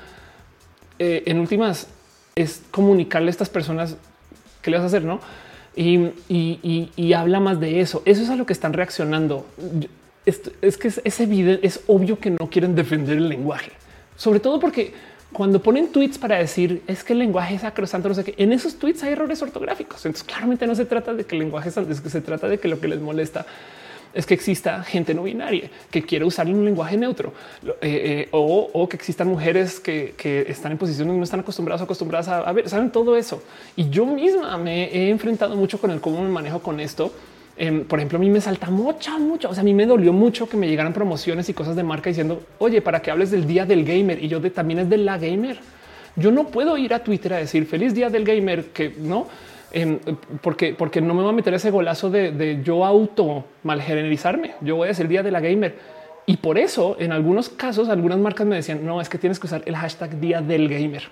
eh, 0.99 1.23
en 1.25 1.37
últimas 1.37 1.87
es 2.33 2.63
comunicarle 2.71 3.27
a 3.27 3.31
estas 3.31 3.49
personas 3.49 3.97
qué 4.61 4.71
le 4.71 4.77
vas 4.77 4.85
a 4.85 4.87
hacer, 4.87 5.03
no? 5.03 5.19
Y, 5.75 7.13
habla 7.13 7.39
más 7.39 7.59
de 7.59 7.81
eso. 7.81 8.01
Eso 8.05 8.23
es 8.23 8.29
a 8.29 8.35
lo 8.35 8.45
que 8.45 8.53
están 8.53 8.73
reaccionando. 8.73 9.45
Es, 10.25 10.77
que 10.77 10.87
es, 10.87 11.01
es 11.03 11.19
evidente, 11.19 11.65
es 11.65 11.81
obvio 11.87 12.19
que 12.19 12.31
no 12.31 12.49
quieren 12.49 12.75
defender 12.75 13.17
el 13.17 13.27
lenguaje, 13.27 13.71
sobre 14.15 14.39
todo 14.39 14.59
porque 14.59 14.93
cuando 15.33 15.63
ponen 15.63 15.91
tweets 15.91 16.19
para 16.19 16.37
decir 16.37 16.83
es 16.87 17.03
que 17.03 17.13
el 17.13 17.19
lenguaje 17.19 17.55
es 17.55 17.61
sacrosanto, 17.61 18.09
no 18.09 18.13
sé 18.13 18.23
qué, 18.23 18.35
en 18.37 18.51
esos 18.51 18.75
tweets 18.75 19.01
hay 19.03 19.13
errores 19.13 19.41
ortográficos. 19.41 20.05
Entonces, 20.05 20.23
claramente 20.23 20.67
no 20.67 20.75
se 20.75 20.85
trata 20.85 21.13
de 21.13 21.23
que 21.23 21.35
el 21.35 21.39
lenguaje 21.39 21.69
es 21.69 22.01
que 22.01 22.09
se 22.09 22.21
trata 22.21 22.47
de 22.47 22.59
que 22.59 22.67
lo 22.67 22.79
que 22.79 22.87
les 22.87 22.99
molesta 22.99 23.45
es 24.13 24.25
que 24.25 24.33
exista 24.33 24.83
gente 24.83 25.13
no 25.13 25.23
binaria 25.23 25.69
que 25.89 26.03
quiere 26.03 26.25
usar 26.25 26.47
un 26.47 26.65
lenguaje 26.65 26.97
neutro 26.97 27.33
eh, 27.63 27.71
eh, 27.81 28.27
o, 28.31 28.87
que 28.89 28.95
existan 28.97 29.27
mujeres 29.27 29.79
que, 29.79 30.13
están 30.47 30.73
en 30.73 30.77
posiciones 30.77 31.15
no 31.15 31.23
están 31.23 31.39
acostumbradas 31.39 31.81
o 31.81 31.83
acostumbradas 31.85 32.27
a, 32.27 32.51
ver, 32.51 32.67
saben 32.69 32.91
todo 32.91 33.15
eso. 33.15 33.43
Y 33.75 33.89
yo 33.89 34.05
misma 34.05 34.57
me 34.57 34.85
he 34.85 35.09
enfrentado 35.09 35.55
mucho 35.55 35.79
con 35.79 35.91
el 35.91 36.01
cómo 36.01 36.21
me 36.21 36.29
manejo 36.29 36.59
con 36.59 36.79
esto 36.79 37.11
Em, 37.57 37.83
por 37.83 37.99
ejemplo, 37.99 38.17
a 38.17 38.21
mí 38.21 38.29
me 38.29 38.41
salta 38.41 38.71
mucho, 38.71 39.19
mucho. 39.19 39.49
O 39.49 39.53
sea, 39.53 39.61
a 39.61 39.63
mí 39.63 39.73
me 39.73 39.85
dolió 39.85 40.13
mucho 40.13 40.47
que 40.47 40.57
me 40.57 40.67
llegaran 40.67 40.93
promociones 40.93 41.47
y 41.49 41.53
cosas 41.53 41.75
de 41.75 41.83
marca 41.83 42.09
diciendo, 42.09 42.41
oye, 42.57 42.81
para 42.81 43.01
que 43.01 43.11
hables 43.11 43.29
del 43.29 43.45
día 43.45 43.67
del 43.67 43.85
gamer 43.85 44.23
y 44.23 44.27
yo 44.27 44.39
de, 44.39 44.49
también 44.49 44.79
es 44.79 44.89
de 44.89 44.97
la 44.97 45.17
gamer. 45.17 45.59
Yo 46.15 46.31
no 46.31 46.47
puedo 46.47 46.77
ir 46.77 46.93
a 46.93 47.03
Twitter 47.03 47.33
a 47.33 47.37
decir 47.37 47.67
feliz 47.67 47.93
día 47.93 48.09
del 48.09 48.25
gamer, 48.25 48.65
que 48.67 48.93
no, 48.97 49.27
porque, 50.41 50.73
porque 50.73 51.01
no 51.01 51.13
me 51.13 51.23
va 51.23 51.29
a 51.29 51.33
meter 51.33 51.53
ese 51.53 51.71
golazo 51.71 52.09
de, 52.09 52.61
yo 52.63 52.85
auto 52.85 53.45
malgenerizarme. 53.63 54.55
Yo 54.61 54.75
voy 54.75 54.85
a 54.85 54.87
decir 54.89 55.07
día 55.07 55.23
de 55.23 55.31
la 55.31 55.39
gamer. 55.39 55.75
Y 56.25 56.37
por 56.37 56.57
eso, 56.57 56.95
en 56.99 57.11
algunos 57.11 57.49
casos, 57.49 57.89
algunas 57.89 58.19
marcas 58.19 58.45
me 58.45 58.55
decían, 58.55 58.85
no, 58.85 59.01
es 59.01 59.09
que 59.09 59.17
tienes 59.17 59.39
que 59.39 59.47
usar 59.47 59.63
el 59.65 59.75
hashtag 59.75 60.19
día 60.19 60.41
del 60.41 60.69
gamer. 60.69 61.03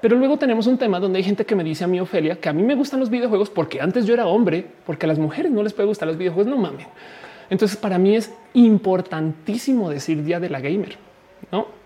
Pero 0.00 0.16
luego 0.16 0.36
tenemos 0.36 0.66
un 0.66 0.78
tema 0.78 0.98
donde 0.98 1.18
hay 1.18 1.22
gente 1.22 1.44
que 1.44 1.54
me 1.54 1.62
dice 1.62 1.84
a 1.84 1.86
mí, 1.86 2.00
Ofelia, 2.00 2.36
que 2.36 2.48
a 2.48 2.52
mí 2.52 2.62
me 2.62 2.74
gustan 2.74 2.98
los 2.98 3.10
videojuegos 3.10 3.50
porque 3.50 3.80
antes 3.80 4.06
yo 4.06 4.14
era 4.14 4.26
hombre, 4.26 4.66
porque 4.84 5.06
a 5.06 5.08
las 5.08 5.18
mujeres 5.18 5.52
no 5.52 5.62
les 5.62 5.72
puede 5.72 5.86
gustar 5.88 6.08
los 6.08 6.16
videojuegos. 6.16 6.50
No 6.50 6.56
mames. 6.56 6.86
Entonces, 7.50 7.76
para 7.76 7.98
mí 7.98 8.16
es 8.16 8.32
importantísimo 8.54 9.90
decir 9.90 10.24
día 10.24 10.40
de 10.40 10.48
la 10.48 10.60
gamer. 10.60 10.96
No 11.52 11.82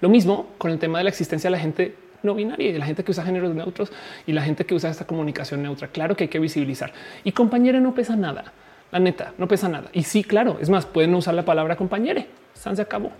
lo 0.00 0.08
mismo 0.08 0.46
con 0.58 0.70
el 0.70 0.78
tema 0.78 0.98
de 0.98 1.04
la 1.04 1.10
existencia 1.10 1.48
de 1.48 1.52
la 1.56 1.60
gente 1.60 1.94
no 2.22 2.34
binaria 2.34 2.70
y 2.70 2.78
la 2.78 2.86
gente 2.86 3.04
que 3.04 3.10
usa 3.10 3.24
géneros 3.24 3.54
neutros 3.54 3.92
y 4.26 4.32
la 4.32 4.42
gente 4.42 4.64
que 4.66 4.74
usa 4.74 4.90
esta 4.90 5.06
comunicación 5.06 5.62
neutra. 5.62 5.88
Claro 5.88 6.16
que 6.16 6.24
hay 6.24 6.28
que 6.28 6.38
visibilizar 6.38 6.92
y 7.24 7.32
compañera 7.32 7.80
no 7.80 7.94
pesa 7.94 8.16
nada. 8.16 8.52
La 8.92 8.98
neta 8.98 9.32
no 9.38 9.46
pesa 9.46 9.68
nada. 9.68 9.88
Y 9.92 10.02
sí, 10.02 10.24
claro, 10.24 10.58
es 10.60 10.68
más, 10.68 10.86
pueden 10.86 11.14
usar 11.14 11.34
la 11.34 11.44
palabra 11.44 11.76
compañere. 11.76 12.26
Se 12.54 12.68
acabó. 12.82 13.12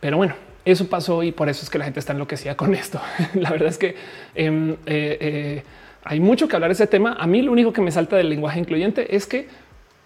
Pero 0.00 0.16
bueno, 0.16 0.34
eso 0.64 0.88
pasó 0.88 1.22
y 1.22 1.32
por 1.32 1.48
eso 1.48 1.64
es 1.64 1.70
que 1.70 1.78
la 1.78 1.84
gente 1.84 2.00
está 2.00 2.12
enloquecida 2.12 2.56
con 2.56 2.74
esto. 2.74 3.00
la 3.34 3.50
verdad 3.50 3.68
es 3.68 3.78
que 3.78 3.96
em, 4.34 4.72
eh, 4.72 4.76
eh, 4.86 5.62
hay 6.04 6.20
mucho 6.20 6.48
que 6.48 6.56
hablar 6.56 6.68
de 6.70 6.74
ese 6.74 6.86
tema. 6.86 7.16
A 7.18 7.26
mí 7.26 7.42
lo 7.42 7.52
único 7.52 7.72
que 7.72 7.80
me 7.80 7.90
salta 7.90 8.16
del 8.16 8.28
lenguaje 8.28 8.60
incluyente 8.60 9.16
es 9.16 9.26
que 9.26 9.48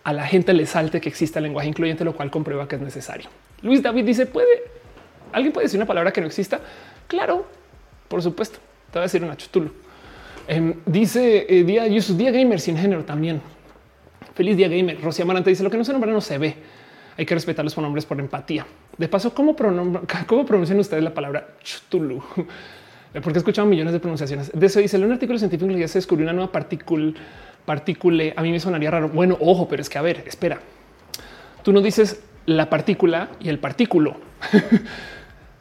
a 0.04 0.12
la 0.12 0.26
gente 0.26 0.52
le 0.52 0.66
salte 0.66 1.00
que 1.00 1.08
exista 1.08 1.40
el 1.40 1.44
lenguaje 1.44 1.68
incluyente, 1.68 2.04
lo 2.04 2.14
cual 2.14 2.30
comprueba 2.30 2.68
que 2.68 2.76
es 2.76 2.80
necesario. 2.80 3.28
Luis 3.62 3.82
David 3.82 4.04
dice, 4.04 4.26
¿puede? 4.26 4.62
¿Alguien 5.32 5.52
puede 5.52 5.66
decir 5.66 5.78
una 5.78 5.86
palabra 5.86 6.12
que 6.12 6.20
no 6.20 6.28
exista? 6.28 6.60
Claro, 7.08 7.46
por 8.08 8.22
supuesto. 8.22 8.58
Te 8.90 8.98
voy 8.98 9.00
a 9.00 9.02
decir 9.02 9.22
una 9.22 9.36
chutulu. 9.36 9.70
Em, 10.48 10.74
dice 10.86 11.46
eh, 11.48 11.64
día, 11.64 11.84
día 11.84 12.30
gamer 12.30 12.60
sin 12.60 12.76
género 12.76 13.04
también. 13.04 13.40
Feliz 14.34 14.56
día 14.56 14.68
gamer. 14.68 15.00
Rocío 15.00 15.24
Amarante 15.24 15.50
dice 15.50 15.62
lo 15.62 15.70
que 15.70 15.76
no 15.76 15.84
se 15.84 15.92
nombra 15.92 16.12
no 16.12 16.20
se 16.20 16.38
ve 16.38 16.56
hay 17.16 17.24
que 17.24 17.34
respetar 17.34 17.64
los 17.64 17.74
pronombres 17.74 18.04
por 18.04 18.20
empatía. 18.20 18.66
De 18.96 19.08
paso, 19.08 19.32
¿cómo, 19.32 19.56
cómo 20.26 20.46
pronuncian 20.46 20.78
ustedes 20.78 21.02
la 21.02 21.14
palabra 21.14 21.48
Chtulu? 21.62 22.22
Porque 23.12 23.38
he 23.38 23.38
escuchado 23.38 23.66
millones 23.66 23.94
de 23.94 24.00
pronunciaciones. 24.00 24.52
De 24.52 24.66
eso 24.66 24.78
dice, 24.78 24.98
en 24.98 25.04
un 25.04 25.12
artículo 25.12 25.38
científico 25.38 25.70
ya 25.72 25.88
se 25.88 25.98
descubrió 25.98 26.24
una 26.26 26.34
nueva 26.34 26.52
partícula. 26.52 27.14
Partícula, 27.64 28.24
a 28.36 28.42
mí 28.42 28.50
me 28.50 28.60
sonaría 28.60 28.90
raro. 28.90 29.08
Bueno, 29.08 29.38
ojo, 29.40 29.66
pero 29.68 29.80
es 29.80 29.88
que 29.88 29.96
a 29.96 30.02
ver, 30.02 30.24
espera. 30.26 30.60
Tú 31.62 31.72
no 31.72 31.80
dices 31.80 32.20
la 32.44 32.68
partícula 32.68 33.30
y 33.40 33.48
el 33.48 33.58
partículo. 33.58 34.16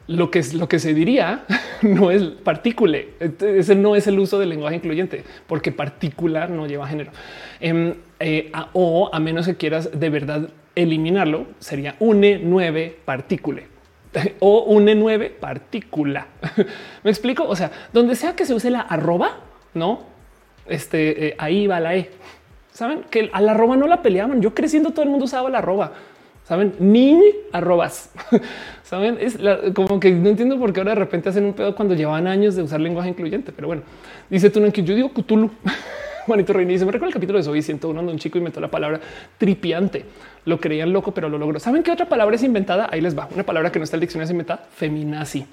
lo 0.08 0.30
que 0.30 0.38
es 0.38 0.54
lo 0.54 0.68
que 0.68 0.78
se 0.78 0.94
diría 0.94 1.44
no 1.82 2.10
es 2.10 2.22
partícula. 2.22 2.98
Ese 3.40 3.74
no 3.74 3.96
es 3.96 4.06
el 4.06 4.18
uso 4.18 4.38
del 4.38 4.50
lenguaje 4.50 4.76
incluyente, 4.76 5.24
porque 5.46 5.72
particular 5.72 6.50
no 6.50 6.66
lleva 6.66 6.86
género. 6.86 7.12
Em, 7.60 7.94
eh, 8.20 8.52
o 8.72 9.10
a 9.12 9.20
menos 9.20 9.46
que 9.46 9.56
quieras 9.56 9.90
de 9.98 10.10
verdad 10.10 10.48
eliminarlo, 10.74 11.46
sería 11.58 11.96
une 11.98 12.38
9 12.38 12.98
partícula 13.04 13.62
o 14.40 14.64
une 14.64 14.94
9 14.94 15.36
partícula. 15.40 16.26
Me 17.02 17.10
explico. 17.10 17.44
O 17.44 17.56
sea, 17.56 17.70
donde 17.92 18.14
sea 18.14 18.36
que 18.36 18.44
se 18.44 18.54
use 18.54 18.70
la 18.70 18.80
arroba, 18.80 19.40
no 19.74 20.16
este 20.68 21.28
eh, 21.28 21.34
ahí 21.38 21.66
va 21.66 21.80
la 21.80 21.96
E. 21.96 22.10
Saben 22.72 23.04
que 23.10 23.30
a 23.32 23.40
la 23.40 23.52
arroba 23.52 23.76
no 23.76 23.86
la 23.86 24.02
peleaban. 24.02 24.42
Yo 24.42 24.54
creciendo, 24.54 24.90
todo 24.90 25.02
el 25.02 25.10
mundo 25.10 25.24
usaba 25.24 25.48
la 25.48 25.58
arroba. 25.58 25.92
Saben, 26.46 26.74
ni 26.78 27.20
arrobas. 27.50 28.12
Saben, 28.84 29.18
es 29.20 29.36
como 29.74 29.98
que 29.98 30.12
no 30.12 30.28
entiendo 30.28 30.56
por 30.60 30.72
qué 30.72 30.78
ahora 30.78 30.92
de 30.92 31.00
repente 31.00 31.28
hacen 31.28 31.44
un 31.44 31.54
pedo 31.54 31.74
cuando 31.74 31.94
llevan 31.94 32.28
años 32.28 32.54
de 32.54 32.62
usar 32.62 32.80
lenguaje 32.80 33.08
incluyente. 33.08 33.50
Pero 33.50 33.66
bueno, 33.66 33.82
dice 34.30 34.48
tú 34.48 34.62
que 34.70 34.84
yo 34.84 34.94
digo 34.94 35.12
Cthulhu. 35.12 35.50
Juanito 36.26 36.52
Reini 36.52 36.74
dice: 36.74 36.86
Me 36.86 36.92
recuerda 36.92 37.08
el 37.08 37.14
capítulo 37.14 37.38
de 37.38 37.42
Soy 37.42 37.62
101 37.62 37.98
donde 37.98 38.12
un 38.12 38.18
chico 38.20 38.38
inventó 38.38 38.60
la 38.60 38.70
palabra 38.70 39.00
tripiante. 39.38 40.04
Lo 40.44 40.60
creían 40.60 40.92
loco, 40.92 41.12
pero 41.12 41.28
lo 41.28 41.36
logró. 41.36 41.58
¿Saben 41.58 41.82
qué 41.82 41.90
otra 41.90 42.08
palabra 42.08 42.36
es 42.36 42.44
inventada? 42.44 42.88
Ahí 42.92 43.00
les 43.00 43.18
va. 43.18 43.28
Una 43.34 43.42
palabra 43.42 43.72
que 43.72 43.80
no 43.80 43.84
está 43.84 43.96
en 43.96 43.98
el 43.98 44.00
diccionario 44.02 44.26
es 44.26 44.30
inventada, 44.30 44.66
feminazi. 44.72 45.46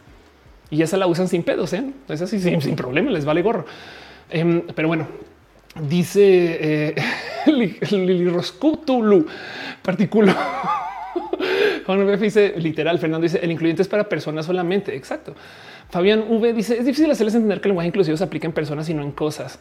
Y 0.70 0.84
esa 0.84 0.98
la 0.98 1.08
usan 1.08 1.28
sin 1.28 1.42
pedos, 1.42 1.74
¿eh? 1.74 1.84
Es 2.08 2.22
así, 2.22 2.40
sin, 2.40 2.62
sin 2.62 2.76
problema, 2.76 3.10
les 3.10 3.26
vale 3.26 3.42
gorro. 3.42 3.66
Em, 4.30 4.62
pero 4.76 4.88
bueno, 4.88 5.08
dice 5.76 6.96
eh, 6.96 6.96
Lili 7.48 8.30
Roscutulu, 8.30 9.26
partículo. 9.82 10.34
Juan 11.86 12.20
dice 12.20 12.54
literal. 12.58 13.00
Fernando 13.00 13.24
dice 13.24 13.40
el 13.42 13.52
incluyente 13.52 13.82
es 13.82 13.88
para 13.88 14.08
personas 14.08 14.46
solamente. 14.46 14.96
Exacto. 14.96 15.36
Fabián 15.90 16.26
V 16.30 16.54
dice 16.54 16.78
es 16.78 16.86
difícil 16.86 17.12
hacerles 17.12 17.36
entender 17.36 17.62
que 17.62 17.68
el 17.68 17.72
lenguaje 17.72 17.90
inclusivo 17.90 18.18
se 18.18 18.24
aplica 18.24 18.48
en 18.48 18.54
personas 18.54 18.90
y 18.90 18.94
no 18.94 19.04
en 19.04 19.12
cosas. 19.12 19.60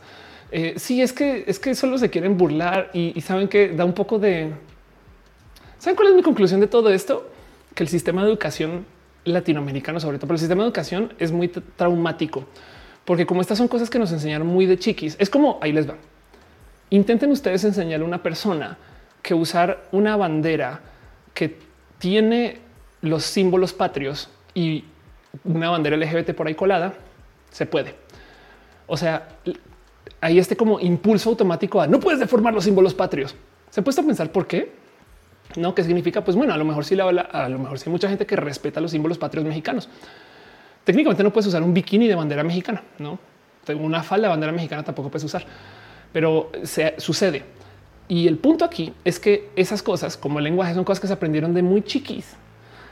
Eh, 0.50 0.74
sí, 0.76 1.00
es 1.00 1.12
que 1.12 1.44
es 1.46 1.58
que 1.58 1.74
solo 1.74 1.98
se 1.98 2.10
quieren 2.10 2.36
burlar 2.36 2.90
y, 2.92 3.18
saben 3.22 3.48
que 3.48 3.68
da 3.70 3.84
un 3.84 3.94
poco 3.94 4.18
de. 4.18 4.50
¿Saben 5.78 5.96
cuál 5.96 6.08
es 6.08 6.14
mi 6.14 6.22
conclusión 6.22 6.60
de 6.60 6.66
todo 6.66 6.90
esto? 6.90 7.28
Que 7.74 7.82
el 7.82 7.88
sistema 7.88 8.22
de 8.22 8.28
educación 8.28 8.84
latinoamericano, 9.24 9.98
sobre 9.98 10.18
todo, 10.18 10.28
pero 10.28 10.34
el 10.34 10.40
sistema 10.40 10.62
de 10.62 10.68
educación 10.68 11.14
es 11.18 11.32
muy 11.32 11.48
traumático, 11.48 12.44
porque 13.04 13.26
como 13.26 13.40
estas 13.40 13.58
son 13.58 13.68
cosas 13.68 13.90
que 13.90 13.98
nos 13.98 14.12
enseñaron 14.12 14.46
muy 14.46 14.66
de 14.66 14.78
chiquis, 14.78 15.16
es 15.18 15.28
como 15.28 15.58
ahí 15.60 15.72
les 15.72 15.88
va. 15.88 15.96
Intenten 16.90 17.30
ustedes 17.30 17.64
enseñarle 17.64 18.04
a 18.04 18.08
una 18.08 18.22
persona 18.22 18.78
que 19.22 19.34
usar 19.34 19.84
una 19.92 20.16
bandera 20.16 20.80
que 21.34 21.56
tiene 21.98 22.58
los 23.00 23.24
símbolos 23.24 23.72
patrios 23.72 24.28
y 24.54 24.84
una 25.44 25.70
bandera 25.70 25.96
LGBT 25.96 26.34
por 26.34 26.46
ahí 26.46 26.54
colada, 26.54 26.94
se 27.50 27.66
puede. 27.66 27.94
O 28.86 28.96
sea, 28.96 29.28
hay 30.20 30.38
este 30.38 30.56
como 30.56 30.78
impulso 30.80 31.30
automático 31.30 31.80
a 31.80 31.86
no 31.86 32.00
puedes 32.00 32.20
deformar 32.20 32.52
los 32.54 32.64
símbolos 32.64 32.94
patrios. 32.94 33.34
Se 33.70 33.82
puede 33.82 34.02
pensar 34.02 34.30
por 34.30 34.46
qué, 34.46 34.72
no 35.56 35.74
qué 35.74 35.82
significa. 35.82 36.22
Pues 36.22 36.36
bueno, 36.36 36.52
a 36.52 36.56
lo 36.56 36.64
mejor 36.64 36.84
sí 36.84 36.94
la 36.94 37.04
a 37.08 37.48
lo 37.48 37.58
mejor 37.58 37.78
sí 37.78 37.84
hay 37.86 37.92
mucha 37.92 38.08
gente 38.08 38.26
que 38.26 38.36
respeta 38.36 38.80
los 38.80 38.90
símbolos 38.90 39.18
patrios 39.18 39.44
mexicanos. 39.44 39.88
Técnicamente 40.84 41.22
no 41.22 41.32
puedes 41.32 41.46
usar 41.46 41.62
un 41.62 41.72
bikini 41.72 42.08
de 42.08 42.14
bandera 42.14 42.42
mexicana, 42.42 42.82
no 42.98 43.18
tengo 43.64 43.84
una 43.84 44.02
falda 44.02 44.28
de 44.28 44.30
bandera 44.30 44.52
mexicana 44.52 44.82
tampoco 44.82 45.08
puedes 45.08 45.24
usar, 45.24 45.44
pero 46.12 46.50
se 46.64 46.94
sucede. 46.98 47.44
Y 48.08 48.26
el 48.26 48.36
punto 48.36 48.64
aquí 48.64 48.92
es 49.04 49.18
que 49.18 49.50
esas 49.56 49.82
cosas, 49.82 50.16
como 50.16 50.38
el 50.38 50.44
lenguaje, 50.44 50.74
son 50.74 50.84
cosas 50.84 51.00
que 51.00 51.06
se 51.06 51.12
aprendieron 51.12 51.54
de 51.54 51.62
muy 51.62 51.82
chiquis. 51.82 52.34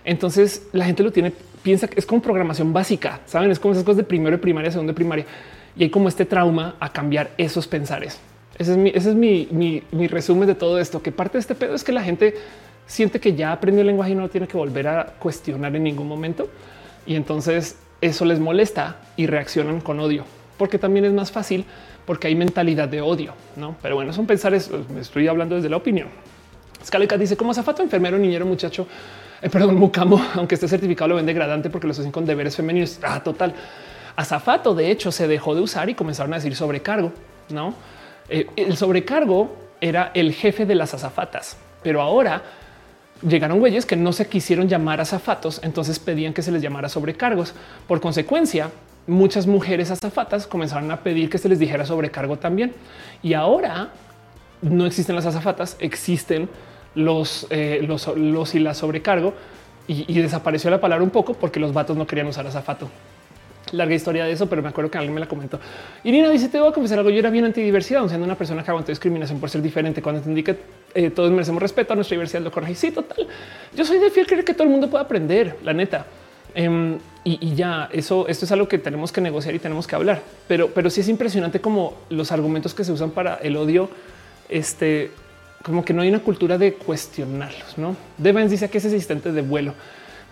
Entonces 0.05 0.69
la 0.73 0.85
gente 0.85 1.03
lo 1.03 1.13
tiene, 1.13 1.33
piensa 1.63 1.89
que 1.89 1.99
es 1.99 2.07
como 2.07 2.23
programación 2.23 2.73
básica, 2.73 3.21
saben? 3.27 3.51
Es 3.51 3.59
como 3.59 3.73
esas 3.73 3.85
cosas 3.85 3.99
de 3.99 4.05
primero 4.05 4.37
de 4.37 4.39
primaria, 4.39 4.71
segundo 4.71 4.93
de 4.93 4.97
primaria. 4.97 5.27
Y 5.77 5.85
hay 5.85 5.91
como 5.91 6.09
este 6.09 6.25
trauma 6.25 6.77
a 6.81 6.91
cambiar 6.93 7.31
esos 7.37 7.67
pensares. 7.67 8.19
Ese 8.59 8.73
es 8.95 9.15
mi, 9.15 9.83
resumen 10.09 10.47
de 10.47 10.55
todo 10.55 10.79
esto, 10.79 11.03
que 11.03 11.13
parte 11.13 11.35
de 11.35 11.41
este 11.41 11.55
pedo 11.55 11.75
es 11.75 11.83
que 11.83 11.93
la 11.93 12.03
gente 12.03 12.35
siente 12.87 13.21
que 13.21 13.35
ya 13.35 13.53
aprendió 13.53 13.81
el 13.81 13.87
lenguaje 13.87 14.13
y 14.13 14.15
no 14.15 14.23
lo 14.23 14.29
tiene 14.29 14.47
que 14.47 14.57
volver 14.57 14.89
a 14.89 15.07
cuestionar 15.19 15.75
en 15.77 15.83
ningún 15.83 16.07
momento. 16.07 16.49
Y 17.07 17.17
entonces 17.17 17.77
eso 18.01 18.25
les 18.25 18.39
molesta 18.39 18.97
y 19.17 19.27
reaccionan 19.27 19.81
con 19.81 20.01
odio, 20.01 20.25
porque 20.57 20.79
también 20.79 21.05
es 21.05 21.13
más 21.13 21.31
fácil 21.33 21.65
porque 22.07 22.29
hay 22.29 22.35
mentalidad 22.35 22.89
de 22.89 23.01
odio, 23.01 23.35
no? 23.57 23.77
Pero 23.83 23.95
bueno, 23.95 24.13
son 24.13 24.27
pensares. 24.27 24.71
Estoy 24.99 25.29
hablando 25.29 25.55
desde 25.55 25.69
la 25.69 25.77
opinión. 25.77 26.09
Scaleca 26.85 27.17
dice 27.17 27.37
como 27.37 27.55
zafato, 27.55 27.83
enfermero, 27.83 28.19
niñero, 28.19 28.47
muchacho, 28.47 28.87
eh, 29.43 29.51
perdón, 29.51 29.77
mucamo, 29.77 30.21
aunque 30.35 30.55
esté 30.55 30.67
certificado, 30.67 31.09
lo 31.09 31.17
ven 31.17 31.27
degradante 31.27 31.71
porque 31.71 31.87
lo 31.87 31.93
asocian 31.93 32.13
con 32.13 32.25
deberes 32.25 32.57
femeninos. 32.57 32.99
Ah, 33.03 33.23
total. 33.23 33.55
Azafato, 34.17 34.75
de 34.75 34.91
hecho, 34.91 35.13
se 35.13 35.29
dejó 35.29 35.55
de 35.55 35.61
usar 35.61 35.89
y 35.89 35.95
comenzaron 35.95 36.33
a 36.33 36.37
decir 36.37 36.55
sobrecargo, 36.57 37.13
no? 37.51 37.75
Eh, 38.29 38.47
el 38.57 38.77
sobrecargo 38.77 39.55
era 39.81 40.11
el 40.15 40.33
jefe 40.33 40.67
de 40.67 40.75
las 40.75 40.95
azafatas, 40.95 41.57
pero 41.83 42.01
ahora 42.01 42.43
llegaron 43.23 43.59
güeyes 43.59 43.87
que 43.87 43.97
no 43.97 44.13
se 44.13 44.27
quisieron 44.27 44.69
llamar 44.69 45.01
azafatos, 45.01 45.61
entonces 45.63 45.99
pedían 45.99 46.33
que 46.33 46.43
se 46.43 46.53
les 46.53 46.63
llamara 46.63 46.89
sobrecargos. 46.89 47.55
Por 47.87 48.01
consecuencia, 48.01 48.71
muchas 49.07 49.47
mujeres 49.47 49.91
azafatas 49.91 50.47
comenzaron 50.47 50.91
a 50.91 51.01
pedir 51.01 51.31
que 51.31 51.39
se 51.39 51.49
les 51.49 51.59
dijera 51.59 51.85
sobrecargo 51.85 52.39
también. 52.39 52.73
Y 53.23 53.35
ahora 53.35 53.91
no 54.63 54.87
existen 54.87 55.17
las 55.17 55.27
azafatas, 55.27 55.77
existen 55.81 56.49
los, 56.95 57.47
eh, 57.51 57.85
los, 57.87 58.09
los, 58.17 58.55
y 58.55 58.59
la 58.59 58.75
sobrecargo 58.75 59.35
y, 59.87 60.21
desapareció 60.21 60.71
la 60.71 60.81
palabra 60.81 61.03
un 61.03 61.11
poco 61.11 61.35
porque 61.35 61.59
los 61.59 61.73
vatos 61.73 61.97
no 61.97 62.07
querían 62.07 62.29
usar 62.29 62.47
azafato. 62.47 62.89
Larga 63.73 63.95
historia 63.95 64.25
de 64.25 64.33
eso, 64.33 64.49
pero 64.49 64.63
me 64.63 64.69
acuerdo 64.69 64.91
que 64.91 64.99
alguien 64.99 65.15
me 65.15 65.21
la 65.21 65.29
comentó. 65.29 65.61
Irina 66.03 66.29
dice: 66.31 66.49
Te 66.49 66.59
voy 66.59 66.71
a 66.71 66.73
confesar 66.73 66.99
algo. 66.99 67.11
Yo 67.11 67.19
era 67.19 67.31
bien 67.31 67.45
antidiversidad, 67.45 68.07
siendo 68.09 68.25
una 68.25 68.35
persona 68.35 68.65
que 68.65 68.71
aguantó 68.71 68.91
discriminación 68.91 69.39
por 69.39 69.49
ser 69.49 69.63
diferente. 69.63 70.03
Cuando 70.03 70.19
entendí 70.19 70.43
que 70.43 70.57
eh, 70.95 71.11
todos 71.11 71.31
merecemos 71.31 71.63
respeto 71.63 71.93
a 71.93 71.97
nuestra 71.97 72.15
diversidad, 72.15 72.43
lo 72.43 72.51
corregí. 72.51 72.75
Sí, 72.75 72.91
total. 72.91 73.29
Yo 73.75 73.85
soy 73.85 73.99
de 73.99 74.11
fiel 74.11 74.27
creer 74.27 74.45
que 74.45 74.55
todo 74.55 74.65
el 74.65 74.71
mundo 74.71 74.91
puede 74.91 75.05
aprender, 75.05 75.57
la 75.63 75.73
neta. 75.73 76.07
Em, 76.55 76.99
y, 77.23 77.55
ya 77.55 77.89
eso, 77.93 78.27
esto 78.29 78.45
es 78.45 78.53
algo 78.53 78.67
que 78.67 78.79
tenemos 78.79 79.13
que 79.13 79.21
negociar 79.21 79.55
y 79.55 79.59
tenemos 79.59 79.87
que 79.87 79.95
hablar. 79.95 80.23
Pero, 80.49 80.71
pero 80.71 80.91
sí 80.91 81.01
es 81.01 81.09
impresionante 81.09 81.61
como 81.61 81.95
los 82.09 82.33
argumentos 82.33 82.75
que 82.75 82.83
se 82.83 82.93
usan 82.93 83.11
para 83.11 83.37
el 83.37 83.57
odio, 83.57 83.91
este, 84.49 85.11
como 85.63 85.85
que 85.85 85.93
no 85.93 86.03
hay 86.03 86.09
una 86.09 86.21
cultura 86.21 86.59
de 86.59 86.75
cuestionarlos. 86.75 87.77
No 87.77 87.97
Devens 88.19 88.51
dice 88.51 88.69
que 88.71 88.79
es 88.79 88.87
asistente 88.87 89.33
de 89.33 89.43
vuelo. 89.43 89.75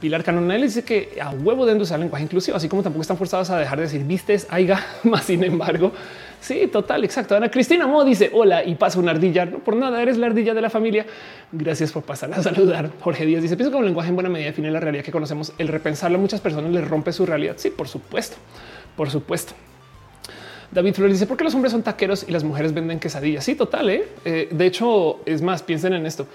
Pilar 0.00 0.22
Canonel 0.22 0.62
dice 0.62 0.84
que 0.84 1.18
a 1.20 1.30
huevo 1.30 1.66
de 1.66 1.74
usar 1.74 1.98
lenguaje 1.98 2.24
inclusivo, 2.24 2.56
así 2.56 2.68
como 2.68 2.82
tampoco 2.82 3.02
están 3.02 3.16
forzados 3.16 3.50
a 3.50 3.58
dejar 3.58 3.78
de 3.78 3.84
decir 3.84 4.04
vistes, 4.04 4.46
aiga, 4.50 4.84
más 5.02 5.24
sin 5.24 5.42
embargo, 5.42 5.92
Sí, 6.40 6.68
total, 6.70 7.04
exacto. 7.04 7.36
Ana 7.36 7.50
Cristina 7.50 7.86
Mo 7.86 8.04
dice 8.04 8.30
hola 8.32 8.64
y 8.64 8.74
pasa 8.76 8.98
una 8.98 9.10
ardilla. 9.10 9.44
No 9.44 9.58
por 9.58 9.76
nada, 9.76 10.00
eres 10.00 10.18
la 10.18 10.26
ardilla 10.26 10.54
de 10.54 10.60
la 10.60 10.70
familia. 10.70 11.06
Gracias 11.52 11.92
por 11.92 12.04
pasar 12.04 12.32
a 12.32 12.42
saludar. 12.42 12.90
Jorge 13.00 13.26
Díaz 13.26 13.42
dice: 13.42 13.56
Pienso 13.56 13.72
que 13.72 13.78
un 13.78 13.84
lenguaje 13.84 14.10
en 14.10 14.14
buena 14.14 14.30
medida 14.30 14.46
define 14.46 14.70
la 14.70 14.80
realidad 14.80 15.04
que 15.04 15.12
conocemos. 15.12 15.52
El 15.58 15.68
repensarlo 15.68 16.18
a 16.18 16.20
muchas 16.20 16.40
personas 16.40 16.70
les 16.70 16.86
rompe 16.86 17.12
su 17.12 17.26
realidad. 17.26 17.54
Sí, 17.58 17.70
por 17.70 17.88
supuesto, 17.88 18.36
por 18.96 19.10
supuesto. 19.10 19.54
David 20.70 20.94
Flores 20.94 21.14
dice: 21.14 21.26
¿Por 21.26 21.36
qué 21.36 21.44
los 21.44 21.54
hombres 21.54 21.72
son 21.72 21.82
taqueros 21.82 22.24
y 22.28 22.30
las 22.30 22.44
mujeres 22.44 22.72
venden 22.72 23.00
quesadillas? 23.00 23.44
Sí, 23.44 23.56
total. 23.56 23.90
¿eh? 23.90 24.08
eh 24.24 24.48
de 24.50 24.66
hecho, 24.66 25.20
es 25.26 25.42
más, 25.42 25.62
piensen 25.62 25.92
en 25.94 26.06
esto 26.06 26.26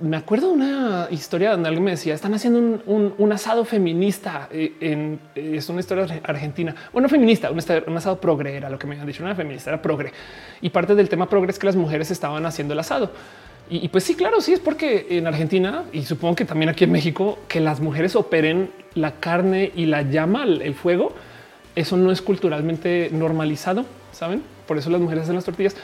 me 0.00 0.16
acuerdo 0.16 0.48
de 0.48 0.52
una 0.54 1.08
historia 1.10 1.52
donde 1.52 1.68
alguien 1.68 1.84
me 1.84 1.90
decía 1.92 2.14
están 2.14 2.34
haciendo 2.34 2.82
un, 2.86 3.32
asado 3.32 3.64
feminista 3.64 4.48
eh, 4.50 4.72
eh, 4.80 5.18
es 5.34 5.68
una 5.68 5.80
historia 5.80 6.06
argentina. 6.22 6.74
Bueno, 6.92 7.08
feminista, 7.08 7.50
un, 7.50 7.96
asado 7.96 8.20
progre 8.20 8.56
era 8.56 8.70
lo 8.70 8.78
que 8.78 8.86
me 8.86 8.94
habían 8.94 9.06
dicho. 9.06 9.22
Una 9.22 9.34
feminista 9.34 9.70
era 9.70 9.82
progre 9.82 10.12
y 10.60 10.70
parte 10.70 10.94
del 10.94 11.08
tema 11.08 11.28
progre 11.28 11.50
es 11.50 11.58
que 11.58 11.66
las 11.66 11.76
mujeres 11.76 12.10
estaban 12.10 12.44
haciendo 12.46 12.74
el 12.74 12.80
asado. 12.80 13.10
Y, 13.70 13.86
pues 13.88 14.04
sí, 14.04 14.14
claro, 14.14 14.40
sí 14.40 14.54
es 14.54 14.60
porque 14.60 15.06
en 15.10 15.26
Argentina 15.26 15.84
y 15.92 16.02
supongo 16.04 16.36
que 16.36 16.46
también 16.46 16.70
aquí 16.70 16.84
en 16.84 16.92
México 16.92 17.38
que 17.48 17.60
las 17.60 17.80
mujeres 17.80 18.16
operen 18.16 18.70
la 18.94 19.16
carne 19.16 19.72
y 19.76 19.84
la 19.84 20.02
llama 20.02 20.44
el 20.44 20.74
fuego. 20.74 21.12
Eso 21.74 21.98
no 21.98 22.10
es 22.10 22.22
culturalmente 22.22 23.10
normalizado, 23.12 23.84
saben? 24.10 24.42
Por 24.66 24.78
eso 24.78 24.88
las 24.88 25.02
mujeres 25.02 25.24
hacen 25.24 25.34
las 25.34 25.44
tortillas 25.44 25.76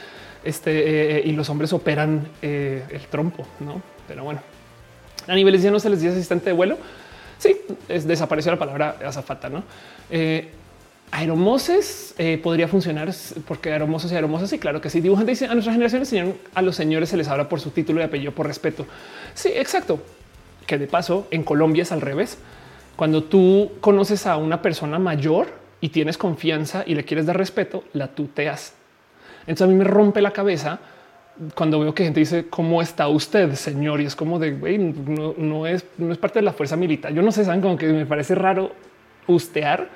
este, 0.45 1.19
eh, 1.19 1.23
y 1.27 1.33
los 1.33 1.51
hombres 1.51 1.75
operan 1.75 2.27
el 2.41 3.07
trompo, 3.11 3.47
no? 3.61 3.94
Pero 4.07 4.25
bueno, 4.25 4.41
a 5.27 5.35
niveles 5.35 5.63
ya 5.63 5.71
no 5.71 5.81
se 5.81 5.91
les 5.91 6.01
dice 6.01 6.13
asistente 6.13 6.47
de 6.47 6.53
vuelo. 6.53 6.79
Sí, 7.39 7.57
es, 7.89 8.07
desapareció 8.07 8.53
la 8.53 8.59
palabra 8.59 8.97
azafata, 9.05 9.49
no? 9.49 9.65
Eh, 10.11 10.51
aeromoses 11.11 12.15
eh, 12.19 12.39
podría 12.43 12.69
funcionar 12.69 13.11
porque 13.47 13.73
aeromosos 13.73 14.11
y 14.13 14.15
aeromosas. 14.15 14.51
Sí, 14.51 14.59
claro 14.59 14.81
que 14.81 14.91
sí. 14.91 15.01
Dibujante 15.01 15.33
dice 15.33 15.47
a 15.47 15.53
nuestra 15.55 15.73
generación 15.73 16.03
enseñaron 16.03 16.35
a 16.55 16.63
los 16.63 16.77
señores 16.77 17.09
se 17.09 17.17
les 17.17 17.29
habla 17.29 17.49
por 17.49 17.61
su 17.61 17.71
título 17.71 18.01
y 18.01 18.05
apellido 18.05 18.33
por 18.33 18.47
respeto. 18.47 18.87
Sí, 19.35 19.51
exacto. 19.55 20.01
Que 20.67 20.79
de 20.79 20.87
paso 20.87 21.29
en 21.31 21.45
Colombia 21.45 21.83
es 21.83 21.93
al 21.93 22.01
revés. 22.01 22.39
Cuando 22.97 23.25
tú 23.25 23.73
conoces 23.81 24.27
a 24.27 24.37
una 24.37 24.63
persona 24.63 24.99
mayor 24.99 25.53
y 25.81 25.91
tienes 25.91 26.17
confianza 26.17 26.85
y 26.87 26.95
le 26.95 27.05
quieres 27.05 27.27
dar 27.27 27.37
respeto, 27.37 27.85
la 27.93 28.09
tuteas. 28.09 28.75
Entonces 29.47 29.65
a 29.65 29.69
mí 29.69 29.75
me 29.75 29.85
rompe 29.85 30.23
la 30.23 30.31
cabeza 30.31 30.79
cuando 31.55 31.81
veo 31.81 31.95
que 31.95 32.05
gente 32.05 32.21
dice 32.21 32.47
cómo 32.49 32.81
está 32.81 33.09
usted, 33.09 33.55
señor, 33.55 34.01
y 34.01 34.07
es 34.07 34.15
como 34.15 34.39
de 34.39 34.53
no, 35.37 35.67
es, 35.67 35.85
parte 36.21 36.39
de 36.39 36.45
la 36.45 36.53
fuerza 36.53 36.77
militar. 36.77 37.13
Yo 37.13 37.23
no 37.23 37.33
sé, 37.33 37.45
saben 37.45 37.61
como 37.61 37.77
que 37.77 37.87
me 37.89 38.07
parece 38.07 38.35
raro 38.35 38.73
ustear 39.27 39.89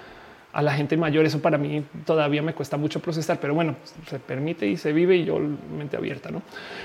a 0.53 0.63
la 0.63 0.73
gente 0.73 0.97
mayor. 0.97 1.25
Eso 1.27 1.41
para 1.41 1.57
mí 1.57 1.85
todavía 2.05 2.43
me 2.43 2.55
cuesta 2.55 2.77
mucho 2.77 3.01
procesar, 3.01 3.39
pero 3.41 3.55
bueno, 3.55 3.77
se 4.09 4.19
permite 4.19 4.67
y 4.67 4.77
se 4.77 4.93
vive 4.93 5.17
y 5.17 5.25
yo 5.25 5.39
mente 5.39 5.97
abierta. 5.97 6.31
No 6.31 6.43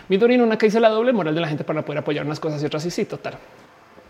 mi 0.07 0.17
Dorino, 0.17 0.43
una 0.43 0.57
que 0.57 0.67
dice 0.67 0.79
la 0.79 0.89
doble 0.89 1.13
moral 1.13 1.33
de 1.33 1.41
la 1.41 1.47
gente 1.47 1.63
para 1.63 1.83
poder 1.83 1.99
apoyar 1.99 2.25
unas 2.25 2.39
cosas 2.39 2.61
y 2.61 2.65
otras. 2.65 2.85
Y 2.85 2.91
sí, 2.91 3.05
total, 3.05 3.35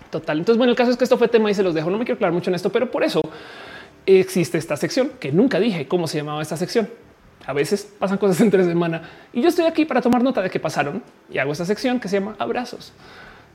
total. 0.09 0.39
Entonces, 0.39 0.57
bueno, 0.57 0.71
el 0.71 0.77
caso 0.77 0.91
es 0.91 0.97
que 0.97 1.05
esto 1.05 1.17
fue 1.17 1.29
tema 1.29 1.49
y 1.51 1.53
se 1.53 1.63
los 1.63 1.73
dejo. 1.73 1.89
No 1.89 1.97
me 1.97 2.03
quiero 2.03 2.15
aclarar 2.15 2.33
mucho 2.33 2.49
en 2.49 2.55
esto, 2.55 2.69
pero 2.69 2.91
por 2.91 3.03
eso 3.03 3.21
existe 4.05 4.57
esta 4.57 4.75
sección 4.75 5.11
que 5.21 5.31
nunca 5.31 5.59
dije 5.61 5.87
cómo 5.87 6.07
se 6.07 6.17
llamaba 6.17 6.41
esta 6.41 6.57
sección 6.57 6.89
a 7.45 7.53
veces 7.53 7.93
pasan 7.99 8.17
cosas 8.17 8.39
entre 8.41 8.63
semana 8.63 9.01
y 9.33 9.41
yo 9.41 9.49
estoy 9.49 9.65
aquí 9.65 9.85
para 9.85 10.01
tomar 10.01 10.23
nota 10.23 10.41
de 10.41 10.49
qué 10.49 10.59
pasaron 10.59 11.03
y 11.31 11.37
hago 11.37 11.51
esta 11.51 11.65
sección 11.65 11.99
que 11.99 12.07
se 12.07 12.19
llama 12.19 12.35
abrazos, 12.39 12.93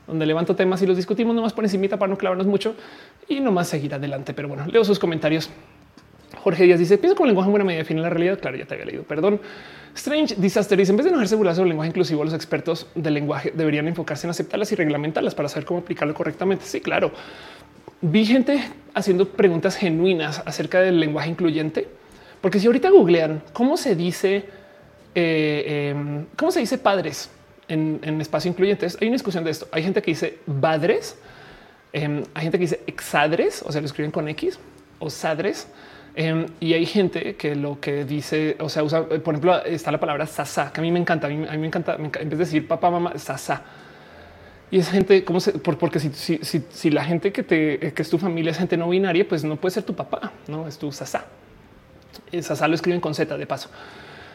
donde 0.07 0.25
levanto 0.25 0.55
temas 0.55 0.81
y 0.81 0.87
los 0.87 0.97
discutimos 0.97 1.35
nomás 1.35 1.53
por 1.53 1.63
encimita 1.63 1.97
para 1.97 2.09
no 2.09 2.17
clavarnos 2.17 2.47
mucho 2.47 2.75
y 3.27 3.39
nomás 3.39 3.67
seguir 3.67 3.93
adelante. 3.93 4.33
Pero 4.33 4.47
bueno, 4.47 4.65
leo 4.67 4.83
sus 4.83 4.99
comentarios. 4.99 5.49
Jorge 6.43 6.63
Díaz 6.63 6.79
dice: 6.79 6.97
Pienso 6.97 7.15
que 7.15 7.23
el 7.23 7.29
lenguaje 7.29 7.47
en 7.47 7.51
buena 7.51 7.65
medida 7.65 7.79
define 7.79 8.01
la 8.01 8.09
realidad. 8.09 8.39
Claro, 8.39 8.55
ya 8.57 8.65
te 8.65 8.75
había 8.75 8.85
leído. 8.85 9.03
Perdón. 9.03 9.41
Strange 9.95 10.35
Disaster 10.37 10.77
dice: 10.77 10.91
En 10.91 10.97
vez 10.97 11.05
de 11.05 11.09
enojarse 11.09 11.35
burlar 11.35 11.55
sobre 11.55 11.65
el 11.65 11.69
lenguaje 11.69 11.89
inclusivo, 11.89 12.23
los 12.23 12.33
expertos 12.33 12.87
del 12.95 13.13
lenguaje 13.15 13.51
deberían 13.53 13.87
enfocarse 13.87 14.27
en 14.27 14.31
aceptarlas 14.31 14.71
y 14.71 14.75
reglamentarlas 14.75 15.35
para 15.35 15.49
saber 15.49 15.65
cómo 15.65 15.79
aplicarlo 15.79 16.13
correctamente. 16.13 16.65
Sí, 16.65 16.81
claro. 16.81 17.11
Vi 18.01 18.25
gente 18.25 18.63
haciendo 18.93 19.27
preguntas 19.27 19.75
genuinas 19.75 20.41
acerca 20.45 20.79
del 20.79 20.99
lenguaje 20.99 21.29
incluyente 21.29 21.87
porque 22.41 22.59
si 22.59 22.67
ahorita 22.67 22.89
googlean 22.89 23.43
cómo 23.53 23.77
se 23.77 23.95
dice, 23.95 24.45
eh, 25.15 25.91
em, 25.91 26.25
cómo 26.37 26.51
se 26.51 26.59
dice 26.59 26.77
padres 26.77 27.29
en, 27.67 28.21
espacio 28.21 28.49
incluyentes, 28.49 28.97
hay 28.99 29.07
una 29.07 29.15
discusión 29.15 29.43
de 29.43 29.51
esto. 29.51 29.67
Hay 29.71 29.83
gente 29.83 30.01
que 30.01 30.11
dice 30.11 30.39
padres, 30.61 31.17
em, 31.93 32.23
hay 32.33 32.43
gente 32.43 32.57
que 32.57 32.63
dice 32.63 32.81
exadres, 32.87 33.63
o 33.65 33.71
sea, 33.71 33.81
lo 33.81 33.87
escriben 33.87 34.11
con 34.11 34.27
X 34.29 34.59
o 34.99 35.09
sadres. 35.09 35.67
Em, 36.15 36.47
y 36.59 36.73
hay 36.73 36.85
gente 36.85 37.35
que 37.35 37.55
lo 37.55 37.79
que 37.79 38.03
dice, 38.03 38.57
o 38.59 38.67
sea, 38.67 38.83
usa, 38.83 39.05
por 39.05 39.33
ejemplo, 39.33 39.63
está 39.63 39.91
la 39.91 39.99
palabra 39.99 40.25
sasa, 40.25 40.73
que 40.73 40.81
a 40.81 40.83
mí 40.83 40.91
me 40.91 40.99
encanta. 40.99 41.27
A 41.27 41.29
mí, 41.29 41.37
me 41.37 41.67
encanta, 41.67 41.95
en 41.95 42.11
vez 42.11 42.29
de 42.29 42.37
decir 42.37 42.67
papá, 42.67 42.89
mamá, 42.89 43.17
sasa. 43.17 43.63
Y 44.71 44.79
es 44.79 44.89
gente, 44.89 45.23
¿cómo 45.23 45.39
se? 45.39 45.53
porque 45.53 45.99
si, 45.99 46.89
la 46.91 47.03
gente 47.03 47.31
que, 47.31 47.43
te, 47.43 47.93
que 47.93 48.01
es 48.01 48.09
tu 48.09 48.17
familia 48.17 48.51
es 48.51 48.57
gente 48.57 48.77
no 48.77 48.89
binaria, 48.89 49.27
pues 49.27 49.43
no 49.43 49.55
puede 49.55 49.73
ser 49.73 49.83
tu 49.83 49.95
papá, 49.95 50.31
no 50.47 50.67
es 50.67 50.77
tu 50.77 50.91
sasa. 50.91 51.25
Sasa 52.41 52.67
lo 52.67 52.75
escriben 52.75 53.01
con 53.01 53.13
Z 53.13 53.37
de 53.37 53.45
paso. 53.45 53.69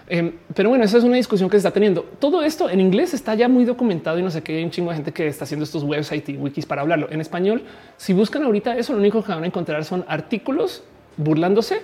Em, 0.06 0.32
pero 0.54 0.68
bueno, 0.68 0.84
esa 0.84 0.98
es 0.98 1.04
una 1.04 1.16
discusión 1.16 1.48
que 1.48 1.54
se 1.54 1.66
está 1.66 1.70
teniendo. 1.70 2.02
Todo 2.18 2.42
esto 2.42 2.68
en 2.68 2.80
inglés 2.80 3.14
está 3.14 3.34
ya 3.34 3.48
muy 3.48 3.64
documentado 3.64 4.18
y 4.18 4.22
no 4.22 4.30
sé 4.30 4.42
qué. 4.42 4.58
Hay 4.58 4.64
un 4.64 4.70
chingo 4.70 4.90
de 4.90 4.96
gente 4.96 5.12
que 5.12 5.26
está 5.26 5.44
haciendo 5.44 5.64
estos 5.64 5.82
websites 5.82 6.28
y 6.28 6.36
wikis 6.36 6.66
para 6.66 6.82
hablarlo. 6.82 7.08
En 7.10 7.20
español, 7.20 7.62
si 7.96 8.12
buscan 8.12 8.42
ahorita 8.42 8.76
eso, 8.76 8.92
lo 8.92 8.98
único 8.98 9.22
que 9.22 9.32
van 9.32 9.44
a 9.44 9.46
encontrar 9.46 9.84
son 9.84 10.04
artículos 10.08 10.82
burlándose 11.16 11.82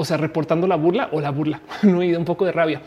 o 0.00 0.04
sea, 0.06 0.16
reportando 0.16 0.66
la 0.66 0.76
burla 0.76 1.10
o 1.12 1.20
la 1.20 1.30
burla, 1.30 1.60
no 1.82 2.00
he 2.00 2.06
ido 2.06 2.18
un 2.18 2.24
poco 2.24 2.46
de 2.46 2.52
rabia. 2.52 2.80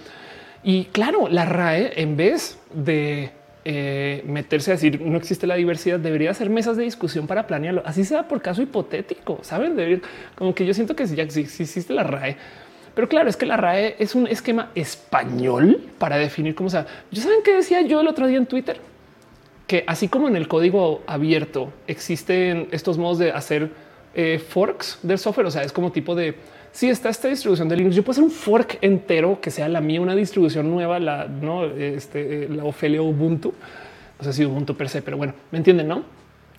Y 0.64 0.86
claro, 0.86 1.28
la 1.30 1.46
RAE, 1.46 2.02
en 2.02 2.18
vez 2.18 2.58
de 2.74 3.32
eh, 3.66 4.24
meterse 4.26 4.72
a 4.72 4.76
decir 4.76 5.02
no 5.02 5.18
existe 5.18 5.48
la 5.48 5.56
diversidad, 5.56 6.00
debería 6.00 6.32
hacer 6.32 6.50
mesas 6.50 6.78
de 6.78 6.84
discusión 6.84 7.28
para 7.28 7.48
planearlo. 7.48 7.84
Así 7.86 8.04
sea 8.04 8.28
por 8.28 8.42
caso 8.42 8.62
hipotético, 8.62 9.40
saben? 9.42 9.76
Debería, 9.76 10.02
como 10.36 10.54
que 10.54 10.66
yo 10.66 10.74
siento 10.74 10.96
que 10.96 11.08
si 11.08 11.16
ya 11.16 11.24
existe 11.24 11.94
la 11.94 12.04
RAE, 12.04 12.38
pero 12.96 13.10
claro, 13.10 13.30
es 13.30 13.38
que 13.38 13.46
la 13.46 13.58
RAE 13.58 13.96
es 14.00 14.16
un 14.16 14.28
esquema 14.28 14.70
español 14.76 15.82
para 15.98 16.18
definir 16.18 16.56
cómo 16.56 16.70
sea. 16.70 16.86
Yo 17.12 17.22
saben 17.22 17.40
qué 17.44 17.56
decía 17.56 17.82
yo 17.82 18.02
el 18.02 18.08
otro 18.08 18.28
día 18.28 18.38
en 18.38 18.46
Twitter 18.46 18.80
que 19.68 19.84
así 19.88 20.08
como 20.08 20.28
en 20.28 20.36
el 20.36 20.48
código 20.48 21.02
abierto 21.08 21.72
existen 21.88 22.68
estos 22.72 22.98
modos 22.98 23.18
de 23.18 23.32
hacer 23.32 23.72
eh, 24.14 24.40
forks 24.40 25.00
del 25.02 25.18
software, 25.18 25.48
o 25.48 25.52
sea, 25.52 25.64
es 25.64 25.72
como 25.72 25.92
tipo 25.92 26.16
de 26.16 26.36
si 26.74 26.90
está 26.90 27.10
esta 27.10 27.28
distribución 27.28 27.70
de 27.70 27.78
Linux, 27.78 27.96
yo 27.96 28.02
puedo 28.04 28.14
hacer 28.14 28.24
un 28.24 28.32
fork 28.32 28.80
entero 28.82 29.40
que 29.40 29.52
sea 29.52 29.70
la 29.70 29.80
mía, 29.80 30.02
una 30.02 30.16
distribución 30.16 30.72
nueva, 30.72 31.00
la 31.00 31.28
no 31.28 31.66
este, 31.66 32.50
la 32.50 32.66
Ophelia 32.66 33.00
Ubuntu. 33.04 33.54
No 34.18 34.26
sé 34.26 34.34
si 34.34 34.44
Ubuntu 34.44 34.76
per 34.76 34.90
se, 34.90 35.04
pero 35.04 35.16
bueno, 35.16 35.36
me 35.52 35.60
entienden, 35.60 35.88
no? 35.88 36.04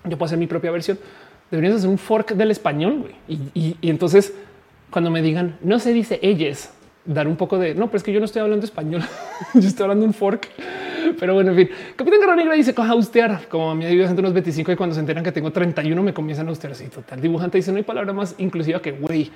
Yo 0.05 0.17
puedo 0.17 0.27
hacer 0.27 0.39
mi 0.39 0.47
propia 0.47 0.71
versión. 0.71 1.01
Deberías 1.51 1.75
hacer 1.75 1.91
un 1.91 1.99
fork 1.99 2.35
del 2.35 2.53
español 2.53 3.11
y, 3.27 3.77
entonces 3.83 4.33
cuando 4.89 5.11
me 5.11 5.21
digan 5.21 5.57
no 5.63 5.81
se 5.81 5.93
dice 5.93 6.21
ellos, 6.23 6.71
dar 7.05 7.27
un 7.27 7.35
poco 7.35 7.59
de 7.59 7.75
no, 7.75 7.87
pero 7.87 7.97
es 7.97 8.05
que 8.05 8.13
yo 8.13 8.21
no 8.21 8.27
estoy 8.27 8.43
hablando 8.43 8.65
español, 8.65 9.03
yo 9.55 9.67
estoy 9.67 9.83
hablando 9.83 10.07
un 10.07 10.15
fork. 10.15 10.49
Pero 11.19 11.35
bueno, 11.35 11.51
en 11.51 11.57
fin, 11.57 11.71
Capitán 11.97 12.21
Garra 12.21 12.37
Negra 12.37 12.55
dice 12.55 12.73
coja 12.73 12.95
ustear 12.95 13.49
como 13.49 13.73
a 13.73 13.75
mí 13.75 13.85
hay 13.85 13.99
gente 13.99 14.21
unos 14.21 14.33
25 14.33 14.71
y 14.71 14.77
cuando 14.77 14.95
se 14.95 15.01
enteran 15.01 15.25
que 15.25 15.33
tengo 15.33 15.51
31 15.51 16.01
me 16.03 16.15
comienzan 16.15 16.49
a 16.49 16.53
ustear 16.53 16.73
así 16.73 16.87
total. 16.87 17.21
Dibujante 17.21 17.59
dice 17.59 17.73
no 17.73 17.79
hay 17.79 17.83
palabra 17.83 18.13
más 18.13 18.37
inclusiva 18.39 18.81
que 18.81 18.93
güey. 18.93 19.33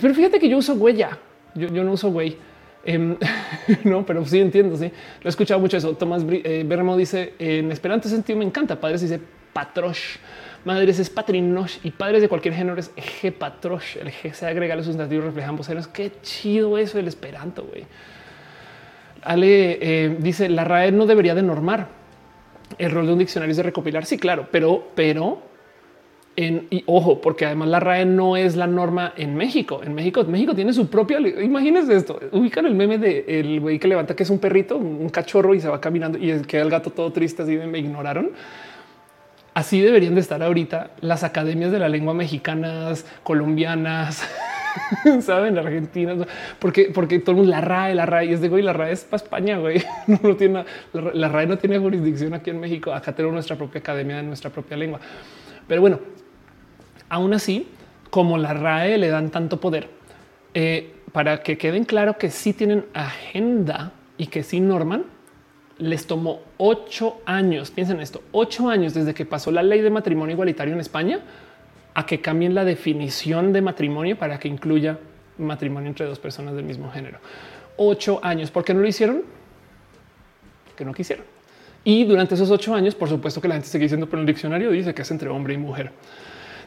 Pero 0.00 0.14
fíjate 0.14 0.38
que 0.38 0.48
yo 0.48 0.58
uso 0.58 0.74
huella. 0.74 1.18
Yo, 1.54 1.68
no 1.84 1.92
uso 1.92 2.10
güey. 2.10 2.36
Em, 2.84 3.16
no, 3.84 4.04
pero 4.04 4.24
sí 4.24 4.40
entiendo. 4.40 4.76
Sí, 4.76 4.90
lo 5.22 5.28
he 5.28 5.30
escuchado 5.30 5.60
mucho 5.60 5.76
eso. 5.76 5.94
Tomás 5.94 6.24
eh, 6.28 6.64
Bermo 6.66 6.96
dice 6.96 7.34
en 7.38 7.72
Esperanto 7.72 8.08
sentido 8.08 8.38
me 8.38 8.44
encanta. 8.44 8.78
Padres 8.80 9.00
dice 9.00 9.20
patrosh, 9.52 10.16
madres 10.64 10.98
es 10.98 11.10
patrinosh 11.10 11.78
y 11.82 11.90
padres 11.90 12.22
de 12.22 12.28
cualquier 12.28 12.54
género 12.54 12.78
es 12.78 12.94
g 12.94 13.32
patrosh. 13.32 13.96
El 13.96 14.08
g 14.08 14.32
se 14.32 14.46
agrega 14.46 14.74
a 14.74 14.76
los 14.76 14.86
sustantivos 14.86 15.24
reflejan 15.24 15.56
voceros. 15.56 15.88
Qué 15.88 16.12
chido 16.22 16.78
eso 16.78 16.98
el 16.98 17.08
Esperanto. 17.08 17.64
Güey. 17.64 17.86
Ale 19.22 19.78
eh, 19.80 20.16
dice 20.20 20.48
la 20.48 20.64
RAE 20.64 20.92
no 20.92 21.06
debería 21.06 21.34
de 21.34 21.42
normar. 21.42 21.88
El 22.76 22.90
rol 22.90 23.06
de 23.06 23.12
un 23.14 23.18
diccionario 23.18 23.50
es 23.50 23.56
de 23.56 23.62
recopilar. 23.62 24.04
Sí, 24.04 24.18
claro, 24.18 24.46
pero, 24.52 24.88
pero 24.94 25.47
y 26.38 26.84
ojo, 26.86 27.20
porque 27.20 27.46
además 27.46 27.68
la 27.68 27.80
RAE 27.80 28.06
no 28.06 28.36
es 28.36 28.54
la 28.54 28.68
norma 28.68 29.12
en 29.16 29.34
México. 29.34 29.80
En 29.82 29.94
México, 29.94 30.22
México 30.24 30.54
tiene 30.54 30.72
su 30.72 30.88
propia. 30.88 31.18
Imagínense 31.18 31.96
esto. 31.96 32.20
Ubican 32.30 32.64
el 32.66 32.74
meme 32.74 32.98
de 32.98 33.24
el 33.26 33.60
güey 33.60 33.78
que 33.78 33.88
levanta 33.88 34.14
que 34.14 34.22
es 34.22 34.30
un 34.30 34.38
perrito, 34.38 34.76
un 34.76 35.08
cachorro 35.08 35.54
y 35.54 35.60
se 35.60 35.68
va 35.68 35.80
caminando 35.80 36.16
y 36.16 36.40
queda 36.42 36.62
el 36.62 36.70
gato 36.70 36.90
todo 36.90 37.12
triste. 37.12 37.42
Así 37.42 37.56
me 37.56 37.78
ignoraron. 37.78 38.30
Así 39.52 39.80
deberían 39.80 40.14
de 40.14 40.20
estar 40.20 40.40
ahorita 40.40 40.92
las 41.00 41.24
academias 41.24 41.72
de 41.72 41.80
la 41.80 41.88
lengua 41.88 42.14
mexicanas, 42.14 43.04
colombianas, 43.24 44.22
saben, 45.20 45.58
argentinas, 45.58 46.28
porque, 46.60 46.92
porque 46.94 47.18
todo 47.18 47.32
el 47.32 47.36
mundo 47.38 47.50
la 47.50 47.60
RAE, 47.60 47.96
la 47.96 48.06
RAE 48.06 48.26
y 48.26 48.32
es 48.34 48.40
de 48.40 48.48
güey, 48.48 48.62
la 48.62 48.72
RAE 48.72 48.92
es 48.92 49.02
para 49.02 49.20
España, 49.20 49.58
güey. 49.58 49.82
No, 50.06 50.36
tiene 50.36 50.64
la, 50.92 51.02
la 51.12 51.28
RAE 51.28 51.48
no 51.48 51.58
tiene 51.58 51.80
jurisdicción 51.80 52.34
aquí 52.34 52.50
en 52.50 52.60
México. 52.60 52.92
Acá 52.92 53.12
tenemos 53.12 53.34
nuestra 53.34 53.56
propia 53.56 53.80
academia 53.80 54.18
de 54.18 54.22
nuestra 54.22 54.50
propia 54.50 54.76
lengua. 54.76 55.00
Pero 55.66 55.80
bueno, 55.80 56.00
Aún 57.08 57.34
así, 57.34 57.68
como 58.10 58.38
la 58.38 58.54
RAE 58.54 58.98
le 58.98 59.08
dan 59.08 59.30
tanto 59.30 59.60
poder, 59.60 59.88
eh, 60.54 60.94
para 61.12 61.42
que 61.42 61.58
queden 61.58 61.84
claro 61.84 62.18
que 62.18 62.30
sí 62.30 62.52
tienen 62.52 62.86
agenda 62.94 63.92
y 64.16 64.26
que 64.26 64.42
sí 64.42 64.60
norman, 64.60 65.04
les 65.78 66.06
tomó 66.06 66.40
ocho 66.56 67.20
años. 67.24 67.70
Piensen 67.70 68.00
esto, 68.00 68.22
ocho 68.32 68.68
años 68.68 68.94
desde 68.94 69.14
que 69.14 69.24
pasó 69.24 69.50
la 69.50 69.62
ley 69.62 69.80
de 69.80 69.90
matrimonio 69.90 70.34
igualitario 70.34 70.74
en 70.74 70.80
España 70.80 71.20
a 71.94 72.06
que 72.06 72.20
cambien 72.20 72.54
la 72.54 72.64
definición 72.64 73.52
de 73.52 73.62
matrimonio 73.62 74.18
para 74.18 74.38
que 74.38 74.48
incluya 74.48 74.98
matrimonio 75.38 75.88
entre 75.88 76.06
dos 76.06 76.18
personas 76.18 76.54
del 76.54 76.64
mismo 76.64 76.90
género. 76.90 77.18
Ocho 77.76 78.20
años. 78.22 78.50
¿Por 78.50 78.64
qué 78.64 78.74
no 78.74 78.80
lo 78.80 78.88
hicieron? 78.88 79.22
Que 80.76 80.84
no 80.84 80.92
quisieron. 80.92 81.24
Y 81.84 82.04
durante 82.04 82.34
esos 82.34 82.50
ocho 82.50 82.74
años, 82.74 82.94
por 82.94 83.08
supuesto 83.08 83.40
que 83.40 83.48
la 83.48 83.54
gente 83.54 83.68
sigue 83.68 83.84
diciendo, 83.84 84.08
pero 84.08 84.20
el 84.20 84.26
diccionario 84.26 84.70
dice 84.70 84.94
que 84.94 85.02
es 85.02 85.10
entre 85.10 85.28
hombre 85.28 85.54
y 85.54 85.58
mujer. 85.58 85.92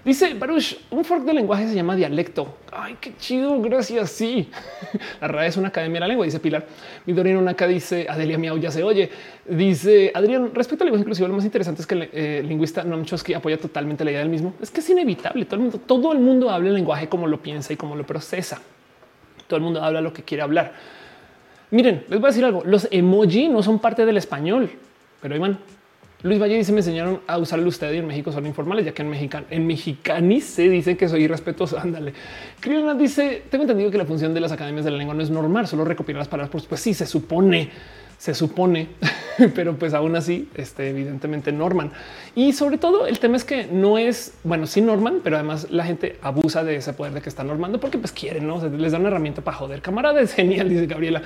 Dice 0.03 0.33
Baruch, 0.33 0.77
un 0.89 1.05
fork 1.05 1.23
de 1.23 1.33
lenguaje 1.33 1.67
se 1.67 1.75
llama 1.75 1.95
dialecto. 1.95 2.57
Ay, 2.71 2.97
qué 2.99 3.15
chido. 3.17 3.61
Gracias. 3.61 4.09
Sí, 4.09 4.49
la 5.21 5.27
RAE 5.27 5.49
es 5.49 5.57
una 5.57 5.67
academia 5.67 5.95
de 5.95 5.99
la 5.99 6.07
lengua, 6.07 6.25
dice 6.25 6.39
Pilar. 6.39 6.65
Mi 7.05 7.13
Dorino 7.13 7.47
acá 7.47 7.67
dice 7.67 8.07
Adelia 8.09 8.39
Miau 8.39 8.57
ya 8.57 8.71
se 8.71 8.83
oye. 8.83 9.11
Dice 9.45 10.11
Adrián, 10.15 10.51
respecto 10.55 10.83
al 10.83 10.87
lenguaje 10.87 11.03
inclusivo, 11.03 11.27
lo 11.27 11.35
más 11.35 11.45
interesante 11.45 11.81
es 11.81 11.87
que 11.87 11.95
el 11.95 12.09
eh, 12.13 12.43
lingüista 12.43 12.83
Noam 12.83 13.05
Chomsky 13.05 13.35
apoya 13.35 13.59
totalmente 13.59 14.03
la 14.03 14.09
idea 14.09 14.21
del 14.21 14.29
mismo. 14.29 14.55
Es 14.59 14.71
que 14.71 14.79
es 14.79 14.89
inevitable. 14.89 15.45
Todo 15.45 15.57
el 15.57 15.61
mundo, 15.61 15.79
todo 15.85 16.11
el 16.13 16.19
mundo 16.19 16.49
habla 16.49 16.69
el 16.69 16.75
lenguaje 16.75 17.07
como 17.07 17.27
lo 17.27 17.39
piensa 17.39 17.71
y 17.71 17.75
como 17.75 17.95
lo 17.95 18.03
procesa. 18.03 18.59
Todo 19.45 19.57
el 19.57 19.63
mundo 19.63 19.83
habla 19.83 20.01
lo 20.01 20.11
que 20.13 20.23
quiere 20.23 20.41
hablar. 20.41 20.73
Miren, 21.69 22.05
les 22.09 22.19
voy 22.19 22.27
a 22.27 22.31
decir 22.31 22.43
algo. 22.43 22.63
Los 22.65 22.87
emoji 22.89 23.49
no 23.49 23.61
son 23.61 23.77
parte 23.77 24.05
del 24.05 24.17
español, 24.17 24.71
pero 25.21 25.35
Iván, 25.35 25.59
Luis 26.23 26.39
Valle 26.39 26.57
dice: 26.57 26.71
Me 26.71 26.79
enseñaron 26.79 27.21
a 27.27 27.37
usarlo 27.37 27.67
usted 27.67 27.91
y 27.93 27.97
en 27.97 28.07
México 28.07 28.31
son 28.31 28.45
informales, 28.45 28.85
ya 28.85 28.93
que 28.93 29.01
en 29.01 29.09
mexicano, 29.09 29.45
en 29.49 29.67
mexicani 29.67 30.41
se 30.41 30.69
dice 30.69 30.97
que 30.97 31.07
soy 31.07 31.23
irrespetuoso. 31.23 31.79
Ándale. 31.83 32.13
Criolina 32.59 32.93
dice: 32.93 33.43
Tengo 33.49 33.63
entendido 33.63 33.91
que 33.91 33.97
la 33.97 34.05
función 34.05 34.33
de 34.33 34.39
las 34.39 34.51
academias 34.51 34.85
de 34.85 34.91
la 34.91 34.97
lengua 34.97 35.13
no 35.13 35.21
es 35.21 35.29
normal, 35.29 35.67
solo 35.67 35.85
recopilar 35.85 36.19
las 36.19 36.27
palabras. 36.27 36.51
Pues, 36.51 36.65
pues 36.65 36.81
sí, 36.81 36.93
se 36.93 37.05
supone 37.05 37.69
se 38.21 38.35
supone, 38.35 38.87
pero 39.55 39.79
pues 39.79 39.95
aún 39.95 40.15
así, 40.15 40.47
este, 40.53 40.89
evidentemente 40.89 41.51
norman. 41.51 41.91
Y 42.35 42.53
sobre 42.53 42.77
todo 42.77 43.07
el 43.07 43.17
tema 43.17 43.35
es 43.35 43.43
que 43.43 43.65
no 43.65 43.97
es, 43.97 44.35
bueno, 44.43 44.67
sí 44.67 44.79
norman, 44.79 45.21
pero 45.23 45.37
además 45.37 45.71
la 45.71 45.83
gente 45.85 46.19
abusa 46.21 46.63
de 46.63 46.75
ese 46.75 46.93
poder 46.93 47.13
de 47.13 47.21
que 47.21 47.29
está 47.29 47.43
normando 47.43 47.79
porque 47.79 47.97
pues 47.97 48.11
quieren, 48.11 48.45
¿no? 48.45 48.63
les 48.77 48.91
da 48.91 48.99
una 48.99 49.07
herramienta 49.07 49.41
para 49.41 49.57
joder. 49.57 49.81
Camarada 49.81 50.21
es 50.21 50.35
genial, 50.35 50.69
dice 50.69 50.85
Gabriela. 50.85 51.23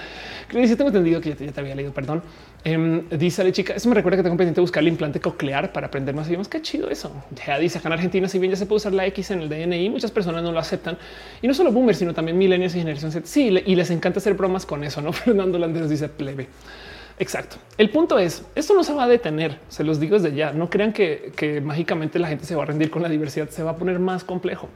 Creo 0.48 0.66
que 0.66 0.74
tengo 0.74 0.88
entendido 0.88 1.20
que 1.20 1.36
ya 1.36 1.52
te, 1.52 1.60
había 1.60 1.76
leído, 1.76 1.92
perdón. 1.92 2.24
Eh, 2.68 3.04
dice 3.12 3.44
la 3.44 3.52
chica, 3.52 3.76
eso 3.76 3.88
me 3.88 3.94
recuerda 3.94 4.18
que 4.18 4.24
tengo 4.24 4.36
pendiente 4.36 4.60
buscar 4.60 4.82
el 4.82 4.88
implante 4.88 5.20
coclear 5.20 5.72
para 5.72 5.86
aprender 5.86 6.16
más 6.16 6.28
idiomas. 6.28 6.48
Qué 6.48 6.64
chido 6.64 6.90
eso. 6.90 7.12
Ya 7.46 7.60
dice 7.60 7.78
acá 7.78 7.90
en 7.90 7.94
Argentina, 7.94 8.28
si 8.28 8.40
bien 8.40 8.52
ya 8.52 8.58
se 8.58 8.66
puede 8.66 8.78
usar 8.78 8.94
la 8.94 9.06
X 9.06 9.30
en 9.30 9.42
el 9.42 9.50
DNI, 9.50 9.88
muchas 9.92 10.10
personas 10.10 10.42
no 10.42 10.52
lo 10.52 10.58
aceptan. 10.58 10.98
Y 11.44 11.48
no 11.48 11.54
solo 11.54 11.72
boomers, 11.72 12.00
sino 12.00 12.16
también 12.16 12.40
millennials 12.40 12.74
y 12.76 12.80
generación 12.80 13.12
Z. 13.12 13.28
Sí, 13.28 13.50
y 13.66 13.76
les 13.76 13.92
encanta 13.92 14.18
hacer 14.18 14.34
bromas 14.34 14.66
con 14.66 14.84
eso, 14.84 15.00
¿no? 15.00 15.14
Fernando 15.14 15.60
Landeros 15.60 15.92
dice 15.92 16.10
plebe. 16.10 16.48
Exacto. 17.20 17.58
El 17.78 17.92
punto 17.92 18.18
es, 18.18 18.44
esto 18.56 18.74
no 18.74 18.84
se 18.84 18.94
va 18.94 19.04
a 19.04 19.08
detener, 19.08 19.60
se 19.70 19.84
los 19.84 20.00
digo 20.00 20.18
desde 20.18 20.36
ya. 20.36 20.52
No 20.52 20.70
crean 20.72 20.92
que, 20.92 21.62
mágicamente 21.64 22.18
la 22.18 22.28
gente 22.28 22.46
se 22.46 22.56
va 22.56 22.64
a 22.64 22.66
rendir 22.66 22.90
con 22.90 23.04
la 23.04 23.10
diversidad, 23.10 23.48
se 23.50 23.62
va 23.62 23.72
a 23.72 23.76
poner 23.78 24.00
más 24.00 24.24
complejo. 24.24 24.70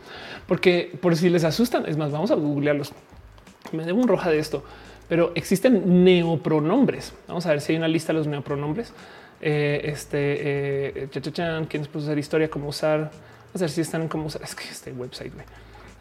Porque 0.48 0.92
por 1.02 1.16
si 1.16 1.30
les 1.30 1.44
asustan, 1.44 1.88
es 1.88 1.98
más, 1.98 2.12
vamos 2.12 2.30
a 2.30 2.36
googlearlos. 2.36 2.94
Me 3.72 3.84
debo 3.84 4.00
un 4.00 4.08
roja 4.08 4.30
de 4.30 4.38
esto, 4.38 4.64
pero 5.10 5.32
existen 5.36 6.04
neopronombres. 6.04 7.14
Vamos 7.28 7.46
a 7.48 7.50
ver 7.50 7.62
si 7.62 7.74
hay 7.74 7.78
una 7.80 7.88
lista 7.88 8.14
de 8.14 8.20
los 8.20 8.28
neopronombres. 8.28 8.94
Eh, 9.42 9.82
este, 9.86 11.02
eh, 11.04 11.10
¿quién 11.68 11.86
puso 11.86 12.06
hacer 12.06 12.20
historia? 12.20 12.50
¿Cómo 12.50 12.70
usar? 12.70 13.00
Vamos 13.48 13.56
a 13.56 13.60
ver 13.60 13.70
si 13.72 13.82
están 13.82 14.08
como 14.08 14.28
usar. 14.28 14.44
Es 14.44 14.54
que 14.54 14.66
este 14.66 14.92
website, 14.92 15.34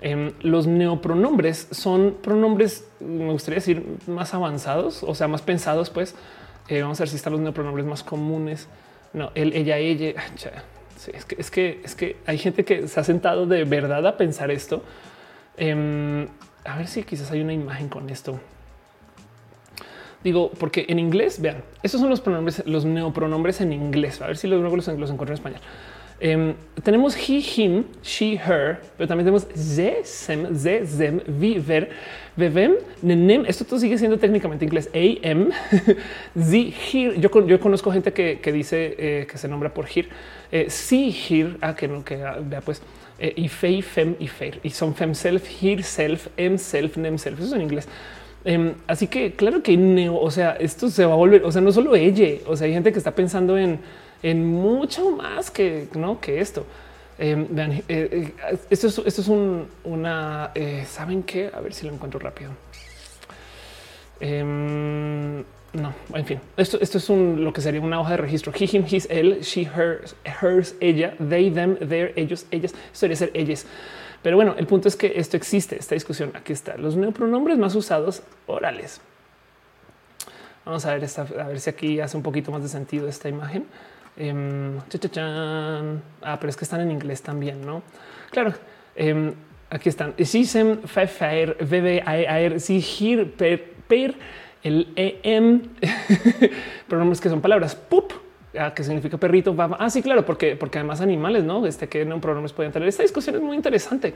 Em, 0.00 0.32
los 0.42 0.68
neopronombres 0.68 1.68
son 1.72 2.18
pronombres, 2.22 2.86
me 3.00 3.32
gustaría 3.32 3.56
decir, 3.56 3.84
más 4.06 4.32
avanzados, 4.32 5.02
o 5.02 5.14
sea, 5.14 5.26
más 5.26 5.42
pensados, 5.42 5.90
pues. 5.90 6.14
Eh, 6.68 6.82
vamos 6.82 7.00
a 7.00 7.02
ver 7.02 7.08
si 7.08 7.16
están 7.16 7.32
los 7.32 7.40
neopronombres 7.40 7.86
más 7.86 8.04
comunes. 8.04 8.68
No, 9.12 9.32
él, 9.34 9.52
ella, 9.54 9.78
ella. 9.78 10.14
es, 11.12 11.24
que, 11.24 11.36
es, 11.38 11.50
que, 11.50 11.80
es 11.82 11.94
que 11.94 12.16
hay 12.26 12.38
gente 12.38 12.64
que 12.64 12.86
se 12.86 13.00
ha 13.00 13.04
sentado 13.04 13.46
de 13.46 13.64
verdad 13.64 14.06
a 14.06 14.16
pensar 14.16 14.50
esto. 14.50 14.84
Em, 15.56 16.28
a 16.64 16.76
ver 16.76 16.86
si 16.86 17.02
quizás 17.02 17.30
hay 17.30 17.40
una 17.40 17.54
imagen 17.54 17.88
con 17.88 18.10
esto. 18.10 18.38
Digo, 20.24 20.50
porque 20.58 20.86
en 20.88 20.98
inglés, 20.98 21.40
vean, 21.40 21.62
estos 21.82 22.00
son 22.00 22.10
los 22.10 22.20
pronombres, 22.20 22.62
los 22.66 22.84
neopronombres 22.84 23.60
en 23.60 23.72
inglés. 23.72 24.20
A 24.20 24.26
ver 24.26 24.36
si 24.36 24.48
los, 24.48 24.60
los, 24.60 24.72
los 24.72 25.10
encuentro 25.10 25.26
en 25.28 25.34
español. 25.34 25.60
Em, 26.20 26.54
tenemos 26.82 27.14
he, 27.14 27.38
him, 27.38 27.84
she, 28.02 28.34
her, 28.34 28.80
pero 28.96 29.06
también 29.06 29.24
tenemos 29.24 29.46
ze, 29.54 30.02
sem, 30.02 30.52
ze, 30.56 30.84
zem, 30.84 31.20
vi, 31.28 31.60
ver, 31.60 31.90
nenem. 33.02 33.44
Esto 33.46 33.64
todo 33.64 33.78
sigue 33.78 33.96
siendo 33.98 34.18
técnicamente 34.18 34.64
inglés. 34.64 34.90
am, 35.24 35.50
zi, 36.42 36.74
hir. 36.92 37.20
Yo, 37.20 37.60
conozco 37.60 37.92
gente 37.92 38.12
que, 38.12 38.52
dice 38.52 38.96
eh, 38.98 39.26
que 39.30 39.38
se 39.38 39.46
nombra 39.46 39.72
por 39.72 39.86
hir, 39.88 40.08
eh, 40.50 40.66
si, 40.68 41.10
hir, 41.10 41.56
ah, 41.60 41.76
que 41.76 41.86
no, 41.86 42.04
que 42.04 42.22
ah, 42.24 42.38
vea 42.40 42.60
pues. 42.62 42.82
Eh, 43.20 43.32
y 43.36 43.48
fei, 43.48 43.82
fem 43.82 44.14
y 44.20 44.28
feir. 44.28 44.60
Y 44.62 44.70
son 44.70 44.94
fem 44.94 45.12
self, 45.12 45.44
hir 45.60 45.82
self, 45.82 46.28
em 46.36 46.56
self, 46.56 46.96
nem 46.96 47.18
self. 47.18 47.40
Eso 47.40 47.48
es 47.48 47.52
en 47.52 47.62
inglés. 47.62 47.88
Em, 48.48 48.74
así 48.86 49.08
que 49.08 49.32
claro 49.32 49.62
que 49.62 49.76
o 50.10 50.30
sea, 50.30 50.52
esto 50.52 50.88
se 50.88 51.04
va 51.04 51.12
a 51.12 51.16
volver, 51.16 51.44
o 51.44 51.52
sea, 51.52 51.60
no 51.60 51.70
solo 51.70 51.94
ella, 51.94 52.40
o 52.46 52.56
sea, 52.56 52.66
hay 52.66 52.72
gente 52.72 52.92
que 52.92 52.98
está 52.98 53.10
pensando 53.14 53.58
en 53.58 53.78
en 54.22 54.44
mucho 54.46 55.10
más 55.10 55.50
que, 55.50 55.88
¿no? 55.94 56.20
que 56.20 56.40
esto. 56.40 56.66
Em, 57.18 57.46
vean, 57.50 57.72
eh, 57.72 57.82
eh, 57.88 58.34
esto 58.70 58.86
es, 58.86 58.98
esto 58.98 59.20
es 59.20 59.28
un, 59.28 59.66
una, 59.84 60.52
eh, 60.54 60.84
¿saben 60.88 61.24
qué? 61.24 61.50
A 61.52 61.60
ver 61.60 61.72
si 61.72 61.86
lo 61.86 61.92
encuentro 61.92 62.20
rápido. 62.20 62.52
Em, 64.20 65.38
no, 65.72 65.94
en 66.14 66.24
fin, 66.24 66.40
esto, 66.56 66.78
esto 66.80 66.98
es 66.98 67.08
lo 67.08 67.52
que 67.52 67.60
sería 67.60 67.80
una 67.80 68.00
hoja 68.00 68.12
de 68.12 68.16
registro. 68.18 68.52
He, 68.58 68.64
him, 68.64 68.84
his, 68.88 69.06
él, 69.10 69.40
she, 69.42 69.62
hers, 69.64 70.14
hers, 70.24 70.74
ella, 70.80 71.14
they, 71.18 71.50
them, 71.50 71.76
their, 71.76 72.12
ellos, 72.16 72.46
ellas. 72.50 72.72
Esto 72.92 73.06
debería 73.06 73.16
ser 73.16 73.30
ellas. 73.34 73.66
Pero 74.22 74.36
bueno, 74.36 74.54
el 74.58 74.66
punto 74.66 74.88
es 74.88 74.96
que 74.96 75.12
esto 75.16 75.36
existe, 75.36 75.76
esta 75.78 75.94
discusión. 75.94 76.32
Aquí 76.34 76.52
está. 76.52 76.76
Los 76.76 76.96
neopronombres 76.96 77.58
más 77.58 77.74
usados 77.74 78.22
orales. 78.46 79.00
Vamos 80.64 80.84
a 80.84 80.92
ver, 80.92 81.04
esta, 81.04 81.22
a 81.22 81.46
ver 81.48 81.60
si 81.60 81.70
aquí 81.70 82.00
hace 82.00 82.16
un 82.16 82.22
poquito 82.22 82.50
más 82.50 82.62
de 82.62 82.68
sentido 82.68 83.08
esta 83.08 83.28
imagen. 83.28 83.66
Eh, 84.16 84.78
ah, 86.22 86.36
pero 86.40 86.50
es 86.50 86.56
que 86.56 86.64
están 86.64 86.80
en 86.80 86.90
inglés 86.90 87.22
también, 87.22 87.64
¿no? 87.64 87.82
Claro, 88.30 88.52
eh, 88.96 89.32
aquí 89.70 89.88
están. 89.88 90.14
Sisem, 90.22 90.82
fefair, 90.82 91.56
VVAR, 91.60 92.60
sigir, 92.60 93.32
per, 93.34 93.64
per, 93.86 94.16
el 94.62 94.92
EM, 94.96 95.62
pronombres 96.88 97.20
que 97.20 97.28
son 97.28 97.40
palabras, 97.40 97.76
pup, 97.76 98.12
Ah, 98.58 98.72
que 98.72 98.82
significa 98.82 99.18
perrito. 99.18 99.54
Va, 99.54 99.76
ah, 99.78 99.90
sí, 99.90 100.00
claro, 100.00 100.24
porque, 100.24 100.56
porque 100.56 100.78
además 100.78 101.02
animales, 101.02 101.44
no 101.44 101.66
este 101.66 101.86
que 101.88 102.04
no 102.06 102.18
pronombres 102.20 102.52
pueden 102.54 102.72
tener. 102.72 102.88
Esta 102.88 103.02
discusión 103.02 103.36
es 103.36 103.42
muy 103.42 103.56
interesante. 103.56 104.14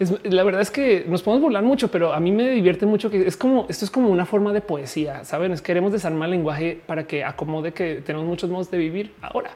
Es, 0.00 0.12
la 0.24 0.42
verdad 0.42 0.60
es 0.62 0.70
que 0.70 1.04
nos 1.06 1.22
podemos 1.22 1.42
burlar 1.42 1.62
mucho, 1.62 1.88
pero 1.88 2.12
a 2.12 2.18
mí 2.18 2.32
me 2.32 2.50
divierte 2.50 2.86
mucho 2.86 3.08
que 3.08 3.26
es 3.26 3.36
como 3.36 3.66
esto 3.68 3.84
es 3.84 3.90
como 3.90 4.08
una 4.08 4.26
forma 4.26 4.52
de 4.52 4.60
poesía. 4.60 5.24
Saben, 5.24 5.52
es 5.52 5.62
queremos 5.62 5.92
desarmar 5.92 6.26
el 6.26 6.32
lenguaje 6.32 6.80
para 6.86 7.06
que 7.06 7.22
acomode 7.22 7.72
que 7.72 8.02
tenemos 8.04 8.26
muchos 8.26 8.50
modos 8.50 8.70
de 8.70 8.78
vivir 8.78 9.14
ahora. 9.22 9.50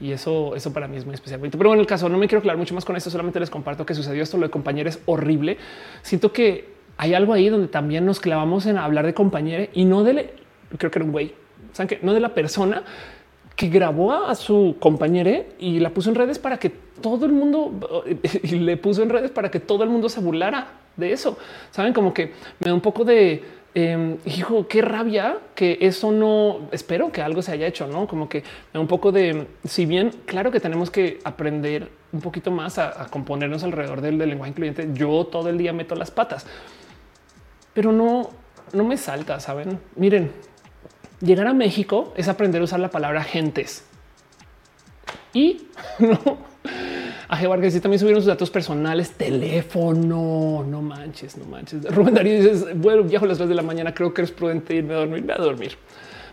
Y 0.00 0.12
eso, 0.12 0.56
eso 0.56 0.72
para 0.72 0.88
mí 0.88 0.96
es 0.96 1.04
muy 1.04 1.14
especial. 1.14 1.38
Pero 1.40 1.74
en 1.74 1.80
el 1.80 1.86
caso 1.86 2.08
no 2.08 2.16
me 2.16 2.28
quiero 2.28 2.38
aclarar 2.38 2.58
mucho 2.58 2.74
más 2.74 2.86
con 2.86 2.96
esto. 2.96 3.10
Solamente 3.10 3.38
les 3.38 3.50
comparto 3.50 3.84
que 3.84 3.94
sucedió 3.94 4.22
esto. 4.22 4.38
Lo 4.38 4.46
de 4.46 4.50
compañero 4.50 4.88
es 4.88 4.98
horrible. 5.04 5.58
Siento 6.00 6.32
que 6.32 6.72
hay 6.96 7.14
algo 7.14 7.34
ahí 7.34 7.50
donde 7.50 7.68
también 7.68 8.06
nos 8.06 8.18
clavamos 8.18 8.64
en 8.66 8.78
hablar 8.78 9.04
de 9.04 9.14
compañero 9.14 9.70
y 9.74 9.84
no 9.84 10.04
de 10.04 10.34
creo 10.78 10.90
que 10.90 10.98
era 10.98 11.04
un 11.04 11.12
güey, 11.12 11.34
saben 11.72 11.88
que 11.88 11.98
no 12.04 12.14
de 12.14 12.20
la 12.20 12.34
persona 12.34 12.82
que 13.62 13.68
grabó 13.68 14.12
a 14.12 14.34
su 14.34 14.74
compañera 14.80 15.44
y 15.60 15.78
la 15.78 15.90
puso 15.90 16.10
en 16.10 16.16
redes 16.16 16.40
para 16.40 16.58
que 16.58 16.68
todo 17.00 17.26
el 17.26 17.32
mundo 17.32 18.04
y 18.42 18.56
le 18.56 18.76
puso 18.76 19.04
en 19.04 19.08
redes 19.08 19.30
para 19.30 19.52
que 19.52 19.60
todo 19.60 19.84
el 19.84 19.88
mundo 19.88 20.08
se 20.08 20.20
burlara 20.20 20.80
de 20.96 21.12
eso. 21.12 21.38
Saben 21.70 21.92
como 21.92 22.12
que 22.12 22.32
me 22.58 22.66
da 22.66 22.74
un 22.74 22.80
poco 22.80 23.04
de 23.04 23.40
eh, 23.76 24.16
hijo, 24.24 24.66
qué 24.66 24.82
rabia 24.82 25.38
que 25.54 25.78
eso 25.80 26.10
no 26.10 26.70
espero 26.72 27.12
que 27.12 27.22
algo 27.22 27.40
se 27.40 27.52
haya 27.52 27.68
hecho, 27.68 27.86
no 27.86 28.08
como 28.08 28.28
que 28.28 28.42
un 28.74 28.88
poco 28.88 29.12
de 29.12 29.46
si 29.62 29.86
bien 29.86 30.10
claro 30.26 30.50
que 30.50 30.58
tenemos 30.58 30.90
que 30.90 31.20
aprender 31.22 31.88
un 32.12 32.20
poquito 32.20 32.50
más 32.50 32.78
a, 32.78 33.06
componernos 33.10 33.62
alrededor 33.62 34.00
del, 34.00 34.18
del 34.18 34.30
lenguaje 34.30 34.50
incluyente. 34.50 34.88
Yo 34.92 35.24
todo 35.26 35.48
el 35.50 35.56
día 35.56 35.72
meto 35.72 35.94
las 35.94 36.10
patas, 36.10 36.48
pero 37.74 37.92
no, 37.92 38.28
no 38.72 38.82
me 38.82 38.96
salta. 38.96 39.38
Saben, 39.38 39.78
miren, 39.94 40.32
Llegar 41.22 41.46
a 41.46 41.54
México 41.54 42.12
es 42.16 42.26
aprender 42.26 42.60
a 42.60 42.64
usar 42.64 42.80
la 42.80 42.90
palabra 42.90 43.22
gentes. 43.22 43.84
Y 45.32 45.68
no, 46.00 46.38
a 47.28 47.48
Vargas 47.48 47.80
también 47.80 48.00
subieron 48.00 48.20
sus 48.20 48.26
datos 48.26 48.50
personales, 48.50 49.12
teléfono, 49.12 50.64
no 50.68 50.82
manches, 50.82 51.36
no 51.36 51.44
manches. 51.44 51.84
Rubén 51.94 52.14
Darío 52.14 52.52
dice, 52.52 52.74
bueno, 52.74 53.04
viajo 53.04 53.24
a 53.24 53.28
las 53.28 53.38
3 53.38 53.48
de 53.48 53.54
la 53.54 53.62
mañana, 53.62 53.94
creo 53.94 54.12
que 54.12 54.22
es 54.22 54.32
prudente 54.32 54.74
irme 54.74 54.94
a 54.94 54.98
dormir, 54.98 55.32
a 55.32 55.40
dormir. 55.40 55.78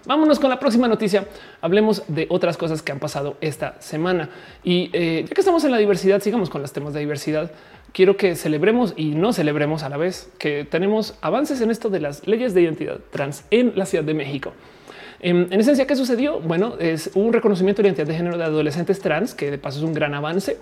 Vámonos 0.06 0.40
con 0.40 0.50
la 0.50 0.60
próxima 0.60 0.88
noticia. 0.88 1.28
Hablemos 1.62 2.04
de 2.08 2.26
otras 2.30 2.58
cosas 2.58 2.82
que 2.82 2.92
han 2.92 3.00
pasado 3.00 3.38
esta 3.42 3.80
semana. 3.80 4.30
Y 4.64 4.90
eh, 4.94 5.24
ya 5.28 5.36
que 5.36 5.42
estamos 5.42 5.64
en 5.66 5.72
la 5.72 5.78
diversidad, 5.78 6.20
sigamos 6.20 6.50
con 6.50 6.64
los 6.64 6.74
temas 6.74 6.94
de 6.94 7.02
diversidad. 7.02 7.52
Quiero 7.92 8.18
que 8.18 8.36
celebremos 8.36 8.94
y 8.96 9.12
no 9.12 9.34
celebremos 9.34 9.84
a 9.84 9.90
la 9.90 9.98
vez 9.98 10.32
que 10.40 10.66
tenemos 10.66 11.16
avances 11.22 11.62
en 11.62 11.70
esto 11.70 11.90
de 11.90 12.00
las 12.00 12.26
leyes 12.28 12.56
de 12.56 12.62
identidad 12.62 12.98
trans 13.12 13.44
en 13.52 13.74
la 13.76 13.86
Ciudad 13.86 14.04
de 14.04 14.16
México. 14.16 14.54
En, 15.22 15.52
esencia, 15.54 15.86
¿qué 15.86 15.96
sucedió? 15.96 16.40
Bueno, 16.40 16.76
es 16.80 17.12
un 17.14 17.34
reconocimiento 17.34 17.82
de 17.82 17.90
identidad 17.90 18.08
de 18.08 18.16
género 18.16 18.38
de 18.38 18.44
adolescentes 18.46 19.00
trans, 19.00 19.34
que 19.34 19.52
de 19.52 19.58
paso 19.58 19.80
es 19.80 19.84
un 19.84 19.94
gran 19.94 20.14
avance. 20.14 20.58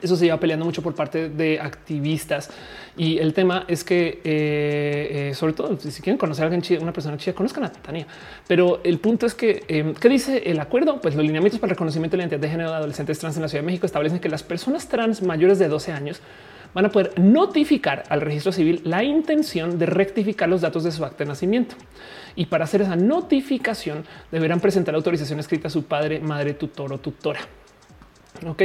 Eso 0.00 0.16
se 0.16 0.24
lleva 0.24 0.40
peleando 0.40 0.64
mucho 0.64 0.82
por 0.82 0.94
parte 0.94 1.28
de 1.28 1.60
activistas 1.60 2.50
y 2.96 3.18
el 3.18 3.34
tema 3.34 3.66
es 3.68 3.84
que, 3.84 4.20
eh, 4.24 5.28
eh, 5.30 5.34
sobre 5.34 5.52
todo, 5.52 5.78
si 5.78 6.02
quieren 6.02 6.18
conocer 6.18 6.42
a 6.42 6.46
alguien 6.46 6.62
chida, 6.62 6.80
una 6.80 6.94
persona 6.94 7.16
chida, 7.18 7.34
conozcan 7.34 7.64
a 7.64 7.70
Tania. 7.70 8.06
Pero 8.48 8.80
el 8.84 8.98
punto 8.98 9.26
es 9.26 9.34
que, 9.34 9.62
em, 9.68 9.94
¿qué 9.94 10.08
dice 10.08 10.42
el 10.46 10.58
acuerdo? 10.58 11.00
Pues 11.00 11.14
los 11.14 11.24
lineamientos 11.24 11.60
para 11.60 11.70
el 11.70 11.76
reconocimiento 11.76 12.16
de 12.16 12.18
la 12.18 12.24
identidad 12.24 12.40
de 12.40 12.48
género 12.48 12.70
de 12.70 12.76
adolescentes 12.76 13.18
trans 13.18 13.36
en 13.36 13.42
la 13.42 13.48
Ciudad 13.48 13.62
de 13.62 13.66
México 13.66 13.86
establecen 13.86 14.18
que 14.18 14.30
las 14.30 14.42
personas 14.42 14.88
trans 14.88 15.22
mayores 15.22 15.58
de 15.58 15.68
12 15.68 15.92
años 15.92 16.20
van 16.74 16.86
a 16.86 16.90
poder 16.90 17.18
notificar 17.18 18.04
al 18.08 18.20
registro 18.20 18.52
civil 18.52 18.80
la 18.84 19.02
intención 19.04 19.78
de 19.78 19.86
rectificar 19.86 20.48
los 20.48 20.60
datos 20.60 20.84
de 20.84 20.92
su 20.92 21.04
acta 21.04 21.24
de 21.24 21.28
nacimiento 21.28 21.76
y 22.36 22.46
para 22.46 22.64
hacer 22.64 22.82
esa 22.82 22.96
notificación 22.96 24.04
deberán 24.30 24.60
presentar 24.60 24.94
autorización 24.94 25.38
escrita 25.38 25.68
a 25.68 25.70
su 25.70 25.84
padre, 25.84 26.20
madre, 26.20 26.54
tutor 26.54 26.92
o 26.92 26.98
tutora. 26.98 27.40
Ok, 28.46 28.62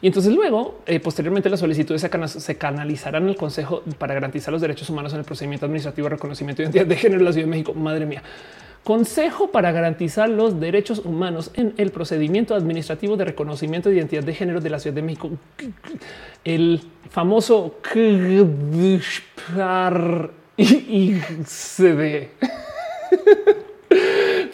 y 0.00 0.06
entonces 0.06 0.32
luego, 0.32 0.80
eh, 0.86 1.00
posteriormente, 1.00 1.50
las 1.50 1.60
solicitudes 1.60 2.00
se, 2.00 2.56
canalizarán 2.56 3.28
al 3.28 3.36
Consejo 3.36 3.82
para 3.98 4.14
garantizar 4.14 4.52
los 4.52 4.62
derechos 4.62 4.88
humanos 4.88 5.12
en 5.12 5.18
el 5.18 5.24
procedimiento 5.24 5.66
administrativo 5.66 6.06
de 6.06 6.14
reconocimiento 6.14 6.62
de 6.62 6.66
identidad 6.66 6.86
de 6.86 6.96
género 6.96 7.20
en 7.20 7.24
la 7.26 7.32
Ciudad 7.32 7.46
de 7.46 7.50
México. 7.50 7.74
Madre 7.74 8.06
mía. 8.06 8.22
Consejo 8.88 9.50
para 9.50 9.70
garantizar 9.70 10.30
los 10.30 10.60
derechos 10.60 11.00
humanos 11.04 11.50
en 11.52 11.74
el 11.76 11.90
procedimiento 11.90 12.54
administrativo 12.54 13.18
de 13.18 13.26
reconocimiento 13.26 13.90
de 13.90 13.96
identidad 13.96 14.24
de 14.24 14.32
género 14.32 14.62
de 14.62 14.70
la 14.70 14.78
Ciudad 14.78 14.94
de 14.94 15.02
México. 15.02 15.28
El 16.42 16.80
famoso 17.10 17.76
y. 20.56 21.20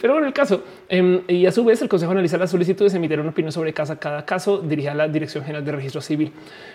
Pero 0.05 0.13
bueno, 0.13 0.27
el 0.27 0.33
caso 0.33 0.63
em, 0.87 1.23
y 1.27 1.47
a 1.47 1.51
su 1.51 1.65
vez 1.65 1.81
el 1.81 1.89
Consejo 1.89 2.11
analizará 2.11 2.41
las 2.41 2.51
solicitudes, 2.51 2.93
emitirá 2.93 3.23
una 3.23 3.31
opinión 3.31 3.51
sobre 3.51 3.73
casa, 3.73 3.97
cada 3.97 4.23
caso, 4.23 4.59
dirigirá 4.59 4.91
a 4.91 4.95
la 4.95 5.07
Dirección 5.07 5.43
General 5.43 5.65
de 5.65 5.71
Registro 5.71 5.99
Civil. 5.99 6.31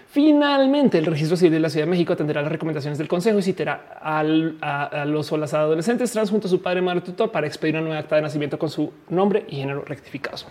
Finalmente, 0.09 0.99
el 0.99 1.07
Registro 1.07 1.37
Civil 1.37 1.53
de 1.53 1.61
la 1.61 1.71
Ciudad 1.71 1.87
de 1.87 1.93
México 1.93 2.13
atenderá 2.13 2.43
las 2.43 2.51
recomendaciones 2.51 2.99
del 2.99 3.07
Consejo 3.07 3.39
y 3.39 3.43
citará 3.43 4.01
a, 4.03 4.25
los 4.25 5.31
o 5.31 5.37
las 5.37 5.55
adolescentes 5.55 6.11
trans 6.11 6.29
junto 6.29 6.49
a 6.49 6.51
su 6.51 6.61
padre, 6.61 6.83
madre, 6.83 7.03
tutor 7.03 7.31
para 7.31 7.47
expedir 7.47 7.77
una 7.77 7.85
nueva 7.85 8.01
acta 8.01 8.17
de 8.17 8.23
nacimiento 8.23 8.59
con 8.59 8.69
su 8.69 8.93
nombre 9.11 9.45
y 9.49 9.59
género 9.59 9.85
rectificados. 9.85 10.45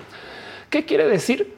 ¿Qué 0.70 0.86
quiere 0.86 1.06
decir? 1.06 1.54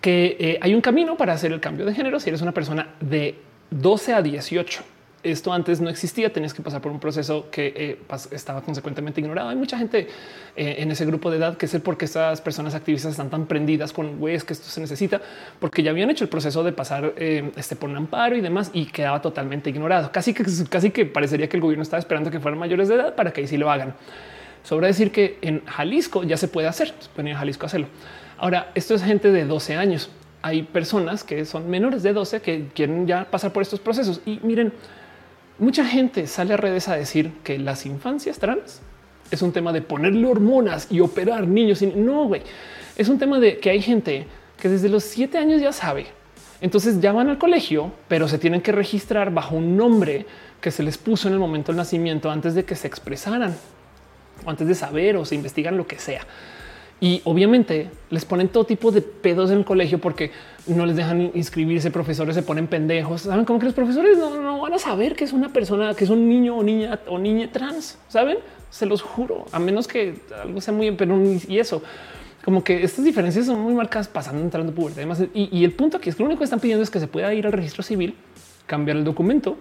Que 0.00 0.38
eh, 0.40 0.58
hay 0.62 0.74
un 0.74 0.80
camino 0.80 1.18
para 1.18 1.34
hacer 1.34 1.52
el 1.52 1.60
cambio 1.60 1.84
de 1.84 1.92
género 1.92 2.18
si 2.18 2.30
eres 2.30 2.40
una 2.40 2.52
persona 2.52 2.94
de 2.98 3.34
12 3.70 4.14
a 4.14 4.22
18 4.22 4.84
esto 5.24 5.52
antes 5.52 5.80
no 5.80 5.90
existía, 5.90 6.32
tenías 6.32 6.54
que 6.54 6.62
pasar 6.62 6.80
por 6.80 6.92
un 6.92 7.00
proceso 7.00 7.48
que 7.50 7.72
eh, 7.76 7.98
estaba 8.30 8.60
consecuentemente 8.62 9.20
ignorado. 9.20 9.48
Hay 9.48 9.56
mucha 9.56 9.78
gente 9.78 10.06
eh, 10.54 10.76
en 10.78 10.90
ese 10.90 11.04
grupo 11.06 11.30
de 11.30 11.38
edad 11.38 11.56
que 11.56 11.66
sé 11.66 11.80
por 11.80 11.96
qué 11.96 12.04
estas 12.04 12.40
personas 12.40 12.74
activistas 12.74 13.12
están 13.12 13.30
tan 13.30 13.46
prendidas 13.46 13.92
con 13.92 14.18
güeyes 14.18 14.44
que 14.44 14.52
esto 14.52 14.68
se 14.68 14.80
necesita, 14.80 15.20
porque 15.58 15.82
ya 15.82 15.90
habían 15.90 16.10
hecho 16.10 16.24
el 16.24 16.30
proceso 16.30 16.62
de 16.62 16.72
pasar 16.72 17.14
eh, 17.16 17.50
este 17.56 17.74
por 17.74 17.90
un 17.90 17.96
amparo 17.96 18.36
y 18.36 18.40
demás 18.40 18.70
y 18.72 18.86
quedaba 18.86 19.20
totalmente 19.22 19.70
ignorado. 19.70 20.12
Casi 20.12 20.34
que 20.34 20.44
casi 20.68 20.90
que 20.90 21.06
parecería 21.06 21.48
que 21.48 21.56
el 21.56 21.62
gobierno 21.62 21.82
estaba 21.82 21.98
esperando 21.98 22.30
que 22.30 22.38
fueran 22.38 22.60
mayores 22.60 22.88
de 22.88 22.96
edad 22.96 23.14
para 23.14 23.32
que 23.32 23.40
ahí 23.40 23.46
sí 23.46 23.56
lo 23.56 23.70
hagan. 23.70 23.94
Sobra 24.62 24.86
decir 24.86 25.10
que 25.10 25.38
en 25.42 25.64
Jalisco 25.66 26.22
ya 26.22 26.36
se 26.36 26.48
puede 26.48 26.68
hacer, 26.68 26.94
se 26.98 27.08
puede 27.10 27.30
ir 27.30 27.34
a 27.34 27.38
Jalisco 27.38 27.64
a 27.64 27.68
hacerlo. 27.68 27.88
Ahora, 28.38 28.70
esto 28.74 28.94
es 28.94 29.02
gente 29.02 29.30
de 29.30 29.44
12 29.44 29.76
años. 29.76 30.10
Hay 30.42 30.62
personas 30.62 31.24
que 31.24 31.44
son 31.44 31.70
menores 31.70 32.02
de 32.02 32.12
12 32.12 32.40
que 32.40 32.68
quieren 32.74 33.06
ya 33.06 33.30
pasar 33.30 33.52
por 33.52 33.62
estos 33.62 33.80
procesos 33.80 34.20
y 34.26 34.40
miren, 34.42 34.72
Mucha 35.58 35.84
gente 35.84 36.26
sale 36.26 36.54
a 36.54 36.56
redes 36.56 36.88
a 36.88 36.96
decir 36.96 37.32
que 37.44 37.58
las 37.58 37.86
infancias 37.86 38.38
trans 38.38 38.80
es 39.30 39.40
un 39.42 39.52
tema 39.52 39.72
de 39.72 39.82
ponerle 39.82 40.26
hormonas 40.26 40.88
y 40.90 41.00
operar 41.00 41.46
niños. 41.46 41.80
No, 41.82 42.26
güey. 42.26 42.42
Es 42.96 43.08
un 43.08 43.18
tema 43.18 43.38
de 43.38 43.58
que 43.58 43.70
hay 43.70 43.80
gente 43.80 44.26
que 44.60 44.68
desde 44.68 44.88
los 44.88 45.04
siete 45.04 45.38
años 45.38 45.60
ya 45.60 45.72
sabe. 45.72 46.06
Entonces 46.60 47.00
ya 47.00 47.12
van 47.12 47.28
al 47.28 47.38
colegio, 47.38 47.92
pero 48.08 48.26
se 48.26 48.38
tienen 48.38 48.62
que 48.62 48.72
registrar 48.72 49.32
bajo 49.32 49.56
un 49.56 49.76
nombre 49.76 50.26
que 50.60 50.70
se 50.70 50.82
les 50.82 50.98
puso 50.98 51.28
en 51.28 51.34
el 51.34 51.40
momento 51.40 51.72
del 51.72 51.76
nacimiento 51.76 52.30
antes 52.30 52.54
de 52.54 52.64
que 52.64 52.74
se 52.74 52.86
expresaran 52.86 53.54
antes 54.46 54.66
de 54.66 54.74
saber 54.74 55.16
o 55.16 55.24
se 55.24 55.34
investigan 55.34 55.76
lo 55.76 55.86
que 55.86 55.98
sea. 55.98 56.26
Y 57.00 57.20
obviamente 57.24 57.90
les 58.10 58.24
ponen 58.24 58.48
todo 58.48 58.64
tipo 58.64 58.90
de 58.90 59.02
pedos 59.02 59.50
en 59.50 59.58
el 59.58 59.64
colegio 59.64 59.98
porque 59.98 60.30
no 60.66 60.86
les 60.86 60.96
dejan 60.96 61.32
inscribirse. 61.34 61.90
Profesores 61.90 62.34
se 62.34 62.42
ponen 62.42 62.66
pendejos. 62.66 63.22
Saben 63.22 63.44
como 63.44 63.58
que 63.58 63.66
los 63.66 63.74
profesores 63.74 64.16
no, 64.16 64.60
van 64.60 64.74
a 64.74 64.78
saber 64.78 65.14
que 65.14 65.24
es 65.24 65.32
una 65.32 65.52
persona, 65.52 65.94
que 65.94 66.04
es 66.04 66.10
un 66.10 66.28
niño 66.28 66.56
o 66.56 66.62
niña 66.62 67.00
o 67.08 67.18
niña 67.18 67.50
trans. 67.52 67.98
Saben? 68.08 68.38
Se 68.70 68.86
los 68.86 69.02
juro, 69.02 69.44
a 69.52 69.58
menos 69.58 69.86
que 69.86 70.14
algo 70.42 70.60
sea 70.60 70.74
muy, 70.74 70.90
pero 70.92 71.16
y 71.46 71.58
eso 71.58 71.82
como 72.44 72.62
que 72.62 72.82
estas 72.84 73.04
diferencias 73.04 73.46
son 73.46 73.60
muy 73.60 73.72
marcadas 73.72 74.08
pasando 74.08 74.42
entrando 74.42 74.74
pubertad. 74.74 74.98
Además, 74.98 75.22
y, 75.32 75.48
y 75.56 75.64
el 75.64 75.72
punto 75.72 75.96
aquí 75.96 76.10
es 76.10 76.16
que 76.16 76.22
lo 76.22 76.26
único 76.26 76.40
que 76.40 76.44
están 76.44 76.60
pidiendo 76.60 76.82
es 76.82 76.90
que 76.90 77.00
se 77.00 77.06
pueda 77.06 77.32
ir 77.32 77.46
al 77.46 77.52
registro 77.52 77.82
civil, 77.82 78.16
cambiar 78.66 78.98
el 78.98 79.04
documento 79.04 79.56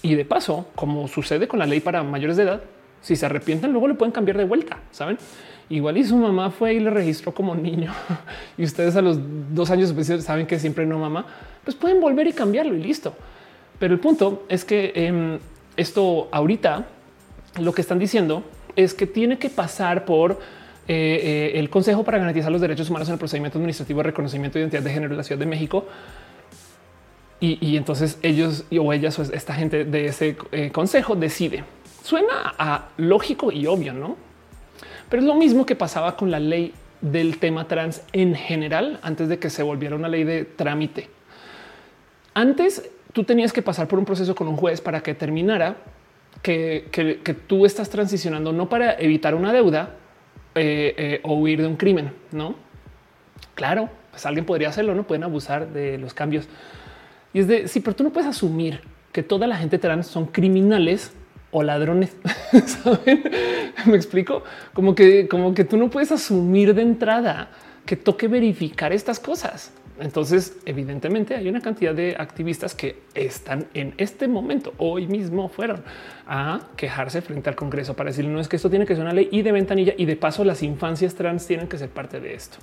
y 0.00 0.14
de 0.14 0.24
paso, 0.24 0.66
como 0.74 1.08
sucede 1.08 1.46
con 1.46 1.58
la 1.58 1.66
ley 1.66 1.80
para 1.80 2.02
mayores 2.02 2.36
de 2.36 2.44
edad, 2.44 2.62
Si 3.02 3.14
se 3.14 3.26
arrepienten, 3.26 3.70
luego 3.70 3.86
le 3.86 3.94
pueden 3.94 4.12
cambiar 4.12 4.36
de 4.38 4.44
vuelta, 4.44 4.78
saben? 4.90 5.18
Igual 5.68 5.96
y 5.98 6.04
su 6.04 6.16
mamá 6.16 6.50
fue 6.50 6.74
y 6.74 6.80
le 6.80 6.90
registró 6.90 7.34
como 7.34 7.54
niño 7.54 7.92
y 8.56 8.62
ustedes 8.62 8.94
a 8.94 9.02
los 9.02 9.18
dos 9.52 9.70
años 9.70 9.92
saben 10.20 10.46
que 10.46 10.60
siempre 10.60 10.86
no 10.86 10.98
mamá, 10.98 11.26
pues 11.64 11.76
pueden 11.76 12.00
volver 12.00 12.28
y 12.28 12.32
cambiarlo 12.32 12.74
y 12.74 12.82
listo. 12.82 13.14
Pero 13.78 13.92
el 13.92 14.00
punto 14.00 14.44
es 14.48 14.64
que 14.64 14.92
em, 14.94 15.38
esto 15.76 16.28
ahorita 16.30 16.86
lo 17.60 17.72
que 17.72 17.80
están 17.80 17.98
diciendo 17.98 18.44
es 18.76 18.94
que 18.94 19.06
tiene 19.06 19.38
que 19.38 19.50
pasar 19.50 20.04
por 20.04 20.32
eh, 20.88 21.50
eh, 21.54 21.58
el 21.58 21.68
Consejo 21.68 22.04
para 22.04 22.18
garantizar 22.18 22.52
los 22.52 22.60
derechos 22.60 22.88
humanos 22.88 23.08
en 23.08 23.14
el 23.14 23.18
procedimiento 23.18 23.58
administrativo 23.58 23.98
de 23.98 24.04
reconocimiento 24.04 24.58
de 24.58 24.62
identidad 24.62 24.82
de 24.82 24.90
género 24.90 25.10
de 25.10 25.16
la 25.16 25.24
Ciudad 25.24 25.40
de 25.40 25.46
México. 25.46 25.86
Y, 27.38 27.76
entonces 27.76 28.18
ellos 28.22 28.64
o 28.80 28.92
ellas 28.94 29.18
o 29.18 29.22
esta 29.22 29.54
gente 29.54 29.84
de 29.84 30.06
ese 30.06 30.36
eh, 30.52 30.70
consejo 30.72 31.14
decide. 31.14 31.64
Suena 32.02 32.54
a 32.58 32.88
lógico 32.96 33.52
y 33.52 33.66
obvio, 33.66 33.92
no? 33.92 34.16
Pero 35.08 35.22
es 35.22 35.26
lo 35.26 35.34
mismo 35.34 35.66
que 35.66 35.76
pasaba 35.76 36.16
con 36.16 36.30
la 36.30 36.40
ley 36.40 36.74
del 37.00 37.38
tema 37.38 37.68
trans 37.68 38.02
en 38.12 38.34
general 38.34 38.98
antes 39.02 39.28
de 39.28 39.38
que 39.38 39.50
se 39.50 39.62
volviera 39.62 39.96
una 39.96 40.08
ley 40.08 40.24
de 40.24 40.44
trámite. 40.44 41.08
Antes 42.34 42.90
tú 43.12 43.24
tenías 43.24 43.52
que 43.52 43.62
pasar 43.62 43.88
por 43.88 43.98
un 43.98 44.04
proceso 44.04 44.34
con 44.34 44.48
un 44.48 44.56
juez 44.56 44.80
para 44.80 45.02
que 45.02 45.14
terminara 45.14 45.76
que, 46.42 47.36
tú 47.46 47.66
estás 47.66 47.90
transicionando 47.90 48.52
no 48.52 48.68
para 48.68 48.94
evitar 48.98 49.34
una 49.34 49.52
deuda 49.52 49.94
eh, 50.54 50.94
eh, 50.96 51.20
o 51.22 51.34
huir 51.34 51.60
de 51.60 51.66
un 51.66 51.76
crimen, 51.76 52.12
no? 52.30 52.54
Claro, 53.54 53.88
pues 54.10 54.26
alguien 54.26 54.44
podría 54.44 54.68
hacerlo, 54.68 54.94
no 54.94 55.06
pueden 55.06 55.24
abusar 55.24 55.72
de 55.72 55.98
los 55.98 56.14
cambios. 56.14 56.48
Y 57.32 57.40
es 57.40 57.48
de 57.48 57.68
sí, 57.68 57.80
pero 57.80 57.96
tú 57.96 58.04
no 58.04 58.10
puedes 58.10 58.28
asumir 58.28 58.80
que 59.12 59.22
toda 59.22 59.46
la 59.46 59.56
gente 59.56 59.78
trans 59.78 60.06
son 60.06 60.26
criminales 60.26 61.12
o 61.56 61.62
ladrones. 61.62 62.14
¿Saben? 62.66 63.24
Me 63.86 63.96
explico 63.96 64.42
como 64.74 64.94
que, 64.94 65.26
como 65.26 65.54
que 65.54 65.64
tú 65.64 65.76
no 65.76 65.88
puedes 65.88 66.12
asumir 66.12 66.74
de 66.74 66.82
entrada 66.82 67.48
que 67.86 67.96
toque 67.96 68.28
verificar 68.28 68.92
estas 68.92 69.18
cosas. 69.18 69.72
Entonces, 69.98 70.58
evidentemente, 70.66 71.34
hay 71.34 71.48
una 71.48 71.60
cantidad 71.60 71.94
de 71.94 72.16
activistas 72.18 72.74
que 72.74 72.98
están 73.14 73.66
en 73.72 73.94
este 73.96 74.28
momento, 74.28 74.74
hoy 74.78 75.06
mismo 75.06 75.48
fueron 75.48 75.82
a 76.26 76.60
quejarse 76.76 77.22
frente 77.22 77.48
al 77.48 77.56
Congreso 77.56 77.94
para 77.94 78.10
decir 78.10 78.26
no 78.26 78.40
es 78.40 78.48
que 78.48 78.56
esto 78.56 78.68
tiene 78.68 78.84
que 78.84 78.94
ser 78.94 79.04
una 79.04 79.12
ley 79.12 79.28
y 79.30 79.42
de 79.42 79.52
ventanilla 79.52 79.94
y 79.96 80.04
de 80.04 80.16
paso 80.16 80.44
las 80.44 80.62
infancias 80.62 81.14
trans 81.14 81.46
tienen 81.46 81.68
que 81.68 81.78
ser 81.78 81.88
parte 81.88 82.20
de 82.20 82.34
esto. 82.34 82.58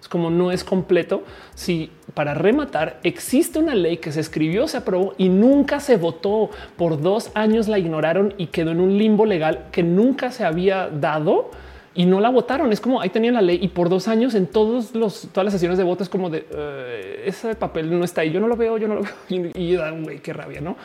Es 0.00 0.08
como 0.08 0.30
no 0.30 0.52
es 0.52 0.64
completo 0.64 1.24
si 1.54 1.90
para 2.14 2.32
rematar 2.34 3.00
existe 3.02 3.58
una 3.58 3.74
ley 3.74 3.98
que 3.98 4.12
se 4.12 4.20
escribió, 4.20 4.68
se 4.68 4.76
aprobó 4.76 5.14
y 5.18 5.28
nunca 5.28 5.80
se 5.80 5.96
votó. 5.96 6.50
Por 6.76 7.00
dos 7.00 7.30
años 7.34 7.68
la 7.68 7.78
ignoraron 7.78 8.34
y 8.38 8.46
quedó 8.46 8.70
en 8.70 8.80
un 8.80 8.96
limbo 8.96 9.26
legal 9.26 9.66
que 9.72 9.82
nunca 9.82 10.30
se 10.30 10.44
había 10.44 10.88
dado 10.88 11.50
y 11.98 12.06
no 12.06 12.20
la 12.20 12.28
votaron. 12.28 12.72
Es 12.72 12.80
como 12.80 13.00
ahí 13.00 13.10
tenían 13.10 13.34
la 13.34 13.42
ley 13.42 13.58
y 13.60 13.66
por 13.66 13.88
dos 13.88 14.06
años 14.06 14.36
en 14.36 14.46
todos 14.46 14.94
los, 14.94 15.28
todas 15.32 15.44
las 15.44 15.52
sesiones 15.52 15.78
de 15.78 15.84
voto 15.84 16.04
es 16.04 16.08
como 16.08 16.30
de 16.30 16.46
eh, 16.48 17.24
ese 17.26 17.56
papel 17.56 17.90
no 17.90 18.04
está 18.04 18.20
ahí. 18.20 18.30
Yo 18.30 18.38
no 18.38 18.46
lo 18.46 18.56
veo, 18.56 18.78
yo 18.78 18.86
no 18.86 18.94
lo 18.94 19.02
veo 19.02 19.50
y, 19.54 19.72
da 19.74 19.90
güey, 19.90 20.20
qué 20.20 20.32
rabia, 20.32 20.60
no? 20.60 20.76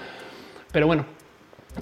Pero 0.72 0.88
bueno, 0.88 1.06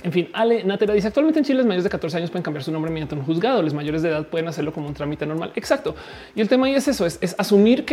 en 0.03 0.12
fin, 0.12 0.28
Ale 0.34 0.66
Natera 0.66 0.94
dice 0.94 1.08
actualmente 1.08 1.40
en 1.40 1.45
Chile 1.45 1.60
los 1.60 1.66
mayores 1.66 1.86
de 1.86 1.90
14 1.90 2.18
años 2.18 2.30
pueden 2.30 2.44
cambiar 2.44 2.66
su 2.66 2.74
nombre 2.74 2.91
mediante 2.91 3.16
un 3.16 3.24
juzgado. 3.24 3.62
Los 3.62 3.74
mayores 3.74 4.02
de 4.02 4.10
edad 4.10 4.28
pueden 4.28 4.49
hacerlo 4.49 4.74
como 4.74 4.90
un 4.90 4.94
trámite 4.94 5.26
normal. 5.26 5.53
Exacto. 5.56 5.95
Y 6.36 6.41
el 6.41 6.49
tema 6.49 6.68
ahí 6.68 6.76
es 6.76 6.90
eso, 6.90 7.06
es, 7.06 7.18
asumir 7.38 7.86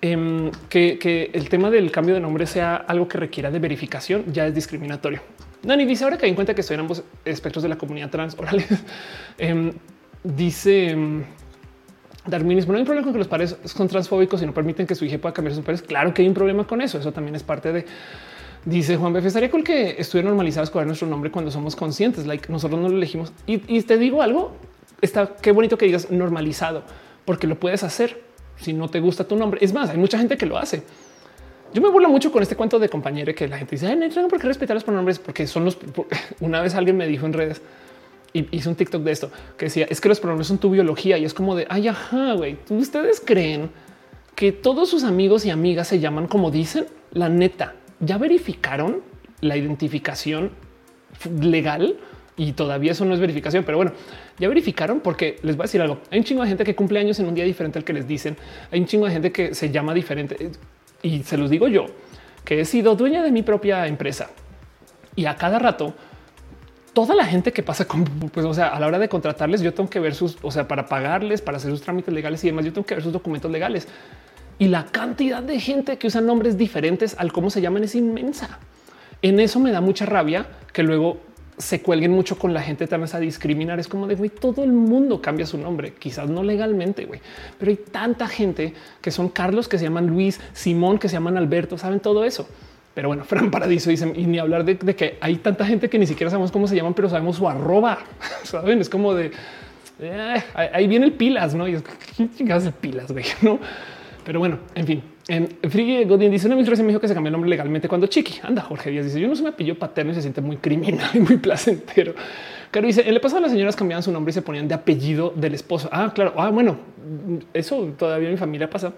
em, 0.00 0.50
que, 0.68 0.98
que, 0.98 1.30
el 1.32 1.48
tema 1.48 1.70
del 1.70 1.92
cambio 1.92 2.16
de 2.16 2.20
nombre 2.20 2.44
sea 2.44 2.74
algo 2.74 3.06
que 3.06 3.18
requiera 3.18 3.52
de 3.52 3.60
verificación 3.60 4.24
ya 4.32 4.48
es 4.48 4.54
discriminatorio. 4.56 5.20
Nani 5.62 5.84
dice 5.84 6.02
ahora 6.02 6.18
que 6.18 6.26
hay 6.26 6.30
en 6.30 6.34
cuenta 6.34 6.54
que 6.54 6.62
estoy 6.62 6.74
en 6.74 6.80
ambos 6.80 7.04
espectros 7.24 7.62
de 7.62 7.68
la 7.68 7.78
comunidad 7.78 8.10
trans 8.10 8.36
orales. 8.36 8.66
Em, 9.38 9.72
Dice 10.24 10.94
mm, 10.94 11.22
Darwinismo, 12.26 12.72
no 12.72 12.78
hay 12.78 12.84
problema 12.84 13.04
con 13.04 13.12
que 13.12 13.18
los 13.18 13.28
padres 13.28 13.56
son 13.64 13.88
transfóbicos 13.88 14.40
y 14.42 14.46
no 14.46 14.54
permiten 14.54 14.86
que 14.86 14.94
su 14.94 15.04
hija 15.04 15.18
pueda 15.18 15.32
cambiar 15.32 15.54
sus 15.54 15.64
padres. 15.64 15.82
Claro 15.82 16.14
que 16.14 16.22
hay 16.22 16.28
un 16.28 16.34
problema 16.34 16.66
con 16.66 16.80
eso. 16.80 16.98
Eso 16.98 17.12
también 17.12 17.34
es 17.34 17.42
parte 17.42 17.72
de. 17.72 17.84
Dice 18.64 18.96
Juan 18.96 19.12
Befe, 19.12 19.26
estaría 19.26 19.50
que 19.50 19.96
estuviera 19.98 20.28
normalizado 20.28 20.62
escoger 20.62 20.86
nuestro 20.86 21.08
nombre 21.08 21.32
cuando 21.32 21.50
somos 21.50 21.74
conscientes. 21.74 22.26
Like 22.26 22.50
nosotros 22.52 22.80
no 22.80 22.88
lo 22.88 22.96
elegimos. 22.96 23.32
Y, 23.46 23.82
te 23.82 23.98
digo 23.98 24.22
algo, 24.22 24.52
está 25.00 25.34
qué 25.42 25.50
bonito 25.50 25.76
que 25.76 25.86
digas 25.86 26.12
normalizado, 26.12 26.84
porque 27.24 27.48
lo 27.48 27.58
puedes 27.58 27.82
hacer 27.82 28.22
si 28.56 28.72
no 28.72 28.88
te 28.88 29.00
gusta 29.00 29.24
tu 29.24 29.34
nombre. 29.34 29.58
Es 29.64 29.72
más, 29.72 29.90
hay 29.90 29.98
mucha 29.98 30.16
gente 30.16 30.36
que 30.36 30.46
lo 30.46 30.58
hace. 30.58 30.84
Yo 31.74 31.82
me 31.82 31.88
burlo 31.88 32.08
mucho 32.08 32.30
con 32.30 32.40
este 32.40 32.54
cuento 32.54 32.78
de 32.78 32.88
compañero 32.88 33.34
que 33.34 33.48
la 33.48 33.58
gente 33.58 33.74
dice, 33.74 33.96
no 33.96 34.08
tengo 34.10 34.28
por 34.28 34.38
qué 34.38 34.46
respetar 34.46 34.76
los 34.76 34.84
pronombres 34.84 35.18
porque 35.18 35.48
son 35.48 35.64
los. 35.64 35.76
Una 36.40 36.60
vez 36.60 36.76
alguien 36.76 36.96
me 36.96 37.08
dijo 37.08 37.26
en 37.26 37.32
redes, 37.32 37.62
y 38.32 38.56
hice 38.56 38.68
un 38.68 38.74
TikTok 38.74 39.02
de 39.02 39.12
esto 39.12 39.30
que 39.56 39.66
decía 39.66 39.86
es 39.88 40.00
que 40.00 40.08
los 40.08 40.20
pronombres 40.20 40.48
son 40.48 40.58
tu 40.58 40.70
biología 40.70 41.18
y 41.18 41.24
es 41.24 41.34
como 41.34 41.54
de 41.54 41.66
ay, 41.68 41.88
ajá, 41.88 42.32
güey. 42.34 42.56
Ustedes 42.70 43.22
creen 43.24 43.70
que 44.34 44.52
todos 44.52 44.88
sus 44.88 45.04
amigos 45.04 45.44
y 45.44 45.50
amigas 45.50 45.88
se 45.88 46.00
llaman 46.00 46.26
como 46.26 46.50
dicen 46.50 46.86
la 47.12 47.28
neta. 47.28 47.74
Ya 48.00 48.18
verificaron 48.18 49.02
la 49.40 49.56
identificación 49.56 50.50
legal 51.40 51.96
y 52.36 52.52
todavía 52.52 52.92
eso 52.92 53.04
no 53.04 53.14
es 53.14 53.20
verificación, 53.20 53.64
pero 53.64 53.76
bueno, 53.76 53.92
ya 54.38 54.48
verificaron 54.48 55.00
porque 55.00 55.36
les 55.42 55.56
voy 55.56 55.64
a 55.64 55.66
decir 55.66 55.82
algo. 55.82 55.98
Hay 56.10 56.18
un 56.18 56.24
chingo 56.24 56.42
de 56.42 56.48
gente 56.48 56.64
que 56.64 56.74
cumple 56.74 56.98
años 56.98 57.18
en 57.20 57.26
un 57.26 57.34
día 57.34 57.44
diferente 57.44 57.78
al 57.78 57.84
que 57.84 57.92
les 57.92 58.06
dicen. 58.06 58.36
Hay 58.70 58.80
un 58.80 58.86
chingo 58.86 59.06
de 59.06 59.12
gente 59.12 59.30
que 59.30 59.54
se 59.54 59.70
llama 59.70 59.92
diferente 59.92 60.50
y 61.02 61.22
se 61.22 61.36
los 61.36 61.50
digo 61.50 61.68
yo 61.68 61.86
que 62.44 62.60
he 62.60 62.64
sido 62.64 62.96
dueña 62.96 63.22
de 63.22 63.30
mi 63.30 63.42
propia 63.42 63.86
empresa 63.86 64.30
y 65.14 65.26
a 65.26 65.36
cada 65.36 65.58
rato 65.58 65.94
toda 66.92 67.14
la 67.14 67.24
gente 67.24 67.52
que 67.52 67.62
pasa 67.62 67.86
con, 67.86 68.04
pues, 68.04 68.44
o 68.44 68.54
sea, 68.54 68.68
a 68.68 68.80
la 68.80 68.86
hora 68.86 68.98
de 68.98 69.08
contratarles, 69.08 69.60
yo 69.62 69.72
tengo 69.74 69.88
que 69.88 70.00
ver 70.00 70.14
sus, 70.14 70.38
o 70.42 70.50
sea, 70.50 70.68
para 70.68 70.86
pagarles, 70.86 71.40
para 71.40 71.56
hacer 71.56 71.70
sus 71.70 71.82
trámites 71.82 72.12
legales 72.12 72.42
y 72.44 72.48
demás, 72.48 72.64
yo 72.64 72.72
tengo 72.72 72.86
que 72.86 72.94
ver 72.94 73.02
sus 73.02 73.12
documentos 73.12 73.50
legales. 73.50 73.88
Y 74.58 74.68
la 74.68 74.84
cantidad 74.86 75.42
de 75.42 75.58
gente 75.58 75.96
que 75.96 76.06
usa 76.06 76.20
nombres 76.20 76.56
diferentes 76.56 77.16
al 77.18 77.32
cómo 77.32 77.50
se 77.50 77.60
llaman 77.60 77.84
es 77.84 77.94
inmensa. 77.94 78.58
En 79.22 79.40
eso 79.40 79.58
me 79.60 79.72
da 79.72 79.80
mucha 79.80 80.06
rabia 80.06 80.46
que 80.72 80.82
luego 80.82 81.18
se 81.58 81.80
cuelguen 81.82 82.10
mucho 82.10 82.38
con 82.38 82.52
la 82.52 82.60
gente 82.60 82.86
tan 82.86 83.02
a 83.02 83.18
discriminar. 83.18 83.78
Es 83.78 83.88
como 83.88 84.06
de 84.06 84.14
güey, 84.14 84.30
todo 84.30 84.64
el 84.64 84.72
mundo 84.72 85.20
cambia 85.20 85.46
su 85.46 85.58
nombre, 85.58 85.94
quizás 85.94 86.28
no 86.28 86.42
legalmente, 86.42 87.04
güey, 87.04 87.20
pero 87.58 87.70
hay 87.70 87.76
tanta 87.76 88.26
gente 88.26 88.74
que 89.00 89.10
son 89.10 89.28
Carlos, 89.28 89.68
que 89.68 89.78
se 89.78 89.84
llaman 89.84 90.06
Luis, 90.06 90.40
Simón, 90.52 90.98
que 90.98 91.08
se 91.08 91.14
llaman 91.14 91.36
Alberto, 91.36 91.78
saben 91.78 92.00
todo 92.00 92.24
eso. 92.24 92.48
Pero 92.94 93.08
bueno, 93.08 93.24
Fran 93.26 93.50
Paradiso 93.50 93.90
dice 93.90 94.12
y 94.14 94.26
ni 94.26 94.38
hablar 94.38 94.64
de, 94.64 94.76
que 94.76 95.18
hay 95.20 95.36
tanta 95.36 95.64
gente 95.64 95.88
que 95.88 95.98
ni 95.98 96.06
siquiera 96.06 96.30
sabemos 96.30 96.52
cómo 96.52 96.66
se 96.66 96.76
llaman, 96.76 96.94
pero 96.94 97.08
sabemos 97.08 97.36
su 97.36 97.48
arroba. 97.48 97.98
Saben, 98.44 98.80
es 98.80 98.88
como 98.88 99.14
de 99.14 99.32
eh, 100.00 100.42
ahí 100.54 100.88
viene 100.88 101.06
el 101.06 101.12
pilas, 101.12 101.54
no? 101.54 101.68
Y 101.68 101.74
es 101.74 101.82
que 102.36 102.52
hace 102.52 102.72
pilas, 102.72 103.12
güey, 103.12 103.24
no? 103.42 103.58
Pero 104.24 104.38
bueno, 104.38 104.58
en 104.74 104.86
fin, 104.86 105.02
en 105.28 105.48
Friggy 105.68 106.04
Godin 106.04 106.30
dice 106.30 106.46
una 106.46 106.54
administración 106.54 106.86
me 106.86 106.92
dijo 106.92 107.00
que 107.00 107.08
se 107.08 107.14
cambió 107.14 107.28
el 107.28 107.32
nombre 107.32 107.50
legalmente 107.50 107.88
cuando 107.88 108.06
chiqui. 108.06 108.40
Anda, 108.42 108.62
Jorge 108.62 108.90
Díaz 108.90 109.06
dice 109.06 109.20
yo 109.20 109.28
no 109.28 109.36
se 109.36 109.42
me 109.42 109.50
apellido 109.50 109.76
paterno 109.76 110.12
y 110.12 110.14
se 110.14 110.22
siente 110.22 110.40
muy 110.40 110.56
criminal 110.56 111.10
y 111.14 111.20
muy 111.20 111.36
placentero. 111.38 112.14
Claro, 112.70 112.86
dice 112.86 113.02
en 113.02 113.08
el 113.08 113.20
pasado 113.20 113.42
las 113.42 113.52
señoras 113.52 113.76
cambiaban 113.76 114.02
su 114.02 114.12
nombre 114.12 114.30
y 114.30 114.34
se 114.34 114.42
ponían 114.42 114.66
de 114.66 114.74
apellido 114.74 115.32
del 115.36 115.54
esposo. 115.54 115.88
Ah, 115.92 116.12
claro. 116.14 116.34
Ah, 116.36 116.50
bueno, 116.50 116.78
eso 117.52 117.92
todavía 117.98 118.30
mi 118.30 118.36
familia 118.36 118.68
pasa. 118.70 118.92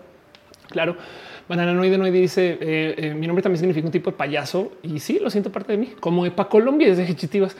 Claro. 0.68 0.96
Banana 1.48 1.74
Noide 1.74 1.98
Noide 1.98 2.20
dice 2.20 2.58
eh, 2.60 2.94
eh, 2.96 3.14
mi 3.14 3.26
nombre 3.26 3.42
también 3.42 3.58
significa 3.58 3.86
un 3.86 3.92
tipo 3.92 4.10
de 4.10 4.16
payaso 4.16 4.72
y 4.82 4.98
sí, 5.00 5.18
lo 5.20 5.30
siento 5.30 5.52
parte 5.52 5.72
de 5.72 5.78
mí, 5.78 5.92
como 6.00 6.24
Epa 6.26 6.48
Colombia 6.48 6.88
desde 6.88 7.10
Hechitivas. 7.10 7.56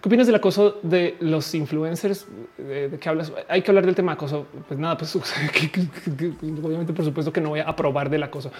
¿Qué 0.00 0.08
opinas 0.08 0.26
del 0.26 0.36
acoso 0.36 0.78
de 0.82 1.16
los 1.20 1.54
influencers? 1.54 2.26
¿De, 2.56 2.96
qué 2.98 3.08
hablas? 3.10 3.30
Hay 3.48 3.60
que 3.60 3.70
hablar 3.70 3.84
del 3.84 3.94
tema 3.94 4.12
acoso. 4.12 4.46
Pues 4.66 4.80
nada, 4.80 4.96
pues 4.96 5.14
obviamente, 6.64 6.94
por 6.94 7.04
supuesto 7.04 7.30
que 7.30 7.42
no 7.42 7.50
voy 7.50 7.60
a 7.60 7.64
aprobar 7.64 8.08
del 8.08 8.22
acoso. 8.22 8.50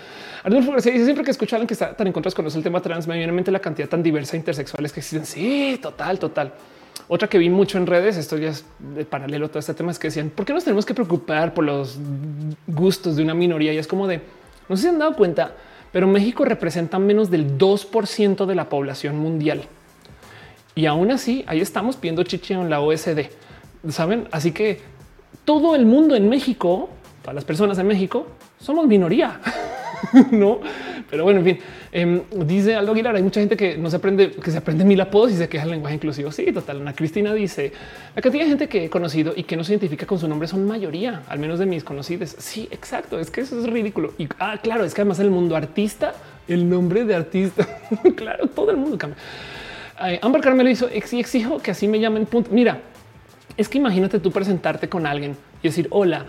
Arnulfo 0.45 0.73
García 0.73 0.93
dice 0.93 1.05
siempre 1.05 1.25
que 1.25 1.31
escucho 1.31 1.55
a 1.55 1.57
alguien 1.57 1.67
que 1.67 1.73
está 1.73 1.97
tan 1.97 2.07
en 2.07 2.13
contra 2.13 2.31
con 2.33 2.45
el 2.45 2.63
tema 2.63 2.83
trans, 2.83 3.07
me 3.09 3.15
viene 3.15 3.31
en 3.31 3.35
mente 3.35 3.51
la 3.51 3.61
cantidad 3.61 3.89
tan 3.89 4.03
diversa 4.03 4.33
de 4.33 4.39
intersexuales 4.39 4.93
que 4.93 5.01
existen. 5.01 5.25
Sí, 5.25 5.79
total, 5.81 6.19
total. 6.19 6.53
Otra 7.09 7.27
que 7.27 7.39
vi 7.39 7.49
mucho 7.49 7.79
en 7.79 7.87
redes, 7.87 8.19
esto 8.19 8.37
ya 8.37 8.51
es 8.51 8.67
de 8.79 9.07
paralelo 9.07 9.47
a 9.47 9.49
todo 9.49 9.61
este 9.61 9.73
tema, 9.73 9.91
es 9.93 9.99
que 9.99 10.09
decían, 10.09 10.29
¿por 10.29 10.45
qué 10.45 10.53
nos 10.53 10.65
tenemos 10.65 10.85
que 10.85 10.93
preocupar 10.93 11.55
por 11.55 11.65
los 11.65 11.99
gustos 12.67 13.17
de 13.17 13.23
una 13.23 13.33
minoría? 13.33 13.73
Y 13.73 13.79
es 13.79 13.87
como 13.87 14.07
de, 14.07 14.21
no 14.71 14.77
sé 14.77 14.83
si 14.83 14.89
han 14.89 15.01
dado 15.01 15.17
cuenta, 15.17 15.53
pero 15.91 16.07
México 16.07 16.45
representa 16.45 17.01
menos 17.01 17.29
del 17.29 17.59
2% 17.59 18.47
de 18.47 18.55
la 18.55 18.69
población 18.69 19.19
mundial. 19.19 19.65
Y 20.77 20.87
aún 20.87 21.11
así, 21.11 21.45
ahí 21.49 21.61
estamos 21.61 22.01
viendo 22.01 22.23
chichi 22.23 22.55
en 22.55 22.71
la 22.71 22.81
OSD. 22.81 23.31
Saben? 23.89 24.29
Así 24.31 24.53
que 24.53 24.81
todo 25.45 25.75
el 25.75 25.87
mundo 25.87 26.15
en 26.15 26.29
México, 26.29 26.89
todas 27.21 27.35
las 27.35 27.45
personas 27.45 27.79
en 27.79 27.89
México, 27.89 28.29
somos 28.61 28.87
minoría. 28.87 29.41
no, 30.31 30.61
pero 31.09 31.25
bueno, 31.25 31.41
en 31.41 31.45
fin, 31.45 31.59
em, 31.93 32.23
dice 32.47 32.75
Aldo 32.75 32.93
Aguilar. 32.93 33.17
Hay 33.17 33.23
mucha 33.23 33.41
gente 33.41 33.57
que 33.57 33.77
no 33.77 33.91
se 33.91 33.97
aprende, 33.97 34.31
que 34.31 34.51
se 34.51 34.59
aprende 34.59 34.85
mil 34.85 35.01
apodos 35.01 35.33
y 35.33 35.37
se 35.37 35.49
queja 35.49 35.65
el 35.65 35.71
lenguaje 35.71 35.97
inclusivo. 35.97 36.33
Sí, 36.33 36.53
total. 36.53 36.81
Ana 36.81 36.95
Cristina 36.95 37.35
dice 37.35 37.73
la 38.15 38.23
cantidad 38.23 38.45
de 38.45 38.49
gente 38.49 38.69
que 38.69 38.85
he 38.85 38.91
conocido 38.91 39.33
y 39.37 39.45
que 39.45 39.57
no 39.57 39.65
se 39.65 39.73
identifica 39.73 40.07
con 40.07 40.19
su 40.19 40.29
nombre 40.29 40.49
son 40.49 40.67
mayoría, 40.67 41.23
al 41.29 41.39
menos 41.39 41.59
de 41.59 41.67
mis 41.67 41.85
conocidos. 41.85 42.37
Sí, 42.39 42.69
exacto. 42.71 43.19
Es 43.19 43.31
que 43.31 43.43
eso 43.43 43.59
es 43.59 43.67
ridículo. 43.67 44.15
Y 44.19 44.29
ah, 44.39 44.59
claro, 44.63 44.85
es 44.85 44.95
que 44.95 45.03
además 45.03 45.19
en 45.19 45.27
el 45.27 45.33
mundo 45.33 45.57
artista, 45.57 46.15
el 46.49 46.69
nombre 46.69 47.05
de 47.05 47.15
artista, 47.15 47.67
claro, 48.17 48.47
todo 48.49 48.71
el 48.71 48.77
mundo 48.77 48.99
cambia. 48.99 49.19
Amber 50.23 50.41
Carmelo 50.41 50.71
hizo, 50.71 50.89
exijo 50.89 51.59
que 51.59 51.73
así 51.73 51.87
me 51.87 52.01
llamen. 52.01 52.27
Punto. 52.27 52.51
Mira, 52.53 52.81
Es 53.57 53.69
que 53.69 53.79
imagínate 53.79 54.19
tú 54.21 54.31
presentarte 54.31 54.89
con 54.89 55.07
alguien 55.07 55.37
y 55.63 55.69
decir, 55.69 55.89
hola, 55.91 56.25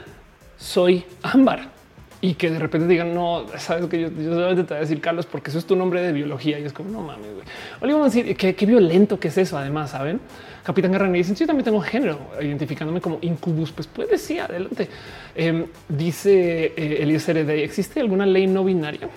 soy 0.57 1.05
Ámbar 1.21 1.80
y 2.23 2.35
que 2.35 2.51
de 2.51 2.59
repente 2.59 2.87
digan, 2.87 3.15
no, 3.15 3.47
sabes 3.57 3.87
que 3.87 3.99
yo, 3.99 4.09
solamente 4.09 4.63
te 4.63 4.75
voy 4.75 4.77
a 4.77 4.81
decir 4.81 5.01
Carlos 5.01 5.25
porque 5.25 5.49
eso 5.49 5.57
es 5.57 5.65
tu 5.65 5.75
nombre 5.75 6.01
de 6.01 6.13
biología 6.13 6.59
y 6.59 6.63
es 6.63 6.71
como, 6.71 6.91
no 6.91 7.01
mames, 7.01 7.33
güey. 7.33 7.45
O 7.81 7.85
le 7.87 7.93
vamos 7.93 8.13
a 8.13 8.15
decir 8.15 8.37
qué, 8.37 8.65
violento 8.65 9.19
que 9.19 9.29
es 9.29 9.37
eso. 9.39 9.57
Además, 9.57 9.89
saben, 9.89 10.19
Capitán 10.63 10.91
Guerra 10.91 11.09
dice, 11.11 11.33
yo 11.33 11.47
también 11.47 11.65
tengo 11.65 11.81
género 11.81 12.19
identificándome 12.39 13.01
como 13.01 13.17
incubus. 13.21 13.71
Pues 13.71 13.87
puede 13.87 14.19
sí, 14.19 14.37
adelante. 14.37 14.87
Em, 15.35 15.65
dice 15.89 16.73
eh, 16.77 16.97
Elias 17.01 17.27
¿existe 17.27 17.99
alguna 17.99 18.27
ley 18.27 18.45
no 18.45 18.63
binaria? 18.63 19.09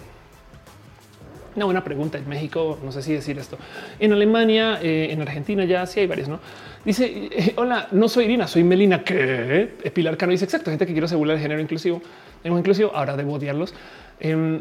Una 1.56 1.66
buena 1.66 1.84
pregunta. 1.84 2.16
En 2.16 2.26
México, 2.26 2.78
no 2.82 2.90
sé 2.90 3.02
si 3.02 3.12
decir 3.12 3.38
esto. 3.38 3.58
En 4.00 4.14
Alemania, 4.14 4.78
eh, 4.82 5.08
en 5.10 5.20
Argentina 5.20 5.64
ya 5.66 5.86
sí 5.86 6.00
hay 6.00 6.06
varios, 6.06 6.28
¿no? 6.28 6.40
Dice, 6.84 7.28
eh, 7.30 7.52
hola, 7.56 7.88
no 7.92 8.08
soy 8.08 8.24
Irina, 8.24 8.48
soy 8.48 8.64
Melina. 8.64 9.04
¿Qué? 9.04 9.70
Pilar 9.92 10.16
Cano 10.16 10.32
dice, 10.32 10.46
exacto, 10.46 10.70
gente 10.70 10.86
que 10.86 10.92
quiere 10.92 11.04
asegurar 11.04 11.36
el 11.36 11.42
género 11.42 11.60
inclusivo. 11.60 12.02
Inclusivo, 12.44 12.92
ahora 12.94 13.16
debo 13.16 13.34
odiarlos. 13.34 13.74
Eh, 14.20 14.60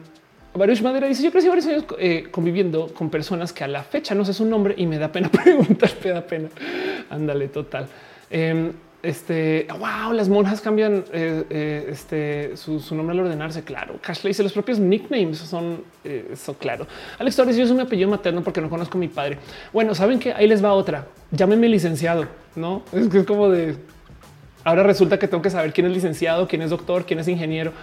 Baruch 0.56 0.82
Madera 0.82 1.08
dice, 1.08 1.24
yo 1.24 1.32
crecí 1.32 1.48
varios 1.48 1.66
años 1.66 1.86
eh, 1.98 2.28
conviviendo 2.30 2.94
con 2.94 3.10
personas 3.10 3.52
que 3.52 3.64
a 3.64 3.68
la 3.68 3.84
fecha 3.84 4.14
no 4.14 4.24
sé 4.24 4.34
su 4.34 4.46
nombre 4.46 4.76
y 4.78 4.86
me 4.86 5.00
da 5.00 5.12
pena 5.12 5.30
preguntar, 5.44 5.92
me 6.04 6.12
da 6.12 6.22
pena. 6.22 6.50
Ándale, 7.10 7.48
total. 7.48 7.88
Em, 8.30 8.72
este 9.02 9.68
wow, 9.70 10.14
las 10.14 10.30
monjas 10.30 10.62
cambian 10.62 11.04
eh, 11.12 11.44
eh, 11.50 11.88
este, 11.90 12.56
su, 12.56 12.80
nombre 12.96 13.14
al 13.14 13.26
ordenarse. 13.26 13.64
Claro, 13.64 13.96
Cash 14.00 14.22
dice 14.22 14.44
los 14.44 14.54
propios 14.54 14.80
nicknames 14.80 15.40
son 15.40 15.84
eso. 16.04 16.54
Claro, 16.54 16.88
Alex 17.18 17.36
Torres, 17.36 17.58
yo 17.58 17.66
soy 17.66 17.76
mi 17.76 17.82
apellido 17.82 18.10
materno 18.10 18.44
porque 18.44 18.62
no 18.62 18.70
conozco 18.70 18.98
a 18.98 19.02
mi 19.02 19.08
padre. 19.08 19.40
Bueno, 19.74 19.96
saben 19.96 20.20
que 20.20 20.34
ahí 20.34 20.48
les 20.48 20.64
va 20.64 20.72
otra. 20.74 21.08
Llámeme 21.32 21.68
licenciado, 21.68 22.28
no 22.56 22.84
es 22.94 23.10
que 23.10 23.20
es 23.20 23.26
como 23.26 23.50
de 23.50 23.76
ahora 24.64 24.84
resulta 24.84 25.20
que 25.20 25.28
tengo 25.28 25.42
que 25.42 25.50
saber 25.50 25.74
quién 25.74 25.88
es 25.88 25.94
licenciado, 25.94 26.48
quién 26.48 26.62
es 26.62 26.70
doctor, 26.70 27.06
quién 27.06 27.20
es 27.20 27.28
ingeniero. 27.28 27.74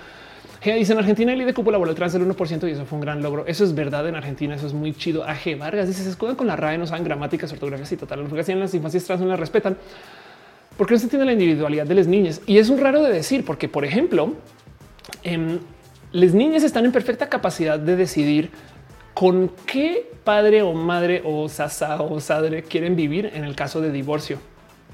dice 0.64 0.92
en 0.92 0.98
Argentina 0.98 1.32
el 1.32 1.44
de 1.44 1.54
cúpula 1.54 1.78
voló 1.78 1.92
atrás 1.92 2.12
del 2.12 2.22
1% 2.26 2.68
y 2.68 2.72
eso 2.72 2.84
fue 2.84 2.96
un 2.96 3.02
gran 3.02 3.22
logro. 3.22 3.44
Eso 3.46 3.64
es 3.64 3.74
verdad 3.74 4.08
en 4.08 4.16
Argentina. 4.16 4.54
Eso 4.54 4.66
es 4.66 4.72
muy 4.72 4.92
chido. 4.94 5.24
AG 5.24 5.58
Vargas 5.58 5.88
dice 5.88 6.02
se 6.02 6.10
escudan 6.10 6.36
con 6.36 6.46
la 6.46 6.56
RAE, 6.56 6.78
no 6.78 6.86
saben 6.86 7.04
gramáticas, 7.04 7.52
ortografías 7.52 7.92
y 7.92 7.96
total. 7.96 8.20
En 8.20 8.60
las 8.60 8.74
infancias 8.74 9.04
trans 9.04 9.20
no 9.20 9.28
las 9.28 9.40
respetan 9.40 9.76
porque 10.80 10.94
no 10.94 10.98
se 10.98 11.04
entiende 11.04 11.26
la 11.26 11.34
individualidad 11.34 11.86
de 11.86 11.94
las 11.94 12.06
niñas. 12.06 12.40
Y 12.46 12.56
es 12.56 12.70
un 12.70 12.80
raro 12.80 13.02
de 13.02 13.12
decir, 13.12 13.44
porque, 13.44 13.68
por 13.68 13.84
ejemplo, 13.84 14.34
em, 15.22 15.58
las 16.10 16.32
niñas 16.32 16.62
están 16.62 16.86
en 16.86 16.92
perfecta 16.92 17.28
capacidad 17.28 17.78
de 17.78 17.96
decidir 17.96 18.50
con 19.12 19.50
qué 19.66 20.10
padre 20.24 20.62
o 20.62 20.72
madre 20.72 21.20
o 21.22 21.50
sasa 21.50 22.00
o 22.00 22.18
sadre 22.20 22.62
quieren 22.62 22.96
vivir 22.96 23.30
en 23.34 23.44
el 23.44 23.54
caso 23.54 23.82
de 23.82 23.92
divorcio. 23.92 24.38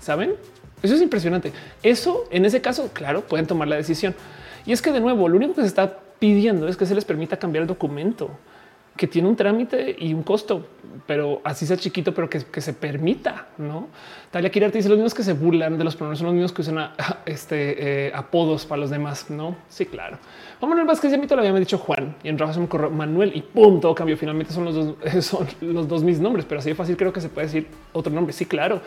Saben? 0.01 0.35
Eso 0.83 0.95
es 0.95 1.03
impresionante. 1.03 1.53
Eso, 1.83 2.25
en 2.31 2.45
ese 2.45 2.61
caso, 2.61 2.91
claro, 2.93 3.23
pueden 3.23 3.47
tomar 3.47 3.69
la 3.69 3.77
decisión. 3.77 4.15
Y 4.65 4.73
es 4.73 4.83
que, 4.83 4.93
de 4.93 5.01
nuevo, 5.01 5.29
lo 5.29 5.37
único 5.37 5.55
que 5.55 5.63
se 5.63 5.69
está 5.69 5.99
pidiendo 6.19 6.69
es 6.69 6.77
que 6.77 6.87
se 6.87 6.95
les 6.95 7.05
permita 7.05 7.39
cambiar 7.39 7.63
el 7.63 7.69
documento 7.69 8.31
que 8.97 9.07
tiene 9.07 9.29
un 9.29 9.37
trámite 9.37 9.95
y 9.99 10.15
un 10.15 10.23
costo, 10.23 10.67
pero 11.07 11.41
así 11.45 11.67
sea 11.67 11.77
chiquito, 11.77 12.15
pero 12.15 12.29
que, 12.31 12.61
se 12.61 12.73
permita, 12.73 13.49
¿no? 13.59 13.89
Talia 14.31 14.51
Kirarte 14.51 14.79
dice 14.79 14.89
los 14.89 14.97
mismos 14.97 15.15
que 15.15 15.23
se 15.23 15.35
burlan 15.35 15.77
de 15.77 15.85
los 15.85 15.95
pronombres 15.95 16.19
son 16.19 16.27
los 16.27 16.35
mismos 16.35 16.53
que 16.53 16.63
usan 16.63 16.93
este, 17.27 18.07
eh, 18.07 18.13
apodos 18.15 18.65
para 18.65 18.81
los 18.81 18.91
demás, 18.91 19.31
¿no? 19.31 19.57
Sí, 19.69 19.87
claro. 19.87 20.19
Vamos 20.61 20.79
el 20.79 20.87
Vázquez, 20.87 21.13
ya 21.13 21.19
lo 21.19 21.43
había 21.43 21.53
dicho 21.55 21.79
Juan 21.79 22.17
y 22.23 22.29
en 22.29 22.39
rojo 22.39 22.55
se 22.55 22.61
me 22.61 22.69
corrió 22.69 22.91
Manuel 22.91 23.33
y 23.35 23.43
pum, 23.43 23.81
todo 23.81 23.95
cambió. 23.95 24.17
Finalmente 24.17 24.53
son 24.53 24.65
los 24.65 24.75
dos, 24.75 24.95
son 25.25 25.47
los 25.61 25.87
dos 25.87 26.03
mis 26.03 26.19
nombres, 26.19 26.47
pero 26.49 26.61
así 26.61 26.71
de 26.71 26.75
fácil 26.75 26.97
creo 26.97 27.13
que 27.13 27.21
se 27.21 27.29
puede 27.29 27.47
decir 27.47 27.67
otro 27.93 28.13
nombre. 28.13 28.33
Sí, 28.33 28.47
claro. 28.47 28.81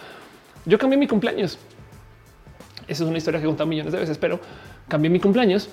Yo 0.65 0.77
cambié 0.79 0.97
mi 0.97 1.07
cumpleaños. 1.07 1.59
Esa 2.89 3.03
es 3.03 3.09
una 3.09 3.17
historia 3.17 3.39
que 3.39 3.45
he 3.45 3.47
contado 3.47 3.67
millones 3.67 3.93
de 3.93 3.99
veces, 3.99 4.17
pero 4.17 4.39
cambié 4.87 5.09
mi 5.09 5.19
cumpleaños 5.19 5.69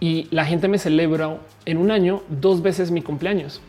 y 0.00 0.28
la 0.30 0.44
gente 0.44 0.68
me 0.68 0.78
celebra 0.78 1.38
en 1.64 1.78
un 1.78 1.90
año 1.90 2.22
dos 2.28 2.62
veces 2.62 2.90
mi 2.90 3.02
cumpleaños 3.02 3.60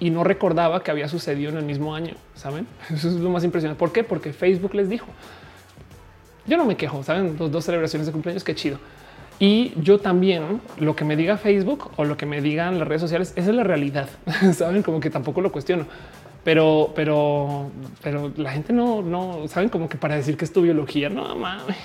y 0.00 0.10
no 0.10 0.22
recordaba 0.22 0.82
que 0.82 0.90
había 0.90 1.08
sucedido 1.08 1.50
en 1.50 1.56
el 1.56 1.64
mismo 1.64 1.94
año. 1.94 2.14
Saben? 2.34 2.66
Eso 2.94 3.08
es 3.08 3.14
lo 3.14 3.30
más 3.30 3.44
impresionante. 3.44 3.78
¿Por 3.78 3.92
qué? 3.92 4.04
Porque 4.04 4.32
Facebook 4.32 4.74
les 4.74 4.88
dijo. 4.88 5.06
Yo 6.46 6.56
no 6.56 6.64
me 6.64 6.76
quejo, 6.76 7.02
saben, 7.02 7.36
dos, 7.36 7.50
dos 7.50 7.64
celebraciones 7.64 8.06
de 8.06 8.12
cumpleaños, 8.12 8.42
qué 8.42 8.54
chido. 8.54 8.78
Y 9.38 9.72
yo 9.80 9.98
también 9.98 10.60
lo 10.78 10.96
que 10.96 11.04
me 11.04 11.14
diga 11.14 11.36
Facebook 11.36 11.90
o 11.96 12.04
lo 12.04 12.16
que 12.16 12.26
me 12.26 12.40
digan 12.40 12.78
las 12.78 12.88
redes 12.88 13.02
sociales, 13.02 13.32
esa 13.36 13.50
es 13.50 13.56
la 13.56 13.64
realidad. 13.64 14.08
Saben 14.54 14.82
como 14.82 14.98
que 14.98 15.10
tampoco 15.10 15.40
lo 15.40 15.52
cuestiono, 15.52 15.86
pero, 16.48 16.92
pero, 16.96 17.70
pero 18.02 18.32
la 18.38 18.50
gente 18.52 18.72
no, 18.72 19.02
no 19.02 19.46
saben 19.48 19.68
como 19.68 19.86
que 19.86 19.98
para 19.98 20.14
decir 20.14 20.38
que 20.38 20.46
es 20.46 20.50
tu 20.50 20.62
biología, 20.62 21.10
no 21.10 21.36
mames. 21.36 21.76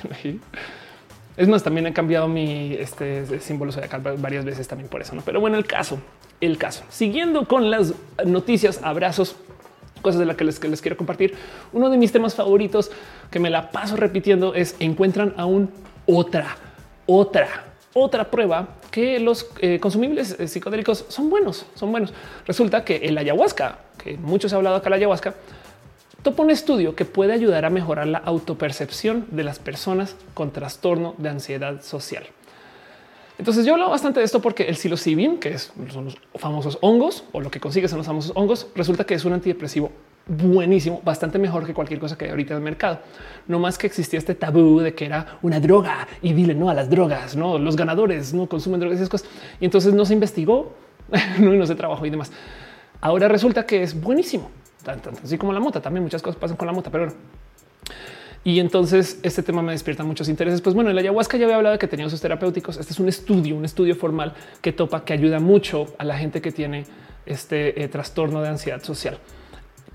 Es 1.35 1.49
más, 1.49 1.63
también 1.63 1.85
he 1.85 1.91
cambiado 1.91 2.29
mi 2.29 2.73
este, 2.75 3.41
símbolo 3.41 3.73
zodiacal 3.73 3.99
varias 4.19 4.45
veces 4.45 4.65
también 4.65 4.87
por 4.87 5.01
eso. 5.01 5.15
¿no? 5.15 5.21
Pero 5.21 5.41
bueno, 5.41 5.57
el 5.57 5.65
caso, 5.65 5.99
el 6.39 6.57
caso. 6.57 6.85
Siguiendo 6.87 7.45
con 7.45 7.69
las 7.71 7.93
noticias, 8.25 8.79
abrazos, 8.83 9.35
cosas 10.01 10.19
de 10.19 10.27
las 10.27 10.37
que 10.37 10.45
les, 10.45 10.61
que 10.61 10.69
les 10.69 10.81
quiero 10.81 10.95
compartir. 10.95 11.35
Uno 11.73 11.89
de 11.89 11.97
mis 11.97 12.13
temas 12.13 12.33
favoritos 12.33 12.89
que 13.31 13.41
me 13.41 13.49
la 13.49 13.69
paso 13.69 13.97
repitiendo 13.97 14.55
es 14.55 14.77
encuentran 14.79 15.33
aún 15.35 15.71
otra, 16.05 16.55
otra, 17.05 17.65
otra 17.93 18.29
prueba 18.29 18.69
que 18.91 19.19
los 19.19 19.47
eh, 19.59 19.79
consumibles 19.79 20.39
eh, 20.39 20.47
psicodélicos 20.47 21.05
son 21.07 21.29
buenos, 21.29 21.65
son 21.75 21.91
buenos. 21.91 22.13
Resulta 22.45 22.83
que 22.83 22.97
el 22.97 23.17
ayahuasca, 23.17 23.79
que 23.97 24.17
muchos 24.17 24.53
ha 24.53 24.57
hablado 24.57 24.75
acá 24.75 24.89
la 24.89 24.97
ayahuasca, 24.97 25.35
topa 26.21 26.43
un 26.43 26.49
estudio 26.49 26.95
que 26.95 27.05
puede 27.05 27.33
ayudar 27.33 27.65
a 27.65 27.69
mejorar 27.69 28.07
la 28.07 28.19
autopercepción 28.19 29.27
de 29.31 29.43
las 29.43 29.59
personas 29.59 30.15
con 30.33 30.51
trastorno 30.51 31.15
de 31.17 31.29
ansiedad 31.29 31.81
social. 31.81 32.25
Entonces 33.37 33.65
yo 33.65 33.73
hablo 33.73 33.89
bastante 33.89 34.19
de 34.19 34.25
esto 34.25 34.41
porque 34.41 34.63
el 34.63 34.77
psilocibin, 34.77 35.39
que 35.39 35.57
son 35.57 36.05
los 36.05 36.17
famosos 36.35 36.77
hongos 36.81 37.23
o 37.31 37.41
lo 37.41 37.51
que 37.51 37.59
consigues 37.59 37.91
en 37.91 37.97
los 37.97 38.07
famosos 38.07 38.31
hongos, 38.35 38.67
resulta 38.75 39.05
que 39.05 39.15
es 39.15 39.25
un 39.25 39.33
antidepresivo 39.33 39.91
buenísimo, 40.25 41.01
bastante 41.03 41.37
mejor 41.39 41.65
que 41.65 41.73
cualquier 41.73 41.99
cosa 41.99 42.17
que 42.17 42.25
hay 42.25 42.31
ahorita 42.31 42.53
en 42.53 42.57
el 42.57 42.63
mercado. 42.63 42.99
No 43.47 43.59
más 43.59 43.77
que 43.77 43.87
existía 43.87 44.19
este 44.19 44.35
tabú 44.35 44.79
de 44.79 44.93
que 44.93 45.05
era 45.05 45.39
una 45.41 45.59
droga 45.59 46.07
y 46.21 46.33
dile 46.33 46.55
no 46.55 46.69
a 46.69 46.73
las 46.73 46.89
drogas, 46.89 47.35
no 47.35 47.57
los 47.57 47.75
ganadores 47.75 48.33
no 48.33 48.47
consumen 48.47 48.79
drogas 48.79 48.97
y 48.97 49.01
esas 49.01 49.09
cosas. 49.09 49.29
Y 49.59 49.65
entonces 49.65 49.93
no 49.93 50.05
se 50.05 50.13
investigó, 50.13 50.73
no 51.39 51.65
se 51.65 51.75
trabajó 51.75 52.05
y 52.05 52.09
demás. 52.09 52.31
Ahora 53.01 53.27
resulta 53.27 53.65
que 53.65 53.83
es 53.83 53.99
buenísimo 53.99 54.49
así 55.23 55.37
como 55.37 55.53
la 55.53 55.59
mota. 55.59 55.81
También 55.81 56.03
muchas 56.03 56.21
cosas 56.21 56.39
pasan 56.39 56.57
con 56.57 56.67
la 56.67 56.73
mota, 56.73 56.89
pero. 56.89 57.11
Y 58.45 58.59
entonces 58.59 59.19
este 59.23 59.41
tema 59.41 59.61
me 59.61 59.71
despierta 59.71 60.03
muchos 60.03 60.27
intereses. 60.27 60.61
Pues 60.61 60.75
bueno, 60.75 60.89
el 60.89 60.97
ayahuasca 60.97 61.37
ya 61.37 61.45
había 61.45 61.55
hablado 61.55 61.73
de 61.73 61.79
que 61.79 61.87
tenía 61.87 62.05
usos 62.05 62.19
terapéuticos. 62.19 62.77
Este 62.77 62.91
es 62.91 62.99
un 62.99 63.07
estudio, 63.07 63.55
un 63.55 63.63
estudio 63.63 63.95
formal 63.95 64.33
que 64.61 64.73
topa, 64.73 65.05
que 65.05 65.13
ayuda 65.13 65.39
mucho 65.39 65.85
a 65.97 66.03
la 66.03 66.17
gente 66.17 66.41
que 66.41 66.51
tiene 66.51 66.85
este 67.25 67.81
eh, 67.81 67.87
trastorno 67.87 68.41
de 68.41 68.49
ansiedad 68.49 68.83
social. 68.83 69.17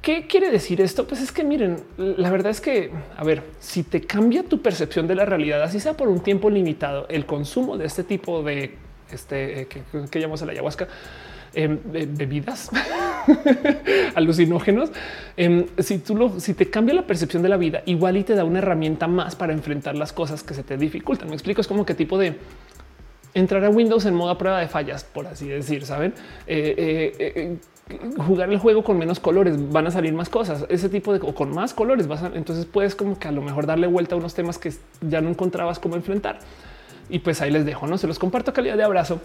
¿Qué 0.03 0.27
quiere 0.27 0.51
decir 0.51 0.81
esto? 0.81 1.07
Pues 1.07 1.21
es 1.21 1.33
que 1.33 1.45
miren, 1.45 1.79
la 1.97 2.31
verdad 2.31 2.51
es 2.51 2.61
que, 2.61 2.91
a 3.17 3.25
ver, 3.25 3.43
si 3.59 3.83
te 3.83 4.01
cambia 4.01 4.43
tu 4.43 4.63
percepción 4.63 5.07
de 5.07 5.15
la 5.15 5.25
realidad, 5.25 5.63
así 5.63 5.81
sea 5.81 5.97
por 5.97 6.09
un 6.09 6.21
tiempo 6.21 6.51
limitado, 6.51 7.07
el 7.09 7.27
consumo 7.27 7.77
de 7.77 7.87
este 7.87 8.05
tipo 8.05 8.43
de 8.43 8.77
este 9.11 9.63
eh, 9.63 9.67
que, 9.67 10.21
llamamos 10.21 10.43
el 10.43 10.51
ayahuasca, 10.51 10.89
Em, 11.55 11.79
bebidas 12.17 12.71
alucinógenos. 14.15 14.91
Em, 15.37 15.67
si 15.79 15.99
tú 15.99 16.15
lo, 16.15 16.39
si 16.41 16.55
te 16.55 16.69
cambia 16.69 16.95
la 16.95 17.07
percepción 17.07 17.43
de 17.43 17.49
la 17.49 17.57
vida, 17.57 17.83
igual 17.87 18.17
y 18.17 18.25
te 18.25 18.35
da 18.35 18.45
una 18.45 18.59
herramienta 18.59 19.09
más 19.09 19.35
para 19.35 19.53
enfrentar 19.53 19.97
las 19.97 20.13
cosas 20.13 20.43
que 20.43 20.55
se 20.55 20.63
te 20.63 20.77
dificultan. 20.77 21.29
Me 21.29 21.35
explico, 21.35 21.61
es 21.61 21.67
como 21.67 21.87
qué 21.87 21.95
tipo 21.95 22.19
de 22.19 22.37
entrar 23.35 23.65
a 23.65 23.71
Windows 23.71 24.05
en 24.05 24.15
modo 24.15 24.31
a 24.31 24.39
prueba 24.39 24.61
de 24.61 24.69
fallas, 24.69 25.05
por 25.05 25.27
así 25.27 25.49
decir, 25.49 25.87
saben? 25.87 26.13
Jugar 28.19 28.51
el 28.51 28.59
juego 28.59 28.85
con 28.85 28.99
menos 28.99 29.19
colores, 29.21 29.73
van 29.73 29.87
a 29.87 29.91
salir 29.91 30.13
más 30.13 30.29
cosas, 30.29 30.67
ese 30.69 30.89
tipo 30.89 31.13
de 31.13 31.21
o 31.23 31.35
con 31.35 31.51
más 31.55 31.73
colores. 31.73 32.07
Vas 32.07 32.23
entonces 32.35 32.67
puedes 32.67 32.95
como 32.95 33.19
que 33.19 33.29
a 33.29 33.33
lo 33.33 33.43
mejor 33.43 33.67
darle 33.67 33.87
vuelta 33.87 34.15
a 34.15 34.19
unos 34.19 34.35
temas 34.35 34.59
que 34.59 34.73
ya 35.01 35.21
no 35.21 35.31
encontrabas 35.31 35.79
cómo 35.79 35.97
enfrentar. 35.97 36.39
Y 37.09 37.21
pues 37.21 37.41
ahí 37.41 37.51
les 37.51 37.65
dejo, 37.65 37.87
no 37.87 37.97
se 37.97 38.07
los 38.07 38.19
comparto 38.19 38.53
calidad 38.53 38.77
de 38.77 38.85
abrazo 38.85 39.21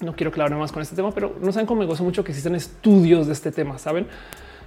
no 0.00 0.14
quiero 0.14 0.32
clavarme 0.32 0.58
más 0.58 0.72
con 0.72 0.82
este 0.82 0.96
tema, 0.96 1.12
pero 1.12 1.36
no 1.40 1.52
saben 1.52 1.66
cómo 1.66 1.80
me 1.80 1.86
gozo 1.86 2.04
mucho 2.04 2.24
que 2.24 2.32
existen 2.32 2.54
estudios 2.54 3.26
de 3.26 3.32
este 3.32 3.52
tema. 3.52 3.78
Saben, 3.78 4.06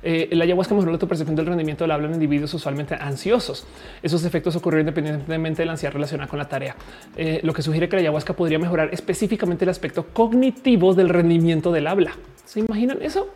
eh, 0.10 0.30
el 0.32 0.42
ayahuasca 0.42 0.74
mejoró 0.74 0.94
la 0.94 0.98
percepción 1.00 1.36
del 1.36 1.48
rendimiento 1.48 1.84
del 1.84 1.92
habla 1.92 2.08
en 2.08 2.14
individuos 2.14 2.54
usualmente 2.54 2.96
ansiosos. 2.96 3.68
Esos 4.02 4.24
efectos 4.24 4.56
ocurrieron 4.56 4.88
independientemente 4.88 5.64
de 5.64 5.66
la 5.66 5.74
ansiedad 5.74 5.92
relacionada 5.92 6.30
con 6.30 6.40
la 6.40 6.48
tarea, 6.48 6.78
eh, 7.18 7.42
lo 7.44 7.52
que 7.52 7.62
sugiere 7.62 7.90
que 7.90 7.98
la 7.98 8.04
ayahuasca 8.04 8.34
podría 8.34 8.58
mejorar 8.58 8.88
específicamente 8.94 9.66
el 9.66 9.70
aspecto 9.70 10.06
cognitivo 10.14 10.94
del 10.94 11.10
rendimiento 11.10 11.74
del 11.74 11.88
habla. 11.88 12.14
¿Se 12.46 12.62
imaginan 12.62 13.02
eso? 13.02 13.28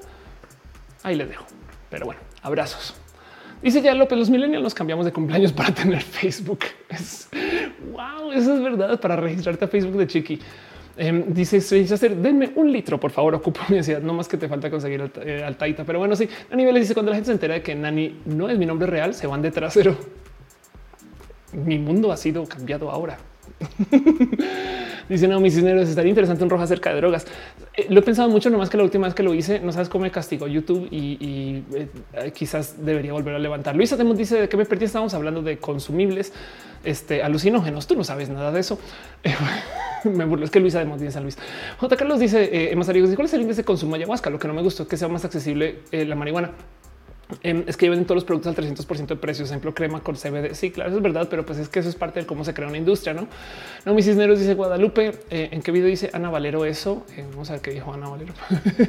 Ahí 1.03 1.17
les 1.17 1.27
dejo. 1.27 1.43
Pero 1.89 2.05
bueno, 2.05 2.21
abrazos. 2.41 2.95
Dice 3.61 3.81
ya 3.81 3.93
López, 3.93 4.17
los 4.17 4.29
millennials 4.29 4.63
nos 4.63 4.73
cambiamos 4.73 5.05
de 5.05 5.11
cumpleaños 5.11 5.51
para 5.51 5.73
tener 5.73 6.01
Facebook. 6.01 6.59
Es, 6.89 7.27
wow, 7.91 8.31
eso 8.31 8.55
es 8.55 8.61
verdad, 8.61 8.97
para 9.01 9.17
registrarte 9.17 9.65
a 9.65 9.67
Facebook 9.67 9.97
de 9.97 10.07
Chiqui. 10.07 10.39
Eh, 10.97 11.25
dice 11.27 11.57
hacer 11.57 12.17
denme 12.17 12.51
un 12.55 12.71
litro, 12.71 12.99
por 12.99 13.11
favor, 13.11 13.35
ocupo 13.35 13.61
mi 13.69 13.77
ansiedad. 13.77 14.01
No 14.01 14.13
más 14.13 14.27
que 14.27 14.37
te 14.37 14.47
falta 14.47 14.69
conseguir 14.69 15.01
al, 15.01 15.11
eh. 15.23 15.75
Pero 15.85 15.99
bueno, 15.99 16.15
sí, 16.15 16.27
a 16.49 16.55
nivel 16.55 16.75
dice 16.75 16.93
cuando 16.93 17.11
la 17.11 17.15
gente 17.15 17.27
se 17.27 17.33
entera 17.33 17.55
de 17.55 17.61
que 17.61 17.75
Nani 17.75 18.21
no 18.25 18.49
es 18.49 18.57
mi 18.57 18.65
nombre 18.65 18.87
real, 18.87 19.13
se 19.13 19.27
van 19.27 19.41
de 19.41 19.51
trasero. 19.51 19.95
mi 21.53 21.79
mundo 21.79 22.11
ha 22.11 22.17
sido 22.17 22.45
cambiado 22.45 22.91
ahora. 22.91 23.17
Dice 25.09 25.27
no, 25.27 25.41
mis 25.41 25.57
dineros 25.57 25.89
estaría 25.89 26.09
interesante 26.09 26.43
un 26.43 26.49
rojo 26.49 26.63
acerca 26.63 26.91
de 26.91 26.97
drogas. 26.97 27.27
Eh, 27.75 27.87
lo 27.89 27.99
he 27.99 28.01
pensado 28.01 28.29
mucho, 28.29 28.49
nomás 28.49 28.69
que 28.69 28.77
la 28.77 28.83
última 28.83 29.07
vez 29.07 29.13
que 29.13 29.23
lo 29.23 29.33
hice, 29.33 29.59
no 29.59 29.73
sabes 29.73 29.89
cómo 29.89 30.03
me 30.03 30.11
castigó 30.11 30.47
YouTube 30.47 30.87
y, 30.89 31.63
eh, 31.73 32.31
quizás 32.33 32.83
debería 32.85 33.11
volver 33.11 33.35
a 33.35 33.39
levantar. 33.39 33.75
Luisa 33.75 33.97
Temos 33.97 34.17
dice 34.17 34.39
de 34.39 34.47
que 34.47 34.55
me 34.55 34.65
perdí. 34.65 34.85
Estábamos 34.85 35.13
hablando 35.13 35.41
de 35.41 35.57
consumibles 35.57 36.31
este, 36.83 37.23
alucinógenos. 37.23 37.87
Tú 37.87 37.95
no 37.95 38.03
sabes 38.03 38.29
nada 38.29 38.51
de 38.51 38.59
eso. 38.59 38.79
me 40.03 40.25
burlo. 40.25 40.45
Es 40.45 40.51
que 40.51 40.59
Luisa 40.59 40.79
Demos 40.79 40.99
dice 40.99 41.17
a 41.17 41.21
Luis. 41.21 41.37
J. 41.79 41.97
Carlos 41.97 42.19
dice: 42.19 42.43
eh, 42.43 42.71
Emma 42.71 42.85
¿cuál 42.85 43.25
es 43.25 43.33
el 43.33 43.41
índice 43.41 43.61
de 43.61 43.65
consumo 43.65 43.93
de 43.93 44.03
ayahuasca? 44.03 44.29
Lo 44.29 44.39
que 44.39 44.47
no 44.47 44.53
me 44.53 44.61
gustó 44.61 44.83
es 44.83 44.89
que 44.89 44.97
sea 44.97 45.07
más 45.07 45.25
accesible 45.25 45.79
la 45.91 46.15
marihuana. 46.15 46.51
Em, 47.43 47.63
es 47.67 47.77
que 47.77 47.89
venden 47.89 48.05
todos 48.05 48.17
los 48.17 48.23
productos 48.25 48.49
al 48.49 48.63
300% 48.63 49.07
de 49.07 49.15
precio, 49.15 49.45
ejemplo, 49.45 49.73
crema 49.73 50.01
con 50.01 50.15
CBD. 50.15 50.53
Sí, 50.53 50.71
claro, 50.71 50.89
eso 50.89 50.97
es 50.97 51.03
verdad, 51.03 51.27
pero 51.29 51.45
pues 51.45 51.59
es 51.59 51.69
que 51.69 51.79
eso 51.79 51.89
es 51.89 51.95
parte 51.95 52.19
de 52.21 52.25
cómo 52.25 52.43
se 52.43 52.53
crea 52.53 52.67
una 52.67 52.77
industria, 52.77 53.13
no? 53.13 53.27
No, 53.85 53.93
mis 53.93 54.05
cisneros 54.05 54.39
dice 54.39 54.53
Guadalupe. 54.53 55.19
Eh, 55.29 55.49
¿En 55.51 55.61
qué 55.61 55.71
video 55.71 55.87
dice 55.87 56.09
Ana 56.13 56.29
Valero 56.29 56.65
eso? 56.65 57.05
Eh, 57.15 57.25
vamos 57.31 57.49
a 57.49 57.53
ver 57.53 57.61
qué 57.61 57.71
dijo 57.71 57.93
Ana 57.93 58.09
Valero. 58.09 58.33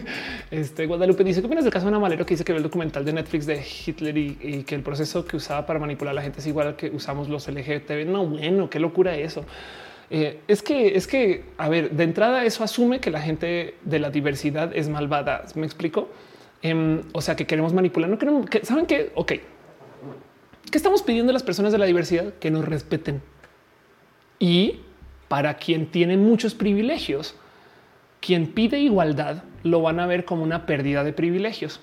este 0.51 0.87
Guadalupe 0.87 1.25
dice: 1.25 1.41
¿Qué 1.41 1.47
opinas 1.47 1.65
del 1.65 1.73
caso 1.73 1.87
de 1.87 1.91
Ana 1.91 1.99
Valero 1.99 2.27
que 2.27 2.35
dice 2.35 2.45
que 2.45 2.53
ve 2.53 2.59
el 2.59 2.65
documental 2.65 3.05
de 3.05 3.13
Netflix 3.13 3.47
de 3.47 3.63
Hitler 3.87 4.17
y, 4.17 4.65
que 4.65 4.75
el 4.75 4.83
proceso 4.83 5.25
que 5.25 5.37
usaba 5.37 5.67
para 5.67 5.79
manipular 5.79 6.13
a 6.13 6.15
la 6.15 6.23
gente 6.23 6.41
es 6.41 6.47
igual 6.47 6.69
al 6.69 6.77
que 6.77 6.91
usamos 6.91 7.29
los 7.29 7.49
LGTB? 7.49 8.07
No, 8.07 8.27
bueno, 8.27 8.69
qué 8.69 8.79
locura 8.79 9.17
eso. 9.17 9.45
Eh, 10.11 10.41
es 10.47 10.63
que 10.63 10.95
es 10.97 11.07
que, 11.07 11.45
a 11.57 11.69
ver, 11.69 11.91
de 11.91 12.05
entrada, 12.05 12.45
eso 12.45 12.63
asume 12.63 13.01
que 13.01 13.11
la 13.11 13.21
gente 13.21 13.77
de 13.83 13.99
la 13.99 14.11
diversidad 14.11 14.71
es 14.75 14.89
malvada. 14.89 15.45
Me 15.55 15.65
explico. 15.65 16.09
Em, 16.63 17.03
o 17.13 17.21
sea, 17.21 17.35
que 17.35 17.47
queremos 17.47 17.73
manipular. 17.73 18.09
No 18.09 18.19
queremos 18.19 18.49
que 18.49 18.65
saben 18.65 18.87
que, 18.87 19.13
ok, 19.15 19.33
¿qué 20.71 20.79
estamos 20.79 21.03
pidiendo 21.03 21.31
a 21.31 21.35
las 21.35 21.43
personas 21.43 21.73
de 21.73 21.79
la 21.79 21.87
diversidad? 21.87 22.35
Que 22.35 22.51
nos 22.51 22.65
respeten. 22.65 23.21
Y 24.39 24.81
para 25.29 25.55
quien 25.55 25.87
tiene 25.87 26.17
muchos 26.17 26.55
privilegios, 26.55 27.35
quien 28.21 28.47
pide 28.47 28.79
igualdad 28.79 29.45
lo 29.63 29.83
van 29.83 30.01
a 30.01 30.07
ver 30.07 30.25
como 30.25 30.43
una 30.43 30.67
pérdida 30.67 31.05
de 31.05 31.13
privilegios. 31.13 31.81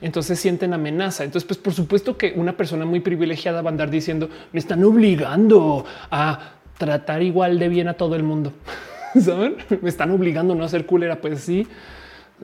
Entonces 0.00 0.38
sienten 0.38 0.72
amenaza. 0.72 1.24
Entonces, 1.24 1.46
pues 1.46 1.58
por 1.58 1.72
supuesto 1.72 2.16
que 2.16 2.32
una 2.36 2.56
persona 2.56 2.84
muy 2.84 3.00
privilegiada 3.00 3.62
va 3.62 3.70
a 3.70 3.72
andar 3.72 3.90
diciendo 3.90 4.28
me 4.52 4.60
están 4.60 4.84
obligando 4.84 5.84
a 6.10 6.52
tratar 6.78 7.22
igual 7.22 7.58
de 7.58 7.68
bien 7.68 7.88
a 7.88 7.94
todo 7.94 8.14
el 8.14 8.22
mundo. 8.22 8.52
¿Saben? 9.20 9.56
Me 9.82 9.88
están 9.88 10.10
obligando 10.12 10.54
a 10.54 10.56
no 10.56 10.68
ser 10.68 10.86
culera. 10.86 11.20
Pues 11.20 11.40
sí, 11.40 11.66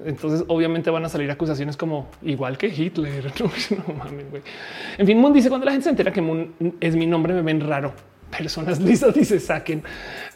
entonces, 0.05 0.45
obviamente 0.49 0.91
van 0.91 1.05
a 1.05 1.09
salir 1.09 1.31
acusaciones 1.31 1.77
como 1.77 2.09
igual 2.23 2.59
que 2.59 2.69
Hitler. 2.69 3.33
No, 3.71 3.95
mames, 3.95 4.31
güey. 4.31 4.43
En 4.99 5.07
fin, 5.07 5.19
Moon 5.19 5.33
dice 5.33 5.49
cuando 5.49 5.65
la 5.65 5.73
gente 5.73 5.85
se 5.85 5.91
entera 5.91 6.13
que 6.13 6.21
Moon 6.21 6.53
es 6.81 6.97
mi 6.97 7.07
nombre, 7.07 7.33
me 7.35 7.43
ven 7.43 7.61
raro. 7.61 7.93
Personas 8.37 8.81
listas 8.81 9.15
dice 9.15 9.39
saquen. 9.39 9.83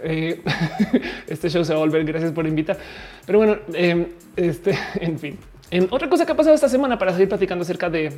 Eh, 0.01 0.43
este 1.27 1.51
show 1.51 1.65
se 1.65 1.73
va 1.73 1.81
a 1.81 1.83
volver. 1.83 2.05
Gracias 2.05 2.33
por 2.33 2.47
invitar. 2.47 2.79
Pero 3.27 3.39
bueno, 3.39 3.59
em, 3.73 4.07
este, 4.37 4.79
en 5.01 5.19
fin. 5.19 5.39
En 5.71 5.89
otra 5.91 6.09
cosa 6.09 6.25
que 6.25 6.33
ha 6.33 6.37
pasado 6.37 6.55
esta 6.55 6.69
semana 6.69 6.99
para 6.99 7.13
seguir 7.13 7.29
platicando 7.29 7.63
acerca 7.63 7.91
de 7.91 8.13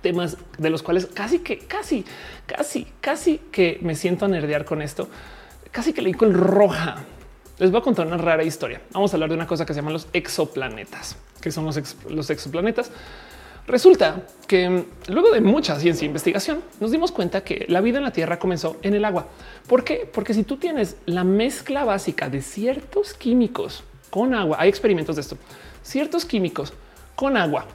temas 0.00 0.36
de 0.58 0.70
los 0.70 0.82
cuales 0.82 1.06
casi 1.06 1.38
que, 1.38 1.58
casi, 1.58 2.04
casi, 2.46 2.86
casi 3.00 3.38
que 3.52 3.78
me 3.82 3.94
siento 3.94 4.24
a 4.24 4.28
nerdear 4.28 4.64
con 4.64 4.82
esto. 4.82 5.08
Casi 5.70 5.92
que 5.92 6.02
leí 6.02 6.14
con 6.14 6.32
roja 6.32 7.04
les 7.58 7.70
voy 7.70 7.80
a 7.80 7.82
contar 7.82 8.06
una 8.06 8.16
rara 8.16 8.42
historia. 8.42 8.80
Vamos 8.92 9.12
a 9.12 9.16
hablar 9.16 9.30
de 9.30 9.36
una 9.36 9.46
cosa 9.46 9.64
que 9.64 9.74
se 9.74 9.80
llaman 9.80 9.92
los 9.92 10.08
exoplanetas. 10.12 11.16
que 11.40 11.50
son 11.50 11.64
los, 11.64 11.96
los 12.08 12.30
exoplanetas? 12.30 12.90
Resulta 13.66 14.22
que 14.46 14.68
mm, 14.68 14.84
luego 15.08 15.30
de 15.30 15.40
mucha 15.40 15.78
ciencia 15.78 16.04
e 16.04 16.08
investigación 16.08 16.62
nos 16.80 16.90
dimos 16.90 17.12
cuenta 17.12 17.42
que 17.42 17.64
la 17.68 17.80
vida 17.80 17.98
en 17.98 18.04
la 18.04 18.12
Tierra 18.12 18.38
comenzó 18.38 18.76
en 18.82 18.94
el 18.94 19.04
agua. 19.04 19.28
¿Por 19.66 19.84
qué? 19.84 20.08
Porque 20.12 20.34
si 20.34 20.44
tú 20.44 20.56
tienes 20.56 20.96
la 21.06 21.24
mezcla 21.24 21.84
básica 21.84 22.28
de 22.28 22.42
ciertos 22.42 23.14
químicos 23.14 23.84
con 24.10 24.34
agua, 24.34 24.58
hay 24.60 24.68
experimentos 24.68 25.16
de 25.16 25.22
esto, 25.22 25.38
ciertos 25.82 26.24
químicos 26.24 26.72
con 27.14 27.36
agua 27.36 27.66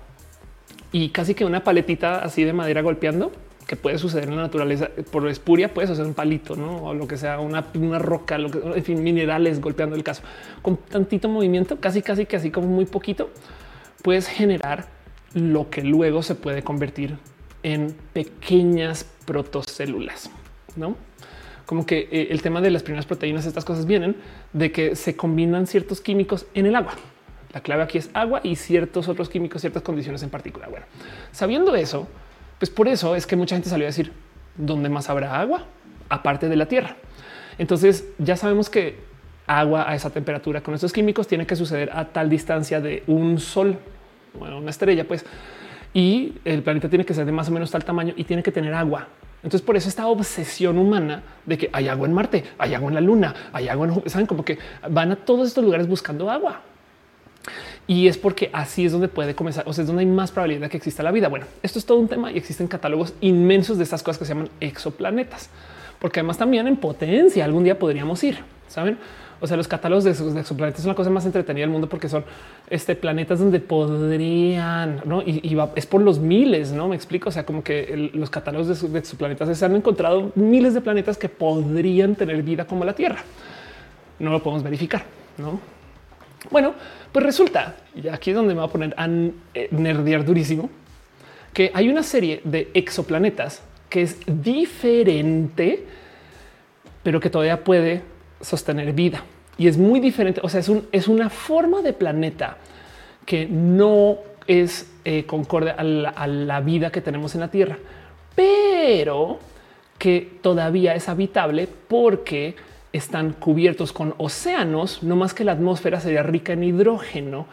y 0.92 1.10
casi 1.10 1.34
que 1.34 1.46
una 1.46 1.64
paletita 1.64 2.20
así 2.20 2.44
de 2.44 2.54
madera 2.54 2.82
golpeando, 2.82 3.32
que 3.70 3.76
puede 3.76 4.00
suceder 4.00 4.28
en 4.28 4.36
la 4.36 4.42
naturaleza 4.42 4.90
por 5.12 5.30
espuria, 5.30 5.72
puedes 5.72 5.92
hacer 5.92 6.04
un 6.04 6.16
palito, 6.16 6.56
¿no? 6.56 6.86
o 6.86 6.94
lo 6.96 7.08
que 7.08 7.18
sea, 7.18 7.40
una, 7.40 7.62
roca, 8.00 8.40
lo 8.40 8.50
que, 8.50 8.58
en 8.58 8.84
fin, 8.84 9.04
minerales 9.04 9.62
golpeando 9.62 9.96
el 9.96 10.04
caso 10.04 10.24
con 10.64 10.78
tantito 10.78 11.30
movimiento, 11.30 11.80
casi, 11.80 12.02
casi 12.02 12.26
que 12.26 12.36
así 12.36 12.50
como 12.50 12.66
muy 12.66 12.86
poquito, 12.86 13.30
puedes 14.02 14.28
generar 14.28 14.88
lo 15.36 15.70
que 15.70 15.84
luego 15.84 16.24
se 16.24 16.34
puede 16.34 16.64
convertir 16.64 17.20
en 17.62 17.96
pequeñas 18.12 19.06
protocélulas, 19.26 20.32
no? 20.76 20.96
Como 21.68 21.86
que 21.86 22.10
eh, 22.12 22.30
el 22.32 22.42
tema 22.42 22.62
de 22.62 22.72
las 22.72 22.82
primeras 22.82 23.06
proteínas, 23.06 23.46
estas 23.46 23.66
cosas 23.66 23.86
vienen 23.86 24.16
de 24.52 24.72
que 24.72 24.96
se 24.96 25.16
combinan 25.16 25.68
ciertos 25.68 26.02
químicos 26.02 26.48
en 26.56 26.66
el 26.66 26.76
agua. 26.76 26.94
La 27.54 27.62
clave 27.62 27.84
aquí 27.84 28.00
es 28.00 28.10
agua 28.16 28.42
y 28.44 28.56
ciertos 28.56 29.08
otros 29.08 29.30
químicos, 29.30 29.62
ciertas 29.62 29.84
condiciones 29.84 30.24
en 30.24 30.32
particular. 30.32 30.72
Bueno, 30.72 30.88
sabiendo 31.32 31.76
eso, 31.76 32.08
pues 32.60 32.70
por 32.70 32.88
eso 32.88 33.16
es 33.16 33.26
que 33.26 33.36
mucha 33.36 33.56
gente 33.56 33.70
salió 33.70 33.86
a 33.86 33.88
decir 33.88 34.12
dónde 34.56 34.90
más 34.90 35.10
habrá 35.10 35.40
agua 35.40 35.66
aparte 36.10 36.50
de 36.50 36.56
la 36.56 36.68
tierra. 36.68 36.98
Entonces 37.58 38.06
ya 38.20 38.36
sabemos 38.36 38.70
que 38.70 39.00
agua 39.48 39.90
a 39.90 39.96
esa 39.96 40.12
temperatura 40.12 40.62
con 40.62 40.76
estos 40.76 40.94
químicos 40.94 41.28
tiene 41.28 41.48
que 41.48 41.56
suceder 41.56 41.90
a 41.92 42.06
tal 42.06 42.30
distancia 42.30 42.80
de 42.82 43.04
un 43.08 43.40
sol, 43.40 43.78
bueno, 44.38 44.60
una 44.60 44.70
estrella, 44.70 45.08
pues, 45.08 45.26
y 45.94 46.36
el 46.46 46.62
planeta 46.62 46.88
tiene 46.88 47.04
que 47.04 47.14
ser 47.14 47.26
de 47.26 47.32
más 47.32 47.50
o 47.50 47.52
menos 47.52 47.72
tal 47.72 47.84
tamaño 47.84 48.14
y 48.16 48.24
tiene 48.26 48.44
que 48.44 48.52
tener 48.52 48.74
agua. 48.74 49.08
Entonces, 49.42 49.62
por 49.62 49.78
eso 49.78 49.88
esta 49.88 50.06
obsesión 50.08 50.78
humana 50.78 51.24
de 51.46 51.58
que 51.58 51.70
hay 51.72 51.88
agua 51.88 52.08
en 52.08 52.14
Marte, 52.14 52.44
hay 52.58 52.74
agua 52.74 52.90
en 52.90 52.96
la 52.96 53.02
Luna, 53.02 53.34
hay 53.54 53.70
agua 53.70 53.88
en 53.88 54.10
saben 54.10 54.28
como 54.28 54.44
que 54.44 54.60
van 54.90 55.12
a 55.14 55.16
todos 55.16 55.48
estos 55.48 55.64
lugares 55.64 55.88
buscando 55.88 56.30
agua. 56.30 56.62
Y 57.90 58.08
es 58.08 58.20
porque 58.20 58.52
así 58.54 58.86
es 58.86 58.92
donde 58.92 59.08
puede 59.08 59.34
comenzar, 59.34 59.64
o 59.68 59.74
sea, 59.74 59.82
es 59.82 59.88
donde 59.88 60.02
hay 60.02 60.06
más 60.06 60.30
probabilidad 60.30 60.62
de 60.62 60.70
que 60.70 60.78
exista 60.78 61.02
la 61.02 61.10
vida. 61.12 61.28
Bueno, 61.28 61.48
esto 61.64 61.80
es 61.80 61.88
todo 61.88 61.98
un 61.98 62.08
tema 62.08 62.32
y 62.32 62.38
existen 62.38 62.68
catálogos 62.68 63.16
inmensos 63.20 63.80
de 63.80 63.84
estas 63.84 64.04
cosas 64.04 64.20
que 64.20 64.26
se 64.26 64.36
llaman 64.36 64.52
exoplanetas, 64.60 65.50
porque 65.98 66.20
además 66.20 66.38
también 66.38 66.68
en 66.68 66.78
potencia 66.78 67.44
algún 67.44 67.64
día 67.64 67.80
podríamos 67.80 68.24
ir, 68.24 68.38
¿saben? 68.68 69.00
O 69.42 69.48
sea, 69.48 69.58
los 69.58 69.68
catálogos 69.68 70.04
de, 70.04 70.12
exoplanetas 70.12 70.84
son 70.84 70.90
la 70.90 70.96
cosa 70.96 71.10
más 71.10 71.26
entretenida 71.26 71.64
del 71.64 71.72
mundo 71.72 71.90
porque 71.90 72.10
son 72.10 72.26
este, 72.70 72.96
planetas 72.96 73.40
donde 73.40 73.60
podrían, 73.60 75.02
¿no? 75.06 75.24
Y, 75.24 75.58
es 75.76 75.88
por 75.88 76.04
los 76.04 76.20
miles, 76.20 76.72
¿no? 76.72 76.90
Me 76.90 76.96
explico, 76.96 77.30
o 77.30 77.32
sea, 77.32 77.44
como 77.44 77.64
que 77.64 78.12
los 78.14 78.30
catálogos 78.30 78.68
de, 78.68 79.00
exoplanetas 79.00 79.58
se 79.58 79.66
han 79.66 79.76
encontrado 79.76 80.32
miles 80.36 80.76
de 80.76 80.82
planetas 80.82 81.18
que 81.18 81.28
podrían 81.28 82.14
tener 82.14 82.44
vida 82.44 82.68
como 82.68 82.86
la 82.86 82.94
Tierra. 82.94 83.24
No 84.20 84.30
lo 84.30 84.44
podemos 84.44 84.62
verificar, 84.62 85.06
¿no? 85.40 85.79
Bueno, 86.50 86.74
pues 87.12 87.26
resulta, 87.26 87.76
y 87.96 88.08
aquí 88.08 88.32
es 88.32 88.36
donde 88.36 88.54
me 88.54 88.60
va 88.60 88.68
a 88.68 88.72
poner 88.72 88.94
a 88.98 89.08
eh, 89.54 89.68
nerdear 89.72 90.24
durísimo, 90.24 90.70
que 91.54 91.72
hay 91.74 91.90
una 91.90 92.04
serie 92.04 92.42
de 92.44 92.70
exoplanetas 92.74 93.62
que 93.90 94.04
es 94.04 94.20
diferente, 94.26 95.86
pero 97.04 97.20
que 97.20 97.30
todavía 97.30 97.64
puede 97.64 98.04
sostener 98.40 98.94
vida. 98.94 99.24
Y 99.58 99.68
es 99.68 99.78
muy 99.78 100.00
diferente, 100.00 100.40
o 100.44 100.50
sea, 100.50 100.62
es, 100.62 100.70
un, 100.70 100.88
es 100.92 101.08
una 101.08 101.30
forma 101.30 101.82
de 101.82 101.92
planeta 101.92 102.58
que 103.26 103.46
no 103.46 104.18
es 104.48 104.90
eh, 105.04 105.26
concorde 105.26 105.72
a 105.72 106.28
la 106.28 106.62
vida 106.62 106.92
que 106.92 107.02
tenemos 107.02 107.36
en 107.36 107.42
la 107.42 107.52
Tierra, 107.52 107.78
pero 108.36 109.40
que 109.98 110.40
todavía 110.42 110.96
es 110.96 111.10
habitable 111.10 111.68
porque 111.88 112.56
están 112.94 113.34
cubiertos 113.34 113.94
con 113.94 114.16
océanos, 114.18 115.04
no 115.04 115.16
más 115.16 115.34
que 115.34 115.44
la 115.44 115.52
atmósfera 115.52 116.00
sería 116.00 116.24
rica 116.24 116.54
en 116.54 116.64
hidrógeno. 116.64 117.48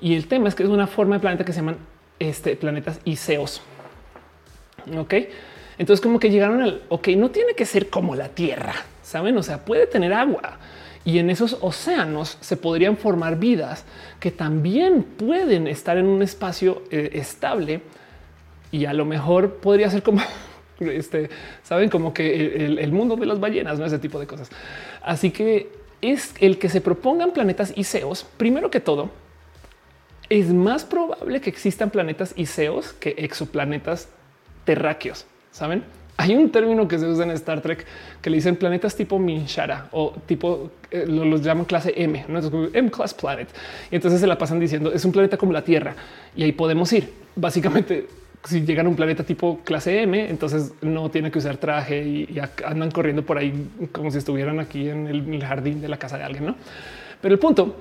Y 0.00 0.14
el 0.14 0.28
tema 0.28 0.48
es 0.48 0.54
que 0.54 0.62
es 0.62 0.68
una 0.68 0.86
forma 0.86 1.16
de 1.16 1.20
planeta 1.20 1.44
que 1.44 1.52
se 1.52 1.60
llaman 1.60 1.78
este, 2.18 2.56
planetas 2.56 3.00
iseos. 3.04 3.62
Ok, 4.96 5.14
entonces 5.78 6.00
como 6.00 6.20
que 6.20 6.30
llegaron 6.30 6.62
al 6.62 6.82
ok, 6.88 7.08
no 7.16 7.30
tiene 7.30 7.54
que 7.54 7.66
ser 7.66 7.90
como 7.90 8.14
la 8.14 8.28
Tierra, 8.28 8.74
saben? 9.02 9.36
O 9.36 9.42
sea, 9.42 9.64
puede 9.64 9.86
tener 9.86 10.12
agua 10.12 10.58
y 11.04 11.18
en 11.18 11.30
esos 11.30 11.58
océanos 11.60 12.36
se 12.40 12.56
podrían 12.56 12.96
formar 12.96 13.38
vidas 13.38 13.84
que 14.20 14.30
también 14.30 15.02
pueden 15.02 15.66
estar 15.68 15.96
en 15.96 16.06
un 16.06 16.20
espacio 16.22 16.82
eh, 16.90 17.10
estable 17.14 17.80
y 18.72 18.86
a 18.86 18.92
lo 18.92 19.04
mejor 19.04 19.54
podría 19.54 19.88
ser 19.88 20.02
como 20.02 20.20
este, 20.80 21.30
saben 21.62 21.88
como 21.88 22.12
que 22.12 22.56
el, 22.66 22.92
mundo 22.92 23.16
de 23.16 23.26
las 23.26 23.40
ballenas, 23.40 23.78
no 23.78 23.86
ese 23.86 23.98
tipo 23.98 24.18
de 24.18 24.26
cosas. 24.26 24.50
Así 25.02 25.30
que 25.30 25.70
es 26.02 26.34
el 26.40 26.58
que 26.58 26.68
se 26.68 26.80
propongan 26.80 27.32
planetas 27.32 27.72
iseos. 27.76 28.26
Primero 28.36 28.70
que 28.70 28.80
todo, 28.80 29.10
es 30.28 30.52
más 30.52 30.84
probable 30.84 31.40
que 31.40 31.50
existan 31.50 31.90
planetas 31.90 32.32
iseos 32.36 32.92
que 32.92 33.14
exoplanetas 33.18 34.08
terráqueos. 34.64 35.26
Saben, 35.50 35.84
hay 36.18 36.34
un 36.34 36.50
término 36.50 36.88
que 36.88 36.98
se 36.98 37.06
usa 37.06 37.24
en 37.24 37.30
Star 37.32 37.60
Trek 37.60 37.84
que 38.22 38.30
le 38.30 38.36
dicen 38.36 38.56
planetas 38.56 38.96
tipo 38.96 39.18
Minshara 39.18 39.88
o 39.92 40.14
tipo 40.26 40.70
eh, 40.90 41.04
los 41.06 41.42
llaman 41.42 41.66
clase 41.66 41.92
M, 41.96 42.24
no 42.28 42.38
es 42.38 42.50
M 42.74 42.90
class 42.90 43.14
planet. 43.14 43.48
Y 43.90 43.96
entonces 43.96 44.20
se 44.20 44.26
la 44.26 44.38
pasan 44.38 44.58
diciendo 44.58 44.92
es 44.92 45.04
un 45.04 45.12
planeta 45.12 45.36
como 45.36 45.52
la 45.52 45.62
Tierra 45.62 45.94
y 46.34 46.42
ahí 46.42 46.52
podemos 46.52 46.92
ir. 46.92 47.12
Básicamente 47.34 48.06
si 48.46 48.64
llegan 48.64 48.86
a 48.86 48.88
un 48.88 48.96
planeta 48.96 49.24
tipo 49.24 49.60
clase 49.64 50.02
M, 50.02 50.28
entonces 50.28 50.72
no 50.80 51.10
tiene 51.10 51.30
que 51.30 51.38
usar 51.38 51.56
traje 51.56 52.02
y, 52.02 52.40
andan 52.64 52.90
corriendo 52.90 53.22
por 53.22 53.38
ahí 53.38 53.68
como 53.92 54.10
si 54.10 54.18
estuvieran 54.18 54.60
aquí 54.60 54.88
en 54.88 55.06
el, 55.06 55.44
jardín 55.44 55.80
de 55.80 55.88
la 55.88 55.98
casa 55.98 56.16
de 56.18 56.24
alguien, 56.24 56.46
¿no? 56.46 56.56
Pero 57.20 57.34
el 57.34 57.38
punto 57.38 57.76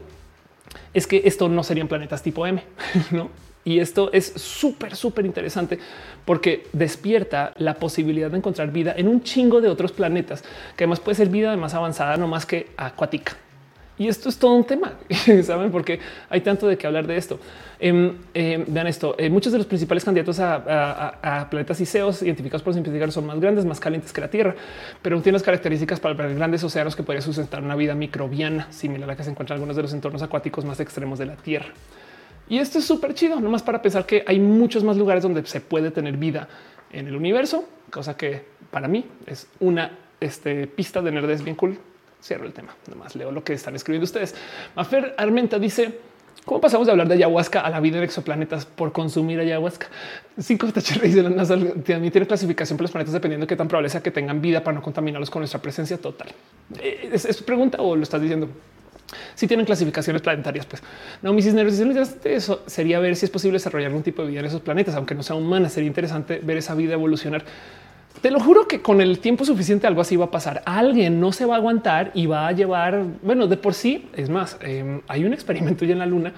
es 0.93 1.07
que 1.07 1.21
esto 1.25 1.49
no 1.49 1.63
serían 1.63 1.87
planetas 1.87 2.21
tipo 2.23 2.45
M, 2.45 2.61
¿no? 3.11 3.29
Y 3.63 3.79
esto 3.79 4.11
es 4.13 4.27
súper, 4.35 4.95
súper 4.95 5.25
interesante 5.25 5.79
porque 6.23 6.67
despierta 6.71 7.51
la 7.57 7.73
posibilidad 7.73 8.29
de 8.29 8.37
encontrar 8.37 8.71
vida 8.71 8.93
en 8.95 9.07
un 9.07 9.23
chingo 9.23 9.59
de 9.59 9.69
otros 9.69 9.91
planetas, 9.91 10.43
que 10.75 10.83
además 10.83 10.99
puede 10.99 11.15
ser 11.15 11.29
vida 11.29 11.55
más 11.57 11.73
avanzada, 11.73 12.15
no 12.17 12.27
más 12.27 12.45
que 12.45 12.67
acuática. 12.77 13.37
Y 13.97 14.09
esto 14.09 14.27
es 14.27 14.37
todo 14.37 14.53
un 14.53 14.65
tema, 14.65 14.93
saben, 15.43 15.71
porque 15.71 15.99
hay 16.29 16.41
tanto 16.41 16.67
de 16.67 16.77
qué 16.77 16.85
hablar 16.85 17.07
de 17.07 17.15
esto. 17.15 17.39
Em, 17.79 18.13
em, 18.33 18.65
vean 18.67 18.87
esto: 18.87 19.15
eh, 19.17 19.29
muchos 19.29 19.53
de 19.53 19.57
los 19.57 19.67
principales 19.67 20.03
candidatos 20.03 20.39
a, 20.39 21.47
planetas 21.49 21.79
iseos 21.79 22.21
identificados 22.21 22.61
por 22.61 22.71
los 22.71 22.77
investigadores 22.77 23.13
son 23.13 23.25
más 23.25 23.39
grandes, 23.39 23.63
más 23.63 23.79
calientes 23.79 24.11
que 24.11 24.19
la 24.19 24.29
Tierra, 24.29 24.53
pero 25.01 25.21
tienen 25.21 25.33
las 25.33 25.43
características 25.43 26.01
para, 26.01 26.13
grandes 26.27 26.63
océanos 26.63 26.95
que 26.95 27.03
podría 27.03 27.21
sustentar 27.21 27.63
una 27.63 27.75
vida 27.75 27.95
microbiana 27.95 28.69
similar 28.69 29.05
a 29.05 29.13
la 29.13 29.15
que 29.15 29.23
se 29.23 29.29
encuentra 29.29 29.55
en 29.55 29.59
algunos 29.59 29.77
de 29.77 29.83
los 29.83 29.93
entornos 29.93 30.21
acuáticos 30.21 30.65
más 30.65 30.79
extremos 30.81 31.17
de 31.17 31.27
la 31.27 31.35
Tierra. 31.37 31.67
Y 32.49 32.59
esto 32.59 32.79
es 32.79 32.85
súper 32.85 33.13
chido, 33.13 33.39
nomás 33.39 33.63
para 33.63 33.81
pensar 33.81 34.05
que 34.05 34.23
hay 34.27 34.39
muchos 34.39 34.83
más 34.83 34.97
lugares 34.97 35.23
donde 35.23 35.45
se 35.45 35.61
puede 35.61 35.89
tener 35.89 36.17
vida 36.17 36.49
en 36.91 37.07
el 37.07 37.15
universo, 37.15 37.67
cosa 37.89 38.17
que 38.17 38.43
para 38.71 38.89
mí 38.89 39.05
es 39.25 39.47
una 39.61 39.97
este, 40.19 40.67
pista 40.67 41.01
de 41.01 41.11
nerdez 41.11 41.43
bien 41.43 41.55
cool 41.55 41.77
Cierro 42.25 42.47
el 42.47 42.53
tema. 42.53 42.75
Nomás 42.89 43.15
leo 43.15 43.31
lo 43.31 43.43
que 43.43 43.53
están 43.53 43.75
escribiendo 43.75 44.05
ustedes. 44.05 44.33
Mafer 44.75 45.13
Armenta 45.15 45.59
dice 45.59 45.99
cómo 46.43 46.59
pasamos 46.59 46.87
de 46.87 46.91
hablar 46.91 47.07
de 47.07 47.13
ayahuasca 47.13 47.59
a 47.59 47.69
la 47.69 47.79
vida 47.79 47.99
en 47.99 48.03
exoplanetas 48.03 48.65
por 48.65 48.91
consumir 48.91 49.39
ayahuasca. 49.39 49.89
Cinco 50.39 50.65
reyes 50.73 51.13
de 51.13 51.21
la 51.21 51.29
NASA 51.29 51.55
tiene 51.83 52.09
clasificación 52.09 52.77
por 52.77 52.85
los 52.85 52.91
planetas 52.91 53.13
dependiendo 53.13 53.43
de 53.43 53.47
qué 53.47 53.55
tan 53.55 53.67
probable 53.67 53.89
sea 53.89 54.01
que 54.01 54.09
tengan 54.09 54.41
vida 54.41 54.63
para 54.63 54.73
no 54.73 54.81
contaminarlos 54.81 55.29
con 55.29 55.41
nuestra 55.41 55.61
presencia 55.61 55.99
total. 55.99 56.29
Eh, 56.81 57.11
¿Es, 57.13 57.43
pregunta 57.43 57.79
o 57.79 57.95
lo 57.95 58.01
estás 58.01 58.19
diciendo? 58.19 58.49
Si 59.35 59.45
tienen 59.45 59.67
clasificaciones 59.67 60.23
planetarias, 60.23 60.65
pues 60.65 60.81
no, 61.21 61.31
mis 61.31 61.45
cisneros 61.45 61.79
eso 62.23 62.63
sería 62.65 62.97
ver 62.97 63.15
si 63.15 63.25
es 63.25 63.29
posible 63.29 63.57
desarrollar 63.57 63.89
algún 63.89 64.01
tipo 64.01 64.23
de 64.23 64.29
vida 64.29 64.39
en 64.39 64.47
esos 64.47 64.61
planetas, 64.61 64.95
aunque 64.95 65.13
no 65.13 65.21
sea 65.21 65.35
humana. 65.35 65.69
Sería 65.69 65.87
interesante 65.87 66.41
ver 66.41 66.57
esa 66.57 66.73
vida 66.73 66.93
evolucionar 66.93 67.45
te 68.25 68.31
lo 68.31 68.39
juro 68.39 68.67
que 68.67 68.81
con 68.81 69.01
el 69.01 69.19
tiempo 69.19 69.45
suficiente 69.45 69.85
algo 69.85 70.01
así 70.01 70.15
va 70.15 70.25
a 70.25 70.31
pasar. 70.31 70.63
Alguien 70.65 71.19
no 71.19 71.31
se 71.31 71.45
va 71.45 71.53
a 71.53 71.57
aguantar 71.57 72.09
y 72.15 72.25
va 72.25 72.47
a 72.47 72.53
llevar, 72.53 73.03
bueno, 73.21 73.45
de 73.45 73.55
por 73.55 73.75
sí, 73.75 74.09
es 74.15 74.31
más, 74.31 74.57
em, 74.61 75.01
hay 75.07 75.25
un 75.25 75.31
experimento 75.31 75.85
ya 75.85 75.93
en 75.93 75.99
la 75.99 76.07
luna, 76.07 76.33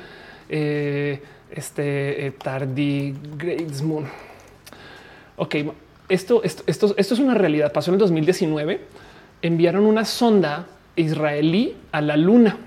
eh, 0.50 1.22
este 1.50 2.28
eh, 2.28 2.32
tardigrades 2.32 3.82
moon. 3.84 4.04
Ok, 5.38 5.56
esto, 6.10 6.44
esto, 6.44 6.64
esto, 6.68 6.94
esto 6.98 7.14
es 7.14 7.20
una 7.22 7.36
realidad. 7.36 7.72
Pasó 7.72 7.92
en 7.92 7.94
el 7.96 8.00
2019. 8.00 8.82
Enviaron 9.42 9.86
una 9.86 10.04
sonda 10.04 10.68
israelí 10.98 11.74
a 11.94 12.02
la 12.02 12.18
luna 12.18 12.58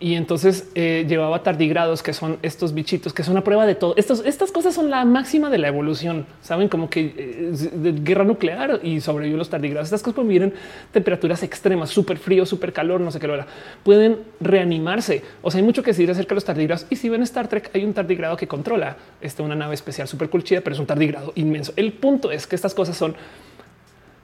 y 0.00 0.14
entonces 0.14 0.68
eh, 0.76 1.04
llevaba 1.08 1.42
tardigrados, 1.42 2.04
que 2.04 2.12
son 2.12 2.38
estos 2.42 2.72
bichitos, 2.72 3.12
que 3.12 3.24
son 3.24 3.32
una 3.32 3.42
prueba 3.42 3.66
de 3.66 3.74
todo. 3.74 3.96
Estas 3.96 4.52
cosas 4.52 4.74
son 4.74 4.90
la 4.90 5.04
máxima 5.04 5.50
de 5.50 5.58
la 5.58 5.66
evolución. 5.66 6.24
Saben 6.40 6.68
como 6.68 6.88
que 6.88 7.14
eh, 7.16 7.94
guerra 8.02 8.24
nuclear 8.24 8.80
y 8.84 9.00
sobrevivió 9.00 9.36
los 9.36 9.50
tardigrados. 9.50 9.88
Estas 9.88 10.02
cosas 10.02 10.14
pueden 10.14 10.28
vivir 10.28 10.42
en 10.44 10.54
temperaturas 10.92 11.42
extremas, 11.42 11.90
súper 11.90 12.18
frío, 12.18 12.46
súper 12.46 12.72
calor, 12.72 13.00
no 13.00 13.10
sé 13.10 13.18
qué 13.18 13.26
lo 13.26 13.34
era. 13.34 13.46
Pueden 13.82 14.18
reanimarse. 14.40 15.22
O 15.42 15.50
sea, 15.50 15.58
hay 15.58 15.64
mucho 15.64 15.82
que 15.82 15.90
decir 15.90 16.08
acerca 16.08 16.30
de 16.30 16.36
los 16.36 16.44
tardigrados. 16.44 16.86
Y 16.90 16.96
si 16.96 17.08
ven 17.08 17.22
Star 17.22 17.48
Trek, 17.48 17.70
hay 17.74 17.84
un 17.84 17.92
tardigrado 17.92 18.36
que 18.36 18.46
controla 18.46 18.96
esta 19.20 19.42
una 19.42 19.56
nave 19.56 19.74
especial 19.74 20.06
súper 20.06 20.30
cool 20.30 20.44
pero 20.48 20.72
es 20.72 20.78
un 20.78 20.86
tardigrado 20.86 21.32
inmenso. 21.34 21.72
El 21.74 21.92
punto 21.92 22.30
es 22.30 22.46
que 22.46 22.54
estas 22.54 22.72
cosas 22.72 22.96
son, 22.96 23.16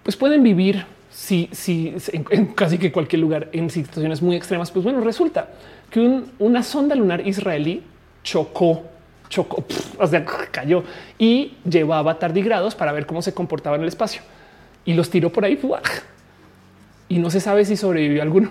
pues 0.03 0.17
pueden 0.17 0.43
vivir 0.43 0.86
si, 1.15 1.49
si 1.52 1.94
en, 2.12 2.47
casi 2.47 2.76
que 2.76 2.91
cualquier 2.91 3.20
lugar 3.20 3.49
en 3.52 3.70
situaciones 3.70 4.20
muy 4.20 4.34
extremas, 4.34 4.73
pues 4.73 4.84
bueno, 4.84 5.01
resulta 5.01 5.49
que 5.89 6.23
una 6.41 6.62
sonda 6.65 6.97
lunar 6.97 7.26
israelí 7.26 7.84
chocó, 8.25 8.83
chocó, 9.28 9.65
o 9.99 10.07
sea, 10.09 10.25
cayó 10.51 10.83
y 11.17 11.55
llevaba 11.68 12.18
tardigrados 12.18 12.75
para 12.75 12.91
ver 12.91 13.07
cómo 13.07 13.23
se 13.23 13.33
comportaba 13.33 13.76
en 13.76 13.83
el 13.83 13.89
espacio. 13.89 14.23
Y 14.84 14.94
los 14.94 15.09
tiró 15.09 15.31
por 15.31 15.44
ahí 15.44 15.59
y 17.09 17.18
no 17.18 17.31
se 17.31 17.41
sabe 17.41 17.65
si 17.65 17.76
sobrevivió 17.76 18.20
alguno. 18.20 18.51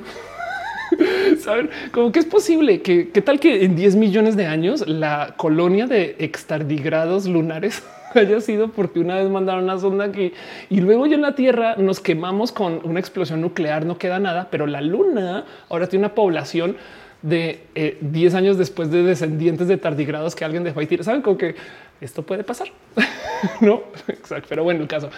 Saben 1.44 1.70
como 1.92 2.14
que 2.14 2.20
es 2.20 2.26
posible 2.26 2.82
que, 2.82 3.10
qué 3.10 3.22
tal 3.22 3.42
que 3.42 3.66
en 3.66 3.76
10 3.76 3.98
millones 3.98 4.38
de 4.38 4.46
años 4.46 4.88
la 4.88 5.34
colonia 5.36 5.86
de 5.86 6.16
extardigrados 6.20 7.28
lunares 7.28 7.84
haya 8.20 8.42
sido 8.42 8.70
porque 8.70 9.00
una 9.00 9.16
vez 9.16 9.30
mandaron 9.30 9.64
una 9.66 9.78
sonda 9.78 10.06
aquí 10.06 10.34
y 10.70 10.82
luego 10.82 11.06
ya 11.06 11.16
en 11.16 11.22
la 11.22 11.36
Tierra 11.36 11.76
nos 11.78 12.00
quemamos 12.00 12.52
con 12.52 12.82
una 12.84 13.00
explosión 13.00 13.42
nuclear, 13.42 13.86
no 13.86 13.98
queda 13.98 14.20
nada, 14.20 14.48
pero 14.52 14.68
la 14.68 14.82
Luna 14.82 15.46
ahora 15.70 15.88
tiene 15.88 16.06
una 16.06 16.16
población 16.16 16.78
de 17.22 17.62
10 18.02 18.34
eh, 18.34 18.38
años 18.38 18.58
después 18.58 18.92
de 18.92 19.04
descendientes 19.04 19.68
de 19.68 19.78
tardigrados 19.78 20.36
que 20.36 20.44
alguien 20.44 20.64
dejó 20.64 20.82
ahí. 20.82 20.90
Saben 21.02 21.22
como 21.22 21.38
que 21.38 21.56
esto 22.02 22.24
puede 22.24 22.44
pasar, 22.44 22.68
no? 23.62 23.84
Exacto. 24.08 24.48
Pero 24.50 24.64
bueno, 24.64 24.82
el 24.82 24.88
caso 24.88 25.10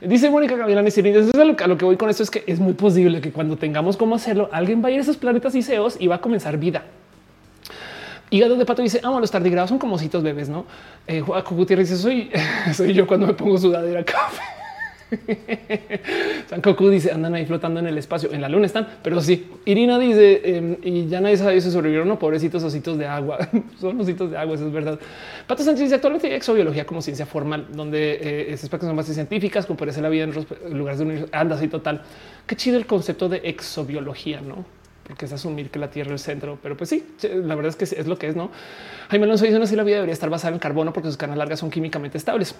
dice 0.00 0.30
Mónica 0.30 0.56
Gavilán 0.56 0.86
y 0.86 1.00
entonces 1.00 1.34
a 1.34 1.66
lo, 1.66 1.76
que 1.76 1.84
voy 1.84 1.96
con 1.96 2.10
esto 2.10 2.22
es 2.22 2.30
que 2.30 2.42
es 2.46 2.58
muy 2.58 2.72
posible 2.72 3.20
que 3.20 3.32
cuando 3.32 3.56
tengamos 3.56 3.96
cómo 3.96 4.14
hacerlo, 4.14 4.48
alguien 4.52 4.82
va 4.82 4.88
a 4.88 4.90
ir 4.92 4.98
a 4.98 5.02
esos 5.02 5.16
planetas 5.16 5.54
y 5.54 5.62
seos 5.62 5.96
y 5.98 6.06
va 6.06 6.16
a 6.16 6.20
comenzar 6.20 6.56
vida. 6.56 6.84
Hígado 8.30 8.56
de 8.56 8.64
pato 8.64 8.82
dice: 8.82 9.00
Amo 9.02 9.20
los 9.20 9.30
tardigrados, 9.30 9.68
son 9.68 9.78
como 9.78 9.98
citos 9.98 10.22
bebés, 10.22 10.48
no? 10.48 10.64
Eh, 11.06 11.20
Gutiérrez 11.20 11.90
dice: 11.90 12.00
Soy, 12.00 12.30
soy 12.74 12.94
yo 12.94 13.06
cuando 13.06 13.26
me 13.26 13.34
pongo 13.34 13.58
sudadera 13.58 14.04
café. 14.04 14.42
San 16.48 16.60
Cocu 16.60 16.88
dice 16.88 17.10
andan 17.10 17.34
ahí 17.34 17.46
flotando 17.46 17.80
en 17.80 17.86
el 17.86 17.98
espacio. 17.98 18.32
En 18.32 18.40
la 18.40 18.48
luna 18.48 18.66
están, 18.66 18.86
pero 19.02 19.20
sí. 19.20 19.50
Irina 19.64 19.98
dice 19.98 20.40
em, 20.44 20.76
y 20.82 21.06
ya 21.08 21.20
nadie 21.20 21.36
sabe 21.36 21.60
si 21.60 21.70
sobrevivieron 21.70 22.08
no 22.08 22.18
pobrecitos 22.18 22.62
ositos 22.62 22.98
de 22.98 23.06
agua. 23.06 23.38
Son 23.80 24.00
ositos 24.00 24.30
de 24.30 24.36
agua. 24.36 24.54
Eso 24.54 24.66
es 24.66 24.72
verdad. 24.72 24.98
Pato 25.46 25.62
Sánchez 25.62 25.84
dice 25.84 25.94
actualmente 25.96 26.28
hay 26.28 26.34
exobiología 26.34 26.86
como 26.86 27.02
ciencia 27.02 27.26
formal, 27.26 27.66
donde 27.72 28.18
eh, 28.20 28.56
prácticas 28.56 28.86
son 28.86 28.96
más 28.96 29.06
científicas, 29.06 29.66
como 29.66 29.78
ser 29.90 30.02
la 30.02 30.08
vida 30.08 30.24
en 30.24 30.34
los 30.34 30.46
lugares 30.70 30.98
de 30.98 31.04
universo. 31.04 31.28
Anda 31.32 31.56
así 31.56 31.68
total. 31.68 32.02
Qué 32.46 32.56
chido 32.56 32.76
el 32.76 32.86
concepto 32.86 33.28
de 33.28 33.38
exobiología, 33.44 34.40
no? 34.40 34.64
Porque 35.10 35.26
es 35.26 35.32
asumir 35.32 35.70
que 35.70 35.78
la 35.78 35.90
Tierra 35.90 36.14
es 36.14 36.20
el 36.22 36.24
centro, 36.24 36.58
pero 36.62 36.76
pues 36.76 36.88
sí, 36.88 37.04
la 37.22 37.54
verdad 37.56 37.70
es 37.70 37.76
que 37.76 38.00
es 38.00 38.06
lo 38.06 38.16
que 38.16 38.28
es, 38.28 38.36
no? 38.36 38.50
Jaime 39.10 39.26
Alonso 39.26 39.44
dice: 39.44 39.58
No, 39.58 39.66
si 39.66 39.76
la 39.76 39.82
vida 39.82 39.96
debería 39.96 40.12
estar 40.14 40.30
basada 40.30 40.54
en 40.54 40.60
carbono 40.60 40.92
porque 40.92 41.08
sus 41.08 41.16
cadenas 41.16 41.38
largas 41.38 41.58
son 41.58 41.70
químicamente 41.70 42.16
estables 42.16 42.54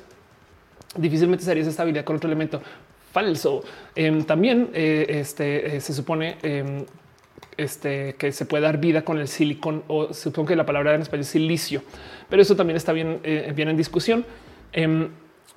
difícilmente 0.96 1.44
sería 1.44 1.62
esa 1.62 1.70
estabilidad 1.70 2.04
con 2.04 2.16
otro 2.16 2.28
elemento 2.28 2.60
falso. 3.12 3.62
Em, 3.94 4.24
también 4.24 4.70
eh, 4.72 5.06
este, 5.08 5.76
eh, 5.76 5.80
se 5.80 5.92
supone 5.92 6.36
em, 6.42 6.84
este, 7.56 8.14
que 8.14 8.32
se 8.32 8.46
puede 8.46 8.62
dar 8.62 8.78
vida 8.78 9.02
con 9.02 9.18
el 9.18 9.28
silicón 9.28 9.84
o 9.88 10.12
supongo 10.12 10.48
que 10.48 10.56
la 10.56 10.66
palabra 10.66 10.94
en 10.94 11.02
español 11.02 11.22
es 11.22 11.28
silicio, 11.28 11.82
pero 12.28 12.42
eso 12.42 12.56
también 12.56 12.76
está 12.76 12.92
bien, 12.92 13.20
eh, 13.24 13.52
bien 13.54 13.68
en 13.68 13.76
discusión. 13.76 14.24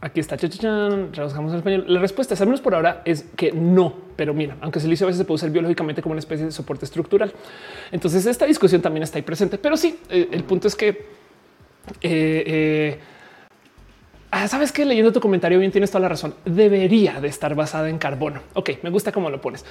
Aquí 0.06 0.20
está, 0.20 0.36
trabajamos 0.36 1.54
en 1.54 1.60
español. 1.60 1.86
La 1.88 2.02
respuesta, 2.02 2.36
al 2.38 2.46
menos 2.46 2.60
por 2.60 2.76
ahora, 2.76 3.02
es 3.06 3.24
que 3.38 3.54
no. 3.54 3.94
Pero 4.18 4.34
mira, 4.34 4.58
aunque 4.60 4.80
el 4.80 4.84
silicio 4.84 5.06
a 5.06 5.08
veces 5.08 5.20
se 5.20 5.24
puede 5.24 5.36
usar 5.36 5.50
biológicamente 5.50 6.02
como 6.02 6.12
una 6.12 6.20
especie 6.20 6.46
de 6.46 6.52
soporte 6.52 6.84
estructural. 6.84 7.32
Entonces 7.90 8.26
esta 8.26 8.46
discusión 8.46 8.82
también 8.82 9.04
está 9.04 9.18
ahí 9.18 9.22
presente. 9.22 9.58
Pero 9.58 9.78
sí, 9.78 9.98
el 10.10 10.44
punto 10.44 10.68
es 10.68 10.76
que 10.76 11.06
Ah, 14.36 14.48
sabes 14.48 14.72
que 14.72 14.84
leyendo 14.84 15.14
tu 15.14 15.22
comentario 15.22 15.60
bien 15.60 15.72
tienes 15.72 15.92
toda 15.92 16.02
la 16.02 16.10
razón. 16.10 16.34
Debería 16.44 17.22
de 17.22 17.28
estar 17.28 17.54
basada 17.54 17.88
en 17.88 18.00
carbono. 18.00 18.42
Ok, 18.56 18.72
me 18.82 18.90
gusta 18.90 19.12
cómo 19.12 19.30
lo 19.30 19.40
pones, 19.40 19.64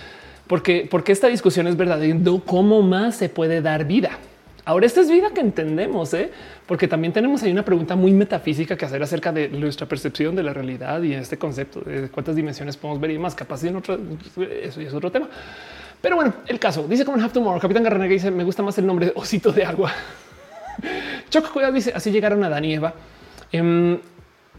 porque 0.47 0.89
porque 0.91 1.12
esta 1.12 1.27
discusión 1.27 1.67
es 1.67 1.77
verdadera. 1.77 2.17
¿Cómo 2.47 2.81
más 2.81 3.17
se 3.17 3.28
puede 3.28 3.61
dar 3.61 3.85
vida? 3.86 4.19
Ahora, 4.65 4.87
esta 4.87 5.01
es 5.01 5.11
vida 5.11 5.31
que 5.35 5.41
entendemos, 5.41 6.15
¿eh? 6.15 6.31
porque 6.67 6.87
también 6.87 7.13
tenemos 7.13 7.43
ahí 7.43 7.51
una 7.51 7.65
pregunta 7.65 7.97
muy 7.97 8.13
metafísica 8.13 8.77
que 8.77 8.85
hacer 8.85 9.03
acerca 9.03 9.33
de 9.33 9.49
nuestra 9.49 9.87
percepción 9.87 10.37
de 10.37 10.45
la 10.45 10.53
realidad 10.53 11.03
y 11.03 11.15
este 11.15 11.37
concepto 11.37 11.81
de 11.81 12.09
cuántas 12.09 12.37
dimensiones 12.37 12.77
podemos 12.77 13.01
ver 13.01 13.11
y 13.11 13.19
más 13.19 13.35
capaz 13.35 13.65
en 13.65 13.77
otro. 13.77 13.99
Eso 14.63 14.81
es 14.81 14.95
otro 14.95 15.11
tema. 15.11 15.29
Pero 16.01 16.17
bueno, 16.17 16.35
el 16.47 16.59
caso 16.61 16.87
dice 16.89 17.05
como 17.05 17.21
Have 17.21 17.33
Tomorrow. 17.33 17.61
Capitán 17.61 17.83
Garrenega 17.83 18.13
dice: 18.13 18.31
Me 18.31 18.45
gusta 18.45 18.63
más 18.63 18.79
el 18.79 18.87
nombre 18.87 19.07
de 19.07 19.13
osito 19.17 19.53
de 19.53 19.65
agua. 19.65 19.93
Choc 21.31 21.53
dice: 21.73 21.93
Así 21.95 22.13
llegaron 22.13 22.45
a 22.45 22.49
Dan 22.49 22.65
y 22.65 22.75
Eva. 22.75 22.95
Em, 23.51 23.99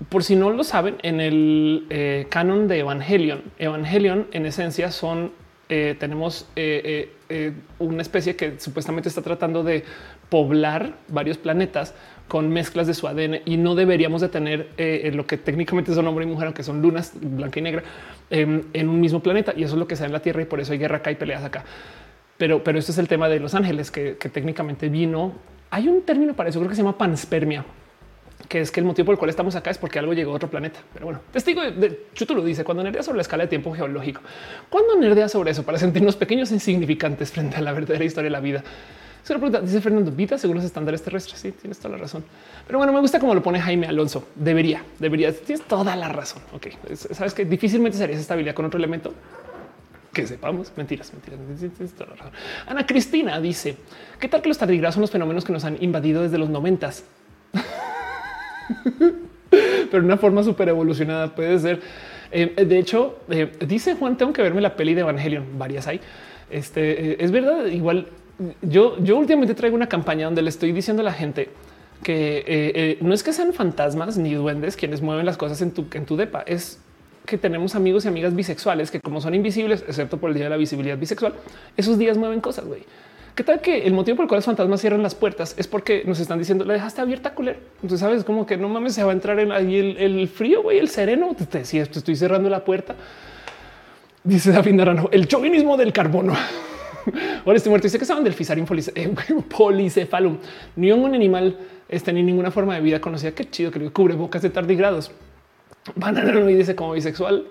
por 0.09 0.23
si 0.23 0.35
no 0.35 0.49
lo 0.49 0.63
saben, 0.63 0.97
en 1.01 1.21
el 1.21 1.85
eh, 1.89 2.27
canon 2.29 2.67
de 2.67 2.79
Evangelion, 2.79 3.43
Evangelion 3.57 4.27
en 4.31 4.45
esencia 4.45 4.91
son 4.91 5.31
eh, 5.69 5.95
tenemos 5.99 6.47
eh, 6.55 7.11
una 7.79 8.01
especie 8.01 8.35
que 8.35 8.59
supuestamente 8.59 9.09
está 9.09 9.21
tratando 9.21 9.63
de 9.63 9.83
poblar 10.29 10.93
varios 11.07 11.37
planetas 11.37 11.93
con 12.27 12.49
mezclas 12.49 12.87
de 12.87 12.93
su 12.93 13.07
ADN 13.07 13.41
y 13.45 13.57
no 13.57 13.75
deberíamos 13.75 14.21
de 14.21 14.29
tener 14.29 14.69
lo 15.13 15.25
que 15.25 15.37
técnicamente 15.37 15.93
son 15.93 16.07
hombre 16.07 16.25
y 16.25 16.27
mujer, 16.27 16.47
aunque 16.47 16.63
son 16.63 16.81
lunas 16.81 17.13
blanca 17.19 17.59
y 17.59 17.63
negra 17.63 17.83
em, 18.29 18.63
en 18.73 18.89
un 18.89 18.99
mismo 18.99 19.21
planeta. 19.21 19.53
Y 19.55 19.63
eso 19.63 19.73
es 19.73 19.79
lo 19.79 19.87
que 19.87 19.95
se 19.95 20.05
en 20.05 20.11
la 20.11 20.21
Tierra 20.21 20.41
y 20.41 20.45
por 20.45 20.59
eso 20.59 20.73
hay 20.73 20.79
guerra 20.79 20.97
acá 20.97 21.11
y 21.11 21.15
peleas 21.15 21.43
acá. 21.43 21.63
Pero, 22.37 22.63
pero 22.63 22.79
este 22.79 22.91
es 22.91 22.97
el 22.97 23.07
tema 23.07 23.29
de 23.29 23.39
los 23.39 23.53
ángeles 23.55 23.91
que, 23.91 24.17
que 24.17 24.29
técnicamente 24.29 24.89
vino. 24.89 25.33
Hay 25.69 25.87
un 25.87 26.01
término 26.03 26.33
para 26.33 26.49
eso, 26.49 26.59
creo 26.59 26.69
que 26.69 26.75
se 26.75 26.81
llama 26.81 26.97
panspermia 26.97 27.65
que 28.53 28.61
es 28.61 28.69
que 28.69 28.81
el 28.81 28.85
motivo 28.85 29.07
por 29.07 29.13
el 29.13 29.17
cual 29.17 29.31
estamos 29.31 29.55
acá 29.55 29.71
es 29.71 29.79
porque 29.79 29.97
algo 29.97 30.13
llegó 30.13 30.31
a 30.31 30.35
otro 30.35 30.47
planeta. 30.47 30.79
Pero 30.93 31.05
bueno, 31.05 31.21
testigo 31.31 31.63
de 31.63 32.05
Chutu 32.13 32.35
lo 32.35 32.45
dice 32.45 32.63
cuando 32.63 32.83
nerdea 32.83 33.01
sobre 33.01 33.17
la 33.17 33.23
escala 33.23 33.45
de 33.45 33.47
tiempo 33.47 33.73
geológico. 33.73 34.21
Cuando 34.69 34.95
nerdea 34.95 35.27
sobre 35.27 35.49
eso 35.49 35.63
para 35.63 35.79
sentirnos 35.79 36.15
pequeños 36.15 36.51
e 36.51 36.53
insignificantes 36.53 37.31
frente 37.31 37.57
a 37.57 37.61
la 37.61 37.71
verdadera 37.71 38.05
historia 38.05 38.27
de 38.27 38.29
la 38.29 38.41
vida. 38.41 38.63
Es 39.23 39.29
una 39.31 39.39
pregunta, 39.39 39.59
dice 39.59 39.81
Fernando, 39.81 40.11
vida 40.11 40.37
según 40.37 40.57
los 40.57 40.65
estándares 40.65 41.01
terrestres. 41.01 41.39
Sí, 41.39 41.51
tienes 41.51 41.79
toda 41.79 41.95
la 41.95 42.03
razón. 42.03 42.23
Pero 42.67 42.77
bueno, 42.77 42.93
me 42.93 42.99
gusta 42.99 43.19
como 43.19 43.33
lo 43.33 43.41
pone 43.41 43.59
Jaime 43.59 43.87
Alonso. 43.87 44.27
Debería, 44.35 44.83
debería. 44.99 45.35
Tienes 45.35 45.65
toda 45.65 45.95
la 45.95 46.09
razón. 46.09 46.43
Ok, 46.53 46.67
sabes 46.93 47.33
que 47.33 47.45
difícilmente 47.45 47.97
sería 47.97 48.13
esa 48.13 48.21
estabilidad 48.21 48.53
con 48.53 48.65
otro 48.65 48.77
elemento 48.77 49.15
que 50.13 50.27
sepamos. 50.27 50.71
Mentiras, 50.77 51.11
mentiras. 51.11 51.39
Ana 52.67 52.85
Cristina 52.85 53.41
dice: 53.41 53.77
¿Qué 54.19 54.27
tal 54.27 54.43
que 54.43 54.49
los 54.49 54.59
tardigrados 54.59 54.93
son 54.93 55.01
los 55.01 55.09
fenómenos 55.09 55.43
que 55.43 55.53
nos 55.53 55.65
han 55.65 55.81
invadido 55.81 56.21
desde 56.21 56.37
los 56.37 56.49
noventas? 56.49 57.03
Pero 59.91 60.03
una 60.03 60.17
forma 60.17 60.43
súper 60.43 60.69
evolucionada 60.69 61.33
puede 61.33 61.59
ser. 61.59 61.81
Eh, 62.31 62.65
de 62.65 62.79
hecho, 62.79 63.19
eh, 63.29 63.51
dice 63.67 63.95
Juan, 63.95 64.17
tengo 64.17 64.33
que 64.33 64.41
verme 64.41 64.61
la 64.61 64.75
peli 64.75 64.93
de 64.93 65.01
Evangelion. 65.01 65.57
Varias 65.57 65.87
hay. 65.87 66.01
Este 66.49 67.11
eh, 67.11 67.17
es 67.19 67.31
verdad. 67.31 67.65
Igual 67.65 68.07
yo, 68.61 68.97
yo 69.03 69.17
últimamente 69.17 69.53
traigo 69.53 69.75
una 69.75 69.87
campaña 69.87 70.25
donde 70.25 70.41
le 70.41 70.49
estoy 70.49 70.71
diciendo 70.71 71.01
a 71.01 71.05
la 71.05 71.13
gente 71.13 71.49
que 72.01 72.97
no 72.99 73.13
es 73.13 73.23
que 73.23 73.31
sean 73.31 73.53
fantasmas 73.53 74.17
ni 74.17 74.33
duendes 74.33 74.75
quienes 74.75 75.01
mueven 75.01 75.25
las 75.25 75.37
cosas 75.37 75.61
en 75.61 75.71
tu, 75.71 75.85
en 75.93 76.05
tu 76.05 76.17
depa. 76.17 76.41
Es 76.41 76.79
que 77.25 77.37
tenemos 77.37 77.75
amigos 77.75 78.03
y 78.03 78.09
amigas 78.09 78.35
bisexuales 78.35 78.91
que 78.91 78.99
como 78.99 79.21
son 79.21 79.33
invisibles, 79.35 79.85
excepto 79.87 80.17
por 80.17 80.29
el 80.31 80.35
día 80.35 80.45
de 80.45 80.49
la 80.49 80.57
visibilidad 80.57 80.97
bisexual, 80.97 81.33
esos 81.77 81.97
días 81.97 82.17
mueven 82.17 82.41
cosas. 82.41 82.65
¿Qué 83.35 83.43
tal 83.43 83.61
que 83.61 83.87
el 83.87 83.93
motivo 83.93 84.17
por 84.17 84.25
el 84.25 84.29
cual 84.29 84.37
los 84.37 84.45
fantasmas 84.45 84.79
cierran 84.79 85.01
las 85.01 85.15
puertas 85.15 85.55
es 85.57 85.65
porque 85.65 86.03
nos 86.05 86.19
están 86.19 86.37
diciendo 86.37 86.65
la 86.65 86.73
dejaste 86.73 87.01
abierta, 87.01 87.33
culero? 87.33 87.57
Entonces 87.77 87.99
sabes 87.99 88.23
como 88.23 88.45
que 88.45 88.57
no 88.57 88.69
mames, 88.69 88.93
se 88.93 89.03
va 89.03 89.09
a 89.09 89.13
entrar 89.13 89.39
en 89.39 89.51
ahí 89.51 89.95
el, 89.97 90.27
frío, 90.27 90.61
güey, 90.61 90.77
el 90.77 90.87
sereno. 90.87 91.35
Te 91.35 91.47
te 91.47 91.59
estoy 91.59 92.15
cerrando 92.15 92.47
la 92.47 92.63
puerta. 92.63 92.95
Dice 94.23 94.51
David 94.51 94.73
Naranjo, 94.73 95.09
el 95.11 95.27
chauvinismo 95.27 95.77
del 95.77 95.91
carbono. 95.91 96.33
Ahora 97.45 97.57
estoy 97.57 97.71
muerto. 97.71 97.87
Dice 97.87 97.97
que 97.97 98.05
saben 98.05 98.23
del 98.23 98.33
Fisarium 98.33 98.67
eh, 98.93 99.13
polycephalum. 99.49 100.37
Ni 100.75 100.91
un 100.91 101.13
animal 101.15 101.57
este, 101.89 102.13
ni 102.13 102.21
ninguna 102.21 102.51
forma 102.51 102.75
de 102.75 102.81
vida 102.81 103.01
conocida. 103.01 103.31
Qué 103.31 103.49
chido 103.49 103.71
que 103.71 103.79
cubre 103.89 104.13
bocas 104.13 104.43
de 104.43 104.51
tardigrados. 104.51 105.11
Banana 105.95 106.31
no 106.31 106.45
dice 106.45 106.75
como 106.75 106.93
bisexual. 106.93 107.47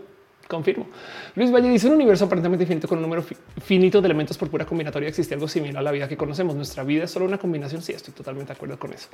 Confirmo. 0.48 0.86
Luis 1.34 1.52
Valle 1.52 1.68
dice 1.70 1.86
un 1.86 1.94
universo 1.94 2.24
aparentemente 2.24 2.64
infinito 2.64 2.88
con 2.88 2.98
un 2.98 3.02
número 3.02 3.24
finito 3.64 4.00
de 4.00 4.06
elementos 4.06 4.36
por 4.36 4.50
pura 4.50 4.66
combinatoria. 4.66 5.08
Existe 5.08 5.34
algo 5.34 5.48
similar 5.48 5.78
a 5.78 5.82
la 5.82 5.92
vida 5.92 6.08
que 6.08 6.16
conocemos. 6.16 6.54
Nuestra 6.54 6.84
vida 6.84 7.04
es 7.04 7.10
solo 7.10 7.26
una 7.26 7.38
combinación. 7.38 7.82
Sí, 7.82 7.92
estoy 7.92 8.12
totalmente 8.12 8.52
de 8.52 8.56
acuerdo 8.56 8.78
con 8.78 8.92
eso. 8.92 9.08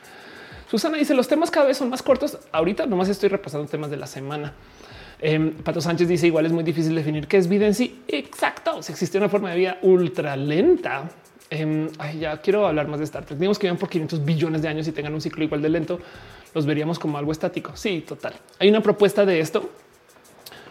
Susana 0.70 0.98
dice 0.98 1.14
los 1.14 1.28
temas 1.28 1.50
cada 1.50 1.66
vez 1.66 1.76
son 1.76 1.90
más 1.90 2.02
cortos. 2.02 2.38
Ahorita 2.52 2.86
nomás 2.86 3.08
estoy 3.08 3.28
repasando 3.28 3.68
temas 3.68 3.90
de 3.90 3.96
la 3.96 4.06
semana. 4.06 4.52
Em, 5.20 5.52
Pato 5.52 5.80
Sánchez 5.80 6.08
dice 6.08 6.26
igual 6.26 6.46
es 6.46 6.52
muy 6.52 6.62
difícil 6.62 6.94
definir 6.94 7.26
qué 7.26 7.38
es 7.38 7.48
vida 7.48 7.66
en 7.66 7.74
sí. 7.74 8.02
Exacto. 8.08 8.82
Si 8.82 8.92
existe 8.92 9.18
una 9.18 9.28
forma 9.28 9.50
de 9.50 9.56
vida 9.56 9.78
ultra 9.82 10.36
lenta, 10.36 11.10
em, 11.50 11.88
ya 12.18 12.40
quiero 12.40 12.66
hablar 12.66 12.88
más 12.88 12.98
de 13.00 13.04
Star 13.04 13.24
Trek. 13.24 13.38
Digamos 13.38 13.58
que 13.58 13.66
vivan 13.66 13.78
por 13.78 13.88
500 13.88 14.24
billones 14.24 14.62
de 14.62 14.68
años 14.68 14.86
y 14.86 14.92
tengan 14.92 15.14
un 15.14 15.20
ciclo 15.20 15.44
igual 15.44 15.62
de 15.62 15.68
lento, 15.68 15.98
los 16.54 16.66
veríamos 16.66 16.98
como 16.98 17.18
algo 17.18 17.32
estático. 17.32 17.72
Sí, 17.74 18.04
total. 18.06 18.34
Hay 18.58 18.68
una 18.68 18.82
propuesta 18.82 19.24
de 19.24 19.40
esto 19.40 19.70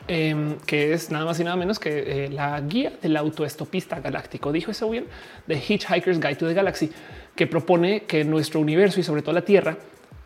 Em, 0.09 0.57
que 0.65 0.93
es 0.93 1.11
nada 1.11 1.25
más 1.25 1.37
y 1.41 1.43
nada 1.43 1.57
menos 1.57 1.79
que 1.79 2.25
eh, 2.25 2.29
la 2.29 2.61
guía 2.61 2.93
del 3.01 3.17
autoestopista 3.17 3.99
galáctico. 3.99 4.53
Dijo 4.53 4.71
eso 4.71 4.89
bien 4.89 5.05
de 5.47 5.55
Hitchhiker's 5.55 6.21
Guide 6.21 6.37
to 6.37 6.47
the 6.47 6.53
Galaxy, 6.53 6.89
que 7.35 7.45
propone 7.45 8.03
que 8.03 8.23
nuestro 8.23 8.61
universo 8.61 9.01
y 9.01 9.03
sobre 9.03 9.21
todo 9.21 9.33
la 9.33 9.41
Tierra 9.41 9.77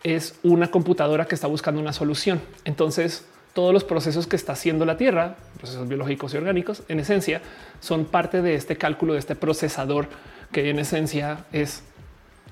es 0.03 0.35
una 0.43 0.69
computadora 0.69 1.25
que 1.25 1.33
está 1.33 1.47
buscando 1.47 1.81
una 1.81 1.93
solución. 1.93 2.39
Entonces, 2.63 3.25
todos 3.53 3.73
los 3.73 3.83
procesos 3.83 4.27
que 4.27 4.35
está 4.35 4.53
haciendo 4.53 4.85
la 4.85 4.97
Tierra, 4.97 5.35
procesos 5.57 5.87
biológicos 5.87 6.31
y 6.35 6.37
orgánicos, 6.37 6.83
en 6.87 6.99
esencia, 6.99 7.41
son 7.79 8.05
parte 8.05 8.43
de 8.43 8.53
este 8.53 8.77
cálculo, 8.77 9.13
de 9.13 9.19
este 9.19 9.35
procesador 9.35 10.09
que 10.51 10.69
en 10.69 10.77
esencia 10.77 11.45
es 11.51 11.81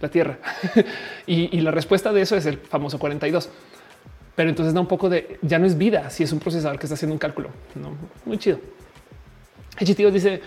la 0.01 0.09
Tierra. 0.09 0.39
y, 1.27 1.55
y 1.55 1.61
la 1.61 1.69
respuesta 1.69 2.11
de 2.11 2.21
eso 2.21 2.35
es 2.35 2.47
el 2.47 2.57
famoso 2.57 2.97
42 2.97 3.49
pero 4.39 4.51
entonces 4.51 4.73
da 4.73 4.79
un 4.79 4.87
poco 4.87 5.09
de 5.09 5.37
ya 5.41 5.59
no 5.59 5.65
es 5.65 5.77
vida 5.77 6.09
si 6.09 6.23
es 6.23 6.31
un 6.31 6.39
procesador 6.39 6.79
que 6.79 6.85
está 6.85 6.93
haciendo 6.93 7.11
un 7.11 7.19
cálculo. 7.19 7.49
¿no? 7.75 7.91
Muy 8.23 8.37
chido. 8.37 8.57
Tío 9.77 10.09
dice 10.11 10.41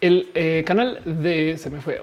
el 0.00 0.30
eh, 0.32 0.64
canal 0.66 1.02
de 1.04 1.58
se 1.58 1.68
me 1.68 1.82
fue. 1.82 2.00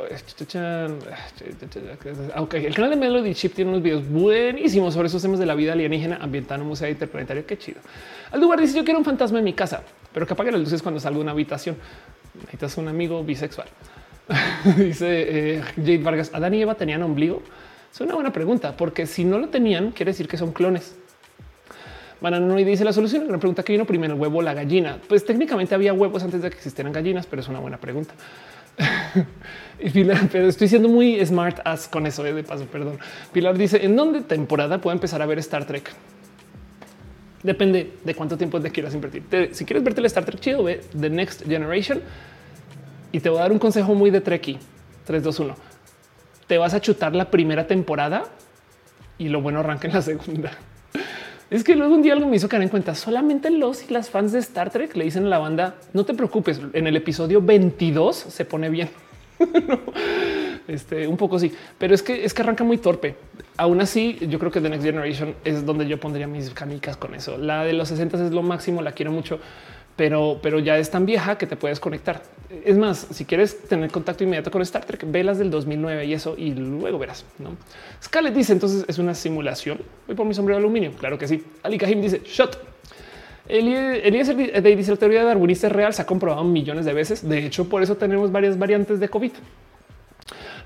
Aunque 2.36 2.58
el 2.58 2.76
canal 2.76 2.92
de 2.92 2.96
Melody 2.96 3.34
Chip 3.34 3.56
tiene 3.56 3.72
unos 3.72 3.82
videos 3.82 4.08
buenísimos 4.08 4.94
sobre 4.94 5.08
esos 5.08 5.20
temas 5.20 5.40
de 5.40 5.48
la 5.48 5.56
vida 5.56 5.74
alienígena, 5.74 6.18
ambiental, 6.18 6.64
museo 6.64 6.88
interplanetario. 6.88 7.44
Qué 7.48 7.58
chido. 7.58 7.80
Al 8.30 8.40
lugar 8.40 8.60
dice: 8.62 8.78
Yo 8.78 8.84
quiero 8.84 9.00
un 9.00 9.06
fantasma 9.06 9.40
en 9.40 9.46
mi 9.46 9.54
casa, 9.54 9.82
pero 10.14 10.28
que 10.28 10.34
apague 10.34 10.52
las 10.52 10.62
luces 10.62 10.84
cuando 10.84 11.00
salga 11.00 11.18
de 11.18 11.24
una 11.24 11.32
habitación. 11.32 11.76
Necesitas 12.36 12.78
un 12.78 12.88
amigo 12.88 13.24
bisexual. 13.24 13.68
dice 14.78 15.56
eh, 15.56 15.64
Jade 15.76 15.98
Vargas: 15.98 16.30
Adán 16.36 16.54
y 16.54 16.62
Eva 16.62 16.76
tenían 16.76 17.02
ombligo. 17.02 17.42
Es 17.92 18.00
una 18.00 18.14
buena 18.14 18.32
pregunta, 18.32 18.78
porque 18.78 19.08
si 19.08 19.26
no 19.26 19.40
lo 19.40 19.50
tenían, 19.50 19.90
quiere 19.90 20.12
decir 20.12 20.28
que 20.28 20.38
son 20.38 20.52
clones. 20.52 21.01
Banano 22.22 22.60
y 22.60 22.64
dice 22.64 22.86
la 22.86 22.94
solución. 22.94 23.26
Una 23.28 23.40
pregunta 23.40 23.64
que 23.64 23.74
vino 23.74 23.86
primero, 23.86 24.14
el 24.14 24.20
huevo 24.20 24.40
o 24.40 24.42
la 24.42 24.54
gallina. 24.54 25.00
Pues 25.08 25.26
técnicamente 25.26 25.76
había 25.76 25.92
huevos 25.94 26.24
antes 26.24 26.42
de 26.42 26.50
que 26.50 26.56
existieran 26.56 26.94
gallinas, 26.94 27.26
pero 27.26 27.42
es 27.42 27.48
una 27.48 27.60
buena 27.60 27.78
pregunta. 27.78 28.14
Pilar, 29.94 30.30
pero 30.32 30.48
estoy 30.48 30.68
siendo 30.68 30.88
muy 30.88 31.24
smart 31.26 31.60
as 31.66 31.88
con 31.88 32.06
eso 32.06 32.26
eh, 32.26 32.34
de 32.34 32.44
paso. 32.44 32.66
Perdón. 32.66 33.00
Pilar 33.34 33.58
dice 33.58 33.84
en 33.84 33.96
dónde 33.96 34.22
temporada 34.22 34.80
puedo 34.80 34.94
empezar 34.94 35.22
a 35.22 35.26
ver 35.26 35.40
Star 35.40 35.66
Trek. 35.66 35.92
Depende 37.44 37.94
de 38.04 38.16
cuánto 38.16 38.38
tiempo 38.38 38.62
te 38.62 38.70
quieras 38.70 38.94
invertir. 38.94 39.24
si 39.52 39.66
quieres 39.66 39.84
verte 39.84 40.00
el 40.00 40.06
Star 40.06 40.24
Trek 40.24 40.40
chido, 40.40 40.64
ve 40.64 40.82
The 41.00 41.10
Next 41.10 41.44
Generation 41.48 42.02
y 43.12 43.20
te 43.20 43.30
voy 43.30 43.40
a 43.40 43.42
dar 43.42 43.52
un 43.52 43.60
consejo 43.60 43.96
muy 43.96 44.12
de 44.12 44.22
Trekkie 44.22 44.60
3, 45.06 45.24
2, 45.24 45.40
1. 45.40 45.56
Te 46.46 46.58
vas 46.60 46.74
a 46.76 46.82
chutar 46.82 47.16
la 47.16 47.32
primera 47.32 47.66
temporada 47.66 48.26
y 49.18 49.30
lo 49.30 49.42
bueno 49.42 49.60
arranca 49.62 49.88
en 49.88 49.94
la 49.94 50.02
segunda. 50.02 50.52
Es 51.52 51.66
que 51.66 51.76
luego 51.76 51.94
un 51.94 52.02
día 52.02 52.14
algo 52.14 52.28
me 52.28 52.38
hizo 52.38 52.48
caer 52.48 52.64
en 52.64 52.70
cuenta. 52.70 52.96
Solamente 52.96 53.52
los 53.52 53.84
y 53.84 53.94
las 53.94 54.10
fans 54.10 54.32
de 54.32 54.40
Star 54.40 54.70
Trek 54.70 54.96
le 54.96 55.04
dicen 55.04 55.26
a 55.26 55.28
la 55.28 55.38
banda: 55.38 55.76
No 55.92 56.06
te 56.06 56.14
preocupes. 56.14 56.62
En 56.72 56.88
el 56.88 56.96
episodio 56.96 57.42
22 57.42 58.16
se 58.16 58.46
pone 58.46 58.70
bien. 58.70 58.90
Este 60.68 61.08
un 61.08 61.18
poco 61.18 61.40
sí, 61.40 61.52
pero 61.78 61.94
es 61.94 62.04
que 62.04 62.24
es 62.24 62.34
que 62.34 62.44
arranca 62.44 62.64
muy 62.64 62.78
torpe. 62.78 63.16
Aún 63.58 63.82
así, 63.82 64.18
yo 64.30 64.40
creo 64.40 64.52
que 64.52 64.62
The 64.62 64.70
Next 64.70 64.86
Generation 64.86 65.36
es 65.44 65.66
donde 65.66 65.88
yo 65.88 66.00
pondría 66.00 66.28
mis 66.28 66.52
canicas 66.52 66.96
con 66.96 67.16
eso. 67.16 67.38
La 67.38 67.66
de 67.66 67.74
los 67.74 67.90
60 67.90 68.28
es 68.28 68.32
lo 68.32 68.44
máximo, 68.44 68.82
la 68.82 68.94
quiero 68.94 69.12
mucho, 69.12 69.40
pero, 70.02 70.40
pero 70.42 70.58
ya 70.58 70.80
es 70.80 70.90
tan 70.90 71.06
vieja 71.06 71.38
que 71.38 71.46
te 71.46 71.56
puedes 71.56 71.80
conectar. 71.80 72.24
Es 72.66 72.76
más, 72.76 73.06
si 73.12 73.24
quieres 73.24 73.62
tener 73.68 73.92
contacto 73.92 74.24
inmediato 74.24 74.50
con 74.50 74.64
Star 74.64 74.84
Trek, 74.84 75.06
velas 75.06 75.38
del 75.38 75.52
2009 75.52 76.06
y 76.06 76.14
eso, 76.14 76.34
y 76.36 76.56
luego 76.56 76.98
verás. 76.98 77.24
¿no? 77.38 77.52
Scarlett 78.04 78.34
dice 78.34 78.52
entonces 78.52 78.84
es 78.88 78.98
una 78.98 79.14
simulación. 79.14 79.80
Voy 80.08 80.16
por 80.16 80.26
mi 80.26 80.34
sombrero 80.34 80.58
de 80.58 80.66
aluminio. 80.66 80.92
Claro 80.94 81.20
que 81.20 81.28
sí. 81.28 81.44
Ali 81.62 81.78
Kahim 81.78 82.02
dice 82.02 82.20
shot. 82.26 82.58
Eliezer 83.48 84.36
dice 84.76 84.90
la 84.90 84.98
teoría 84.98 85.24
darwinista 85.24 85.68
es 85.68 85.74
real, 85.74 85.94
se 85.94 86.02
ha 86.02 86.08
comprobado 86.08 86.44
millones 86.46 86.86
de 86.86 86.94
veces. 86.94 87.30
De 87.30 87.46
hecho, 87.46 87.70
por 87.70 87.84
eso 87.84 87.96
tenemos 87.96 88.32
varias 88.32 88.58
variantes 88.58 89.00
de 89.00 89.08
COVID. 89.08 89.34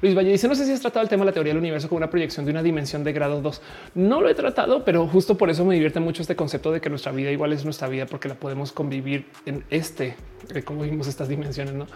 Luis 0.05 0.15
Valle 0.15 0.31
dice: 0.31 0.47
No 0.47 0.53
sé 0.53 0.65
si 0.65 0.71
has 0.71 0.81
tratado 0.81 1.01
el 1.01 1.09
tema 1.09 1.23
de 1.23 1.31
la 1.31 1.33
teoría 1.33 1.51
del 1.51 1.57
universo 1.57 1.89
como 1.89 1.97
una 1.97 2.11
proyección 2.11 2.45
de 2.45 2.51
una 2.51 2.61
dimensión 2.61 3.03
de 3.03 3.11
grado 3.11 3.41
2. 3.41 3.61
No 3.95 4.21
lo 4.21 4.29
he 4.29 4.35
tratado, 4.35 4.85
pero 4.85 5.07
justo 5.07 5.35
por 5.35 5.49
eso 5.49 5.65
me 5.65 5.73
divierte 5.73 5.99
mucho 5.99 6.21
este 6.21 6.35
concepto 6.35 6.71
de 6.71 6.79
que 6.79 6.91
nuestra 6.91 7.11
vida 7.11 7.31
igual 7.31 7.53
es 7.53 7.65
nuestra 7.65 7.87
vida 7.87 8.05
porque 8.05 8.29
la 8.29 8.35
podemos 8.35 8.71
convivir 8.71 9.25
en 9.47 9.63
este, 9.71 10.15
eh, 10.53 10.61
como 10.61 10.83
vimos 10.83 11.07
estas 11.07 11.27
dimensiones. 11.27 11.73
No, 11.73 11.87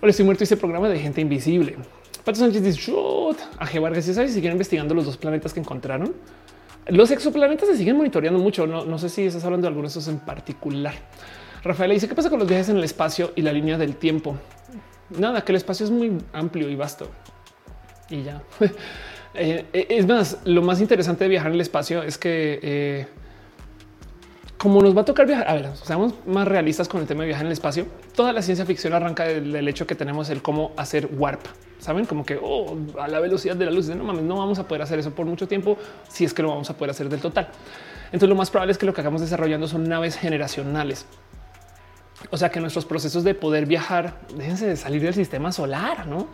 Hola, 0.00 0.10
estoy 0.10 0.24
muerto. 0.24 0.44
Ese 0.44 0.56
programa 0.56 0.88
de 0.88 1.00
gente 1.00 1.20
invisible. 1.20 1.76
Pato 2.24 2.38
Sánchez 2.38 2.62
dice. 2.62 2.92
A 3.58 3.66
G. 3.66 3.80
Vargas, 3.80 4.04
¿sabes 4.04 4.30
si 4.30 4.36
siguen 4.36 4.52
investigando 4.52 4.94
los 4.94 5.04
dos 5.04 5.16
planetas 5.16 5.52
que 5.52 5.58
encontraron? 5.58 6.14
Los 6.86 7.10
exoplanetas 7.10 7.68
se 7.68 7.76
siguen 7.76 7.96
monitoreando 7.96 8.38
mucho. 8.38 8.68
No, 8.68 8.84
no 8.84 8.98
sé 8.98 9.08
si 9.08 9.24
estás 9.24 9.44
hablando 9.44 9.64
de 9.64 9.68
algunos 9.68 9.94
de 9.94 9.98
esos 9.98 10.12
en 10.12 10.20
particular. 10.20 10.94
Rafael 11.64 11.90
dice: 11.90 12.06
¿Qué 12.06 12.14
pasa 12.14 12.30
con 12.30 12.38
los 12.38 12.46
viajes 12.46 12.68
en 12.68 12.76
el 12.76 12.84
espacio 12.84 13.32
y 13.34 13.42
la 13.42 13.52
línea 13.52 13.76
del 13.78 13.96
tiempo? 13.96 14.36
Nada, 15.10 15.42
que 15.42 15.52
el 15.52 15.56
espacio 15.56 15.84
es 15.84 15.90
muy 15.90 16.18
amplio 16.32 16.68
y 16.68 16.76
vasto 16.76 17.08
y 18.10 18.22
ya. 18.22 18.42
Eh, 19.38 19.66
eh, 19.74 19.86
es 19.90 20.06
más, 20.06 20.38
lo 20.46 20.62
más 20.62 20.80
interesante 20.80 21.24
de 21.24 21.28
viajar 21.28 21.48
en 21.48 21.56
el 21.56 21.60
espacio 21.60 22.02
es 22.02 22.16
que 22.16 22.58
eh, 22.62 23.06
como 24.56 24.80
nos 24.80 24.96
va 24.96 25.02
a 25.02 25.04
tocar 25.04 25.26
viajar, 25.26 25.46
a 25.46 25.52
ver, 25.52 25.76
seamos 25.76 26.14
más 26.24 26.48
realistas 26.48 26.88
con 26.88 27.02
el 27.02 27.06
tema 27.06 27.20
de 27.20 27.26
viajar 27.26 27.44
en 27.44 27.48
el 27.48 27.52
espacio. 27.52 27.86
Toda 28.14 28.32
la 28.32 28.40
ciencia 28.40 28.64
ficción 28.64 28.94
arranca 28.94 29.24
del, 29.24 29.68
hecho 29.68 29.86
que 29.86 29.94
tenemos 29.94 30.30
el 30.30 30.40
cómo 30.40 30.72
hacer 30.78 31.10
warp. 31.12 31.42
Saben 31.78 32.06
como 32.06 32.24
que 32.24 32.40
oh, 32.42 32.78
a 32.98 33.08
la 33.08 33.20
velocidad 33.20 33.56
de 33.56 33.66
la 33.66 33.72
luz, 33.72 33.90
no 33.90 34.04
mames, 34.04 34.22
no 34.22 34.38
vamos 34.38 34.58
a 34.58 34.66
poder 34.66 34.80
hacer 34.80 34.98
eso 34.98 35.10
por 35.10 35.26
mucho 35.26 35.46
tiempo 35.46 35.76
si 36.08 36.24
es 36.24 36.32
que 36.32 36.40
lo 36.40 36.48
vamos 36.48 36.70
a 36.70 36.74
poder 36.78 36.92
hacer 36.92 37.10
del 37.10 37.20
total. 37.20 37.48
Entonces, 38.06 38.30
lo 38.30 38.36
más 38.36 38.48
probable 38.48 38.72
es 38.72 38.78
que 38.78 38.86
lo 38.86 38.94
que 38.94 39.02
hagamos 39.02 39.20
desarrollando 39.20 39.68
son 39.68 39.86
naves 39.86 40.16
generacionales 40.16 41.04
o 42.30 42.36
sea 42.36 42.50
que 42.50 42.60
nuestros 42.60 42.84
procesos 42.84 43.24
de 43.24 43.34
poder 43.34 43.66
viajar, 43.66 44.20
déjense 44.36 44.66
de 44.66 44.76
salir 44.76 45.02
del 45.02 45.14
sistema 45.14 45.52
solar, 45.52 46.06
no 46.06 46.28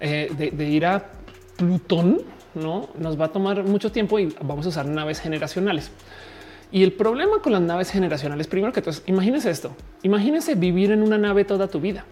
eh, 0.00 0.30
de, 0.36 0.64
ir 0.68 0.86
a 0.86 1.10
Plutón, 1.56 2.22
no 2.54 2.88
nos 2.98 3.20
va 3.20 3.26
a 3.26 3.28
tomar 3.28 3.62
mucho 3.64 3.92
tiempo 3.92 4.18
y 4.18 4.34
vamos 4.42 4.66
a 4.66 4.70
usar 4.70 4.86
naves 4.86 5.20
generacionales. 5.20 5.90
Y 6.72 6.82
el 6.82 6.92
problema 6.92 7.40
con 7.42 7.52
las 7.52 7.62
naves 7.62 7.90
generacionales, 7.90 8.46
primero 8.46 8.72
que 8.72 8.80
todo, 8.80 8.94
imagínense 9.06 9.50
esto. 9.50 9.72
Imagínense 10.02 10.54
vivir 10.54 10.92
en 10.92 11.02
una 11.02 11.18
nave 11.18 11.44
toda 11.44 11.68
tu 11.68 11.80
vida. 11.80 12.04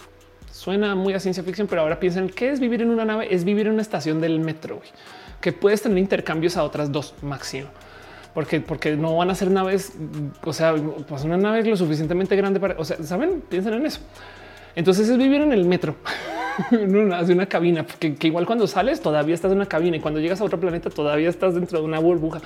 Suena 0.51 0.95
muy 0.97 1.15
a 1.15 1.21
ciencia 1.21 1.43
ficción, 1.43 1.69
pero 1.69 1.83
ahora 1.83 2.01
piensen 2.01 2.29
qué 2.29 2.51
es 2.51 2.59
vivir 2.59 2.83
en 2.83 2.91
una 2.91 3.05
nave. 3.05 3.33
Es 3.33 3.45
vivir 3.45 3.69
en 3.69 3.75
una 3.75 3.83
estación 3.83 4.21
del 4.21 4.41
metro 4.41 4.83
que 5.41 5.53
puedes 5.53 5.83
tener 5.83 5.99
intercambios 5.99 6.57
a 6.57 6.65
otras 6.65 6.91
dos 6.91 7.15
máximo 7.23 7.69
porque, 8.35 8.61
porque 8.61 8.97
no 8.97 9.17
van 9.17 9.31
a 9.31 9.35
ser 9.35 9.51
naves, 9.51 9.93
o 10.45 10.53
sea, 10.53 10.75
pues 11.09 11.25
una 11.25 11.37
nave 11.37 11.65
lo 11.65 11.77
suficientemente 11.77 12.37
grande 12.37 12.61
para, 12.61 12.75
o 12.79 12.85
sea, 12.85 13.03
saben, 13.03 13.43
piensen 13.49 13.75
en 13.75 13.87
eso. 13.87 14.01
Entonces 14.77 15.09
es 15.09 15.19
vivir 15.19 15.41
en 15.41 15.53
el 15.53 15.65
metro, 15.65 15.97
hace 17.15 17.33
una 17.33 17.47
cabina, 17.47 17.85
que, 17.99 18.17
igual 18.23 18.47
cuando 18.47 18.67
sales 18.67 19.01
todavía 19.01 19.35
estás 19.35 19.51
en 19.51 19.59
una 19.59 19.67
cabina 19.67 19.97
y 19.97 20.01
cuando 20.01 20.21
llegas 20.21 20.41
a 20.41 20.45
otro 20.45 20.61
planeta 20.61 20.91
todavía 20.91 21.29
estás 21.29 21.55
dentro 21.55 21.81
de 21.81 21.85
una 21.85 21.99
burbuja, 21.99 22.41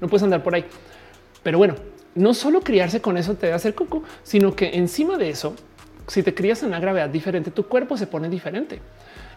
no 0.00 0.08
puedes 0.08 0.22
andar 0.22 0.42
por 0.42 0.54
ahí. 0.54 0.64
Pero 1.42 1.58
bueno, 1.58 1.74
no 2.14 2.32
solo 2.32 2.60
criarse 2.60 3.00
con 3.00 3.16
eso 3.16 3.34
te 3.34 3.52
a 3.52 3.56
hacer 3.56 3.74
coco, 3.74 4.02
sino 4.22 4.54
que 4.54 4.70
encima 4.76 5.18
de 5.18 5.30
eso, 5.30 5.54
si 6.06 6.22
te 6.22 6.34
crías 6.34 6.62
en 6.62 6.68
una 6.68 6.80
gravedad 6.80 7.08
diferente, 7.08 7.50
tu 7.50 7.66
cuerpo 7.66 7.96
se 7.96 8.06
pone 8.06 8.28
diferente. 8.28 8.80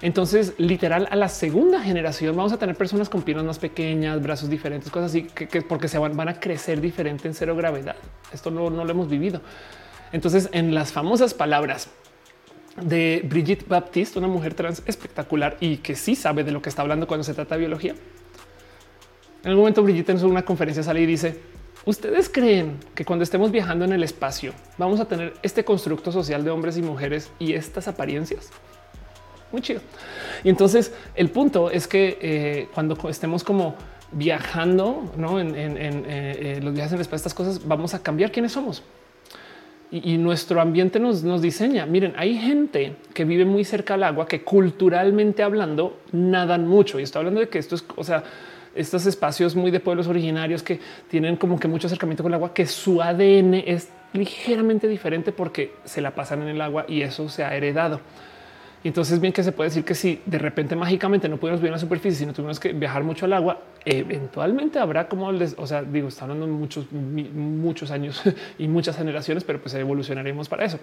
Entonces, 0.01 0.53
literal, 0.57 1.07
a 1.09 1.15
la 1.15 1.27
segunda 1.27 1.81
generación 1.81 2.35
vamos 2.35 2.53
a 2.53 2.57
tener 2.57 2.75
personas 2.75 3.09
con 3.09 3.23
piernas 3.23 3.45
más 3.45 3.59
pequeñas, 3.59 4.21
brazos 4.21 4.49
diferentes, 4.49 4.91
cosas 4.91 5.11
así, 5.11 5.23
que, 5.23 5.61
porque 5.61 5.87
se 5.87 5.97
van, 5.97 6.27
a 6.27 6.39
crecer 6.39 6.81
diferente 6.81 7.27
en 7.27 7.33
cero 7.33 7.55
gravedad. 7.55 7.95
Esto 8.31 8.51
no, 8.51 8.69
lo 8.69 8.89
hemos 8.89 9.09
vivido. 9.09 9.41
Entonces, 10.11 10.49
en 10.51 10.75
las 10.75 10.91
famosas 10.91 11.33
palabras 11.33 11.89
de 12.79 13.23
Brigitte 13.27 13.67
Baptiste, 13.67 14.19
una 14.19 14.27
mujer 14.27 14.53
trans 14.53 14.83
espectacular 14.85 15.57
y 15.59 15.77
que 15.77 15.95
sí 15.95 16.15
sabe 16.15 16.43
de 16.43 16.51
lo 16.51 16.61
que 16.61 16.69
está 16.69 16.83
hablando 16.83 17.07
cuando 17.07 17.23
se 17.23 17.33
trata 17.33 17.55
de 17.55 17.59
biología. 17.59 17.95
En 19.43 19.49
algún 19.49 19.61
momento 19.61 19.81
Brigitte 19.81 20.09
en 20.09 20.25
una 20.25 20.45
conferencia 20.45 20.83
sale 20.83 21.01
y 21.01 21.07
dice, 21.07 21.39
¿ustedes 21.85 22.29
creen 22.29 22.77
que 22.93 23.03
cuando 23.03 23.23
estemos 23.23 23.51
viajando 23.51 23.83
en 23.85 23.93
el 23.93 24.03
espacio 24.03 24.53
vamos 24.77 24.99
a 24.99 25.05
tener 25.05 25.33
este 25.41 25.65
constructo 25.65 26.11
social 26.11 26.43
de 26.43 26.51
hombres 26.51 26.77
y 26.77 26.83
mujeres 26.83 27.31
y 27.39 27.53
estas 27.53 27.87
apariencias? 27.87 28.51
Muy 29.51 29.61
chido. 29.61 29.81
Y 30.43 30.49
entonces 30.49 30.93
el 31.15 31.29
punto 31.29 31.71
es 31.71 31.87
que 31.87 32.17
eh, 32.21 32.67
cuando 32.73 32.97
estemos 33.09 33.43
como 33.43 33.75
viajando 34.11 35.11
¿no? 35.17 35.39
en, 35.39 35.55
eh, 35.55 35.75
eh, 36.07 36.59
los 36.61 36.73
viajes 36.73 36.93
en 36.93 37.01
espacio, 37.01 37.17
estas 37.17 37.33
cosas, 37.33 37.67
vamos 37.67 37.93
a 37.93 38.01
cambiar 38.01 38.31
quiénes 38.31 38.51
somos. 38.51 38.83
Y, 39.89 40.17
nuestro 40.17 40.59
ambiente 40.59 40.99
nos, 40.99 41.23
nos 41.23 41.41
diseña. 41.41 41.85
Miren, 41.85 42.13
hay 42.17 42.37
gente 42.37 42.97
que 43.13 43.23
vive 43.23 43.45
muy 43.45 43.63
cerca 43.63 43.93
al 43.93 44.03
agua 44.03 44.27
que 44.27 44.43
culturalmente 44.43 45.43
hablando 45.43 46.01
nadan 46.11 46.67
mucho. 46.67 46.99
Y 46.99 47.03
estoy 47.03 47.21
hablando 47.21 47.39
de 47.39 47.47
que 47.47 47.57
esto 47.57 47.75
es, 47.75 47.85
o 47.95 48.03
sea, 48.03 48.21
estos 48.75 49.05
espacios 49.05 49.55
muy 49.55 49.71
de 49.71 49.79
pueblos 49.79 50.07
originarios 50.07 50.61
que 50.61 50.81
tienen 51.09 51.37
como 51.37 51.57
que 51.57 51.69
mucho 51.69 51.87
acercamiento 51.87 52.21
con 52.21 52.31
el 52.31 52.35
agua, 52.35 52.53
que 52.53 52.65
su 52.65 53.01
ADN 53.01 53.53
es 53.65 53.89
ligeramente 54.11 54.89
diferente 54.89 55.31
porque 55.31 55.73
se 55.85 56.01
la 56.01 56.11
pasan 56.13 56.41
en 56.41 56.49
el 56.49 56.61
agua 56.61 56.85
y 56.87 57.01
eso 57.01 57.29
se 57.29 57.43
ha 57.43 57.55
heredado. 57.55 58.01
Y 58.83 58.89
entonces 58.89 59.19
bien 59.19 59.33
que 59.33 59.43
se 59.43 59.51
puede 59.51 59.69
decir 59.69 59.83
que 59.83 59.95
si 59.95 60.21
de 60.25 60.37
repente 60.37 60.75
mágicamente 60.75 61.27
no 61.27 61.37
pudiéramos 61.37 61.61
vivir 61.61 61.69
en 61.69 61.73
la 61.73 61.79
superficie, 61.79 62.19
sino 62.19 62.33
tuvimos 62.33 62.59
que 62.59 62.73
viajar 62.73 63.03
mucho 63.03 63.25
al 63.25 63.33
agua, 63.33 63.61
eventualmente 63.83 64.79
habrá 64.79 65.07
como, 65.07 65.31
les, 65.31 65.55
o 65.57 65.65
sea, 65.65 65.81
digo, 65.83 66.07
está 66.07 66.25
hablando 66.25 66.47
muchos, 66.47 66.91
muchos 66.91 67.91
años 67.91 68.21
y 68.57 68.67
muchas 68.67 68.95
generaciones, 68.97 69.43
pero 69.43 69.59
pues 69.59 69.73
evolucionaremos 69.73 70.47
para 70.47 70.65
eso. 70.65 70.79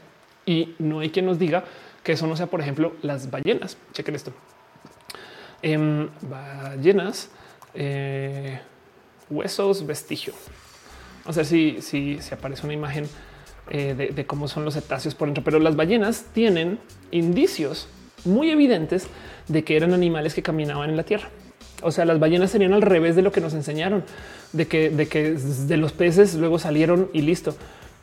Y 0.47 0.75
no 0.79 1.01
hay 1.01 1.11
quien 1.11 1.27
nos 1.27 1.39
diga 1.39 1.65
que 2.03 2.13
eso 2.13 2.27
no 2.27 2.37
sea, 2.37 2.47
por 2.47 2.61
ejemplo, 2.61 2.95
las 3.03 3.31
ballenas. 3.31 3.79
Chequen 3.93 4.15
esto. 4.15 4.33
Em, 5.63 6.09
ballenas, 6.21 7.31
eh, 7.73 8.61
huesos, 9.31 9.87
vestigio. 9.87 10.35
Vamos 11.25 11.39
a 11.39 11.45
si, 11.45 11.81
si, 11.81 12.19
si 12.21 12.35
aparece 12.35 12.67
una 12.67 12.75
imagen 12.75 13.09
eh, 13.71 14.13
de, 14.15 14.27
cómo 14.27 14.49
son 14.49 14.65
los 14.65 14.75
cetáceos 14.75 15.15
por 15.15 15.29
dentro, 15.29 15.43
pero 15.43 15.59
las 15.59 15.77
ballenas 15.77 16.27
tienen 16.33 16.79
indicios 17.11 17.89
muy 18.25 18.51
evidentes 18.51 19.07
de 19.49 19.65
que 19.65 19.77
eran 19.77 19.95
animales 19.95 20.35
que 20.35 20.43
caminaban 20.43 20.91
en 20.91 20.97
la 20.97 21.05
tierra. 21.05 21.29
O 21.83 21.91
sea, 21.91 22.05
las 22.05 22.19
ballenas 22.19 22.51
serían 22.51 22.73
al 22.73 22.83
revés 22.83 23.17
de 23.17 23.23
lo 23.23 23.33
que 23.33 23.41
nos 23.41 23.55
enseñaron, 23.55 24.05
de 24.53 24.67
que 24.67 24.91
de, 24.91 25.09
que 25.09 25.33
de 25.33 25.77
los 25.77 25.93
peces 25.93 26.35
luego 26.35 26.59
salieron 26.59 27.11
y 27.13 27.23
listo. 27.23 27.55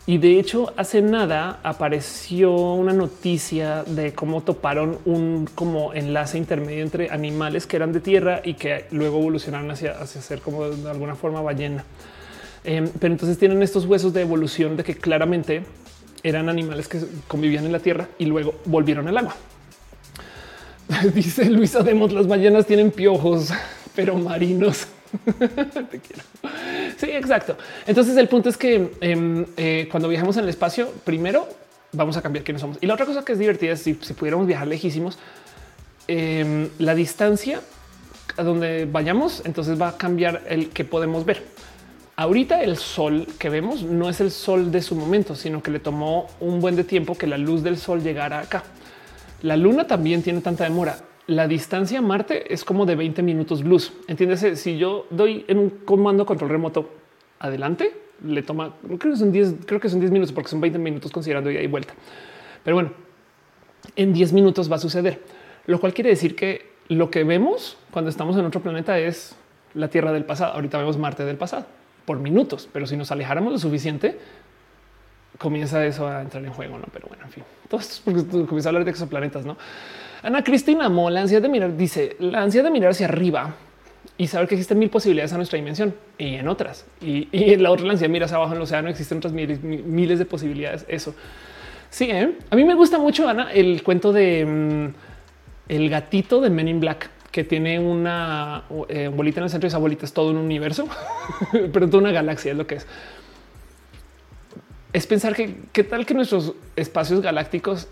Y 0.07 0.17
de 0.17 0.40
hecho, 0.40 0.73
hace 0.77 1.01
nada 1.01 1.59
apareció 1.61 2.51
una 2.73 2.91
noticia 2.91 3.83
de 3.83 4.14
cómo 4.14 4.41
toparon 4.41 4.98
un 5.06 5.48
como 5.53 5.93
enlace 5.93 6.40
intermedio 6.40 6.83
entre 6.83 7.11
animales 7.11 7.67
que 7.67 7.75
eran 7.75 7.93
de 7.93 7.99
tierra 7.99 8.41
y 8.43 8.56
que 8.56 8.85
luego 8.90 9.19
evolucionaron 9.19 9.69
hacia, 9.69 9.91
hacia 9.91 10.22
ser 10.22 10.41
como 10.41 10.67
de 10.69 10.90
alguna 10.90 11.15
forma 11.15 11.41
ballena. 11.41 11.85
Em, 12.64 12.90
pero 12.99 13.14
entonces 13.14 13.38
tienen 13.38 13.64
estos 13.64 13.85
huesos 13.85 14.14
de 14.14 14.22
evolución 14.22 14.77
de 14.77 14.83
que 14.83 14.95
claramente 14.95 15.64
eran 16.23 16.49
animales 16.49 16.88
que 16.88 16.99
convivían 17.27 17.65
en 17.65 17.72
la 17.72 17.80
tierra 17.80 18.07
y 18.19 18.25
luego 18.25 18.56
volvieron 18.65 19.07
al 19.07 19.17
agua. 19.17 19.35
Dice 21.14 21.49
Luisa 21.49 21.81
Demos, 21.81 22.11
las 22.11 22.27
ballenas 22.27 22.65
tienen 22.65 22.91
piojos, 22.91 23.51
pero 23.95 24.15
marinos. 24.15 24.88
Te 25.40 25.99
quiero. 25.99 26.23
Sí, 26.98 27.09
exacto. 27.09 27.57
Entonces 27.88 28.15
el 28.17 28.27
punto 28.27 28.49
es 28.49 28.57
que 28.57 28.91
em, 29.01 29.45
eh, 29.57 29.88
cuando 29.90 30.07
viajamos 30.07 30.38
en 30.38 30.43
el 30.43 30.49
espacio, 30.49 30.91
primero 31.03 31.48
vamos 31.91 32.15
a 32.17 32.22
cambiar 32.22 32.45
quiénes 32.45 32.61
somos. 32.61 32.77
Y 32.81 32.85
la 32.85 32.93
otra 32.93 33.06
cosa 33.06 33.25
que 33.25 33.33
es 33.33 33.40
divertida 33.40 33.73
es 33.73 33.81
si, 33.81 33.98
si 34.01 34.14
pudiéramos 34.14 34.48
viajar 34.48 34.67
lejísimos, 34.67 35.17
em, 36.07 36.69
la 36.77 36.95
distancia 36.95 37.61
a 38.38 38.43
donde 38.43 38.85
vayamos, 38.85 39.41
entonces 39.45 39.81
va 39.81 39.90
a 39.90 39.98
cambiar 39.98 40.43
el 40.48 40.69
que 40.69 40.85
podemos 40.85 41.25
ver. 41.25 41.43
Ahorita 42.17 42.61
el 42.61 42.77
sol 42.77 43.25
que 43.40 43.49
vemos 43.49 43.83
no 43.83 44.09
es 44.09 44.19
el 44.19 44.31
sol 44.31 44.69
de 44.69 44.81
su 44.81 44.95
momento, 44.95 45.33
sino 45.33 45.64
que 45.64 45.72
le 45.72 45.80
tomó 45.80 46.27
un 46.40 46.59
buen 46.59 46.75
de 46.75 46.83
tiempo 46.83 47.15
que 47.15 47.25
la 47.25 47.38
luz 47.38 47.64
del 47.64 47.77
sol 47.77 48.03
llegara 48.03 48.40
acá. 48.40 48.64
La 49.43 49.56
luna 49.56 49.88
también 49.88 50.22
tiene 50.22 50.41
tanta 50.41 50.65
demora. 50.65 50.98
La 51.27 51.48
distancia 51.48 51.99
a 51.99 52.01
Marte 52.01 52.53
es 52.53 52.65
como 52.65 52.85
de 52.85 52.95
20 52.95 53.23
minutos 53.23 53.64
luz. 53.64 53.93
Entiéndese, 54.07 54.57
si 54.57 54.77
yo 54.77 55.07
doy 55.09 55.45
en 55.48 55.57
un 55.57 55.69
comando 55.69 56.25
control 56.25 56.49
remoto 56.49 56.90
adelante, 57.40 57.93
le 58.23 58.43
toma, 58.43 58.75
creo 58.99 59.14
que 59.14 59.15
son 59.15 59.31
10, 59.31 59.56
creo 59.65 59.80
que 59.80 59.90
son 59.90 59.99
10 59.99 60.11
minutos 60.11 60.33
porque 60.33 60.49
son 60.49 60.59
20 60.59 60.77
minutos 60.77 61.11
considerando 61.11 61.49
ida 61.49 61.61
y 61.61 61.67
vuelta. 61.67 61.93
Pero 62.64 62.75
bueno, 62.75 62.91
en 63.95 64.14
10 64.14 64.33
minutos 64.33 64.69
va 64.69 64.75
a 64.75 64.80
suceder, 64.80 65.22
lo 65.65 65.80
cual 65.80 65.93
quiere 65.93 66.09
decir 66.09 66.35
que 66.35 66.72
lo 66.90 67.09
que 67.09 67.23
vemos 67.23 67.77
cuando 67.90 68.09
estamos 68.09 68.38
en 68.38 68.45
otro 68.45 68.61
planeta 68.61 68.99
es 68.99 69.33
la 69.73 69.88
Tierra 69.88 70.11
del 70.11 70.25
pasado. 70.25 70.53
Ahorita 70.53 70.77
vemos 70.77 70.98
Marte 70.98 71.23
del 71.23 71.38
pasado 71.38 71.65
por 72.11 72.19
minutos, 72.19 72.67
pero 72.73 72.85
si 72.85 72.98
nos 72.98 73.09
alejáramos 73.09 73.53
lo 73.53 73.57
suficiente, 73.57 74.17
comienza 75.38 75.85
eso 75.85 76.06
a 76.06 76.22
entrar 76.22 76.43
en 76.43 76.51
juego, 76.51 76.77
¿no? 76.77 76.83
Pero 76.91 77.07
bueno, 77.07 77.23
en 77.23 77.31
fin, 77.31 77.43
todo 77.69 77.80
esto 77.80 77.93
es 77.93 77.99
porque 78.01 78.45
comienza 78.45 78.67
a 78.67 78.72
hablar 78.72 78.83
de 78.83 78.91
exoplanetas, 78.91 79.45
¿no? 79.45 79.56
Ana 80.22 80.43
Cristina 80.43 80.90
Mo, 80.90 81.09
la 81.09 81.22
ansiedad 81.22 81.41
de 81.41 81.48
mirar, 81.48 81.77
dice, 81.77 82.17
la 82.19 82.41
ansiedad 82.41 82.65
de 82.65 82.72
mirar 82.72 82.91
hacia 82.91 83.06
arriba 83.06 83.56
y 84.17 84.27
saber 84.27 84.49
que 84.49 84.56
existen 84.56 84.77
mil 84.77 84.90
posibilidades 84.90 85.31
a 85.31 85.38
nuestra 85.38 85.56
dimensión 85.56 85.95
y 86.17 86.35
en 86.35 86.49
otras. 86.49 86.85
Y, 86.99 87.30
en 87.31 87.64
la 87.64 87.72
otra 87.72 87.85
la 87.85 87.93
ansiedad 87.93 88.11
miras 88.11 88.33
abajo 88.33 88.51
en 88.51 88.57
el 88.57 88.64
océano, 88.64 88.90
existen 88.90 89.19
otras 89.19 89.31
miles, 89.31 89.64
miles 89.64 90.19
de 90.19 90.25
posibilidades. 90.25 90.83
Eso. 90.90 91.15
Sí, 91.90 92.09
¿eh? 92.11 92.38
a 92.49 92.56
mí 92.57 92.65
me 92.65 92.75
gusta 92.75 92.99
mucho, 92.99 93.30
Ana, 93.30 93.53
el 93.53 93.83
cuento 93.83 94.11
de 94.11 94.45
mm, 94.45 94.93
el 95.69 95.90
gatito 95.90 96.41
de 96.41 96.49
Men 96.49 96.67
in 96.67 96.81
Black 96.81 97.09
que 97.31 97.43
tiene 97.43 97.79
una 97.79 98.63
eh, 98.89 99.09
bolita 99.13 99.39
en 99.39 99.45
el 99.45 99.49
centro 99.49 99.67
y 99.67 99.69
esa 99.69 99.77
bolita 99.77 100.05
es 100.05 100.13
todo 100.13 100.31
un 100.31 100.37
universo, 100.37 100.87
pero 101.51 101.87
toda 101.87 101.99
una 101.99 102.11
galaxia 102.11 102.51
es 102.51 102.57
lo 102.57 102.67
que 102.67 102.75
es. 102.75 102.87
Es 104.93 105.07
pensar 105.07 105.35
que 105.35 105.55
qué 105.71 105.83
tal 105.83 106.05
que 106.05 106.13
nuestros 106.13 106.53
espacios 106.75 107.21
galácticos 107.21 107.87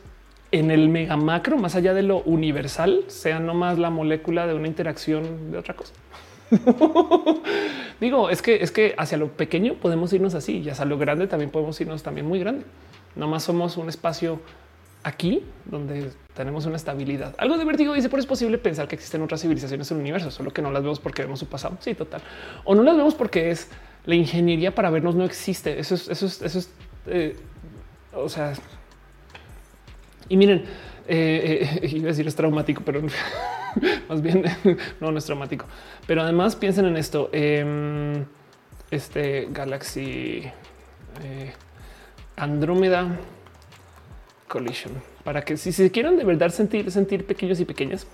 en 0.51 0.71
el 0.71 0.89
mega 0.89 1.15
macro, 1.15 1.57
más 1.57 1.75
allá 1.75 1.93
de 1.93 2.03
lo 2.03 2.21
universal, 2.23 3.05
sean 3.07 3.45
nomás 3.45 3.79
la 3.79 3.89
molécula 3.89 4.47
de 4.47 4.53
una 4.53 4.67
interacción 4.67 5.51
de 5.51 5.57
otra 5.57 5.75
cosa. 5.75 5.93
Digo, 8.01 8.29
es 8.29 8.41
que 8.41 8.63
es 8.63 8.71
que 8.71 8.95
hacia 8.97 9.17
lo 9.17 9.29
pequeño 9.29 9.75
podemos 9.75 10.11
irnos 10.11 10.33
así 10.33 10.57
y 10.57 10.69
hacia 10.69 10.85
lo 10.85 10.97
grande 10.97 11.27
también 11.27 11.51
podemos 11.51 11.79
irnos 11.79 12.03
también 12.03 12.27
muy 12.27 12.39
grande. 12.39 12.65
Nomás 13.15 13.43
somos 13.43 13.77
un 13.77 13.87
espacio 13.89 14.41
aquí 15.03 15.43
donde 15.65 16.11
tenemos 16.33 16.65
una 16.65 16.75
estabilidad. 16.75 17.35
Algo 17.37 17.57
de 17.57 17.65
vértigo 17.65 17.93
dice, 17.93 18.09
pero 18.09 18.19
es 18.19 18.25
posible 18.25 18.57
pensar 18.57 18.87
que 18.87 18.95
existen 18.95 19.21
otras 19.21 19.41
civilizaciones 19.41 19.89
en 19.91 19.97
el 19.97 20.01
universo, 20.01 20.31
solo 20.31 20.51
que 20.51 20.61
no 20.61 20.71
las 20.71 20.83
vemos 20.83 20.99
porque 20.99 21.21
vemos 21.23 21.39
su 21.39 21.47
pasado. 21.47 21.77
Sí, 21.79 21.95
total. 21.95 22.21
O 22.63 22.75
no 22.75 22.83
las 22.83 22.95
vemos 22.95 23.15
porque 23.15 23.51
es 23.51 23.69
la 24.05 24.15
ingeniería 24.15 24.73
para 24.73 24.89
vernos 24.89 25.15
no 25.15 25.25
existe. 25.25 25.79
Eso 25.79 25.95
es, 25.95 26.07
eso 26.09 26.25
es, 26.25 26.41
eso 26.41 26.59
es, 26.59 26.71
eh, 27.07 27.35
o 28.13 28.29
sea, 28.29 28.53
y 30.27 30.37
miren, 30.37 30.63
eh, 31.07 31.69
eh, 31.81 31.87
iba 31.91 32.05
a 32.05 32.07
decir 32.07 32.27
es 32.27 32.35
traumático, 32.35 32.83
pero 32.83 33.01
más 34.09 34.21
bien 34.21 34.43
no, 34.99 35.11
no 35.11 35.17
es 35.17 35.25
traumático. 35.25 35.65
Pero 36.07 36.21
además 36.21 36.55
piensen 36.55 36.85
en 36.85 36.97
esto. 36.97 37.29
Em, 37.31 38.25
este 38.91 39.47
Galaxy 39.51 40.43
Andrómeda 42.35 43.19
Collision 44.49 44.91
para 45.23 45.43
que 45.43 45.55
si 45.55 45.71
se 45.71 45.89
quieren 45.91 46.17
de 46.17 46.25
verdad 46.25 46.49
sentir, 46.49 46.91
sentir 46.91 47.25
pequeños 47.25 47.59
y 47.59 47.65
pequeñas, 47.65 48.05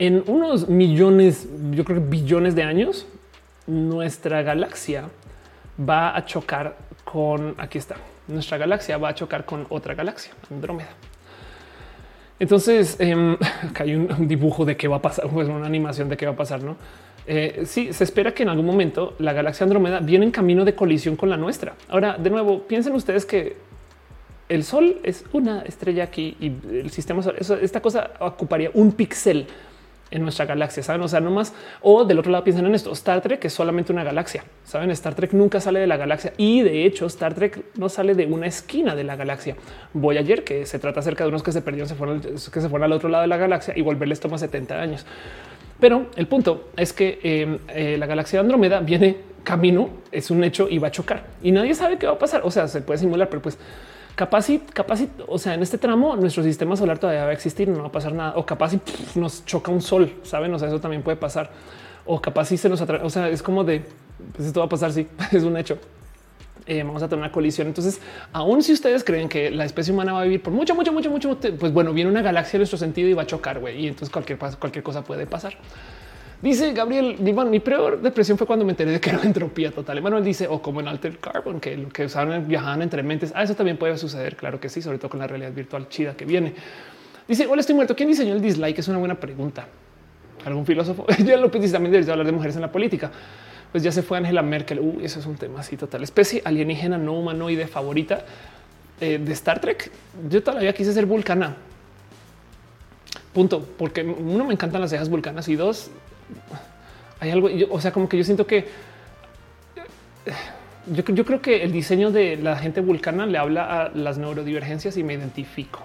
En 0.00 0.22
unos 0.26 0.68
millones, 0.68 1.48
yo 1.72 1.84
creo 1.84 1.98
que 1.98 2.08
billones 2.08 2.54
de 2.54 2.62
años, 2.62 3.06
nuestra 3.66 4.42
galaxia 4.42 5.10
va 5.78 6.16
a 6.16 6.24
chocar 6.24 6.76
con, 7.04 7.54
aquí 7.58 7.78
está, 7.78 7.96
nuestra 8.28 8.58
galaxia 8.58 8.96
va 8.98 9.10
a 9.10 9.14
chocar 9.14 9.44
con 9.44 9.66
otra 9.68 9.94
galaxia, 9.94 10.32
Andrómeda. 10.50 10.90
Entonces, 12.40 12.96
eh, 13.00 13.36
acá 13.70 13.84
hay 13.84 13.94
un, 13.96 14.28
dibujo 14.28 14.64
de 14.64 14.76
qué 14.76 14.88
va 14.88 14.96
a 14.96 15.02
pasar, 15.02 15.28
pues 15.32 15.48
una 15.48 15.66
animación 15.66 16.08
de 16.08 16.16
qué 16.16 16.26
va 16.26 16.32
a 16.32 16.36
pasar, 16.36 16.62
¿no? 16.62 16.76
Eh, 17.26 17.64
sí, 17.66 17.92
se 17.92 18.04
espera 18.04 18.32
que 18.32 18.42
en 18.42 18.48
algún 18.48 18.64
momento 18.64 19.14
la 19.18 19.34
galaxia 19.34 19.64
Andrómeda 19.64 20.00
viene 20.00 20.24
en 20.24 20.30
camino 20.30 20.64
de 20.64 20.74
colisión 20.74 21.14
con 21.14 21.28
la 21.28 21.36
nuestra. 21.36 21.74
Ahora, 21.88 22.16
de 22.16 22.30
nuevo, 22.30 22.62
piensen 22.62 22.94
ustedes 22.94 23.26
que 23.26 23.67
el 24.48 24.64
Sol 24.64 24.96
es 25.02 25.24
una 25.32 25.62
estrella 25.62 26.04
aquí 26.04 26.36
y 26.40 26.52
el 26.76 26.90
sistema 26.90 27.22
solar, 27.22 27.42
esta 27.62 27.80
cosa 27.80 28.10
ocuparía 28.20 28.70
un 28.74 28.92
píxel 28.92 29.46
en 30.10 30.22
nuestra 30.22 30.46
galaxia, 30.46 30.82
saben? 30.82 31.02
O 31.02 31.08
sea, 31.08 31.20
no 31.20 31.30
más. 31.30 31.52
O 31.82 32.04
del 32.04 32.18
otro 32.18 32.32
lado 32.32 32.44
piensan 32.44 32.66
en 32.66 32.74
esto. 32.74 32.92
Star 32.92 33.20
Trek 33.20 33.44
es 33.44 33.52
solamente 33.52 33.92
una 33.92 34.04
galaxia. 34.04 34.44
Saben, 34.64 34.90
Star 34.90 35.14
Trek 35.14 35.32
nunca 35.32 35.60
sale 35.60 35.80
de 35.80 35.86
la 35.86 35.96
galaxia 35.96 36.32
y 36.36 36.62
de 36.62 36.86
hecho 36.86 37.06
Star 37.06 37.34
Trek 37.34 37.62
no 37.76 37.88
sale 37.88 38.14
de 38.14 38.26
una 38.26 38.46
esquina 38.46 38.94
de 38.94 39.04
la 39.04 39.16
galaxia. 39.16 39.56
Voy 39.92 40.18
ayer 40.18 40.44
que 40.44 40.66
se 40.66 40.78
trata 40.78 41.00
acerca 41.00 41.24
de 41.24 41.28
unos 41.28 41.42
que 41.42 41.52
se 41.52 41.62
perdieron, 41.62 41.88
se 41.88 41.94
fueron, 41.94 42.20
que 42.20 42.38
se 42.38 42.68
fueron 42.68 42.84
al 42.84 42.92
otro 42.92 43.08
lado 43.08 43.22
de 43.22 43.28
la 43.28 43.36
galaxia 43.36 43.74
y 43.76 43.82
volverles 43.82 44.20
toma 44.20 44.38
70 44.38 44.80
años. 44.80 45.06
Pero 45.80 46.06
el 46.16 46.26
punto 46.26 46.70
es 46.76 46.92
que 46.92 47.20
em, 47.22 47.58
eh, 47.68 47.96
la 47.98 48.06
galaxia 48.06 48.40
Andrómeda 48.40 48.80
viene 48.80 49.16
camino, 49.44 49.90
es 50.10 50.30
un 50.30 50.42
hecho 50.42 50.68
y 50.68 50.78
va 50.78 50.88
a 50.88 50.90
chocar 50.90 51.24
y 51.42 51.52
nadie 51.52 51.74
sabe 51.74 51.98
qué 51.98 52.06
va 52.06 52.14
a 52.14 52.18
pasar. 52.18 52.42
O 52.44 52.50
sea, 52.50 52.66
se 52.66 52.80
puede 52.80 52.98
simular, 52.98 53.28
pero 53.28 53.42
pues 53.42 53.58
capaz 54.18 54.50
y 54.50 54.58
capaz, 54.58 55.02
o 55.28 55.38
sea, 55.38 55.54
en 55.54 55.62
este 55.62 55.78
tramo 55.78 56.16
nuestro 56.16 56.42
sistema 56.42 56.74
solar 56.76 56.98
todavía 56.98 57.22
va 57.22 57.30
a 57.30 57.32
existir, 57.32 57.68
no 57.68 57.82
va 57.82 57.86
a 57.86 57.92
pasar 57.92 58.12
nada. 58.12 58.32
O 58.34 58.44
capaz 58.44 58.74
y 58.74 58.80
nos 59.14 59.44
choca 59.44 59.70
un 59.70 59.80
sol, 59.80 60.12
saben? 60.24 60.52
O 60.52 60.58
sea, 60.58 60.66
eso 60.66 60.80
también 60.80 61.04
puede 61.04 61.16
pasar. 61.16 61.50
O 62.04 62.20
capaz 62.20 62.46
si 62.46 62.56
se 62.56 62.68
nos 62.68 62.80
atrae. 62.80 63.00
O 63.04 63.10
sea, 63.10 63.28
es 63.28 63.44
como 63.44 63.62
de 63.62 63.84
pues 64.34 64.48
esto 64.48 64.58
va 64.58 64.66
a 64.66 64.68
pasar. 64.68 64.92
Sí, 64.92 65.06
es 65.30 65.44
un 65.44 65.56
hecho. 65.56 65.78
Eh, 66.66 66.82
vamos 66.82 67.00
a 67.00 67.08
tener 67.08 67.22
una 67.22 67.30
colisión. 67.30 67.68
Entonces, 67.68 68.00
aún 68.32 68.60
si 68.64 68.72
ustedes 68.72 69.04
creen 69.04 69.28
que 69.28 69.52
la 69.52 69.64
especie 69.64 69.94
humana 69.94 70.12
va 70.12 70.22
a 70.22 70.24
vivir 70.24 70.42
por 70.42 70.52
mucho, 70.52 70.74
mucho, 70.74 70.92
mucho, 70.92 71.10
mucho, 71.10 71.38
pues 71.38 71.72
bueno, 71.72 71.92
viene 71.92 72.10
una 72.10 72.20
galaxia 72.20 72.56
en 72.56 72.62
nuestro 72.62 72.76
sentido 72.76 73.08
y 73.08 73.14
va 73.14 73.22
a 73.22 73.26
chocar, 73.26 73.60
güey. 73.60 73.84
Y 73.84 73.86
entonces 73.86 74.10
cualquier, 74.10 74.36
cualquier 74.36 74.82
cosa 74.82 75.04
puede 75.04 75.26
pasar. 75.26 75.54
Dice 76.40 76.72
Gabriel, 76.72 77.16
mi 77.18 77.58
peor 77.58 78.00
depresión 78.00 78.38
fue 78.38 78.46
cuando 78.46 78.64
me 78.64 78.70
enteré 78.70 78.92
de 78.92 79.00
que 79.00 79.10
era 79.10 79.20
entropía 79.22 79.72
total. 79.72 79.98
Él 79.98 80.24
dice, 80.24 80.46
o 80.46 80.62
como 80.62 80.80
en 80.80 80.86
Alter 80.86 81.18
Carbon, 81.18 81.58
que 81.58 81.76
lo 81.76 81.88
que 81.88 82.04
usaban 82.04 82.46
viajaban 82.46 82.82
entre 82.82 83.02
mentes. 83.02 83.32
Ah, 83.34 83.42
eso 83.42 83.56
también 83.56 83.76
puede 83.76 83.98
suceder. 83.98 84.36
Claro 84.36 84.60
que 84.60 84.68
sí, 84.68 84.80
sobre 84.80 84.98
todo 84.98 85.10
con 85.10 85.18
la 85.18 85.26
realidad 85.26 85.52
virtual 85.52 85.88
chida 85.88 86.16
que 86.16 86.24
viene. 86.24 86.54
Dice, 87.26 87.46
hola, 87.46 87.60
estoy 87.60 87.74
muerto. 87.74 87.96
¿Quién 87.96 88.08
diseñó 88.08 88.34
el 88.34 88.40
dislike? 88.40 88.78
Es 88.78 88.86
una 88.86 88.98
buena 88.98 89.16
pregunta. 89.18 89.66
¿Algún 90.44 90.64
filósofo? 90.64 91.06
ya 91.24 91.36
lo 91.36 91.48
dice 91.48 91.72
también 91.72 91.90
debería 91.90 92.12
hablar 92.12 92.26
de 92.26 92.32
mujeres 92.32 92.54
en 92.54 92.62
la 92.62 92.70
política. 92.70 93.10
Pues 93.72 93.82
ya 93.82 93.90
se 93.90 94.02
fue 94.02 94.18
Angela 94.18 94.42
Merkel. 94.42 94.78
Uh, 94.78 95.00
eso 95.02 95.18
es 95.18 95.26
un 95.26 95.34
tema 95.34 95.58
así 95.58 95.76
total. 95.76 96.04
Especie 96.04 96.40
alienígena 96.44 96.98
no 96.98 97.14
humanoide 97.14 97.66
favorita 97.66 98.24
eh, 99.00 99.18
de 99.18 99.32
Star 99.32 99.60
Trek. 99.60 99.90
Yo 100.30 100.40
todavía 100.40 100.72
quise 100.72 100.92
ser 100.92 101.04
vulcana. 101.04 101.56
Punto. 103.34 103.66
Porque 103.76 104.02
uno 104.04 104.44
me 104.44 104.54
encantan 104.54 104.80
las 104.80 104.90
cejas 104.90 105.08
vulcanas 105.08 105.48
y 105.48 105.56
dos, 105.56 105.90
hay 107.20 107.30
algo, 107.30 107.48
o 107.70 107.80
sea, 107.80 107.92
como 107.92 108.08
que 108.08 108.16
yo 108.16 108.24
siento 108.24 108.46
que 108.46 108.66
yo, 110.92 111.24
creo 111.24 111.42
que 111.42 111.62
el 111.62 111.72
diseño 111.72 112.10
de 112.10 112.36
la 112.36 112.56
gente 112.56 112.80
vulcana 112.80 113.26
le 113.26 113.38
habla 113.38 113.82
a 113.82 113.88
las 113.90 114.18
neurodivergencias 114.18 114.96
y 114.96 115.02
me 115.02 115.14
identifico. 115.14 115.80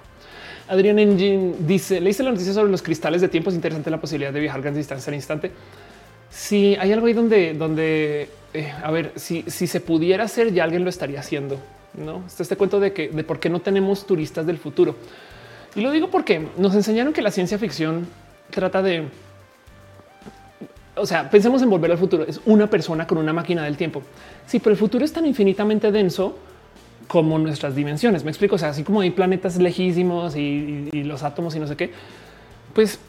Adrián 0.68 1.00
Engine 1.00 1.56
dice: 1.60 2.00
Le 2.00 2.10
hice 2.10 2.24
la 2.24 2.32
noticia 2.32 2.54
sobre 2.54 2.72
los 2.72 2.82
cristales 2.82 3.22
de 3.22 3.28
tiempo. 3.28 3.50
Es 3.50 3.56
interesante 3.56 3.90
la 3.90 4.00
posibilidad 4.00 4.32
de 4.32 4.40
viajar 4.40 4.62
grandes 4.62 4.82
distancias 4.82 5.08
al 5.08 5.16
instante. 5.16 5.52
Si 6.30 6.76
hay 6.80 6.92
algo 6.94 7.08
ahí 7.08 7.14
donde, 7.14 7.54
donde 7.54 8.30
eh, 8.54 8.72
a 8.82 8.92
ver, 8.92 9.12
si, 9.16 9.44
si 9.48 9.68
se 9.68 9.82
pudiera 9.82 10.24
hacer, 10.24 10.54
ya 10.54 10.64
alguien 10.64 10.84
lo 10.84 10.90
estaría 10.90 11.20
haciendo. 11.20 11.60
No 11.96 12.24
este, 12.26 12.44
este 12.44 12.56
cuento 12.56 12.80
de 12.80 12.94
que 12.94 13.10
de 13.10 13.24
por 13.24 13.40
qué 13.40 13.50
no 13.50 13.60
tenemos 13.60 14.08
turistas 14.08 14.46
del 14.46 14.58
futuro. 14.58 14.96
Y 15.76 15.82
lo 15.82 15.92
digo 15.92 16.10
porque 16.10 16.48
nos 16.58 16.76
enseñaron 16.76 17.14
que 17.14 17.22
la 17.22 17.32
ciencia 17.32 17.58
ficción 17.58 18.08
trata 18.52 18.82
de 18.82 19.08
o 20.96 21.06
sea, 21.06 21.30
pensemos 21.30 21.62
en 21.62 21.70
volver 21.70 21.92
al 21.92 21.98
futuro. 21.98 22.24
Es 22.28 22.40
una 22.46 22.70
persona 22.70 23.08
con 23.08 23.18
una 23.18 23.34
máquina 23.34 23.64
del 23.64 23.78
tiempo. 23.78 24.02
Sí, 24.46 24.60
pero 24.60 24.72
el 24.72 24.78
futuro 24.78 25.04
es 25.04 25.14
tan 25.14 25.26
infinitamente 25.26 25.92
denso 25.92 26.38
como 27.08 27.38
nuestras 27.40 27.76
dimensiones. 27.76 28.24
Me 28.24 28.32
explico. 28.32 28.56
O 28.56 28.58
sea, 28.58 28.70
así 28.70 28.84
como 28.84 29.02
hay 29.02 29.12
planetas 29.12 29.58
lejísimos 29.58 30.36
y, 30.36 30.90
los 31.04 31.24
átomos 31.24 31.56
y 31.56 31.60
no 31.60 31.68
sé 31.68 31.76
qué, 31.76 31.92
pues 32.74 33.00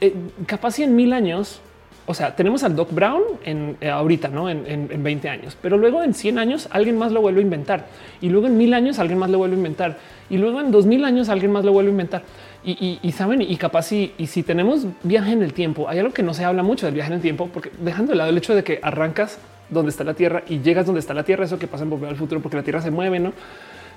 eh, 0.00 0.14
capaz 0.46 0.78
en 0.78 0.94
mil 0.94 1.12
años. 1.12 1.60
O 2.06 2.12
sea, 2.12 2.36
tenemos 2.36 2.62
al 2.64 2.76
Doc 2.76 2.92
Brown 2.92 3.22
en 3.46 3.78
eh, 3.80 3.88
ahorita, 3.88 4.28
no 4.28 4.50
en, 4.50 4.66
en, 4.68 5.02
20 5.02 5.26
años, 5.30 5.56
pero 5.62 5.78
luego 5.78 6.02
en 6.02 6.12
100 6.12 6.38
años 6.38 6.68
alguien 6.70 6.98
más 6.98 7.12
lo 7.12 7.22
vuelve 7.22 7.40
a 7.40 7.42
inventar 7.42 7.86
y 8.20 8.28
luego 8.28 8.46
en 8.46 8.58
mil 8.58 8.74
años 8.74 8.98
alguien 8.98 9.18
más 9.18 9.30
lo 9.30 9.38
vuelve 9.38 9.54
a 9.54 9.56
inventar 9.56 9.96
y 10.28 10.36
luego 10.36 10.60
en 10.60 10.70
2000 10.70 11.02
años 11.02 11.30
alguien 11.30 11.50
más 11.50 11.64
lo 11.64 11.72
vuelve 11.72 11.88
a 11.88 11.92
inventar. 11.92 12.22
Y, 12.66 13.12
saben, 13.12 13.42
y 13.42 13.56
capaz 13.56 13.82
si 13.82 14.42
tenemos 14.46 14.86
viaje 15.02 15.32
en 15.32 15.42
el 15.42 15.52
tiempo, 15.52 15.86
hay 15.86 15.98
algo 15.98 16.14
que 16.14 16.22
no 16.22 16.32
se 16.32 16.44
habla 16.44 16.62
mucho 16.62 16.86
del 16.86 16.94
viaje 16.94 17.10
en 17.10 17.16
el 17.16 17.20
tiempo, 17.20 17.50
porque 17.52 17.70
dejando 17.78 18.12
de 18.12 18.16
lado 18.16 18.30
el 18.30 18.38
hecho 18.38 18.54
de 18.54 18.64
que 18.64 18.80
arrancas 18.82 19.38
donde 19.68 19.90
está 19.90 20.02
la 20.04 20.14
Tierra 20.14 20.42
y 20.48 20.60
llegas 20.60 20.86
donde 20.86 21.00
está 21.00 21.12
la 21.12 21.24
Tierra, 21.24 21.44
eso 21.44 21.58
que 21.58 21.66
pasa 21.66 21.84
en 21.84 21.90
volver 21.90 22.08
al 22.08 22.16
futuro, 22.16 22.40
porque 22.40 22.56
la 22.56 22.62
Tierra 22.62 22.80
se 22.80 22.90
mueve, 22.90 23.20
no? 23.20 23.32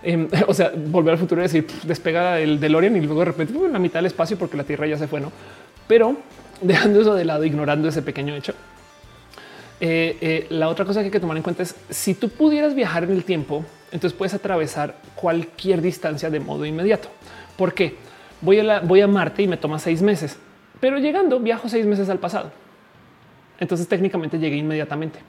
Em, 0.04 0.28
o 0.48 0.54
sea, 0.54 0.72
volver 0.76 1.14
al 1.14 1.18
futuro 1.18 1.42
es 1.44 1.52
decir, 1.52 1.70
despega 1.84 2.40
el 2.40 2.60
DeLorean 2.60 2.96
y 2.96 3.02
luego 3.02 3.22
de 3.22 3.26
repente 3.26 3.54
en 3.58 3.74
la 3.74 3.80
mitad 3.80 4.00
del 4.00 4.08
espacio 4.08 4.38
porque 4.38 4.58
la 4.58 4.64
Tierra 4.64 4.86
ya 4.86 4.98
se 4.98 5.08
fue, 5.08 5.22
no? 5.22 5.32
Pero 5.88 6.18
dejando 6.62 7.02
eso 7.02 7.16
de 7.16 7.26
lado, 7.26 7.46
ignorando 7.46 7.88
ese 7.88 8.02
pequeño 8.02 8.36
hecho, 8.36 8.54
eh, 9.80 10.18
eh, 10.22 10.48
la 10.50 10.70
otra 10.70 10.86
cosa 10.86 11.02
que 11.02 11.06
hay 11.06 11.12
que 11.12 11.20
tomar 11.20 11.38
en 11.38 11.44
cuenta 11.44 11.64
es 11.64 11.76
si 11.90 12.16
tú 12.16 12.30
pudieras 12.30 12.74
viajar 12.74 13.04
en 13.04 13.12
el 13.12 13.24
tiempo, 13.24 13.64
entonces 13.92 14.18
puedes 14.18 14.34
atravesar 14.34 14.96
cualquier 15.16 15.82
distancia 15.82 16.30
de 16.30 16.40
modo 16.40 16.66
inmediato. 16.66 17.10
¿Por 17.56 17.74
qué? 17.74 17.96
Voy 18.42 18.60
a, 18.60 18.80
voy 18.80 19.02
a 19.02 19.08
Marte 19.08 19.44
y 19.44 19.48
me 19.48 19.58
toma 19.58 19.80
seis 19.80 20.02
meses, 20.02 20.38
pero 20.80 20.98
llegando 21.00 21.40
viajo 21.40 21.70
seis 21.70 21.86
meses 21.86 22.10
al 22.10 22.20
pasado. 22.20 22.52
Entonces 23.60 23.88
técnicamente 23.88 24.38
llegué 24.40 24.58
inmediatamente. 24.58 25.20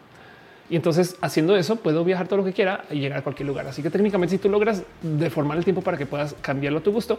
Y 0.71 0.77
entonces 0.77 1.17
haciendo 1.23 1.57
eso 1.57 1.77
puedo 1.77 2.05
viajar 2.05 2.29
todo 2.29 2.39
lo 2.39 2.45
que 2.45 2.53
quiera 2.53 2.85
y 2.91 3.01
llegar 3.01 3.19
a 3.19 3.23
cualquier 3.23 3.47
lugar. 3.47 3.67
Así 3.67 3.83
que 3.83 3.91
técnicamente 3.91 4.37
si 4.37 4.39
tú 4.39 4.51
logras 4.51 4.83
deformar 5.03 5.57
el 5.57 5.65
tiempo 5.65 5.81
para 5.81 5.97
que 5.97 6.05
puedas 6.05 6.35
cambiarlo 6.43 6.81
a 6.81 6.83
tu 6.83 6.93
gusto, 6.93 7.19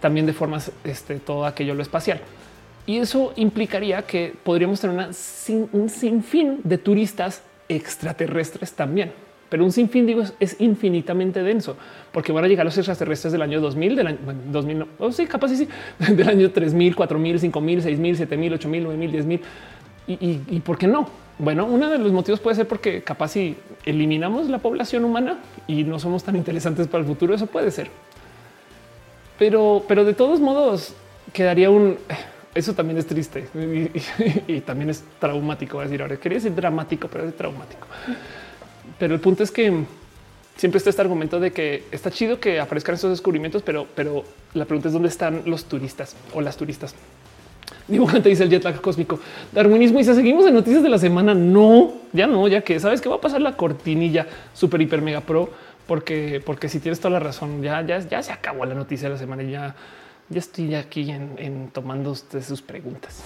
también 0.00 0.26
deformas 0.26 0.72
este, 0.82 1.20
todo 1.20 1.46
aquello 1.46 1.74
lo 1.74 1.82
espacial. 1.82 2.20
Y 2.86 2.98
eso 2.98 3.32
implicaría 3.36 4.02
que 4.02 4.34
podríamos 4.42 4.80
tener 4.80 5.08
un 5.72 5.88
sinfín 5.88 6.60
de 6.64 6.78
turistas 6.78 7.42
extraterrestres 7.68 8.72
también 8.72 9.12
pero 9.54 9.64
un 9.64 9.70
sinfín 9.70 10.04
digo 10.04 10.20
es, 10.40 10.56
infinitamente 10.58 11.40
denso 11.44 11.76
porque 12.10 12.32
van 12.32 12.44
a 12.44 12.48
llegar 12.48 12.66
los 12.66 12.76
extraterrestres 12.76 13.30
del 13.30 13.40
año 13.40 13.60
2000, 13.60 13.94
del 13.94 14.06
año 14.08 14.18
2000, 14.50 14.78
no, 14.80 14.88
oh, 14.98 15.12
sí, 15.12 15.26
capaz 15.26 15.50
sí, 15.50 15.68
del 16.00 16.28
año 16.28 16.50
3000, 16.50 16.96
4000, 16.96 17.38
5000, 17.38 17.82
6000, 17.82 18.16
7000, 18.16 18.54
8000, 18.54 18.82
9000, 18.82 19.12
10000. 19.12 19.40
Y, 20.08 20.12
y, 20.12 20.42
y 20.48 20.58
por 20.58 20.76
qué 20.76 20.88
no? 20.88 21.08
Bueno, 21.38 21.66
uno 21.66 21.88
de 21.88 21.98
los 21.98 22.10
motivos 22.10 22.40
puede 22.40 22.56
ser 22.56 22.66
porque 22.66 23.04
capaz 23.04 23.28
si 23.28 23.54
eliminamos 23.84 24.48
la 24.48 24.58
población 24.58 25.04
humana 25.04 25.38
y 25.68 25.84
no 25.84 26.00
somos 26.00 26.24
tan 26.24 26.34
interesantes 26.34 26.88
para 26.88 27.02
el 27.02 27.06
futuro, 27.06 27.32
eso 27.32 27.46
puede 27.46 27.70
ser. 27.70 27.90
Pero, 29.38 29.84
pero 29.86 30.04
de 30.04 30.14
todos 30.14 30.40
modos 30.40 30.96
quedaría 31.32 31.70
un 31.70 31.96
eso 32.56 32.74
también 32.74 32.98
es 32.98 33.06
triste 33.06 33.46
y, 34.48 34.60
también 34.62 34.90
es 34.90 35.04
traumático. 35.20 35.78
A 35.78 35.84
decir 35.84 36.02
ahora 36.02 36.16
quería 36.16 36.38
decir 36.38 36.56
dramático, 36.56 37.06
pero 37.06 37.28
es 37.28 37.36
traumático. 37.36 37.86
Pero 38.98 39.14
el 39.14 39.20
punto 39.20 39.42
es 39.42 39.50
que 39.50 39.84
siempre 40.56 40.78
está 40.78 40.90
este 40.90 41.02
argumento 41.02 41.40
de 41.40 41.52
que 41.52 41.84
está 41.90 42.10
chido 42.10 42.38
que 42.38 42.60
aparezcan 42.60 42.94
estos 42.94 43.10
descubrimientos, 43.10 43.62
pero, 43.62 43.86
pero 43.94 44.24
la 44.54 44.64
pregunta 44.64 44.88
es 44.88 44.94
dónde 44.94 45.08
están 45.08 45.42
los 45.46 45.64
turistas 45.64 46.16
o 46.32 46.40
las 46.40 46.56
turistas. 46.56 46.94
Dibujante 47.86 48.30
dice 48.30 48.44
el 48.44 48.50
jet 48.50 48.64
lag 48.64 48.80
cósmico. 48.80 49.18
Darwinismo 49.52 49.98
si 49.98 50.14
seguimos 50.14 50.46
en 50.46 50.54
noticias 50.54 50.82
de 50.82 50.88
la 50.88 50.98
semana. 50.98 51.34
No, 51.34 51.92
ya 52.12 52.26
no, 52.26 52.46
ya 52.48 52.62
que 52.62 52.80
sabes 52.80 53.00
que 53.00 53.08
va 53.08 53.16
a 53.16 53.20
pasar 53.20 53.42
la 53.42 53.56
cortinilla 53.56 54.26
super 54.54 54.80
hiper 54.80 55.02
mega 55.02 55.20
pro, 55.20 55.50
porque, 55.86 56.42
porque 56.44 56.68
si 56.68 56.80
tienes 56.80 56.98
toda 56.98 57.10
la 57.10 57.20
razón, 57.20 57.62
ya, 57.62 57.82
ya, 57.82 57.98
ya 57.98 58.22
se 58.22 58.32
acabó 58.32 58.64
la 58.64 58.74
noticia 58.74 59.08
de 59.08 59.14
la 59.14 59.18
semana 59.18 59.42
y 59.42 59.50
ya, 59.50 59.74
ya 60.30 60.38
estoy 60.38 60.74
aquí 60.74 61.10
en, 61.10 61.68
tomando 61.72 62.14
sus 62.14 62.62
preguntas. 62.62 63.22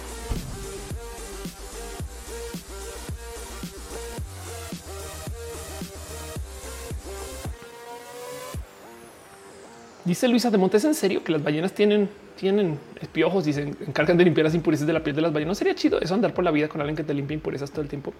Dice 10.09 10.27
Luisa 10.27 10.51
de 10.51 10.57
Montes, 10.57 10.83
en 10.87 10.95
serio 10.95 11.23
que 11.23 11.31
las 11.33 11.45
ballenas 11.45 11.75
tienen, 11.75 12.09
tienen 12.35 12.79
piojos 13.13 13.47
y 13.47 13.53
se 13.53 13.61
encargan 13.61 14.17
de 14.17 14.25
limpiar 14.25 14.47
las 14.47 14.55
impurezas 14.55 14.87
de 14.87 14.95
la 14.95 15.05
piel 15.05 15.15
de 15.15 15.21
las 15.21 15.35
ballenas. 15.35 15.51
¿No 15.51 15.55
sería 15.55 15.75
chido 15.75 16.01
eso 16.01 16.15
andar 16.15 16.33
por 16.33 16.43
la 16.45 16.51
vida 16.51 16.67
con 16.67 16.81
alguien 16.81 16.97
que 16.97 17.05
te 17.05 17.13
limpie 17.13 17.35
impurezas 17.35 17.71
todo 17.71 17.83
el 17.83 17.89
tiempo? 17.89 18.15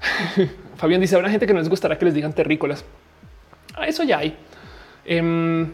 Fabián 0.78 1.00
dice: 1.00 1.14
Habrá 1.14 1.30
gente 1.30 1.46
que 1.46 1.52
no 1.52 1.60
les 1.60 1.68
gustará 1.68 1.96
que 1.96 2.06
les 2.06 2.14
digan 2.14 2.32
terrícolas. 2.32 2.84
Ah, 3.76 3.86
eso 3.86 4.02
ya 4.02 4.18
hay. 4.18 4.36
Em, 5.04 5.70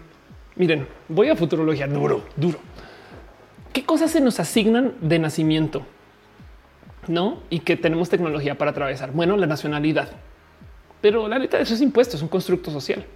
miren, 0.57 0.87
voy 1.09 1.31
a 1.31 1.35
futurología 1.35 1.87
duro, 1.87 2.27
duro. 2.37 2.59
qué 3.73 3.85
cosas 3.85 4.11
se 4.11 4.21
nos 4.21 4.39
asignan 4.39 4.93
de 5.01 5.19
nacimiento, 5.19 5.87
no? 7.07 7.39
Y 7.49 7.61
que 7.61 7.79
tenemos 7.79 8.11
tecnología 8.11 8.59
para 8.59 8.73
atravesar. 8.73 9.13
Bueno, 9.13 9.35
la 9.39 9.47
nacionalidad, 9.47 10.11
pero 11.01 11.27
la 11.27 11.39
neta, 11.39 11.59
eso 11.59 11.73
es 11.73 11.81
impuesto, 11.81 12.17
es 12.17 12.23
un 12.23 12.29
constructo 12.29 12.71
social. 12.71 13.07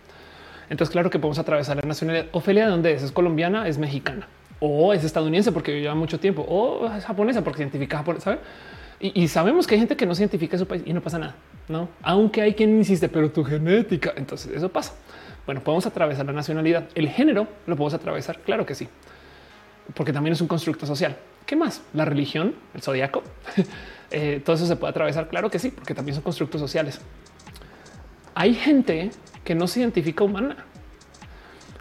Entonces, 0.72 0.90
claro 0.90 1.10
que 1.10 1.18
podemos 1.18 1.38
atravesar 1.38 1.76
la 1.76 1.82
nacionalidad. 1.82 2.28
Ofelia, 2.32 2.64
¿de 2.64 2.70
dónde 2.70 2.94
es? 2.94 3.02
¿Es 3.02 3.12
colombiana? 3.12 3.68
¿Es 3.68 3.76
mexicana? 3.76 4.26
¿O 4.58 4.94
es 4.94 5.04
estadounidense 5.04 5.52
porque 5.52 5.78
lleva 5.78 5.94
mucho 5.94 6.18
tiempo? 6.18 6.46
¿O 6.48 6.86
es 6.86 7.04
japonesa 7.04 7.44
porque 7.44 7.60
identifica 7.60 7.98
japonesa? 7.98 8.24
¿sabe? 8.24 8.38
Y, 8.98 9.28
sabemos 9.28 9.66
que 9.66 9.74
hay 9.74 9.80
gente 9.80 9.96
que 9.96 10.06
no 10.06 10.14
se 10.14 10.22
identifica 10.22 10.56
su 10.56 10.66
país 10.66 10.82
y 10.86 10.94
no 10.94 11.02
pasa 11.02 11.18
nada, 11.18 11.34
¿no? 11.68 11.90
Aunque 12.02 12.40
hay 12.40 12.54
quien 12.54 12.74
insiste, 12.78 13.10
pero 13.10 13.30
tu 13.30 13.44
genética, 13.44 14.14
entonces 14.16 14.50
eso 14.56 14.70
pasa. 14.70 14.94
Bueno, 15.44 15.60
podemos 15.60 15.84
atravesar 15.84 16.24
la 16.24 16.32
nacionalidad. 16.32 16.88
El 16.94 17.10
género 17.10 17.48
lo 17.66 17.76
podemos 17.76 17.92
atravesar, 17.92 18.38
claro 18.38 18.64
que 18.64 18.74
sí, 18.74 18.88
porque 19.92 20.14
también 20.14 20.32
es 20.32 20.40
un 20.40 20.48
constructo 20.48 20.86
social. 20.86 21.18
¿Qué 21.44 21.54
más? 21.54 21.82
La 21.92 22.06
religión, 22.06 22.54
el 22.72 22.80
zodiaco, 22.80 23.22
eh, 24.10 24.40
todo 24.42 24.56
eso 24.56 24.66
se 24.66 24.76
puede 24.76 24.92
atravesar, 24.92 25.28
claro 25.28 25.50
que 25.50 25.58
sí, 25.58 25.68
porque 25.70 25.92
también 25.94 26.14
son 26.14 26.24
constructos 26.24 26.62
sociales. 26.62 26.98
Hay 28.34 28.54
gente 28.54 29.10
que 29.44 29.54
no 29.54 29.66
se 29.66 29.80
identifica 29.80 30.24
humana. 30.24 30.66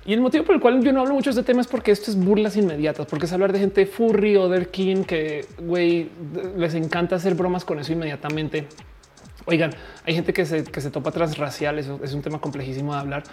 Y 0.03 0.13
el 0.13 0.21
motivo 0.21 0.43
por 0.45 0.55
el 0.55 0.61
cual 0.61 0.83
yo 0.83 0.91
no 0.91 1.01
hablo 1.01 1.13
mucho 1.13 1.29
de 1.29 1.39
este 1.39 1.51
tema 1.51 1.61
es 1.61 1.67
porque 1.67 1.91
esto 1.91 2.09
es 2.09 2.17
burlas 2.17 2.57
inmediatas, 2.57 3.05
porque 3.05 3.27
es 3.27 3.33
hablar 3.33 3.53
de 3.53 3.59
gente 3.59 3.85
furry 3.85 4.35
o 4.35 4.49
king 4.71 5.03
que 5.03 5.45
güey 5.59 6.09
les 6.57 6.73
encanta 6.73 7.15
hacer 7.15 7.35
bromas 7.35 7.65
con 7.65 7.79
eso 7.79 7.93
inmediatamente. 7.93 8.67
Oigan, 9.45 9.71
hay 10.05 10.15
gente 10.15 10.33
que 10.33 10.45
se, 10.45 10.63
que 10.63 10.81
se 10.81 10.89
topa 10.89 11.11
transracial, 11.11 11.77
eso 11.77 11.99
es 12.03 12.13
un 12.13 12.21
tema 12.21 12.39
complejísimo 12.39 12.93
de 12.93 12.99
hablar. 12.99 13.23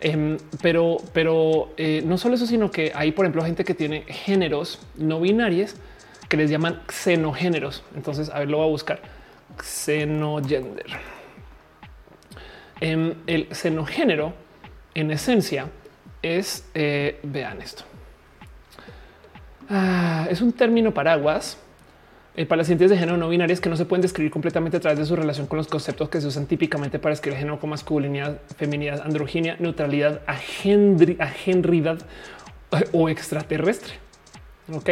Em, 0.00 0.38
pero, 0.62 0.96
pero 1.12 1.72
eh, 1.76 2.02
no 2.04 2.16
solo 2.16 2.34
eso, 2.34 2.46
sino 2.46 2.70
que 2.70 2.92
hay, 2.94 3.12
por 3.12 3.26
ejemplo, 3.26 3.44
gente 3.44 3.64
que 3.64 3.74
tiene 3.74 4.02
géneros 4.06 4.80
no 4.96 5.20
binarios 5.20 5.74
que 6.28 6.36
les 6.36 6.50
llaman 6.50 6.80
xenogéneros. 6.88 7.82
Entonces, 7.94 8.30
a 8.30 8.38
ver, 8.38 8.48
lo 8.48 8.58
voy 8.58 8.66
a 8.66 8.70
buscar. 8.70 9.00
Xenogender. 9.62 10.86
Em, 12.80 13.14
el 13.26 13.48
xenogénero, 13.54 14.32
en 14.94 15.10
esencia, 15.10 15.68
es, 16.22 16.64
eh, 16.74 17.18
vean 17.22 17.60
esto, 17.60 17.84
ah, 19.68 20.26
es 20.30 20.40
un 20.40 20.52
término 20.52 20.92
paraguas 20.92 21.58
eh, 22.36 22.46
para 22.46 22.58
las 22.58 22.68
identidades 22.68 22.92
de 22.92 22.98
género 22.98 23.18
no 23.18 23.28
binarias 23.28 23.60
que 23.60 23.68
no 23.68 23.76
se 23.76 23.84
pueden 23.84 24.02
describir 24.02 24.30
completamente 24.30 24.76
a 24.76 24.80
través 24.80 24.98
de 24.98 25.04
su 25.04 25.16
relación 25.16 25.46
con 25.46 25.56
los 25.56 25.66
conceptos 25.66 26.08
que 26.08 26.20
se 26.20 26.26
usan 26.26 26.46
típicamente 26.46 26.98
para 26.98 27.12
escribir 27.12 27.38
género 27.38 27.58
como 27.58 27.72
masculinidad, 27.72 28.40
feminidad, 28.56 29.02
androginia, 29.04 29.56
neutralidad, 29.58 30.22
agenridad 30.26 31.98
o 32.92 33.08
extraterrestre. 33.08 33.94
Ok, 34.72 34.90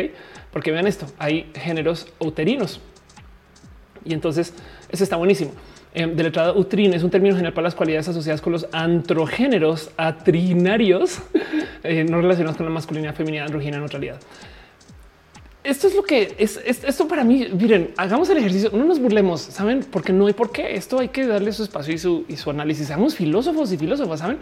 porque 0.53 0.73
vean 0.73 0.87
esto, 0.87 1.07
hay 1.19 1.51
géneros 1.55 2.09
uterinos 2.19 2.81
y 4.05 4.13
entonces 4.13 4.53
eso 4.91 5.05
está 5.05 5.17
buenísimo. 5.17 5.53
Eh, 5.95 6.07
de 6.07 6.23
letrada 6.23 6.53
utrin 6.53 6.93
es 6.93 7.03
un 7.03 7.11
término 7.11 7.35
general 7.35 7.55
para 7.55 7.65
las 7.65 7.75
cualidades 7.75 8.09
asociadas 8.09 8.43
con 8.43 8.53
los 8.53 8.67
androgéneros 8.73 9.91
atrinarios 9.97 11.21
eh, 11.83 12.05
no 12.05 12.21
relacionados 12.21 12.57
con 12.57 12.67
la 12.67 12.73
masculinidad, 12.73 13.15
feminidad, 13.15 13.47
androginia, 13.47 13.79
neutralidad. 13.79 14.21
Esto 15.65 15.87
es 15.87 15.95
lo 15.95 16.03
que 16.03 16.35
es, 16.39 16.57
esto 16.65 17.09
para 17.09 17.25
mí. 17.25 17.47
Miren, 17.53 17.91
hagamos 17.97 18.31
el 18.31 18.39
ejercicio, 18.39 18.71
no 18.73 18.85
nos 18.85 18.99
burlemos, 18.99 19.41
saben, 19.41 19.85
porque 19.91 20.13
no 20.13 20.27
hay 20.27 20.33
por 20.33 20.51
qué. 20.51 20.75
Esto 20.77 20.99
hay 20.99 21.09
que 21.09 21.27
darle 21.27 21.53
su 21.53 21.63
espacio 21.63 21.93
y 21.93 21.99
su, 21.99 22.25
y 22.27 22.37
su 22.37 22.49
análisis. 22.49 22.87
Seamos 22.87 23.15
filósofos 23.15 23.71
y 23.73 23.77
filósofas, 23.77 24.21
saben, 24.21 24.39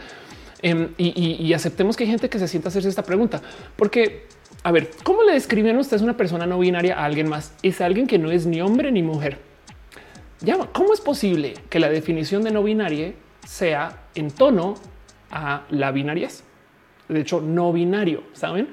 em, 0.62 0.88
y, 0.98 1.52
aceptemos 1.52 1.96
que 1.96 2.04
hay 2.04 2.10
gente 2.10 2.28
que 2.28 2.38
se 2.38 2.46
sienta 2.46 2.68
a 2.68 2.70
hacerse 2.70 2.88
esta 2.88 3.02
pregunta, 3.02 3.42
porque 3.74 4.26
a 4.62 4.70
ver, 4.70 4.90
¿cómo 5.02 5.22
le 5.22 5.32
describen 5.32 5.76
ustedes 5.78 6.02
una 6.02 6.16
persona 6.16 6.46
no 6.46 6.58
binaria 6.58 6.96
a 6.96 7.04
alguien 7.04 7.28
más? 7.28 7.52
Es 7.62 7.80
alguien 7.80 8.06
que 8.06 8.18
no 8.18 8.30
es 8.30 8.46
ni 8.46 8.60
hombre 8.60 8.92
ni 8.92 9.02
mujer. 9.02 9.38
Ya, 10.40 10.58
¿cómo 10.72 10.92
es 10.92 11.00
posible 11.00 11.54
que 11.70 11.78
la 11.78 11.88
definición 11.88 12.42
de 12.42 12.50
no 12.50 12.62
binaria 12.62 13.14
sea 13.46 14.04
en 14.14 14.30
tono 14.30 14.74
a 15.30 15.62
la 15.70 15.92
binarias? 15.92 16.44
De 17.08 17.20
hecho, 17.20 17.40
no 17.40 17.72
binario, 17.72 18.22
¿saben? 18.32 18.68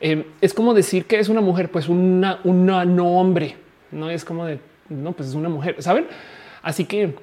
Eh, 0.00 0.26
es 0.40 0.54
como 0.54 0.74
decir 0.74 1.06
que 1.06 1.18
es 1.18 1.28
una 1.28 1.40
mujer, 1.40 1.70
pues 1.70 1.88
una, 1.88 2.40
una 2.44 2.84
no 2.84 3.18
hombre, 3.18 3.56
no 3.90 4.10
es 4.10 4.24
como 4.24 4.44
de, 4.44 4.60
no, 4.88 5.12
pues 5.12 5.28
es 5.28 5.34
una 5.34 5.48
mujer, 5.48 5.76
¿saben? 5.82 6.06
Así 6.62 6.84
que 6.84 7.14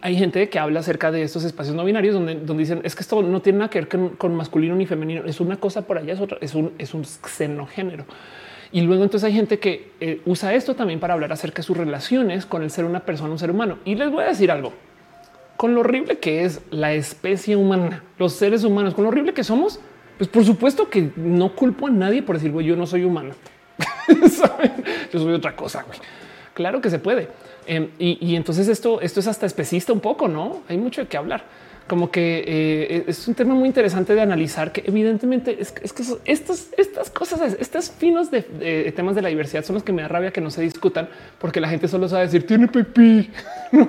hay 0.00 0.16
gente 0.16 0.48
que 0.48 0.58
habla 0.58 0.80
acerca 0.80 1.10
de 1.10 1.22
estos 1.22 1.44
espacios 1.44 1.74
no 1.74 1.84
binarios 1.84 2.14
donde, 2.14 2.34
donde 2.36 2.62
dicen 2.62 2.80
es 2.84 2.94
que 2.94 3.02
esto 3.02 3.22
no 3.22 3.42
tiene 3.42 3.58
nada 3.58 3.70
que 3.70 3.80
ver 3.80 3.88
con, 4.16 4.34
masculino 4.34 4.74
ni 4.76 4.86
femenino, 4.86 5.22
es 5.24 5.40
una 5.40 5.56
cosa 5.56 5.86
por 5.86 5.98
allá, 5.98 6.12
es 6.12 6.20
otra, 6.20 6.38
es 6.40 6.54
un, 6.54 6.72
es 6.78 6.94
un 6.94 7.04
xenogénero. 7.04 8.04
Y 8.72 8.82
luego 8.82 9.02
entonces 9.02 9.26
hay 9.26 9.34
gente 9.34 9.58
que 9.58 9.90
eh, 10.00 10.20
usa 10.26 10.54
esto 10.54 10.74
también 10.74 11.00
para 11.00 11.14
hablar 11.14 11.32
acerca 11.32 11.58
de 11.58 11.62
sus 11.64 11.76
relaciones 11.76 12.46
con 12.46 12.62
el 12.62 12.70
ser 12.70 12.84
una 12.84 13.00
persona, 13.00 13.30
un 13.30 13.38
ser 13.38 13.50
humano. 13.50 13.78
Y 13.84 13.96
les 13.96 14.10
voy 14.10 14.24
a 14.24 14.28
decir 14.28 14.50
algo, 14.50 14.72
con 15.56 15.74
lo 15.74 15.80
horrible 15.80 16.18
que 16.18 16.44
es 16.44 16.60
la 16.70 16.92
especie 16.92 17.56
humana, 17.56 18.04
los 18.18 18.34
seres 18.34 18.62
humanos, 18.62 18.94
con 18.94 19.04
lo 19.04 19.10
horrible 19.10 19.34
que 19.34 19.42
somos, 19.42 19.80
pues 20.18 20.28
por 20.28 20.44
supuesto 20.44 20.88
que 20.88 21.10
no 21.16 21.54
culpo 21.54 21.88
a 21.88 21.90
nadie 21.90 22.22
por 22.22 22.36
decir, 22.36 22.52
güey, 22.52 22.66
yo 22.66 22.76
no 22.76 22.86
soy 22.86 23.04
humano. 23.04 23.34
yo 25.12 25.18
soy 25.18 25.32
otra 25.32 25.56
cosa. 25.56 25.84
Claro 26.54 26.80
que 26.80 26.90
se 26.90 26.98
puede. 26.98 27.28
Em, 27.66 27.88
y, 27.98 28.36
entonces 28.36 28.68
esto, 28.68 29.00
esto 29.00 29.20
es 29.20 29.26
hasta 29.26 29.46
especista 29.46 29.92
un 29.92 30.00
poco, 30.00 30.28
¿no? 30.28 30.62
Hay 30.68 30.78
mucho 30.78 31.00
de 31.00 31.08
qué 31.08 31.16
hablar 31.16 31.44
como 31.90 32.08
que 32.08 32.44
eh, 32.46 33.04
es 33.08 33.26
un 33.26 33.34
tema 33.34 33.52
muy 33.52 33.66
interesante 33.66 34.14
de 34.14 34.20
analizar 34.20 34.70
que 34.70 34.84
evidentemente 34.86 35.56
es, 35.60 35.72
que 35.72 36.04
estas, 36.24 37.10
cosas, 37.12 37.56
estos 37.58 37.90
finos 37.90 38.30
de, 38.30 38.42
temas 38.94 39.16
de 39.16 39.22
la 39.22 39.28
diversidad 39.28 39.64
son 39.64 39.74
los 39.74 39.82
que 39.82 39.92
me 39.92 40.02
da 40.02 40.06
rabia 40.06 40.30
que 40.30 40.40
no 40.40 40.52
se 40.52 40.62
discutan 40.62 41.08
porque 41.40 41.60
la 41.60 41.68
gente 41.68 41.88
solo 41.88 42.08
sabe 42.08 42.26
decir 42.26 42.46
tiene 42.46 42.68
pipí. 42.68 43.28
No, 43.72 43.88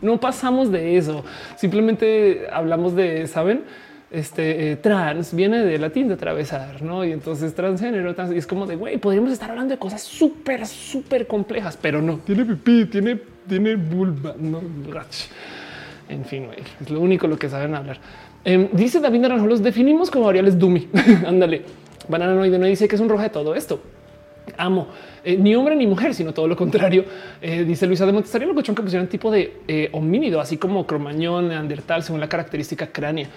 no 0.00 0.20
pasamos 0.20 0.72
de 0.72 0.96
eso. 0.96 1.24
Simplemente 1.56 2.46
hablamos 2.50 2.94
de, 2.96 3.26
saben, 3.26 3.64
este 4.10 4.72
eh, 4.72 4.76
trans 4.76 5.34
viene 5.34 5.58
de 5.58 5.78
latín 5.78 6.08
de 6.08 6.14
atravesar, 6.14 6.80
no? 6.80 7.04
Y 7.04 7.12
entonces 7.12 7.54
transgénero 7.54 8.14
trans, 8.14 8.32
y 8.32 8.38
es 8.38 8.46
como 8.46 8.66
de 8.66 8.76
güey, 8.76 8.96
podríamos 8.96 9.30
estar 9.32 9.50
hablando 9.50 9.74
de 9.74 9.78
cosas 9.78 10.02
súper, 10.02 10.66
súper 10.66 11.26
complejas, 11.26 11.78
pero 11.80 12.00
no 12.00 12.16
tiene 12.18 12.46
pipí, 12.46 12.86
tiene, 12.86 13.20
tiene 13.46 13.76
vulva. 13.76 14.34
No, 14.38 14.62
en 16.08 16.24
fin, 16.24 16.48
es 16.80 16.90
lo 16.90 17.00
único 17.00 17.26
lo 17.26 17.38
que 17.38 17.48
saben 17.48 17.74
hablar. 17.74 17.98
Em, 18.44 18.68
dice 18.72 19.00
David 19.00 19.20
Naranjo, 19.20 19.46
los 19.46 19.62
definimos 19.62 20.10
como 20.10 20.26
variables 20.26 20.58
Dumi. 20.58 20.88
Ándale. 21.26 21.62
Banana 22.08 22.34
no 22.34 22.66
dice 22.66 22.88
que 22.88 22.94
es 22.96 23.00
un 23.00 23.08
roja 23.08 23.24
de 23.24 23.30
todo 23.30 23.54
esto. 23.54 23.80
Amo 24.56 24.88
eh, 25.24 25.36
ni 25.36 25.54
hombre 25.54 25.76
ni 25.76 25.86
mujer, 25.86 26.14
sino 26.14 26.32
todo 26.32 26.48
lo 26.48 26.56
contrario. 26.56 27.04
Eh, 27.42 27.64
dice 27.64 27.86
Luisa 27.86 28.06
de 28.06 28.12
Montestaría 28.12 28.48
locochón 28.48 28.74
que 28.74 28.82
pusieron 28.82 29.06
tipo 29.08 29.30
de 29.30 29.58
eh, 29.68 29.90
homínido, 29.92 30.40
así 30.40 30.56
como 30.56 30.86
cromañón, 30.86 31.48
neandertal, 31.48 32.02
según 32.02 32.20
la 32.20 32.28
característica 32.28 32.86
cránea. 32.86 33.28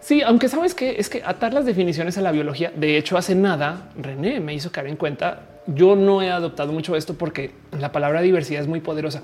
Sí, 0.00 0.22
aunque 0.22 0.48
sabes 0.48 0.74
que 0.74 0.96
es 0.98 1.08
que 1.08 1.22
atar 1.24 1.54
las 1.54 1.64
definiciones 1.64 2.18
a 2.18 2.20
la 2.20 2.32
biología, 2.32 2.72
de 2.74 2.96
hecho, 2.96 3.16
hace 3.16 3.34
nada, 3.34 3.90
René 3.96 4.40
me 4.40 4.54
hizo 4.54 4.72
caer 4.72 4.88
en 4.88 4.96
cuenta. 4.96 5.42
Yo 5.66 5.96
no 5.96 6.22
he 6.22 6.30
adoptado 6.30 6.72
mucho 6.72 6.96
esto 6.96 7.14
porque 7.14 7.52
la 7.78 7.92
palabra 7.92 8.22
diversidad 8.22 8.62
es 8.62 8.68
muy 8.68 8.80
poderosa. 8.80 9.22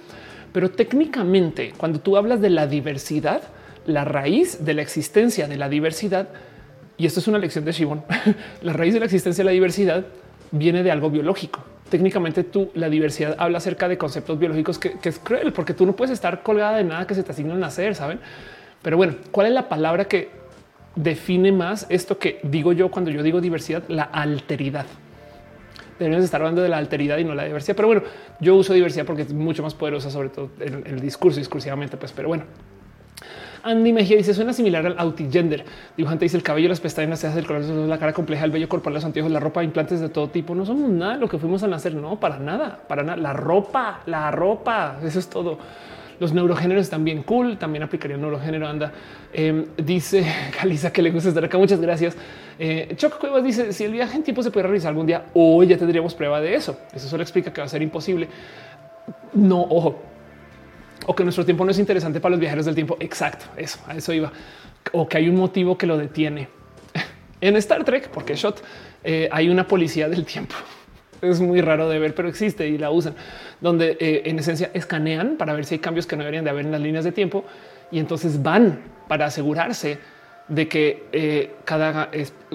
Pero 0.53 0.71
técnicamente, 0.71 1.73
cuando 1.77 2.01
tú 2.01 2.17
hablas 2.17 2.41
de 2.41 2.51
la 2.51 2.67
diversidad, 2.67 3.43
la 3.87 4.05
raíz 4.05 4.65
de 4.65 4.75
la 4.75 4.83
existencia 4.83 5.49
de 5.49 5.57
la 5.57 5.69
diversidad, 5.69 6.29
y 6.99 7.07
esto 7.07 7.21
es 7.21 7.29
una 7.29 7.39
lección 7.39 7.65
de 7.65 7.73
Shibon, 7.73 8.05
la 8.63 8.73
raíz 8.73 8.95
de 8.95 9.01
la 9.01 9.07
existencia 9.07 9.43
de 9.43 9.47
la 9.47 9.53
diversidad 9.53 10.05
viene 10.51 10.83
de 10.83 10.91
algo 10.91 11.11
biológico. 11.11 11.65
Técnicamente 11.89 12.45
tú, 12.45 12.71
la 12.75 12.89
diversidad 12.89 13.35
habla 13.39 13.59
acerca 13.59 13.89
de 13.89 13.99
conceptos 13.99 14.39
biológicos 14.39 14.79
que, 14.79 14.97
es 15.03 15.19
cruel, 15.19 15.53
porque 15.53 15.75
tú 15.75 15.87
no 15.87 15.95
puedes 15.95 16.13
estar 16.13 16.43
colgada 16.43 16.77
de 16.77 16.85
nada 16.85 17.07
que 17.07 17.15
se 17.15 17.23
te 17.23 17.33
asigne 17.33 17.53
al 17.53 17.61
nacer, 17.61 17.95
¿saben? 17.95 18.19
Pero 18.83 18.97
bueno, 18.97 19.15
¿cuál 19.31 19.49
es 19.49 19.53
la 19.53 19.69
palabra 19.69 20.07
que 20.07 20.31
define 20.95 21.53
más 21.53 21.87
esto 21.89 22.19
que 22.19 22.41
digo 22.43 22.73
yo 22.73 22.91
cuando 22.91 23.11
yo 23.11 23.23
digo 23.23 23.41
diversidad? 23.41 23.83
La 23.89 24.05
alteridad 24.05 24.87
deberíamos 26.03 26.25
estar 26.25 26.41
hablando 26.41 26.63
de 26.63 26.69
la 26.69 26.79
alteridad 26.79 27.19
y 27.19 27.25
no 27.25 27.35
la 27.35 27.45
diversidad. 27.45 27.77
Pero 27.77 27.89
bueno, 27.89 28.03
yo 28.41 28.57
uso 28.57 28.73
diversidad 28.73 29.07
porque 29.07 29.23
es 29.23 29.33
mucho 29.33 29.63
más 29.63 29.75
poderosa, 29.75 30.11
sobre 30.11 30.29
todo 30.29 30.51
en 30.61 30.87
el 30.87 31.01
discurso 31.01 31.39
discursivamente. 31.39 31.97
Pues, 31.97 32.13
pero 32.13 32.29
bueno, 32.29 32.45
Andy 33.65 33.93
Mejía 33.93 34.17
dice 34.17 34.35
suena 34.35 34.53
similar 34.53 34.85
al 34.85 34.99
autigender. 34.99 35.65
Dibujante 35.97 36.25
dice 36.25 36.37
el 36.37 36.43
cabello, 36.43 36.69
las 36.69 36.81
pestañas, 36.81 37.11
las 37.11 37.21
cejas, 37.21 37.37
el 37.37 37.47
color, 37.47 37.63
la 37.63 37.99
cara 37.99 38.13
compleja, 38.13 38.45
el 38.45 38.51
vello 38.51 38.69
corporal, 38.69 38.95
los 38.95 39.05
anteojos, 39.05 39.31
la 39.31 39.41
ropa, 39.41 39.63
implantes 39.63 40.01
de 40.01 40.09
todo 40.09 40.29
tipo. 40.29 40.55
No 40.55 40.67
somos 40.67 40.91
nada 40.91 41.17
lo 41.17 41.29
que 41.29 41.39
fuimos 41.39 41.63
a 41.63 41.69
nacer. 41.69 41.95
No, 41.95 42.19
para 42.19 42.39
nada, 42.39 42.81
para 42.89 43.03
nada. 43.03 43.17
La 43.17 43.33
ropa, 43.33 44.01
la 44.07 44.31
ropa, 44.31 44.99
eso 45.05 45.19
es 45.19 45.29
todo. 45.29 45.59
Los 46.19 46.33
neurogéneros 46.33 46.83
están 46.83 47.05
bien 47.05 47.23
cool. 47.23 47.57
También 47.57 47.85
aplicaría 47.85 48.17
el 48.17 48.21
neurogénero. 48.21 48.67
Anda, 48.67 48.93
em, 49.33 49.67
dice 49.77 50.27
Calisa 50.61 50.93
que 50.93 51.03
le 51.03 51.11
gusta 51.11 51.29
estar 51.29 51.45
acá. 51.45 51.59
Muchas 51.59 51.81
gracias. 51.81 52.17
Eh, 52.59 52.97
Cuevas 53.21 53.45
dice 53.45 53.73
si 53.73 53.85
el 53.85 53.93
viaje 53.93 54.17
en 54.17 54.23
tiempo 54.23 54.43
se 54.43 54.51
puede 54.51 54.65
realizar 54.67 54.91
algún 54.91 55.07
día, 55.07 55.27
hoy 55.35 55.67
ya 55.67 55.77
tendríamos 55.77 56.15
prueba 56.15 56.41
de 56.41 56.55
eso. 56.55 56.79
Eso 56.95 57.09
solo 57.09 57.23
explica 57.23 57.53
que 57.53 57.61
va 57.61 57.67
a 57.67 57.69
ser 57.69 57.83
imposible. 57.83 58.29
No, 59.35 59.63
ojo, 59.63 60.03
o 61.07 61.15
que 61.15 61.25
nuestro 61.25 61.45
tiempo 61.45 61.65
no 61.65 61.71
es 61.71 61.79
interesante 61.79 62.21
para 62.21 62.31
los 62.31 62.41
viajeros 62.41 62.67
del 62.67 62.75
tiempo. 62.75 62.97
Exacto, 63.01 63.47
eso, 63.57 63.79
a 63.87 63.97
eso 63.97 64.13
iba. 64.13 64.33
O 64.93 65.09
que 65.09 65.17
hay 65.17 65.29
un 65.29 65.37
motivo 65.37 65.77
que 65.77 65.87
lo 65.87 65.97
detiene. 65.97 66.49
En 67.41 67.57
Star 67.57 67.83
Trek, 67.83 68.09
porque 68.11 68.37
Shot, 68.37 68.63
eh, 69.03 69.29
hay 69.33 69.49
una 69.49 69.67
policía 69.67 70.09
del 70.09 70.25
tiempo. 70.25 70.55
Es 71.23 71.41
muy 71.41 71.61
raro 71.61 71.89
de 71.89 72.01
ver, 72.01 72.17
pero 72.17 72.29
existe 72.29 72.67
y 72.67 72.79
la 72.79 72.91
usan, 72.91 73.15
donde 73.61 73.97
eh, 74.01 74.23
en 74.25 74.41
esencia 74.41 74.73
escanean 74.75 75.37
para 75.37 75.53
ver 75.53 75.65
si 75.65 75.77
hay 75.77 75.79
cambios 75.79 76.05
que 76.05 76.17
no 76.17 76.23
deberían 76.23 76.43
de 76.43 76.51
haber 76.51 76.67
en 76.67 76.73
las 76.73 76.81
líneas 76.81 77.05
de 77.05 77.13
tiempo 77.13 77.45
y 77.93 78.01
entonces 78.01 78.43
van 78.43 78.81
para 79.07 79.27
asegurarse 79.27 79.99
de 80.49 80.69
que, 80.69 81.05
eh, 81.13 81.55
cada, 81.65 82.11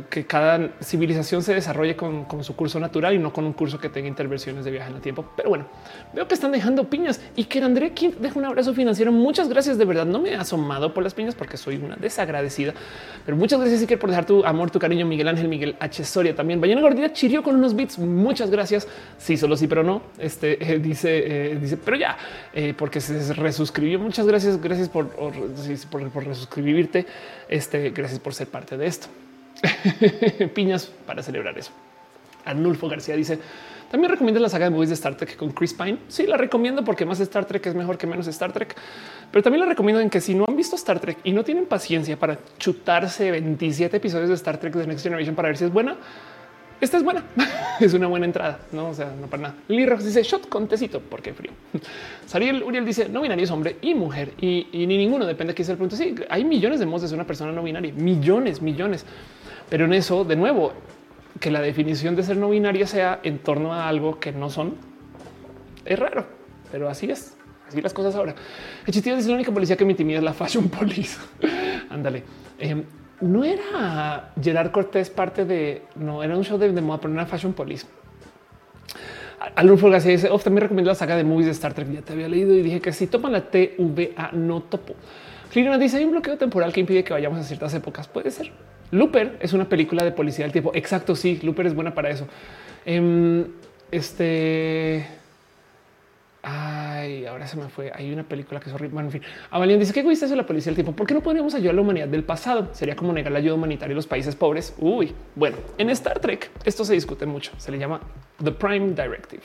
que 0.09 0.25
cada 0.25 0.69
civilización 0.81 1.41
se 1.41 1.53
desarrolle 1.53 1.95
con, 1.95 2.27
su 2.43 2.55
curso 2.55 2.79
natural 2.79 3.15
y 3.15 3.19
no 3.19 3.31
con 3.31 3.45
un 3.45 3.53
curso 3.53 3.79
que 3.79 3.89
tenga 3.89 4.07
intervenciones 4.07 4.65
de 4.65 4.71
viaje 4.71 4.89
en 4.89 4.97
el 4.97 5.01
tiempo. 5.01 5.25
Pero 5.35 5.49
bueno, 5.49 5.65
veo 6.13 6.27
que 6.27 6.33
están 6.33 6.51
dejando 6.51 6.89
piñas 6.89 7.21
y 7.35 7.45
que 7.45 7.59
André 7.59 7.93
quien 7.93 8.15
deja 8.19 8.37
un 8.37 8.45
abrazo 8.45 8.73
financiero. 8.73 9.11
Muchas 9.11 9.47
gracias 9.49 9.77
de 9.77 9.85
verdad. 9.85 10.05
No 10.05 10.19
me 10.19 10.31
he 10.31 10.35
asomado 10.35 10.93
por 10.93 11.03
las 11.03 11.13
piñas 11.13 11.33
porque 11.33 11.57
soy 11.57 11.77
una 11.77 11.95
desagradecida, 11.95 12.73
pero 13.25 13.37
muchas 13.37 13.59
gracias 13.59 13.85
que 13.85 13.97
por 13.97 14.09
dejar 14.09 14.25
tu 14.25 14.45
amor, 14.45 14.69
tu 14.69 14.79
cariño. 14.79 15.05
Miguel 15.05 15.27
Ángel, 15.29 15.47
Miguel 15.47 15.75
H. 15.79 16.03
Soria 16.03 16.35
también. 16.35 16.59
Vayan 16.59 16.81
Gordita 16.81 17.13
Chirio 17.13 17.41
con 17.41 17.55
unos 17.55 17.75
bits. 17.75 17.97
Muchas 17.99 18.51
gracias. 18.51 18.87
Sí, 19.17 19.37
solo 19.37 19.55
sí, 19.55 19.67
pero 19.67 19.83
no. 19.83 20.01
Este 20.19 20.73
eh, 20.73 20.79
dice, 20.79 21.51
eh, 21.51 21.55
dice, 21.55 21.77
pero 21.77 21.97
ya, 21.97 22.17
porque 22.77 22.99
se 22.99 23.33
resuscribió. 23.33 23.99
Muchas 23.99 24.27
gracias. 24.27 24.61
Gracias 24.61 24.89
por, 24.89 25.07
por, 25.09 26.09
por 26.09 26.25
resuscribirte. 26.25 27.05
Este, 27.49 27.89
gracias 27.91 28.19
por 28.19 28.33
ser 28.33 28.47
parte 28.47 28.77
de 28.77 28.87
esto. 28.87 29.07
Piñas 30.53 30.91
para 31.05 31.23
celebrar 31.23 31.57
eso. 31.57 31.71
Arnulfo 32.45 32.87
García 32.87 33.15
dice: 33.15 33.39
También 33.91 34.11
recomiendo 34.11 34.39
la 34.39 34.49
saga 34.49 34.65
de 34.65 34.71
movies 34.71 34.89
de 34.89 34.95
Star 34.95 35.15
Trek 35.15 35.35
con 35.35 35.51
Chris 35.51 35.73
Pine. 35.73 35.97
Sí, 36.07 36.25
la 36.27 36.37
recomiendo 36.37 36.83
porque 36.83 37.05
más 37.05 37.19
Star 37.19 37.45
Trek 37.45 37.65
es 37.65 37.75
mejor 37.75 37.97
que 37.97 38.07
menos 38.07 38.27
Star 38.27 38.53
Trek, 38.53 38.75
pero 39.31 39.43
también 39.43 39.61
la 39.61 39.65
recomiendo 39.67 40.01
en 40.01 40.09
que 40.09 40.21
si 40.21 40.35
no 40.35 40.45
han 40.47 40.55
visto 40.55 40.75
Star 40.75 40.99
Trek 40.99 41.17
y 41.23 41.31
no 41.31 41.43
tienen 41.43 41.65
paciencia 41.65 42.17
para 42.17 42.39
chutarse 42.57 43.31
27 43.31 43.97
episodios 43.97 44.29
de 44.29 44.35
Star 44.35 44.57
Trek 44.57 44.73
de 44.73 44.87
Next 44.87 45.03
Generation 45.03 45.35
para 45.35 45.49
ver 45.49 45.57
si 45.57 45.65
es 45.65 45.71
buena, 45.71 45.97
esta 46.79 46.97
es 46.97 47.03
buena, 47.03 47.23
es 47.79 47.93
una 47.93 48.07
buena 48.07 48.25
entrada, 48.25 48.59
no? 48.71 48.89
O 48.89 48.93
sea, 48.93 49.13
no 49.19 49.27
para 49.27 49.43
nada. 49.43 49.55
Lily 49.67 49.85
dice 49.97 50.23
shot 50.23 50.47
con 50.49 50.67
tecito 50.67 51.01
porque 51.01 51.33
frío. 51.33 51.51
Sariel 52.25 52.63
Uriel 52.63 52.85
dice 52.85 53.09
no 53.09 53.21
binario 53.21 53.43
es 53.43 53.51
hombre 53.51 53.77
y 53.81 53.95
mujer 53.95 54.33
y, 54.39 54.67
ni 54.73 54.97
ninguno 54.97 55.25
depende 55.25 55.53
de 55.53 55.55
quién 55.55 55.65
sea 55.65 55.73
el 55.73 55.79
punto. 55.79 55.95
Sí, 55.95 56.15
hay 56.29 56.43
millones 56.45 56.79
de 56.79 56.85
modos 56.85 57.09
de 57.09 57.15
una 57.15 57.25
persona 57.25 57.51
no 57.51 57.63
binaria, 57.63 57.93
millones, 57.93 58.61
millones. 58.61 59.05
Pero 59.69 59.85
en 59.85 59.93
eso, 59.93 60.23
de 60.23 60.35
nuevo, 60.35 60.71
que 61.39 61.51
la 61.51 61.61
definición 61.61 62.15
de 62.15 62.23
ser 62.23 62.37
no 62.37 62.49
binaria 62.49 62.87
sea 62.87 63.19
en 63.23 63.39
torno 63.39 63.73
a 63.73 63.87
algo 63.87 64.19
que 64.19 64.31
no 64.31 64.49
son 64.49 64.75
es 65.87 65.97
raro, 65.97 66.25
pero 66.71 66.89
así 66.89 67.09
es. 67.09 67.37
Así 67.67 67.81
las 67.81 67.93
cosas 67.93 68.15
ahora. 68.15 68.33
El 68.85 68.95
es 68.95 69.27
la 69.27 69.35
única 69.35 69.51
policía 69.51 69.75
que 69.75 69.83
me 69.83 69.91
intimida 69.91 70.19
es 70.19 70.23
la 70.23 70.33
fashion 70.33 70.69
police. 70.69 71.17
Ándale. 71.89 72.23
Em, 72.59 72.83
no 73.21 73.43
era 73.43 74.31
Gerard 74.41 74.71
Cortés 74.71 75.09
parte 75.09 75.45
de 75.45 75.83
no 75.95 76.23
era 76.23 76.37
un 76.37 76.43
show 76.43 76.57
de, 76.57 76.69
moda, 76.81 76.99
pero 76.99 77.13
una 77.13 77.25
fashion 77.25 77.53
police. 77.53 77.87
Alonso 79.55 79.89
García 79.89 80.11
dice: 80.11 80.29
también 80.43 80.63
recomiendo 80.63 80.91
la 80.91 80.95
saga 80.95 81.15
de 81.15 81.23
movies 81.23 81.45
de 81.45 81.51
Star 81.53 81.73
Trek. 81.73 81.91
Ya 81.91 82.01
te 82.01 82.13
había 82.13 82.27
leído 82.27 82.53
y 82.53 82.61
dije 82.61 82.81
que 82.81 82.91
si 82.91 83.07
toman 83.07 83.31
la 83.31 83.49
TVA, 83.49 84.31
no 84.33 84.61
topo. 84.61 84.95
Clina 85.51 85.77
dice: 85.77 85.97
hay 85.97 86.05
un 86.05 86.11
bloqueo 86.11 86.37
temporal 86.37 86.73
que 86.73 86.81
impide 86.81 87.03
que 87.03 87.13
vayamos 87.13 87.39
a 87.39 87.43
ciertas 87.43 87.73
épocas. 87.73 88.07
Puede 88.07 88.31
ser. 88.31 88.51
Looper 88.91 89.37
es 89.41 89.53
una 89.53 89.67
película 89.67 90.03
de 90.03 90.11
policía 90.11 90.45
del 90.45 90.51
tiempo. 90.51 90.71
Exacto. 90.73 91.15
Sí, 91.15 91.39
Looper 91.41 91.67
es 91.67 91.75
buena 91.75 91.93
para 91.93 92.09
eso. 92.09 92.27
Em, 92.85 93.45
este 93.91 95.05
Ahora 96.47 97.45
se 97.45 97.57
me 97.57 97.67
fue. 97.69 97.91
Hay 97.93 98.11
una 98.11 98.23
película 98.23 98.59
que 98.59 98.69
es 98.69 98.75
horrible. 98.75 98.93
Bueno, 98.93 99.09
en 99.09 99.13
fin, 99.13 99.21
Avalian 99.51 99.79
dice 99.79 99.93
que 99.93 99.99
egoísta 99.99 100.25
es 100.25 100.31
la 100.31 100.45
policía 100.45 100.71
del 100.71 100.75
tiempo. 100.75 100.93
¿Por 100.93 101.05
qué 101.05 101.13
no 101.13 101.21
podríamos 101.21 101.53
ayudar 101.53 101.73
a 101.73 101.75
la 101.75 101.81
humanidad 101.81 102.07
del 102.07 102.23
pasado? 102.23 102.69
Sería 102.73 102.95
como 102.95 103.11
negar 103.13 103.31
la 103.31 103.39
ayuda 103.39 103.55
humanitaria 103.55 103.93
a 103.93 103.95
los 103.95 104.07
países 104.07 104.35
pobres. 104.35 104.73
Uy, 104.77 105.13
bueno, 105.35 105.57
en 105.77 105.89
Star 105.89 106.19
Trek 106.19 106.49
esto 106.63 106.85
se 106.85 106.93
discute 106.93 107.25
mucho. 107.25 107.51
Se 107.57 107.71
le 107.71 107.77
llama 107.77 107.99
The 108.43 108.51
Prime 108.51 108.89
Directive 108.89 109.43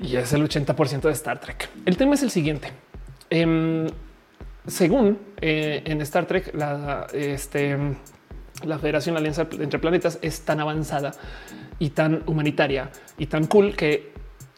y 0.00 0.16
es 0.16 0.32
el 0.32 0.42
80% 0.42 1.02
de 1.02 1.12
Star 1.12 1.40
Trek. 1.40 1.68
El 1.84 1.96
tema 1.96 2.14
es 2.14 2.22
el 2.22 2.30
siguiente. 2.30 2.68
Em, 3.30 3.86
según 4.66 5.18
eh, 5.40 5.82
en 5.84 6.00
Star 6.02 6.26
Trek, 6.26 6.54
la, 6.54 7.06
este, 7.12 7.76
la 8.64 8.78
Federación 8.78 9.14
la 9.14 9.20
Alianza 9.20 9.46
entre 9.58 9.78
Planetas 9.78 10.18
es 10.22 10.42
tan 10.42 10.60
avanzada 10.60 11.12
y 11.78 11.90
tan 11.90 12.22
humanitaria 12.26 12.90
y 13.18 13.26
tan 13.26 13.46
cool 13.46 13.76
que 13.76 14.13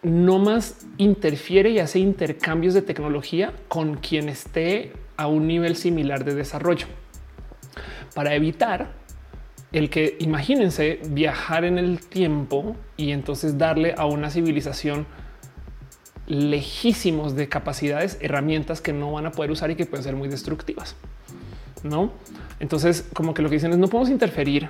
no 0.06 0.38
más 0.38 0.86
interfiere 0.98 1.70
y 1.70 1.80
hace 1.80 1.98
intercambios 1.98 2.74
de 2.74 2.82
tecnología 2.82 3.52
con 3.68 3.96
quien 3.96 4.28
esté 4.28 4.92
a 5.16 5.26
un 5.26 5.46
nivel 5.46 5.76
similar 5.76 6.24
de 6.24 6.34
desarrollo 6.34 6.86
para 8.14 8.34
evitar 8.34 8.92
el 9.72 9.90
que 9.90 10.16
imagínense 10.20 11.00
viajar 11.08 11.64
en 11.64 11.76
el 11.76 12.00
tiempo 12.00 12.76
y 12.96 13.10
entonces 13.10 13.58
darle 13.58 13.94
a 13.98 14.06
una 14.06 14.30
civilización 14.30 15.06
lejísimos 16.28 17.34
de 17.34 17.48
capacidades, 17.48 18.16
herramientas 18.20 18.80
que 18.80 18.92
no 18.92 19.12
van 19.12 19.26
a 19.26 19.32
poder 19.32 19.50
usar 19.50 19.70
y 19.70 19.74
que 19.74 19.86
pueden 19.86 20.04
ser 20.04 20.16
muy 20.16 20.28
destructivas. 20.28 20.96
No, 21.82 22.12
entonces 22.60 23.08
como 23.12 23.34
que 23.34 23.42
lo 23.42 23.48
que 23.48 23.56
dicen 23.56 23.72
es 23.72 23.78
no 23.78 23.88
podemos 23.88 24.10
interferir 24.10 24.68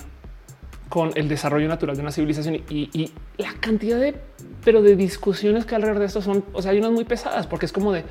con 0.88 1.10
el 1.16 1.28
desarrollo 1.28 1.68
natural 1.68 1.96
de 1.96 2.02
una 2.02 2.12
civilización 2.12 2.62
y, 2.68 3.10
la 3.38 3.52
cantidad 3.60 3.98
de, 3.98 4.14
pero 4.64 4.82
de 4.82 4.96
discusiones 4.96 5.64
que 5.66 5.74
alrededor 5.74 5.98
de 5.98 6.06
esto 6.06 6.22
son, 6.22 6.44
o 6.52 6.62
sea, 6.62 6.70
hay 6.70 6.78
unas 6.78 6.92
muy 6.92 7.04
pesadas 7.04 7.46
porque 7.46 7.66
es 7.66 7.72
como 7.72 7.92
de, 7.92 8.04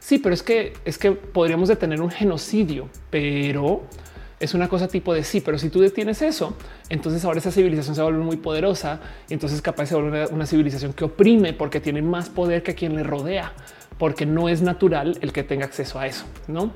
sí, 0.00 0.18
pero 0.18 0.34
es 0.34 0.42
que 0.42 0.74
es 0.84 0.98
que 0.98 1.12
podríamos 1.12 1.68
detener 1.68 2.00
un 2.00 2.10
genocidio, 2.10 2.88
pero 3.10 3.82
es 4.40 4.54
una 4.54 4.68
cosa 4.68 4.88
tipo 4.88 5.14
de 5.14 5.22
sí, 5.22 5.40
pero 5.40 5.58
si 5.58 5.68
tú 5.68 5.80
detienes 5.80 6.22
eso, 6.22 6.56
entonces 6.88 7.24
ahora 7.24 7.38
esa 7.38 7.52
civilización 7.52 7.94
se 7.94 8.02
vuelve 8.02 8.24
muy 8.24 8.38
poderosa 8.38 9.00
y 9.28 9.34
entonces 9.34 9.62
capaz 9.62 9.86
se 9.86 9.94
vuelve 9.94 10.26
una 10.26 10.46
civilización 10.46 10.92
que 10.92 11.04
oprime 11.04 11.52
porque 11.52 11.78
tiene 11.78 12.02
más 12.02 12.28
poder 12.28 12.62
que 12.62 12.74
quien 12.74 12.96
le 12.96 13.02
rodea, 13.02 13.52
porque 13.98 14.26
no 14.26 14.48
es 14.48 14.62
natural 14.62 15.18
el 15.20 15.32
que 15.32 15.44
tenga 15.44 15.66
acceso 15.66 15.98
a 15.98 16.06
eso, 16.06 16.24
no? 16.48 16.72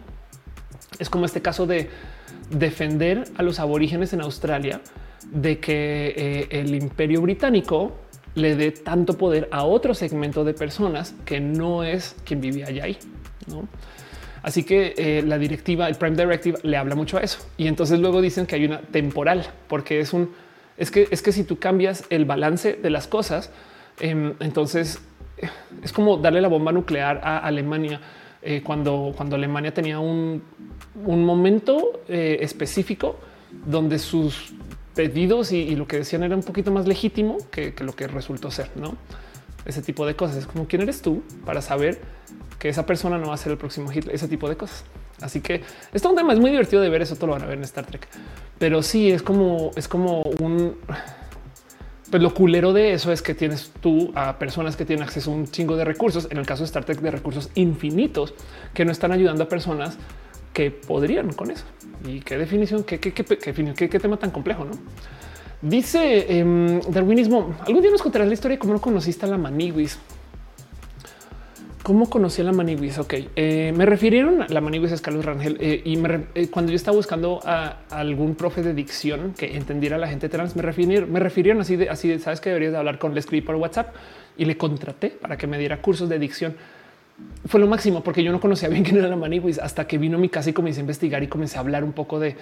Es 0.99 1.11
como 1.11 1.25
este 1.25 1.43
caso 1.43 1.67
de 1.67 1.89
defender 2.51 3.25
a 3.37 3.43
los 3.43 3.59
aborígenes 3.59 4.13
en 4.13 4.21
Australia 4.21 4.81
de 5.31 5.59
que 5.59 6.15
eh, 6.17 6.49
el 6.51 6.75
imperio 6.75 7.21
británico 7.21 7.93
le 8.35 8.57
dé 8.57 8.73
tanto 8.73 9.17
poder 9.17 9.49
a 9.53 9.65
otro 9.65 9.95
segmento 9.95 10.45
de 10.45 10.55
personas 10.55 11.15
que 11.25 11.41
no 11.41 11.85
es 11.85 12.17
quien 12.25 12.41
vivía 12.41 12.67
allá 12.67 12.85
ahí. 12.85 12.99
Así 14.43 14.65
que 14.65 14.95
eh, 14.97 15.23
la 15.25 15.39
directiva, 15.39 15.89
el 15.89 15.95
Prime 15.95 16.17
Directive, 16.17 16.59
le 16.63 16.77
habla 16.77 16.95
mucho 16.95 17.17
a 17.17 17.21
eso. 17.21 17.39
Y 17.57 17.69
entonces 17.69 18.01
luego 18.01 18.21
dicen 18.21 18.47
que 18.47 18.57
hay 18.57 18.65
una 18.65 18.81
temporal, 18.81 19.47
porque 19.69 20.01
es 20.01 20.13
un 20.13 20.31
es 20.77 20.91
que 20.91 21.07
es 21.11 21.23
que 21.23 21.31
si 21.31 21.45
tú 21.45 21.59
cambias 21.59 22.05
el 22.11 22.25
balance 22.25 22.75
de 22.75 22.91
las 22.91 23.07
cosas, 23.07 23.51
em, 24.01 24.35
entonces 24.41 25.01
es 25.83 25.93
como 25.93 26.17
darle 26.17 26.41
la 26.41 26.49
bomba 26.49 26.73
nuclear 26.73 27.21
a 27.23 27.39
Alemania 27.39 28.01
eh, 28.43 28.63
cuando, 28.65 29.13
cuando 29.17 29.37
Alemania 29.37 29.73
tenía 29.73 30.01
un, 30.01 30.43
un 31.05 31.25
momento 31.25 32.03
específico 32.09 33.17
donde 33.67 33.99
sus 33.99 34.53
pedidos 34.95 35.53
y, 35.53 35.75
lo 35.77 35.87
que 35.87 35.99
decían 35.99 36.23
era 36.23 36.37
un 36.37 36.43
poquito 36.43 36.71
más 36.71 36.87
legítimo 36.87 37.39
que, 37.51 37.75
lo 37.81 37.95
que 37.95 38.07
resultó 38.07 38.51
ser, 38.51 38.71
¿no? 38.77 38.97
Ese 39.65 39.83
tipo 39.83 40.07
de 40.07 40.15
cosas. 40.15 40.37
Es 40.37 40.47
como 40.47 40.67
quién 40.67 40.83
eres 40.83 41.03
tú 41.03 41.23
para 41.45 41.63
saber 41.63 42.01
que 42.59 42.69
esa 42.69 42.87
persona 42.87 43.19
no 43.19 43.29
va 43.29 43.35
a 43.35 43.39
ser 43.39 43.53
el 43.53 43.59
próximo 43.59 43.91
hit, 43.91 44.09
ese 44.11 44.29
tipo 44.29 44.49
de 44.49 44.57
cosas. 44.57 44.85
Así 45.21 45.41
que 45.41 45.57
esto 45.57 45.65
es 45.93 46.05
un 46.05 46.17
tema, 46.17 46.33
es 46.33 46.39
muy 46.39 46.51
divertido 46.51 46.83
de 46.83 46.89
ver, 46.89 47.03
eso 47.03 47.17
todo 47.17 47.29
lo 47.29 47.33
van 47.35 47.43
a 47.43 47.47
ver 47.47 47.59
en 47.59 47.65
Star 47.65 47.87
Trek. 47.87 48.09
Pero 48.59 48.83
sí, 48.83 49.11
es 49.11 49.23
como, 49.23 49.71
es 49.77 49.89
como 49.89 50.23
un... 50.41 50.77
Pues 52.11 52.23
lo 52.23 52.33
culero 52.33 52.73
de 52.73 52.93
eso 52.93 53.11
es 53.11 53.23
que 53.23 53.35
tienes 53.35 53.73
tú 53.81 54.13
a 54.15 54.39
personas 54.39 54.77
que 54.77 54.85
tienen 54.85 55.03
acceso 55.03 55.33
a 55.33 55.35
un 55.35 55.47
chingo 55.47 55.77
de 55.77 55.85
recursos, 55.85 56.29
en 56.31 56.39
el 56.39 56.47
caso 56.47 56.63
de 56.63 56.67
Star 56.67 56.85
Trek 56.85 57.01
de 57.01 57.11
recursos 57.11 57.51
infinitos, 57.55 58.35
que 58.73 58.85
no 58.85 58.93
están 58.93 59.11
ayudando 59.11 59.45
a 59.45 59.49
personas 59.49 59.97
que 60.55 60.71
podrían 60.71 61.35
con 61.35 61.51
eso. 61.51 61.67
Y 62.07 62.21
qué 62.21 62.39
definición, 62.39 62.85
qué, 62.85 62.99
qué, 62.99 63.13
qué, 63.13 63.99
tema 63.99 64.17
tan 64.17 64.31
complejo, 64.31 64.65
¿no? 64.65 64.73
Dice 65.61 66.27
eh, 66.29 66.81
darwinismo. 66.89 67.55
Algún 67.67 67.83
día 67.83 67.91
nos 67.91 68.03
contarás 68.03 68.29
la 68.29 68.35
historia 68.35 68.57
de 68.57 68.59
cómo 68.59 68.81
conociste 68.81 69.27
a 69.27 69.29
la 69.29 69.37
Maniwis. 69.37 69.99
¿Cómo 71.85 72.09
conocí 72.09 72.41
a 72.41 72.45
la 72.47 72.53
Maniwis? 72.53 72.99
Ok, 72.99 73.13
eh, 73.37 73.71
me 73.77 73.85
refirieron 73.85 74.41
a 74.41 74.49
la 74.49 74.63
Maniwis 74.63 74.93
es 74.93 75.03
Carlos 75.03 75.23
Rangel 75.23 75.59
eh, 75.61 75.83
y 75.85 75.99
eh, 76.35 76.49
cuando 76.51 76.73
yo 76.73 76.77
estaba 76.77 76.97
buscando 76.97 77.41
a, 77.45 77.81
algún 77.91 78.37
profe 78.37 78.63
de 78.63 78.73
dicción 78.73 79.35
que 79.37 79.55
entendiera 79.55 79.97
a 79.97 79.99
la 79.99 80.09
gente 80.09 80.31
trans, 80.31 80.57
me 80.57 80.63
refirieron, 80.63 81.13
me 81.13 81.21
refirieron 81.21 81.61
así 81.61 81.77
de 81.77 81.91
así 81.91 82.09
de 82.09 82.21
sabes 82.21 82.41
que 82.41 82.49
deberías 82.49 82.73
de 82.73 82.79
hablar 82.79 82.99
con 82.99 83.15
Leslie 83.15 83.43
por 83.43 83.57
WhatsApp 83.57 83.95
y 84.39 84.47
le 84.47 84.57
contraté 84.57 85.11
para 85.11 85.37
que 85.37 85.47
me 85.47 85.59
diera 85.59 85.83
cursos 85.83 86.09
de 86.09 86.19
dicción 86.19 86.57
fue 87.47 87.61
lo 87.61 87.67
máximo 87.67 88.03
porque 88.03 88.23
yo 88.23 88.33
no 88.33 88.41
conocía 88.41 88.69
bien 88.69 88.85
quién 88.85 88.97
era 88.97 89.09
la 89.09 89.17
Maniwis 89.17 89.59
hasta 89.59 89.87
que 89.87 89.99
vino 89.99 90.19
mi 90.19 90.29
casa 90.29 90.51
y 90.51 90.53
comencé 90.53 90.81
a 90.81 90.83
investigar 90.83 91.23
y 91.23 91.29
comencé 91.29 91.57
a 91.57 91.61
hablar 91.61 91.85
un 91.85 91.93
poco 91.93 92.19
de 92.19 92.37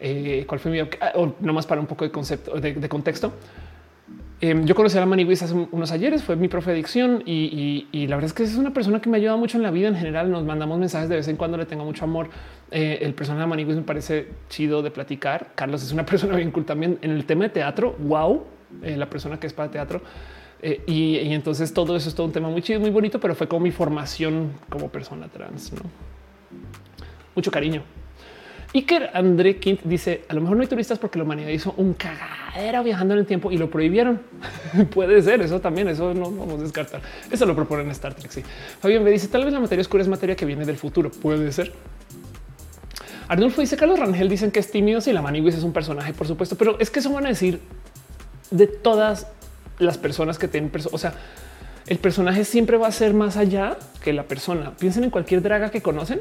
eh, 0.00 0.44
cuál 0.46 0.60
fue 0.60 0.70
mi 0.70 0.80
o 0.80 1.34
nomás 1.40 1.66
para 1.66 1.80
un 1.80 1.86
poco 1.86 2.04
de 2.04 2.10
concepto 2.10 2.60
de, 2.60 2.88
contexto. 2.88 3.32
Em, 4.40 4.64
yo 4.64 4.76
conocí 4.76 4.96
a 4.96 5.00
la 5.00 5.06
Maniguis 5.06 5.42
hace 5.42 5.52
unos 5.52 5.90
ayeres, 5.90 6.22
fue 6.22 6.36
mi 6.36 6.46
profe 6.46 6.70
de 6.70 6.76
dicción 6.76 7.24
y, 7.26 8.06
la 8.06 8.14
verdad 8.14 8.26
es 8.26 8.32
que 8.32 8.44
es 8.44 8.54
una 8.54 8.72
persona 8.72 9.00
que 9.00 9.10
me 9.10 9.16
ayuda 9.16 9.34
mucho 9.36 9.56
en 9.56 9.64
la 9.64 9.72
vida 9.72 9.88
en 9.88 9.96
general. 9.96 10.30
Nos 10.30 10.44
mandamos 10.44 10.78
mensajes 10.78 11.08
de 11.08 11.16
vez 11.16 11.26
en 11.26 11.36
cuando, 11.36 11.56
le 11.56 11.66
tengo 11.66 11.84
mucho 11.84 12.04
amor. 12.04 12.30
Eh, 12.70 12.98
el 13.00 13.14
personaje 13.14 13.42
de 13.42 13.48
Maniguis 13.48 13.76
me 13.76 13.82
parece 13.82 14.28
chido 14.48 14.82
de 14.82 14.92
platicar. 14.92 15.48
Carlos 15.56 15.82
es 15.82 15.92
una 15.92 16.06
persona 16.06 16.36
bien 16.36 16.52
cool 16.52 16.64
también 16.64 16.98
en 17.02 17.10
el 17.10 17.24
tema 17.24 17.44
de 17.44 17.50
teatro. 17.50 17.96
Wow, 17.98 18.44
eh, 18.82 18.96
la 18.96 19.10
persona 19.10 19.40
que 19.40 19.48
es 19.48 19.52
para 19.52 19.70
teatro. 19.70 20.02
Eh, 20.60 20.82
y, 20.86 21.18
y, 21.18 21.34
entonces 21.34 21.72
todo 21.72 21.96
eso 21.96 22.08
es 22.08 22.14
todo 22.14 22.26
un 22.26 22.32
tema 22.32 22.48
muy 22.48 22.62
chido, 22.62 22.80
muy 22.80 22.90
bonito, 22.90 23.20
pero 23.20 23.34
fue 23.34 23.46
como 23.46 23.60
mi 23.60 23.70
formación 23.70 24.52
como 24.68 24.88
persona 24.88 25.28
trans. 25.28 25.72
¿no? 25.72 25.82
Mucho 27.34 27.50
cariño. 27.50 27.82
Iker 28.74 29.10
André 29.14 29.58
Quint 29.58 29.82
dice 29.84 30.24
a 30.28 30.34
lo 30.34 30.42
mejor 30.42 30.56
no 30.56 30.62
hay 30.62 30.68
turistas 30.68 30.98
porque 30.98 31.18
la 31.18 31.24
humanidad 31.24 31.48
hizo 31.48 31.72
un 31.78 31.94
cagadero 31.94 32.82
viajando 32.82 33.14
en 33.14 33.20
el 33.20 33.26
tiempo 33.26 33.50
y 33.50 33.56
lo 33.56 33.70
prohibieron. 33.70 34.20
Puede 34.94 35.22
ser 35.22 35.40
eso 35.40 35.60
también. 35.60 35.88
Eso 35.88 36.12
no 36.12 36.30
vamos 36.30 36.60
a 36.60 36.62
descartar. 36.64 37.00
Eso 37.30 37.46
lo 37.46 37.54
proponen 37.54 37.90
Star 37.90 38.14
Trek. 38.14 38.30
Sí. 38.30 38.42
Fabián 38.80 39.02
me 39.02 39.10
dice 39.10 39.28
tal 39.28 39.44
vez 39.44 39.54
la 39.54 39.60
materia 39.60 39.80
oscura 39.80 40.02
es 40.02 40.08
materia 40.08 40.36
que 40.36 40.44
viene 40.44 40.66
del 40.66 40.76
futuro. 40.76 41.10
Puede 41.10 41.50
ser. 41.52 41.72
Arnulfo 43.28 43.60
dice 43.60 43.76
Carlos 43.76 43.98
Rangel 43.98 44.28
dicen 44.28 44.50
que 44.50 44.60
es 44.60 44.70
tímido. 44.70 45.00
Si 45.00 45.12
la 45.12 45.22
Maniguis 45.22 45.54
es 45.54 45.62
un 45.62 45.72
personaje, 45.72 46.12
por 46.12 46.26
supuesto, 46.26 46.56
pero 46.56 46.78
es 46.78 46.90
que 46.90 46.98
eso 46.98 47.10
van 47.10 47.24
a 47.24 47.28
decir 47.28 47.60
de 48.50 48.66
todas 48.66 49.28
las 49.78 49.98
personas 49.98 50.38
que 50.38 50.48
tienen, 50.48 50.70
o 50.90 50.98
sea, 50.98 51.14
el 51.86 51.98
personaje 51.98 52.44
siempre 52.44 52.76
va 52.76 52.88
a 52.88 52.92
ser 52.92 53.14
más 53.14 53.36
allá 53.36 53.78
que 54.02 54.12
la 54.12 54.24
persona. 54.24 54.74
Piensen 54.78 55.04
en 55.04 55.10
cualquier 55.10 55.42
draga 55.42 55.70
que 55.70 55.80
conocen 55.80 56.20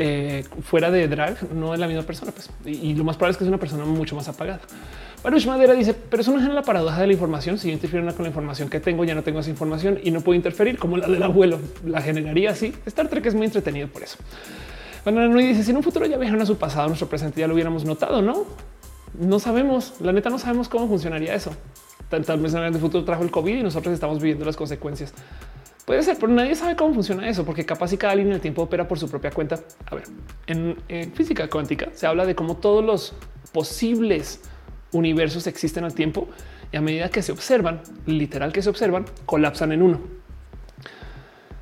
eh, 0.00 0.44
fuera 0.62 0.92
de 0.92 1.08
drag 1.08 1.52
no 1.52 1.74
es 1.74 1.80
la 1.80 1.88
misma 1.88 2.04
persona. 2.04 2.32
Pues. 2.32 2.50
Y, 2.64 2.94
lo 2.94 3.04
más 3.04 3.16
probable 3.16 3.32
es 3.32 3.38
que 3.38 3.44
es 3.44 3.48
una 3.48 3.58
persona 3.58 3.84
mucho 3.84 4.14
más 4.14 4.28
apagada. 4.28 4.60
Baruch 5.24 5.46
Madera 5.46 5.74
dice, 5.74 5.94
pero 5.94 6.22
eso 6.22 6.30
no 6.30 6.38
es 6.38 6.48
la 6.54 6.62
paradoja 6.62 7.00
de 7.00 7.08
la 7.08 7.12
información. 7.12 7.58
Si 7.58 7.66
yo 7.66 7.74
interfiero 7.74 8.06
con 8.14 8.22
la 8.22 8.28
información 8.28 8.68
que 8.68 8.78
tengo, 8.78 9.04
ya 9.04 9.16
no 9.16 9.22
tengo 9.24 9.40
esa 9.40 9.50
información 9.50 9.98
y 10.02 10.12
no 10.12 10.20
puedo 10.20 10.36
interferir 10.36 10.78
como 10.78 10.96
la 10.96 11.08
del 11.08 11.22
abuelo. 11.22 11.58
La 11.84 12.00
generaría 12.00 12.52
así. 12.52 12.72
Star 12.86 13.08
Trek 13.08 13.26
es 13.26 13.34
muy 13.34 13.46
entretenido 13.46 13.88
por 13.88 14.04
eso. 14.04 14.18
Bueno, 15.02 15.26
no 15.26 15.38
dice, 15.38 15.64
si 15.64 15.72
en 15.72 15.78
un 15.78 15.82
futuro 15.82 16.06
ya 16.06 16.16
viajaron 16.16 16.42
a 16.42 16.46
su 16.46 16.56
pasado, 16.56 16.86
nuestro 16.86 17.08
presente 17.08 17.40
ya 17.40 17.48
lo 17.48 17.54
hubiéramos 17.54 17.84
notado, 17.84 18.22
¿no? 18.22 18.46
No 19.18 19.38
sabemos, 19.38 19.94
la 20.00 20.12
neta 20.12 20.30
no 20.30 20.38
sabemos 20.38 20.68
cómo 20.68 20.88
funcionaría 20.88 21.34
eso. 21.34 21.52
Tal 22.08 22.40
vez 22.40 22.54
en 22.54 22.62
el 22.62 22.74
futuro 22.76 23.04
trajo 23.04 23.22
el 23.22 23.30
COVID 23.30 23.58
y 23.58 23.62
nosotros 23.62 23.92
estamos 23.92 24.18
viviendo 24.18 24.44
las 24.44 24.56
consecuencias. 24.56 25.12
Puede 25.84 26.02
ser, 26.02 26.18
pero 26.20 26.30
nadie 26.30 26.54
sabe 26.54 26.76
cómo 26.76 26.92
funciona 26.92 27.26
eso, 27.28 27.46
porque 27.46 27.64
capaz 27.64 27.92
y 27.94 27.96
cada 27.96 28.14
línea 28.14 28.32
del 28.32 28.42
tiempo 28.42 28.62
opera 28.62 28.86
por 28.86 28.98
su 28.98 29.08
propia 29.08 29.30
cuenta. 29.30 29.58
A 29.86 29.94
ver, 29.94 30.04
en, 30.46 30.76
física 31.14 31.48
cuántica 31.48 31.88
se 31.94 32.06
habla 32.06 32.26
de 32.26 32.34
cómo 32.34 32.56
todos 32.58 32.84
los 32.84 33.14
posibles 33.52 34.42
universos 34.92 35.46
existen 35.46 35.84
al 35.84 35.94
tiempo 35.94 36.28
y 36.72 36.76
a 36.76 36.82
medida 36.82 37.08
que 37.08 37.22
se 37.22 37.32
observan, 37.32 37.80
literal 38.04 38.52
que 38.52 38.60
se 38.60 38.68
observan, 38.68 39.06
colapsan 39.24 39.72
en 39.72 39.80
uno. 39.80 40.00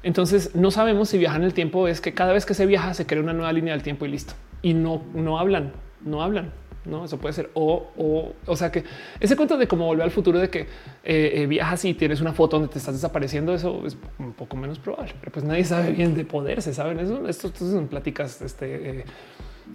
Entonces 0.03 0.57
no 0.57 0.73
sabemos 0.73 1.09
si 1.09 1.19
viajan 1.19 1.45
el 1.45 1.55
tiempo 1.55 1.87
es 1.87 2.01
que 2.01 2.13
cada 2.13 2.33
vez 2.33 2.47
que 2.47 2.55
se 2.55 2.67
viaja 2.67 2.95
se 2.95 3.07
crea 3.07 3.23
una 3.23 3.33
nueva 3.33 3.53
línea 3.53 3.75
del 3.75 3.85
tiempo 3.85 4.07
y 4.07 4.09
listo. 4.09 4.35
Y 4.61 4.75
no, 4.75 5.05
no 5.15 5.39
hablan, 5.39 5.73
no 6.05 6.23
hablan. 6.23 6.53
No, 6.87 7.05
eso 7.05 7.19
puede 7.19 7.35
ser 7.35 7.51
o, 7.55 7.91
o, 7.97 8.33
o 8.47 8.57
sea 8.57 8.71
que 8.71 8.85
ese 9.19 9.35
cuento 9.35 9.57
de 9.57 9.67
cómo 9.67 9.87
volver 9.87 10.05
al 10.05 10.11
futuro 10.11 10.39
de 10.39 10.49
que 10.49 10.61
eh, 10.61 11.33
eh, 11.35 11.47
viajas 11.47 11.85
y 11.85 11.95
tienes 11.95 12.21
una 12.21 12.33
foto 12.33 12.59
donde 12.59 12.73
te 12.73 12.79
estás 12.79 12.95
desapareciendo, 12.95 13.55
eso 13.55 13.83
es 13.85 13.97
un 14.19 14.33
poco 14.33 14.57
menos 14.57 14.79
probable, 14.79 15.15
pero 15.19 15.33
pues 15.33 15.45
nadie 15.45 15.65
sabe 15.65 15.91
bien 15.91 16.15
de 16.15 16.25
poder, 16.25 16.63
se 16.63 16.73
saben 16.73 17.01
eso. 17.01 17.27
Esto, 17.29 17.51
son 17.55 17.89
pláticas 17.89 18.41
este, 18.41 19.01
eh, 19.01 19.05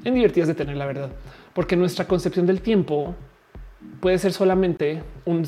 en 0.06 0.14
divertidas 0.14 0.48
de 0.48 0.56
tener 0.56 0.78
la 0.78 0.86
verdad, 0.86 1.12
porque 1.54 1.76
nuestra 1.76 2.08
concepción 2.08 2.46
del 2.46 2.62
tiempo 2.62 3.14
puede 4.00 4.18
ser 4.18 4.32
solamente 4.32 5.04
un, 5.26 5.46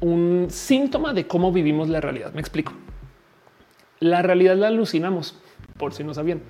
un 0.00 0.46
síntoma 0.50 1.14
de 1.14 1.26
cómo 1.26 1.52
vivimos 1.52 1.88
la 1.88 2.00
realidad. 2.00 2.32
Me 2.34 2.40
explico. 2.40 2.72
La 4.00 4.22
realidad 4.22 4.56
la 4.56 4.68
alucinamos, 4.68 5.38
por 5.76 5.94
si 5.94 6.04
no 6.04 6.12
sabían. 6.12 6.42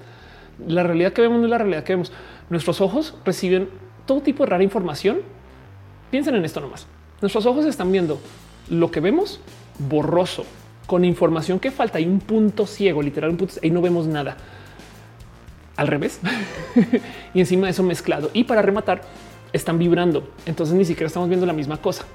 La 0.67 0.83
realidad 0.83 1.13
que 1.13 1.23
vemos 1.23 1.39
no 1.39 1.45
es 1.45 1.51
la 1.51 1.59
realidad 1.59 1.85
que 1.85 1.93
vemos. 1.93 2.13
Nuestros 2.51 2.81
ojos 2.81 3.17
reciben 3.25 3.69
todo 4.09 4.23
tipo 4.23 4.43
de 4.43 4.51
rara 4.51 4.65
información. 4.65 5.19
Piensen 6.11 6.35
en 6.35 6.45
esto 6.45 6.61
nomás. 6.61 6.87
Nuestros 7.21 7.47
ojos 7.47 7.67
están 7.67 7.93
viendo 7.93 8.19
lo 8.71 8.91
que 8.91 9.01
vemos 9.01 9.41
borroso, 9.79 10.45
con 10.87 11.05
información 11.05 11.61
que 11.61 11.71
falta. 11.71 11.99
Hay 11.99 12.07
un 12.07 12.19
punto 12.19 12.67
ciego, 12.67 13.03
literal, 13.03 13.31
un 13.31 13.37
punto, 13.37 13.55
y 13.63 13.71
no 13.71 13.83
vemos 13.83 14.07
nada. 14.07 14.37
Al 15.77 15.87
revés. 15.87 16.21
y 17.35 17.41
encima 17.41 17.67
de 17.67 17.73
eso 17.73 17.83
mezclado. 17.83 18.31
Y 18.33 18.45
para 18.45 18.63
rematar, 18.63 19.03
están 19.53 19.79
vibrando. 19.79 20.33
Entonces 20.47 20.75
ni 20.75 20.87
siquiera 20.87 21.07
estamos 21.07 21.29
viendo 21.29 21.47
la 21.47 21.53
misma 21.53 21.77
cosa. 21.77 22.07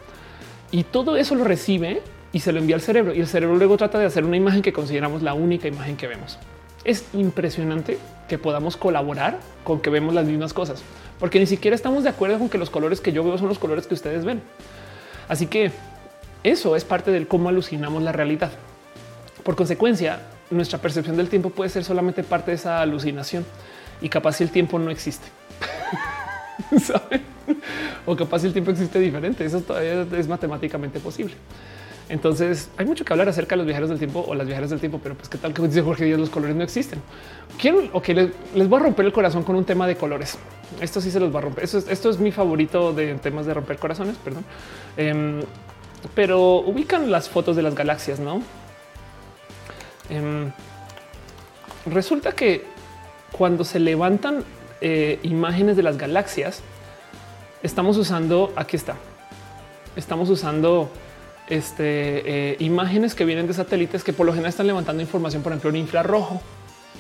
Y 0.72 0.86
todo 0.86 1.16
eso 1.16 1.36
lo 1.36 1.44
recibe 1.44 2.02
y 2.32 2.40
se 2.40 2.52
lo 2.52 2.60
envía 2.60 2.76
al 2.76 2.82
cerebro. 2.82 3.14
Y 3.14 3.20
el 3.20 3.28
cerebro 3.28 3.56
luego 3.56 3.78
trata 3.78 4.00
de 4.00 4.08
hacer 4.08 4.26
una 4.26 4.36
imagen 4.36 4.64
que 4.64 4.74
consideramos 4.74 5.22
la 5.22 5.36
única 5.36 5.68
imagen 5.68 5.96
que 5.96 6.08
vemos. 6.08 6.40
Es 6.86 7.06
impresionante 7.14 7.98
que 8.28 8.38
podamos 8.38 8.78
colaborar 8.78 9.40
con 9.64 9.80
que 9.80 9.90
vemos 9.90 10.14
las 10.14 10.26
mismas 10.26 10.54
cosas 10.54 10.84
porque 11.24 11.40
ni 11.40 11.46
siquiera 11.46 11.74
estamos 11.74 12.04
de 12.04 12.10
acuerdo 12.10 12.38
con 12.38 12.50
que 12.50 12.58
los 12.58 12.70
colores 12.70 13.00
que 13.00 13.14
yo 13.14 13.24
veo 13.24 13.38
son 13.38 13.48
los 13.48 13.58
colores 13.58 13.88
que 13.88 13.94
ustedes 13.94 14.26
ven. 14.26 14.42
Así 15.30 15.48
que 15.48 15.72
eso 16.44 16.76
es 16.76 16.84
parte 16.84 17.12
del 17.12 17.30
cómo 17.30 17.48
alucinamos 17.48 18.04
la 18.04 18.12
realidad. 18.12 18.52
Por 19.44 19.56
consecuencia, 19.56 20.20
nuestra 20.50 20.80
percepción 20.80 21.16
del 21.16 21.30
tiempo 21.30 21.50
puede 21.50 21.70
ser 21.70 21.86
solamente 21.86 22.24
parte 22.24 22.52
de 22.52 22.56
esa 22.56 22.82
alucinación 22.82 23.46
y 24.02 24.10
capaz 24.10 24.34
si 24.34 24.44
el 24.44 24.50
tiempo 24.50 24.78
no 24.80 24.92
existe. 24.92 25.26
O 28.06 28.18
capaz 28.18 28.44
el 28.44 28.52
tiempo 28.52 28.72
existe 28.72 29.00
diferente. 29.00 29.46
Eso 29.46 29.62
todavía 29.62 30.06
es 30.18 30.28
matemáticamente 30.28 31.00
posible. 31.00 31.36
Entonces 32.14 32.70
hay 32.78 32.86
mucho 32.86 33.04
que 33.04 33.12
hablar 33.12 33.28
acerca 33.28 33.54
de 33.54 33.58
los 33.58 33.66
viajeros 33.66 33.90
del 33.90 33.98
tiempo 33.98 34.24
o 34.28 34.36
las 34.36 34.46
viajeras 34.46 34.70
del 34.70 34.80
tiempo, 34.80 35.00
pero 35.02 35.16
pues 35.16 35.30
qué 35.30 35.40
tal 35.40 35.52
que 35.52 35.64
dice 35.64 35.82
Jorge 35.82 36.06
Díaz, 36.06 36.20
los 36.20 36.30
colores 36.30 36.56
no 36.56 36.64
existen. 36.64 37.02
Quiero 37.60 38.00
que 38.04 38.14
les, 38.14 38.70
voy 38.70 38.80
a 38.80 38.84
romper 38.84 39.08
el 39.08 39.12
corazón 39.12 39.42
con 39.42 39.56
un 39.56 39.66
tema 39.66 39.88
de 39.88 39.96
colores. 39.96 40.38
Esto 40.80 41.02
sí 41.02 41.10
se 41.10 41.20
los 41.20 41.34
va 41.34 41.40
a 41.40 41.42
romper. 41.42 41.64
Esto 41.64 41.80
es, 41.80 41.88
esto 41.88 42.12
es 42.12 42.20
mi 42.20 42.32
favorito 42.32 42.94
de 42.94 43.16
temas 43.16 43.48
de 43.48 43.56
romper 43.56 43.80
corazones, 43.80 44.16
perdón. 44.18 44.46
Em, 44.96 45.42
pero 46.14 46.58
ubican 46.58 47.10
las 47.10 47.30
fotos 47.30 47.56
de 47.56 47.64
las 47.64 47.74
galaxias, 47.74 48.20
no? 48.20 48.44
Em, 50.12 50.52
resulta 51.88 52.34
que 52.34 52.64
cuando 53.32 53.64
se 53.64 53.80
levantan 53.80 54.44
eh, 54.82 55.18
imágenes 55.24 55.78
de 55.78 55.82
las 55.82 55.98
galaxias, 55.98 56.62
estamos 57.64 57.98
usando 57.98 58.54
aquí 58.56 58.76
está. 58.76 58.98
Estamos 59.96 60.30
usando 60.30 60.92
este, 61.48 62.52
eh, 62.52 62.56
imágenes 62.60 63.16
que 63.16 63.26
vienen 63.26 63.48
de 63.48 63.54
satélites 63.54 64.04
que 64.04 64.14
por 64.14 64.26
lo 64.26 64.32
general 64.32 64.50
están 64.50 64.68
levantando 64.68 65.02
información, 65.02 65.44
por 65.44 65.52
ejemplo, 65.52 65.70
en 65.70 65.78
infrarrojo 65.78 66.42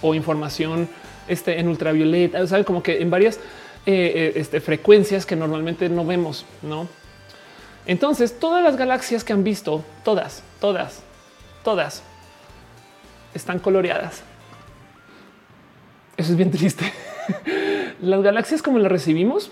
o 0.01 0.13
información 0.13 0.89
este, 1.27 1.59
en 1.59 1.67
ultravioleta, 1.67 2.45
sabe 2.47 2.65
como 2.65 2.83
que 2.83 3.01
en 3.01 3.09
varias 3.09 3.37
eh, 3.85 4.13
eh, 4.15 4.33
este, 4.35 4.59
frecuencias 4.59 5.25
que 5.25 5.35
normalmente 5.35 5.87
no 5.89 6.05
vemos, 6.05 6.45
no? 6.61 6.87
Entonces, 7.85 8.39
todas 8.39 8.63
las 8.63 8.77
galaxias 8.77 9.23
que 9.23 9.33
han 9.33 9.43
visto, 9.43 9.83
todas, 10.03 10.43
todas, 10.59 11.03
todas 11.63 12.01
están 13.33 13.59
coloreadas. 13.59 14.23
Eso 16.15 16.31
es 16.31 16.37
bien 16.37 16.51
triste. 16.51 16.91
las 18.01 18.21
galaxias 18.21 18.61
como 18.61 18.79
las 18.79 18.91
recibimos, 18.91 19.51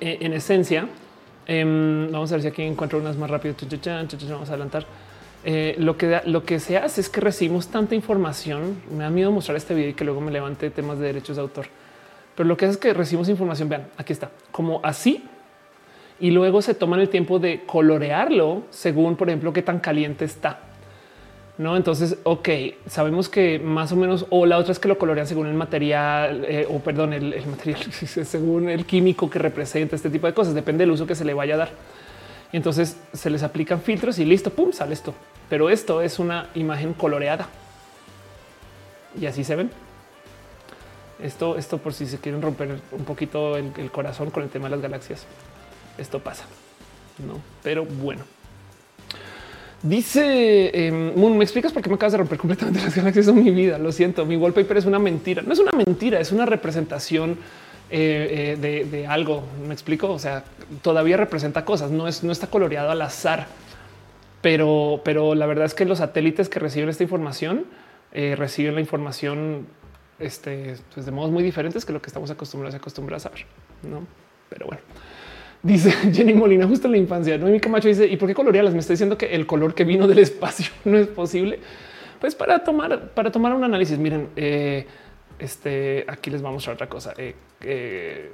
en 0.00 0.32
esencia, 0.32 0.88
Em, 1.46 2.10
vamos 2.10 2.30
a 2.32 2.34
ver 2.34 2.42
si 2.42 2.48
aquí 2.48 2.62
encuentro 2.62 2.98
unas 2.98 3.16
más 3.16 3.30
rápido. 3.30 3.54
Vamos 4.30 4.48
a 4.48 4.52
adelantar. 4.52 4.86
Eh, 5.44 5.76
lo, 5.78 5.96
que 5.96 6.20
lo 6.24 6.44
que 6.44 6.58
se 6.58 6.76
hace 6.76 7.00
es 7.00 7.08
que 7.08 7.20
recibimos 7.20 7.68
tanta 7.68 7.94
información. 7.94 8.80
Me 8.90 9.04
da 9.04 9.10
miedo 9.10 9.30
mostrar 9.30 9.56
este 9.56 9.74
video 9.74 9.90
y 9.90 9.94
que 9.94 10.04
luego 10.04 10.20
me 10.20 10.32
levante 10.32 10.70
temas 10.70 10.98
de 10.98 11.06
derechos 11.06 11.36
de 11.36 11.42
autor. 11.42 11.66
Pero 12.34 12.48
lo 12.48 12.56
que 12.56 12.66
hace 12.66 12.72
es 12.72 12.78
que 12.78 12.92
recibimos 12.92 13.28
información. 13.28 13.68
Vean, 13.68 13.86
aquí 13.96 14.12
está, 14.12 14.30
como 14.50 14.80
así. 14.82 15.24
Y 16.18 16.30
luego 16.30 16.62
se 16.62 16.74
toman 16.74 17.00
el 17.00 17.10
tiempo 17.10 17.38
de 17.38 17.62
colorearlo 17.64 18.62
según, 18.70 19.16
por 19.16 19.28
ejemplo, 19.28 19.52
qué 19.52 19.62
tan 19.62 19.78
caliente 19.78 20.24
está. 20.24 20.60
No, 21.58 21.74
entonces, 21.74 22.18
ok, 22.24 22.48
sabemos 22.86 23.30
que 23.30 23.58
más 23.58 23.90
o 23.90 23.96
menos, 23.96 24.26
o 24.28 24.44
la 24.44 24.58
otra 24.58 24.72
es 24.72 24.78
que 24.78 24.88
lo 24.88 24.98
colorean 24.98 25.26
según 25.26 25.46
el 25.46 25.54
material, 25.54 26.44
eh, 26.46 26.66
o 26.68 26.80
perdón, 26.80 27.14
el, 27.14 27.46
material, 27.46 27.80
según 27.92 28.68
el 28.68 28.84
químico 28.84 29.30
que 29.30 29.38
representa 29.38 29.96
este 29.96 30.10
tipo 30.10 30.26
de 30.26 30.34
cosas, 30.34 30.52
depende 30.52 30.82
del 30.82 30.90
uso 30.90 31.06
que 31.06 31.14
se 31.14 31.24
le 31.24 31.32
vaya 31.32 31.54
a 31.54 31.58
dar. 31.58 31.70
Y 32.52 32.58
entonces 32.58 32.98
se 33.12 33.30
les 33.30 33.42
aplican 33.42 33.80
filtros 33.80 34.18
y 34.18 34.26
listo, 34.26 34.50
pum, 34.50 34.72
sale 34.72 34.92
esto. 34.92 35.14
Pero 35.48 35.70
esto 35.70 36.02
es 36.02 36.18
una 36.18 36.50
imagen 36.54 36.92
coloreada. 36.92 37.48
Y 39.18 39.24
así 39.24 39.42
se 39.42 39.56
ven. 39.56 39.70
Esto, 41.22 41.56
esto 41.56 41.78
por 41.78 41.94
si 41.94 42.04
se 42.04 42.18
quieren 42.18 42.42
romper 42.42 42.80
un 42.92 43.04
poquito 43.04 43.56
el, 43.56 43.72
el 43.78 43.90
corazón 43.90 44.30
con 44.30 44.42
el 44.42 44.50
tema 44.50 44.66
de 44.66 44.72
las 44.72 44.82
galaxias. 44.82 45.24
Esto 45.96 46.18
pasa. 46.18 46.44
No, 47.26 47.40
pero 47.62 47.86
bueno. 47.86 48.24
Dice 49.88 50.86
em, 50.86 51.14
Moon, 51.14 51.38
¿me 51.38 51.44
explicas 51.44 51.72
por 51.72 51.80
qué 51.80 51.88
me 51.88 51.94
acabas 51.94 52.12
de 52.12 52.18
romper 52.18 52.38
completamente 52.38 52.80
las 52.84 52.94
galaxias 52.94 53.28
en 53.28 53.42
mi 53.42 53.50
vida? 53.50 53.78
Lo 53.78 53.92
siento, 53.92 54.26
mi 54.26 54.36
wallpaper 54.36 54.78
es 54.78 54.84
una 54.84 54.98
mentira. 54.98 55.42
No 55.42 55.52
es 55.52 55.58
una 55.58 55.72
mentira, 55.72 56.18
es 56.18 56.32
una 56.32 56.44
representación 56.44 57.38
eh, 57.90 58.56
eh, 58.60 58.84
de, 58.90 59.06
algo. 59.06 59.44
Me 59.66 59.72
explico. 59.72 60.10
O 60.10 60.18
sea, 60.18 60.44
todavía 60.82 61.16
representa 61.16 61.64
cosas. 61.64 61.90
No 61.90 62.08
es, 62.08 62.24
no 62.24 62.32
está 62.32 62.48
coloreado 62.48 62.90
al 62.90 63.00
azar, 63.00 63.46
pero, 64.42 65.00
pero 65.04 65.34
la 65.34 65.46
verdad 65.46 65.66
es 65.66 65.74
que 65.74 65.84
los 65.84 65.98
satélites 65.98 66.48
que 66.48 66.58
reciben 66.58 66.88
esta 66.88 67.02
información 67.02 67.64
reciben 68.12 68.74
la 68.74 68.80
información 68.80 69.66
este, 70.18 70.76
pues 70.94 71.04
de 71.04 71.12
modos 71.12 71.30
muy 71.30 71.42
diferentes 71.42 71.84
que 71.84 71.92
lo 71.92 72.00
que 72.00 72.06
estamos 72.06 72.30
acostumbrados 72.30 72.74
acostumbrados 72.74 73.26
a 73.26 73.28
ver. 73.28 73.44
No, 73.82 74.06
pero 74.48 74.66
bueno. 74.66 74.80
Dice 75.62 75.90
Jenny 76.12 76.34
Molina, 76.34 76.66
justo 76.66 76.86
en 76.86 76.92
la 76.92 76.98
infancia. 76.98 77.38
No, 77.38 77.46
mi 77.46 77.60
Camacho 77.60 77.88
dice, 77.88 78.06
¿y 78.06 78.16
por 78.16 78.28
qué 78.28 78.34
colorearlas? 78.34 78.74
Me 78.74 78.80
está 78.80 78.92
diciendo 78.92 79.18
que 79.18 79.34
el 79.34 79.46
color 79.46 79.74
que 79.74 79.84
vino 79.84 80.06
del 80.06 80.18
espacio 80.20 80.66
no 80.84 80.98
es 80.98 81.06
posible. 81.08 81.60
Pues 82.20 82.34
para 82.34 82.64
tomar, 82.64 83.10
para 83.10 83.30
tomar 83.30 83.54
un 83.54 83.64
análisis, 83.64 83.98
miren, 83.98 84.28
eh, 84.36 84.86
este 85.38 86.04
aquí 86.08 86.30
les 86.30 86.40
vamos 86.40 86.54
a 86.54 86.56
mostrar 86.56 86.74
otra 86.74 86.88
cosa. 86.88 87.12
Eh, 87.18 87.34
eh, 87.60 88.32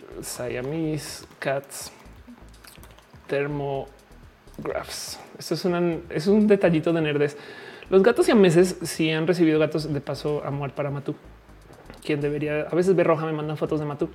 Cats 1.39 1.93
Thermographs. 3.27 5.19
Esto 5.39 5.55
es, 5.55 5.67
es 6.11 6.27
un 6.27 6.47
detallito 6.47 6.93
de 6.93 7.01
nerdes. 7.01 7.37
Los 7.91 8.03
gatos 8.03 8.27
siameses 8.27 8.77
sí 8.83 9.11
han 9.11 9.27
recibido 9.27 9.59
gatos 9.59 9.93
de 9.93 10.01
paso 10.01 10.43
a 10.45 10.51
muerte 10.51 10.77
para 10.77 10.91
Matú. 10.91 11.15
Quien 12.05 12.21
debería 12.21 12.63
a 12.63 12.75
veces 12.75 12.95
ver 12.97 13.07
roja 13.07 13.27
me 13.27 13.33
mandan 13.33 13.57
fotos 13.57 13.81
de 13.81 13.87
Matú, 13.87 14.09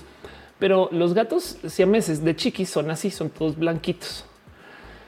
pero 0.60 0.90
los 0.92 1.14
gatos 1.14 1.58
siameses 1.68 2.24
de 2.24 2.36
chiquis 2.36 2.70
son 2.70 2.90
así, 2.92 3.12
son 3.12 3.30
todos 3.30 3.58
blanquitos 3.58 4.26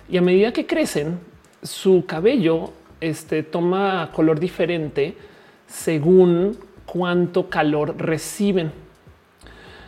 y 0.09 0.17
a 0.17 0.21
medida 0.21 0.51
que 0.51 0.65
crecen, 0.65 1.19
su 1.61 2.05
cabello 2.07 2.71
este, 2.99 3.43
toma 3.43 4.11
color 4.13 4.39
diferente 4.39 5.15
según 5.67 6.57
cuánto 6.85 7.49
calor 7.49 7.95
reciben. 7.97 8.71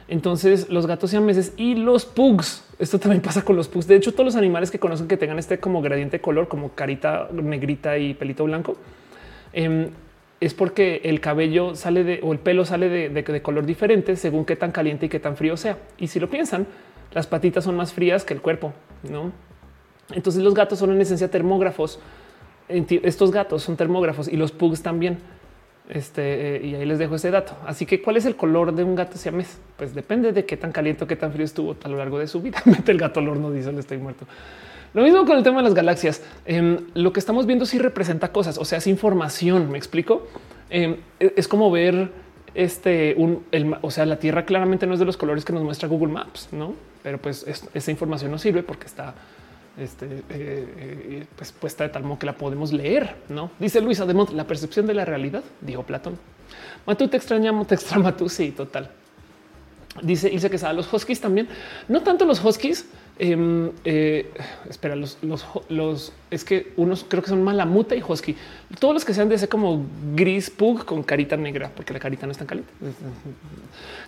Entonces 0.08 0.70
los 0.70 0.86
gatos 0.86 1.10
siameses 1.10 1.54
y 1.58 1.76
los 1.76 2.06
pugs, 2.06 2.66
esto 2.78 3.00
también 3.00 3.22
pasa 3.22 3.44
con 3.44 3.56
los 3.56 3.68
pugs. 3.68 3.88
De 3.88 3.96
hecho, 3.96 4.12
todos 4.12 4.26
los 4.26 4.36
animales 4.36 4.70
que 4.70 4.78
conocen 4.78 5.08
que 5.08 5.18
tengan 5.18 5.40
este 5.40 5.60
como 5.60 5.82
gradiente 5.82 6.18
de 6.18 6.22
color, 6.22 6.48
como 6.48 6.70
carita 6.74 7.30
negrita 7.32 7.98
y 7.98 8.14
pelito 8.14 8.44
blanco, 8.44 8.76
em, 9.54 9.90
es 10.42 10.54
porque 10.54 11.02
el 11.06 11.22
cabello 11.22 11.76
sale 11.76 12.04
de 12.04 12.20
o 12.22 12.34
el 12.34 12.40
pelo 12.40 12.66
sale 12.66 12.90
de, 12.90 13.10
de, 13.10 13.42
color 13.42 13.66
diferente 13.66 14.18
según 14.18 14.44
qué 14.44 14.58
tan 14.58 14.72
caliente 14.72 15.06
y 15.06 15.10
qué 15.10 15.20
tan 15.20 15.38
frío 15.38 15.56
sea. 15.56 15.78
Y 15.98 16.08
si 16.08 16.20
lo 16.20 16.30
piensan, 16.30 16.68
las 17.14 17.28
patitas 17.28 17.64
son 17.64 17.78
más 17.78 17.94
frías 17.94 18.26
que 18.26 18.34
el 18.34 18.42
cuerpo, 18.42 18.74
no? 19.10 19.32
Entonces 20.14 20.44
los 20.44 20.54
gatos 20.54 20.80
son 20.80 20.92
en 20.92 21.00
esencia 21.00 21.32
termógrafos 21.32 22.00
estos 22.72 23.32
gatos 23.32 23.64
son 23.64 23.78
termógrafos 23.78 24.28
y 24.28 24.38
los 24.38 24.52
pugs 24.52 24.82
también. 24.82 25.20
Este, 25.90 26.56
eh, 26.56 26.66
y 26.66 26.76
ahí 26.76 26.86
les 26.86 27.00
dejo 27.00 27.16
ese 27.16 27.32
dato. 27.32 27.54
Así 27.66 27.86
que, 27.86 28.02
¿cuál 28.02 28.16
es 28.16 28.26
el 28.26 28.38
color 28.38 28.74
de 28.74 28.84
un 28.84 28.96
gato 28.96 29.18
siamés? 29.18 29.60
Pues 29.78 29.94
depende 29.94 30.32
de 30.32 30.46
qué 30.46 30.56
tan 30.56 30.72
caliente 30.72 31.04
o 31.04 31.08
qué 31.08 31.18
tan 31.18 31.34
frío 31.34 31.44
estuvo 31.44 31.76
a 31.84 31.88
lo 31.90 31.98
largo 31.98 32.18
de 32.18 32.28
su 32.28 32.42
vida. 32.42 32.62
Mete 32.66 32.92
el 32.92 32.98
gato 32.98 33.20
al 33.20 33.28
horno, 33.28 33.52
dice, 33.52 33.72
le 33.74 33.82
estoy 33.82 33.98
muerto. 33.98 34.26
Lo 34.94 35.04
mismo 35.04 35.26
con 35.26 35.38
el 35.38 35.44
tema 35.44 35.58
de 35.58 35.64
las 35.64 35.74
galaxias. 35.74 36.22
Em, 36.46 36.80
lo 36.94 37.14
que 37.14 37.20
estamos 37.20 37.46
viendo 37.46 37.66
sí 37.66 37.80
representa 37.80 38.32
cosas, 38.32 38.58
o 38.58 38.66
sea, 38.66 38.80
es 38.80 38.88
información. 38.88 39.72
Me 39.72 39.78
explico. 39.78 40.28
Em, 40.70 40.98
e, 41.20 41.34
es 41.38 41.48
como 41.48 41.72
ver 41.72 42.12
este, 42.54 43.16
un, 43.18 43.46
o 43.82 43.92
sea, 43.92 44.06
la 44.06 44.18
Tierra 44.18 44.46
claramente 44.46 44.86
no 44.86 44.94
es 44.94 45.00
de 45.00 45.06
los 45.06 45.18
colores 45.18 45.46
que 45.46 45.54
nos 45.54 45.64
muestra 45.64 45.88
Google 45.88 46.14
Maps, 46.14 46.50
no? 46.52 46.76
Pero 47.04 47.18
pues 47.18 47.46
esa 47.74 47.92
información 47.92 48.32
no 48.32 48.38
sirve 48.38 48.64
porque 48.64 48.86
está 48.86 49.16
este, 49.78 50.06
eh, 50.06 50.22
eh, 50.30 51.26
pues 51.36 51.52
puesta 51.54 51.86
de 51.86 51.90
tal 51.90 52.04
modo 52.04 52.20
que 52.20 52.26
la 52.26 52.34
podemos 52.34 52.74
leer. 52.74 53.16
No 53.30 53.52
dice 53.60 53.82
Luisa 53.82 54.06
de 54.06 54.14
la 54.34 54.46
percepción 54.46 54.86
de 54.86 54.94
la 54.94 55.06
realidad, 55.06 55.44
dijo 55.62 55.84
Platón. 55.84 56.18
Matú 56.86 57.08
te 57.08 57.18
extrañamos, 57.18 57.68
te 57.68 57.76
extraña 57.76 58.16
tú. 58.16 58.28
Sí, 58.28 58.52
total. 58.52 58.90
Dice 60.02 60.30
Ilse 60.30 60.50
que 60.50 60.58
sabe 60.58 60.76
los 60.76 60.92
huskies 60.92 61.20
también, 61.20 61.50
no 61.90 62.02
tanto 62.02 62.26
los 62.26 62.44
huskies, 62.44 62.86
Em, 63.20 63.70
eh, 63.86 64.32
espera, 64.68 64.96
los, 64.96 65.18
los, 65.70 66.14
es 66.32 66.44
que 66.44 66.74
unos 66.76 67.06
creo 67.08 67.22
que 67.22 67.30
son 67.30 67.44
Malamuta 67.44 67.96
y 67.96 68.02
Husky. 68.02 68.36
Todos 68.80 68.94
los 68.94 69.06
que 69.06 69.14
sean 69.14 69.30
de 69.30 69.36
ese 69.36 69.48
como 69.48 69.86
gris 70.16 70.50
pug 70.50 70.86
con 70.86 71.04
carita 71.04 71.38
negra, 71.38 71.72
porque 71.76 71.94
la 71.94 72.00
carita 72.00 72.26
no 72.26 72.32
es 72.32 72.38
tan 72.38 72.48
caliente. 72.48 72.72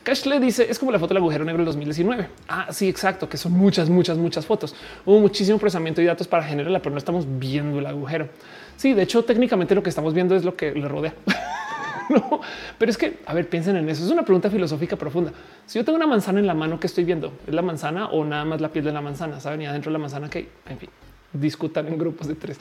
Cash 0.04 0.26
le 0.26 0.40
dice 0.40 0.66
es 0.70 0.80
como 0.80 0.92
la 0.92 1.00
foto 1.00 1.14
del 1.14 1.18
agujero 1.18 1.46
negro 1.46 1.60
del 1.60 1.68
2019. 1.68 2.28
Ah, 2.48 2.68
sí, 2.72 2.90
exacto, 2.90 3.30
que 3.30 3.38
son 3.38 3.52
muchas, 3.52 3.90
muchas, 3.90 4.18
muchas 4.18 4.46
fotos. 4.46 4.74
Hubo 5.06 5.20
muchísimo 5.20 5.60
procesamiento 5.60 6.02
y 6.02 6.06
datos 6.06 6.28
para 6.28 6.44
generarla, 6.44 6.80
pero 6.80 6.92
no 6.92 6.98
estamos 6.98 7.26
viendo 7.40 7.80
el 7.80 7.86
agujero. 7.86 8.30
Sí, 8.78 8.94
de 8.94 9.04
hecho, 9.04 9.24
técnicamente 9.24 9.76
lo 9.76 9.84
que 9.84 9.90
estamos 9.90 10.14
viendo 10.14 10.36
es 10.36 10.44
lo 10.44 10.56
que 10.56 10.72
le 10.72 10.88
rodea. 10.88 11.14
no, 12.10 12.42
pero 12.78 12.92
es 12.92 12.98
que, 12.98 13.20
a 13.26 13.34
ver, 13.34 13.50
piensen 13.50 13.76
en 13.78 13.90
eso. 13.90 14.04
Es 14.04 14.12
una 14.12 14.24
pregunta 14.24 14.50
filosófica 14.50 14.96
profunda. 14.96 15.32
Si 15.66 15.80
yo 15.80 15.86
tengo 15.86 15.96
una 15.96 16.08
manzana 16.08 16.40
en 16.40 16.48
la 16.48 16.54
mano, 16.54 16.80
¿qué 16.80 16.88
estoy 16.88 17.04
viendo? 17.04 17.34
¿Es 17.48 17.54
la 17.54 17.62
manzana 17.62 18.08
o 18.08 18.24
nada 18.26 18.46
más 18.46 18.62
la 18.62 18.70
piel 18.70 18.86
de 18.86 18.92
la 18.92 19.02
manzana? 19.02 19.40
Saben, 19.40 19.62
y 19.62 19.66
adentro 19.66 19.92
de 19.92 19.94
la 19.94 20.00
manzana 20.00 20.30
que, 20.30 20.50
en 20.68 20.78
fin, 20.78 20.90
discutan 21.34 21.88
en 21.88 21.98
grupos 21.98 22.28
de 22.28 22.36
tres. 22.36 22.60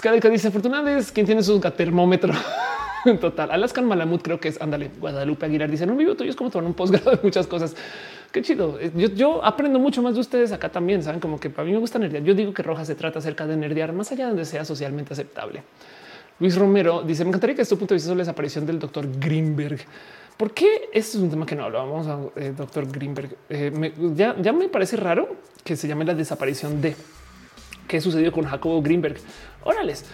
que 0.00 0.30
dice, 0.30 0.50
Fortuna 0.50 0.98
es 0.98 1.12
quien 1.12 1.26
tiene 1.26 1.42
su 1.42 1.60
termómetro. 1.60 2.32
Total. 3.20 3.50
Alaskan 3.50 3.84
Malamut 3.84 4.22
creo 4.22 4.38
que 4.38 4.48
es, 4.48 4.60
ándale, 4.60 4.90
Guadalupe 5.00 5.46
Aguilar 5.46 5.70
dice, 5.70 5.86
no, 5.86 5.96
vivo 5.96 6.14
tuyo 6.14 6.30
es 6.30 6.36
como 6.36 6.50
tomar 6.50 6.66
un 6.66 6.74
posgrado 6.74 7.10
de 7.10 7.18
muchas 7.22 7.46
cosas. 7.46 7.74
Qué 8.30 8.40
chido. 8.40 8.78
Yo, 8.80 9.44
aprendo 9.44 9.78
mucho 9.78 10.00
más 10.02 10.14
de 10.14 10.20
ustedes 10.20 10.52
acá 10.52 10.70
también. 10.70 11.02
Saben 11.02 11.20
como 11.20 11.38
que 11.38 11.50
para 11.50 11.66
mí 11.66 11.72
me 11.72 11.78
gusta 11.78 11.98
nerdear. 11.98 12.22
Yo 12.22 12.34
digo 12.34 12.54
que 12.54 12.62
Roja 12.62 12.84
se 12.84 12.94
trata 12.94 13.18
acerca 13.18 13.46
de 13.46 13.56
nerdear 13.56 13.92
más 13.92 14.10
allá 14.10 14.24
de 14.24 14.30
donde 14.30 14.44
sea 14.46 14.64
socialmente 14.64 15.12
aceptable. 15.12 15.62
Luis 16.42 16.56
Romero 16.56 17.02
dice: 17.02 17.22
Me 17.22 17.28
encantaría 17.28 17.54
que 17.54 17.62
este 17.62 17.76
punto 17.76 17.94
de 17.94 17.96
vista 17.98 18.08
sobre 18.08 18.18
la 18.18 18.24
desaparición 18.24 18.66
del 18.66 18.80
doctor 18.80 19.06
Greenberg. 19.16 19.78
¿Por 20.36 20.52
qué? 20.52 20.88
Este 20.92 21.16
es 21.16 21.22
un 21.22 21.30
tema 21.30 21.46
que 21.46 21.54
no 21.54 21.62
hablábamos, 21.62 22.32
eh, 22.34 22.52
doctor 22.56 22.90
Greenberg. 22.90 23.36
Eh, 23.48 23.92
ya, 24.16 24.34
ya 24.42 24.52
me 24.52 24.68
parece 24.68 24.96
raro 24.96 25.36
que 25.62 25.76
se 25.76 25.86
llame 25.86 26.04
la 26.04 26.16
desaparición 26.16 26.80
de 26.80 26.96
qué 27.86 28.00
sucedió 28.00 28.32
con 28.32 28.44
Jacobo 28.44 28.82
Greenberg. 28.82 29.18
Órales. 29.62 30.04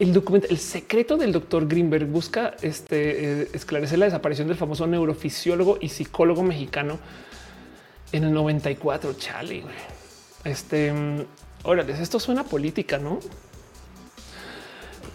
El 0.00 0.12
documento, 0.12 0.48
el 0.50 0.58
secreto 0.58 1.16
del 1.16 1.30
doctor 1.30 1.68
Greenberg 1.68 2.06
busca 2.06 2.56
este, 2.62 3.42
eh, 3.42 3.48
esclarecer 3.52 4.00
la 4.00 4.06
desaparición 4.06 4.48
del 4.48 4.56
famoso 4.56 4.88
neurofisiólogo 4.88 5.78
y 5.80 5.88
psicólogo 5.90 6.42
mexicano 6.42 6.98
en 8.10 8.24
el 8.24 8.32
94. 8.32 9.14
Chale, 9.14 9.62
Este, 10.42 10.92
mm, 10.92 11.26
órales, 11.62 12.00
esto 12.00 12.18
suena 12.18 12.42
política, 12.42 12.98
no? 12.98 13.20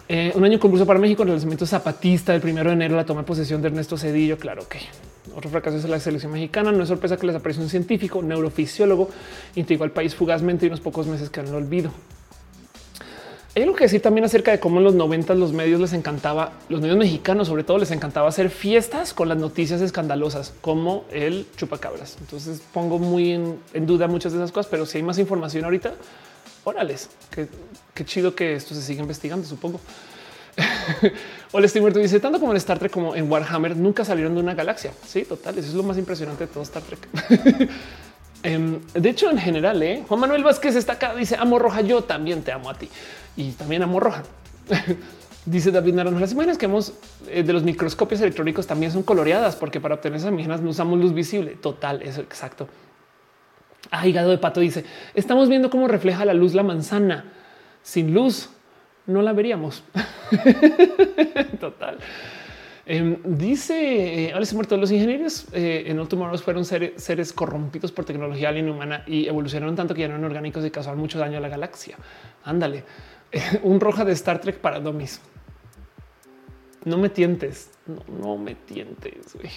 Eh, 0.08 0.32
un 0.34 0.44
año 0.44 0.58
concurso 0.58 0.84
para 0.84 0.98
México 0.98 1.22
el 1.22 1.30
lanzamiento 1.30 1.64
zapatista 1.64 2.32
del 2.32 2.40
primero 2.40 2.70
de 2.70 2.74
enero, 2.74 2.96
la 2.96 3.06
toma 3.06 3.20
de 3.20 3.26
posesión 3.26 3.62
de 3.62 3.68
Ernesto 3.68 3.96
Cedillo. 3.96 4.36
Claro 4.36 4.68
que 4.68 4.80
otro 5.34 5.50
fracaso 5.50 5.76
es 5.76 5.88
la 5.88 6.00
selección 6.00 6.32
mexicana. 6.32 6.72
No 6.72 6.82
es 6.82 6.88
sorpresa 6.88 7.16
que 7.16 7.26
les 7.26 7.36
apareció 7.36 7.62
un 7.62 7.70
científico, 7.70 8.22
neurofisiólogo, 8.22 9.08
integró 9.54 9.84
al 9.84 9.92
país 9.92 10.14
fugazmente 10.14 10.66
y 10.66 10.68
unos 10.68 10.80
pocos 10.80 11.06
meses 11.06 11.30
que 11.30 11.42
lo 11.42 11.56
olvido. 11.56 11.90
Hay 13.54 13.62
algo 13.62 13.74
que 13.76 13.84
decir 13.84 14.00
también 14.00 14.24
acerca 14.24 14.50
de 14.50 14.58
cómo 14.58 14.78
en 14.78 14.84
los 14.84 14.94
90 14.94 15.34
los 15.34 15.52
medios 15.52 15.78
les 15.78 15.92
encantaba, 15.92 16.52
los 16.70 16.80
medios 16.80 16.96
mexicanos 16.96 17.48
sobre 17.48 17.64
todo 17.64 17.76
les 17.76 17.90
encantaba 17.90 18.26
hacer 18.26 18.48
fiestas 18.48 19.12
con 19.12 19.28
las 19.28 19.36
noticias 19.36 19.82
escandalosas 19.82 20.54
como 20.62 21.04
el 21.10 21.46
chupacabras. 21.56 22.16
Entonces 22.20 22.62
pongo 22.72 22.98
muy 22.98 23.32
en 23.32 23.86
duda 23.86 24.08
muchas 24.08 24.32
de 24.32 24.38
esas 24.38 24.52
cosas, 24.52 24.70
pero 24.70 24.86
si 24.86 24.98
hay 24.98 25.04
más 25.04 25.18
información 25.18 25.66
ahorita, 25.66 25.92
órales, 26.64 27.10
que 27.30 27.48
qué 27.94 28.04
chido 28.04 28.34
que 28.34 28.54
esto 28.54 28.74
se 28.74 28.82
sigue 28.82 29.00
investigando, 29.00 29.46
supongo. 29.46 29.80
Estoy 31.52 31.80
muerto. 31.80 31.98
Dice 31.98 32.20
tanto 32.20 32.40
como 32.40 32.52
en 32.52 32.56
Star 32.58 32.78
Trek 32.78 32.92
como 32.92 33.14
en 33.14 33.30
Warhammer 33.30 33.76
nunca 33.76 34.04
salieron 34.04 34.34
de 34.34 34.40
una 34.40 34.54
galaxia. 34.54 34.92
Sí, 35.06 35.24
total. 35.24 35.58
Eso 35.58 35.68
es 35.68 35.74
lo 35.74 35.82
más 35.82 35.98
impresionante 35.98 36.46
de 36.46 36.52
todo 36.52 36.62
Star 36.62 36.82
Trek. 36.82 37.08
Em, 38.44 38.80
de 38.92 39.08
hecho, 39.08 39.30
en 39.30 39.38
general, 39.38 39.80
¿eh? 39.84 40.02
Juan 40.08 40.18
Manuel 40.18 40.42
Vázquez 40.42 40.74
está 40.74 40.94
acá. 40.94 41.14
Dice 41.14 41.36
amo 41.38 41.60
roja. 41.60 41.80
Yo 41.80 42.02
también 42.02 42.42
te 42.42 42.50
amo 42.50 42.70
a 42.70 42.74
ti 42.74 42.88
y 43.36 43.52
también 43.52 43.84
amo 43.84 44.00
roja. 44.00 44.24
Dice 45.46 45.70
David 45.70 45.94
Naranjo, 45.94 46.18
las 46.18 46.32
imágenes 46.32 46.58
que 46.58 46.66
hemos 46.66 46.92
eh, 47.28 47.44
de 47.44 47.52
los 47.52 47.62
microscopios 47.62 48.20
electrónicos 48.20 48.66
también 48.66 48.90
son 48.90 49.04
coloreadas 49.04 49.54
porque 49.54 49.80
para 49.80 49.94
obtener 49.94 50.18
esas 50.18 50.32
imágenes 50.32 50.60
no 50.60 50.70
usamos 50.70 50.98
luz 50.98 51.14
visible. 51.14 51.52
Total, 51.52 52.02
eso 52.02 52.20
exacto. 52.20 52.68
Ah, 53.90 54.06
hígado 54.06 54.30
de 54.30 54.38
pato 54.38 54.60
dice: 54.60 54.84
Estamos 55.14 55.48
viendo 55.48 55.70
cómo 55.70 55.88
refleja 55.88 56.24
la 56.24 56.34
luz 56.34 56.54
la 56.54 56.62
manzana. 56.62 57.24
Sin 57.82 58.14
luz 58.14 58.50
no 59.06 59.22
la 59.22 59.32
veríamos. 59.32 59.82
Total. 61.60 61.98
Eh, 62.84 63.18
dice 63.24 64.24
eh, 64.26 64.32
Alex 64.32 64.54
Muerto, 64.54 64.76
los 64.76 64.90
ingenieros 64.90 65.46
eh, 65.52 65.84
en 65.86 66.04
Tomorrows 66.08 66.42
fueron 66.42 66.64
seres, 66.64 67.32
corrompidos 67.32 67.92
por 67.92 68.04
tecnología 68.04 68.50
inhumana 68.56 69.04
y 69.06 69.28
evolucionaron 69.28 69.76
tanto 69.76 69.94
que 69.94 70.00
ya 70.00 70.08
no 70.08 70.14
eran 70.14 70.24
orgánicos 70.24 70.64
y 70.64 70.70
causaron 70.70 70.98
mucho 70.98 71.18
daño 71.18 71.38
a 71.38 71.40
la 71.40 71.48
galaxia. 71.48 71.96
Ándale, 72.44 72.82
un 73.62 73.78
roja 73.78 74.04
de 74.04 74.12
Star 74.12 74.40
Trek 74.40 74.58
para 74.58 74.80
domis. 74.80 75.20
No 76.84 76.98
me 76.98 77.08
tientes, 77.08 77.70
no, 77.86 78.02
no 78.20 78.36
me 78.36 78.56
tientes. 78.56 79.34
Güey. 79.34 79.52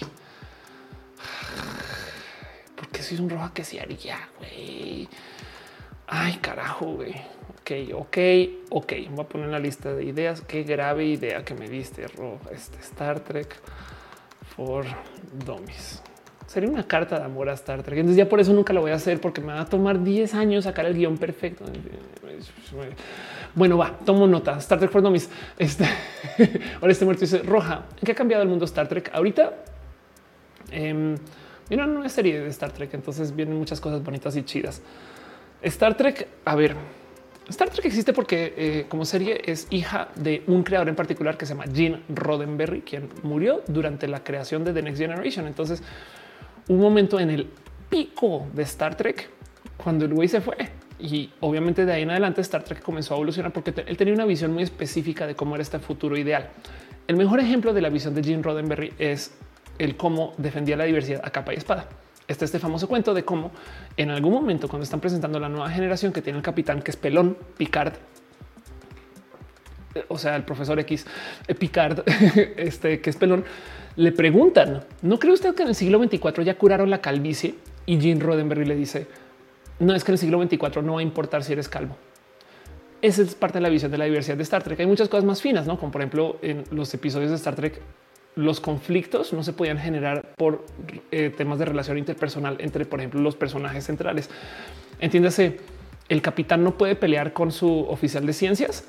Porque 2.76 3.02
soy 3.02 3.18
un 3.18 3.30
roja 3.30 3.52
que 3.52 3.64
se 3.64 3.80
haría, 3.80 4.28
güey. 4.38 5.08
Ay, 6.06 6.38
carajo, 6.40 6.86
güey. 6.86 7.14
Ok, 7.60 7.72
ok, 7.94 8.18
ok. 8.70 8.92
Voy 9.10 9.24
a 9.24 9.28
poner 9.28 9.48
una 9.48 9.58
lista 9.58 9.92
de 9.92 10.04
ideas. 10.04 10.42
Qué 10.42 10.62
grave 10.62 11.06
idea 11.06 11.44
que 11.44 11.54
me 11.54 11.68
diste, 11.68 12.06
roja. 12.06 12.50
Este 12.52 12.78
Star 12.78 13.20
Trek 13.20 13.56
for 14.54 14.84
Dummies. 15.44 16.02
sería 16.46 16.68
una 16.68 16.86
carta 16.86 17.18
de 17.18 17.24
amor 17.24 17.48
a 17.48 17.54
Star 17.54 17.82
Trek. 17.82 17.98
Entonces 17.98 18.18
ya 18.18 18.28
por 18.28 18.38
eso 18.38 18.52
nunca 18.52 18.72
lo 18.72 18.82
voy 18.82 18.92
a 18.92 18.94
hacer 18.94 19.20
porque 19.20 19.40
me 19.40 19.52
va 19.52 19.62
a 19.62 19.66
tomar 19.66 20.02
10 20.02 20.34
años 20.34 20.64
sacar 20.64 20.86
el 20.86 20.94
guion 20.94 21.18
perfecto. 21.18 21.64
Bueno, 23.54 23.78
va, 23.78 23.98
tomo 24.04 24.26
nota. 24.26 24.58
Star 24.58 24.78
Trek 24.78 24.92
for 24.92 25.02
Dummies. 25.02 25.28
Este, 25.58 25.84
ahora 26.80 26.92
este 26.92 27.04
muerto 27.04 27.22
dice 27.22 27.38
Roja. 27.38 27.86
¿En 27.96 28.04
qué 28.04 28.12
ha 28.12 28.14
cambiado 28.14 28.42
el 28.42 28.48
mundo 28.48 28.64
Star 28.66 28.86
Trek? 28.86 29.10
Ahorita 29.12 29.54
eh, 30.70 31.16
mira, 31.70 31.86
no 31.86 32.04
es 32.04 32.12
serie 32.12 32.40
de 32.40 32.48
Star 32.48 32.72
Trek, 32.72 32.94
entonces 32.94 33.34
vienen 33.34 33.56
muchas 33.56 33.80
cosas 33.80 34.02
bonitas 34.02 34.36
y 34.36 34.42
chidas. 34.42 34.82
Star 35.62 35.96
Trek, 35.96 36.28
a 36.44 36.54
ver, 36.54 36.76
Star 37.48 37.70
Trek 37.70 37.86
existe 37.86 38.12
porque 38.12 38.54
eh, 38.56 38.86
como 38.88 39.04
serie 39.04 39.40
es 39.44 39.68
hija 39.70 40.08
de 40.16 40.42
un 40.48 40.64
creador 40.64 40.88
en 40.88 40.96
particular 40.96 41.36
que 41.36 41.46
se 41.46 41.54
llama 41.54 41.64
Gene 41.72 42.02
Roddenberry, 42.08 42.82
quien 42.82 43.08
murió 43.22 43.62
durante 43.68 44.08
la 44.08 44.24
creación 44.24 44.64
de 44.64 44.72
The 44.72 44.82
Next 44.82 45.00
Generation. 45.00 45.46
Entonces, 45.46 45.82
un 46.68 46.80
momento 46.80 47.20
en 47.20 47.30
el 47.30 47.48
pico 47.88 48.46
de 48.52 48.64
Star 48.64 48.96
Trek 48.96 49.30
cuando 49.76 50.04
el 50.04 50.14
güey 50.14 50.28
se 50.28 50.40
fue. 50.40 50.56
Y 50.98 51.30
obviamente 51.40 51.84
de 51.84 51.92
ahí 51.92 52.02
en 52.02 52.10
adelante 52.10 52.40
Star 52.40 52.64
Trek 52.64 52.82
comenzó 52.82 53.14
a 53.14 53.16
evolucionar 53.18 53.52
porque 53.52 53.72
él 53.86 53.96
tenía 53.96 54.14
una 54.14 54.24
visión 54.24 54.52
muy 54.52 54.62
específica 54.62 55.26
de 55.26 55.34
cómo 55.34 55.54
era 55.54 55.62
este 55.62 55.78
futuro 55.78 56.16
ideal. 56.16 56.48
El 57.06 57.16
mejor 57.16 57.38
ejemplo 57.38 57.72
de 57.72 57.80
la 57.80 57.90
visión 57.90 58.14
de 58.14 58.24
Gene 58.24 58.42
Roddenberry 58.42 58.92
es 58.98 59.32
el 59.78 59.96
cómo 59.96 60.34
defendía 60.38 60.76
la 60.76 60.84
diversidad 60.84 61.20
a 61.24 61.30
capa 61.30 61.54
y 61.54 61.56
espada. 61.56 61.88
Este 62.28 62.44
este 62.44 62.58
famoso 62.58 62.88
cuento 62.88 63.14
de 63.14 63.24
cómo 63.24 63.52
en 63.96 64.10
algún 64.10 64.32
momento 64.32 64.68
cuando 64.68 64.84
están 64.84 65.00
presentando 65.00 65.38
la 65.38 65.48
nueva 65.48 65.70
generación 65.70 66.12
que 66.12 66.22
tiene 66.22 66.38
el 66.38 66.42
capitán 66.42 66.82
que 66.82 66.90
es 66.90 66.96
pelón 66.96 67.36
Picard, 67.56 67.94
eh, 69.94 70.04
o 70.08 70.18
sea, 70.18 70.36
el 70.36 70.42
profesor 70.42 70.78
X 70.80 71.06
eh, 71.46 71.54
Picard, 71.54 72.02
este 72.56 73.00
que 73.00 73.10
es 73.10 73.16
pelón, 73.16 73.44
le 73.96 74.12
preguntan, 74.12 74.84
¿no 75.02 75.18
cree 75.18 75.32
usted 75.32 75.54
que 75.54 75.62
en 75.62 75.68
el 75.68 75.74
siglo 75.74 75.98
24 75.98 76.42
ya 76.42 76.58
curaron 76.58 76.90
la 76.90 77.00
calvicie? 77.00 77.54
Y 77.86 78.00
Gene 78.00 78.20
Roddenberry 78.20 78.64
le 78.64 78.74
dice, 78.74 79.06
no 79.78 79.94
es 79.94 80.04
que 80.04 80.10
en 80.10 80.14
el 80.14 80.18
siglo 80.18 80.38
24 80.38 80.82
no 80.82 80.94
va 80.94 81.00
a 81.00 81.02
importar 81.02 81.44
si 81.44 81.52
eres 81.52 81.68
calvo. 81.68 81.96
Esa 83.00 83.22
es 83.22 83.34
parte 83.34 83.58
de 83.58 83.62
la 83.62 83.68
visión 83.68 83.90
de 83.90 83.98
la 83.98 84.04
diversidad 84.04 84.36
de 84.36 84.42
Star 84.42 84.62
Trek. 84.62 84.80
Hay 84.80 84.86
muchas 84.86 85.08
cosas 85.08 85.24
más 85.24 85.40
finas, 85.40 85.66
¿no? 85.66 85.78
Como 85.78 85.92
por 85.92 86.00
ejemplo 86.00 86.38
en 86.42 86.64
los 86.70 86.92
episodios 86.92 87.30
de 87.30 87.36
Star 87.36 87.54
Trek 87.54 87.80
los 88.36 88.60
conflictos 88.60 89.32
no 89.32 89.42
se 89.42 89.52
podían 89.54 89.78
generar 89.78 90.34
por 90.36 90.64
eh, 91.10 91.32
temas 91.36 91.58
de 91.58 91.64
relación 91.64 91.98
interpersonal 91.98 92.58
entre, 92.60 92.84
por 92.84 93.00
ejemplo, 93.00 93.20
los 93.20 93.34
personajes 93.34 93.84
centrales. 93.84 94.30
Entiéndase, 95.00 95.58
el 96.08 96.22
capitán 96.22 96.62
no 96.62 96.76
puede 96.76 96.94
pelear 96.94 97.32
con 97.32 97.50
su 97.50 97.80
oficial 97.88 98.26
de 98.26 98.34
ciencias 98.34 98.84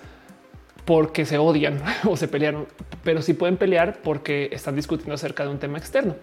porque 0.83 1.25
se 1.25 1.37
odian 1.37 1.81
o 2.03 2.17
se 2.17 2.27
pelearon, 2.27 2.67
pero 3.03 3.21
sí 3.21 3.33
pueden 3.33 3.57
pelear 3.57 3.99
porque 4.03 4.49
están 4.51 4.75
discutiendo 4.75 5.15
acerca 5.15 5.43
de 5.43 5.49
un 5.49 5.59
tema 5.59 5.77
externo. 5.77 6.15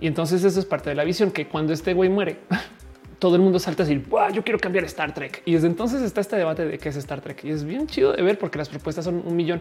Y 0.00 0.06
entonces 0.06 0.42
eso 0.42 0.58
es 0.58 0.64
parte 0.64 0.90
de 0.90 0.96
la 0.96 1.04
visión 1.04 1.30
que 1.30 1.48
cuando 1.48 1.74
este 1.74 1.92
güey 1.92 2.08
muere, 2.08 2.38
todo 3.18 3.36
el 3.36 3.42
mundo 3.42 3.58
salta 3.58 3.82
a 3.82 3.86
decir 3.86 4.06
yo 4.32 4.44
quiero 4.44 4.58
cambiar 4.58 4.84
Star 4.84 5.12
Trek. 5.12 5.42
Y 5.44 5.52
desde 5.52 5.66
entonces 5.66 6.02
está 6.02 6.20
este 6.20 6.36
debate 6.36 6.64
de 6.64 6.78
qué 6.78 6.88
es 6.88 6.96
Star 6.96 7.20
Trek 7.20 7.44
y 7.44 7.50
es 7.50 7.64
bien 7.64 7.86
chido 7.86 8.12
de 8.12 8.22
ver 8.22 8.38
porque 8.38 8.58
las 8.58 8.68
propuestas 8.68 9.04
son 9.04 9.22
un 9.26 9.36
millón. 9.36 9.60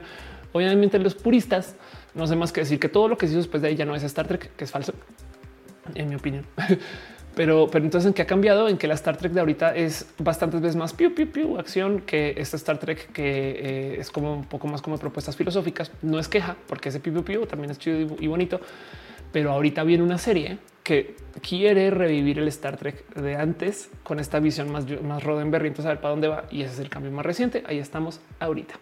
Obviamente 0.54 1.00
los 1.00 1.16
puristas 1.16 1.76
no 2.18 2.28
sé 2.28 2.36
más 2.36 2.52
que 2.52 2.62
decir 2.62 2.80
que 2.80 2.90
todo 2.90 3.08
lo 3.08 3.18
que 3.18 3.28
se 3.28 3.34
hizo 3.34 3.40
después 3.40 3.62
de 3.62 3.70
ahí 3.70 3.76
ya 3.76 3.86
no 3.86 3.96
es 3.96 4.04
Star 4.04 4.28
Trek, 4.28 4.56
que 4.56 4.64
es 4.64 4.72
falso, 4.72 4.94
en 5.96 6.10
mi 6.10 6.16
opinión. 6.16 6.46
Pero, 7.36 7.70
entonces 7.72 8.08
en 8.08 8.14
qué 8.14 8.24
ha 8.24 8.26
cambiado, 8.26 8.68
en 8.68 8.80
que 8.80 8.88
la 8.88 8.96
Star 8.96 9.16
Trek 9.16 9.32
de 9.32 9.40
ahorita 9.40 9.76
es 9.76 10.08
bastantes 10.18 10.60
veces 10.60 10.76
más 10.76 10.94
piu, 10.94 11.14
piu, 11.14 11.32
piu, 11.32 11.60
acción 11.60 12.02
que 12.02 12.34
esta 12.36 12.58
Star 12.58 12.80
Trek 12.80 13.12
que 13.12 13.52
eh, 13.52 14.00
es 14.00 14.10
como 14.10 14.34
un 14.34 14.46
poco 14.46 14.68
más 14.68 14.82
como 14.82 14.98
propuestas 14.98 15.36
filosóficas. 15.36 15.92
No 16.02 16.18
es 16.18 16.28
queja 16.28 16.56
porque 16.66 16.90
ese 16.90 17.00
piu, 17.00 17.14
piu, 17.14 17.24
piu 17.24 17.46
también 17.46 17.70
es 17.70 17.78
chido 17.78 18.16
y 18.20 18.26
bonito, 18.26 18.60
pero 19.32 19.52
ahorita 19.52 19.84
viene 19.84 20.04
una 20.04 20.18
serie 20.18 20.58
que 20.82 21.16
quiere 21.48 21.92
revivir 21.92 22.40
el 22.40 22.48
Star 22.48 22.76
Trek 22.78 23.14
de 23.14 23.36
antes 23.36 23.92
con 24.02 24.20
esta 24.20 24.40
visión 24.40 24.72
más, 24.72 24.86
más 25.04 25.24
Roddenberry. 25.24 25.68
Entonces 25.68 25.86
a 25.86 25.90
ver 25.90 26.02
para 26.02 26.12
dónde 26.12 26.30
va 26.30 26.46
y 26.50 26.64
ese 26.64 26.74
es 26.74 26.80
el 26.80 26.90
cambio 26.90 27.12
más 27.12 27.24
reciente. 27.24 27.64
Ahí 27.68 27.78
estamos 27.78 28.20
ahorita. 28.40 28.74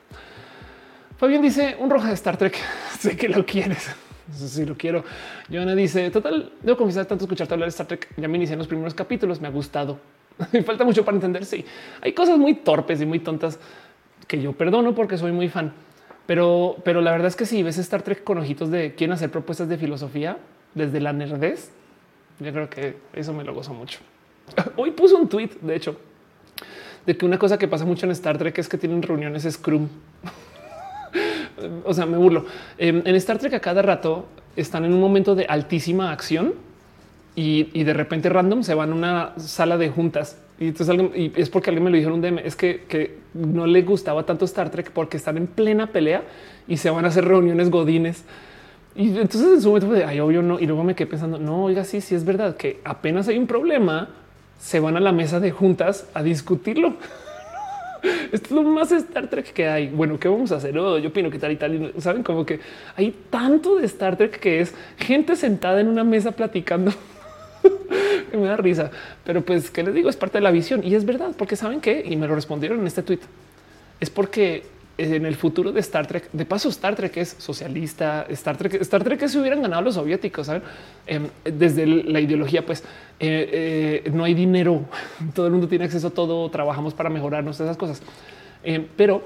Fabián 1.18 1.42
dice 1.42 1.78
un 1.80 1.90
roja 1.90 2.10
de 2.10 2.14
Star 2.14 2.36
Trek. 2.38 2.58
sé 3.00 3.16
que 3.16 3.30
lo 3.30 3.46
quieres. 3.46 3.90
Si 4.34 4.66
lo 4.66 4.76
quiero. 4.76 5.04
Joana 5.50 5.76
dice 5.76 6.12
total. 6.12 6.52
Debo 6.62 6.78
confesar 6.78 7.06
tanto 7.06 7.24
escucharte 7.24 7.54
hablar 7.54 7.68
de 7.68 7.72
Star 7.72 7.88
Trek. 7.88 8.10
Ya 8.18 8.28
me 8.28 8.38
inicié 8.38 8.54
en 8.54 8.60
los 8.60 8.68
primeros 8.68 8.94
capítulos. 8.94 9.40
Me 9.40 9.48
ha 9.48 9.52
gustado. 9.52 10.00
Me 10.52 10.62
falta 10.64 10.84
mucho 10.84 11.06
para 11.06 11.16
entender. 11.16 11.46
Sí, 11.46 11.64
hay 12.02 12.12
cosas 12.12 12.38
muy 12.38 12.56
torpes 12.56 13.02
y 13.02 13.06
muy 13.06 13.20
tontas 13.20 13.60
que 14.28 14.42
yo 14.42 14.52
perdono 14.54 14.94
porque 14.94 15.18
soy 15.18 15.32
muy 15.32 15.48
fan. 15.48 15.72
Pero, 16.26 16.78
pero 16.84 17.02
la 17.02 17.12
verdad 17.12 17.28
es 17.28 17.36
que 17.36 17.46
si 17.46 17.64
ves 17.64 17.78
Star 17.78 18.02
Trek 18.02 18.24
con 18.24 18.40
ojitos 18.40 18.70
de 18.72 18.96
quieren 18.96 19.14
hacer 19.14 19.30
propuestas 19.30 19.70
de 19.70 19.78
filosofía 19.78 20.38
desde 20.74 21.00
la 21.00 21.14
nerdez, 21.14 21.72
yo 22.40 22.52
creo 22.52 22.70
que 22.70 22.98
eso 23.14 23.32
me 23.32 23.44
lo 23.44 23.54
gozo 23.54 23.74
mucho. 23.74 24.00
Hoy 24.76 24.92
puso 24.92 25.18
un 25.18 25.30
tweet, 25.30 25.52
de 25.62 25.76
hecho, 25.76 25.98
de 27.06 27.16
que 27.16 27.26
una 27.26 27.38
cosa 27.38 27.60
que 27.60 27.68
pasa 27.68 27.86
mucho 27.86 28.08
en 28.08 28.12
Star 28.12 28.40
Trek 28.40 28.58
es 28.58 28.68
que 28.68 28.80
tienen 28.80 29.04
reuniones 29.04 29.44
Scrum 29.44 29.88
o 31.84 31.94
sea, 31.94 32.06
me 32.06 32.18
burlo. 32.18 32.46
Em, 32.78 33.02
en 33.06 33.16
Star 33.16 33.38
Trek 33.38 33.54
a 33.54 33.60
cada 33.60 33.82
rato 33.82 34.26
están 34.56 34.86
en 34.86 34.94
un 34.94 35.00
momento 35.00 35.36
de 35.36 35.46
altísima 35.46 36.12
acción 36.12 36.54
y, 37.36 37.84
de 37.84 37.94
repente 37.94 38.30
random 38.30 38.64
se 38.64 38.74
van 38.74 38.92
a 38.92 38.96
una 38.96 39.34
sala 39.38 39.78
de 39.78 39.90
juntas. 39.90 40.38
Y 40.58 40.68
entonces 40.68 40.96
es 41.36 41.50
porque 41.50 41.70
alguien 41.70 41.84
me 41.84 41.90
lo 41.90 41.98
dijo 41.98 42.10
en 42.10 42.16
un 42.16 42.22
DM, 42.22 42.40
es 42.40 42.56
que, 42.56 43.26
no 43.34 43.68
le 43.68 43.82
gustaba 43.82 44.24
tanto 44.24 44.46
Star 44.46 44.70
Trek 44.70 44.92
porque 44.92 45.18
están 45.18 45.36
en 45.36 45.48
plena 45.48 45.88
pelea 45.88 46.24
y 46.70 46.78
se 46.78 46.90
van 46.90 47.04
a 47.04 47.10
hacer 47.10 47.26
reuniones 47.26 47.70
godines. 47.70 48.24
Y 48.96 49.10
entonces 49.18 49.56
en 49.56 49.62
su 49.62 49.68
momento 49.68 49.92
de 49.92 50.06
ay, 50.06 50.22
obvio 50.22 50.42
no. 50.42 50.58
Y 50.58 50.66
luego 50.66 50.86
me 50.86 50.96
quedé 50.96 51.08
pensando, 51.08 51.38
no, 51.38 51.66
oiga, 51.66 51.84
sí, 51.84 52.00
sí 52.00 52.16
es 52.16 52.24
verdad 52.24 52.56
que 52.56 52.80
apenas 52.86 53.28
hay 53.28 53.38
un 53.38 53.46
problema, 53.46 54.08
se 54.58 54.80
van 54.80 54.96
a 54.96 55.02
la 55.02 55.12
mesa 55.12 55.42
de 55.42 55.52
juntas 55.52 56.08
a 56.14 56.24
discutirlo. 56.24 56.96
Esto 58.32 58.46
es 58.46 58.52
lo 58.52 58.64
más 58.64 58.92
Star 58.92 59.30
Trek 59.30 59.54
que 59.54 59.68
hay. 59.68 59.88
Bueno, 59.88 60.20
¿qué 60.20 60.28
vamos 60.28 60.52
a 60.52 60.56
hacer? 60.56 60.74
Yo 60.74 61.08
opino 61.08 61.30
que 61.30 61.40
tal 61.40 61.52
y 61.52 61.56
tal. 61.56 61.94
Saben 62.00 62.24
como 62.24 62.46
que 62.46 62.60
hay 62.96 63.14
tanto 63.30 63.78
de 63.78 63.86
Star 63.86 64.18
Trek 64.18 64.40
que 64.40 64.62
es 64.62 64.74
gente 64.98 65.36
sentada 65.36 65.80
en 65.80 65.88
una 65.88 66.04
mesa 66.04 66.32
platicando. 66.32 66.92
me 68.34 68.48
da 68.48 68.58
risa, 68.58 68.92
pero 69.24 69.42
pues 69.44 69.70
qué 69.72 69.84
les 69.84 69.94
digo, 69.94 70.10
es 70.10 70.18
parte 70.18 70.38
de 70.38 70.44
la 70.44 70.52
visión 70.52 70.84
y 70.84 70.96
es 70.96 71.06
verdad, 71.06 71.32
porque 71.38 71.56
saben 71.56 71.82
que 71.82 72.04
y 72.06 72.16
me 72.16 72.28
lo 72.28 72.36
respondieron 72.36 72.80
en 72.80 72.88
este 72.88 73.02
tweet. 73.02 73.20
Es 74.00 74.10
porque 74.10 74.64
en 74.98 75.26
el 75.26 75.36
futuro 75.36 75.72
de 75.72 75.80
Star 75.82 76.08
Trek. 76.08 76.30
De 76.32 76.46
paso, 76.46 76.70
Star 76.70 76.96
Trek 76.96 77.18
es 77.18 77.36
socialista. 77.38 78.26
Star 78.30 78.58
Trek, 78.58 78.76
Star 78.82 79.04
Trek 79.04 79.20
que 79.20 79.28
se 79.28 79.40
hubieran 79.40 79.62
ganado 79.62 79.82
los 79.82 79.96
soviéticos. 79.96 80.48
¿saben? 80.48 80.64
Em, 81.06 81.28
desde 81.44 81.86
la 81.86 82.20
ideología, 82.20 82.66
pues 82.66 82.84
eh, 83.20 84.04
eh, 84.06 84.12
no 84.12 84.24
hay 84.24 84.34
dinero. 84.34 84.86
Todo 85.34 85.48
el 85.48 85.52
mundo 85.52 85.68
tiene 85.68 85.86
acceso 85.86 86.08
a 86.08 86.12
todo. 86.12 86.50
Trabajamos 86.50 86.94
para 86.94 87.10
mejorarnos 87.10 87.60
esas 87.60 87.78
cosas. 87.78 88.02
Em, 88.64 88.86
pero 88.96 89.24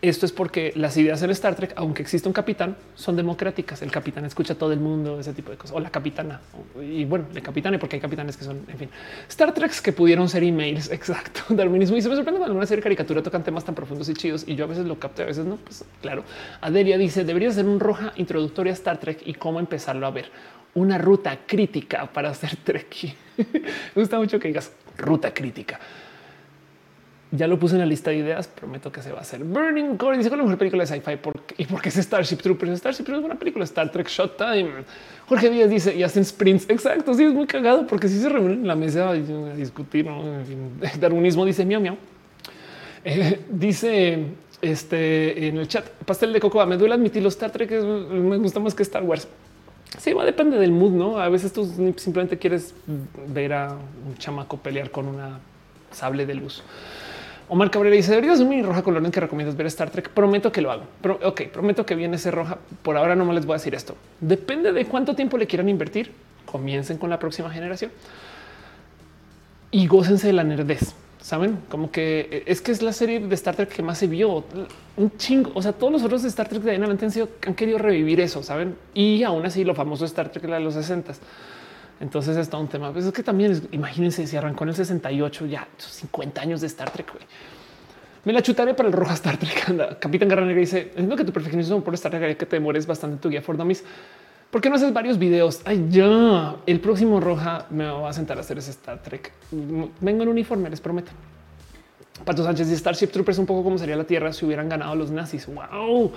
esto 0.00 0.26
es 0.26 0.32
porque 0.32 0.72
las 0.76 0.96
ideas 0.96 1.22
en 1.22 1.30
Star 1.30 1.56
Trek, 1.56 1.72
aunque 1.74 2.02
existe 2.02 2.28
un 2.28 2.32
capitán, 2.32 2.76
son 2.94 3.16
democráticas. 3.16 3.82
El 3.82 3.90
capitán 3.90 4.24
escucha 4.24 4.52
a 4.52 4.56
todo 4.56 4.72
el 4.72 4.78
mundo, 4.78 5.18
ese 5.18 5.32
tipo 5.32 5.50
de 5.50 5.56
cosas, 5.56 5.76
o 5.76 5.80
la 5.80 5.90
capitana. 5.90 6.40
Y 6.80 7.04
bueno, 7.04 7.26
el 7.34 7.42
capitán, 7.42 7.76
porque 7.80 7.96
hay 7.96 8.00
capitanes 8.00 8.36
que 8.36 8.44
son, 8.44 8.64
en 8.68 8.78
fin, 8.78 8.90
Star 9.28 9.52
Treks 9.52 9.80
que 9.80 9.92
pudieron 9.92 10.28
ser 10.28 10.44
emails. 10.44 10.90
Exacto. 10.92 11.42
Darwinismo. 11.48 11.96
Y 11.96 12.02
se 12.02 12.08
me 12.08 12.14
sorprende 12.14 12.38
cuando 12.38 12.56
una 12.56 12.66
serie 12.66 12.82
caricatura 12.82 13.22
tocan 13.22 13.42
temas 13.42 13.64
tan 13.64 13.74
profundos 13.74 14.08
y 14.08 14.14
chidos. 14.14 14.44
Y 14.46 14.54
yo 14.54 14.64
a 14.64 14.68
veces 14.68 14.86
lo 14.86 14.98
capto, 14.98 15.22
a 15.22 15.26
veces 15.26 15.44
no. 15.44 15.56
Pues 15.56 15.84
claro. 16.00 16.22
Adelia 16.60 16.96
dice: 16.96 17.24
debería 17.24 17.50
ser 17.50 17.66
un 17.66 17.80
roja 17.80 18.12
introductoria 18.16 18.72
a 18.72 18.74
Star 18.74 18.98
Trek 18.98 19.22
y 19.26 19.34
cómo 19.34 19.58
empezarlo 19.58 20.06
a 20.06 20.10
ver. 20.10 20.30
Una 20.74 20.98
ruta 20.98 21.40
crítica 21.46 22.06
para 22.12 22.30
hacer 22.30 22.54
Trek. 22.62 23.16
me 23.36 24.00
gusta 24.02 24.18
mucho 24.18 24.38
que 24.38 24.48
digas 24.48 24.72
ruta 24.96 25.34
crítica 25.34 25.80
ya 27.30 27.46
lo 27.46 27.58
puse 27.58 27.74
en 27.74 27.80
la 27.80 27.86
lista 27.86 28.10
de 28.10 28.18
ideas. 28.18 28.48
Prometo 28.48 28.90
que 28.90 29.02
se 29.02 29.12
va 29.12 29.18
a 29.18 29.20
hacer. 29.22 29.44
Burning 29.44 29.96
Core 29.96 30.16
dice 30.16 30.30
que 30.30 30.36
la 30.36 30.42
mejor 30.42 30.58
película 30.58 30.84
de 30.84 30.86
sci-fi 30.86 31.18
y 31.58 31.66
porque 31.66 31.88
es 31.88 31.96
Starship 31.96 32.36
Troopers. 32.36 32.78
Starship 32.78 33.04
Troopers 33.04 33.20
es 33.20 33.24
una 33.24 33.38
película 33.38 33.64
Star 33.64 33.90
Trek 33.90 34.08
Showtime. 34.08 34.70
Jorge 35.26 35.50
Díaz 35.50 35.70
dice 35.70 35.94
y 35.94 36.02
hacen 36.02 36.24
sprints. 36.24 36.68
Exacto. 36.68 37.14
Sí, 37.14 37.24
es 37.24 37.34
muy 37.34 37.46
cagado 37.46 37.86
porque 37.86 38.08
si 38.08 38.18
se 38.18 38.28
reúnen 38.28 38.60
en 38.60 38.66
la 38.66 38.76
mesa 38.76 39.10
a 39.10 39.14
discutir. 39.14 40.06
¿no? 40.06 40.22
Darwinismo 41.00 41.44
dice 41.44 41.64
miau, 41.64 41.80
miau. 41.80 41.96
Eh, 43.04 43.40
dice 43.50 44.26
este 44.60 45.48
en 45.48 45.58
el 45.58 45.68
chat 45.68 45.86
pastel 46.04 46.32
de 46.32 46.40
coco. 46.40 46.64
Me 46.66 46.76
duele 46.76 46.94
admitir 46.94 47.22
los 47.22 47.34
Star 47.34 47.50
Trek 47.50 47.70
me 47.70 48.38
gusta 48.38 48.60
más 48.60 48.74
que 48.74 48.82
Star 48.82 49.02
Wars. 49.02 49.28
Sí, 49.98 50.12
va, 50.12 50.24
depende 50.24 50.58
del 50.58 50.70
mood, 50.70 50.92
no? 50.92 51.18
A 51.18 51.28
veces 51.28 51.52
tú 51.52 51.64
simplemente 51.96 52.38
quieres 52.38 52.74
ver 53.26 53.54
a 53.54 53.72
un 53.72 54.16
chamaco 54.18 54.58
pelear 54.58 54.90
con 54.90 55.06
una 55.08 55.40
sable 55.90 56.26
de 56.26 56.34
luz. 56.34 56.62
Omar 57.48 57.70
Cabrera 57.70 57.96
dice 57.96 58.10
debería 58.10 58.36
ser 58.36 58.46
mi 58.46 58.62
roja 58.62 58.82
color 58.82 59.04
en 59.04 59.10
que 59.10 59.20
recomiendas 59.20 59.56
ver 59.56 59.66
Star 59.66 59.90
Trek. 59.90 60.10
Prometo 60.10 60.52
que 60.52 60.60
lo 60.60 60.70
hago. 60.70 60.84
Pero, 61.00 61.18
ok, 61.22 61.42
prometo 61.52 61.86
que 61.86 61.94
viene 61.94 62.16
ese 62.16 62.30
roja. 62.30 62.58
Por 62.82 62.96
ahora 62.96 63.16
no 63.16 63.24
me 63.24 63.34
les 63.34 63.46
voy 63.46 63.54
a 63.54 63.56
decir 63.56 63.74
esto. 63.74 63.96
Depende 64.20 64.72
de 64.72 64.84
cuánto 64.84 65.14
tiempo 65.14 65.38
le 65.38 65.46
quieran 65.46 65.68
invertir. 65.68 66.12
Comiencen 66.44 66.98
con 66.98 67.10
la 67.10 67.18
próxima 67.18 67.50
generación 67.50 67.90
y 69.70 69.86
gócense 69.86 70.26
de 70.26 70.32
la 70.32 70.44
nerdez. 70.44 70.94
Saben 71.20 71.58
como 71.68 71.90
que 71.90 72.28
eh, 72.30 72.42
es 72.46 72.60
que 72.60 72.70
es 72.70 72.80
la 72.80 72.92
serie 72.92 73.20
de 73.20 73.34
Star 73.34 73.56
Trek 73.56 73.68
que 73.68 73.82
más 73.82 73.98
se 73.98 74.06
vio 74.06 74.44
un 74.96 75.16
chingo. 75.16 75.50
O 75.54 75.62
sea, 75.62 75.72
todos 75.72 75.92
los 75.92 76.02
otros 76.02 76.22
de 76.22 76.28
Star 76.28 76.48
Trek 76.48 76.62
de 76.62 76.70
adelante 76.70 77.06
han, 77.06 77.28
han 77.46 77.54
querido 77.54 77.78
revivir 77.78 78.20
eso, 78.20 78.42
saben? 78.42 78.76
Y 78.94 79.22
aún 79.24 79.44
así, 79.44 79.64
lo 79.64 79.74
famoso 79.74 80.04
Star 80.04 80.30
Trek 80.30 80.44
de 80.44 80.60
los 80.60 80.74
60 80.74 81.12
entonces 82.00 82.36
está 82.36 82.56
un 82.56 82.68
tema. 82.68 82.92
Pues 82.92 83.04
es 83.04 83.12
que 83.12 83.22
también 83.22 83.68
imagínense 83.72 84.26
si 84.26 84.36
arrancó 84.36 84.64
en 84.64 84.70
el 84.70 84.76
68, 84.76 85.46
ya 85.46 85.68
50 85.78 86.40
años 86.40 86.60
de 86.60 86.66
Star 86.68 86.90
Trek. 86.90 87.12
Me 88.24 88.32
la 88.32 88.42
chutaré 88.42 88.74
para 88.74 88.88
el 88.88 88.92
roja 88.92 89.14
Star 89.14 89.36
Trek. 89.36 89.98
Capitán 89.98 90.28
Garra 90.28 90.44
Negra 90.44 90.60
dice: 90.60 90.80
Entiendo 90.90 91.16
que 91.16 91.24
tu 91.24 91.32
perfeccionismo 91.32 91.82
por 91.82 91.94
Star 91.94 92.12
Trek 92.12 92.36
que 92.36 92.46
te 92.46 92.56
demores 92.56 92.86
bastante 92.86 93.16
tu 93.18 93.28
guía 93.28 93.42
for 93.42 93.56
dummies. 93.56 93.84
¿Por 94.50 94.62
qué 94.62 94.70
no 94.70 94.76
haces 94.76 94.92
varios 94.92 95.18
videos? 95.18 95.60
Ay, 95.66 95.86
ya 95.90 96.56
el 96.64 96.80
próximo 96.80 97.20
roja 97.20 97.66
me 97.68 97.84
va 97.84 98.08
a 98.08 98.12
sentar 98.12 98.38
a 98.38 98.40
hacer 98.40 98.56
ese 98.58 98.70
Star 98.70 99.02
Trek. 99.02 99.32
Vengo 99.50 100.22
en 100.22 100.28
uniforme, 100.28 100.70
les 100.70 100.80
prometo. 100.80 101.10
Pato 102.24 102.42
Sánchez 102.42 102.70
y 102.70 102.76
Starship 102.76 103.08
Troopers, 103.08 103.38
un 103.38 103.46
poco 103.46 103.62
como 103.62 103.78
sería 103.78 103.94
la 103.96 104.04
Tierra 104.04 104.32
si 104.32 104.46
hubieran 104.46 104.68
ganado 104.68 104.94
los 104.94 105.10
nazis. 105.10 105.46
Wow. 105.46 106.12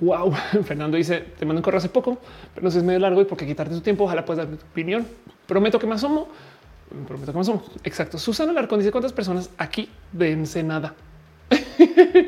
Wow. 0.00 0.32
Fernando 0.64 0.96
dice: 0.96 1.20
Te 1.38 1.44
mando 1.44 1.60
un 1.60 1.62
correo 1.62 1.78
hace 1.78 1.88
poco, 1.88 2.18
pero 2.54 2.64
no 2.64 2.70
sé, 2.70 2.78
es 2.78 2.84
medio 2.84 3.00
largo 3.00 3.20
y 3.20 3.24
porque 3.24 3.46
quitarte 3.46 3.74
tu 3.74 3.80
tiempo. 3.80 4.04
Ojalá 4.04 4.24
puedas 4.24 4.46
dar 4.46 4.56
tu 4.56 4.64
opinión. 4.64 5.06
Prometo 5.46 5.78
que 5.78 5.86
me 5.86 5.94
asomo. 5.94 6.28
Prometo 7.06 7.32
que 7.32 7.36
me 7.36 7.42
asomo. 7.42 7.64
Exacto. 7.84 8.18
Susana 8.18 8.52
Larcón 8.52 8.78
dice: 8.78 8.90
¿Cuántas 8.90 9.12
personas 9.12 9.50
aquí 9.58 9.88
de 10.12 10.36
nada? 10.62 10.94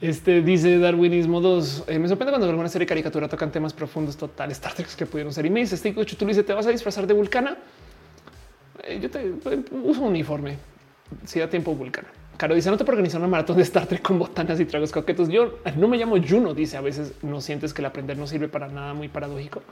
Este 0.00 0.42
dice 0.42 0.78
Darwinismo 0.78 1.40
2. 1.40 1.84
Eh, 1.86 1.98
me 1.98 2.08
sorprende 2.08 2.32
cuando 2.32 2.46
alguna 2.46 2.68
serie 2.68 2.86
caricatura 2.86 3.26
tocan 3.26 3.50
temas 3.50 3.72
profundos 3.72 4.18
totales, 4.18 4.58
Star 4.58 4.74
Trek 4.74 4.88
que 4.94 5.06
pudieron 5.06 5.32
ser. 5.32 5.46
Y 5.46 5.50
me 5.50 5.60
dice, 5.60 5.76
este 5.76 5.92
tú 5.92 6.26
dice, 6.26 6.42
¿te 6.42 6.52
vas 6.52 6.66
a 6.66 6.70
disfrazar 6.70 7.06
de 7.06 7.14
vulcana? 7.14 7.56
Eh, 8.82 8.98
yo 9.00 9.10
te 9.10 9.32
uso 9.70 10.02
un 10.02 10.08
uniforme. 10.08 10.58
Si 11.24 11.38
da 11.38 11.48
tiempo 11.48 11.74
vulcana. 11.74 12.08
Caro 12.36 12.54
dice, 12.54 12.70
no 12.70 12.76
te 12.76 12.84
organizar 12.84 13.20
una 13.20 13.28
maratón 13.28 13.56
de 13.56 13.62
Star 13.62 13.86
Trek 13.86 14.02
con 14.02 14.18
botanas 14.18 14.58
y 14.58 14.64
tragos 14.64 14.90
coquetos. 14.90 15.28
Yo 15.28 15.58
no 15.76 15.86
me 15.86 15.96
llamo 15.96 16.16
Juno, 16.20 16.52
dice, 16.52 16.76
a 16.76 16.80
veces 16.80 17.14
no 17.22 17.40
sientes 17.40 17.72
que 17.72 17.82
el 17.82 17.86
aprender 17.86 18.18
no 18.18 18.26
sirve 18.26 18.48
para 18.48 18.68
nada, 18.68 18.92
muy 18.92 19.08
paradójico. 19.08 19.62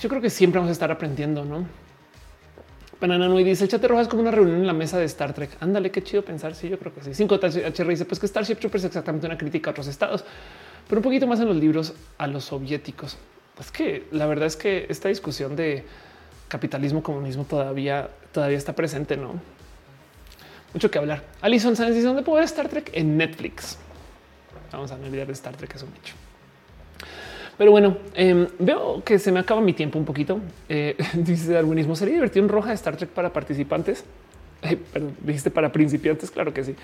Yo 0.00 0.08
creo 0.08 0.20
que 0.20 0.30
siempre 0.30 0.58
vamos 0.58 0.70
a 0.70 0.72
estar 0.72 0.90
aprendiendo, 0.90 1.44
¿no? 1.44 1.66
Banana 3.00 3.28
y 3.40 3.44
dice 3.44 3.64
el 3.64 3.70
chat 3.70 3.84
roja 3.84 4.02
es 4.02 4.08
como 4.08 4.22
una 4.22 4.32
reunión 4.32 4.58
en 4.58 4.66
la 4.66 4.72
mesa 4.72 4.98
de 4.98 5.04
Star 5.04 5.32
Trek. 5.32 5.50
Ándale, 5.60 5.90
qué 5.90 6.02
chido 6.02 6.24
pensar. 6.24 6.54
Sí, 6.54 6.68
yo 6.68 6.78
creo 6.78 6.92
que 6.92 7.02
sí. 7.02 7.14
5 7.14 7.34
HR 7.36 7.88
dice 7.88 8.04
pues 8.04 8.18
que 8.18 8.26
Starship 8.26 8.56
Troopers 8.56 8.84
es 8.84 8.88
exactamente 8.88 9.26
una 9.26 9.38
crítica 9.38 9.70
a 9.70 9.72
otros 9.72 9.86
estados, 9.86 10.24
pero 10.88 10.98
un 10.98 11.04
poquito 11.04 11.26
más 11.26 11.38
en 11.38 11.46
los 11.46 11.56
libros 11.56 11.94
a 12.16 12.26
los 12.26 12.44
soviéticos. 12.44 13.16
Es 13.60 13.70
que 13.70 14.06
la 14.10 14.26
verdad 14.26 14.46
es 14.46 14.56
que 14.56 14.86
esta 14.88 15.08
discusión 15.08 15.54
de 15.54 15.84
capitalismo, 16.48 17.02
comunismo 17.02 17.44
todavía, 17.44 18.10
todavía 18.32 18.58
está 18.58 18.74
presente, 18.74 19.16
no? 19.16 19.40
Mucho 20.74 20.90
que 20.90 20.98
hablar. 20.98 21.24
Alison 21.40 21.76
Sánchez 21.76 21.96
dice 21.96 22.06
dónde 22.06 22.22
puedo 22.22 22.36
ver 22.36 22.44
Star 22.44 22.68
Trek 22.68 22.90
en 22.92 23.16
Netflix. 23.16 23.78
Vamos 24.70 24.90
a 24.92 24.96
olvidar 24.96 25.26
de 25.26 25.32
Star 25.32 25.56
Trek, 25.56 25.74
es 25.74 25.82
un 25.82 25.90
hecho. 25.90 26.14
Pero 27.56 27.70
bueno, 27.72 27.96
em, 28.14 28.46
veo 28.58 29.02
que 29.02 29.18
se 29.18 29.32
me 29.32 29.40
acaba 29.40 29.60
mi 29.60 29.72
tiempo 29.72 29.98
un 29.98 30.04
poquito. 30.04 30.40
Eh, 30.68 30.96
dice 31.14 31.52
Darwinismo, 31.52 31.96
¿sería 31.96 32.14
divertido 32.14 32.44
en 32.44 32.50
roja 32.50 32.68
de 32.68 32.74
Star 32.74 32.96
Trek 32.96 33.10
para 33.10 33.32
participantes? 33.32 34.04
dijiste 35.22 35.50
para 35.50 35.72
principiantes, 35.72 36.30
claro 36.30 36.52
que 36.52 36.64
sí. 36.64 36.76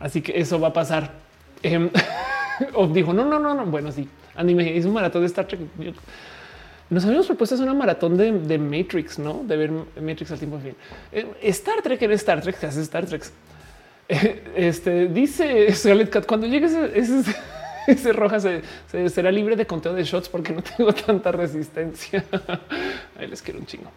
Así 0.00 0.20
que 0.20 0.38
eso 0.38 0.60
va 0.60 0.68
a 0.68 0.72
pasar. 0.72 1.12
O 2.72 2.86
dijo, 2.86 3.12
no, 3.12 3.22
no, 3.26 3.38
no, 3.38 3.52
no. 3.52 3.66
Bueno, 3.66 3.92
sí. 3.92 4.08
Anime 4.34 4.74
hizo 4.74 4.88
un 4.88 4.94
maratón 4.94 5.20
de 5.20 5.26
Star 5.26 5.46
Trek. 5.46 5.60
Nos 6.88 7.04
habíamos 7.04 7.26
propuesto 7.26 7.56
hacer 7.56 7.66
una 7.66 7.74
maratón 7.74 8.16
de, 8.16 8.58
Matrix, 8.58 9.18
no 9.18 9.42
de 9.44 9.56
ver 9.56 9.70
Matrix 9.70 10.30
al 10.30 10.38
tiempo. 10.38 10.56
En 10.56 10.62
fin, 10.62 10.76
em, 11.12 11.28
Star 11.42 11.82
Trek 11.82 12.00
en 12.02 12.12
Star 12.12 12.40
Trek 12.40 12.62
hace 12.62 12.80
Star 12.82 13.06
Trek. 13.06 13.24
Este 14.54 15.08
dice 15.08 15.72
Scarlett 15.74 16.10
Cat 16.10 16.26
cuando 16.26 16.46
llegue 16.46 16.66
ese 16.66 17.34
ese 17.86 18.12
roja 18.12 18.38
se, 18.40 18.62
será 19.08 19.30
libre 19.30 19.56
de 19.56 19.66
conteo 19.66 19.94
de 19.94 20.04
shots 20.04 20.28
porque 20.28 20.52
no 20.52 20.62
tengo 20.62 20.92
tanta 20.92 21.32
resistencia. 21.32 22.24
Ahí 23.18 23.26
les 23.26 23.42
quiero 23.42 23.60
un 23.60 23.66
chingo. 23.66 23.90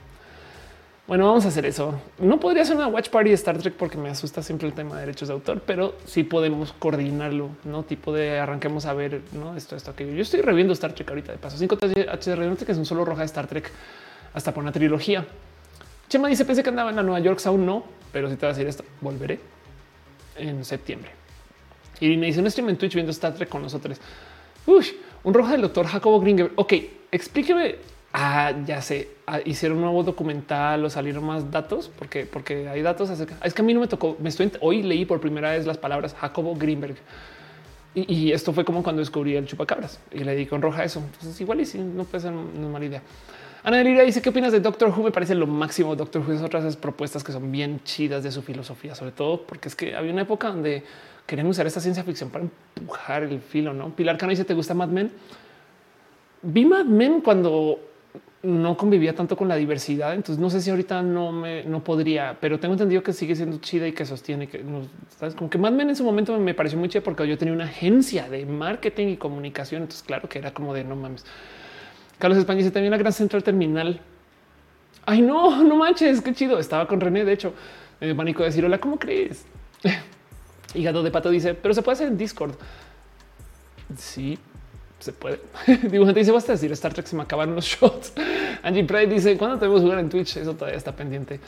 Bueno, 1.10 1.26
vamos 1.26 1.44
a 1.46 1.48
hacer 1.48 1.66
eso. 1.66 2.00
No 2.20 2.40
podría 2.40 2.64
ser 2.64 2.76
una 2.76 2.88
watch 2.88 3.10
party 3.10 3.30
de 3.30 3.36
Star 3.36 3.58
Trek 3.58 3.74
porque 3.74 3.98
me 3.98 4.10
asusta 4.10 4.44
siempre 4.44 4.68
el 4.68 4.76
tema 4.76 4.94
de 4.94 5.08
derechos 5.08 5.28
de 5.28 5.34
autor, 5.34 5.60
pero 5.66 5.96
sí 6.06 6.22
podemos 6.22 6.72
coordinarlo, 6.74 7.50
no 7.64 7.82
tipo 7.82 8.14
de 8.14 8.38
arranquemos 8.38 8.86
a 8.86 8.94
ver 8.94 9.24
no 9.32 9.58
esto, 9.58 9.76
esto, 9.76 9.90
aquello. 9.90 10.14
Yo 10.14 10.22
estoy 10.22 10.42
reviendo 10.42 10.72
Star 10.74 10.94
Trek 10.94 11.10
ahorita 11.10 11.32
de 11.32 11.40
paso 11.40 11.58
5 11.58 11.80
HR, 11.82 12.58
que 12.64 12.72
es 12.72 12.78
un 12.78 12.86
solo 12.86 13.06
roja 13.06 13.22
de 13.22 13.26
Star 13.26 13.48
Trek 13.48 13.72
hasta 14.36 14.54
por 14.54 14.62
una 14.62 14.72
trilogía. 14.72 15.26
Chema 16.10 16.28
dice 16.28 16.46
pensé 16.46 16.62
que 16.62 16.70
andaba 16.70 16.92
en 16.92 16.98
la 16.98 17.02
Nueva 17.02 17.22
York, 17.22 17.42
aún 17.46 17.66
no, 17.66 17.86
pero 18.12 18.30
si 18.30 18.36
te 18.36 18.46
va 18.46 18.52
a 18.52 18.54
decir 18.54 18.68
esto, 18.68 18.84
volveré 19.02 19.40
en 20.38 20.64
septiembre. 20.64 21.10
Me 22.02 22.28
dice 22.28 22.40
un 22.40 22.52
stream 22.52 22.70
en 22.70 22.78
Twitch 22.78 22.94
viendo 22.94 23.12
Star 23.12 23.34
Trek 23.34 23.50
con 23.50 23.64
nosotros. 23.64 24.00
Uy, 24.68 24.86
un 25.24 25.34
roja 25.34 25.54
del 25.54 25.62
doctor 25.62 25.88
Jacobo 25.88 26.22
Gringer. 26.22 26.52
Ok, 26.56 26.74
explíqueme. 27.12 27.99
Ah, 28.12 28.54
ya 28.66 28.82
sé. 28.82 29.10
Ah, 29.28 29.40
hicieron 29.46 29.78
un 29.78 29.84
nuevo 29.84 30.04
documental 30.04 30.84
o 30.84 30.90
salieron 30.90 31.24
más 31.24 31.52
datos 31.52 31.92
porque, 31.98 32.26
porque 32.26 32.68
hay 32.68 32.82
datos 32.82 33.10
acerca. 33.10 33.38
Es 33.44 33.54
que 33.54 33.62
a 33.62 33.66
mí 33.66 33.74
no 33.74 33.82
me 33.82 33.88
tocó. 33.88 34.18
Me 34.20 34.30
estoy 34.30 34.52
hoy 34.62 34.82
leí 34.82 35.06
por 35.06 35.22
primera 35.22 35.52
vez 35.52 35.66
las 35.66 35.78
palabras 35.78 36.16
Jacobo 36.16 36.56
Greenberg. 36.56 36.96
Y, 37.96 38.32
esto 38.32 38.54
fue 38.54 38.64
como 38.64 38.84
cuando 38.84 39.00
descubrí 39.00 39.36
el 39.36 39.46
chupacabras 39.46 40.00
y 40.12 40.20
le 40.20 40.36
di 40.36 40.46
con 40.46 40.62
roja 40.62 40.84
eso. 40.84 41.00
Entonces, 41.00 41.40
igual 41.42 41.60
y 41.62 41.66
si 41.66 41.80
no 41.80 42.04
puede 42.04 42.22
ser 42.22 42.32
una 42.34 42.68
mala 42.68 42.86
idea. 42.86 43.02
Ana 43.64 43.78
Delira 43.78 44.04
dice 44.04 44.22
qué 44.22 44.30
opinas 44.30 44.52
de 44.52 44.60
Doctor 44.60 44.90
Who? 44.90 45.04
Me 45.04 45.12
parece 45.12 45.36
lo 45.36 45.48
máximo. 45.48 45.96
Doctor 45.96 46.22
Who 46.22 46.34
es 46.34 46.42
otras 46.42 46.78
propuestas 46.78 47.24
que 47.24 47.32
son 47.32 47.52
bien 47.52 47.82
chidas 47.84 48.24
de 48.24 48.32
su 48.32 48.42
filosofía, 48.42 48.96
sobre 48.96 49.12
todo 49.12 49.42
porque 49.42 49.68
es 49.68 49.76
que 49.76 49.96
había 49.96 50.14
una 50.14 50.22
época 50.22 50.48
donde 50.50 50.84
querían 51.26 51.48
usar 51.48 51.68
esta 51.68 51.80
ciencia 51.80 52.04
ficción 52.04 52.30
para 52.30 52.46
empujar 52.78 53.24
el 53.24 53.42
filo. 53.42 53.74
No 53.74 53.90
Pilar 53.90 54.18
Cano 54.18 54.30
dice: 54.30 54.46
¿Te 54.46 54.54
gusta 54.54 54.74
Mad 54.74 54.90
Men? 54.90 55.12
Vi 56.42 56.64
Mad 56.66 56.86
Men 56.86 57.22
cuando 57.22 57.89
no 58.42 58.77
convivía 58.77 59.14
tanto 59.14 59.35
con 59.35 59.48
la 59.48 59.56
diversidad. 59.56 60.14
Entonces 60.14 60.40
no 60.40 60.50
sé 60.50 60.61
si 60.61 60.69
ahorita 60.69 61.01
no 61.01 61.32
me 61.32 61.64
no 61.66 61.84
podría, 61.84 62.38
pero 62.40 62.59
tengo 62.59 62.74
entendido 62.74 63.03
que 63.03 63.14
sigue 63.14 63.35
siendo 63.35 63.58
chida 63.58 63.88
y 63.88 63.92
que 63.92 64.06
sostiene 64.06 64.48
que 64.48 64.64
¿sabes? 65.18 65.35
como 65.35 65.50
que 65.50 65.58
Mad 65.58 65.72
Men 65.72 65.90
en 65.90 65.95
su 65.95 66.03
momento 66.03 66.38
me 66.40 66.53
pareció 66.53 66.80
muy 66.80 66.90
chida 66.90 67.01
porque 67.01 67.27
yo 67.27 67.38
tenía 67.38 67.53
una 67.53 67.66
agencia 67.66 68.30
de 68.30 68.45
marketing 68.45 69.08
y 69.08 69.18
comunicación. 69.18 69.82
Entonces, 69.82 70.03
claro 70.03 70.30
que 70.30 70.40
era 70.40 70.53
como 70.53 70.74
de 70.74 70.84
no 70.84 70.95
mames. 70.95 71.26
Carlos 72.18 72.38
España 72.38 72.58
dice 72.59 72.72
también 72.72 72.92
la 72.92 72.98
gran 72.98 73.14
central 73.14 73.43
terminal. 73.43 74.00
Ay, 75.06 75.22
no, 75.22 75.64
no 75.64 75.76
manches, 75.76 76.22
qué 76.22 76.34
chido. 76.34 76.59
Estaba 76.59 76.88
con 76.88 77.01
René. 77.01 77.26
De 77.26 77.34
hecho, 77.34 77.53
me 78.00 78.16
pánico 78.16 78.43
de 78.43 78.50
decir 78.50 78.64
hola, 78.64 78.80
¿cómo 78.80 78.98
crees? 78.98 79.45
Hígado 80.74 81.03
de 81.03 81.11
pato 81.11 81.30
dice, 81.30 81.56
pero 81.56 81.74
se 81.74 81.82
puede 81.82 81.93
hacer 81.93 82.08
en 82.08 82.18
Discord. 82.18 82.53
Sí, 83.98 84.38
se 85.00 85.14
puede. 85.14 85.40
Dibujante 85.90 86.19
dice, 86.19 86.32
basta 86.32 86.53
decir 86.53 86.72
Star 86.74 86.94
Trek 86.94 87.06
se 87.06 87.16
me 87.16 87.24
acabaron 87.24 87.56
los 87.56 87.66
shots. 87.82 88.14
Angie 88.64 88.84
Pride 88.84 89.08
dice, 89.08 89.38
¿cuándo 89.38 89.58
tenemos 89.58 89.82
jugar 89.82 90.00
en 90.00 90.10
Twitch? 90.10 90.38
Eso 90.38 90.53
todavía 90.53 90.78
está 90.78 90.95
pendiente. 90.95 91.40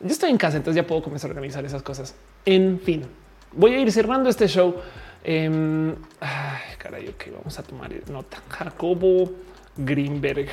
Yo 0.00 0.08
estoy 0.08 0.30
en 0.30 0.38
casa, 0.38 0.56
entonces 0.56 0.82
ya 0.82 0.86
puedo 0.86 1.02
comenzar 1.02 1.30
a 1.30 1.32
organizar 1.32 1.64
esas 1.64 1.82
cosas. 1.82 2.14
En 2.44 2.80
fin, 2.80 3.04
voy 3.52 3.74
a 3.74 3.80
ir 3.80 3.92
cerrando 3.92 4.28
este 4.28 4.48
show. 4.48 4.74
Eh, 5.22 5.94
ay, 6.20 6.76
caray, 6.78 7.08
ok, 7.08 7.24
vamos 7.36 7.58
a 7.58 7.62
tomar 7.62 7.90
nota. 8.10 8.42
Jacobo 8.48 9.30
Greenberg. 9.76 10.48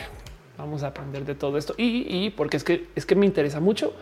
Vamos 0.57 0.83
a 0.83 0.88
aprender 0.88 1.24
de 1.24 1.35
todo 1.35 1.57
esto 1.57 1.75
y, 1.77 2.25
y 2.25 2.32
porque 2.32 2.57
es 2.57 2.64
que 2.64 2.88
es 2.95 3.06
que 3.06 3.16
me 3.16 3.27
interesa 3.27 3.59
mucho 3.59 3.93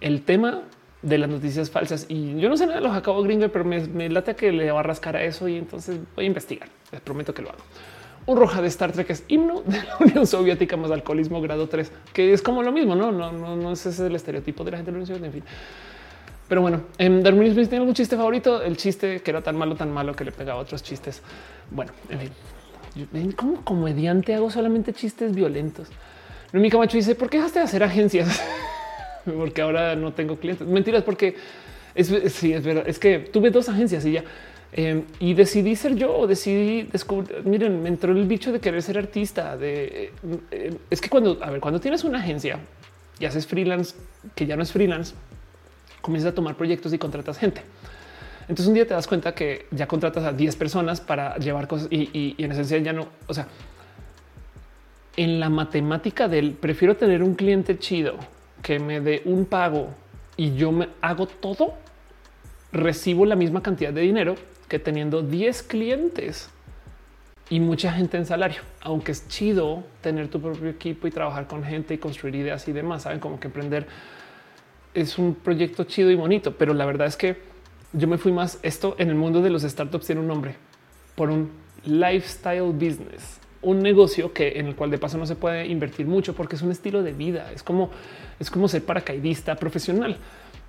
el 0.00 0.22
tema 0.22 0.62
de 1.02 1.18
las 1.18 1.28
noticias 1.28 1.70
falsas. 1.70 2.06
Y 2.08 2.38
yo 2.38 2.48
no 2.48 2.56
sé 2.56 2.66
nada 2.66 2.78
de 2.78 2.84
los 2.84 2.92
Jacobo 2.92 3.22
Gringer, 3.22 3.50
pero 3.50 3.64
me, 3.64 4.08
late 4.08 4.36
que 4.36 4.52
le 4.52 4.70
va 4.70 4.80
a 4.80 4.82
rascar 4.82 5.16
a 5.16 5.24
eso 5.24 5.48
y 5.48 5.56
entonces 5.56 5.98
voy 6.14 6.24
a 6.24 6.28
investigar. 6.28 6.68
Les 6.92 7.00
prometo 7.00 7.32
que 7.34 7.42
lo 7.42 7.50
hago. 7.50 7.60
Un 8.26 8.36
roja 8.36 8.60
de 8.60 8.68
Star 8.68 8.92
Trek 8.92 9.10
es 9.10 9.24
himno 9.28 9.62
de 9.62 9.78
la 9.78 9.96
Unión 9.98 10.26
Soviética 10.26 10.76
más 10.76 10.90
alcoholismo 10.90 11.40
grado 11.40 11.68
3, 11.68 11.90
que 12.12 12.32
es 12.32 12.42
como 12.42 12.62
lo 12.62 12.70
mismo, 12.70 12.94
no, 12.94 13.10
no, 13.10 13.32
no, 13.32 13.56
no 13.56 13.72
es 13.72 13.86
ese 13.86 14.06
el 14.06 14.14
estereotipo 14.14 14.62
de 14.62 14.72
la 14.72 14.76
gente 14.76 14.90
de 14.90 14.98
la 14.98 15.02
Unión 15.02 15.06
Soviética. 15.06 15.26
En 15.26 15.42
fin, 15.42 15.44
pero 16.50 16.62
bueno, 16.62 16.82
en 16.98 17.22
Darwin 17.22 17.54
tiene 17.54 17.76
algún 17.76 17.94
chiste 17.94 18.16
favorito. 18.16 18.60
El 18.60 18.76
chiste 18.76 19.20
que 19.20 19.30
era 19.30 19.40
tan 19.40 19.56
malo, 19.56 19.76
tan 19.76 19.92
malo 19.92 20.16
que 20.16 20.24
le 20.24 20.32
pegaba 20.32 20.60
otros 20.60 20.82
chistes. 20.82 21.22
Bueno, 21.70 21.92
en 22.08 22.18
fin, 23.06 23.32
como 23.32 23.64
comediante 23.64 24.34
hago 24.34 24.50
solamente 24.50 24.92
chistes 24.92 25.32
violentos. 25.32 25.86
mi 26.52 26.68
Camacho 26.68 26.96
dice: 26.96 27.14
¿Por 27.14 27.30
qué 27.30 27.36
dejaste 27.36 27.60
de 27.60 27.66
hacer 27.66 27.84
agencias? 27.84 28.42
porque 29.36 29.62
ahora 29.62 29.96
no 29.96 30.12
tengo 30.12 30.36
clientes. 30.36 30.66
Mentiras, 30.66 31.02
porque 31.02 31.36
es, 31.94 32.08
sí, 32.32 32.52
es 32.52 32.64
verdad. 32.64 32.84
Es 32.86 32.98
que 32.98 33.18
tuve 33.18 33.50
dos 33.50 33.68
agencias 33.68 34.04
y 34.06 34.12
ya. 34.12 34.24
Em, 34.72 35.02
y 35.18 35.34
decidí 35.34 35.74
ser 35.74 35.96
yo 35.96 36.16
o 36.16 36.26
decidí 36.26 36.82
descubrir. 36.82 37.42
Miren, 37.44 37.82
me 37.82 37.88
entró 37.88 38.12
el 38.12 38.26
bicho 38.26 38.52
de 38.52 38.60
querer 38.60 38.82
ser 38.82 38.98
artista. 38.98 39.56
De 39.56 40.12
eh, 40.50 40.76
es 40.88 41.00
que 41.00 41.08
cuando, 41.08 41.38
a 41.42 41.50
ver, 41.50 41.60
cuando 41.60 41.80
tienes 41.80 42.04
una 42.04 42.18
agencia 42.18 42.58
y 43.18 43.24
haces 43.24 43.46
freelance, 43.46 43.96
que 44.34 44.46
ya 44.46 44.56
no 44.56 44.62
es 44.62 44.72
freelance, 44.72 45.14
comienzas 46.00 46.32
a 46.32 46.34
tomar 46.34 46.56
proyectos 46.56 46.92
y 46.92 46.98
contratas 46.98 47.38
gente. 47.38 47.62
Entonces 48.42 48.66
un 48.66 48.74
día 48.74 48.86
te 48.86 48.94
das 48.94 49.06
cuenta 49.06 49.34
que 49.34 49.66
ya 49.70 49.86
contratas 49.86 50.24
a 50.24 50.32
10 50.32 50.56
personas 50.56 51.00
para 51.00 51.36
llevar 51.36 51.68
cosas 51.68 51.86
y 51.90 52.34
en 52.36 52.50
esencia 52.50 52.78
ya 52.78 52.92
no, 52.92 53.06
o 53.28 53.34
sea, 53.34 53.46
en 55.16 55.38
la 55.40 55.50
matemática 55.50 56.28
del 56.28 56.52
prefiero 56.52 56.96
tener 56.96 57.22
un 57.22 57.34
cliente 57.34 57.78
chido 57.78 58.14
que 58.62 58.78
me 58.78 59.00
dé 59.00 59.22
un 59.24 59.44
pago 59.44 59.88
y 60.36 60.54
yo 60.54 60.72
me 60.72 60.88
hago 61.00 61.26
todo, 61.26 61.74
recibo 62.72 63.26
la 63.26 63.36
misma 63.36 63.62
cantidad 63.62 63.92
de 63.92 64.00
dinero 64.02 64.36
que 64.68 64.78
teniendo 64.78 65.22
10 65.22 65.62
clientes 65.64 66.48
y 67.48 67.58
mucha 67.58 67.92
gente 67.92 68.16
en 68.16 68.26
salario, 68.26 68.62
aunque 68.80 69.12
es 69.12 69.26
chido 69.28 69.82
tener 70.00 70.28
tu 70.28 70.40
propio 70.40 70.70
equipo 70.70 71.08
y 71.08 71.10
trabajar 71.10 71.48
con 71.48 71.64
gente 71.64 71.94
y 71.94 71.98
construir 71.98 72.36
ideas 72.36 72.66
y 72.68 72.72
demás. 72.72 73.02
Saben 73.02 73.18
como 73.18 73.40
que 73.40 73.48
emprender 73.48 73.88
es 74.94 75.18
un 75.18 75.34
proyecto 75.34 75.84
chido 75.84 76.10
y 76.10 76.14
bonito, 76.14 76.56
pero 76.56 76.74
la 76.74 76.86
verdad 76.86 77.08
es 77.08 77.16
que 77.16 77.36
yo 77.92 78.06
me 78.06 78.18
fui 78.18 78.32
más 78.32 78.58
esto 78.62 78.94
en 78.98 79.08
el 79.08 79.16
mundo 79.16 79.42
de 79.42 79.50
los 79.50 79.62
startups 79.62 80.06
tiene 80.06 80.20
un 80.20 80.28
nombre 80.28 80.54
por 81.16 81.30
un 81.30 81.50
lifestyle 81.84 82.72
business, 82.72 83.39
un 83.62 83.80
negocio 83.80 84.32
que 84.32 84.58
en 84.58 84.66
el 84.66 84.74
cual 84.74 84.90
de 84.90 84.98
paso 84.98 85.18
no 85.18 85.26
se 85.26 85.36
puede 85.36 85.66
invertir 85.66 86.06
mucho 86.06 86.34
porque 86.34 86.56
es 86.56 86.62
un 86.62 86.70
estilo 86.70 87.02
de 87.02 87.12
vida. 87.12 87.50
Es 87.54 87.62
como 87.62 87.90
es 88.38 88.50
como 88.50 88.68
ser 88.68 88.84
paracaidista 88.84 89.56
profesional. 89.56 90.16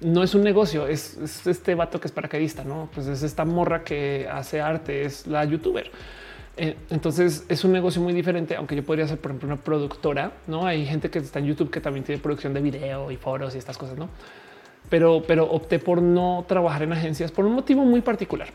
No 0.01 0.23
es 0.23 0.33
un 0.33 0.43
negocio, 0.43 0.87
es, 0.87 1.17
es 1.17 1.45
este 1.45 1.75
vato 1.75 1.99
que 1.99 2.07
es 2.07 2.11
paracaidista, 2.11 2.63
no? 2.63 2.89
Pues 2.93 3.07
es 3.07 3.21
esta 3.21 3.45
morra 3.45 3.83
que 3.83 4.27
hace 4.31 4.59
arte, 4.59 5.05
es 5.05 5.27
la 5.27 5.45
youtuber 5.45 5.91
eh, 6.57 6.75
entonces 6.89 7.45
es 7.47 7.63
un 7.63 7.71
negocio 7.71 8.01
muy 8.01 8.13
diferente, 8.13 8.55
aunque 8.55 8.75
yo 8.75 8.83
podría 8.83 9.07
ser, 9.07 9.17
por 9.19 9.31
ejemplo, 9.31 9.47
una 9.47 9.57
productora. 9.57 10.33
No 10.47 10.65
hay 10.65 10.85
gente 10.85 11.09
que 11.09 11.19
está 11.19 11.39
en 11.39 11.45
YouTube 11.45 11.71
que 11.71 11.79
también 11.81 12.03
tiene 12.03 12.21
producción 12.21 12.53
de 12.53 12.61
video 12.61 13.09
y 13.11 13.17
foros 13.17 13.55
y 13.55 13.57
estas 13.57 13.77
cosas, 13.77 13.97
no? 13.97 14.09
Pero, 14.89 15.23
pero 15.25 15.45
opté 15.45 15.79
por 15.79 16.01
no 16.01 16.45
trabajar 16.47 16.83
en 16.83 16.93
agencias 16.93 17.31
por 17.31 17.45
un 17.45 17.53
motivo 17.53 17.85
muy 17.85 18.01
particular. 18.01 18.49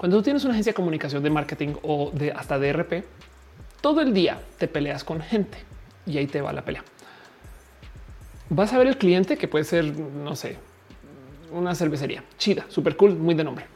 Cuando 0.00 0.16
tú 0.16 0.22
tienes 0.22 0.44
una 0.44 0.54
agencia 0.54 0.70
de 0.70 0.74
comunicación 0.74 1.22
de 1.22 1.28
marketing 1.28 1.74
o 1.82 2.10
de 2.14 2.32
hasta 2.32 2.58
DRP, 2.58 3.04
todo 3.82 4.00
el 4.00 4.14
día 4.14 4.40
te 4.56 4.66
peleas 4.66 5.04
con 5.04 5.20
gente 5.20 5.58
y 6.06 6.16
ahí 6.16 6.26
te 6.26 6.40
va 6.40 6.54
la 6.54 6.64
pelea. 6.64 6.82
Vas 8.48 8.72
a 8.72 8.78
ver 8.78 8.86
el 8.86 8.96
cliente 8.96 9.36
que 9.36 9.46
puede 9.46 9.64
ser, 9.64 9.84
no 9.84 10.34
sé, 10.34 10.56
una 11.52 11.74
cervecería 11.74 12.24
chida, 12.38 12.64
súper 12.70 12.96
cool, 12.96 13.14
muy 13.14 13.34
de 13.34 13.44
nombre 13.44 13.66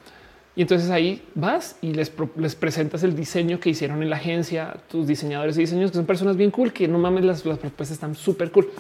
y 0.57 0.63
entonces 0.63 0.91
ahí 0.91 1.23
vas 1.35 1.77
y 1.83 1.93
les, 1.93 2.11
presentas 2.11 3.03
el 3.03 3.17
diseño 3.17 3.59
que 3.59 3.71
hicieron 3.71 4.03
en 4.03 4.11
la 4.11 4.17
agencia, 4.17 4.77
tus 4.89 5.07
diseñadores 5.07 5.57
y 5.57 5.63
diseños 5.63 5.91
que 5.91 5.97
son 5.97 6.07
personas 6.07 6.37
bien 6.37 6.51
cool, 6.53 6.73
que 6.73 6.87
no 6.87 6.99
mames, 6.99 7.25
las, 7.25 7.43
propuestas 7.43 7.91
están 7.91 8.15
súper 8.15 8.53
cool. 8.53 8.71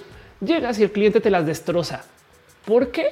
Llegas 0.40 0.78
y 0.78 0.84
el 0.84 0.92
cliente 0.92 1.20
te 1.20 1.30
las 1.30 1.44
destroza. 1.46 2.04
¿Por 2.64 2.92
qué? 2.92 3.08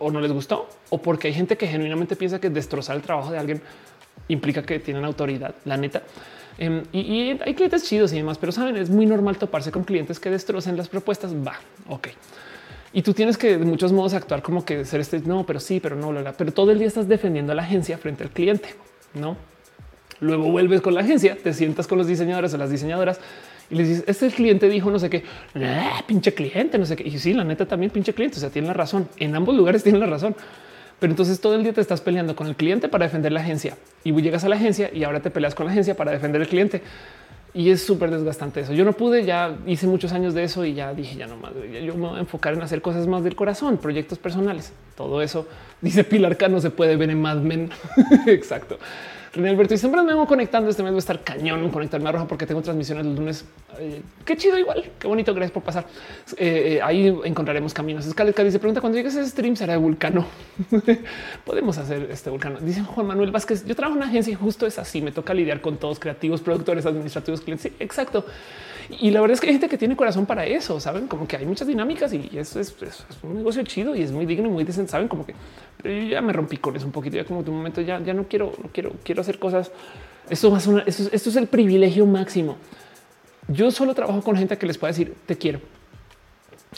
O 0.00 0.10
no 0.10 0.20
les 0.20 0.32
gustó 0.32 0.68
o 0.90 0.98
porque 0.98 1.28
hay 1.28 1.34
gente 1.34 1.56
que 1.56 1.66
genuinamente 1.66 2.16
piensa 2.16 2.40
que 2.40 2.50
destrozar 2.50 2.96
el 2.96 3.02
trabajo 3.02 3.30
de 3.30 3.38
alguien 3.38 3.62
implica 4.28 4.62
que 4.62 4.78
tienen 4.80 5.04
autoridad, 5.04 5.54
la 5.64 5.76
neta. 5.76 6.02
Em, 6.58 6.82
y, 6.92 7.38
hay 7.42 7.54
clientes 7.54 7.84
chidos 7.84 8.12
y 8.12 8.16
demás, 8.16 8.38
pero 8.38 8.50
saben, 8.50 8.76
es 8.76 8.90
muy 8.90 9.06
normal 9.06 9.36
toparse 9.36 9.70
con 9.70 9.84
clientes 9.84 10.18
que 10.18 10.30
destrocen 10.30 10.76
las 10.76 10.88
propuestas. 10.88 11.34
Va, 11.34 11.54
ok. 11.88 12.08
Y 12.92 13.02
tú 13.02 13.12
tienes 13.12 13.36
que 13.36 13.58
de 13.58 13.64
muchos 13.64 13.92
modos 13.92 14.14
actuar 14.14 14.42
como 14.42 14.64
que 14.64 14.84
ser 14.84 15.00
este, 15.00 15.20
no, 15.20 15.44
pero 15.44 15.60
sí, 15.60 15.80
pero 15.80 15.96
no, 15.96 16.12
pero 16.36 16.52
todo 16.52 16.70
el 16.70 16.78
día 16.78 16.88
estás 16.88 17.06
defendiendo 17.08 17.52
a 17.52 17.54
la 17.54 17.62
agencia 17.62 17.98
frente 17.98 18.24
al 18.24 18.30
cliente, 18.30 18.70
¿no? 19.14 19.36
Luego 20.20 20.50
vuelves 20.50 20.80
con 20.80 20.94
la 20.94 21.02
agencia, 21.02 21.36
te 21.36 21.52
sientas 21.52 21.86
con 21.86 21.98
los 21.98 22.06
diseñadores 22.06 22.54
o 22.54 22.56
las 22.56 22.70
diseñadoras 22.70 23.20
y 23.70 23.74
les 23.74 23.88
dices, 23.88 24.04
este 24.06 24.28
cliente 24.30 24.68
dijo 24.68 24.90
no 24.90 24.98
sé 24.98 25.10
qué, 25.10 25.24
pinche 26.06 26.34
cliente, 26.34 26.78
no 26.78 26.86
sé 26.86 26.96
qué. 26.96 27.06
Y 27.06 27.18
sí, 27.18 27.32
la 27.32 27.44
neta 27.44 27.66
también 27.66 27.90
pinche 27.90 28.14
cliente, 28.14 28.36
o 28.36 28.40
sea, 28.40 28.50
tiene 28.50 28.68
la 28.68 28.74
razón. 28.74 29.08
En 29.18 29.34
ambos 29.34 29.54
lugares 29.54 29.82
tienen 29.84 30.00
la 30.00 30.06
razón. 30.06 30.34
Pero 30.98 31.12
entonces 31.12 31.40
todo 31.40 31.54
el 31.54 31.62
día 31.62 31.74
te 31.74 31.80
estás 31.80 32.00
peleando 32.00 32.34
con 32.34 32.46
el 32.46 32.56
cliente 32.56 32.88
para 32.88 33.04
defender 33.04 33.30
la 33.30 33.40
agencia 33.40 33.76
y 34.02 34.12
llegas 34.22 34.44
a 34.44 34.48
la 34.48 34.56
agencia 34.56 34.90
y 34.94 35.04
ahora 35.04 35.20
te 35.20 35.30
peleas 35.30 35.54
con 35.54 35.66
la 35.66 35.72
agencia 35.72 35.94
para 35.94 36.10
defender 36.10 36.40
el 36.40 36.48
cliente 36.48 36.80
y 37.56 37.70
es 37.70 37.82
súper 37.82 38.10
desgastante 38.10 38.60
eso. 38.60 38.74
Yo 38.74 38.84
no 38.84 38.92
pude, 38.92 39.24
ya 39.24 39.56
hice 39.66 39.86
muchos 39.86 40.12
años 40.12 40.34
de 40.34 40.44
eso 40.44 40.64
y 40.66 40.74
ya 40.74 40.92
dije, 40.92 41.16
ya 41.16 41.26
no 41.26 41.36
más, 41.36 41.52
yo 41.54 41.94
me 41.94 42.08
voy 42.08 42.18
a 42.18 42.20
enfocar 42.20 42.52
en 42.52 42.60
hacer 42.60 42.82
cosas 42.82 43.06
más 43.06 43.24
del 43.24 43.34
corazón, 43.34 43.78
proyectos 43.78 44.18
personales. 44.18 44.72
Todo 44.94 45.22
eso, 45.22 45.48
dice 45.80 46.04
Pilar 46.04 46.36
no 46.50 46.60
se 46.60 46.68
puede 46.68 46.96
ver 46.96 47.08
en 47.08 47.20
Mad 47.20 47.38
Men. 47.38 47.70
Exacto. 48.26 48.78
René 49.36 49.50
Alberto 49.50 49.74
y 49.74 49.78
siempre 49.78 50.00
me 50.02 50.08
vengo 50.08 50.26
conectando. 50.26 50.70
Este 50.70 50.82
mes 50.82 50.92
voy 50.92 50.96
a 50.96 51.00
estar 51.00 51.22
cañón 51.22 51.68
conectarme 51.70 52.08
a 52.08 52.12
Roja 52.12 52.26
porque 52.26 52.46
tengo 52.46 52.62
transmisiones 52.62 53.04
los 53.04 53.16
lunes. 53.16 53.44
Eh, 53.78 54.00
qué 54.24 54.34
chido, 54.34 54.58
igual. 54.58 54.90
Qué 54.98 55.06
bonito. 55.06 55.34
Gracias 55.34 55.52
por 55.52 55.62
pasar. 55.62 55.86
Eh, 56.38 56.76
eh, 56.76 56.82
ahí 56.82 57.14
encontraremos 57.24 57.74
caminos. 57.74 58.06
Escaleta 58.06 58.42
dice: 58.42 58.58
Pregunta 58.58 58.80
cuando 58.80 58.96
llegues 58.96 59.14
a 59.16 59.20
ese 59.20 59.30
stream 59.30 59.54
será 59.54 59.74
de 59.74 59.78
vulcano. 59.78 60.24
Podemos 61.44 61.76
hacer 61.76 62.08
este 62.10 62.30
vulcano. 62.30 62.60
Dice 62.60 62.82
Juan 62.82 63.06
Manuel 63.06 63.30
Vázquez. 63.30 63.66
Yo 63.66 63.76
trabajo 63.76 63.96
en 63.96 64.02
una 64.04 64.08
agencia 64.08 64.32
y 64.32 64.36
justo 64.36 64.66
es 64.66 64.78
así. 64.78 65.02
Me 65.02 65.12
toca 65.12 65.34
lidiar 65.34 65.60
con 65.60 65.76
todos 65.76 66.00
creativos, 66.00 66.40
productores, 66.40 66.86
administrativos, 66.86 67.42
clientes. 67.42 67.72
exacto. 67.78 68.24
Y 68.90 69.10
la 69.10 69.20
verdad 69.20 69.34
es 69.34 69.40
que 69.40 69.48
hay 69.48 69.54
gente 69.54 69.68
que 69.68 69.78
tiene 69.78 69.96
corazón 69.96 70.26
para 70.26 70.46
eso. 70.46 70.78
Saben 70.80 71.06
como 71.06 71.26
que 71.26 71.36
hay 71.36 71.46
muchas 71.46 71.66
dinámicas 71.66 72.12
y 72.12 72.30
es, 72.32 72.54
un 73.22 73.36
negocio 73.36 73.62
chido 73.64 73.94
y 73.94 74.02
es 74.02 74.12
muy 74.12 74.26
digno 74.26 74.48
y 74.48 74.50
muy 74.50 74.64
decente. 74.64 74.90
Saben 74.90 75.08
como 75.08 75.26
que 75.26 75.34
yo 75.84 75.90
ya 75.90 76.20
me 76.20 76.32
rompí 76.32 76.56
con 76.56 76.76
eso 76.76 76.86
un 76.86 76.92
poquito. 76.92 77.16
Ya 77.16 77.24
como 77.24 77.42
de 77.42 77.50
un 77.50 77.56
momento 77.56 77.80
ya, 77.80 78.00
ya 78.00 78.14
no 78.14 78.24
quiero, 78.24 78.52
no 78.62 78.70
quiero, 78.72 78.92
quiero 79.02 79.20
hacer 79.20 79.38
cosas. 79.38 79.70
Esto, 80.30 80.56
esto, 80.56 81.08
esto 81.12 81.30
es 81.30 81.36
el 81.36 81.46
privilegio 81.46 82.06
máximo. 82.06 82.56
Yo 83.48 83.70
solo 83.70 83.94
trabajo 83.94 84.22
con 84.22 84.36
gente 84.36 84.58
que 84.58 84.66
les 84.66 84.78
pueda 84.78 84.92
decir 84.92 85.14
te 85.26 85.36
quiero. 85.36 85.60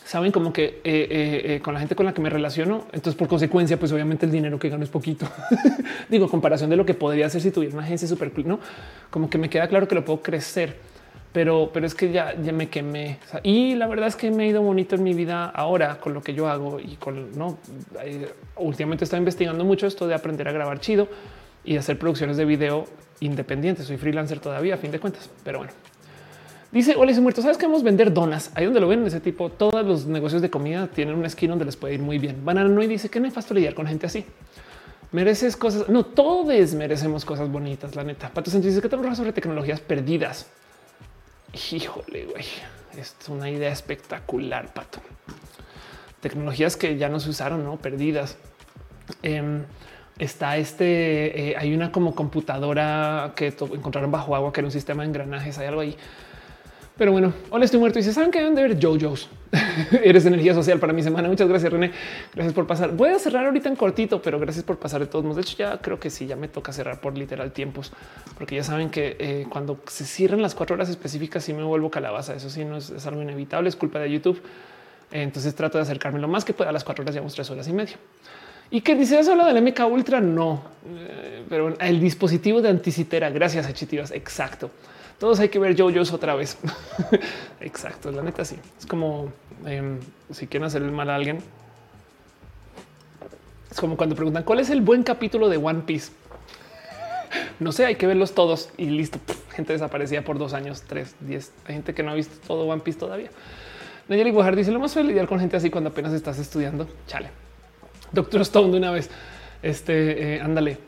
Saben 0.05 0.33
como 0.33 0.53
que 0.53 0.65
eh, 0.65 0.81
eh, 0.85 1.43
eh, 1.45 1.61
con 1.63 1.75
la 1.75 1.81
gente 1.81 1.95
con 1.95 2.07
la 2.07 2.15
que 2.15 2.21
me 2.21 2.31
relaciono. 2.31 2.87
Entonces, 2.93 3.15
por 3.15 3.29
consecuencia, 3.29 3.79
pues 3.79 3.93
obviamente 3.93 4.27
el 4.27 4.33
dinero 4.33 4.59
que 4.59 4.69
gano 4.69 4.85
es 4.85 4.91
poquito. 4.91 5.27
Digo, 6.09 6.29
comparación 6.29 6.71
de 6.71 6.77
lo 6.77 6.87
que 6.87 6.95
podría 6.95 7.27
hacer 7.27 7.41
si 7.41 7.51
tuviera 7.51 7.75
una 7.75 7.85
agencia 7.85 8.07
súper 8.07 8.33
no 8.47 8.61
como 9.11 9.29
que 9.29 9.39
me 9.39 9.51
queda 9.51 9.69
claro 9.69 9.89
que 9.89 9.95
lo 9.95 10.05
puedo 10.05 10.23
crecer 10.23 10.77
pero, 11.39 11.71
pero 11.73 11.87
es 11.87 11.95
que 11.95 12.11
ya, 12.11 12.35
ya 12.43 12.51
me 12.51 12.69
quemé. 12.69 13.21
y 13.45 13.77
la 13.77 13.87
verdad 13.87 14.09
es 14.09 14.17
que 14.17 14.29
me 14.29 14.47
he 14.47 14.49
ido 14.49 14.61
bonito 14.61 14.97
en 14.97 15.05
mi 15.05 15.15
vida 15.15 15.45
ahora 15.45 16.01
con 16.01 16.13
lo 16.13 16.21
que 16.21 16.35
yo 16.35 16.49
hago 16.49 16.81
y 16.81 16.97
con 16.97 17.31
no. 17.39 17.59
Últimamente 18.57 19.05
estoy 19.05 19.21
investigando 19.21 19.65
mucho 19.65 19.87
esto 19.87 20.09
de 20.09 20.17
aprender 20.17 20.49
a 20.49 20.53
grabar 20.53 20.81
chido 20.81 21.07
y 21.65 21.77
hacer 21.77 21.97
producciones 21.97 22.39
de 22.39 22.45
video 22.45 22.87
independientes. 23.21 23.87
Soy 23.87 23.99
freelancer 23.99 24.41
todavía, 24.41 24.75
a 24.75 24.79
fin 24.79 24.91
de 24.91 24.99
cuentas, 24.99 25.31
pero 25.45 25.59
bueno. 25.59 25.73
Dice 26.73 26.97
Hola, 26.97 27.13
ese 27.13 27.21
muerto. 27.21 27.41
Sabes 27.41 27.57
que 27.57 27.67
vamos 27.67 27.83
a 27.83 27.85
vender 27.85 28.13
donas 28.13 28.51
ahí 28.57 28.65
donde 28.65 28.81
lo 28.81 28.89
ven 28.89 29.07
ese 29.07 29.21
tipo. 29.21 29.49
Todos 29.49 29.87
los 29.87 30.07
negocios 30.07 30.43
de 30.43 30.51
comida 30.51 30.89
tienen 30.89 31.15
una 31.15 31.29
esquina 31.29 31.53
donde 31.53 31.67
les 31.67 31.77
puede 31.77 31.95
ir 31.95 32.01
muy 32.01 32.19
bien. 32.19 32.45
Banana 32.45 32.69
no 32.69 32.83
y 32.83 32.89
dice 32.89 33.09
que 33.09 33.21
nefasto 33.21 33.55
lidiar 33.55 33.75
con 33.75 33.87
gente 33.87 34.07
así. 34.07 34.25
Mereces 35.13 35.57
cosas. 35.57 35.89
No 35.89 36.05
todos 36.05 36.75
merecemos 36.75 37.25
cosas 37.25 37.49
bonitas. 37.49 37.95
La 37.95 38.03
neta. 38.03 38.29
Pato 38.29 38.51
dice 38.51 38.83
que 38.83 38.89
te 38.89 39.15
sobre 39.15 39.33
tecnologías 39.33 39.79
perdidas. 39.79 40.49
Híjole, 41.53 42.27
güey, 42.27 42.45
es 42.97 43.17
una 43.29 43.51
idea 43.51 43.73
espectacular, 43.73 44.73
pato. 44.73 45.01
Tecnologías 46.21 46.77
que 46.77 46.97
ya 46.97 47.09
no 47.09 47.21
se 47.21 47.31
usaron, 47.31 47.65
no 47.65 47.77
perdidas. 47.77 48.37
Em, 49.23 49.65
está 50.19 50.57
este, 50.57 51.51
eh, 51.51 51.57
hay 51.57 51.75
una 51.75 51.93
como 51.93 52.15
computadora 52.15 53.33
que 53.37 53.49
encontraron 53.49 54.11
bajo 54.11 54.35
agua, 54.35 54.53
que 54.53 54.61
era 54.61 54.67
un 54.67 54.73
sistema 54.73 55.03
de 55.03 55.09
engranajes, 55.09 55.59
hay 55.59 55.69
algo 55.69 55.81
ahí 55.81 55.97
pero 56.99 57.13
bueno, 57.13 57.33
hola, 57.51 57.65
estoy 57.65 57.79
muerto. 57.79 58.01
Y 58.01 58.03
se 58.03 58.13
saben 58.13 58.33
que 58.33 58.41
deben 58.41 58.57
de 58.57 58.63
ver 58.63 58.79
JoJo's. 58.79 59.29
Eres 60.03 60.27
energía 60.27 60.53
social 60.53 60.81
para 60.81 60.93
mi 60.93 61.05
semana. 61.05 61.29
Muchas 61.29 61.49
gracias, 61.49 61.73
René. 61.73 61.93
Gracias 62.35 62.53
por 62.53 62.67
pasar. 62.67 62.91
Voy 62.91 63.11
a 63.11 63.21
cerrar 63.21 63.47
ahorita 63.47 63.69
en 63.69 63.77
cortito, 63.77 64.21
pero 64.21 64.41
gracias 64.41 64.65
por 64.65 64.79
pasar 64.79 65.01
de 65.01 65.07
todos 65.07 65.25
modos. 65.25 65.37
De 65.37 65.43
hecho, 65.43 65.57
ya 65.57 65.79
creo 65.79 66.01
que 66.01 66.11
sí, 66.11 66.27
ya 66.27 66.35
me 66.35 66.49
toca 66.49 66.73
cerrar 66.73 67.01
por 67.01 67.17
literal 67.17 67.53
tiempos, 67.53 67.93
porque 68.37 68.57
ya 68.57 68.65
saben 68.65 68.91
que 68.91 69.17
eh, 69.21 69.47
cuando 69.49 69.79
se 69.87 70.05
cierran 70.05 70.43
las 70.43 70.57
cuatro 70.57 70.75
horas 70.75 70.89
específicas, 70.89 71.45
sí 71.45 71.53
me 71.53 71.63
vuelvo 71.63 71.89
calabaza. 71.89 72.35
Eso 72.35 72.51
sí, 72.51 72.65
no 72.65 72.77
es, 72.77 73.07
algo 73.07 73.23
inevitable, 73.23 73.69
es 73.69 73.77
culpa 73.77 74.01
de 74.01 74.11
YouTube. 74.11 74.43
Entonces 75.13 75.55
trato 75.55 75.79
de 75.79 75.83
acercarme 75.83 76.19
lo 76.19 76.27
más 76.27 76.45
que 76.45 76.53
pueda 76.53 76.71
a 76.71 76.73
las 76.73 76.83
cuatro 76.83 77.03
horas, 77.03 77.15
llevamos 77.15 77.33
tres 77.33 77.49
horas 77.49 77.69
y 77.69 77.73
media. 77.73 77.97
Y 78.73 78.81
que 78.81 78.97
dice 78.97 79.21
eso 79.21 79.37
del 79.37 79.63
MK 79.63 79.81
Ultra, 79.89 80.21
no, 80.21 80.63
eh, 80.85 81.45
pero 81.49 81.79
el 81.79 82.01
dispositivo 82.01 82.61
de 82.61 82.71
anticitera. 82.71 83.31
Gracias, 83.31 83.73
Chitivas. 83.73 84.11
Exacto 84.11 84.69
todos 85.19 85.41
hay 85.41 85.49
que 85.49 85.59
ver 85.59 85.77
JoJo's 85.77 86.13
otra 86.13 86.35
vez. 86.35 86.59
Exacto, 87.61 88.13
la 88.13 88.23
neta 88.23 88.45
sí. 88.45 88.57
Es 88.79 88.87
como 88.87 89.33
em, 89.67 89.99
si 90.31 90.47
quieren 90.47 90.67
hacer 90.67 90.83
el 90.83 90.93
mal 90.93 91.11
a 91.11 91.17
alguien. 91.17 91.39
Es 93.71 93.81
como 93.81 93.97
cuando 93.97 94.15
preguntan 94.15 94.45
cuál 94.45 94.61
es 94.61 94.71
el 94.71 94.81
buen 94.81 95.03
capítulo 95.03 95.49
de 95.49 95.57
One 95.57 95.83
Piece. 95.87 96.13
No 97.61 97.73
sé, 97.73 97.85
hay 97.85 97.97
que 97.97 98.07
verlos 98.07 98.35
todos 98.35 98.71
y 98.77 98.87
listo. 98.87 99.19
Gente 99.51 99.73
desaparecida 99.73 100.23
por 100.23 100.39
dos 100.39 100.55
años, 100.55 100.85
tres, 100.87 101.17
diez. 101.19 101.53
Hay 101.67 101.75
gente 101.75 101.93
que 101.93 102.05
no 102.05 102.13
ha 102.13 102.15
visto 102.15 102.35
todo 102.47 102.65
One 102.67 102.83
Piece 102.83 102.99
todavía. 102.99 103.31
Nayeli 104.09 104.31
Guajar 104.31 104.55
dice 104.55 104.71
lo 104.71 104.79
más 104.79 104.95
fue 104.95 105.03
lidiar 105.05 105.27
con 105.27 105.41
gente 105.41 105.57
así 105.57 105.69
cuando 105.69 105.91
apenas 105.91 106.13
estás 106.13 106.39
estudiando. 106.39 106.89
Chale. 107.09 107.31
Doctor 108.13 108.41
Stone 108.43 108.71
de 108.71 108.79
una 108.79 108.93
vez. 108.93 109.11
Este, 109.63 110.37
eh, 110.37 110.41
ándale. 110.41 110.79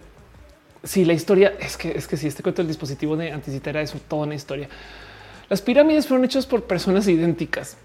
Sí, 0.82 1.04
la 1.04 1.12
historia 1.12 1.54
es 1.60 1.76
que 1.76 1.90
es 1.90 2.06
que 2.08 2.16
si 2.16 2.26
este 2.26 2.42
cuento 2.42 2.62
del 2.62 2.68
dispositivo 2.68 3.16
de 3.16 3.32
anticita 3.32 3.70
era 3.70 3.82
eso, 3.82 3.98
toda 4.08 4.24
una 4.24 4.34
historia. 4.34 4.68
Las 5.48 5.60
pirámides 5.60 6.06
fueron 6.06 6.24
hechas 6.24 6.46
por 6.46 6.64
personas 6.64 7.06
idénticas. 7.08 7.76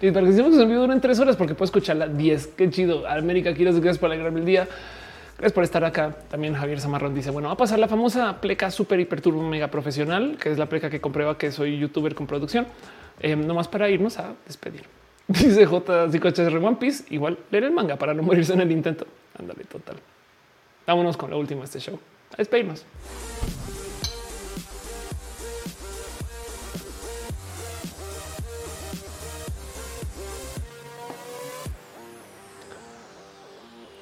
y 0.00 0.10
para 0.10 0.26
que 0.26 0.32
decimos 0.32 0.52
que 0.52 0.58
se 0.58 0.66
duran 0.66 1.00
tres 1.00 1.18
horas 1.18 1.36
porque 1.36 1.54
puedo 1.54 1.64
escucharla 1.64 2.06
10. 2.06 2.48
Qué 2.48 2.70
chido. 2.70 3.08
América, 3.08 3.52
quiero 3.54 3.72
gracias 3.72 3.98
por 3.98 4.10
alegrarme 4.10 4.40
el 4.40 4.46
día. 4.46 4.68
Gracias 5.36 5.52
por 5.52 5.64
estar 5.64 5.84
acá. 5.84 6.16
También 6.30 6.54
Javier 6.54 6.80
Zamarrón 6.80 7.14
dice: 7.14 7.30
Bueno, 7.30 7.48
va 7.48 7.54
a 7.54 7.56
pasar 7.56 7.80
la 7.80 7.88
famosa 7.88 8.40
pleca 8.40 8.70
super 8.70 9.00
hiper 9.00 9.20
turbo 9.20 9.42
mega 9.42 9.68
profesional, 9.68 10.36
que 10.40 10.52
es 10.52 10.58
la 10.58 10.66
pleca 10.66 10.88
que 10.88 11.00
comprueba 11.00 11.36
que 11.36 11.50
soy 11.50 11.78
youtuber 11.78 12.14
con 12.14 12.28
producción. 12.28 12.66
Eh, 13.20 13.34
nomás 13.34 13.66
para 13.66 13.88
irnos 13.90 14.18
a 14.18 14.34
despedir. 14.46 14.82
Dice 15.26 15.66
J. 15.66 16.06
de 16.06 16.56
One 16.58 16.76
Piece. 16.76 17.04
Igual 17.10 17.38
leer 17.50 17.64
el 17.64 17.72
manga 17.72 17.96
para 17.96 18.14
no 18.14 18.22
morirse 18.22 18.52
en 18.52 18.60
el 18.60 18.70
intento. 18.70 19.06
Ándale, 19.36 19.64
total. 19.64 19.96
Vámonos 20.86 21.16
con 21.16 21.30
lo 21.30 21.38
último 21.38 21.60
de 21.60 21.66
este 21.66 21.80
show. 21.80 21.98
A. 22.36 22.44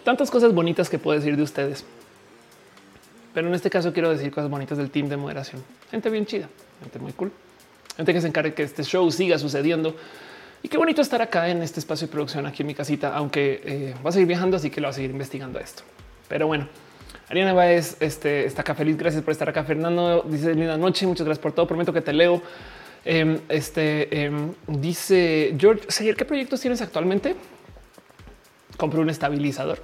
Tantas 0.05 0.31
cosas 0.31 0.53
bonitas 0.53 0.91
que 0.91 0.99
puedo 0.99 1.19
decir 1.19 1.37
de 1.37 1.43
ustedes. 1.43 1.85
Pero 3.35 3.49
en 3.49 3.55
este 3.55 3.71
caso 3.71 3.93
quiero 3.93 4.11
decir 4.11 4.31
cosas 4.33 4.51
bonitas 4.51 4.77
del 4.77 4.91
team 4.91 5.09
de 5.09 5.17
moderación. 5.17 5.63
Gente 5.91 6.11
bien 6.11 6.27
chida, 6.27 6.49
gente 6.81 6.99
muy 6.99 7.13
cool. 7.13 7.31
Gente 7.97 8.13
que 8.13 8.21
se 8.21 8.29
encargue 8.29 8.55
que 8.55 8.65
este 8.65 8.83
show 8.83 9.11
siga 9.11 9.39
sucediendo. 9.39 9.95
Y 10.63 10.69
qué 10.69 10.79
bonito 10.79 11.03
estar 11.03 11.23
acá 11.23 11.49
en 11.49 11.63
este 11.63 11.81
espacio 11.81 12.09
de 12.09 12.13
producción 12.13 12.47
aquí 12.47 12.63
en 12.63 12.67
mi 12.67 12.75
casita, 12.75 13.15
aunque 13.15 13.63
eh, 13.65 13.95
va 14.05 14.11
a 14.11 14.13
seguir 14.13 14.29
viajando, 14.29 14.57
así 14.57 14.71
que 14.71 14.81
lo 14.81 14.87
va 14.87 14.91
a 14.91 14.95
seguir 14.95 15.11
investigando 15.11 15.59
esto. 15.59 15.83
Pero 16.33 16.47
bueno, 16.47 16.67
Ariana 17.29 17.53
Baez 17.53 17.99
este, 18.01 18.47
está 18.47 18.63
acá 18.63 18.75
feliz. 18.75 18.97
Gracias 18.97 19.23
por 19.23 19.33
estar 19.33 19.51
acá. 19.51 19.65
Fernando 19.65 20.25
dice 20.27 20.55
linda 20.55 20.79
noche. 20.79 21.07
Muchas 21.07 21.27
gracias 21.27 21.43
por 21.43 21.53
todo. 21.53 21.67
Prometo 21.67 21.93
que 21.93 22.01
te 22.01 22.15
leo. 22.15 22.41
Em, 23.05 23.39
este 23.51 24.25
em, 24.25 24.55
dice 24.67 25.55
George 25.59 25.85
Sayer, 25.89 26.17
¿qué 26.17 26.25
proyectos 26.25 26.59
tienes 26.59 26.81
actualmente? 26.81 27.37
Compré 28.79 29.01
un 29.01 29.11
estabilizador 29.11 29.81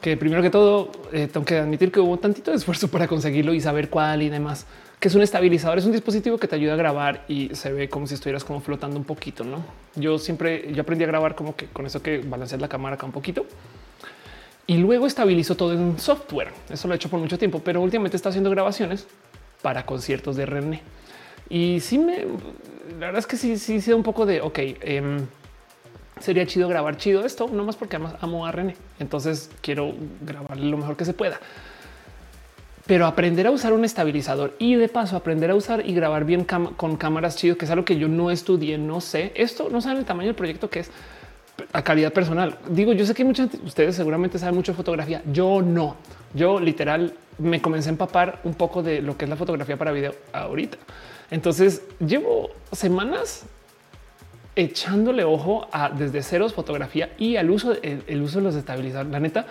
que 0.00 0.16
primero 0.16 0.42
que 0.42 0.50
todo 0.50 0.92
eh, 1.12 1.26
tengo 1.26 1.44
que 1.44 1.58
admitir 1.58 1.90
que 1.90 1.98
hubo 1.98 2.16
tantito 2.18 2.52
de 2.52 2.58
esfuerzo 2.58 2.86
para 2.86 3.08
conseguirlo 3.08 3.52
y 3.52 3.60
saber 3.60 3.90
cuál 3.90 4.22
y 4.22 4.28
demás, 4.28 4.64
que 5.00 5.08
es 5.08 5.14
un 5.16 5.22
estabilizador, 5.22 5.78
es 5.78 5.86
un 5.86 5.92
dispositivo 5.92 6.38
que 6.38 6.46
te 6.46 6.54
ayuda 6.54 6.74
a 6.74 6.76
grabar 6.76 7.24
y 7.26 7.52
se 7.54 7.72
ve 7.72 7.88
como 7.88 8.06
si 8.06 8.14
estuvieras 8.14 8.44
como 8.44 8.60
flotando 8.60 8.96
un 8.96 9.04
poquito, 9.04 9.42
¿no? 9.42 9.64
Yo 9.96 10.18
siempre, 10.18 10.72
yo 10.72 10.82
aprendí 10.82 11.02
a 11.02 11.08
grabar 11.08 11.34
como 11.34 11.56
que 11.56 11.66
con 11.66 11.84
eso 11.84 12.00
que 12.00 12.18
balanceas 12.18 12.60
la 12.60 12.68
cámara 12.68 12.94
acá 12.94 13.04
un 13.04 13.12
poquito 13.12 13.44
y 14.70 14.78
luego 14.78 15.08
estabilizo 15.08 15.56
todo 15.56 15.72
en 15.72 15.98
software. 15.98 16.52
Eso 16.70 16.86
lo 16.86 16.94
he 16.94 16.96
hecho 16.96 17.08
por 17.08 17.18
mucho 17.18 17.36
tiempo, 17.36 17.58
pero 17.58 17.80
últimamente 17.80 18.16
está 18.16 18.28
haciendo 18.28 18.50
grabaciones 18.50 19.08
para 19.62 19.84
conciertos 19.84 20.36
de 20.36 20.46
René. 20.46 20.80
Y 21.48 21.80
sí 21.80 21.98
me, 21.98 22.18
la 22.92 23.06
verdad 23.06 23.18
es 23.18 23.26
que 23.26 23.36
sí, 23.36 23.58
sí, 23.58 23.80
sí, 23.80 23.92
un 23.92 24.04
poco 24.04 24.26
de, 24.26 24.40
ok, 24.40 24.58
eh, 24.60 25.18
sería 26.20 26.46
chido 26.46 26.68
grabar 26.68 26.98
chido 26.98 27.26
esto, 27.26 27.50
no 27.52 27.64
más 27.64 27.74
porque 27.74 27.98
amo 28.20 28.46
a 28.46 28.52
René. 28.52 28.76
Entonces 29.00 29.50
quiero 29.60 29.92
grabarle 30.20 30.70
lo 30.70 30.76
mejor 30.76 30.96
que 30.96 31.04
se 31.04 31.14
pueda. 31.14 31.40
Pero 32.86 33.06
aprender 33.06 33.48
a 33.48 33.50
usar 33.50 33.72
un 33.72 33.84
estabilizador 33.84 34.54
y 34.60 34.76
de 34.76 34.86
paso 34.86 35.16
aprender 35.16 35.50
a 35.50 35.56
usar 35.56 35.84
y 35.84 35.92
grabar 35.94 36.24
bien 36.24 36.44
con 36.44 36.96
cámaras 36.96 37.34
chido, 37.34 37.58
que 37.58 37.64
es 37.64 37.72
algo 37.72 37.84
que 37.84 37.98
yo 37.98 38.06
no 38.06 38.30
estudié, 38.30 38.78
no 38.78 39.00
sé. 39.00 39.32
Esto 39.34 39.68
no 39.68 39.80
saben 39.80 39.98
el 39.98 40.04
tamaño 40.04 40.28
del 40.28 40.36
proyecto 40.36 40.70
que 40.70 40.78
es 40.78 40.92
a 41.72 41.82
calidad 41.82 42.12
personal. 42.12 42.56
Digo, 42.68 42.92
yo 42.92 43.06
sé 43.06 43.14
que 43.14 43.24
muchos 43.24 43.50
de 43.50 43.58
ustedes 43.64 43.96
seguramente 43.96 44.38
saben 44.38 44.54
mucho 44.54 44.72
de 44.72 44.76
fotografía. 44.76 45.22
Yo 45.32 45.62
no. 45.62 45.96
Yo 46.34 46.60
literal 46.60 47.14
me 47.38 47.60
comencé 47.60 47.88
a 47.88 47.92
empapar 47.92 48.40
un 48.44 48.54
poco 48.54 48.82
de 48.82 49.00
lo 49.02 49.16
que 49.16 49.24
es 49.24 49.28
la 49.28 49.36
fotografía 49.36 49.76
para 49.76 49.92
video 49.92 50.14
ahorita. 50.32 50.78
Entonces 51.30 51.82
llevo 51.98 52.50
semanas 52.72 53.46
echándole 54.56 55.24
ojo 55.24 55.68
a 55.72 55.90
desde 55.90 56.22
ceros 56.22 56.52
fotografía 56.52 57.10
y 57.18 57.36
al 57.36 57.50
uso, 57.50 57.74
el, 57.82 58.22
uso 58.22 58.38
de 58.38 58.44
los 58.44 58.54
estabilizadores. 58.54 59.12
La 59.12 59.20
neta, 59.20 59.46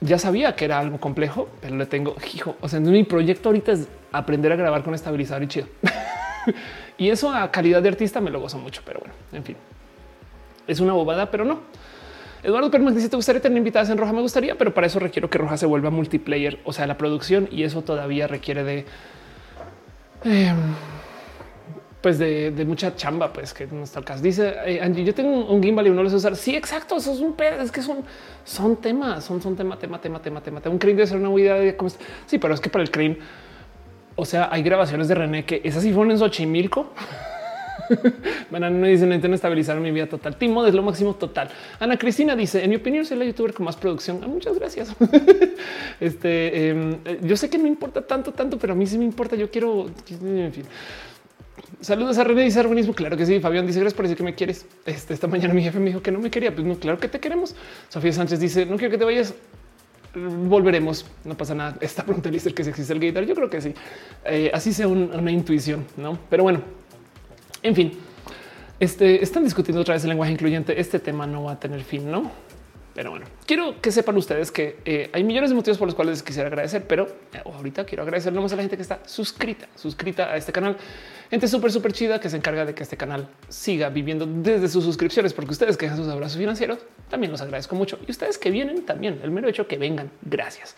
ya 0.00 0.18
sabía 0.18 0.54
que 0.56 0.64
era 0.64 0.78
algo 0.78 0.98
complejo, 0.98 1.48
pero 1.60 1.76
le 1.76 1.86
tengo 1.86 2.16
hijo. 2.32 2.56
O 2.60 2.68
sea, 2.68 2.80
mi 2.80 3.04
proyecto 3.04 3.48
ahorita 3.48 3.72
es 3.72 3.88
aprender 4.12 4.52
a 4.52 4.56
grabar 4.56 4.82
con 4.82 4.94
estabilizador 4.94 5.42
y 5.42 5.48
chido. 5.48 5.66
y 6.98 7.10
eso 7.10 7.32
a 7.32 7.50
calidad 7.50 7.82
de 7.82 7.88
artista 7.88 8.20
me 8.20 8.30
lo 8.30 8.40
gozo 8.40 8.58
mucho, 8.58 8.82
pero 8.84 9.00
bueno, 9.00 9.14
en 9.32 9.44
fin, 9.44 9.56
es 10.70 10.80
una 10.80 10.92
bobada, 10.92 11.30
pero 11.30 11.44
no. 11.44 11.60
Eduardo 12.42 12.70
Permac 12.70 12.94
dice: 12.94 13.08
Te 13.08 13.16
gustaría 13.16 13.40
tener 13.40 13.58
invitadas 13.58 13.90
en 13.90 13.98
Roja? 13.98 14.12
Me 14.12 14.22
gustaría, 14.22 14.56
pero 14.56 14.72
para 14.72 14.86
eso 14.86 14.98
requiero 14.98 15.28
que 15.28 15.38
Roja 15.38 15.56
se 15.56 15.66
vuelva 15.66 15.90
multiplayer, 15.90 16.58
o 16.64 16.72
sea, 16.72 16.86
la 16.86 16.96
producción, 16.96 17.48
y 17.50 17.64
eso 17.64 17.82
todavía 17.82 18.26
requiere 18.26 18.64
de. 18.64 18.84
Em, 20.24 20.56
pues 22.00 22.18
de, 22.18 22.64
mucha 22.66 22.96
chamba, 22.96 23.32
pues 23.32 23.52
que 23.52 23.66
no 23.66 23.82
está 23.82 23.98
el 23.98 24.04
caso. 24.06 24.22
Dice 24.22 24.54
eh, 24.64 24.80
Angie, 24.80 25.04
yo 25.04 25.14
tengo 25.14 25.46
un, 25.46 25.62
gimbal 25.62 25.86
y 25.86 25.90
uno 25.90 26.02
lo 26.02 26.08
sé 26.08 26.16
usar. 26.16 26.34
Sí, 26.34 26.56
exacto. 26.56 26.96
Eso 26.96 27.12
es 27.12 27.20
un 27.20 27.34
pedo. 27.34 27.60
Es 27.60 27.70
que 27.70 27.82
son, 27.82 27.98
son 28.44 28.76
temas, 28.76 29.24
son, 29.24 29.42
son 29.42 29.54
tema, 29.54 29.78
tema, 29.78 30.00
tema, 30.00 30.20
tema, 30.20 30.40
tema. 30.40 30.62
Un 30.66 30.78
crane 30.78 30.96
debe 30.96 31.06
ser 31.06 31.18
una 31.18 31.38
idea 31.38 31.54
de 31.54 31.76
cómo 31.76 31.88
está. 31.88 32.02
Sí, 32.24 32.38
pero 32.38 32.54
es 32.54 32.60
que 32.60 32.70
para 32.70 32.82
el 32.82 32.90
crane, 32.90 33.18
o 34.16 34.24
sea, 34.24 34.48
hay 34.50 34.62
grabaciones 34.62 35.08
de 35.08 35.14
René 35.14 35.44
que 35.44 35.60
esas 35.62 35.82
sí 35.82 35.92
fueron 35.92 36.10
en 36.12 36.18
Xochimilco. 36.18 36.90
Bueno, 38.50 38.68
no 38.70 38.86
dicen 38.86 39.12
intento 39.12 39.34
estabilizar 39.34 39.78
mi 39.78 39.90
vida 39.90 40.06
total. 40.06 40.36
Timo 40.36 40.66
es 40.66 40.74
lo 40.74 40.82
máximo 40.82 41.14
total. 41.14 41.50
Ana 41.78 41.96
Cristina 41.96 42.34
dice: 42.36 42.62
En 42.64 42.70
mi 42.70 42.76
opinión, 42.76 43.04
soy 43.04 43.16
la 43.18 43.24
youtuber 43.24 43.52
con 43.52 43.64
más 43.64 43.76
producción. 43.76 44.20
Ah, 44.22 44.26
muchas 44.26 44.58
gracias. 44.58 44.94
este 46.00 46.70
em, 46.70 46.96
eh, 47.04 47.18
yo 47.22 47.36
sé 47.36 47.48
que 47.48 47.58
no 47.58 47.66
importa 47.66 48.02
tanto, 48.02 48.32
tanto, 48.32 48.58
pero 48.58 48.72
a 48.72 48.76
mí 48.76 48.86
sí 48.86 48.98
me 48.98 49.04
importa. 49.04 49.36
Yo 49.36 49.50
quiero, 49.50 49.86
en 50.10 50.52
fin. 50.52 50.64
Saludos 51.80 52.18
a 52.18 52.24
René 52.24 52.42
dice 52.42 52.62
mismo. 52.68 52.94
Claro 52.94 53.16
que 53.16 53.26
sí. 53.26 53.40
Fabián 53.40 53.66
dice 53.66 53.80
gracias 53.80 53.96
por 53.96 54.04
decir 54.04 54.16
que 54.16 54.24
me 54.24 54.34
quieres. 54.34 54.66
Este, 54.84 55.14
esta 55.14 55.26
mañana 55.26 55.54
mi 55.54 55.62
jefe 55.62 55.78
me 55.78 55.86
dijo 55.86 56.02
que 56.02 56.10
no 56.10 56.18
me 56.18 56.30
quería. 56.30 56.54
Pues 56.54 56.66
no, 56.66 56.74
claro 56.76 56.98
que 56.98 57.08
te 57.08 57.20
queremos. 57.20 57.54
Sofía 57.88 58.12
Sánchez 58.12 58.40
dice 58.40 58.66
no 58.66 58.76
quiero 58.76 58.90
que 58.90 58.98
te 58.98 59.04
vayas. 59.04 59.34
Volveremos. 60.14 61.06
No 61.24 61.36
pasa 61.36 61.54
nada. 61.54 61.76
Esta 61.80 62.02
pregunta 62.04 62.28
dice 62.30 62.52
que 62.52 62.64
si 62.64 62.70
existe 62.70 62.92
el 62.92 63.00
gator. 63.00 63.24
Yo 63.24 63.34
creo 63.34 63.48
que 63.48 63.60
sí. 63.60 63.74
Eh, 64.24 64.50
así 64.52 64.72
sea 64.72 64.88
una 64.88 65.30
intuición, 65.30 65.86
no? 65.96 66.18
Pero 66.28 66.42
bueno, 66.42 66.62
en 67.62 67.74
fin, 67.74 67.92
este 68.78 69.22
están 69.22 69.44
discutiendo 69.44 69.82
otra 69.82 69.94
vez 69.94 70.04
el 70.04 70.10
lenguaje 70.10 70.32
incluyente. 70.32 70.80
Este 70.80 70.98
tema 70.98 71.26
no 71.26 71.44
va 71.44 71.52
a 71.52 71.60
tener 71.60 71.82
fin, 71.82 72.10
no? 72.10 72.30
Pero 72.94 73.10
bueno, 73.10 73.26
quiero 73.46 73.80
que 73.80 73.92
sepan 73.92 74.16
ustedes 74.16 74.50
que 74.50 74.78
eh, 74.84 75.10
hay 75.12 75.22
millones 75.22 75.50
de 75.50 75.56
motivos 75.56 75.78
por 75.78 75.86
los 75.86 75.94
cuales 75.94 76.16
les 76.16 76.22
quisiera 76.22 76.48
agradecer, 76.48 76.86
pero 76.86 77.06
eh, 77.32 77.40
ahorita 77.44 77.84
quiero 77.84 78.02
agradecer 78.02 78.32
nomás 78.32 78.52
a 78.52 78.56
la 78.56 78.62
gente 78.62 78.76
que 78.76 78.82
está 78.82 79.00
suscrita, 79.06 79.68
suscrita 79.76 80.32
a 80.32 80.36
este 80.36 80.50
canal. 80.50 80.76
Gente 81.30 81.46
súper, 81.46 81.70
súper 81.70 81.92
chida 81.92 82.20
que 82.20 82.28
se 82.28 82.36
encarga 82.36 82.64
de 82.64 82.74
que 82.74 82.82
este 82.82 82.96
canal 82.96 83.28
siga 83.48 83.90
viviendo 83.90 84.26
desde 84.26 84.68
sus 84.68 84.82
suscripciones, 84.84 85.32
porque 85.32 85.52
ustedes 85.52 85.76
que 85.76 85.86
dejan 85.86 85.98
sus 85.98 86.08
abrazos 86.08 86.36
financieros 86.36 86.80
también 87.08 87.30
los 87.30 87.40
agradezco 87.40 87.76
mucho. 87.76 87.98
Y 88.06 88.10
ustedes 88.10 88.38
que 88.38 88.50
vienen 88.50 88.84
también, 88.84 89.20
el 89.22 89.30
mero 89.30 89.48
hecho 89.48 89.68
que 89.68 89.78
vengan, 89.78 90.10
gracias. 90.22 90.74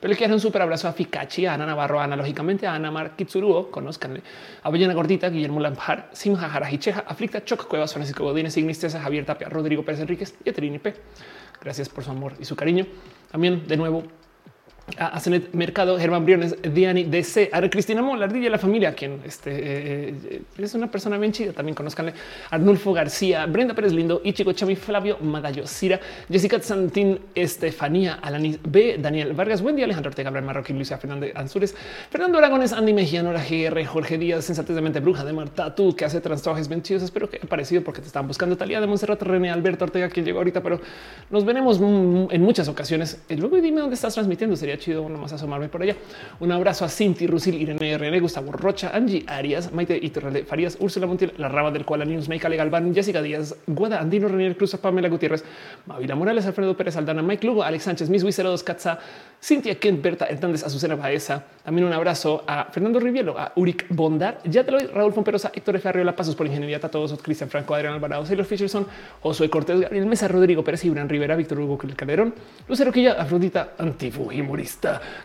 Pero 0.00 0.10
le 0.10 0.16
quiero 0.16 0.34
un 0.34 0.40
súper 0.40 0.62
abrazo 0.62 0.88
a 0.88 0.92
Fikachi, 0.92 1.46
a 1.46 1.54
Ana 1.54 1.66
Navarro, 1.66 2.00
analógicamente 2.00 2.66
a 2.66 2.74
Ana 2.74 2.90
Mar 2.90 3.16
Kitsuruo, 3.16 3.70
conozcanle, 3.70 4.22
a 4.62 4.70
Bellena 4.70 4.94
Gordita, 4.94 5.28
Guillermo 5.28 5.60
Lampar, 5.60 6.10
Simha 6.12 6.48
Jarajicheja, 6.48 7.04
Aflicta, 7.06 7.44
Choc 7.44 7.66
Cuevas, 7.66 7.92
Francisco 7.92 8.24
Godínez, 8.24 8.56
Ignis 8.56 8.80
Javier 8.92 9.24
Tapia, 9.24 9.48
Rodrigo 9.48 9.84
Pérez 9.84 10.00
Enríquez 10.00 10.34
y 10.44 10.50
Eterini 10.50 10.78
P. 10.78 10.94
Gracias 11.60 11.88
por 11.88 12.04
su 12.04 12.10
amor 12.10 12.34
y 12.38 12.44
su 12.44 12.56
cariño. 12.56 12.86
También 13.30 13.66
de 13.66 13.76
nuevo 13.76 14.04
a 14.98 15.20
Mercado, 15.52 15.98
Germán 15.98 16.24
Briones, 16.24 16.56
Diani 16.62 17.04
DC, 17.04 17.50
a 17.52 17.60
Cristina 17.68 18.02
Molardilla, 18.02 18.48
la 18.48 18.58
familia, 18.58 18.94
quien 18.94 19.20
este, 19.24 19.50
eh, 19.50 20.14
eh, 20.30 20.42
es 20.58 20.74
una 20.74 20.90
persona 20.90 21.18
bien 21.18 21.32
chida. 21.32 21.52
También 21.52 21.74
conozcanle 21.74 22.14
Arnulfo 22.50 22.92
García, 22.92 23.46
Brenda 23.46 23.74
Pérez 23.74 23.92
Lindo, 23.92 24.20
Ichigo 24.24 24.52
Chami, 24.52 24.76
Flavio 24.76 25.18
Magallo, 25.18 25.66
Cira, 25.66 26.00
Jessica 26.30 26.60
Santín, 26.62 27.18
Estefanía, 27.34 28.14
Alanis 28.22 28.60
B, 28.62 28.98
Daniel 28.98 29.32
Vargas, 29.32 29.62
día, 29.74 29.84
Alejandro 29.84 30.10
Ortega, 30.10 30.30
Brian 30.30 30.46
Marroquín, 30.46 30.76
Luisa 30.76 30.98
Fernández 30.98 31.32
Ansures, 31.34 31.74
Fernando 32.10 32.38
Aragones, 32.38 32.72
Andy 32.72 32.94
Mejía, 32.94 33.22
Nora 33.22 33.42
GR, 33.42 33.84
Jorge 33.86 34.18
Díaz, 34.18 34.44
Sensatez 34.44 34.76
de 34.76 34.82
Mente 34.82 35.00
Bruja 35.00 35.24
de 35.24 35.32
Marta, 35.32 35.74
tú 35.74 35.96
que 35.96 36.04
hace 36.04 36.20
transtrajes 36.20 36.68
bien 36.68 36.82
chidos. 36.82 37.02
Espero 37.02 37.28
que 37.28 37.38
haya 37.38 37.48
parecido 37.48 37.82
porque 37.82 38.00
te 38.00 38.06
estaban 38.06 38.28
buscando 38.28 38.56
Talía 38.56 38.80
de 38.80 38.86
Monserrat, 38.86 39.20
René 39.22 39.50
Alberto 39.50 39.84
Ortega, 39.84 40.08
quien 40.08 40.24
llegó 40.24 40.38
ahorita, 40.38 40.62
pero 40.62 40.80
nos 41.30 41.44
veremos 41.44 41.78
en 41.80 42.42
muchas 42.42 42.68
ocasiones. 42.68 43.20
Luego 43.28 43.56
dime 43.56 43.80
dónde 43.80 43.94
estás 43.94 44.14
transmitiendo. 44.14 44.54
Sería 44.56 44.75
chido 44.78 45.08
nomás 45.08 45.32
asomar 45.32 45.68
por 45.70 45.82
allá. 45.82 45.96
Un 46.40 46.52
abrazo 46.52 46.84
a 46.84 46.88
Cinti, 46.88 47.26
Rusil, 47.26 47.54
Irene, 47.54 47.98
René, 47.98 48.20
Gustavo 48.20 48.52
Rocha, 48.52 48.90
Angie 48.94 49.24
Arias, 49.26 49.72
Maite 49.72 49.96
Iturralde, 49.96 50.44
Farías, 50.44 50.76
Úrsula 50.80 51.06
Montiel, 51.06 51.32
La 51.38 51.48
Raba 51.48 51.70
del 51.70 51.84
Cual, 51.84 52.08
News, 52.08 52.28
Meika 52.28 52.48
Galván, 52.48 52.94
Jessica 52.94 53.22
Díaz, 53.22 53.56
Guada, 53.66 54.00
Andino, 54.00 54.28
Renier 54.28 54.56
Cruz, 54.56 54.76
Pamela 54.76 55.08
Gutiérrez, 55.08 55.44
Mavila 55.86 56.14
Morales, 56.14 56.46
Alfredo 56.46 56.76
Pérez 56.76 56.96
Aldana, 56.96 57.22
Mike 57.22 57.46
Lugo, 57.46 57.62
Alex 57.62 57.84
Sánchez, 57.84 58.10
Miss 58.10 58.22
Wiserodos, 58.22 58.62
Katza, 58.62 58.98
Cintia 59.42 59.74
Kent, 59.78 60.02
Berta 60.02 60.26
Hernández, 60.26 60.64
Azucena 60.64 60.96
Baeza. 60.96 61.44
También 61.64 61.86
un 61.86 61.92
abrazo 61.92 62.44
a 62.46 62.64
Fernando 62.66 63.00
Rivielo, 63.00 63.38
a 63.38 63.52
Uric 63.56 63.86
Bondar, 63.90 64.40
ya 64.44 64.64
te 64.64 64.70
lo 64.70 64.78
Raúl 64.78 65.12
Fomperosa, 65.12 65.50
Héctor 65.54 65.76
F. 65.76 66.04
Pasos 66.16 66.36
por 66.36 66.46
Ingeniería, 66.46 66.80
todos 66.80 67.20
Cristian 67.20 67.50
Franco, 67.50 67.74
Adrián 67.74 67.94
Alvarado, 67.94 68.24
Sailor 68.24 68.46
Fisherson, 68.46 68.86
Josué 69.20 69.50
Cortés, 69.50 69.80
Gabriel 69.80 70.06
Mesa, 70.06 70.28
Rodrigo 70.28 70.62
Pérez, 70.62 70.84
Ibran 70.84 71.08
Rivera, 71.08 71.36
Víctor 71.36 71.58
Hugo 71.60 71.78
Calderón, 71.78 72.34
Lucero 72.68 72.92
Quilla, 72.92 73.12
Afrodita, 73.12 73.72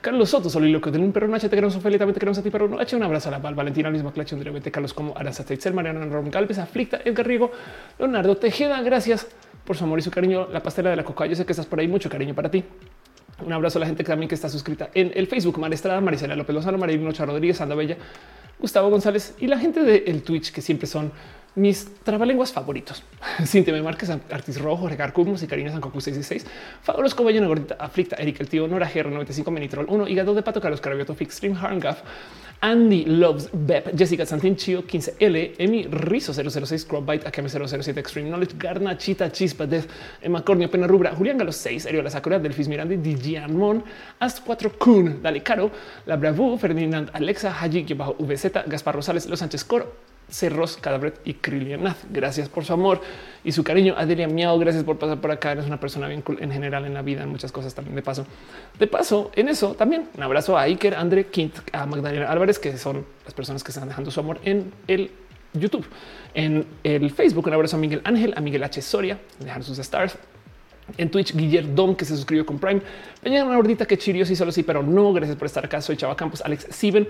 Carlos 0.02 0.30
Soto, 0.30 0.50
Soliloquio 0.50 0.92
un 0.92 1.12
perro, 1.12 1.28
Nacho, 1.28 1.50
te 1.50 1.56
queremos, 1.56 1.76
Ophelia, 1.76 1.98
también 1.98 2.14
te 2.14 2.20
queremos 2.20 2.38
a 2.38 2.44
ti, 2.44 2.50
pero 2.50 2.68
no, 2.68 2.82
eche 2.82 2.96
un 2.96 3.04
abrazo 3.04 3.30
a 3.30 3.32
la 3.32 3.40
Val, 3.40 3.56
Valentina, 3.56 3.90
misma 3.90 4.12
Clacho, 4.12 4.36
Andrea 4.36 4.54
Carlos 4.72 4.94
como 4.94 5.18
Aranza 5.18 5.46
Teitzel, 5.46 5.74
Mariana 5.74 6.06
Ron 6.06 6.30
Galvez, 6.30 6.60
Aflicta, 6.60 7.02
Edgar 7.04 7.26
Riego, 7.26 7.52
Leonardo 8.00 8.38
Tejeda, 8.38 8.82
gracias 8.82 9.28
por 9.66 9.78
su 9.78 9.84
amor 9.84 10.00
y 10.00 10.02
su 10.02 10.12
cariño, 10.12 10.48
la 10.52 10.62
pastela 10.62 10.90
de 10.90 10.96
la 10.96 11.04
coca, 11.04 11.26
yo 11.26 11.36
sé 11.36 11.46
que 11.46 11.54
estás 11.54 11.66
por 11.66 11.80
ahí, 11.80 11.88
mucho 11.88 12.10
cariño 12.10 12.34
para 12.34 12.50
ti. 12.50 12.64
Un 13.46 13.54
abrazo 13.54 13.80
a 13.80 13.82
la 13.82 13.88
gente 13.88 14.04
que 14.04 14.10
también 14.10 14.30
que 14.30 14.36
está 14.36 14.50
suscrita 14.50 14.90
en 14.94 15.12
el 15.16 15.26
Facebook, 15.26 15.58
Mar 15.58 15.74
Estrada, 15.74 16.00
Marisela 16.00 16.36
López 16.36 16.54
Lozano, 16.54 16.78
María 16.78 16.98
Nocha 16.98 17.26
Rodríguez, 17.26 17.60
Anda 17.60 17.74
Bella, 17.74 17.98
Gustavo 18.60 18.90
González 18.90 19.36
y 19.40 19.48
la 19.48 19.58
gente 19.58 19.82
del 19.82 20.22
Twitch 20.22 20.52
que 20.52 20.62
siempre 20.62 20.86
son 20.86 21.12
mis 21.56 21.88
trabalenguas 22.04 22.52
favoritos. 22.52 23.04
Cintia 23.46 23.74
Me 23.74 23.82
Márquez, 23.82 24.10
Artis 24.10 24.60
Rojo, 24.60 24.88
Regar 24.88 25.14
Cubos 25.14 25.44
y 25.44 25.48
Karina 25.48 25.72
Sancocu 25.72 26.00
66, 26.00 26.46
Fabulos 26.82 27.14
Cobello, 27.14 27.40
Una 27.40 27.48
Gordita 27.48 27.76
Aflicta, 27.80 28.16
Eric 28.16 28.40
El 28.40 28.48
Tío, 28.48 28.68
Nora 28.68 28.90
GR 28.90 29.10
95, 29.10 29.52
Menitrol 29.52 29.86
1, 29.90 30.08
Hígado 30.08 30.34
de 30.34 30.44
Pato, 30.44 30.62
Carlos 30.62 30.80
Carabioto, 30.80 31.14
Fix 31.14 31.36
Stream, 31.36 31.56
Harngaf, 31.56 32.02
Andy 32.62 33.06
Loves 33.06 33.50
Bep, 33.52 33.98
Jessica 33.98 34.26
Santín 34.26 34.56
Chio 34.56 34.86
15L, 34.86 35.56
Emi 35.58 35.88
Rizo 35.90 36.32
006, 36.32 36.86
Crowbite, 36.86 37.28
Akame 37.28 37.50
007, 37.50 38.00
Extreme 38.00 38.30
Knowledge, 38.30 38.56
Garna 38.58 38.98
Chita 38.98 39.32
Chispa, 39.32 39.66
Death, 39.66 39.88
Emma 40.22 40.44
Cornio, 40.44 40.70
Pena 40.70 40.88
Rubra, 40.88 41.14
Julián 41.14 41.38
Galo 41.38 41.52
6, 41.52 41.92
La 41.92 42.10
Sakura, 42.10 42.40
Delfis 42.40 42.68
Miranda, 42.68 42.96
Dijian 42.96 43.58
Mon, 43.58 43.84
Ast 44.20 44.46
4 44.46 44.78
Kun, 44.78 45.22
Dale 45.22 45.42
Caro, 45.42 45.72
La 46.06 46.16
Bravu, 46.16 46.58
Ferdinand 46.58 47.10
Alexa, 47.14 47.52
Haji, 47.52 47.84
VZ, 47.84 48.68
Gaspar 48.68 48.96
Rosales, 48.96 49.26
Los 49.26 49.40
Sánchez 49.40 49.64
Coro, 49.66 50.11
Cerros, 50.32 50.78
Cadabret 50.78 51.20
y 51.26 51.36
Krilianath. 51.36 51.98
Gracias 52.10 52.50
por 52.50 52.66
su 52.66 52.74
amor 52.74 53.02
y 53.44 53.52
su 53.52 53.64
cariño. 53.64 53.94
Adelia 53.98 54.28
Miao, 54.28 54.58
gracias 54.58 54.84
por 54.84 54.98
pasar 54.98 55.20
por 55.20 55.32
acá. 55.32 55.52
Eres 55.52 55.66
una 55.66 55.80
persona 55.80 56.08
bien 56.08 56.22
cool 56.22 56.38
en 56.42 56.52
general 56.52 56.86
en 56.86 56.94
la 56.94 57.02
vida, 57.02 57.24
en 57.24 57.30
muchas 57.30 57.52
cosas 57.52 57.76
también 57.76 57.96
de 57.96 58.02
paso. 58.02 58.26
De 58.80 58.88
paso, 58.88 59.32
en 59.36 59.50
eso 59.50 59.76
también 59.76 60.08
un 60.16 60.24
abrazo 60.24 60.58
a 60.58 60.62
Iker, 60.64 60.96
André 60.96 61.28
Quint, 61.28 61.58
a 61.74 61.86
Magdalena 61.86 62.32
Álvarez, 62.32 62.58
que 62.58 62.78
son 62.78 63.06
las 63.26 63.34
personas 63.34 63.64
que 63.64 63.72
están 63.72 63.88
dejando 63.88 64.10
su 64.10 64.20
amor 64.20 64.40
en 64.44 64.72
el 64.88 65.12
YouTube. 65.54 65.86
En 66.34 66.66
el 66.84 67.12
Facebook, 67.12 67.46
un 67.48 67.54
abrazo 67.54 67.76
a 67.76 67.80
Miguel 67.80 68.02
Ángel, 68.06 68.34
a 68.36 68.42
Miguel 68.42 68.64
H. 68.64 68.82
Soria, 68.82 69.20
dejar 69.40 69.64
sus 69.64 69.78
stars. 69.80 70.18
En 70.98 71.10
Twitch, 71.10 71.34
Guillermo 71.36 71.74
Dom, 71.74 71.96
que 71.96 72.04
se 72.04 72.16
suscribió 72.16 72.46
con 72.46 72.60
Prime. 72.60 72.82
Venía 73.24 73.46
una 73.46 73.56
gordita 73.56 73.86
que 73.86 73.98
chirió, 73.98 74.26
sí, 74.26 74.36
solo 74.36 74.52
sí, 74.52 74.64
pero 74.64 74.84
no. 74.84 75.14
Gracias 75.14 75.38
por 75.38 75.46
estar 75.46 75.64
acá. 75.64 75.80
Soy 75.80 75.96
Chava 75.96 76.16
Campos, 76.16 76.42
Alex 76.44 76.68
Sieben. 76.70 77.08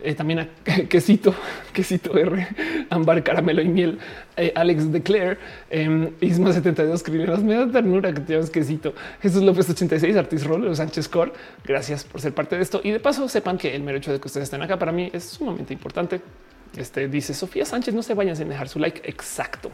Eh, 0.00 0.14
también 0.14 0.38
a 0.38 0.48
Quesito, 0.88 1.34
Quesito 1.72 2.16
R, 2.16 2.46
Ámbar, 2.88 3.22
Caramelo 3.24 3.62
y 3.62 3.68
Miel, 3.68 3.98
eh, 4.36 4.52
Alex 4.54 4.92
de 4.92 5.02
Claire, 5.02 5.38
eh, 5.70 6.12
Isma 6.20 6.52
72, 6.52 7.02
Crilinas, 7.02 7.42
me 7.42 7.54
da 7.54 7.68
ternura 7.68 8.12
que 8.12 8.20
te 8.20 8.34
llamas 8.34 8.50
Quesito, 8.50 8.94
Jesús 9.20 9.42
López 9.42 9.68
86, 9.68 10.16
Artis 10.16 10.44
Roller, 10.44 10.74
Sánchez 10.76 11.08
Cor, 11.08 11.32
gracias 11.64 12.04
por 12.04 12.20
ser 12.20 12.32
parte 12.32 12.56
de 12.56 12.62
esto. 12.62 12.80
Y 12.84 12.92
de 12.92 13.00
paso 13.00 13.28
sepan 13.28 13.58
que 13.58 13.74
el 13.74 13.82
mero 13.82 13.98
hecho 13.98 14.12
de 14.12 14.20
que 14.20 14.28
ustedes 14.28 14.44
estén 14.44 14.62
acá 14.62 14.78
para 14.78 14.92
mí 14.92 15.10
es 15.12 15.24
sumamente 15.24 15.72
importante. 15.72 16.20
Este 16.76 17.08
dice 17.08 17.34
Sofía 17.34 17.64
Sánchez, 17.64 17.92
no 17.92 18.02
se 18.02 18.14
vayan 18.14 18.36
sin 18.36 18.48
dejar 18.48 18.68
su 18.68 18.78
like. 18.78 19.00
Exacto. 19.08 19.70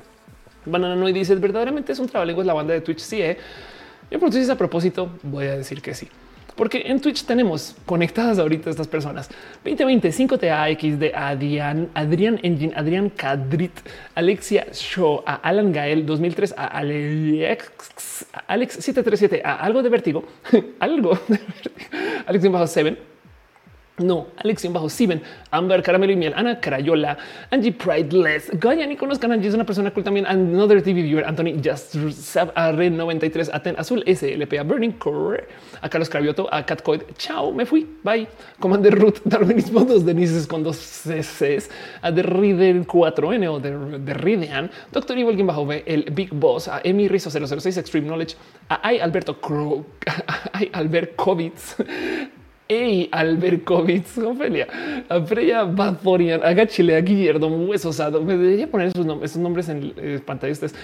Banana 0.65 0.97
no 0.97 1.07
y 1.07 1.13
dice 1.13 1.35
verdaderamente 1.35 1.93
es 1.93 1.99
un 1.99 2.09
trabajo 2.09 2.41
es 2.41 2.47
la 2.47 2.55
banda 2.55 2.73
de 2.73 2.81
Twitch. 2.81 3.01
Sí, 3.01 3.21
eh. 3.21 3.37
yo 4.11 4.19
por 4.19 4.31
a 4.35 4.55
propósito 4.57 5.11
voy 5.23 5.47
a 5.47 5.57
decir 5.57 5.83
que 5.83 5.93
sí 5.93 6.09
porque 6.57 6.85
en 6.87 7.01
Twitch 7.01 7.25
tenemos 7.25 7.75
conectadas 7.87 8.39
ahorita 8.39 8.71
estas 8.71 8.89
personas. 8.89 9.29
2020 9.65 10.13
5 10.13 10.37
de 10.37 11.13
Adrián, 11.15 11.89
Adrián 11.95 12.39
Engine, 12.43 12.73
Adrián 12.77 13.11
Cadrit, 13.11 13.73
Alexia 14.15 14.67
Show, 14.73 15.23
a 15.27 15.35
Alan 15.35 15.73
Gael 15.73 16.07
2003, 16.07 16.55
a 16.57 16.67
Alex, 16.67 18.27
Alex 18.47 18.75
737, 18.75 19.43
a 19.45 19.57
algo 19.57 19.83
de 19.83 19.89
vértigo, 19.89 20.25
algo 20.81 21.19
de 21.29 21.39
vértigo, 21.39 21.75
Alex 22.27 22.51
bajo 22.51 22.67
7 22.67 23.14
no, 23.99 24.27
Alex 24.39 24.67
bajo 24.73 24.91
Steven, 24.91 25.23
Amber, 25.53 25.81
Caramelo 25.81 26.13
y 26.13 26.17
Miel, 26.17 26.33
Ana 26.35 26.59
Carayola, 26.59 27.17
Angie 27.53 27.71
Prideless, 27.71 28.51
Gaya, 28.59 28.89
ni 28.89 28.97
conozcan 28.97 29.31
Angie, 29.31 29.47
es 29.47 29.55
una 29.55 29.65
persona 29.65 29.93
cool 29.93 30.03
también. 30.03 30.27
Another 30.27 30.83
TV 30.83 31.01
viewer, 31.03 31.25
Anthony 31.25 31.63
Just 31.63 31.95
Red 31.95 32.91
93, 32.91 33.51
Aten 33.55 33.77
Azul, 33.79 34.03
SLP, 34.05 34.59
a 34.59 34.65
Burning 34.65 34.95
Core, 34.99 35.47
a 35.81 35.89
Carlos 35.89 36.09
Cravioto, 36.09 36.49
a 36.51 36.67
Catcoid. 36.67 37.03
Chao, 37.19 37.53
me 37.53 37.65
fui. 37.65 37.87
Bye. 38.03 38.27
Commander 38.59 38.99
Ruth, 38.99 39.21
Darwinismo 39.25 39.85
2, 39.85 40.05
Denise 40.05 40.49
con 40.49 40.65
dos 40.65 40.77
CCs, 40.77 41.71
a 42.03 42.13
The 42.13 42.23
Reader 42.25 42.85
4N 42.87 43.47
o 43.47 43.61
The 43.61 44.15
Ridean, 44.15 44.73
Doctor 44.91 45.17
Evil, 45.17 45.37
quien 45.37 45.47
bajo 45.47 45.63
V, 45.63 45.85
el 45.87 46.03
Big 46.11 46.31
Boss, 46.33 46.67
a 46.67 46.81
Emi 46.83 47.07
Rizzo 47.07 47.31
006, 47.31 47.77
Extreme 47.77 48.09
Knowledge, 48.09 48.35
a 48.71 48.93
I 48.93 48.99
Alberto 48.99 49.41
Crow, 49.41 49.87
a 50.53 50.65
I 50.65 50.71
Albert 50.73 51.15
Covid, 51.15 51.53
Ey, 52.67 53.11
Alberkovitz, 53.13 54.17
Ofelia, 54.17 54.67
Freya 55.27 55.65
Badforian, 55.65 56.43
Haga 56.43 56.67
Chile, 56.67 57.01
Guillermo, 57.03 57.49
Huesosado. 57.49 58.23
Me 58.23 58.39
debería 58.39 58.71
poner 58.71 58.89
esos 58.89 59.05
nombres, 59.05 59.33
esos 59.33 59.43
nombres 59.43 59.69
en 59.69 59.93
eh, 59.99 60.19
pantalla. 60.25 60.53
Ustedes 60.53 60.75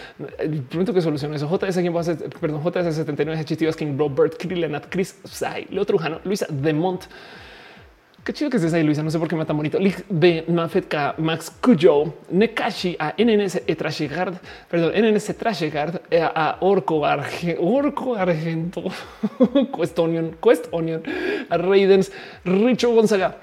prometo 0.69 0.93
que 0.93 1.01
soluciono 1.01 1.35
eso. 1.35 1.49
JS, 1.49 1.79
quien 1.79 1.97
va 1.97 2.03
a 2.03 2.39
perdón, 2.39 2.63
JS 2.63 2.95
79, 2.95 3.45
Chitivas 3.47 3.77
King, 3.77 3.97
Robert, 3.97 4.37
Krillenat, 4.37 4.89
Chris 4.91 5.19
Sai, 5.25 5.69
Leo 5.71 5.87
Trujano, 5.87 6.21
Luisa 6.25 6.47
Demont. 6.51 7.05
Qué 8.23 8.35
chido 8.35 8.51
que 8.51 8.59
estés 8.59 8.75
ahí, 8.75 8.83
Luisa. 8.83 9.03
No 9.03 9.11
sé 9.11 9.19
por 9.19 9.29
qué 9.29 9.35
me 9.35 9.47
tan 9.47 9.57
bonito. 9.57 9.79
Lig 9.79 10.05
B, 10.11 10.45
Mafetka, 10.49 11.15
Max 11.17 11.51
Cuyo, 11.51 12.13
Nekashi, 12.31 12.95
a 12.99 13.15
NNS 13.17 13.63
Trashegard, 13.79 14.35
perdón, 14.69 14.93
NNS 14.95 15.37
Trashegard, 15.39 16.03
eh, 16.11 16.21
a 16.23 16.59
Orco, 16.61 17.07
Arge, 17.07 17.57
Orco 17.59 18.15
Argento, 18.15 18.85
Quest 19.75 19.99
Onion, 19.99 20.37
Quest 20.43 20.67
Onion, 20.71 21.03
Raidens, 21.49 22.13
Richo 22.45 22.91
Gonzaga. 22.93 23.39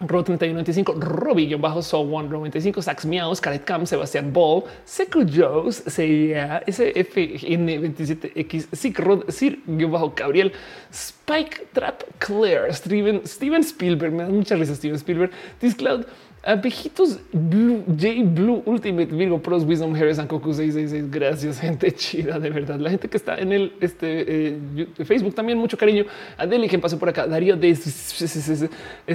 Ro 0.00 0.22
3195, 0.22 0.94
Robbie, 1.00 1.56
bajo 1.56 1.82
So 1.82 2.00
195, 2.00 2.82
Sax 2.82 3.04
Miaus, 3.04 3.40
Caret 3.40 3.64
Cam, 3.64 3.84
Sebastián 3.84 4.32
Ball, 4.32 4.62
Seco 4.84 5.24
Joes, 5.24 5.82
CIA, 5.88 6.62
SFN27X, 6.66 8.68
Sick 8.72 8.98
Rod, 9.00 9.28
Sir, 9.28 9.58
bajo 9.66 10.14
Gabriel, 10.14 10.52
Spike 10.92 11.66
Trap, 11.72 12.04
Claire, 12.20 12.72
Steven, 12.72 13.26
Steven 13.26 13.64
Spielberg, 13.64 14.12
me 14.12 14.22
da 14.22 14.30
mucha 14.30 14.54
risa 14.54 14.76
Steven 14.76 14.98
Spielberg, 14.98 15.32
Discloud, 15.60 16.06
Abejitos 16.44 17.18
Blue, 17.32 17.84
J 17.86 18.22
Blue 18.24 18.62
Ultimate 18.64 19.06
Virgo 19.06 19.42
Pros 19.42 19.64
Wisdom 19.64 19.94
Harris 19.94 20.18
and 20.18 20.28
Coco 20.28 20.52
666. 20.52 21.10
Gracias, 21.10 21.60
gente 21.60 21.92
chida, 21.92 22.38
de 22.38 22.50
verdad. 22.50 22.78
La 22.78 22.90
gente 22.90 23.08
que 23.08 23.16
está 23.16 23.38
en 23.38 23.52
el 23.52 23.72
este, 23.80 24.24
eh, 24.48 24.86
Facebook 25.04 25.34
también, 25.34 25.58
mucho 25.58 25.76
cariño. 25.76 26.04
Adeli, 26.36 26.68
que 26.68 26.78
pasó 26.78 26.98
por 26.98 27.08
acá. 27.08 27.26
Darío 27.26 27.56
de 27.56 27.70
este 27.70 28.68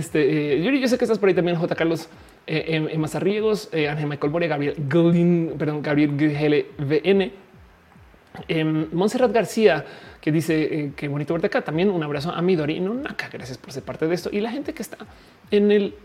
eh, 0.03 0.63
Yuri, 0.63 0.81
yo 0.81 0.87
sé 0.87 0.97
que 0.97 1.05
estás 1.05 1.17
por 1.17 1.29
ahí 1.29 1.35
también. 1.35 1.57
J. 1.57 1.75
Carlos 1.75 2.09
eh, 2.47 3.03
Sarriegos, 3.07 3.69
eh, 3.71 3.87
Ángel 3.87 4.07
Michael 4.07 4.31
Boria, 4.31 4.47
Gabriel 4.49 4.75
Glin, 4.89 5.53
perdón, 5.57 5.81
Gabriel 5.81 6.17
GLVN, 6.17 7.31
eh, 8.47 8.63
Montserrat 8.91 9.31
García, 9.31 9.85
que 10.19 10.31
dice 10.31 10.61
eh, 10.63 10.91
que 10.95 11.07
bonito 11.07 11.33
verte 11.33 11.47
acá. 11.47 11.61
También 11.61 11.89
un 11.89 12.03
abrazo 12.03 12.31
a 12.31 12.41
Midori 12.41 12.79
no 12.79 12.93
Naka. 12.93 13.29
Gracias 13.31 13.57
por 13.57 13.71
ser 13.71 13.83
parte 13.83 14.07
de 14.07 14.15
esto. 14.15 14.29
Y 14.31 14.41
la 14.41 14.51
gente 14.51 14.73
que 14.73 14.81
está 14.81 14.97
en 15.51 15.71
el 15.71 15.95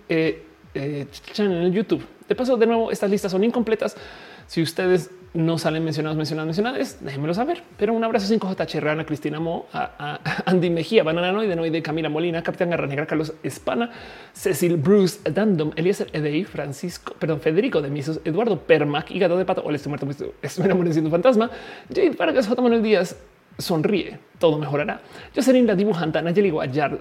eh, 0.74 1.06
en 1.38 1.52
el 1.52 1.72
YouTube. 1.72 2.04
De 2.28 2.34
paso, 2.34 2.56
de 2.56 2.66
nuevo, 2.66 2.90
estas 2.90 3.10
listas 3.10 3.32
son 3.32 3.42
incompletas. 3.44 3.96
Si 4.46 4.62
ustedes 4.62 5.10
no 5.34 5.58
salen 5.58 5.84
mencionados, 5.84 6.16
mencionados, 6.16 6.46
mencionados, 6.46 6.96
déjenmelo 7.00 7.34
saber. 7.34 7.62
Pero 7.76 7.92
un 7.92 8.02
abrazo 8.02 8.32
5J 8.32 8.88
Ana 8.88 9.04
Cristina 9.04 9.40
Mo, 9.40 9.66
a, 9.72 10.18
Andy 10.46 10.70
Mejía, 10.70 11.02
Banana 11.02 11.32
Noide, 11.32 11.54
Noide, 11.54 11.82
Camila 11.82 12.08
Molina, 12.08 12.42
Capitán 12.42 12.70
Garra 12.70 13.06
Carlos 13.06 13.34
Espana, 13.42 13.90
Cecil 14.32 14.76
Bruce, 14.76 15.20
Dandom, 15.30 15.72
Eliezer 15.76 16.08
Edei, 16.12 16.44
Francisco, 16.44 17.14
perdón, 17.18 17.40
Federico 17.40 17.82
de 17.82 17.90
Misos, 17.90 18.20
Eduardo 18.24 18.58
Permac, 18.60 19.10
Hígado 19.10 19.36
de 19.36 19.44
Pato, 19.44 19.62
Hola, 19.64 19.76
estoy 19.76 19.90
muerto, 19.90 20.08
estoy 20.42 20.64
enamorando 20.64 21.10
fantasma, 21.10 21.50
Jade 21.88 22.10
Vargas, 22.10 22.48
J. 22.48 22.62
Manuel 22.62 22.82
Díaz, 22.82 23.16
sonríe, 23.58 24.18
todo 24.38 24.56
mejorará. 24.56 25.00
Yo 25.34 25.42
seré 25.42 25.60
la 25.62 25.74
dibujante 25.74 26.22
Nayeli 26.22 26.52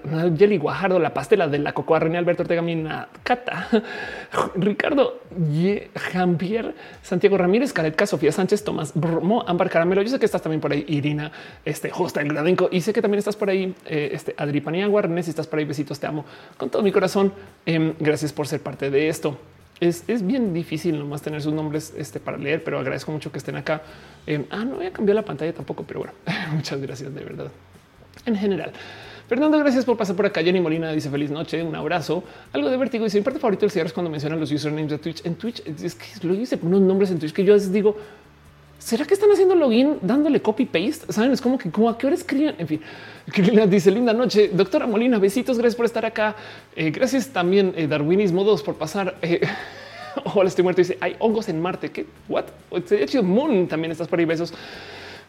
Nayeli 0.04 0.58
Guajardo, 0.58 0.98
la 0.98 1.14
pastela 1.14 1.46
de 1.46 1.58
la 1.58 1.72
Cocoa, 1.72 2.00
René 2.00 2.18
Alberto 2.18 2.42
Ortega, 2.42 2.60
Mina 2.60 3.08
Cata, 3.22 3.68
Ricardo 4.56 5.20
Jampier, 5.94 6.74
Santiago 7.00 7.38
Ramírez, 7.38 7.72
Caretca, 7.72 8.06
Sofía 8.06 8.32
Sánchez, 8.32 8.64
Tomás 8.64 8.92
Bromo, 8.94 9.44
Ámbar 9.46 9.70
Caramelo. 9.70 10.02
Yo 10.02 10.08
sé 10.08 10.18
que 10.18 10.26
estás 10.26 10.42
también 10.42 10.60
por 10.60 10.72
ahí, 10.72 10.84
Irina, 10.88 11.30
este 11.64 11.90
Justa 11.90 12.20
el 12.20 12.28
Gradenco, 12.28 12.68
y 12.72 12.80
sé 12.80 12.92
que 12.92 13.00
también 13.00 13.20
estás 13.20 13.36
por 13.36 13.50
ahí, 13.50 13.74
eh, 13.86 14.10
este 14.12 14.34
Adri 14.36 14.60
Paniagua, 14.60 15.02
René, 15.02 15.22
si 15.22 15.30
estás 15.30 15.46
por 15.46 15.60
ahí, 15.60 15.64
besitos, 15.64 16.00
te 16.00 16.08
amo 16.08 16.24
con 16.56 16.70
todo 16.70 16.82
mi 16.82 16.90
corazón. 16.90 17.32
Em, 17.64 17.94
gracias 18.00 18.32
por 18.32 18.48
ser 18.48 18.60
parte 18.60 18.90
de 18.90 19.08
esto 19.08 19.38
es, 19.80 20.26
bien 20.26 20.52
difícil 20.52 20.98
nomás 20.98 21.22
tener 21.22 21.40
sus 21.40 21.52
nombres 21.52 21.94
este, 21.96 22.18
para 22.20 22.36
leer, 22.36 22.64
pero 22.64 22.78
agradezco 22.78 23.12
mucho 23.12 23.30
que 23.30 23.38
estén 23.38 23.56
acá. 23.56 23.82
Eh, 24.26 24.44
ah, 24.50 24.64
no 24.64 24.76
voy 24.76 24.86
a 24.86 24.92
cambiar 24.92 25.16
la 25.16 25.24
pantalla 25.24 25.52
tampoco, 25.52 25.84
pero 25.84 26.00
bueno, 26.00 26.14
muchas 26.52 26.80
gracias 26.80 27.14
de 27.14 27.24
verdad. 27.24 27.50
En 28.26 28.36
general. 28.36 28.72
Fernando, 29.28 29.58
gracias 29.58 29.84
por 29.84 29.96
pasar 29.96 30.16
por 30.16 30.24
acá. 30.26 30.42
Jenny 30.42 30.60
Molina 30.60 30.90
dice 30.90 31.10
feliz 31.10 31.30
noche, 31.30 31.62
un 31.62 31.74
abrazo. 31.76 32.24
Algo 32.52 32.70
de 32.70 32.76
vértigo. 32.78 33.06
Y 33.06 33.10
mi 33.12 33.20
parte 33.20 33.38
favorito 33.38 33.60
del 33.60 33.70
cierre 33.70 33.86
es 33.86 33.92
cuando 33.92 34.10
mencionan 34.10 34.40
los 34.40 34.50
usernames 34.50 34.90
de 34.90 34.98
Twitch. 34.98 35.24
En 35.26 35.34
Twitch 35.34 35.62
es 35.66 35.94
que 35.94 36.26
lo 36.26 36.34
dice 36.34 36.58
unos 36.62 36.80
nombres 36.80 37.10
en 37.10 37.18
Twitch 37.18 37.34
que 37.34 37.44
yo 37.44 37.52
les 37.52 37.70
digo, 37.70 37.94
¿será 38.88 39.04
que 39.04 39.12
están 39.12 39.30
haciendo 39.30 39.54
login 39.54 39.98
dándole 40.00 40.40
copy 40.40 40.64
paste? 40.64 41.12
Saben, 41.12 41.30
es 41.30 41.42
como 41.42 41.58
que 41.58 41.70
como 41.70 41.90
a 41.90 41.98
qué 41.98 42.06
hora 42.06 42.16
escriben. 42.16 42.54
En 42.58 42.66
fin, 42.66 42.80
dice 43.68 43.90
linda 43.90 44.14
noche. 44.14 44.48
Doctora 44.50 44.86
Molina, 44.86 45.18
besitos. 45.18 45.58
Gracias 45.58 45.76
por 45.76 45.84
estar 45.84 46.06
acá. 46.06 46.34
Eh, 46.74 46.90
gracias 46.90 47.28
también, 47.28 47.74
eh, 47.76 47.86
Darwinismo 47.86 48.44
2, 48.44 48.62
por 48.62 48.76
pasar. 48.76 49.16
Eh, 49.20 49.46
Hola, 50.34 50.48
estoy 50.48 50.62
muerto. 50.62 50.80
Dice 50.80 50.96
hay 51.00 51.16
hongos 51.18 51.50
en 51.50 51.60
Marte. 51.60 51.90
¿Qué? 51.90 52.06
What? 52.28 52.46
Moon 53.22 53.68
también 53.68 53.92
estás 53.92 54.08
por 54.08 54.18
ahí. 54.18 54.24
Besos. 54.24 54.54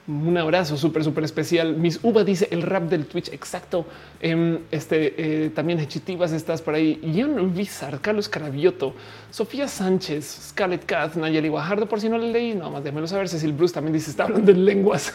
Un 0.09 0.35
abrazo 0.39 0.75
súper, 0.75 1.03
súper 1.03 1.23
especial. 1.23 1.75
Miss 1.77 1.99
Uva 2.01 2.23
dice 2.23 2.47
el 2.49 2.63
rap 2.63 2.89
del 2.89 3.05
Twitch. 3.05 3.31
Exacto. 3.31 3.85
Em, 4.19 4.57
este 4.71 5.13
eh, 5.45 5.49
también 5.51 5.79
Hechitivas 5.79 6.31
estás 6.31 6.63
por 6.63 6.73
ahí. 6.73 6.99
John 7.15 7.53
Vizar, 7.53 8.01
Carlos 8.01 8.27
Carabioto, 8.27 8.95
Sofía 9.29 9.67
Sánchez, 9.67 10.49
Scarlett 10.49 10.85
Cat, 10.85 11.13
Nayeli 11.13 11.49
Guajardo. 11.49 11.88
Por 11.88 12.01
si 12.01 12.09
no 12.09 12.17
le 12.17 12.31
leí, 12.31 12.55
no 12.55 12.71
más 12.71 12.83
démelo 12.83 13.05
saber. 13.05 13.29
Cecil 13.29 13.53
Bruce 13.53 13.71
también 13.71 13.93
dice 13.93 14.09
está 14.09 14.23
hablando 14.23 14.51
de 14.51 14.57
lenguas. 14.57 15.13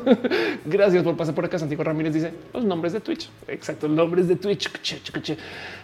Gracias 0.64 1.04
por 1.04 1.14
pasar 1.14 1.34
por 1.34 1.44
acá. 1.44 1.58
Santiago 1.58 1.84
Ramírez 1.84 2.14
dice 2.14 2.32
los 2.54 2.64
nombres 2.64 2.94
de 2.94 3.00
Twitch. 3.00 3.28
Exacto, 3.48 3.86
nombres 3.86 4.28
de 4.28 4.36
Twitch. 4.36 4.70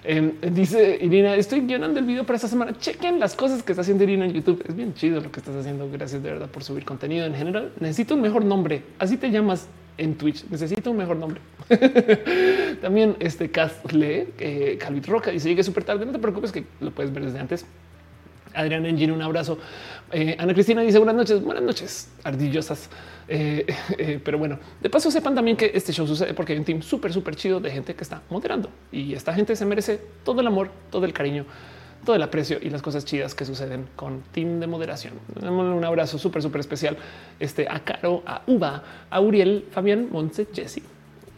Em, 0.04 0.32
dice 0.52 0.98
Irina, 1.02 1.34
estoy 1.34 1.60
guionando 1.60 2.00
el 2.00 2.06
video 2.06 2.24
para 2.24 2.36
esta 2.36 2.48
semana. 2.48 2.72
Chequen 2.78 3.20
las 3.20 3.36
cosas 3.36 3.62
que 3.62 3.72
está 3.72 3.82
haciendo 3.82 4.04
Irina 4.04 4.24
en 4.24 4.32
YouTube. 4.32 4.64
Es 4.66 4.74
bien 4.74 4.94
chido 4.94 5.20
lo 5.20 5.30
que 5.30 5.40
estás 5.40 5.54
haciendo. 5.54 5.86
Gracias 5.92 6.22
de 6.22 6.30
verdad 6.30 6.48
por 6.48 6.64
subir 6.64 6.86
contenido 6.86 7.26
en 7.26 7.34
general. 7.34 7.72
Necesito 7.78 8.14
un 8.14 8.22
mejor 8.22 8.37
nombre. 8.44 8.82
Así 8.98 9.16
te 9.16 9.30
llamas 9.30 9.68
en 9.96 10.16
Twitch. 10.16 10.44
Necesito 10.50 10.90
un 10.90 10.96
mejor 10.96 11.16
nombre. 11.16 11.40
También 12.80 13.16
este 13.20 13.50
cast 13.50 13.92
lee 13.92 14.28
eh, 14.38 14.78
Calvit 14.80 15.06
Roca 15.06 15.32
y 15.32 15.40
se 15.40 15.48
llegue 15.48 15.62
súper 15.62 15.84
tarde. 15.84 16.06
No 16.06 16.12
te 16.12 16.18
preocupes 16.18 16.52
que 16.52 16.64
lo 16.80 16.90
puedes 16.90 17.12
ver 17.12 17.24
desde 17.24 17.38
antes. 17.38 17.66
Adrián 18.54 18.84
Engine, 18.86 19.12
un 19.12 19.22
abrazo. 19.22 19.58
Eh, 20.12 20.36
Ana 20.38 20.54
Cristina 20.54 20.82
dice 20.82 20.98
buenas 20.98 21.14
noches, 21.14 21.42
buenas 21.42 21.62
noches, 21.62 22.10
ardillosas. 22.24 22.88
Eh, 23.28 23.66
eh, 23.98 24.20
pero 24.24 24.38
bueno, 24.38 24.58
de 24.80 24.90
paso 24.90 25.10
sepan 25.10 25.34
también 25.34 25.56
que 25.56 25.70
este 25.74 25.92
show 25.92 26.06
sucede 26.06 26.34
porque 26.34 26.54
hay 26.54 26.58
un 26.58 26.64
team 26.64 26.82
súper, 26.82 27.12
súper 27.12 27.36
chido 27.36 27.60
de 27.60 27.70
gente 27.70 27.94
que 27.94 28.02
está 28.02 28.22
moderando 28.30 28.70
y 28.90 29.12
esta 29.12 29.34
gente 29.34 29.54
se 29.54 29.64
merece 29.64 30.00
todo 30.24 30.40
el 30.40 30.46
amor, 30.46 30.70
todo 30.90 31.04
el 31.04 31.12
cariño, 31.12 31.44
todo 32.04 32.16
el 32.16 32.22
aprecio 32.22 32.58
y 32.60 32.70
las 32.70 32.82
cosas 32.82 33.04
chidas 33.04 33.34
que 33.34 33.44
suceden 33.44 33.86
con 33.96 34.22
team 34.32 34.60
de 34.60 34.66
moderación. 34.66 35.14
Un 35.42 35.84
abrazo 35.84 36.18
súper, 36.18 36.42
súper 36.42 36.60
especial 36.60 36.96
este, 37.38 37.66
a 37.68 37.80
Caro, 37.80 38.22
a 38.26 38.42
Uva, 38.46 38.82
a 39.10 39.20
Uriel, 39.20 39.66
Fabián, 39.70 40.08
Montse, 40.10 40.46
Jesse. 40.52 40.82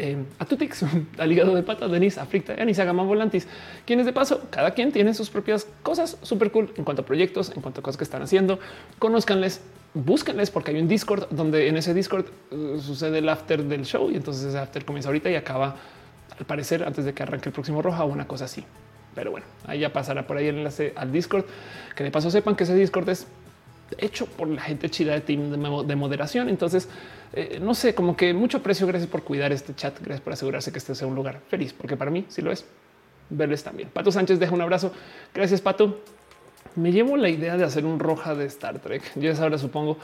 Eh, 0.02 0.16
a 0.38 0.46
Tutix, 0.46 0.82
al 1.18 1.30
hígado 1.30 1.54
de 1.54 1.62
pata, 1.62 1.86
Denise, 1.86 2.18
Africta, 2.20 2.54
Anisa 2.54 2.84
Gama 2.84 3.02
Volantis, 3.02 3.46
quienes 3.84 4.06
de 4.06 4.14
paso, 4.14 4.40
cada 4.48 4.70
quien 4.70 4.92
tiene 4.92 5.12
sus 5.12 5.28
propias 5.28 5.66
cosas 5.82 6.16
súper 6.22 6.50
cool 6.50 6.72
en 6.76 6.84
cuanto 6.84 7.02
a 7.02 7.04
proyectos, 7.04 7.52
en 7.54 7.60
cuanto 7.60 7.80
a 7.80 7.82
cosas 7.82 7.98
que 7.98 8.04
están 8.04 8.22
haciendo. 8.22 8.58
Conozcanles, 8.98 9.60
búsquenles 9.92 10.50
porque 10.50 10.70
hay 10.70 10.80
un 10.80 10.88
Discord 10.88 11.26
donde 11.30 11.68
en 11.68 11.76
ese 11.76 11.92
Discord 11.92 12.24
uh, 12.50 12.78
sucede 12.78 13.18
el 13.18 13.28
after 13.28 13.62
del 13.62 13.84
show 13.84 14.10
y 14.10 14.16
entonces 14.16 14.44
ese 14.44 14.58
after 14.58 14.86
comienza 14.86 15.10
ahorita 15.10 15.30
y 15.30 15.34
acaba 15.34 15.76
al 16.38 16.46
parecer 16.46 16.82
antes 16.82 17.04
de 17.04 17.12
que 17.12 17.22
arranque 17.22 17.50
el 17.50 17.52
próximo 17.52 17.82
roja 17.82 18.02
o 18.04 18.06
una 18.06 18.26
cosa 18.26 18.46
así. 18.46 18.64
Pero 19.14 19.30
bueno, 19.30 19.46
ahí 19.66 19.80
ya 19.80 19.92
pasará 19.92 20.26
por 20.26 20.36
ahí 20.36 20.48
el 20.48 20.58
enlace 20.58 20.92
al 20.96 21.12
Discord. 21.12 21.44
Que 21.96 22.04
de 22.04 22.10
paso 22.10 22.30
sepan 22.30 22.56
que 22.56 22.64
ese 22.64 22.74
Discord 22.74 23.08
es 23.08 23.26
hecho 23.98 24.26
por 24.26 24.48
la 24.48 24.62
gente 24.62 24.88
chida 24.88 25.14
de 25.14 25.20
team 25.20 25.50
de, 25.50 25.96
moderación. 25.96 26.48
Entonces, 26.48 26.88
eh, 27.32 27.58
no 27.60 27.74
sé, 27.74 27.94
como 27.94 28.16
que 28.16 28.32
mucho 28.34 28.58
aprecio. 28.58 28.86
Gracias 28.86 29.10
por 29.10 29.22
cuidar 29.22 29.52
este 29.52 29.74
chat. 29.74 29.98
Gracias 30.00 30.20
por 30.20 30.32
asegurarse 30.32 30.72
que 30.72 30.78
este 30.78 30.94
sea 30.94 31.06
un 31.06 31.14
lugar 31.14 31.40
feliz, 31.48 31.72
porque 31.72 31.96
para 31.96 32.10
mí 32.10 32.24
sí 32.28 32.42
lo 32.42 32.52
es. 32.52 32.64
Verles 33.30 33.62
también. 33.62 33.88
Pato 33.90 34.10
Sánchez 34.10 34.38
deja 34.38 34.54
un 34.54 34.60
abrazo. 34.60 34.92
Gracias, 35.34 35.60
Pato. 35.60 36.00
Me 36.76 36.92
llevo 36.92 37.16
la 37.16 37.28
idea 37.28 37.56
de 37.56 37.64
hacer 37.64 37.84
un 37.84 37.98
roja 37.98 38.34
de 38.34 38.46
Star 38.46 38.78
Trek. 38.78 39.02
Yo 39.16 39.32
ahora 39.40 39.58
supongo 39.58 39.98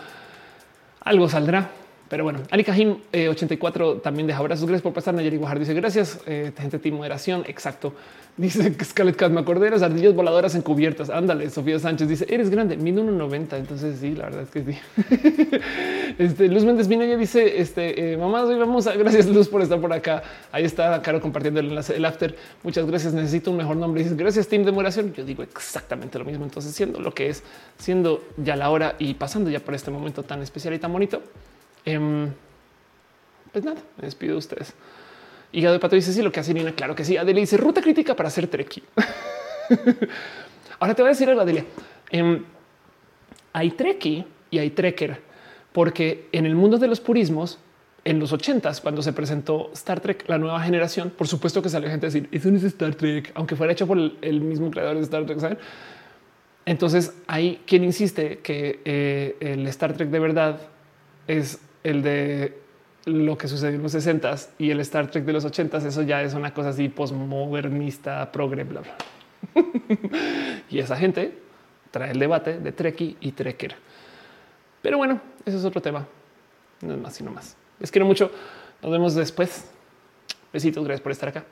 algo 1.01 1.29
saldrá. 1.29 1.71
Pero 2.09 2.23
bueno, 2.23 2.41
Ali 2.51 2.63
Cajim 2.63 2.99
84 3.13 3.97
también 3.97 4.27
deja 4.27 4.39
abrazos. 4.39 4.67
Gracias 4.67 4.83
por 4.83 4.93
pasar. 4.93 5.15
Nayeli 5.15 5.37
Guajar 5.39 5.59
dice 5.59 5.75
gracias. 5.75 6.21
Eh, 6.27 6.53
gente 6.57 6.79
de 6.79 6.93
moderación. 6.93 7.45
Exacto. 7.47 7.95
Dice 8.37 8.71
Scarlett 8.85 9.17
Cat 9.17 9.33
me 9.33 9.41
acordé 9.41 9.71
las 9.71 9.81
ardillas 9.81 10.15
voladoras 10.15 10.55
encubiertas. 10.55 11.09
Ándale. 11.09 11.49
Sofía 11.49 11.79
Sánchez 11.79 12.07
dice 12.07 12.27
eres 12.29 12.51
grande, 12.51 12.77
mido 12.77 13.03
1.90. 13.03 13.57
Entonces, 13.57 13.99
sí, 13.99 14.15
la 14.15 14.25
verdad 14.27 14.43
es 14.43 14.51
que 14.51 14.63
sí. 14.63 14.79
este 16.19 16.49
Luz 16.49 16.65
Méndez 16.65 16.87
ya 16.87 17.17
dice: 17.17 17.61
Este 17.61 18.13
eh, 18.13 18.17
mamá, 18.19 18.43
hoy 18.43 18.59
vamos 18.59 18.87
a 18.87 18.95
gracias, 18.95 19.27
Luz, 19.27 19.49
por 19.49 19.63
estar 19.63 19.81
por 19.81 19.91
acá. 19.91 20.23
Ahí 20.53 20.65
está 20.65 21.01
Caro 21.01 21.23
compartiendo 21.23 21.61
el 21.61 21.69
enlace, 21.71 21.97
el 21.97 22.05
after. 22.05 22.37
Muchas 22.63 22.87
gracias. 22.87 23.15
Necesito 23.15 23.51
un 23.51 23.57
mejor 23.57 23.77
nombre. 23.77 24.03
Dice 24.03 24.15
gracias, 24.15 24.47
team 24.49 24.65
de 24.65 24.73
moderación. 24.73 25.15
Yo 25.15 25.25
digo 25.25 25.43
exactamente 25.43 26.19
lo 26.19 26.27
mismo. 26.27 26.45
Entonces, 26.45 26.75
siendo 26.75 27.01
lo 27.01 27.15
que 27.15 27.31
es, 27.31 27.43
siendo 27.79 28.23
ya 28.37 28.55
la 28.55 28.69
hora 28.69 28.97
y 28.99 29.15
pasando 29.15 29.49
ya 29.49 29.61
por 29.61 29.75
este 29.75 29.91
momento 29.91 30.23
tan 30.25 30.43
especial 30.43 30.75
y 30.75 30.79
tan 30.79 30.93
bonito. 30.93 31.23
Em, 31.87 32.31
pues 33.53 33.65
nada, 33.65 33.81
me 33.97 34.05
despido 34.05 34.33
de 34.33 34.39
ustedes. 34.39 34.75
Hígado 35.53 35.73
de 35.73 35.81
pato 35.81 35.97
dice 35.97 36.13
sí, 36.13 36.21
lo 36.21 36.31
que 36.31 36.41
hace 36.41 36.51
Irina. 36.51 36.73
Claro 36.73 36.95
que 36.95 37.05
sí. 37.05 37.17
Adele 37.17 37.41
dice 37.41 37.57
ruta 37.57 37.81
crítica 37.81 38.15
para 38.15 38.29
hacer 38.29 38.49
treki. 38.49 38.83
Ahora 40.79 40.95
te 40.95 41.01
voy 41.01 41.09
a 41.09 41.13
decir 41.13 41.29
algo, 41.31 41.41
Adelia. 41.41 41.65
Em, 42.11 42.45
hay 43.53 43.71
treki 43.71 44.25
y 44.51 44.59
hay 44.59 44.71
trekker, 44.71 45.23
porque 45.73 46.29
en 46.33 46.45
el 46.45 46.55
mundo 46.55 46.77
de 46.77 46.89
los 46.89 47.01
purismos, 47.01 47.59
en 48.05 48.19
los 48.19 48.33
ochentas, 48.33 48.81
cuando 48.81 49.01
se 49.01 49.13
presentó 49.13 49.71
Star 49.73 50.01
Trek, 50.01 50.29
la 50.29 50.39
nueva 50.39 50.61
generación, 50.61 51.11
por 51.11 51.27
supuesto 51.27 51.63
que 51.63 51.69
salió 51.69 51.89
gente 51.89 52.07
a 52.07 52.09
decir 52.09 52.29
eso 52.31 52.51
no 52.51 52.59
es 52.59 52.65
Star 52.65 52.95
Trek, 52.95 53.33
aunque 53.35 53.57
fuera 53.57 53.73
hecho 53.73 53.87
por 53.87 53.99
el, 53.99 54.41
mismo 54.43 54.71
creador 54.71 54.97
de 54.97 55.03
Star 55.03 55.25
Trek. 55.25 55.41
¿saben? 55.41 55.59
Entonces 56.67 57.15
hay 57.27 57.63
quien 57.67 57.83
insiste 57.85 58.41
que 58.41 58.81
eh, 58.85 59.37
el 59.41 59.67
Star 59.69 59.95
Trek 59.95 60.11
de 60.11 60.19
verdad 60.19 60.61
es 61.27 61.59
el 61.87 62.03
de 62.03 62.59
lo 63.05 63.39
que 63.39 63.47
sucedió 63.47 63.77
en 63.77 63.83
los 63.83 63.93
60 63.93 64.35
y 64.59 64.71
el 64.71 64.81
Star 64.81 65.09
Trek 65.09 65.25
de 65.25 65.33
los 65.33 65.45
80 65.45 65.79
eso 65.79 66.03
ya 66.03 66.23
es 66.23 66.35
una 66.35 66.53
cosa 66.53 66.71
así 66.71 66.89
postmodernista, 66.89 68.31
progre, 68.33 68.65
bla, 68.65 68.81
bla. 68.81 68.97
y 70.69 70.81
esa 70.81 70.97
gente 70.97 71.39
trae 71.93 72.11
el 72.11 72.19
debate 72.19 72.59
de 72.59 72.73
Trekkie 72.73 73.17
y 73.21 73.33
Trekker. 73.33 73.77
Pero 74.83 74.99
bueno, 74.99 75.21
eso 75.45 75.57
es 75.57 75.65
otro 75.65 75.81
tema. 75.81 76.07
No 76.81 76.95
es 76.95 77.01
más 77.01 77.21
y 77.21 77.25
no 77.25 77.31
más. 77.31 77.57
Les 77.79 77.91
quiero 77.91 78.07
mucho. 78.07 78.31
Nos 78.83 78.91
vemos 78.91 79.15
después. 79.15 79.71
Besitos. 80.53 80.85
Gracias 80.85 81.03
por 81.03 81.13
estar 81.13 81.29
acá. 81.29 81.45